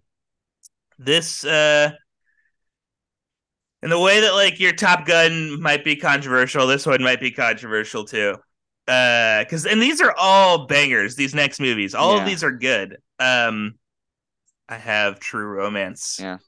This 0.99 1.45
uh, 1.45 1.91
in 3.83 3.91
the 3.91 3.99
way 4.01 4.21
that 4.21 4.33
like 4.35 4.59
your 4.59 4.73
Top 4.73 5.07
Gun 5.07 5.61
might 5.61 5.85
be 5.85 5.97
controversial, 5.97 6.67
this 6.67 6.87
one 6.87 7.03
might 7.03 7.21
be 7.21 7.31
controversial 7.31 8.05
too. 8.05 8.37
Uh, 8.89 9.43
because 9.43 9.67
and 9.67 9.83
these 9.83 10.01
are 10.01 10.15
all 10.17 10.67
bangers. 10.67 11.17
These 11.17 11.35
next 11.35 11.61
movies, 11.61 11.95
all 11.95 12.19
of 12.19 12.25
these 12.25 12.45
are 12.45 12.53
good. 12.53 12.99
Um, 13.19 13.75
I 14.69 14.77
have 14.77 15.19
True 15.21 15.47
Romance. 15.47 16.19
Yeah. 16.21 16.39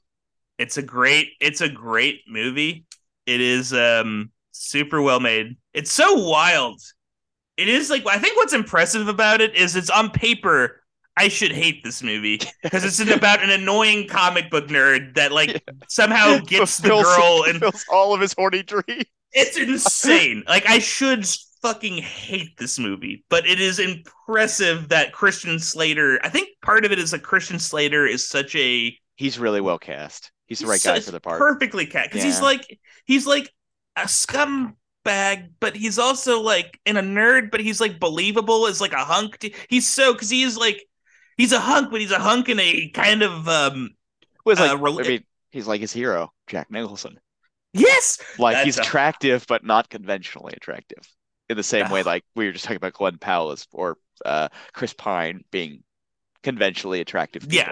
It's 0.57 0.77
a 0.77 0.81
great. 0.81 1.29
It's 1.39 1.61
a 1.61 1.69
great 1.69 2.21
movie. 2.27 2.85
It 3.25 3.41
is 3.41 3.73
um 3.73 4.31
super 4.51 5.01
well 5.01 5.19
made. 5.19 5.57
It's 5.73 5.91
so 5.91 6.13
wild. 6.27 6.81
It 7.59 7.67
is 7.67 7.89
like 7.89 8.05
I 8.07 8.17
think 8.17 8.37
what's 8.37 8.53
impressive 8.53 9.07
about 9.07 9.41
it 9.41 9.55
is 9.55 9.75
it's 9.75 9.89
on 9.89 10.09
paper. 10.11 10.81
I 11.17 11.27
should 11.27 11.51
hate 11.51 11.83
this 11.83 12.01
movie 12.01 12.39
because 12.63 12.85
it's 12.85 12.99
about 13.11 13.43
an 13.43 13.49
annoying 13.49 14.07
comic 14.07 14.49
book 14.49 14.67
nerd 14.69 15.15
that 15.15 15.33
like 15.33 15.61
somehow 15.89 16.39
gets 16.47 16.77
the 16.77 16.87
girl 16.89 17.43
and 17.47 17.59
fulfills 17.59 17.85
all 17.91 18.13
of 18.13 18.21
his 18.21 18.33
horny 18.37 18.63
dreams. 18.63 19.03
it's 19.33 19.57
insane. 19.57 20.43
Like 20.47 20.67
I 20.69 20.79
should 20.79 21.27
fucking 21.61 21.97
hate 21.97 22.57
this 22.57 22.79
movie, 22.79 23.25
but 23.29 23.45
it 23.45 23.59
is 23.59 23.79
impressive 23.79 24.87
that 24.89 25.11
Christian 25.11 25.59
Slater. 25.59 26.19
I 26.23 26.29
think 26.29 26.47
part 26.61 26.85
of 26.85 26.93
it 26.93 26.99
is 26.99 27.11
that 27.11 27.21
Christian 27.23 27.59
Slater 27.59 28.07
is 28.07 28.25
such 28.25 28.55
a 28.55 28.97
He's 29.15 29.37
really 29.37 29.59
well 29.59 29.77
cast. 29.77 30.31
He's 30.45 30.59
the 30.59 30.67
right 30.67 30.79
so- 30.79 30.93
guy 30.93 31.01
for 31.01 31.11
the 31.11 31.19
part. 31.19 31.39
Perfectly 31.39 31.85
cat 31.85 32.09
because 32.09 32.23
he's 32.23 32.41
like 32.41 32.79
he's 33.03 33.27
like 33.27 33.53
a 33.97 34.07
scumbag, 35.05 35.49
but 35.59 35.75
he's 35.75 35.99
also 35.99 36.41
like 36.41 36.79
in 36.85 36.97
a 36.97 37.01
nerd, 37.01 37.51
but 37.51 37.59
he's 37.59 37.79
like 37.81 37.99
believable 37.99 38.67
as 38.67 38.81
like 38.81 38.93
a 38.93 38.97
hunk. 39.05 39.53
He's 39.69 39.87
so 39.87 40.13
because 40.13 40.29
he's 40.29 40.57
like 40.57 40.83
he's 41.37 41.51
a 41.51 41.59
hunk, 41.59 41.91
but 41.91 42.01
he's 42.01 42.11
a 42.11 42.19
hunk 42.19 42.49
in 42.49 42.59
a 42.59 42.89
kind 42.89 43.21
of 43.21 43.47
um 43.47 43.89
was 44.45 44.59
like 44.59 44.71
uh, 44.71 44.77
rel- 44.77 44.99
I 44.99 45.07
mean, 45.07 45.23
he's 45.51 45.67
like 45.67 45.81
his 45.81 45.91
hero, 45.93 46.31
Jack 46.47 46.71
Nicholson. 46.71 47.19
yes 47.73 48.19
Like 48.37 48.55
That's 48.55 48.65
he's 48.65 48.77
a- 48.77 48.81
attractive, 48.81 49.45
but 49.47 49.63
not 49.63 49.89
conventionally 49.89 50.53
attractive. 50.55 51.07
In 51.49 51.57
the 51.57 51.63
same 51.63 51.89
way, 51.89 52.03
like 52.03 52.23
we 52.35 52.45
were 52.45 52.51
just 52.51 52.65
talking 52.65 52.77
about 52.77 52.93
Glen 52.93 53.17
Powell 53.17 53.55
or 53.71 53.97
uh, 54.23 54.49
Chris 54.73 54.93
Pine 54.93 55.43
being 55.49 55.81
conventionally 56.43 57.01
attractive. 57.01 57.41
people. 57.41 57.55
Yeah. 57.57 57.71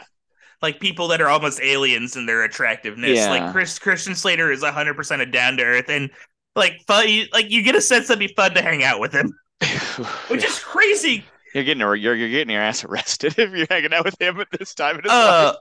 Like 0.64 0.80
people 0.80 1.10
that 1.10 1.22
are 1.22 1.28
almost 1.30 1.62
aliens 1.62 2.16
in 2.16 2.26
their 2.26 2.42
attractiveness. 2.44 3.16
Yeah. 3.18 3.30
Like 3.30 3.52
Chris 3.52 3.78
Christian 3.78 4.16
Slater 4.16 4.52
is 4.52 4.64
hundred 4.64 4.96
percent 4.96 5.22
a 5.22 5.28
down 5.28 5.58
to 5.58 5.64
earth 5.64 5.90
and 5.90 6.10
like 6.58 6.82
fun 6.88 7.08
you, 7.08 7.26
like 7.32 7.50
you 7.52 7.62
get 7.62 7.76
a 7.76 7.82
sense 7.82 8.08
that'd 8.08 8.20
be 8.20 8.34
fun 8.34 8.54
to 8.56 8.62
hang 8.62 8.84
out 8.84 9.00
with 9.00 9.14
him. 9.14 9.32
Which 10.28 10.44
is 10.44 10.60
crazy. 10.60 11.24
you're 11.54 11.64
getting 11.64 11.80
your 11.80 11.96
you're, 11.96 12.16
you're 12.16 12.30
getting 12.30 12.52
your 12.52 12.62
ass 12.62 12.84
arrested 12.84 13.36
if 13.38 13.52
you're 13.52 13.68
hanging 13.70 13.94
out 13.94 14.04
with 14.04 14.20
him 14.20 14.40
at 14.42 14.48
this 14.58 14.74
time 14.74 14.98
in 14.98 15.04
his 15.04 15.12
Uh 15.12 15.54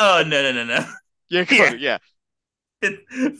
oh 0.00 0.24
no 0.26 0.42
no 0.42 0.52
no 0.52 0.64
no. 0.64 0.86
You're 1.30 1.46
going, 1.46 1.78
yeah. 1.78 1.98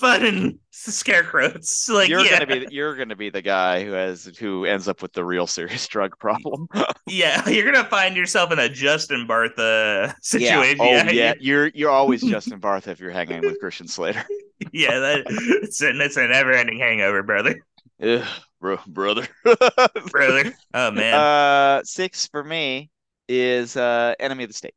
fun 0.00 0.24
and 0.24 0.58
scarecrows. 0.70 1.88
Like 1.92 2.08
you're 2.08 2.24
yeah. 2.24 2.44
gonna 2.44 2.66
be 2.66 2.74
you're 2.74 2.96
gonna 2.96 3.14
be 3.14 3.28
the 3.28 3.42
guy 3.42 3.84
who 3.84 3.92
has 3.92 4.24
who 4.38 4.64
ends 4.64 4.88
up 4.88 5.02
with 5.02 5.12
the 5.12 5.22
real 5.22 5.46
serious 5.46 5.86
drug 5.86 6.18
problem. 6.18 6.66
Yeah, 7.06 7.46
you're 7.46 7.70
gonna 7.70 7.88
find 7.88 8.16
yourself 8.16 8.50
in 8.52 8.58
a 8.58 8.70
Justin 8.70 9.28
Bartha 9.28 10.14
situation. 10.22 10.78
Oh 10.80 10.90
yeah, 10.90 11.10
yeah. 11.10 11.34
You're 11.38 11.66
you're 11.68 11.90
always 11.90 12.22
Justin 12.22 12.58
Bartha 12.58 12.88
if 12.88 13.00
you're 13.00 13.10
hanging 13.10 13.42
with 13.42 13.60
Christian 13.60 13.86
Slater. 13.86 14.24
yeah. 14.72 14.98
That, 14.98 15.24
it's 15.62 15.82
a 15.82 15.90
it's 16.00 16.16
a 16.16 16.26
never 16.28 16.52
ending 16.52 16.78
hangover, 16.78 17.22
brother. 17.22 17.60
Yeah, 17.98 18.26
bro, 18.60 18.78
brother. 18.86 19.26
Brother. 20.10 20.52
Oh 20.74 20.90
man. 20.90 21.14
Uh, 21.14 21.82
six 21.84 22.26
for 22.26 22.42
me 22.42 22.90
is 23.28 23.76
uh, 23.76 24.14
Enemy 24.18 24.44
of 24.44 24.50
the 24.50 24.54
State. 24.54 24.74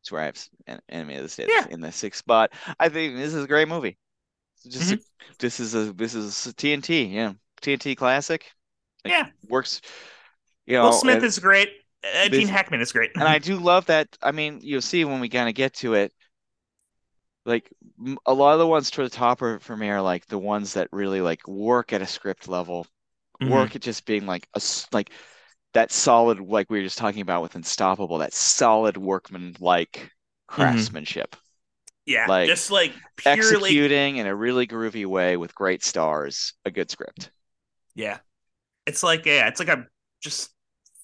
That's 0.00 0.12
where 0.12 0.22
I 0.22 0.26
have 0.26 0.48
En- 0.66 0.80
Enemy 0.88 1.16
of 1.16 1.22
the 1.22 1.28
State 1.28 1.48
Yeah. 1.50 1.66
in 1.70 1.80
the 1.80 1.90
sixth 1.90 2.18
spot. 2.18 2.52
I 2.78 2.88
think 2.88 3.16
this 3.16 3.34
is 3.34 3.44
a 3.44 3.48
great 3.48 3.68
movie. 3.68 3.96
Just 4.68 4.92
Mm-hmm. 4.92 5.32
this 5.38 5.60
is 5.60 5.74
a 5.74 5.92
this 5.94 6.14
is 6.14 6.46
a 6.46 6.52
TNT, 6.52 7.12
yeah, 7.12 7.32
TNT 7.62 7.96
classic. 7.96 8.44
Like, 9.04 9.12
Yeah. 9.14 9.28
works. 9.48 9.80
You 10.66 10.74
know, 10.74 10.84
Will 10.84 10.92
Smith 10.92 11.16
and, 11.16 11.24
is 11.24 11.38
great. 11.38 11.70
Uh, 12.04 12.28
Gene 12.28 12.48
Hackman 12.48 12.80
is 12.82 12.92
great. 12.92 13.12
and 13.14 13.24
I 13.24 13.38
do 13.50 13.56
love 13.56 13.86
that. 13.86 14.08
I 14.22 14.32
mean, 14.32 14.60
you'll 14.62 14.82
see 14.82 15.04
when 15.04 15.20
we 15.20 15.28
kind 15.30 15.48
of 15.48 15.54
get 15.54 15.72
to 15.76 15.94
it. 15.94 16.12
Like 17.46 17.72
a 18.26 18.32
lot 18.34 18.52
of 18.54 18.58
the 18.58 18.66
ones 18.66 18.90
toward 18.90 19.10
the 19.10 19.16
top 19.16 19.42
are, 19.42 19.58
for 19.60 19.76
me 19.76 19.88
are 19.90 20.02
like 20.02 20.26
the 20.26 20.38
ones 20.38 20.74
that 20.74 20.88
really 20.92 21.20
like 21.20 21.46
work 21.48 21.92
at 21.92 22.02
a 22.02 22.06
script 22.06 22.48
level 22.48 22.86
Mhm. 23.40 23.68
work 23.68 23.76
at 23.76 23.82
just 23.82 24.06
being 24.06 24.26
like 24.26 24.48
a 24.54 24.60
like 24.92 25.12
that 25.74 25.92
solid 25.92 26.40
like 26.40 26.70
we 26.70 26.78
were 26.78 26.84
just 26.84 26.98
talking 26.98 27.22
about 27.22 27.42
with 27.42 27.54
unstoppable 27.56 28.18
that 28.18 28.32
solid 28.34 28.96
workman 28.96 29.56
like 29.60 30.10
craftsmanship 30.48 31.36
Yeah, 32.06 32.28
like, 32.28 32.40
just 32.42 32.70
like 32.70 32.94
purely. 33.16 33.88
executing 33.88 34.16
in 34.18 34.26
a 34.26 34.34
really 34.36 34.66
groovy 34.66 35.06
way 35.06 35.36
with 35.36 35.54
great 35.54 35.84
stars 35.84 36.54
a 36.64 36.70
good 36.72 36.90
script 36.90 37.30
Yeah, 37.94 38.18
it's 38.86 39.02
like 39.04 39.26
yeah, 39.26 39.48
it's 39.48 39.60
like 39.60 39.68
a 39.70 39.86
just 40.22 40.52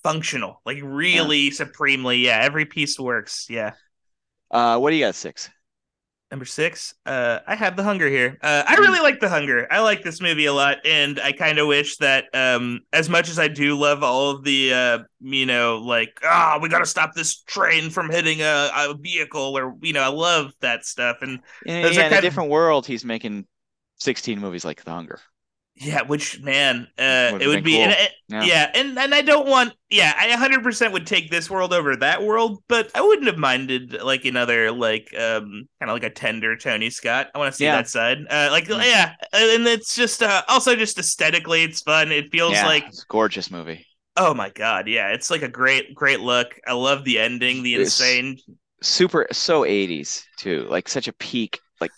functional, 0.05 0.63
like 0.67 0.79
really 0.83 1.51
supremely. 1.51 2.19
Yeah, 2.19 2.41
every 2.43 2.67
piece 2.67 2.99
works. 3.01 3.47
Yeah. 3.51 3.75
uh 4.51 4.79
what 4.79 4.91
do 4.91 4.97
you 4.97 5.05
got 5.05 5.15
six 5.15 5.51
Number 6.35 6.47
six, 6.47 6.95
uh, 7.07 7.39
I 7.47 7.55
have 7.55 7.77
the 7.77 7.85
hunger 7.85 8.09
here. 8.09 8.39
Uh, 8.43 8.65
I 8.67 8.75
really 8.75 8.99
like 8.99 9.21
the 9.21 9.29
hunger. 9.29 9.73
I 9.73 9.79
like 9.83 10.03
this 10.03 10.21
movie 10.21 10.47
a 10.47 10.53
lot, 10.53 10.79
and 10.85 11.21
I 11.21 11.31
kind 11.31 11.61
of 11.61 11.69
wish 11.69 11.99
that, 11.99 12.25
um, 12.35 12.81
as 12.93 13.09
much 13.09 13.29
as 13.29 13.39
I 13.39 13.47
do 13.47 13.79
love 13.79 14.03
all 14.03 14.31
of 14.31 14.43
the, 14.43 14.75
uh, 14.75 14.99
you 15.21 15.47
know, 15.47 15.77
like, 15.77 16.19
ah, 16.25 16.59
we 16.61 16.69
got 16.69 16.81
to 16.81 16.87
stop 16.87 17.15
this 17.15 17.41
train 17.43 17.89
from 17.89 18.11
hitting 18.11 18.41
a, 18.41 18.69
a 18.75 18.97
vehicle, 19.01 19.57
or 19.57 19.77
you 19.81 19.93
know, 19.93 20.03
I 20.03 20.09
love 20.09 20.51
that 20.59 20.85
stuff. 20.85 21.19
And 21.21 21.39
are 21.39 21.43
yeah, 21.67 21.79
in 21.87 21.87
a 21.87 21.95
kind 21.95 22.15
of- 22.15 22.23
different 22.23 22.51
world, 22.51 22.85
he's 22.85 23.05
making 23.05 23.47
16 24.01 24.41
movies 24.41 24.65
like 24.65 24.83
The 24.83 24.91
Hunger. 24.91 25.21
Yeah, 25.77 26.03
which 26.03 26.41
man, 26.41 26.87
uh, 26.99 27.37
it 27.41 27.49
would 27.49 27.65
be, 27.65 27.73
cool. 27.75 27.83
and 27.83 27.93
it- 27.93 28.13
Yeah. 28.29 28.43
yeah, 28.45 28.71
and 28.75 28.99
and 28.99 29.15
I 29.15 29.23
don't 29.23 29.47
want, 29.49 29.75
yeah, 29.91 30.15
I 30.17 30.29
100% 30.29 30.93
would 30.93 31.07
take 31.07 31.31
this 31.31 31.51
world 31.51 31.73
over 31.73 31.97
that 31.97 32.23
world, 32.23 32.63
but 32.69 32.91
I 32.95 33.01
wouldn't 33.03 33.27
have 33.27 33.37
minded 33.39 34.01
like 34.03 34.25
another 34.25 34.71
like 34.73 35.09
um 35.19 35.69
kind 35.81 35.91
of 35.91 35.95
like 35.95 36.05
a 36.05 36.11
tender 36.11 36.57
Tony 36.57 36.91
Scott. 36.91 37.29
I 37.35 37.39
want 37.39 37.53
to 37.53 37.57
see 37.57 37.65
Yeah. 37.65 37.77
that 37.77 37.89
side. 37.89 38.19
Uh, 38.31 38.49
like 38.51 38.67
Mm. 38.69 38.85
yeah, 38.85 39.15
and 39.33 39.67
it's 39.67 39.95
just 39.95 40.23
uh, 40.23 40.43
also 40.49 40.75
just 40.77 40.99
aesthetically, 40.99 41.65
it's 41.65 41.81
fun. 41.83 42.13
It 42.13 42.31
feels 42.33 42.53
Yeah, 42.55 42.67
like 42.67 42.87
it's 42.87 43.03
a 43.03 43.07
gorgeous 43.09 43.51
movie. 43.51 43.87
oh 44.17 44.33
my 44.33 44.51
god, 44.51 44.87
yeah, 44.89 45.09
it's 45.09 45.31
like 45.31 45.43
a 45.43 45.49
great 45.49 45.95
great 45.95 46.21
look. 46.21 46.59
I 46.67 46.73
love 46.73 47.05
the 47.05 47.19
ending, 47.19 47.63
the 47.63 47.75
It's- 47.75 48.01
insane. 48.01 48.39
Super, 48.83 49.27
so 49.33 49.65
80s 49.65 50.25
too. 50.37 50.67
Like 50.69 50.89
such 50.89 51.09
a 51.09 51.13
peak, 51.15 51.59
like 51.81 51.91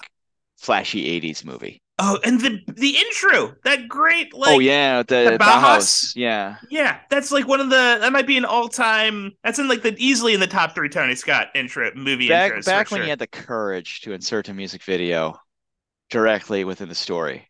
flashy 0.57 1.09
80s 1.21 1.45
movie. 1.45 1.83
Oh, 1.99 2.19
and 2.25 2.39
the 2.41 2.61
the 2.75 2.97
intro, 2.99 3.55
that 3.65 3.89
great 3.89 4.35
like 4.35 4.55
oh 4.55 4.59
yeah, 4.59 4.99
the, 5.03 5.31
the 5.33 5.39
Bauhaus. 5.39 6.13
Bauhaus? 6.13 6.13
Yeah, 6.15 6.57
Yeah, 6.71 7.01
that's 7.09 7.33
like 7.33 7.49
one 7.49 7.61
of 7.61 7.71
the 7.71 7.99
that 8.01 8.13
might 8.13 8.27
be 8.27 8.37
an 8.37 8.45
all 8.45 8.69
time. 8.69 9.33
That's 9.43 9.59
in 9.59 9.67
like 9.67 9.83
the 9.83 9.95
easily 9.97 10.35
in 10.35 10.41
the 10.41 10.47
top 10.47 10.75
three 10.75 10.91
Tony 10.91 11.15
Scott 11.15 11.49
intro 11.55 11.91
movie 11.95 12.29
back 12.29 12.53
intros. 12.53 12.67
back 12.67 12.91
when 12.91 12.99
sure. 12.99 13.05
you 13.05 13.11
had 13.11 13.19
the 13.19 13.27
courage 13.27 14.03
to 14.03 14.13
insert 14.13 14.49
a 14.51 14.55
music 14.55 14.83
video 14.83 15.41
directly 16.11 16.65
within 16.65 16.89
the 16.89 16.95
story 16.95 17.49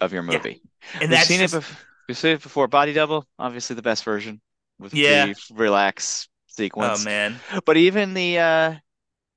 of 0.00 0.12
your 0.14 0.24
Yeah, 0.24 0.38
movie. 0.38 0.62
and 0.94 1.10
We've 1.10 1.10
that's 1.10 1.28
seen 1.28 1.40
just, 1.40 1.54
it. 1.54 1.62
Bef- 1.62 1.76
we've 2.08 2.18
seen 2.18 2.32
it 2.32 2.42
before. 2.42 2.68
Body 2.68 2.94
double, 2.94 3.26
obviously 3.38 3.76
the 3.76 3.82
best 3.82 4.02
version 4.04 4.40
with 4.78 4.94
Yeah. 4.94 5.26
the 5.26 5.34
relax 5.52 6.28
sequence. 6.46 7.02
oh 7.02 7.04
man, 7.04 7.38
But 7.66 7.76
even 7.76 8.14
the 8.14 8.38
uh 8.38 8.74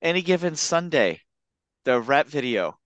any 0.02 0.22
given 0.22 0.56
Sunday, 0.56 1.22
the 1.86 2.00
rap 2.02 2.28
video, 2.28 2.78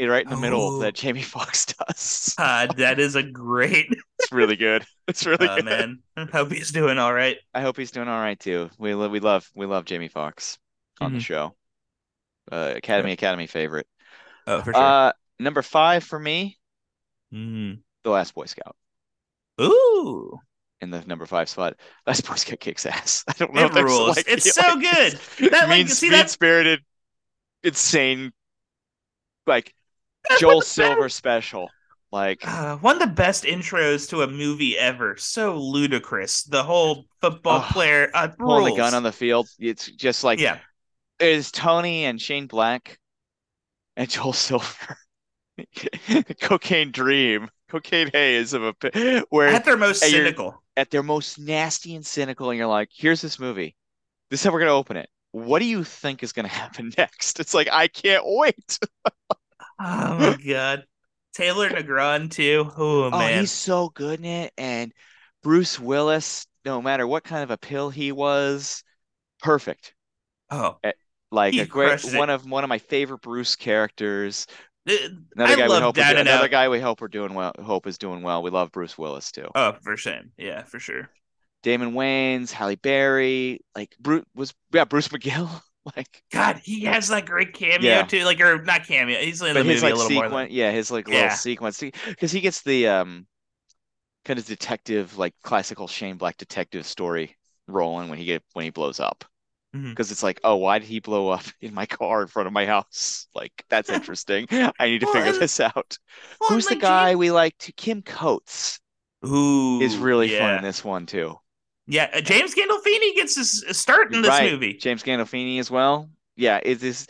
right 0.00 0.24
in 0.24 0.30
the 0.30 0.36
middle 0.36 0.60
Oh. 0.60 0.78
that 0.80 0.94
Jamie 0.94 1.22
Foxx 1.34 1.66
does. 1.66 2.34
uh, 2.38 2.66
that 2.76 2.98
is 2.98 3.14
a 3.16 3.22
great. 3.22 3.86
It's 4.20 4.32
really 4.32 4.56
good. 4.56 4.84
It's 5.06 5.26
really 5.26 5.46
Oh 5.48 5.56
good. 5.56 5.64
man, 5.66 5.98
hope 6.32 6.50
he's 6.50 6.72
doing 6.72 6.96
all 6.98 7.12
right. 7.12 7.36
I 7.52 7.60
hope 7.60 7.76
he's 7.76 7.90
doing 7.90 8.08
all 8.08 8.18
right 8.20 8.38
too. 8.40 8.70
We 8.78 8.94
lo- 8.94 9.08
we 9.10 9.20
love 9.20 9.46
we 9.54 9.66
love 9.66 9.84
Jamie 9.84 10.08
Foxx 10.08 10.56
on 11.00 11.12
the 11.12 11.18
Mhm. 11.18 11.22
show. 11.22 11.56
Uh, 12.50 12.72
Academy 12.76 13.12
Academy 13.12 13.46
favorite. 13.46 13.86
Oh 14.46 14.62
for 14.62 14.72
sure. 14.72 14.82
Uh, 14.82 15.12
number 15.38 15.60
five 15.60 16.04
for 16.04 16.18
me, 16.18 16.58
Mhm. 17.34 17.80
The 18.04 18.10
Last 18.10 18.34
Boy 18.34 18.46
Scout. 18.46 18.76
Ooh, 19.60 20.38
in 20.80 20.90
the 20.90 21.02
number 21.02 21.26
five 21.26 21.48
spot. 21.50 21.74
Last 22.06 22.26
Boy 22.26 22.36
Scout 22.36 22.60
kicks 22.60 22.86
ass. 22.86 23.24
I 23.28 23.32
don't 23.34 23.52
know 23.52 23.66
It 23.66 23.74
rules. 23.74 24.16
like 24.16 24.28
It's 24.28 24.54
so 24.54 24.76
good. 24.76 25.18
That, 25.50 25.68
like, 25.68 25.68
mean, 25.68 25.88
see, 25.88 26.08
that- 26.10 26.30
spirited, 26.30 26.80
insane, 27.62 28.32
like 29.46 29.74
Joel 30.38 30.60
Silver 30.62 31.08
special. 31.08 31.70
Like 32.12 32.46
uh, 32.46 32.76
one 32.76 32.94
of 32.96 33.00
the 33.00 33.14
best 33.14 33.44
intros 33.44 34.08
to 34.10 34.22
a 34.22 34.28
movie 34.28 34.78
ever. 34.78 35.16
So 35.16 35.56
ludicrous. 35.58 36.44
The 36.44 36.62
whole 36.62 37.06
football 37.20 37.64
Oh, 37.68 37.72
player 37.72 38.10
uh, 38.14 38.28
pulling 38.38 38.72
the 38.74 38.76
gun 38.80 38.94
on 38.94 39.02
the 39.02 39.10
field. 39.12 39.48
It's 39.58 39.86
just 39.90 40.22
like 40.22 40.38
yeah. 40.38 40.58
is 41.18 41.50
Tony 41.50 42.04
and 42.04 42.20
Shane 42.20 42.46
Black 42.46 42.98
and 43.96 44.08
Joel 44.08 44.32
Silver. 44.32 44.96
Cocaine 46.40 46.90
Dream, 46.90 47.48
Cocaine 47.68 48.10
Haze 48.12 48.52
of 48.54 48.62
a 48.64 49.24
where 49.30 49.48
At 49.48 49.64
their 49.64 49.76
most 49.76 50.00
cynical. 50.00 50.62
at 50.76 50.90
their 50.90 51.02
most 51.02 51.38
nasty 51.38 51.94
and 51.94 52.04
cynical, 52.04 52.50
and 52.50 52.58
you're 52.58 52.66
like, 52.66 52.90
here's 52.92 53.20
this 53.20 53.38
movie. 53.38 53.76
This 54.30 54.40
is 54.40 54.44
how 54.44 54.52
we're 54.52 54.60
gonna 54.60 54.72
open 54.72 54.96
it. 54.96 55.08
What 55.32 55.58
do 55.60 55.64
you 55.66 55.82
think 55.84 56.22
is 56.22 56.32
gonna 56.32 56.48
happen 56.62 56.92
next? 56.98 57.40
It's 57.40 57.54
like 57.54 57.68
I 57.72 57.88
can't 57.88 58.22
wait. 58.24 58.78
Oh 59.78 60.18
my 60.18 60.36
god. 60.46 60.84
Taylor 61.34 61.68
Negron 61.70 62.30
too. 62.30 62.70
Oh 62.76 63.04
Oh, 63.04 63.10
man. 63.10 63.40
he's 63.40 63.52
so 63.52 63.88
good 63.90 64.20
in 64.20 64.24
it. 64.26 64.52
And 64.56 64.92
Bruce 65.42 65.78
Willis, 65.80 66.46
no 66.64 66.80
matter 66.80 67.06
what 67.06 67.24
kind 67.24 67.42
of 67.42 67.50
a 67.50 67.58
pill 67.58 67.90
he 67.90 68.12
was, 68.12 68.82
perfect. 69.42 69.94
Oh. 70.50 70.78
Like 71.32 71.54
He 71.54 71.60
a 71.60 71.66
great 71.66 72.02
one 72.14 72.30
of 72.30 72.48
one 72.48 72.62
of 72.64 72.68
my 72.68 72.78
favorite 72.78 73.20
Bruce 73.22 73.56
characters. 73.56 74.46
Uh, 74.88 74.94
Another 75.34 75.52
I 75.54 75.56
guy 75.56 75.68
we 75.68 75.80
hope 75.80 75.96
Down 75.96 76.14
do- 76.14 76.20
another 76.20 76.44
Out. 76.44 76.50
guy 76.50 76.68
we 76.68 76.78
hope 76.78 77.00
we're 77.00 77.08
doing 77.08 77.34
well. 77.34 77.52
Hope 77.60 77.86
is 77.86 77.98
doing 77.98 78.22
well. 78.22 78.42
We 78.42 78.50
love 78.50 78.70
Bruce 78.70 78.96
Willis 78.96 79.32
too. 79.32 79.48
Oh, 79.54 79.72
for 79.82 79.96
shame. 79.96 80.30
Yeah, 80.36 80.62
for 80.62 80.78
sure. 80.78 81.10
Damon 81.62 81.92
Wayans, 81.94 82.52
Halle 82.52 82.76
Berry, 82.76 83.60
like 83.74 83.96
Bruce 83.98 84.24
was 84.34 84.54
yeah 84.72 84.84
Bruce 84.84 85.08
McGill. 85.08 85.48
Like 85.96 86.22
God, 86.32 86.60
he 86.64 86.84
has 86.84 87.08
that 87.08 87.26
great 87.26 87.52
cameo 87.52 87.88
Yeah. 87.90 88.02
too. 88.04 88.24
Like, 88.24 88.40
or 88.40 88.62
not 88.62 88.86
cameo. 88.86 89.18
He's 89.20 89.42
in 89.42 89.48
the 89.48 89.54
but 89.54 89.66
movie 89.66 89.80
like 89.80 89.92
a 89.92 89.96
little 89.96 90.10
more. 90.12 90.24
sequence, 90.24 90.48
Than, 90.48 90.56
yeah, 90.56 90.70
his 90.70 90.90
like 90.90 91.06
little 91.06 91.22
Yeah. 91.22 91.34
sequence 91.34 91.80
because 92.08 92.32
he 92.32 92.40
gets 92.40 92.62
the 92.62 92.88
um 92.88 93.26
kind 94.24 94.38
of 94.38 94.46
detective 94.46 95.18
like 95.18 95.34
classical 95.42 95.86
Shane 95.86 96.16
Black 96.16 96.36
detective 96.38 96.86
story 96.86 97.36
rolling 97.68 98.08
when 98.08 98.18
he 98.18 98.24
get 98.24 98.42
when 98.54 98.64
he 98.64 98.70
blows 98.70 99.00
up 99.00 99.24
because 99.72 100.12
it's 100.12 100.22
like 100.22 100.38
oh 100.44 100.54
why 100.56 100.78
did 100.78 100.86
he 100.86 101.00
blow 101.00 101.28
up 101.30 101.42
in 101.60 101.74
my 101.74 101.84
car 101.84 102.22
in 102.22 102.28
front 102.28 102.46
of 102.46 102.52
my 102.52 102.64
house 102.64 103.26
like 103.34 103.52
that's 103.68 103.90
interesting 103.90 104.46
I 104.50 104.86
need 104.86 105.00
to 105.00 105.06
Well, 105.06 105.14
figure 105.14 105.32
and- 105.32 105.40
this 105.40 105.58
out 105.60 105.98
Well, 106.40 106.50
who's 106.50 106.66
the 106.66 106.76
guy 106.76 107.16
we 107.16 107.30
like 107.32 107.58
to 107.58 107.72
Kim 107.72 108.00
Coates 108.02 108.78
James- 109.24 109.32
Ooh, 109.34 109.80
is 109.80 109.96
really 109.96 110.28
fun 110.38 110.58
in 110.58 110.62
this 110.62 110.84
one 110.84 111.06
too 111.06 111.36
Yeah, 111.86 112.10
uh, 112.14 112.20
James 112.20 112.54
Gandolfini 112.54 113.14
gets 113.14 113.36
his 113.36 113.62
his 113.66 113.78
start 113.78 114.12
in 114.14 114.22
this 114.22 114.28
right 114.30 114.50
movie. 114.52 114.74
James 114.74 115.02
Gandolfini 115.02 115.58
as 115.58 115.70
well 115.70 116.10
yeah 116.36 116.58
it 116.62 116.82
is 116.82 117.06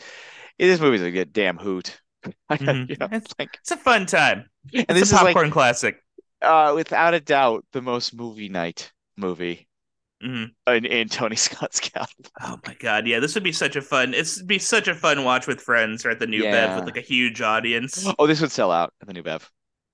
it, 0.59 0.67
this 0.67 0.79
movie's 0.79 1.01
a 1.01 1.09
good 1.11 1.33
damn 1.33 1.57
hoot 1.57 1.99
I 2.49 2.57
Mhm. 2.57 2.89
you 2.89 2.95
know, 2.99 3.05
It's- 3.05 3.33
like 3.39 3.57
It's 3.61 3.71
a 3.71 3.77
fun 3.77 4.05
time. 4.05 4.49
and 4.73 4.85
this 4.89 4.97
a 4.97 5.01
is 5.01 5.13
like 5.13 5.23
popcorn 5.33 5.51
classic. 5.51 6.01
uh, 6.41 6.73
without 6.75 7.13
a 7.13 7.19
doubt, 7.19 7.65
the 7.71 7.81
most 7.81 8.13
movie 8.13 8.49
night 8.49 8.91
movie 9.17 9.67
Mhm. 10.23 10.51
in, 10.67 10.85
in 10.85 11.07
Tony 11.09 11.35
Scott's 11.45 11.79
catalog. 11.79 12.27
Oh 12.41 12.57
my 12.67 12.73
god, 12.75 13.07
yeah, 13.07 13.19
this 13.19 13.33
would 13.35 13.43
be 13.43 13.51
such 13.51 13.75
a 13.75 13.81
fun. 13.81 14.13
It's 14.13 14.41
be 14.41 14.59
such 14.59 14.87
a 14.87 14.95
fun 14.95 15.23
watch 15.23 15.45
with 15.47 15.61
friends 15.61 16.05
or 16.05 16.09
at 16.11 16.19
the 16.19 16.27
new 16.27 16.41
Bev 16.43 16.75
with 16.75 16.85
like 16.85 16.97
a 16.97 17.01
huge 17.07 17.41
audience. 17.41 18.05
Oh, 18.19 18.27
this 18.27 18.41
would 18.41 18.51
sell 18.51 18.71
out 18.71 18.93
at 19.01 19.07
the 19.07 19.13
New 19.13 19.23
Bev. 19.23 19.49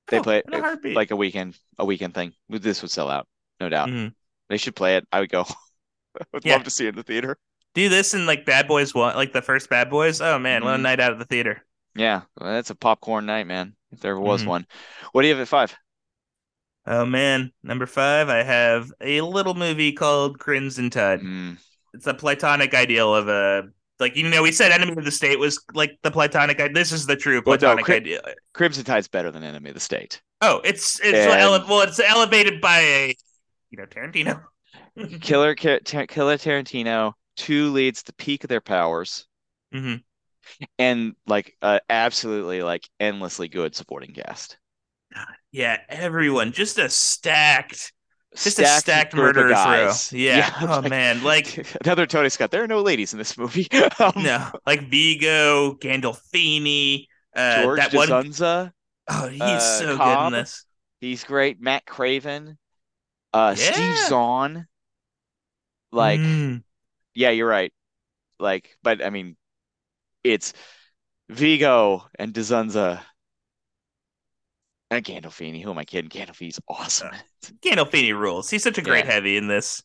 They 0.08 0.20
Oh, 0.20 0.24
play 0.24 0.38
it 0.40 0.46
a 0.54 0.90
like 0.94 1.12
a 1.12 1.16
weekend, 1.16 1.58
a 1.80 1.86
weekend 1.86 2.14
thing. 2.14 2.34
This 2.50 2.82
would 2.82 2.92
sell 2.92 3.10
out, 3.10 3.28
no 3.60 3.70
doubt. 3.70 3.90
Mhm. 3.90 4.14
They 4.52 4.58
should 4.58 4.76
play 4.76 4.98
it. 4.98 5.08
I 5.14 5.22
would 5.22 5.32
go. 5.32 5.46
I 6.20 6.24
would 6.34 6.46
Yeah. 6.46 6.56
love 6.56 6.66
to 6.66 6.70
see 6.70 6.86
it 6.86 6.90
in 6.90 6.96
the 6.96 7.04
theater. 7.04 7.38
Do 7.74 7.88
this 7.88 8.14
in 8.14 8.26
like 8.26 8.46
Bad 8.46 8.68
Boys 8.68 8.94
One, 8.94 9.16
like 9.16 9.32
the 9.32 9.42
first 9.42 9.70
Bad 9.70 9.90
Boys. 9.90 10.20
Oh 10.20 10.38
man, 10.38 10.64
what 10.66 10.76
a 10.76 10.78
Mhm. 10.78 10.82
night 10.82 11.00
out 11.00 11.14
of 11.14 11.20
the 11.20 11.26
theater. 11.26 11.66
Yeah, 11.96 12.22
well, 12.38 12.52
that's 12.54 12.70
a 12.70 12.76
popcorn 12.76 13.26
night, 13.26 13.48
man. 13.48 13.76
If 13.92 14.02
there 14.02 14.20
was 14.20 14.44
Mhm. 14.44 14.48
one. 14.48 14.68
What 15.14 15.22
do 15.22 15.30
you 15.30 15.34
have 15.34 15.42
at 15.42 15.48
five? 15.48 15.74
Oh 16.86 17.06
man, 17.06 17.52
number 17.64 17.86
five, 17.86 18.28
I 18.28 18.44
have 18.44 18.92
a 19.00 19.22
little 19.22 19.54
movie 19.54 19.94
called 19.94 20.38
Crimson 20.40 20.90
Tide. 20.90 21.22
Mm, 21.22 21.58
It's 21.94 22.08
a 22.08 22.14
platonic 22.14 22.74
ideal 22.74 23.16
of 23.16 23.28
a 23.30 23.70
like 24.00 24.16
you 24.18 24.28
know 24.28 24.42
we 24.44 24.52
said 24.52 24.72
Enemy 24.72 24.94
of 24.98 25.06
the 25.06 25.12
State 25.12 25.40
was 25.40 25.64
like 25.74 25.98
the 26.04 26.12
platonic. 26.12 26.58
This 26.74 26.92
is 26.92 27.06
the 27.06 27.16
true 27.16 27.42
Well, 27.46 27.56
no, 27.56 27.60
platonic 27.60 27.86
Cri- 27.86 27.96
ideal. 27.98 28.22
Crimson 28.54 28.84
Tide's 28.84 29.08
better 29.08 29.32
than 29.32 29.44
Enemy 29.44 29.70
of 29.70 29.74
the 29.76 29.80
State. 29.80 30.22
Oh, 30.42 30.60
it's 30.66 31.00
it's 31.02 31.18
And- 31.18 31.68
well, 31.70 31.82
it's 31.82 32.00
elevated 32.00 32.60
by 32.62 32.80
a 32.80 33.16
you 33.72 33.78
know 33.78 33.86
Tarantino. 33.86 34.44
Killer, 35.22 35.56
Tar- 35.56 36.08
Killer 36.08 36.38
Tarantino. 36.38 37.14
Two 37.36 37.72
leads 37.72 38.04
the 38.04 38.14
peak 38.14 38.44
of 38.44 38.50
their 38.50 38.62
powers, 38.62 39.26
hmm 39.74 39.96
and 40.80 41.14
like 41.28 41.56
uh, 41.62 41.80
absolutely 41.90 42.62
like 42.64 42.88
endlessly 43.00 43.48
good 43.48 43.76
supporting 43.76 44.14
cast. 44.14 44.58
Yeah, 45.52 45.78
everyone 45.90 46.52
just 46.52 46.78
a 46.80 46.90
stacked, 46.90 47.94
just 48.36 48.60
a 48.60 48.66
Stacked 48.66 49.14
murder 49.14 49.46
row. 49.46 49.50
guys. 49.52 50.12
Yeah. 50.14 50.50
oh 50.62 50.80
like- 50.82 50.90
man, 50.90 51.24
like 51.24 51.68
another 51.84 52.06
Tony 52.08 52.30
Scott. 52.30 52.52
There 52.52 52.64
are 52.64 52.68
no 52.68 52.82
ladies 52.82 53.14
in 53.14 53.20
this 53.20 53.38
movie. 53.38 53.68
Um, 54.00 54.14
no, 54.18 54.50
like 54.66 54.90
Viggo, 54.90 55.76
Gandolfini, 55.76 57.08
uh, 57.36 57.64
George 57.64 57.78
that 57.80 57.94
one 57.94 58.08
Dzundza, 58.08 58.72
oh 59.10 59.28
he's 59.28 59.42
uh, 59.42 59.60
so 59.60 59.98
good 59.98 60.26
in 60.28 60.34
this. 60.34 60.66
he's 61.02 61.24
great. 61.24 61.62
Matt 61.62 61.86
Craven, 61.86 62.58
uh, 63.34 63.56
Steve 63.56 63.78
Yeah. 63.78 64.08
Zahn. 64.08 64.68
Like, 65.92 66.20
Mm. 66.22 66.64
yeah, 67.14 67.32
you're 67.32 67.48
right. 67.48 67.74
Like, 68.40 68.76
but 68.82 69.04
I 69.04 69.10
mean, 69.10 69.36
it's 70.24 70.54
Viggo 71.30 72.08
and 72.18 72.34
Dzundza 72.34 73.02
and 74.90 75.04
Gandolfini. 75.06 75.62
Who 75.64 75.72
am 75.72 75.78
I 75.78 75.86
kidding? 75.86 76.10
Gandolfini's 76.10 76.60
awesome. 76.68 77.12
Gandolfini 77.62 78.18
rules. 78.18 78.50
He's 78.50 78.64
such 78.64 78.78
a 78.78 78.82
great 78.82 79.06
Yeah. 79.06 79.12
heavy 79.12 79.38
in 79.38 79.48
this. 79.48 79.84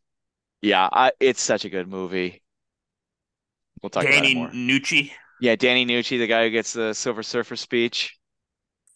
Yeah, 0.62 0.88
I, 0.90 1.12
it's 1.20 1.42
such 1.42 1.64
a 1.64 1.68
good 1.70 1.88
movie. 1.88 2.42
We'll 3.82 3.90
talk 3.90 4.04
Danny 4.04 4.32
about. 4.32 4.52
Danny 4.52 4.68
nucci. 4.68 5.12
Yeah, 5.40 5.54
Danny 5.54 5.84
Nucci, 5.84 6.18
the 6.18 6.26
guy 6.26 6.44
who 6.44 6.50
gets 6.50 6.72
the 6.72 6.94
Silver 6.94 7.22
Surfer 7.22 7.56
speech. 7.56 8.16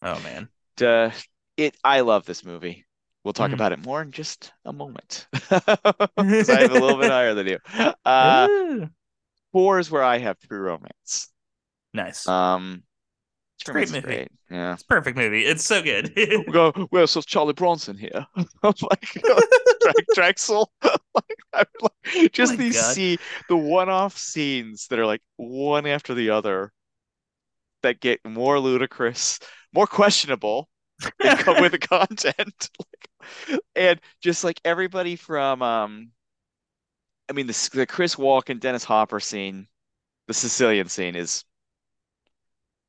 Oh 0.00 0.18
man. 0.20 0.48
Uh, 0.80 1.10
it. 1.58 1.76
I 1.84 2.00
love 2.00 2.24
this 2.24 2.44
movie. 2.44 2.86
We'll 3.24 3.34
talk 3.34 3.50
Mhm. 3.50 3.54
about 3.54 3.72
it 3.72 3.84
more 3.84 4.02
in 4.02 4.12
just 4.12 4.52
a 4.64 4.72
moment 4.72 5.28
because 5.32 6.48
I 6.48 6.62
have 6.62 6.70
a 6.72 6.74
little 6.80 6.98
bit 6.98 7.10
higher 7.10 7.34
than 7.34 7.46
you. 7.48 7.58
Uh, 8.04 8.86
four 9.52 9.78
is 9.78 9.90
where 9.90 10.02
I 10.04 10.18
have 10.18 10.38
True 10.40 10.60
Romance. 10.60 11.28
nice. 11.94 12.26
Um, 12.28 12.82
It's 13.60 13.68
a 13.68 13.72
great 13.72 13.90
movie. 13.90 14.00
great. 14.02 14.28
Yeah. 14.50 14.72
It's 14.74 14.82
a 14.82 14.86
perfect 14.86 15.16
movie. 15.16 15.44
It's 15.44 15.64
so 15.64 15.82
good. 15.82 16.12
We 16.16 16.44
go, 16.52 16.72
well, 16.92 17.06
so 17.06 17.20
Charlie 17.20 17.52
Bronson 17.54 17.96
here. 17.98 18.26
I'm 18.36 18.74
like, 18.90 19.12
Dre- 19.12 20.06
Drexl. 20.16 20.66
like, 20.82 21.68
like, 21.82 22.32
just 22.32 22.54
Oh 22.54 22.56
these 22.56 22.80
God. 22.80 22.94
see 22.94 23.18
the 23.48 23.56
one-off 23.56 24.16
scenes 24.18 24.86
that 24.88 24.98
are 24.98 25.06
like 25.06 25.22
one 25.36 25.86
after 25.86 26.14
the 26.14 26.30
other 26.30 26.72
that 27.82 28.00
get 28.00 28.20
more 28.24 28.58
ludicrous, 28.60 29.38
more 29.72 29.86
questionable 29.86 30.68
in 31.22 31.36
co- 31.36 31.56
with 31.56 31.72
the 31.72 31.78
content. 31.78 32.70
And 33.76 34.00
just 34.20 34.44
like 34.44 34.60
everybody 34.64 35.14
from 35.16 35.62
um 35.62 36.10
I 37.28 37.32
mean 37.32 37.46
the 37.46 37.70
the 37.72 37.86
Chris 37.86 38.16
Walken, 38.16 38.60
Dennis 38.60 38.84
Hopper 38.84 39.20
scene, 39.20 39.68
the 40.28 40.34
Sicilian 40.34 40.88
scene 40.88 41.16
is 41.16 41.44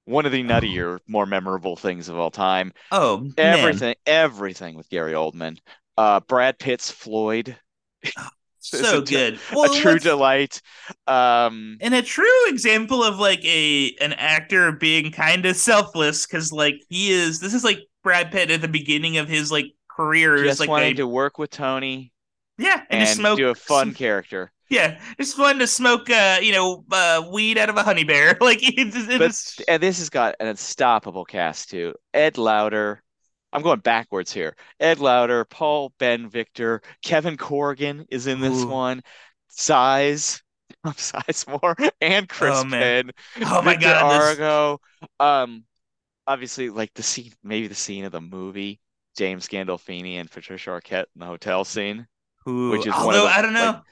one 0.06 0.26
of 0.26 0.32
the 0.32 0.44
nuttier, 0.44 1.00
more 1.08 1.26
memorable 1.26 1.76
things 1.76 2.10
of 2.10 2.18
all 2.18 2.32
time. 2.32 2.74
oh 2.92 3.32
man. 3.38 3.38
Everything, 3.54 3.96
everything 4.06 4.76
with 4.76 4.90
Gary 4.90 5.14
Oldman. 5.14 5.60
Uh, 5.98 6.20
Brad 6.22 6.60
Pitt's 6.60 6.92
Floyd, 6.92 7.58
So 8.60 9.00
a 9.00 9.02
tr- 9.04 9.04
good. 9.10 9.42
a 9.64 9.70
Well, 9.70 9.70
true 9.70 10.00
delight. 10.00 10.62
Um, 11.08 11.82
and 11.82 11.94
a 11.96 12.02
true 12.02 12.50
example 12.50 13.04
of 13.04 13.18
like 13.20 13.44
a 13.44 13.96
an 14.02 14.14
actor 14.14 14.72
being 14.72 15.12
kind 15.12 15.46
of 15.46 15.56
selfless 15.56 16.26
because 16.26 16.52
like 16.52 16.76
he 16.90 17.12
is 17.12 17.40
this 17.40 17.54
is 17.54 17.64
like 17.64 17.80
Brad 18.04 18.32
Pitt 18.32 18.52
at 18.52 18.62
the 18.62 18.68
beginning 18.68 19.18
of 19.18 19.28
his 19.28 19.52
like 19.52 19.74
career 19.90 20.44
just 20.44 20.60
like 20.60 20.70
wanting 20.70 20.94
a, 20.94 20.96
to 20.96 21.08
work 21.08 21.38
with 21.38 21.50
Tony 21.50 22.12
yeah 22.58 22.82
and, 22.90 23.02
and 23.02 23.02
just 23.02 23.16
smoke 23.16 23.38
do 23.38 23.50
a 23.50 23.56
fun 23.56 23.94
character. 23.94 24.52
yeah 24.70 25.00
it's 25.18 25.34
fun 25.34 25.60
to 25.60 25.68
smoke 25.68 26.10
uh 26.10 26.38
you 26.42 26.52
know 26.54 26.84
uh 26.92 27.24
weed 27.32 27.58
out 27.58 27.70
of 27.70 27.78
a 27.78 27.84
honey 27.84 28.04
bear 28.04 28.38
like 28.42 28.60
it, 28.62 28.74
it, 28.96 29.20
But 29.20 29.56
and 29.68 29.82
this 29.82 30.00
has 30.00 30.10
got 30.10 30.36
an 30.40 30.48
unstoppable 30.48 31.26
cast 31.26 31.70
too. 31.70 31.94
Ed 32.14 32.38
Lauter. 32.38 33.02
I'm 33.54 33.64
going 33.64 33.80
backwards 33.82 34.32
here. 34.32 34.56
Ed 34.80 35.00
Lauter, 35.00 35.44
Paul 35.44 35.92
Ben 36.00 36.30
Victor, 36.30 36.82
Kevin 37.04 37.36
Corrigan 37.36 38.06
is 38.10 38.26
in 38.28 38.40
this 38.40 38.64
Ooh. 38.64 38.68
one. 38.70 39.02
Size, 39.50 40.42
Sizemore, 40.86 41.90
and 42.02 42.30
Chris 42.30 42.64
Oh. 42.66 42.70
Penn. 42.70 43.12
oh 43.46 43.62
my 43.62 43.74
Victor 43.74 43.88
god 43.88 44.10
this, 44.10 44.40
Argo. 44.40 44.80
Um, 45.20 45.66
obviously, 46.28 46.70
like 46.70 46.94
the 46.94 47.04
scene, 47.04 47.34
maybe 47.44 47.68
the 47.68 47.76
scene 47.76 48.06
of 48.06 48.12
the 48.12 48.22
movie, 48.22 48.80
James 49.18 49.48
Gandolfini 49.48 50.16
and 50.16 50.30
Patricia 50.30 50.70
Arquette 50.72 51.06
in 51.16 51.20
the 51.20 51.26
hotel 51.26 51.64
scene. 51.66 52.08
Ooh, 52.48 52.72
which 52.72 52.88
is 52.88 52.94
one 52.94 53.16
of 53.16 53.24
the, 53.24 53.28
I 53.28 53.42
don't 53.42 53.54
know 53.54 53.72
like, 53.74 53.84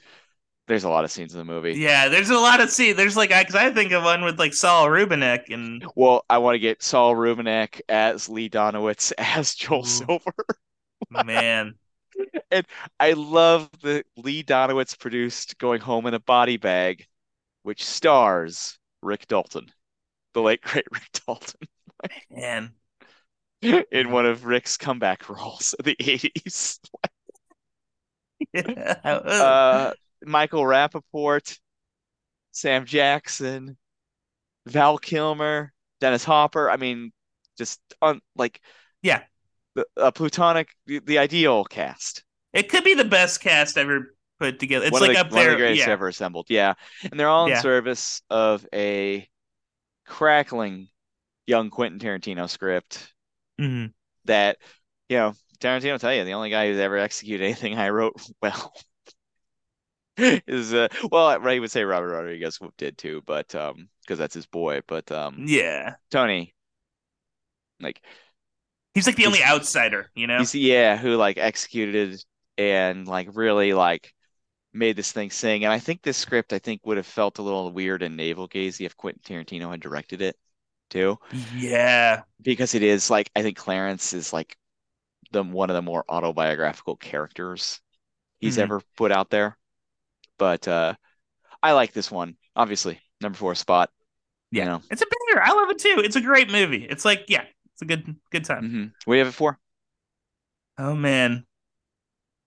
There's 0.66 0.84
a 0.84 0.88
lot 0.88 1.04
of 1.04 1.10
scenes 1.10 1.34
in 1.34 1.38
the 1.38 1.44
movie. 1.44 1.74
yeah 1.74 2.08
there's 2.08 2.30
a 2.30 2.38
lot 2.38 2.60
of 2.60 2.70
see 2.70 2.92
there's 2.92 3.16
like 3.16 3.30
because 3.30 3.54
I 3.54 3.70
think 3.72 3.92
of 3.92 4.02
one 4.04 4.24
with 4.24 4.38
like 4.38 4.54
Saul 4.54 4.86
Rubinek 4.86 5.52
and 5.52 5.84
Well, 5.94 6.24
I 6.30 6.38
want 6.38 6.54
to 6.54 6.58
get 6.58 6.82
Saul 6.82 7.14
Rubinek 7.14 7.80
as 7.88 8.28
Lee 8.28 8.48
Donowitz 8.50 9.12
as 9.18 9.54
Joel 9.54 9.80
Ooh. 9.80 9.84
Silver. 9.84 10.34
man 11.10 11.74
And 12.50 12.66
I 12.98 13.12
love 13.12 13.70
the 13.82 14.04
Lee 14.16 14.42
Donowitz 14.44 14.98
produced 14.98 15.58
Going 15.58 15.80
Home 15.80 16.06
in 16.06 16.14
a 16.14 16.20
Body 16.20 16.56
Bag, 16.56 17.06
which 17.62 17.84
stars 17.84 18.78
Rick 19.02 19.26
Dalton, 19.28 19.72
the 20.34 20.42
late 20.42 20.60
great 20.62 20.86
Rick 20.92 21.08
Dalton, 21.26 21.60
man 22.30 22.72
in 23.62 24.10
one 24.10 24.26
of 24.26 24.44
Rick's 24.44 24.76
comeback 24.76 25.28
roles 25.28 25.74
of 25.78 25.84
the 25.84 25.96
80s. 26.00 26.78
Uh, 28.54 29.92
Michael 30.24 30.62
Rapaport, 30.62 31.58
Sam 32.52 32.84
Jackson, 32.86 33.76
Val 34.66 34.98
Kilmer, 34.98 35.72
Dennis 36.00 36.24
Hopper. 36.24 36.70
I 36.70 36.76
mean, 36.76 37.12
just 37.58 37.80
on 38.00 38.20
like 38.36 38.60
Yeah. 39.02 39.22
the 39.74 39.84
a 39.96 40.12
plutonic, 40.12 40.68
the, 40.86 41.00
the 41.00 41.18
ideal 41.18 41.64
cast. 41.64 42.24
It 42.52 42.68
could 42.68 42.84
be 42.84 42.94
the 42.94 43.04
best 43.04 43.40
cast 43.40 43.78
ever 43.78 44.14
put 44.38 44.58
together. 44.58 44.86
It's 44.86 44.92
one 44.92 45.02
like 45.02 45.10
of 45.10 45.14
the, 45.16 45.20
up 45.20 45.32
one 45.32 45.40
of 45.40 45.44
there. 45.44 45.50
the 45.52 45.56
greatest 45.58 45.86
yeah. 45.86 45.92
ever 45.92 46.08
assembled. 46.08 46.46
Yeah, 46.48 46.74
and 47.10 47.18
they're 47.20 47.28
all 47.28 47.44
in 47.46 47.50
Yeah. 47.52 47.60
service 47.60 48.22
of 48.30 48.66
a 48.74 49.28
crackling 50.06 50.88
young 51.50 51.70
Quentin 51.70 51.98
Tarantino 52.00 52.48
script 52.48 53.12
Mhm. 53.58 53.92
that 54.24 54.58
you 55.08 55.16
know 55.16 55.34
Tarantino 55.60 55.92
will 55.92 55.98
tell 55.98 56.14
you 56.14 56.24
the 56.24 56.32
only 56.32 56.50
guy 56.50 56.66
who's 56.68 56.78
ever 56.78 56.98
executed 56.98 57.44
anything 57.44 57.78
I 57.78 57.90
wrote 57.90 58.14
well 58.42 58.72
is 60.16 60.74
uh 60.74 60.88
well 61.10 61.38
right 61.40 61.54
he 61.54 61.60
would 61.60 61.70
say 61.70 61.84
Robert 61.84 62.12
Rodriguez 62.12 62.58
did 62.76 62.98
too 62.98 63.22
but 63.26 63.54
um 63.54 63.88
because 64.02 64.18
that's 64.18 64.34
his 64.34 64.46
boy 64.46 64.80
but 64.86 65.10
um 65.12 65.46
Yeah. 65.46 65.96
Tony 66.10 66.54
like 67.80 68.00
He's 68.94 69.06
like 69.06 69.16
the 69.16 69.26
only 69.26 69.42
outsider, 69.42 70.10
you 70.14 70.26
know? 70.26 70.40
he's 70.40 70.54
yeah 70.54 70.96
who 70.96 71.16
like 71.16 71.38
executed 71.38 72.22
and 72.58 73.06
like 73.06 73.28
really 73.34 73.72
like 73.72 74.12
made 74.72 74.96
this 74.96 75.12
thing 75.12 75.30
sing 75.30 75.64
and 75.64 75.72
I 75.72 75.78
think 75.80 76.02
this 76.02 76.18
script 76.18 76.52
I 76.52 76.58
think 76.60 76.82
would 76.86 76.98
have 76.98 77.06
felt 77.06 77.38
a 77.38 77.42
little 77.42 77.72
weird 77.72 78.02
and 78.02 78.16
navel 78.16 78.46
gazing 78.48 78.86
if 78.86 78.96
Quentin 78.96 79.22
Tarantino 79.24 79.70
had 79.70 79.80
directed 79.80 80.22
it 80.22 80.36
too 80.90 81.18
Yeah. 81.52 82.22
because 82.42 82.74
it 82.74 82.82
is 82.82 83.10
like 83.10 83.30
I 83.36 83.42
think 83.42 83.56
Clarence 83.56 84.12
is 84.12 84.32
like 84.32 84.56
the 85.32 85.42
one 85.44 85.70
of 85.70 85.76
the 85.76 85.82
more 85.82 86.04
autobiographical 86.08 86.96
characters 86.96 87.80
he's 88.40 88.58
Mhm. 88.58 88.62
ever 88.62 88.82
put 88.96 89.12
out 89.12 89.30
there. 89.30 89.56
But 90.38 90.66
uh 90.68 90.94
I 91.62 91.72
like 91.72 91.92
this 91.92 92.10
one. 92.10 92.36
Obviously, 92.56 93.00
number 93.20 93.36
four 93.38 93.54
spot. 93.54 93.90
Yeah. 94.50 94.64
You 94.64 94.70
know. 94.70 94.82
It's 94.90 95.02
a 95.02 95.06
banger. 95.06 95.42
I 95.42 95.52
love 95.52 95.70
it 95.70 95.78
too. 95.78 96.02
It's 96.04 96.16
a 96.16 96.20
great 96.20 96.50
movie. 96.50 96.84
It's 96.84 97.04
like, 97.04 97.26
yeah, 97.28 97.44
it's 97.74 97.82
a 97.82 97.86
good 97.86 98.16
good 98.30 98.44
time. 98.44 98.64
Mm-hmm. 98.64 98.84
What 99.04 99.14
you 99.14 99.20
have 99.20 99.28
it 99.28 99.32
for? 99.32 99.58
Oh 100.78 100.94
man. 100.94 101.46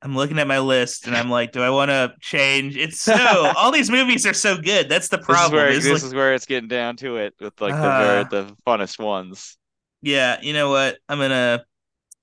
I'm 0.03 0.15
looking 0.15 0.37
at 0.39 0.47
my 0.47 0.59
list 0.59 1.07
and 1.07 1.15
I'm 1.15 1.29
like, 1.29 1.53
do 1.53 1.61
I 1.61 1.69
want 1.71 1.89
to 1.89 2.13
change? 2.21 2.75
It's 2.77 2.99
so 2.99 3.15
all 3.57 3.71
these 3.71 3.89
movies 3.89 4.25
are 4.27 4.33
so 4.33 4.57
good. 4.57 4.89
That's 4.89 5.07
the 5.07 5.17
This 5.27 5.41
is 5.41 5.49
problem. 5.49 5.65
this 5.83 5.85
like, 5.85 6.03
is 6.03 6.13
where 6.13 6.33
it's 6.33 6.45
getting 6.45 6.67
down 6.69 6.97
to 6.97 7.17
it 7.17 7.33
with 7.39 7.59
like 7.61 7.79
the 7.81 7.87
Ah. 7.89 8.23
the 8.29 8.55
funnest 8.67 8.99
ones. 8.99 9.57
yeah, 10.01 10.39
you 10.41 10.53
know 10.53 10.69
what? 10.69 10.97
I'm 11.07 11.19
gonna 11.19 11.63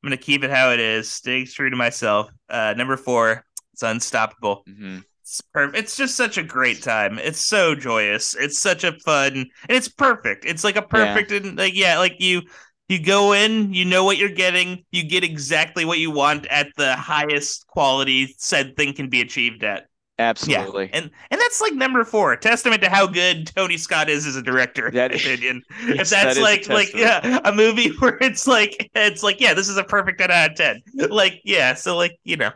I'm 0.02 0.06
gonna 0.08 0.16
keep 0.18 0.44
it 0.44 0.50
how 0.50 0.70
it 0.72 0.80
is. 0.80 1.10
Stay 1.10 1.44
true 1.46 1.70
to 1.70 1.76
myself. 1.76 2.30
Uh 2.48 2.74
number 2.76 2.96
four, 2.98 3.44
it's 3.72 3.82
unstoppable. 3.82 4.62
hmm 4.66 4.98
It's 5.22 5.40
perfect. 5.52 5.78
It's 5.78 5.96
just 5.96 6.16
such 6.16 6.38
a 6.38 6.42
great 6.42 6.82
time. 6.82 7.18
It's 7.18 7.40
so 7.40 7.74
joyous. 7.74 8.34
It's 8.34 8.58
such 8.60 8.84
a 8.84 8.92
fun, 9.00 9.32
and 9.36 9.46
it's 9.70 9.88
perfect. 9.88 10.44
It's 10.44 10.64
like 10.64 10.76
a 10.76 10.82
perfect, 10.82 11.32
and 11.32 11.56
like 11.56 11.74
yeah, 11.74 11.98
like 11.98 12.16
you 12.20 12.42
you 12.90 13.02
go 13.02 13.32
in, 13.32 13.72
you 13.72 13.84
know 13.84 14.04
what 14.04 14.18
you're 14.18 14.28
getting, 14.28 14.84
you 14.90 15.04
get 15.04 15.24
exactly 15.24 15.84
what 15.84 15.98
you 15.98 16.10
want 16.10 16.46
at 16.48 16.68
the 16.76 16.94
highest 16.96 17.66
quality 17.68 18.34
said 18.38 18.76
thing 18.76 18.92
can 18.94 19.08
be 19.08 19.20
achieved 19.20 19.64
at. 19.64 19.86
Absolutely. 20.18 20.90
And 20.92 21.10
and 21.30 21.40
that's 21.40 21.62
like 21.62 21.72
number 21.72 22.04
four, 22.04 22.36
testament 22.36 22.82
to 22.82 22.90
how 22.90 23.06
good 23.06 23.46
Tony 23.56 23.78
Scott 23.78 24.10
is 24.10 24.26
as 24.26 24.36
a 24.36 24.42
director, 24.42 24.88
in 24.88 24.94
That- 24.94 25.12
my 25.12 25.16
opinion. 25.16 25.62
Yes, 25.86 26.00
if 26.00 26.10
that's 26.10 26.32
is 26.32 26.38
a 26.38 26.42
like 26.42 26.68
like 26.68 26.92
yeah, 26.94 27.38
a 27.44 27.52
movie 27.54 27.88
where 27.98 28.18
it's 28.20 28.46
like 28.46 28.90
it's 28.94 29.22
like 29.22 29.40
yeah, 29.40 29.54
this 29.54 29.70
is 29.70 29.78
a 29.78 29.84
perfect 29.84 30.18
ten 30.18 30.30
out 30.30 30.50
of 30.50 30.56
ten. 30.56 30.82
Like 30.94 31.40
yeah, 31.44 31.72
so 31.72 31.96
like 31.96 32.18
you 32.22 32.36
know, 32.36 32.50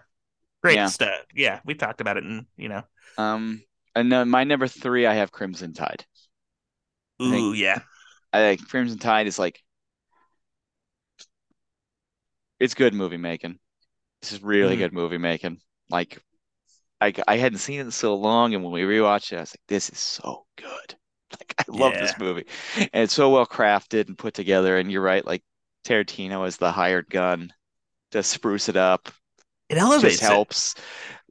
great 0.62 0.74
Yeah. 0.74 0.86
stuff. 0.88 1.20
Yeah, 1.34 1.60
we 1.64 1.74
talked 1.74 2.02
about 2.02 2.18
it, 2.18 2.24
and 2.24 2.44
you 2.58 2.68
know, 2.68 2.82
Um 3.16 3.62
and 3.94 4.12
then 4.12 4.28
my 4.28 4.44
number 4.44 4.68
three 4.68 5.06
I 5.06 5.14
have 5.14 5.32
Crimson 5.32 5.72
Tide. 5.72 6.04
I 7.18 7.30
think- 7.30 7.34
ooh 7.42 7.52
yeah, 7.54 7.78
I 8.30 8.40
think 8.40 8.68
Crimson 8.68 8.98
Tide 8.98 9.26
is 9.26 9.38
like 9.38 9.62
it's 12.64 12.74
good 12.74 12.94
movie 12.94 13.16
making. 13.16 13.58
This 14.22 14.32
is 14.32 14.42
really 14.42 14.76
Mhm. 14.76 14.78
good 14.78 14.92
movie 14.92 15.18
making. 15.18 15.60
Like 15.90 16.18
I 17.00 17.14
I 17.28 17.38
hadn't 17.38 17.58
seen 17.58 17.80
it 17.80 17.84
in 17.84 17.90
so 17.90 18.16
long, 18.16 18.54
and 18.54 18.64
when 18.64 18.72
we 18.72 18.82
rewatched 18.82 19.32
it, 19.32 19.38
I 19.38 19.40
was 19.40 19.52
like, 19.52 19.66
this 19.68 19.90
is 19.90 19.98
so 19.98 20.46
good. 20.56 20.96
Like 21.32 21.54
I 21.58 21.64
love 21.68 21.98
this 21.98 22.16
movie. 22.18 22.46
And 22.76 23.04
it's 23.04 23.14
so 23.14 23.30
well 23.30 23.46
crafted 23.46 24.08
and 24.08 24.16
put 24.18 24.34
together. 24.34 24.78
And 24.78 24.92
you're 24.92 25.02
right, 25.02 25.26
like 25.26 25.42
Tarantino 25.84 26.46
is 26.46 26.56
the 26.58 26.72
hired 26.72 27.10
gun 27.10 27.52
to 28.12 28.22
spruce 28.22 28.68
it 28.68 28.76
up. 28.76 29.10
it 29.68 29.78
elevates 29.78 30.20
Just 30.20 30.22
it. 30.22 30.22
helps. 30.22 30.74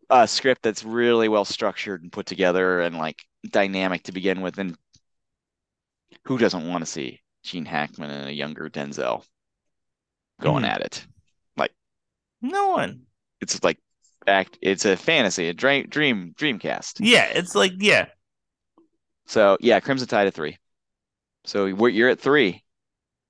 A 0.10 0.28
script 0.28 0.64
that's 0.64 0.84
really 0.86 1.30
well 1.30 1.46
structured 1.46 2.04
and 2.04 2.12
put 2.12 2.26
together 2.28 2.82
and 2.82 2.98
like 2.98 3.24
dynamic 3.50 4.04
to 4.04 4.14
begin 4.14 4.42
with. 4.42 4.60
And 4.60 4.78
who 6.26 6.38
doesn't 6.38 6.68
want 6.68 6.82
to 6.82 6.86
see 6.92 7.22
Gene 7.44 7.66
Hackman 7.66 8.10
and 8.10 8.28
a 8.28 8.34
younger 8.34 8.70
Denzel 8.70 9.24
going 10.40 10.64
Mhm. 10.64 10.70
at 10.70 10.82
it? 10.82 11.08
No 12.44 12.68
one. 12.70 13.08
It's 13.42 13.64
like 13.64 13.80
act. 14.28 14.58
It's 14.62 14.86
a 14.86 14.96
fantasy, 14.96 15.50
a 15.50 15.54
dream, 15.54 15.88
dream, 15.90 16.34
dreamcast. 16.38 17.00
Yeah, 17.00 17.26
it's 17.26 17.56
like 17.56 17.74
yeah, 17.80 18.08
So 19.26 19.58
yeah, 19.60 19.80
Crimson 19.80 20.08
Tide 20.08 20.28
of 20.28 20.34
three. 20.34 20.58
So 21.46 21.74
we're, 21.74 21.90
you're 21.90 22.10
at 22.10 22.20
three. 22.20 22.64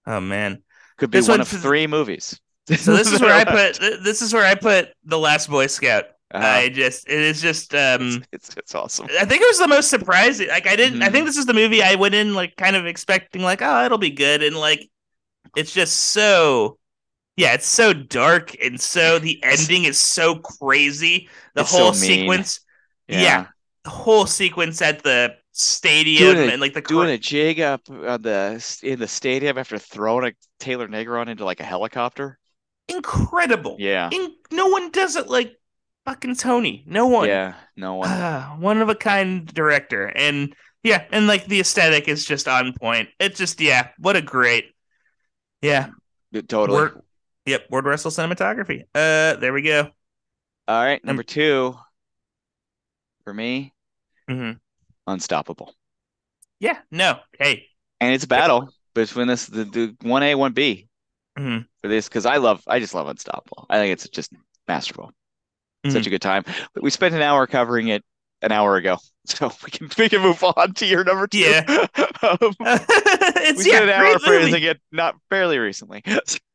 Oh 0.05 0.19
man. 0.19 0.63
Could 0.97 1.11
be 1.11 1.17
This 1.19 1.27
one 1.27 1.41
of 1.41 1.47
three 1.47 1.87
movies. 1.87 2.39
So 2.77 2.95
this 2.95 3.11
is 3.11 3.19
where 3.21 3.33
I 3.33 3.43
put 3.45 3.79
this 4.03 4.21
is 4.21 4.33
where 4.33 4.45
I 4.45 4.55
put 4.55 4.89
the 5.03 5.19
last 5.19 5.49
Boy 5.49 5.67
Scout. 5.67 6.05
Uh-huh. 6.33 6.45
I 6.45 6.69
just 6.69 7.07
it 7.07 7.19
is 7.19 7.41
just 7.41 7.73
um 7.75 8.23
it's, 8.31 8.49
it's 8.49 8.57
it's 8.57 8.75
awesome. 8.75 9.07
I 9.19 9.25
think 9.25 9.41
it 9.41 9.47
was 9.47 9.59
the 9.59 9.67
most 9.67 9.89
surprising. 9.89 10.47
Like 10.47 10.67
I 10.67 10.75
didn't. 10.75 11.01
I 11.03 11.09
Mhm. 11.09 11.11
think 11.11 11.25
this 11.25 11.37
is 11.37 11.45
the 11.45 11.53
movie 11.53 11.83
I 11.83 11.95
went 11.95 12.15
in 12.15 12.33
like 12.33 12.55
kind 12.55 12.75
of 12.75 12.85
expecting 12.85 13.41
like 13.43 13.61
oh 13.61 13.85
it'll 13.85 13.97
be 13.97 14.11
good 14.11 14.41
and 14.43 14.55
like 14.55 14.89
it's 15.55 15.73
just 15.73 15.95
so 15.97 16.77
yeah 17.35 17.53
it's 17.53 17.67
so 17.67 17.93
dark 17.93 18.55
and 18.63 18.79
so 18.79 19.19
the 19.19 19.39
ending 19.43 19.85
is 19.85 19.99
so 19.99 20.35
crazy. 20.35 21.29
The 21.55 21.61
It's 21.61 21.69
so 21.69 21.91
whole 21.91 21.93
mean. 21.93 21.93
sequence, 21.93 22.59
yeah. 23.07 23.47
the 23.83 23.89
whole 23.89 24.25
sequence 24.25 24.81
at 24.81 25.03
the 25.03 25.35
stadium 25.51 26.37
a- 26.37 26.47
and 26.49 26.61
like 26.61 26.73
the 26.73 26.81
doing 26.87 27.09
cr- 27.09 27.11
a 27.11 27.17
jig 27.17 27.59
up 27.59 27.89
on 27.89 28.21
the 28.21 28.79
in 28.83 28.99
the 28.99 29.07
stadium 29.07 29.57
after 29.57 29.77
throwing 29.77 30.27
a 30.27 30.33
Taylor 30.59 30.87
Negron 30.87 31.27
into 31.29 31.45
like 31.45 31.59
a 31.59 31.63
helicopter. 31.65 32.39
incredible. 32.87 33.75
Yeah, 33.77 34.09
In, 34.09 34.33
no 34.51 34.67
one 34.67 34.91
does 34.91 35.15
it 35.15 35.27
like 35.27 35.57
fucking 36.05 36.35
Tony. 36.35 36.83
No 36.87 37.07
one. 37.07 37.27
yeah. 37.27 37.55
No 37.75 37.95
one. 37.95 38.09
Ah, 38.09 38.55
one 38.59 38.81
of 38.81 38.89
a 38.89 38.95
kind 38.95 39.45
director 39.47 40.05
and 40.07 40.53
yeah 40.83 41.05
and 41.11 41.27
like 41.27 41.45
the 41.45 41.59
aesthetic 41.61 42.07
is 42.07 42.25
just 42.25 42.47
on 42.47 42.73
point 42.73 43.09
it 43.19 43.35
just 43.35 43.61
yeah 43.61 43.89
what 43.99 44.15
a 44.17 44.21
great 44.21 44.71
yeah 45.61 45.89
totally. 46.47 46.77
word 46.77 47.01
yep 47.45 47.65
Ward 47.69 47.85
Russell 47.85 48.11
cinematography 48.11 48.83
uh 48.95 49.35
there 49.35 49.53
we 49.53 49.61
go 49.61 49.89
All 50.67 50.83
right, 50.83 51.03
number 51.03 51.23
two 51.23 51.75
for 53.23 53.33
me, 53.33 53.73
Mhm. 54.29 54.59
Unstoppable, 55.07 55.75
yeah 56.59 56.79
no 56.91 57.19
hey 57.39 57.67
and 57.99 58.13
it's 58.13 58.23
a 58.23 58.27
battle 58.27 58.69
between 58.93 59.27
this 59.27 59.47
the 59.47 59.95
one 60.01 60.23
A 60.23 60.35
one 60.35 60.53
B 60.53 60.87
Mhm. 61.37 61.67
for 61.81 61.87
this 61.87 62.07
because 62.07 62.25
I 62.25 62.37
love 62.37 62.63
I 62.67 62.79
just 62.79 62.93
love 62.93 63.07
Unstoppable. 63.07 63.65
I 63.69 63.77
think 63.77 63.91
it's 63.93 64.07
just 64.09 64.31
masterful. 64.67 65.11
Such 65.89 66.07
a 66.07 66.09
good 66.09 66.21
time. 66.21 66.45
We 66.81 66.89
spent 66.89 67.13
an 67.13 67.21
hour 67.21 67.45
covering 67.45 67.89
it 67.89 68.05
an 68.43 68.51
hour 68.51 68.75
ago, 68.75 68.97
so 69.25 69.51
we 69.63 69.71
can 69.71 69.89
we 69.97 70.09
can 70.09 70.21
move 70.21 70.43
on 70.43 70.73
to 70.75 70.85
your 70.85 71.03
number 71.03 71.27
two. 71.27 71.39
Yeah. 71.39 71.63
um, 72.21 72.37
it's 72.59 73.63
we 73.63 73.71
yeah 73.71 73.77
spent 73.77 73.83
an 73.85 73.89
hour 73.89 74.19
praising 74.19 74.63
it 74.63 74.79
not 74.91 75.15
fairly 75.29 75.57
recently. 75.57 76.03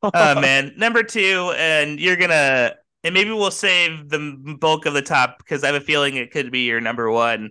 Oh 0.02 0.40
man 0.40 0.72
number 0.76 1.02
two 1.02 1.52
and 1.56 1.98
you're 2.00 2.16
gonna 2.16 2.74
and 3.04 3.14
maybe 3.14 3.30
we'll 3.30 3.50
save 3.50 4.08
the 4.08 4.56
bulk 4.60 4.86
of 4.86 4.94
the 4.94 5.02
top 5.02 5.38
because 5.38 5.64
i 5.64 5.66
have 5.66 5.76
a 5.76 5.80
feeling 5.80 6.16
it 6.16 6.30
could 6.30 6.50
be 6.52 6.60
your 6.60 6.80
number 6.80 7.10
one 7.10 7.50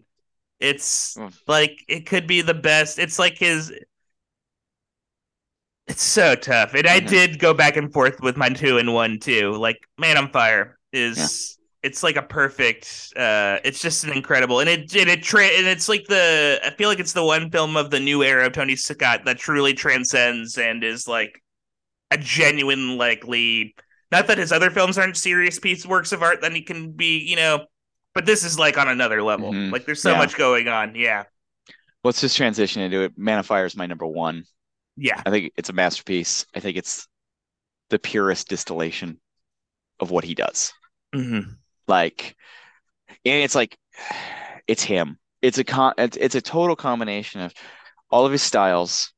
it's 0.59 1.15
Mm. 1.17 1.33
like 1.47 1.83
it 1.87 2.05
could 2.05 2.27
be 2.27 2.41
the 2.41 2.53
best 2.53 2.99
it's 2.99 3.19
like 3.19 3.37
his 3.37 3.71
it's 5.87 6.03
so 6.03 6.35
tough 6.35 6.73
and 6.73 6.87
i 6.87 6.99
Mhm. 6.99 7.07
did 7.07 7.39
go 7.39 7.53
back 7.53 7.77
and 7.77 7.91
forth 7.93 8.19
with 8.21 8.37
my 8.37 8.49
two 8.49 8.77
and 8.77 8.93
one 8.93 9.19
too 9.19 9.51
like 9.53 9.87
man 9.97 10.17
on 10.17 10.29
fire 10.31 10.77
is 10.91 11.56
it's 11.83 12.03
like 12.03 12.15
a 12.17 12.21
perfect 12.21 13.13
uh 13.17 13.59
it's 13.63 13.81
just 13.81 14.03
an 14.03 14.11
incredible 14.11 14.59
and 14.59 14.69
it 14.69 14.95
and 14.95 15.09
it 15.09 15.23
tra- 15.23 15.45
and 15.45 15.67
it's 15.67 15.87
like 15.87 16.05
the 16.07 16.59
i 16.65 16.69
feel 16.71 16.89
like 16.89 16.99
it's 16.99 17.13
the 17.13 17.23
one 17.23 17.49
film 17.51 17.77
of 17.77 17.89
the 17.91 17.99
new 17.99 18.23
era 18.23 18.45
of 18.47 18.53
tony 18.53 18.75
scott 18.75 19.21
that 19.25 19.37
truly 19.37 19.73
transcends 19.73 20.57
and 20.57 20.83
is 20.83 21.07
like 21.07 21.41
a 22.11 22.17
genuine 22.17 22.97
like 22.97 23.25
lead 23.27 23.73
not 24.11 24.27
that 24.27 24.37
his 24.37 24.51
other 24.51 24.69
films 24.71 24.97
aren't 24.97 25.17
serious 25.17 25.59
piece 25.59 25.85
works 25.85 26.11
of 26.11 26.23
art 26.23 26.41
that 26.41 26.53
he 26.53 26.61
can 26.61 26.91
be 26.91 27.19
you 27.19 27.35
know 27.35 27.65
but 28.13 28.25
this 28.25 28.43
is 28.43 28.57
like 28.57 28.77
on 28.77 28.87
another 28.87 29.21
level 29.21 29.51
Mhm. 29.51 29.71
like 29.71 29.85
there's 29.85 30.01
so 30.01 30.11
Yeah. 30.13 30.17
much 30.17 30.35
going 30.37 30.67
on 30.67 30.95
yeah 30.95 31.23
Let's 32.03 32.21
just 32.21 32.37
transition 32.37 32.81
into 32.83 33.01
it. 33.01 33.17
Man 33.17 33.39
on 33.39 33.43
Fire 33.43 33.65
is 33.65 33.75
my 33.75 33.85
number 33.85 34.05
one. 34.05 34.45
yeah 34.95 35.21
I 35.25 35.29
think 35.29 35.51
it's 35.57 35.69
a 35.69 35.73
masterpiece. 35.73 36.45
I 36.55 36.59
think 36.61 36.77
it's 36.77 37.05
the 37.89 37.99
purest 37.99 38.47
distillation 38.47 39.19
of 39.99 40.09
what 40.09 40.23
he 40.23 40.33
does. 40.35 40.71
hmm 41.13 41.39
Like, 41.87 42.35
and 43.25 43.43
it's 43.43 43.55
like, 43.55 43.77
it's 44.67 44.83
him. 44.83 45.19
It's 45.41 45.57
a 45.57 45.63
con. 45.63 45.93
It's, 45.97 46.17
it's 46.17 46.35
a 46.35 46.41
total 46.41 46.75
combination 46.75 47.41
of 47.41 47.53
all 48.09 48.25
of 48.25 48.31
his 48.31 48.43
styles, 48.43 49.13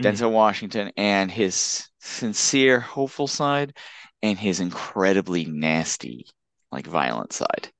Mhm. 0.00 0.06
Denzel 0.06 0.32
Washington, 0.32 0.92
and 0.96 1.30
his 1.30 1.88
sincere, 2.00 2.80
hopeful 2.80 3.26
side, 3.28 3.76
and 4.22 4.38
his 4.38 4.60
incredibly 4.60 5.44
nasty, 5.44 6.26
like 6.70 6.86
violent 6.86 7.32
side. 7.32 7.72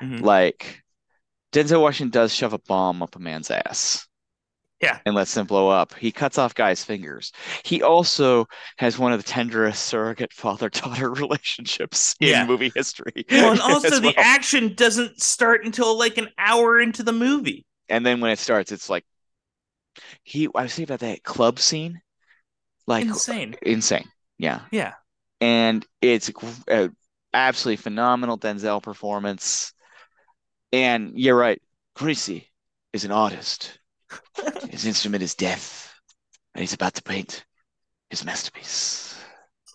Mhm. 0.00 0.20
Like, 0.20 0.82
Denzel 1.52 1.82
Washington 1.82 2.10
does 2.10 2.34
shove 2.34 2.52
a 2.52 2.58
bomb 2.58 3.02
up 3.02 3.16
a 3.16 3.18
man's 3.18 3.50
ass. 3.50 4.06
Yeah. 4.84 4.98
And 5.06 5.14
lets 5.14 5.34
them 5.34 5.46
blow 5.46 5.68
up. 5.68 5.94
He 5.94 6.12
cuts 6.12 6.38
off 6.38 6.54
guys' 6.54 6.84
fingers. 6.84 7.32
He 7.64 7.82
also 7.82 8.46
has 8.78 8.98
one 8.98 9.12
of 9.12 9.18
the 9.20 9.28
tenderest 9.28 9.84
surrogate 9.86 10.32
father-daughter 10.34 11.10
relationships 11.14 12.16
in 12.20 12.46
movie 12.46 12.72
history. 12.74 13.24
well 13.30 13.52
and 13.52 13.60
also 13.60 13.88
as 13.88 14.00
the 14.00 14.14
well. 14.14 14.14
action 14.16 14.74
doesn't 14.74 15.20
start 15.20 15.64
until 15.64 15.98
like 15.98 16.18
an 16.18 16.28
hour 16.38 16.80
into 16.80 17.02
the 17.02 17.12
movie 17.12 17.66
And 17.88 18.04
then 18.04 18.20
when 18.20 18.30
it 18.30 18.38
starts, 18.38 18.72
it's 18.72 18.90
like 18.90 19.04
he. 20.22 20.48
I 20.54 20.62
was 20.62 20.74
thinking 20.74 20.92
about 20.94 21.00
that 21.00 21.22
club 21.22 21.58
scene, 21.58 22.00
like 22.86 23.06
insane 23.06 23.56
insane. 23.62 24.08
Yeah, 24.38 24.62
yeah 24.70 24.94
and 25.40 25.86
it's 26.00 26.30
a 26.30 26.32
uh, 26.84 26.88
absolutely 27.32 27.76
phenomenal 27.82 28.38
Denzel 28.38 28.82
performance. 28.82 29.72
And 30.72 31.12
you're 31.18 31.36
right, 31.36 31.60
Creasy 31.94 32.50
is 32.92 33.04
an 33.04 33.12
artist. 33.12 33.78
His 34.70 34.86
instrument 34.86 35.22
is 35.22 35.34
death, 35.34 35.92
and 36.54 36.60
he's 36.60 36.72
about 36.72 36.94
to 36.94 37.02
paint 37.02 37.44
his 38.10 38.24
masterpiece. 38.24 39.16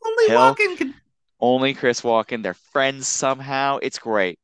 only 0.05 0.27
Hell. 0.27 0.37
walking 0.39 0.77
can 0.77 0.93
Only 1.39 1.73
Chris 1.73 2.01
Walken. 2.01 2.43
They're 2.43 2.53
friends 2.53 3.07
somehow. 3.07 3.77
It's 3.81 3.99
great. 3.99 4.39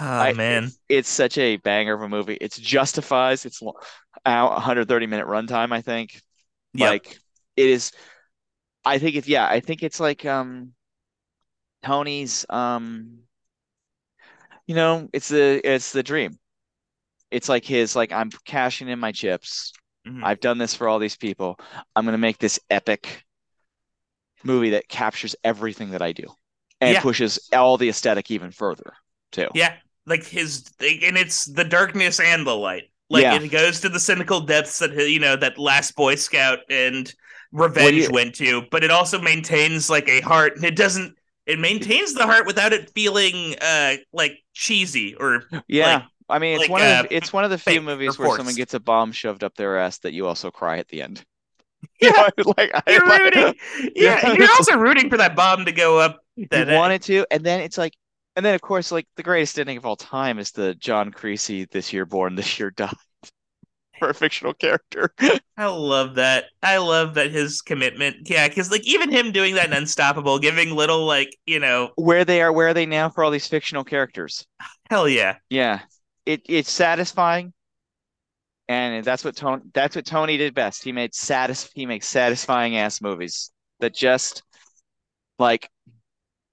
oh 0.00 0.04
I- 0.04 0.32
man 0.32 0.64
it's, 0.64 0.78
it's 0.88 1.08
such 1.08 1.38
a 1.38 1.56
banger 1.58 1.94
of 1.94 2.02
a 2.02 2.08
movie. 2.08 2.38
It 2.40 2.52
justifies 2.52 3.44
its 3.46 3.62
lo- 3.62 3.78
out 4.26 4.52
130 4.52 5.06
minute 5.06 5.26
runtime. 5.26 5.72
I 5.72 5.80
think. 5.80 6.20
Yep. 6.74 6.90
Like 6.90 7.18
it 7.56 7.68
is. 7.68 7.92
I 8.84 8.98
think 8.98 9.16
it's 9.16 9.28
yeah. 9.28 9.46
I 9.46 9.60
think 9.60 9.82
it's 9.82 10.00
like 10.00 10.24
um, 10.24 10.72
Tony's 11.82 12.46
um. 12.48 13.20
You 14.66 14.76
know, 14.76 15.08
it's 15.12 15.28
the 15.28 15.60
it's 15.64 15.92
the 15.92 16.02
dream. 16.02 16.38
It's 17.30 17.48
like 17.48 17.64
his 17.64 17.94
like 17.96 18.12
I'm 18.12 18.30
cashing 18.44 18.88
in 18.88 18.98
my 18.98 19.12
chips. 19.12 19.72
Mhm. 20.06 20.24
I've 20.24 20.40
done 20.40 20.58
this 20.58 20.74
for 20.74 20.88
all 20.88 20.98
these 20.98 21.16
people. 21.16 21.58
I'm 21.94 22.04
gonna 22.04 22.18
make 22.18 22.38
this 22.38 22.58
epic 22.70 23.24
movie 24.44 24.70
that 24.70 24.88
captures 24.88 25.36
everything 25.44 25.90
that 25.90 26.02
I 26.02 26.12
do 26.12 26.24
and 26.80 26.94
Yeah. 26.94 27.00
pushes 27.00 27.38
all 27.52 27.76
the 27.76 27.88
aesthetic 27.88 28.30
even 28.30 28.50
further 28.50 28.94
too. 29.32 29.48
Yeah, 29.54 29.74
like 30.06 30.24
his, 30.26 30.70
and 30.80 31.16
it's 31.18 31.44
the 31.44 31.64
darkness 31.64 32.18
and 32.20 32.46
the 32.46 32.56
light. 32.56 32.84
Like 33.10 33.22
Yeah. 33.22 33.34
it 33.40 33.48
goes 33.48 33.80
to 33.80 33.88
the 33.88 34.00
cynical 34.00 34.40
depths 34.40 34.78
that 34.78 34.92
you 34.94 35.18
know 35.20 35.36
that 35.36 35.58
last 35.58 35.94
Boy 35.96 36.14
Scout 36.14 36.60
and 36.70 37.12
Revenge 37.52 37.96
you- 38.04 38.10
went 38.12 38.34
to, 38.36 38.62
but 38.70 38.84
it 38.84 38.90
also 38.92 39.20
maintains 39.20 39.90
like 39.90 40.08
a 40.08 40.20
heart, 40.20 40.56
and 40.56 40.64
it 40.64 40.76
doesn't. 40.76 41.16
It 41.46 41.58
maintains 41.58 42.14
the 42.14 42.24
heart 42.26 42.46
without 42.46 42.72
it 42.72 42.90
feeling 42.94 43.56
uh 43.60 43.96
like 44.12 44.38
cheesy 44.54 45.14
or 45.16 45.44
Yeah. 45.68 45.94
Like- 45.94 46.04
I 46.30 46.38
mean, 46.38 46.54
it's 46.54 46.62
like, 46.62 46.70
one 46.70 46.82
uh, 46.82 47.00
of 47.02 47.08
the, 47.08 47.16
it's 47.16 47.32
one 47.32 47.44
of 47.44 47.50
the 47.50 47.58
few 47.58 47.80
movies 47.80 48.18
where 48.18 48.36
someone 48.36 48.54
gets 48.54 48.74
a 48.74 48.80
bomb 48.80 49.12
shoved 49.12 49.44
up 49.44 49.54
their 49.56 49.78
ass 49.78 49.98
that 49.98 50.12
you 50.12 50.26
also 50.26 50.50
cry 50.50 50.78
at 50.78 50.88
the 50.88 51.02
end. 51.02 51.24
Yeah. 52.00 52.28
you 52.36 52.44
know, 52.44 52.54
like 52.58 52.72
you're 52.88 53.06
like- 53.06 53.20
rooting. 53.34 53.54
Yeah, 53.96 54.20
and 54.26 54.38
you're 54.38 54.50
also 54.50 54.76
rooting 54.76 55.08
for 55.10 55.16
that 55.16 55.34
bomb 55.34 55.64
to 55.64 55.72
go 55.72 55.98
up. 55.98 56.20
you 56.36 56.46
That, 56.50 56.68
wanted 56.68 57.02
to, 57.02 57.26
and 57.30 57.42
then 57.44 57.60
it's 57.60 57.78
like, 57.78 57.94
and 58.36 58.44
then 58.44 58.54
of 58.54 58.60
course, 58.60 58.92
like 58.92 59.06
the 59.16 59.22
greatest 59.22 59.58
ending 59.58 59.76
of 59.78 59.86
all 59.86 59.96
time 59.96 60.38
is 60.38 60.50
the 60.52 60.74
John 60.74 61.10
Creasy 61.10 61.64
"This 61.70 61.92
Year 61.92 62.04
Born, 62.06 62.34
This 62.36 62.58
Year 62.58 62.70
Died" 62.70 62.94
for 63.98 64.10
a 64.10 64.14
fictional 64.14 64.54
character. 64.54 65.12
I 65.56 65.66
love 65.66 66.14
that. 66.16 66.44
I 66.62 66.78
love 66.78 67.14
that 67.14 67.30
his 67.32 67.60
commitment. 67.62 68.28
Yeah, 68.28 68.48
because 68.48 68.70
like 68.70 68.86
even 68.86 69.10
him 69.10 69.32
doing 69.32 69.54
that 69.56 69.66
in 69.66 69.72
Unstoppable, 69.72 70.38
giving 70.38 70.74
little 70.76 71.04
like 71.06 71.36
you 71.46 71.58
know, 71.60 71.90
where 71.96 72.24
they 72.24 72.40
are, 72.42 72.52
where 72.52 72.68
are 72.68 72.74
they 72.74 72.86
now 72.86 73.08
for 73.10 73.24
all 73.24 73.30
these 73.30 73.48
fictional 73.48 73.84
characters? 73.84 74.46
hell 74.90 75.08
yeah. 75.08 75.36
Yeah, 75.48 75.80
it 76.26 76.42
it's 76.48 76.70
satisfying, 76.70 77.52
and 78.68 79.04
that's 79.04 79.24
what 79.24 79.36
Tony 79.36 79.62
that's 79.74 79.96
what 79.96 80.06
Tony 80.06 80.36
did 80.36 80.54
best. 80.54 80.82
He 80.84 80.92
made 80.92 81.14
satis 81.14 81.70
he 81.74 81.86
makes 81.86 82.06
satisfying 82.08 82.76
ass 82.76 83.00
movies 83.00 83.50
that 83.80 83.94
just 83.94 84.42
like 85.38 85.68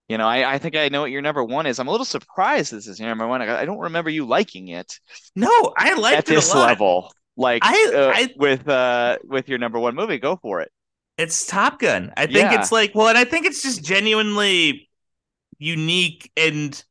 you 0.10 0.18
know. 0.18 0.28
I 0.28 0.54
I 0.54 0.58
think 0.58 0.76
I 0.76 0.90
know 0.90 1.02
what 1.02 1.12
your 1.12 1.22
number 1.22 1.44
one 1.44 1.66
is. 1.66 1.80
I'm 1.80 1.88
a 1.88 1.92
little 1.92 2.06
surprised 2.06 2.72
this 2.72 2.88
is 2.88 3.00
your 3.00 3.10
number 3.10 3.28
one. 3.28 3.42
I, 3.42 3.62
I 3.62 3.66
don't 3.66 3.80
remember 3.80 4.10
you 4.10 4.26
liking 4.26 4.70
it 4.70 5.00
No, 5.36 5.52
I 5.78 5.94
like 5.96 6.18
at 6.18 6.30
it 6.30 6.36
this 6.36 6.54
a 6.54 6.58
lot. 6.58 6.68
level. 6.68 7.14
Like 7.36 7.62
I- 7.64 7.92
uh, 7.94 8.12
I- 8.16 8.34
with 8.38 8.68
uh 8.68 9.18
with 9.24 9.48
your 9.50 9.60
number 9.60 9.80
one 9.80 9.94
movie, 9.96 10.18
go 10.18 10.38
for 10.38 10.62
it. 10.62 10.72
It's 11.18 11.46
Top 11.48 11.80
Gun. 11.80 12.14
I 12.16 12.26
think 12.28 12.52
Yeah. 12.52 12.60
it's 12.60 12.72
like 12.72 12.92
well, 12.96 13.08
and 13.10 13.18
I 13.18 13.26
think 13.26 13.46
it's 13.46 13.62
just 13.62 13.84
genuinely 13.84 14.90
unique 15.60 16.32
and 16.38 16.84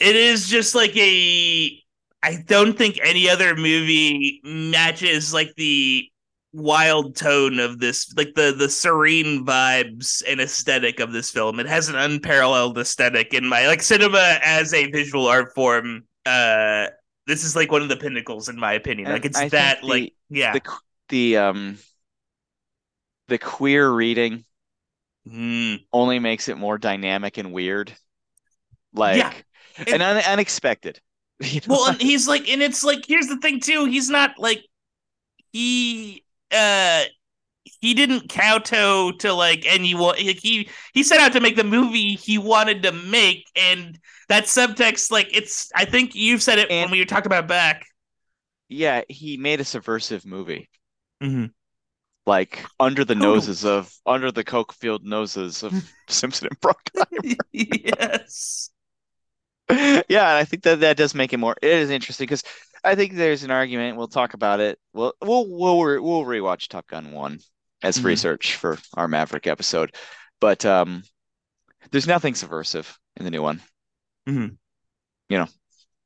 it 0.00 0.16
is 0.16 0.48
just 0.48 0.74
like 0.74 0.96
a 0.96 1.82
I 2.22 2.42
don't 2.46 2.76
think 2.76 2.98
any 3.02 3.28
other 3.28 3.54
movie 3.54 4.40
matches 4.44 5.32
like 5.32 5.54
the 5.56 6.08
wild 6.52 7.14
tone 7.16 7.58
of 7.58 7.78
this 7.78 8.12
like 8.16 8.34
the 8.34 8.54
the 8.56 8.68
serene 8.68 9.44
vibes 9.44 10.22
and 10.26 10.40
aesthetic 10.40 11.00
of 11.00 11.12
this 11.12 11.30
film 11.30 11.60
it 11.60 11.66
has 11.66 11.88
an 11.90 11.96
unparalleled 11.96 12.78
aesthetic 12.78 13.34
in 13.34 13.46
my 13.46 13.66
like 13.66 13.82
cinema 13.82 14.38
as 14.42 14.72
a 14.72 14.90
visual 14.90 15.26
art 15.26 15.54
form 15.54 16.02
uh 16.24 16.86
this 17.26 17.44
is 17.44 17.54
like 17.56 17.70
one 17.70 17.82
of 17.82 17.90
the 17.90 17.96
pinnacles 17.96 18.48
in 18.48 18.58
my 18.58 18.72
opinion 18.72 19.10
like 19.10 19.26
it's 19.26 19.42
I 19.42 19.48
that 19.50 19.84
think 19.84 19.84
like 19.84 20.14
yeah 20.30 20.56
The 20.56 20.62
the 21.08 21.36
um 21.36 21.78
the 23.28 23.38
queer 23.38 23.88
reading 23.90 24.44
Mm. 25.26 25.76
only 25.92 26.18
makes 26.18 26.48
it 26.48 26.56
more 26.58 26.78
dynamic 26.78 27.38
and 27.38 27.52
weird. 27.52 27.96
Like 28.92 29.16
Yeah. 29.16 29.32
And 29.86 30.02
un- 30.02 30.22
unexpected. 30.26 31.00
You 31.40 31.60
know? 31.66 31.74
well 31.74 31.88
and 31.90 32.00
he's 32.00 32.26
like 32.26 32.48
and 32.48 32.62
it's 32.62 32.82
like 32.82 33.04
here's 33.06 33.26
the 33.26 33.36
thing 33.36 33.60
too 33.60 33.84
he's 33.84 34.08
not 34.08 34.38
like 34.38 34.64
he 35.52 36.24
uh 36.50 37.02
he 37.82 37.92
didn't 37.92 38.30
kowtow 38.30 39.10
to 39.18 39.34
like 39.34 39.64
anyone 39.66 40.14
like 40.16 40.38
he 40.40 40.70
he 40.94 41.02
set 41.02 41.20
out 41.20 41.34
to 41.34 41.40
make 41.40 41.56
the 41.56 41.62
movie 41.62 42.14
he 42.14 42.38
wanted 42.38 42.84
to 42.84 42.92
make 42.92 43.44
and 43.54 43.98
that 44.30 44.44
subtext 44.44 45.10
like 45.10 45.28
it's 45.36 45.70
i 45.74 45.84
think 45.84 46.14
you've 46.14 46.42
said 46.42 46.58
it 46.58 46.70
And- 46.70 46.90
when 46.90 46.98
we 46.98 47.04
talked 47.04 47.26
about 47.26 47.46
back 47.46 47.84
yeah, 48.68 49.02
he 49.08 49.36
made 49.36 49.60
a 49.60 49.64
subversive 49.64 50.24
movie. 50.26 50.68
mm-hmm. 51.22 51.46
Like 52.26 52.64
under 52.80 53.04
the 53.04 53.14
noses 53.14 53.64
of 53.64 53.92
under 54.06 54.32
the 54.32 54.42
coke 54.42 54.72
field 54.72 55.04
noses 55.04 55.62
of 55.62 55.72
Simpson 56.08 56.48
and 56.48 56.60
Bruckheimer. 56.60 57.36
yes 57.52 58.70
yeah, 60.08 60.28
and 60.30 60.38
I 60.38 60.44
think 60.44 60.62
that 60.64 60.80
that 60.80 60.96
does 60.96 61.14
make 61.14 61.32
it 61.32 61.38
more. 61.38 61.56
It 61.60 61.70
is 61.70 61.90
interesting 61.90 62.24
because 62.24 62.44
I 62.84 62.94
think 62.94 63.14
there's 63.14 63.42
an 63.42 63.50
argument. 63.50 63.96
We'll 63.96 64.08
talk 64.08 64.34
about 64.34 64.60
it. 64.60 64.78
We'll 64.92 65.12
we'll 65.22 65.46
we'll 65.48 65.82
re- 65.82 65.98
we'll 65.98 66.24
rewatch 66.24 66.68
Top 66.68 66.86
Gun 66.86 67.12
one 67.12 67.40
as 67.82 67.98
Mhm. 67.98 68.04
research 68.04 68.54
for 68.56 68.78
our 68.94 69.08
Maverick 69.08 69.46
episode, 69.46 69.94
but 70.40 70.64
um, 70.64 71.02
there's 71.90 72.06
nothing 72.06 72.34
subversive 72.34 72.98
in 73.16 73.24
the 73.24 73.30
new 73.30 73.42
one. 73.42 73.60
Mm-hmm. 74.28 74.54
You 75.28 75.38
know, 75.38 75.46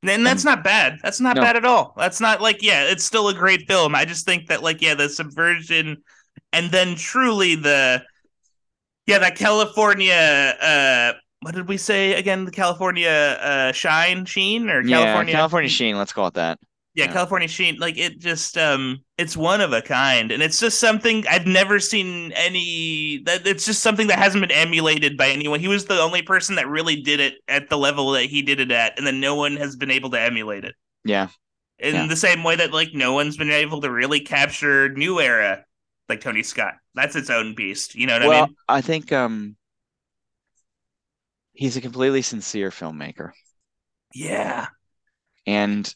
and 0.02 0.24
that's 0.26 0.44
not 0.44 0.64
bad 0.64 0.98
that's 1.02 1.20
not 1.20 1.36
No. 1.36 1.42
bad 1.42 1.56
at 1.56 1.64
all 1.66 1.92
that's 1.96 2.20
not 2.20 2.40
like 2.40 2.62
yeah 2.62 2.84
it's 2.84 3.04
still 3.04 3.28
a 3.28 3.34
great 3.34 3.66
film 3.68 3.94
i 3.94 4.06
just 4.06 4.24
think 4.24 4.46
that 4.48 4.62
like 4.62 4.80
yeah 4.80 4.94
the 4.94 5.10
subversion 5.10 5.98
and 6.54 6.70
then 6.70 6.94
truly 6.96 7.54
the 7.54 8.02
yeah 9.06 9.18
that 9.18 9.36
california 9.36 10.14
uh 10.62 11.12
what 11.40 11.54
did 11.54 11.68
we 11.68 11.76
say 11.76 12.14
again 12.14 12.44
the 12.44 12.50
california 12.50 13.08
uh 13.40 13.72
shine 13.72 14.24
sheen 14.24 14.68
or 14.68 14.82
california 14.82 15.32
yeah, 15.32 15.38
California 15.38 15.68
Sheen. 15.70 15.96
Let's 15.96 16.12
call 16.12 16.26
it 16.28 16.34
that. 16.34 16.58
yeah, 16.94 17.04
yeah. 17.06 17.12
california 17.12 17.48
sheen 17.48 17.78
like 17.78 17.96
it 17.98 18.18
just 18.18 18.58
um 18.58 18.98
it's 19.16 19.36
one 19.36 19.60
of 19.60 19.72
a 19.72 19.80
kind 19.82 20.32
and 20.32 20.42
it's 20.42 20.58
just 20.58 20.78
something 20.80 21.24
i've 21.30 21.46
never 21.46 21.78
seen 21.78 22.32
any 22.32 23.22
that 23.24 23.46
it's 23.46 23.64
just 23.64 23.82
something 23.82 24.08
that 24.08 24.18
hasn't 24.18 24.40
been 24.42 24.50
emulated 24.56 25.16
by 25.16 25.28
anyone 25.28 25.60
he 25.60 25.68
was 25.68 25.86
the 25.86 26.00
only 26.00 26.22
person 26.22 26.56
that 26.56 26.68
really 26.68 27.00
did 27.00 27.20
it 27.20 27.34
at 27.48 27.68
the 27.70 27.78
level 27.78 28.10
that 28.10 28.24
he 28.24 28.42
did 28.42 28.60
it 28.60 28.70
at 28.70 28.96
and 28.98 29.06
then 29.06 29.20
no 29.20 29.34
one 29.34 29.56
has 29.56 29.76
been 29.76 29.90
able 29.90 30.10
to 30.10 30.20
emulate 30.20 30.64
it 30.64 30.74
Yeah, 31.04 31.28
in 31.78 31.94
Yeah. 31.94 32.06
the 32.06 32.16
same 32.16 32.42
way 32.44 32.56
that 32.56 32.72
like 32.72 32.92
no 32.94 33.12
one's 33.12 33.36
been 33.36 33.50
able 33.50 33.80
to 33.80 33.90
really 33.90 34.20
capture 34.20 34.88
new 34.90 35.20
era 35.20 35.64
like 36.08 36.20
Tony 36.20 36.42
Scott. 36.42 36.74
That's 36.94 37.14
its 37.16 37.30
own 37.30 37.54
beast. 37.54 37.94
You 37.94 38.06
know 38.06 38.14
what 38.18 38.22
well, 38.22 38.30
I 38.30 38.46
mean? 38.46 38.56
Well, 38.68 38.76
I 38.78 38.80
think 38.80 39.12
um, 39.12 39.56
he's 41.60 41.76
a 41.76 41.80
completely 41.80 42.22
sincere 42.22 42.70
filmmaker. 42.70 43.30
Yeah. 44.14 44.68
And 45.46 45.94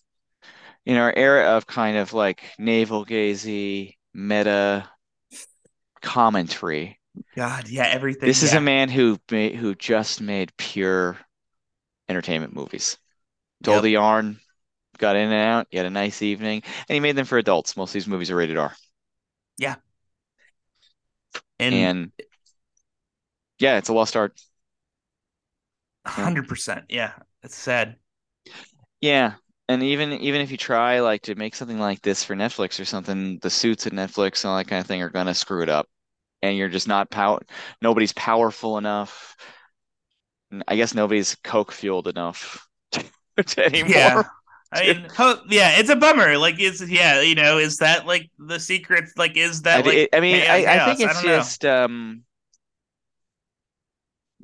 in 0.86 0.97
our 0.97 1.12
era 1.17 1.57
of 1.57 1.67
kind 1.67 1.97
of 1.99 2.12
like 2.15 2.44
navel 2.59 3.07
gazy 3.07 3.97
meta 4.15 4.91
commentary, 6.01 6.99
God, 7.36 7.68
yeah, 7.68 7.86
everything. 7.86 8.28
this 8.28 8.43
is 8.43 8.55
a 8.55 8.60
man 8.60 8.89
who 8.89 9.18
made, 9.31 9.57
who 9.57 9.75
just 9.75 10.20
made 10.20 10.57
pure 10.57 11.18
entertainment 12.09 12.55
movies. 12.55 12.99
Told 13.65 13.76
Yep. 13.76 13.84
the 13.84 13.91
yarn, 13.91 14.41
got 14.99 15.17
in 15.17 15.25
and 15.25 15.34
out, 15.34 15.68
he 15.70 15.78
had 15.78 15.86
a 15.86 15.91
nice 15.91 16.23
evening, 16.23 16.62
and 16.89 16.94
he 16.94 17.01
made 17.01 17.17
them 17.17 17.26
for 17.26 17.39
adults. 17.39 17.76
Most 17.76 17.91
of 17.91 17.94
these 17.94 18.09
movies 18.09 18.31
are 18.31 18.36
rated 18.36 18.59
R. 18.59 18.75
and 21.59 21.75
And 21.75 22.12
yeah, 23.59 23.78
it's 23.78 23.89
a 23.89 23.93
lost 23.93 24.17
art. 24.17 24.41
Hundred 26.07 26.49
percent. 26.49 26.84
Yeah, 26.89 27.12
it's 27.42 27.57
sad. 27.57 27.97
Yeah. 29.00 29.34
And 29.68 29.83
even 29.83 30.12
even 30.12 30.41
if 30.42 30.50
you 30.50 30.57
try 30.58 31.00
like 31.00 31.23
to 31.23 31.34
make 31.34 31.55
something 31.55 31.78
like 31.78 32.02
this 32.02 32.23
for 32.23 32.34
Netflix 32.36 32.78
or 32.81 32.84
something, 32.84 33.39
the 33.41 33.50
suits 33.50 33.86
at 33.86 33.92
Netflix 33.94 34.44
and 34.44 34.50
all 34.50 34.58
that 34.58 34.68
kind 34.68 34.81
of 34.81 34.86
thing 34.86 35.02
are 35.02 35.08
gonna 35.10 35.34
screw 35.34 35.62
it 35.62 35.68
up. 35.70 35.89
And 36.42 36.57
you're 36.57 36.68
just 36.68 36.89
not 36.89 37.10
pow 37.10 37.41
nobody's 37.81 38.12
powerful 38.12 38.78
enough. 38.78 39.36
I 40.68 40.76
guess 40.76 40.94
nobody's 40.94 41.34
coke 41.36 41.73
fueled 41.73 42.08
enough 42.08 42.66
to 43.47 43.65
anymore. 43.65 43.91
Yeah. 43.91 44.23
I 44.73 44.83
mean, 44.83 45.07
yeah, 45.50 45.78
it's 45.78 45.89
a 45.91 45.97
bummer. 45.97 46.36
Like, 46.36 46.58
is 46.60 46.89
yeah, 46.91 47.20
you 47.20 47.34
know, 47.36 47.58
is 47.58 47.76
that 47.78 48.07
like 48.07 48.31
the 48.39 48.58
secret? 48.58 49.05
Like, 49.16 49.36
is 49.36 49.62
that 49.62 49.84
like? 49.86 49.94
it- 49.94 50.10
I 50.12 50.20
mean, 50.20 50.36
chaos- 50.42 50.66
I, 50.66 50.74
I 50.76 50.78
think 50.81 51.00
it's 51.00 51.23
know. 51.23 51.28
just 51.36 51.65
um 51.65 52.24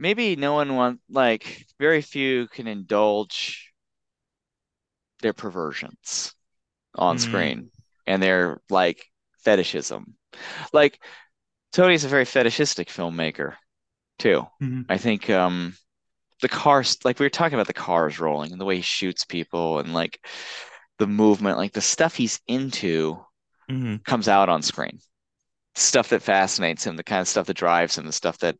maybe 0.00 0.36
no 0.36 0.54
one 0.54 0.76
want 0.76 1.00
like 1.10 1.66
very 1.80 2.02
few 2.02 2.48
can 2.48 2.68
indulge 2.68 3.72
their 5.20 5.32
perversions 5.32 6.34
on 6.96 7.18
Mm. 7.18 7.18
screen 7.18 7.70
and 8.06 8.22
their 8.22 8.60
like 8.70 9.06
fetishism. 9.44 10.16
Like 10.72 11.00
Tony's 11.72 12.04
a 12.04 12.08
very 12.08 12.24
fetishistic 12.26 12.88
filmmaker 12.88 13.56
too. 14.18 14.46
Mhm. 14.60 14.90
I 14.90 14.98
think 14.98 15.30
um 15.30 15.76
the 16.42 16.48
cars 16.48 16.98
like 17.04 17.18
we 17.18 17.26
were 17.26 17.30
talking 17.30 17.54
about 17.56 17.68
the 17.68 17.74
cars 17.74 18.20
rolling 18.20 18.52
and 18.52 18.60
the 18.60 18.64
way 18.64 18.76
he 18.76 18.82
shoots 18.82 19.24
people 19.24 19.80
and 19.80 19.94
like 19.94 20.20
the 20.98 21.06
movement, 21.06 21.58
like 21.58 21.72
the 21.72 21.80
stuff 21.82 22.16
he's 22.16 22.40
into 22.48 23.18
Mhm. 23.68 24.04
comes 24.06 24.28
out 24.28 24.48
on 24.48 24.62
screen. 24.62 25.00
Stuff 25.74 26.10
that 26.10 26.22
fascinates 26.22 26.86
him, 26.86 26.96
the 26.96 27.04
kind 27.04 27.20
of 27.22 27.28
stuff 27.28 27.46
that 27.48 27.56
drives 27.56 27.98
him, 27.98 28.06
the 28.06 28.12
stuff 28.12 28.38
that 28.38 28.56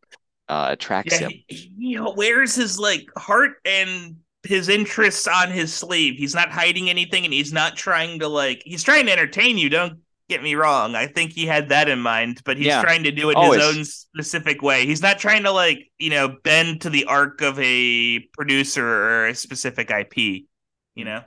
uh, 0.50 0.68
attracts 0.72 1.04
Yeah, 1.04 1.20
him. 1.20 1.34
he, 1.48 1.72
he 1.78 1.98
wears 2.16 2.54
his 2.54 2.78
like 2.78 3.06
heart 3.16 3.52
and 3.64 4.16
his 4.42 4.68
interests 4.68 5.26
on 5.26 5.50
his 5.50 5.72
sleeve. 5.72 6.16
He's 6.18 6.34
not 6.34 6.50
hiding 6.50 6.90
anything, 6.90 7.24
and 7.24 7.32
he's 7.32 7.52
not 7.52 7.76
trying 7.76 8.20
to 8.20 8.28
like. 8.28 8.62
He's 8.64 8.82
trying 8.82 9.06
to 9.06 9.12
entertain 9.12 9.56
you. 9.58 9.68
Don't 9.70 10.00
get 10.28 10.42
me 10.42 10.54
wrong. 10.54 10.94
I 10.94 11.06
think 11.06 11.32
he 11.32 11.46
had 11.46 11.70
that 11.70 11.88
in 11.88 12.00
mind, 12.00 12.42
but 12.44 12.56
he's 12.58 12.76
Yeah, 12.76 12.78
trying 12.78 13.04
to 13.04 13.12
do 13.12 13.30
it 13.30 13.38
always. 13.38 13.56
his 13.58 13.58
own 13.58 13.84
specific 13.84 14.62
way. 14.62 14.86
He's 14.86 15.02
not 15.02 15.18
trying 15.18 15.44
to 15.44 15.52
like 15.52 15.90
you 15.98 16.10
know 16.10 16.36
bend 16.44 16.82
to 16.82 16.90
the 16.90 17.06
arc 17.06 17.40
of 17.42 17.58
a 17.58 18.20
producer 18.34 18.86
or 18.86 19.26
a 19.28 19.34
specific 19.34 19.90
IP. 19.90 20.46
You 20.94 21.04
know. 21.06 21.22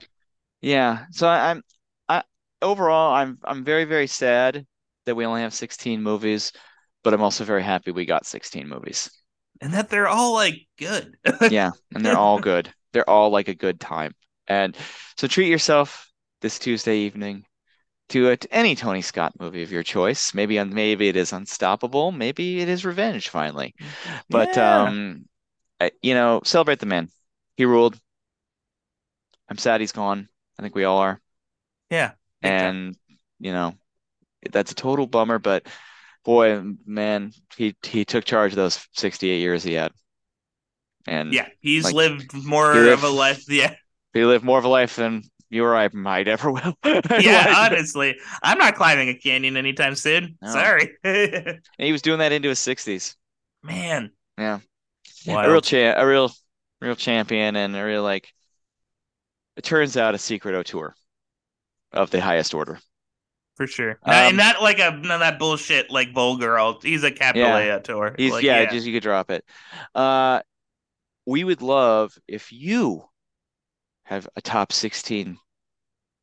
Yeah. 0.60 1.06
So 1.12 1.28
I, 1.28 1.50
I'm 1.50 1.62
I 2.08 2.22
overall 2.62 3.14
I'm 3.14 3.38
I'm 3.44 3.64
very, 3.64 3.84
very 3.84 4.06
sad 4.06 4.66
that 5.06 5.14
we 5.14 5.26
only 5.26 5.42
have 5.42 5.54
16 5.54 6.02
movies, 6.02 6.52
but 7.04 7.14
I'm 7.14 7.22
also 7.22 7.44
very 7.44 7.64
happy 7.64 7.92
we 7.92 8.06
got 8.06 8.26
16 8.26 8.68
movies. 8.68 9.10
And 9.60 9.72
that 9.74 9.88
they're 9.88 10.08
all 10.08 10.32
like 10.34 10.66
good. 10.78 11.16
Yeah, 11.46 11.72
and 11.94 12.04
they're 12.04 12.16
all 12.16 12.38
good. 12.38 12.72
They're 12.92 13.08
all 13.08 13.30
like 13.30 13.48
a 13.48 13.54
good 13.54 13.80
time. 13.80 14.14
And 14.46 14.76
so 15.16 15.26
treat 15.26 15.48
yourself 15.48 16.10
this 16.40 16.58
Tuesday 16.58 16.98
evening 16.98 17.44
to 18.10 18.30
a, 18.30 18.36
to 18.38 18.54
any 18.54 18.76
Tony 18.76 19.02
Scott 19.02 19.34
movie 19.40 19.62
of 19.62 19.72
your 19.72 19.82
choice. 19.84 20.34
Maybe 20.34 20.62
maybe 20.64 21.08
it 21.08 21.16
is 21.16 21.32
Unstoppable, 21.32 22.12
maybe 22.12 22.60
it 22.60 22.68
is 22.68 22.84
Revenge 22.86 23.28
finally. 23.30 23.74
But 24.30 24.56
Yeah. 24.56 24.82
um 24.84 25.26
you 26.02 26.14
know, 26.14 26.42
celebrate 26.44 26.80
the 26.80 26.86
man. 26.86 27.10
He 27.56 27.64
ruled. 27.66 28.00
I'm 29.48 29.56
sad 29.58 29.80
he's 29.80 29.92
gone. 29.92 30.28
I 30.58 30.62
think 30.62 30.74
we 30.74 30.84
all 30.84 30.98
are. 30.98 31.20
yeah. 31.90 32.14
And 32.42 32.96
you 33.40 33.52
know, 33.52 33.74
that's 34.52 34.72
a 34.72 34.76
total 34.76 35.06
bummer, 35.06 35.38
but 35.38 35.66
boy, 36.24 36.62
man, 36.86 37.32
he 37.56 37.76
he 37.82 38.04
took 38.04 38.24
charge 38.24 38.52
of 38.52 38.56
those 38.56 38.86
68 38.92 39.38
years 39.40 39.62
he 39.62 39.74
had. 39.74 39.92
And 41.06 41.32
Yeah, 41.32 41.48
he's 41.60 41.84
like, 41.84 41.94
lived 41.94 42.32
more 42.34 42.72
he 42.74 42.90
of 42.90 43.02
a 43.04 43.08
life. 43.08 43.44
Yeah, 43.48 43.74
he 44.12 44.24
lived 44.24 44.44
more 44.44 44.58
of 44.58 44.64
a 44.64 44.68
life 44.68 44.96
than 44.96 45.22
you 45.50 45.64
or 45.64 45.76
I 45.76 45.88
might 45.92 46.28
ever 46.28 46.50
will. 46.50 46.74
yeah. 46.84 47.00
Like, 47.46 47.56
honestly, 47.56 48.16
I'm 48.42 48.58
not 48.58 48.74
climbing 48.74 49.08
a 49.08 49.14
canyon 49.14 49.56
anytime 49.56 49.94
soon. 49.94 50.38
No. 50.40 50.48
Sorry, 50.50 50.90
and 51.04 51.60
he 51.78 51.92
was 51.92 52.02
doing 52.02 52.18
that 52.20 52.32
into 52.32 52.48
his 52.48 52.58
60s. 52.58 53.16
man. 53.62 54.12
Yeah. 54.38 54.60
Wild. 55.26 55.46
A 55.46 55.50
real 55.52 55.60
cha 55.60 55.94
a 55.96 56.06
real 56.06 56.32
real 56.80 56.96
champion 56.96 57.56
and 57.56 57.74
a 57.76 57.84
real 57.84 58.02
like 58.02 58.32
it 59.56 59.64
turns 59.64 59.96
out 59.96 60.14
a 60.14 60.18
secret 60.18 60.54
auteur 60.54 60.94
of 61.92 62.10
the 62.10 62.20
highest 62.20 62.54
order. 62.54 62.78
For 63.56 63.66
sure. 63.66 63.92
Um, 64.02 64.12
and 64.12 64.36
not 64.36 64.62
like 64.62 64.78
a 64.78 64.90
none 64.90 65.10
of 65.12 65.20
that 65.20 65.38
bullshit 65.38 65.90
like 65.90 66.12
vulgar. 66.12 66.58
He's 66.82 67.04
a 67.04 67.10
capital 67.10 67.48
Yeah. 67.48 67.76
A 67.76 67.80
tour. 67.80 68.14
He's 68.18 68.32
Like, 68.32 68.44
yeah, 68.44 68.64
just 68.70 68.86
you 68.86 68.92
could 68.92 69.02
drop 69.02 69.30
it. 69.30 69.44
Uh 69.94 70.40
we 71.26 71.44
would 71.44 71.62
love 71.62 72.16
if 72.28 72.52
you 72.52 73.04
have 74.04 74.28
a 74.36 74.42
top 74.42 74.72
16 74.72 75.38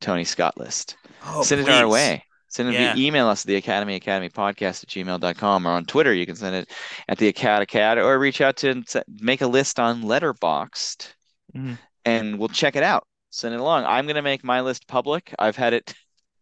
Tony 0.00 0.24
Scott 0.24 0.56
list. 0.58 0.96
Oh, 1.26 1.42
send 1.42 1.60
it 1.60 1.68
our 1.68 1.88
way. 1.88 2.24
Send 2.48 2.68
it 2.68 2.74
Yeah. 2.74 2.94
via 2.94 3.02
email 3.06 3.28
us 3.28 3.42
at 3.44 3.46
the 3.46 3.56
Academy 3.56 3.94
Academy 3.96 4.28
Podcast 4.28 4.84
at 4.84 4.90
gmail.com 4.90 5.66
or 5.66 5.70
on 5.70 5.84
Twitter. 5.86 6.12
You 6.12 6.26
can 6.26 6.36
send 6.36 6.54
it 6.54 6.70
at 7.08 7.18
the 7.18 7.28
Acad 7.28 7.62
Acad 7.62 7.98
or 7.98 8.18
reach 8.18 8.40
out 8.40 8.56
to 8.58 8.82
make 9.20 9.40
a 9.40 9.46
list 9.46 9.80
on 9.80 10.02
Letterboxd 10.02 11.12
Mhm. 11.56 11.78
and 12.04 12.38
we'll 12.38 12.48
check 12.48 12.76
it 12.76 12.82
out. 12.82 13.06
Send 13.30 13.54
it 13.54 13.60
along. 13.60 13.84
I'm 13.86 14.04
going 14.04 14.16
to 14.16 14.22
make 14.22 14.44
my 14.44 14.60
list 14.60 14.86
public. 14.86 15.34
I've 15.38 15.56
had 15.56 15.72
it 15.72 15.94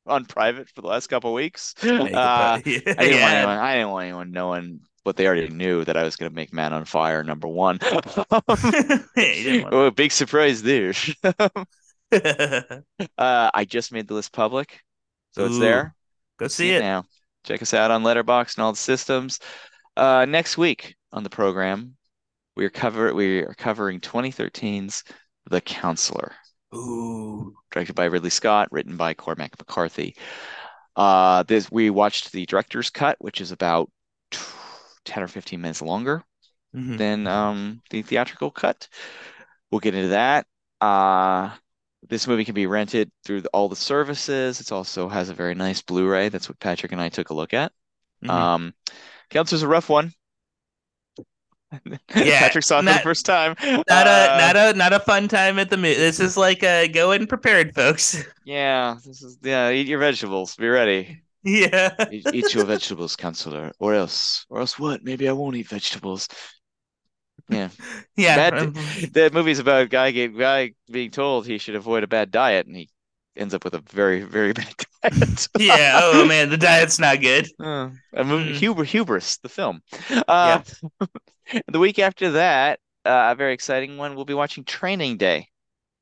on 0.07 0.25
private 0.25 0.69
for 0.69 0.83
the 0.83 0.89
last 0.89 1.09
couple 1.09 1.33
weeks. 1.33 1.75
Uh, 1.83 2.61
I 2.61 2.61
didn't 2.63 2.87
want 2.87 2.99
yeah. 2.99 3.27
anyone, 3.27 3.59
I 3.59 3.75
didn't 3.75 3.91
want 3.91 4.05
anyone 4.05 4.31
knowing 4.33 4.81
what 5.03 5.17
they 5.17 5.27
already 5.27 5.49
knew 5.49 5.85
that 5.85 5.97
I 5.97 6.03
was 6.03 6.17
going 6.17 6.31
to 6.31 6.35
make 6.35 6.53
Man 6.53 6.73
on 6.73 6.85
Fire 6.85 7.25
number 7.25 7.49
one. 7.49 7.79
Hey, 9.15 9.65
oh, 9.65 9.91
big 9.91 10.13
surprise 10.13 10.63
there. 10.63 10.93
uh, 11.25 12.81
I 13.19 13.65
just 13.67 13.93
made 13.93 14.09
the 14.09 14.15
list 14.15 14.33
public, 14.33 14.81
so 15.33 15.47
it's 15.47 15.59
there. 15.59 15.95
Go 16.39 16.49
see 16.49 16.71
it. 16.73 16.81
now. 16.81 17.05
Check 17.45 17.63
us 17.63 17.75
out 17.75 17.91
on 17.91 18.03
Letterboxd 18.03 18.57
and 18.57 18.65
all 18.65 18.73
the 18.73 18.79
systems. 18.79 19.41
Uh, 19.97 20.27
next 20.27 20.59
week 20.59 20.95
on 21.13 21.23
the 21.23 21.31
program, 21.31 21.97
we 22.57 22.65
are 22.65 22.71
cover 22.71 23.15
we 23.15 23.41
are 23.41 23.55
covering 23.55 24.01
2013's 24.01 25.05
The 25.49 25.61
Counselor, 25.61 26.35
Ooh. 26.75 27.57
directed 27.71 27.95
by 27.95 28.07
Ridley 28.07 28.31
Scott, 28.31 28.69
written 28.71 28.97
by 28.97 29.15
Cormac 29.15 29.59
McCarthy. 29.59 30.17
Uh, 30.97 31.43
this 31.45 31.71
we 31.71 31.91
watched 31.91 32.33
the 32.33 32.47
director's 32.47 32.91
cut, 32.91 33.17
which 33.21 33.41
is 33.41 33.53
about 33.53 33.91
10 35.05 35.23
or 35.23 35.29
15 35.29 35.61
minutes 35.61 35.83
longer 35.83 36.23
Mhm. 36.75 36.99
than 36.99 37.27
um 37.27 37.83
the 37.91 38.03
theatrical 38.03 38.51
cut. 38.51 38.89
We'll 39.71 39.81
get 39.81 39.95
into 39.95 40.09
that. 40.11 40.47
Uh 40.81 41.57
this 42.09 42.27
movie 42.27 42.45
can 42.47 42.55
be 42.55 42.67
rented 42.67 43.13
through 43.25 43.43
the, 43.43 43.49
all 43.51 43.69
the 43.69 43.77
services. 43.77 44.61
It 44.61 44.73
also 44.73 45.09
has 45.09 45.29
a 45.29 45.35
very 45.35 45.55
nice 45.55 45.83
Blu-ray. 45.83 46.31
That's 46.31 46.49
what 46.49 46.59
Patrick 46.59 46.93
and 46.93 47.01
I 47.01 47.09
took 47.11 47.31
a 47.31 47.35
look 47.35 47.55
at. 47.55 47.73
Mhm. 48.25 48.31
Um 48.31 48.75
Counselor's 49.31 49.63
a 49.63 49.69
rough 49.69 49.89
one. 49.89 50.13
Yeah, 52.15 52.35
Patrick 52.39 52.65
saw 52.65 52.81
it 52.81 52.85
for 52.87 52.93
the 52.93 52.99
first 53.01 53.25
time. 53.27 53.55
Not 53.89 54.07
Uh, 54.07 54.29
a 54.31 54.33
not 54.33 54.57
a 54.57 54.73
not 54.77 54.93
a 54.93 55.01
fun 55.01 55.29
time 55.29 55.59
at 55.59 55.71
the 55.71 55.77
movie. 55.77 55.95
This 55.95 56.21
is 56.21 56.37
like 56.37 56.63
uh 56.65 56.87
go 56.89 57.13
in 57.13 57.27
prepared, 57.27 57.75
folks. 57.75 58.25
yeah, 58.45 58.97
this 59.05 59.23
is 59.23 59.39
yeah, 59.43 59.71
eat 59.71 59.87
your 59.87 59.99
vegetables. 59.99 60.57
Be 60.57 60.69
ready. 60.69 61.23
yeah. 61.43 61.95
Eat, 62.11 62.27
eat 62.33 62.55
your 62.55 62.65
vegetables, 62.65 63.17
counselor. 63.17 63.73
Or 63.79 63.95
else. 63.95 64.45
Or 64.51 64.61
else 64.61 64.79
what? 64.79 65.03
Maybe 65.05 65.29
I 65.29 65.33
won't 65.33 65.57
eat 65.57 65.69
vegetables. 65.69 66.29
Yeah. 67.49 67.71
Yeah. 68.17 68.37
Bad- 68.37 68.75
the 69.15 69.31
movie's 69.33 69.59
about 69.59 69.83
a 69.83 69.89
guy 69.89 70.11
guy 70.13 70.73
being 70.91 71.11
told 71.11 71.47
he 71.47 71.59
should 71.59 71.75
avoid 71.75 72.05
a 72.05 72.07
bad 72.09 72.31
diet, 72.31 72.67
and 72.67 72.77
he 72.77 72.91
ends 73.37 73.55
up 73.55 73.65
with 73.65 73.75
a 73.75 73.81
very 73.81 74.23
very 74.23 74.53
bad 74.53 74.75
diet. 75.03 75.49
yeah. 75.59 76.01
Oh 76.03 76.25
man, 76.27 76.51
the 76.51 76.57
diet's 76.57 76.99
not 76.99 77.21
good. 77.21 77.49
Uh, 77.61 77.91
a 78.15 78.25
movie, 78.25 78.53
Mm. 78.53 78.57
Huber, 78.57 78.85
Hubris, 78.85 79.39
the 79.39 79.49
film. 79.49 79.83
Uh, 80.29 80.61
the 81.69 81.79
week 81.79 81.99
after 81.99 82.33
that, 82.33 82.81
uh, 83.05 83.29
a 83.33 83.35
very 83.35 83.53
exciting 83.55 83.97
one. 83.97 84.15
We'll 84.15 84.25
be 84.25 84.35
watching 84.35 84.65
Training 84.65 85.17
Day 85.17 85.49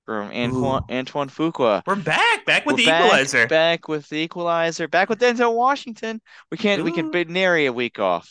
from 0.07 0.31
Antoine 0.31 0.83
Ooh. 0.91 0.95
Antoine 0.95 1.29
Fuqua. 1.29 1.83
We're 1.87 1.97
back, 1.97 2.45
back 2.47 2.65
with 2.67 2.75
We're 2.75 2.85
the 2.85 2.87
back, 2.87 3.05
equalizer. 3.05 3.47
Back 3.47 3.89
with 3.89 4.09
the 4.09 4.17
Equalizer. 4.19 4.89
Back 4.89 5.09
with 5.09 5.21
Denzel 5.21 5.55
Washington. 5.55 6.21
We 6.51 6.57
can't. 6.59 6.83
We 6.85 6.93
can 6.93 7.07
Ooh. 7.07 7.11
be 7.11 7.25
nary 7.25 7.67
a 7.67 7.73
week 7.73 7.99
off 7.99 8.31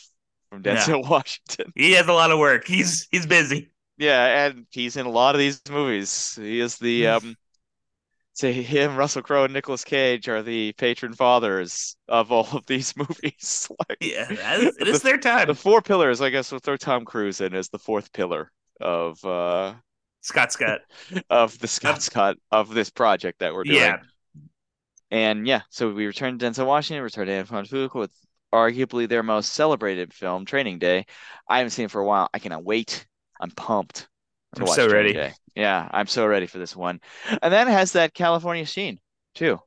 from 0.50 0.62
No. 0.62 0.74
Denzel 0.74 1.08
Washington. 1.08 1.72
He 1.74 1.92
has 1.92 2.08
a 2.08 2.12
lot 2.12 2.30
of 2.30 2.38
work. 2.38 2.66
He's 2.66 3.06
he's 3.10 3.26
busy. 3.26 3.70
Yeah, 3.96 4.46
and 4.46 4.66
he's 4.70 4.96
in 4.96 5.06
a 5.06 5.10
lot 5.10 5.34
of 5.34 5.38
these 5.40 5.60
movies. 5.70 6.34
He 6.40 6.60
is 6.60 6.78
the 6.78 7.08
um 7.08 7.36
say 8.38 8.52
him, 8.62 8.96
Russell 8.96 9.22
Crowe, 9.22 9.44
and 9.44 9.52
Nicolas 9.52 9.84
Cage 9.84 10.28
are 10.28 10.42
the 10.42 10.72
patron 10.74 11.12
fathers 11.12 11.96
of 12.06 12.30
all 12.30 12.46
of 12.52 12.66
these 12.66 12.94
movies. 12.96 13.68
Like 13.88 13.98
Yeah, 14.00 14.30
is, 14.56 14.76
it 14.78 14.88
is 14.88 15.02
their 15.02 15.18
time. 15.18 15.48
the 15.48 15.54
four 15.54 15.82
pillars, 15.82 16.20
I 16.20 16.30
guess 16.30 16.52
we'll 16.52 16.60
throw 16.60 16.76
Tom 16.76 17.04
Cruise 17.04 17.40
in 17.40 17.54
as 17.54 17.68
the 17.68 17.78
fourth 17.78 18.12
pillar 18.12 18.52
of 18.80 19.22
uh 19.24 19.74
Scott 20.20 20.52
Scott. 20.52 20.80
of 21.30 21.58
the 21.58 21.68
Scott 21.68 22.02
Scott 22.02 22.36
of 22.50 22.72
this 22.72 22.90
project 22.90 23.40
that 23.40 23.54
we're 23.54 23.64
doing. 23.64 23.78
Yeah. 23.78 23.98
And 25.10 25.46
yeah, 25.46 25.62
so 25.70 25.92
we 25.92 26.06
returned 26.06 26.38
to 26.40 26.46
Denzel 26.46 26.66
Washington, 26.66 27.02
returned 27.02 27.28
to 27.28 27.38
Antoine 27.38 27.64
Fuqua 27.64 27.94
with 27.94 28.12
arguably 28.52 29.08
their 29.08 29.22
most 29.22 29.54
celebrated 29.54 30.12
film, 30.12 30.44
Training 30.44 30.78
Day. 30.78 31.06
I 31.48 31.58
haven't 31.58 31.70
seen 31.70 31.86
it 31.86 31.90
for 31.90 32.00
a 32.00 32.06
while. 32.06 32.28
I 32.32 32.38
cannot 32.38 32.64
wait. 32.64 33.06
I'm 33.40 33.50
pumped 33.50 34.08
to 34.56 34.62
I'm 34.62 34.66
so 34.68 34.88
ready. 34.88 35.12
Day. 35.12 35.32
Yeah, 35.58 35.88
I'm 35.90 36.06
so 36.06 36.24
ready 36.24 36.46
for 36.46 36.58
this 36.58 36.76
one. 36.76 37.00
And 37.42 37.52
then 37.52 37.66
it 37.66 37.72
has 37.72 37.92
that 37.92 38.14
California 38.14 38.64
scene 38.64 39.00
too, 39.34 39.60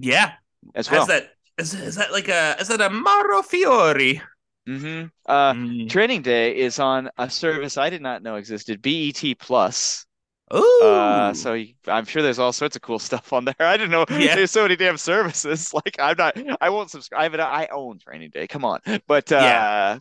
Yeah. 0.00 0.32
as 0.74 0.90
well. 0.90 1.06
Has 1.06 1.08
that 1.08 1.30
is, 1.56 1.74
is 1.74 1.94
that 1.94 2.10
like 2.10 2.26
a 2.28 2.56
is 2.60 2.66
that 2.68 2.80
a 2.80 2.90
Mauro 2.90 3.42
Fiore? 3.42 4.20
hmm 4.66 5.04
Uh, 5.26 5.52
Mm. 5.54 5.88
Training 5.88 6.22
Day 6.22 6.56
is 6.56 6.80
on 6.80 7.08
a 7.18 7.30
service 7.30 7.76
I 7.78 7.88
did 7.88 8.02
not 8.02 8.22
know 8.22 8.34
existed, 8.34 8.82
BET 8.82 9.22
Plus. 9.38 10.04
Ooh. 10.52 10.80
Uh, 10.82 11.32
so 11.34 11.54
you- 11.54 11.74
I'm 11.86 12.04
sure 12.04 12.20
there's 12.22 12.40
all 12.40 12.52
sorts 12.52 12.74
of 12.74 12.82
cool 12.82 12.98
stuff 13.10 13.32
on 13.32 13.44
there. 13.44 13.54
I 13.60 13.76
didn't 13.76 13.92
know 13.92 14.06
Yeah. 14.10 14.34
there's 14.34 14.50
so 14.50 14.62
many 14.62 14.74
damn 14.74 14.98
services. 14.98 15.72
Like 15.74 15.96
I'm 16.00 16.16
not, 16.16 16.36
I 16.60 16.70
won't 16.70 16.90
subscribe. 16.90 17.32
It. 17.34 17.38
I 17.40 17.68
own 17.70 18.00
Training 18.00 18.30
Day. 18.30 18.48
Come 18.48 18.64
on, 18.64 18.80
but 19.06 19.30
uh, 19.30 19.36
Yeah. 19.36 19.98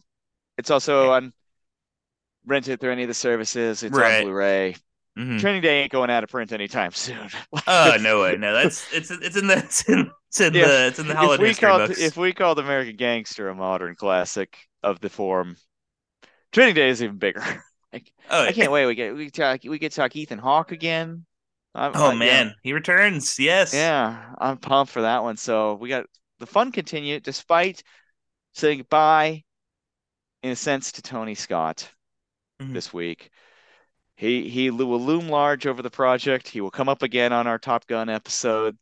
it's 0.57 0.71
also 0.71 1.11
on 1.11 1.31
rented 2.45 2.79
through 2.79 2.91
any 2.93 3.03
of 3.03 3.07
the 3.07 3.13
services. 3.13 3.83
It's 3.83 3.95
Right. 3.95 4.19
on 4.19 4.23
Blu-ray. 4.23 4.75
Mhm. 5.17 5.39
Training 5.39 5.61
Day 5.61 5.81
ain't 5.81 5.91
going 5.91 6.09
out 6.09 6.23
of 6.23 6.29
print 6.29 6.51
anytime 6.51 6.91
soon. 6.91 7.29
Oh 7.67 7.97
no 7.99 8.21
way, 8.21 8.35
no. 8.37 8.53
That's 8.53 8.91
it's 8.93 9.09
it's 9.11 9.35
in 9.35 9.47
the 9.47 9.57
it's 9.57 9.87
in, 9.89 10.11
it's 10.29 10.39
in 10.39 10.53
Yeah. 10.53 10.67
the 10.67 10.87
it's 10.87 10.99
in 10.99 11.07
the 11.07 11.13
if 11.13 11.17
holiday 11.17 11.41
we 11.43 11.47
history 11.49 11.67
called 11.67 11.87
books. 11.87 11.99
if 12.01 12.17
we 12.17 12.33
called 12.33 12.59
American 12.59 12.95
Gangster 12.95 13.49
a 13.49 13.55
modern 13.55 13.95
classic 13.95 14.57
of 14.83 14.99
the 14.99 15.09
form, 15.09 15.55
Training 16.51 16.75
Day 16.75 16.89
is 16.89 17.01
even 17.01 17.17
bigger. 17.17 17.41
like, 17.93 18.11
oh, 18.29 18.43
I 18.43 18.51
can't 18.51 18.71
wait. 18.71 18.85
We 18.85 18.95
get 18.95 19.15
we 19.15 19.29
talk 19.31 19.61
we 19.63 19.79
get 19.79 19.91
to 19.93 19.95
talk 19.97 20.15
Ethan 20.15 20.39
Hawke 20.39 20.71
again. 20.71 21.25
I'm- 21.73 21.91
oh 21.95 22.09
I- 22.09 22.13
yeah. 22.13 22.19
man, 22.19 22.55
he 22.63 22.73
returns. 22.73 23.39
Yes. 23.39 23.73
Yeah, 23.73 24.33
I'm 24.37 24.57
pumped 24.57 24.91
for 24.91 25.01
that 25.01 25.23
one. 25.23 25.37
So 25.37 25.75
we 25.75 25.89
got 25.89 26.05
the 26.39 26.45
fun 26.47 26.71
continue 26.71 27.19
despite 27.19 27.81
saying 28.53 28.79
goodbye, 28.79 29.43
in 30.43 30.51
a 30.51 30.55
sense, 30.55 30.91
to 30.93 31.01
Tony 31.01 31.35
Scott 31.35 31.89
Mhm. 32.61 32.73
this 32.73 32.93
week. 32.93 33.29
He 34.17 34.49
he 34.49 34.69
will 34.71 34.99
loom 34.99 35.29
large 35.29 35.67
over 35.67 35.81
the 35.81 35.89
project. 35.91 36.47
He 36.49 36.59
will 36.59 36.71
come 36.71 36.89
up 36.89 37.03
again 37.03 37.31
on 37.31 37.47
our 37.47 37.59
Top 37.59 37.87
Gun 37.87 38.09
episode 38.09 38.77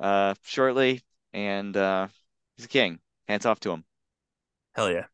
uh, 0.00 0.34
shortly, 0.42 1.02
and 1.32 1.76
uh, 1.76 2.08
he's 2.56 2.64
a 2.64 2.68
king. 2.68 2.98
Hands 3.28 3.44
off 3.46 3.60
to 3.60 3.70
him. 3.70 3.84
Hell 4.74 4.90
yeah. 4.90 5.04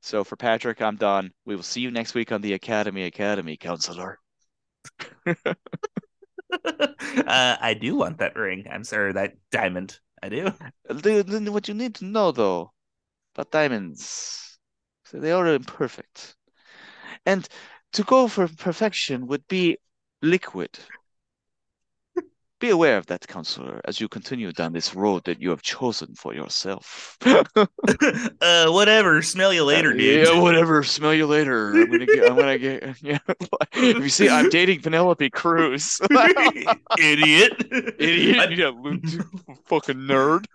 So 0.00 0.24
for 0.24 0.36
Patrick, 0.36 0.80
I'm 0.80 0.96
done. 0.96 1.32
We 1.44 1.54
will 1.54 1.62
see 1.62 1.82
you 1.82 1.90
next 1.90 2.14
week 2.14 2.32
on 2.32 2.40
the 2.40 2.54
Academy 2.54 3.04
Academy, 3.04 3.56
counselor. 3.56 4.18
uh, 5.26 5.34
I 7.26 7.76
do 7.80 7.96
want 7.96 8.18
that 8.18 8.36
ring. 8.36 8.66
I'm 8.70 8.84
sorry, 8.84 9.12
that 9.12 9.36
diamond. 9.50 9.98
I 10.22 10.28
do. 10.28 10.50
The- 10.88 11.50
What 11.52 11.68
you 11.68 11.74
need 11.74 11.96
to 11.96 12.04
know, 12.06 12.32
though, 12.32 12.72
about 13.34 13.50
diamonds, 13.50 14.58
so 15.04 15.18
they 15.18 15.32
are 15.32 15.46
imperfect. 15.48 16.36
And 17.26 17.48
to 17.94 18.02
go 18.04 18.28
for 18.28 18.48
perfection 18.48 19.26
would 19.28 19.46
be 19.48 19.78
liquid. 20.22 20.70
Be 22.60 22.70
aware 22.70 22.96
of 22.96 23.06
that, 23.06 23.26
counselor, 23.26 23.80
as 23.84 24.00
you 24.00 24.08
continue 24.08 24.50
down 24.52 24.72
this 24.72 24.94
road 24.94 25.24
that 25.24 25.42
you 25.42 25.50
have 25.50 25.60
chosen 25.60 26.14
for 26.14 26.32
yourself. 26.34 27.18
uh, 27.26 28.66
whatever. 28.68 29.20
Smell 29.22 29.52
you 29.52 29.64
later, 29.64 29.92
dude. 29.92 30.26
Yeah, 30.28 30.40
whatever. 30.40 30.82
Smell 30.82 31.12
you 31.12 31.26
later. 31.26 31.72
I'm 31.74 31.90
gonna 31.90 32.06
get. 32.06 32.30
I'm 32.30 32.36
gonna 32.36 32.58
get. 32.58 32.96
Yeah. 33.02 33.18
if 33.74 33.98
you 33.98 34.08
see, 34.08 34.28
I'm 34.30 34.48
dating 34.48 34.80
Penelope 34.80 35.28
Cruz. 35.30 35.98
Idiot. 36.98 37.52
Idiot. 37.98 38.36
My, 38.36 38.46
Yeah, 38.48 38.70
fucking 39.66 39.96
nerd. 39.96 40.46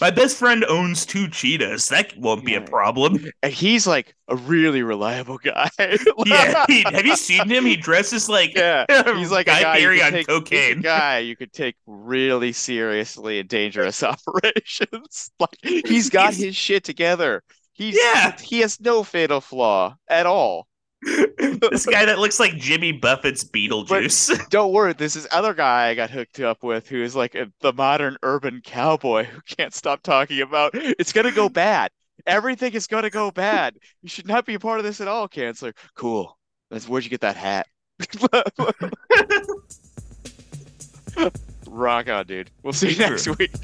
my 0.00 0.10
best 0.10 0.36
friend 0.36 0.64
owns 0.68 1.06
two 1.06 1.28
cheetahs. 1.28 1.88
That 1.88 2.14
won't 2.18 2.44
be 2.44 2.56
a 2.56 2.60
problem. 2.60 3.24
And 3.42 3.52
he's 3.52 3.86
like 3.86 4.14
a 4.28 4.36
really 4.36 4.82
reliable 4.82 5.38
guy. 5.38 5.68
Yeah. 6.26 6.64
he- 6.68 6.82
have 6.82 7.06
you 7.06 7.16
seen 7.16 7.48
him? 7.48 7.64
He 7.64 7.76
dresses 7.76 8.28
like 8.28 8.54
Yeah, 8.56 8.84
he's 9.16 9.30
like 9.30 9.46
Guy 9.46 9.58
a 9.60 9.62
guy 9.62 9.76
you 9.78 10.02
on 10.02 10.12
take, 10.12 10.26
cocaine. 10.26 10.80
guy 10.82 11.18
you 11.20 11.36
could 11.36 11.52
take 11.52 11.76
really 11.86 12.52
seriously 12.52 13.38
in 13.38 13.46
dangerous 13.46 14.02
operations. 14.58 15.30
Like 15.40 15.56
he's 15.62 16.10
got 16.10 16.34
He's- 16.34 16.44
his 16.46 16.56
shit 16.56 16.84
together. 16.84 17.42
He's 17.72 17.96
Yeah. 17.96 18.36
he 18.38 18.60
has 18.60 18.80
no 18.80 19.02
fatal 19.04 19.40
flaw 19.40 19.96
at 20.08 20.26
all. 20.26 20.66
this 21.00 21.86
guy 21.86 22.04
that 22.04 22.18
looks 22.18 22.40
like 22.40 22.56
Jimmy 22.56 22.90
Buffett's 22.90 23.44
Beetlejuice. 23.44 24.48
Don't 24.50 24.72
worry, 24.72 24.92
this 24.94 25.14
is 25.14 25.28
other 25.30 25.54
guy 25.54 25.88
I 25.90 25.94
got 25.94 26.10
hooked 26.10 26.40
up 26.40 26.64
with 26.64 26.88
who 26.88 27.00
is 27.04 27.14
like 27.14 27.36
a, 27.36 27.46
the 27.60 27.72
modern 27.72 28.16
urban 28.24 28.60
cowboy 28.64 29.24
who 29.24 29.40
can't 29.56 29.72
stop 29.72 30.02
talking 30.02 30.40
about 30.40 30.72
it's 30.74 31.12
gonna 31.12 31.30
go 31.30 31.48
bad. 31.48 31.90
Everything 32.28 32.74
is 32.74 32.86
gonna 32.86 33.10
go 33.10 33.30
bad. 33.30 33.78
You 34.02 34.10
should 34.10 34.28
not 34.28 34.44
be 34.44 34.54
a 34.54 34.60
part 34.60 34.78
of 34.78 34.84
this 34.84 35.00
at 35.00 35.08
all, 35.08 35.28
Canceler. 35.28 35.72
Cool. 35.96 36.38
That's 36.70 36.86
where'd 36.86 37.02
you 37.02 37.10
get 37.10 37.22
that 37.22 37.36
hat? 37.36 37.66
Rock 41.66 42.10
on, 42.10 42.26
dude. 42.26 42.50
We'll 42.62 42.74
see 42.74 42.90
you 42.90 42.98
next 42.98 43.26
week. 43.38 43.54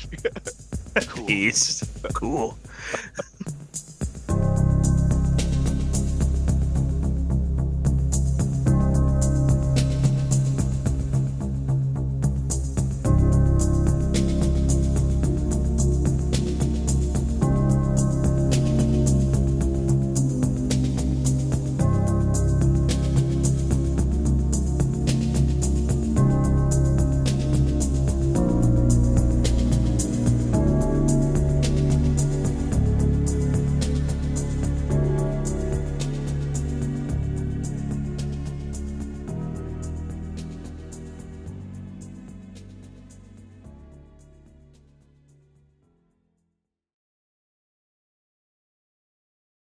Peace. 1.26 1.84
Cool. 2.14 2.56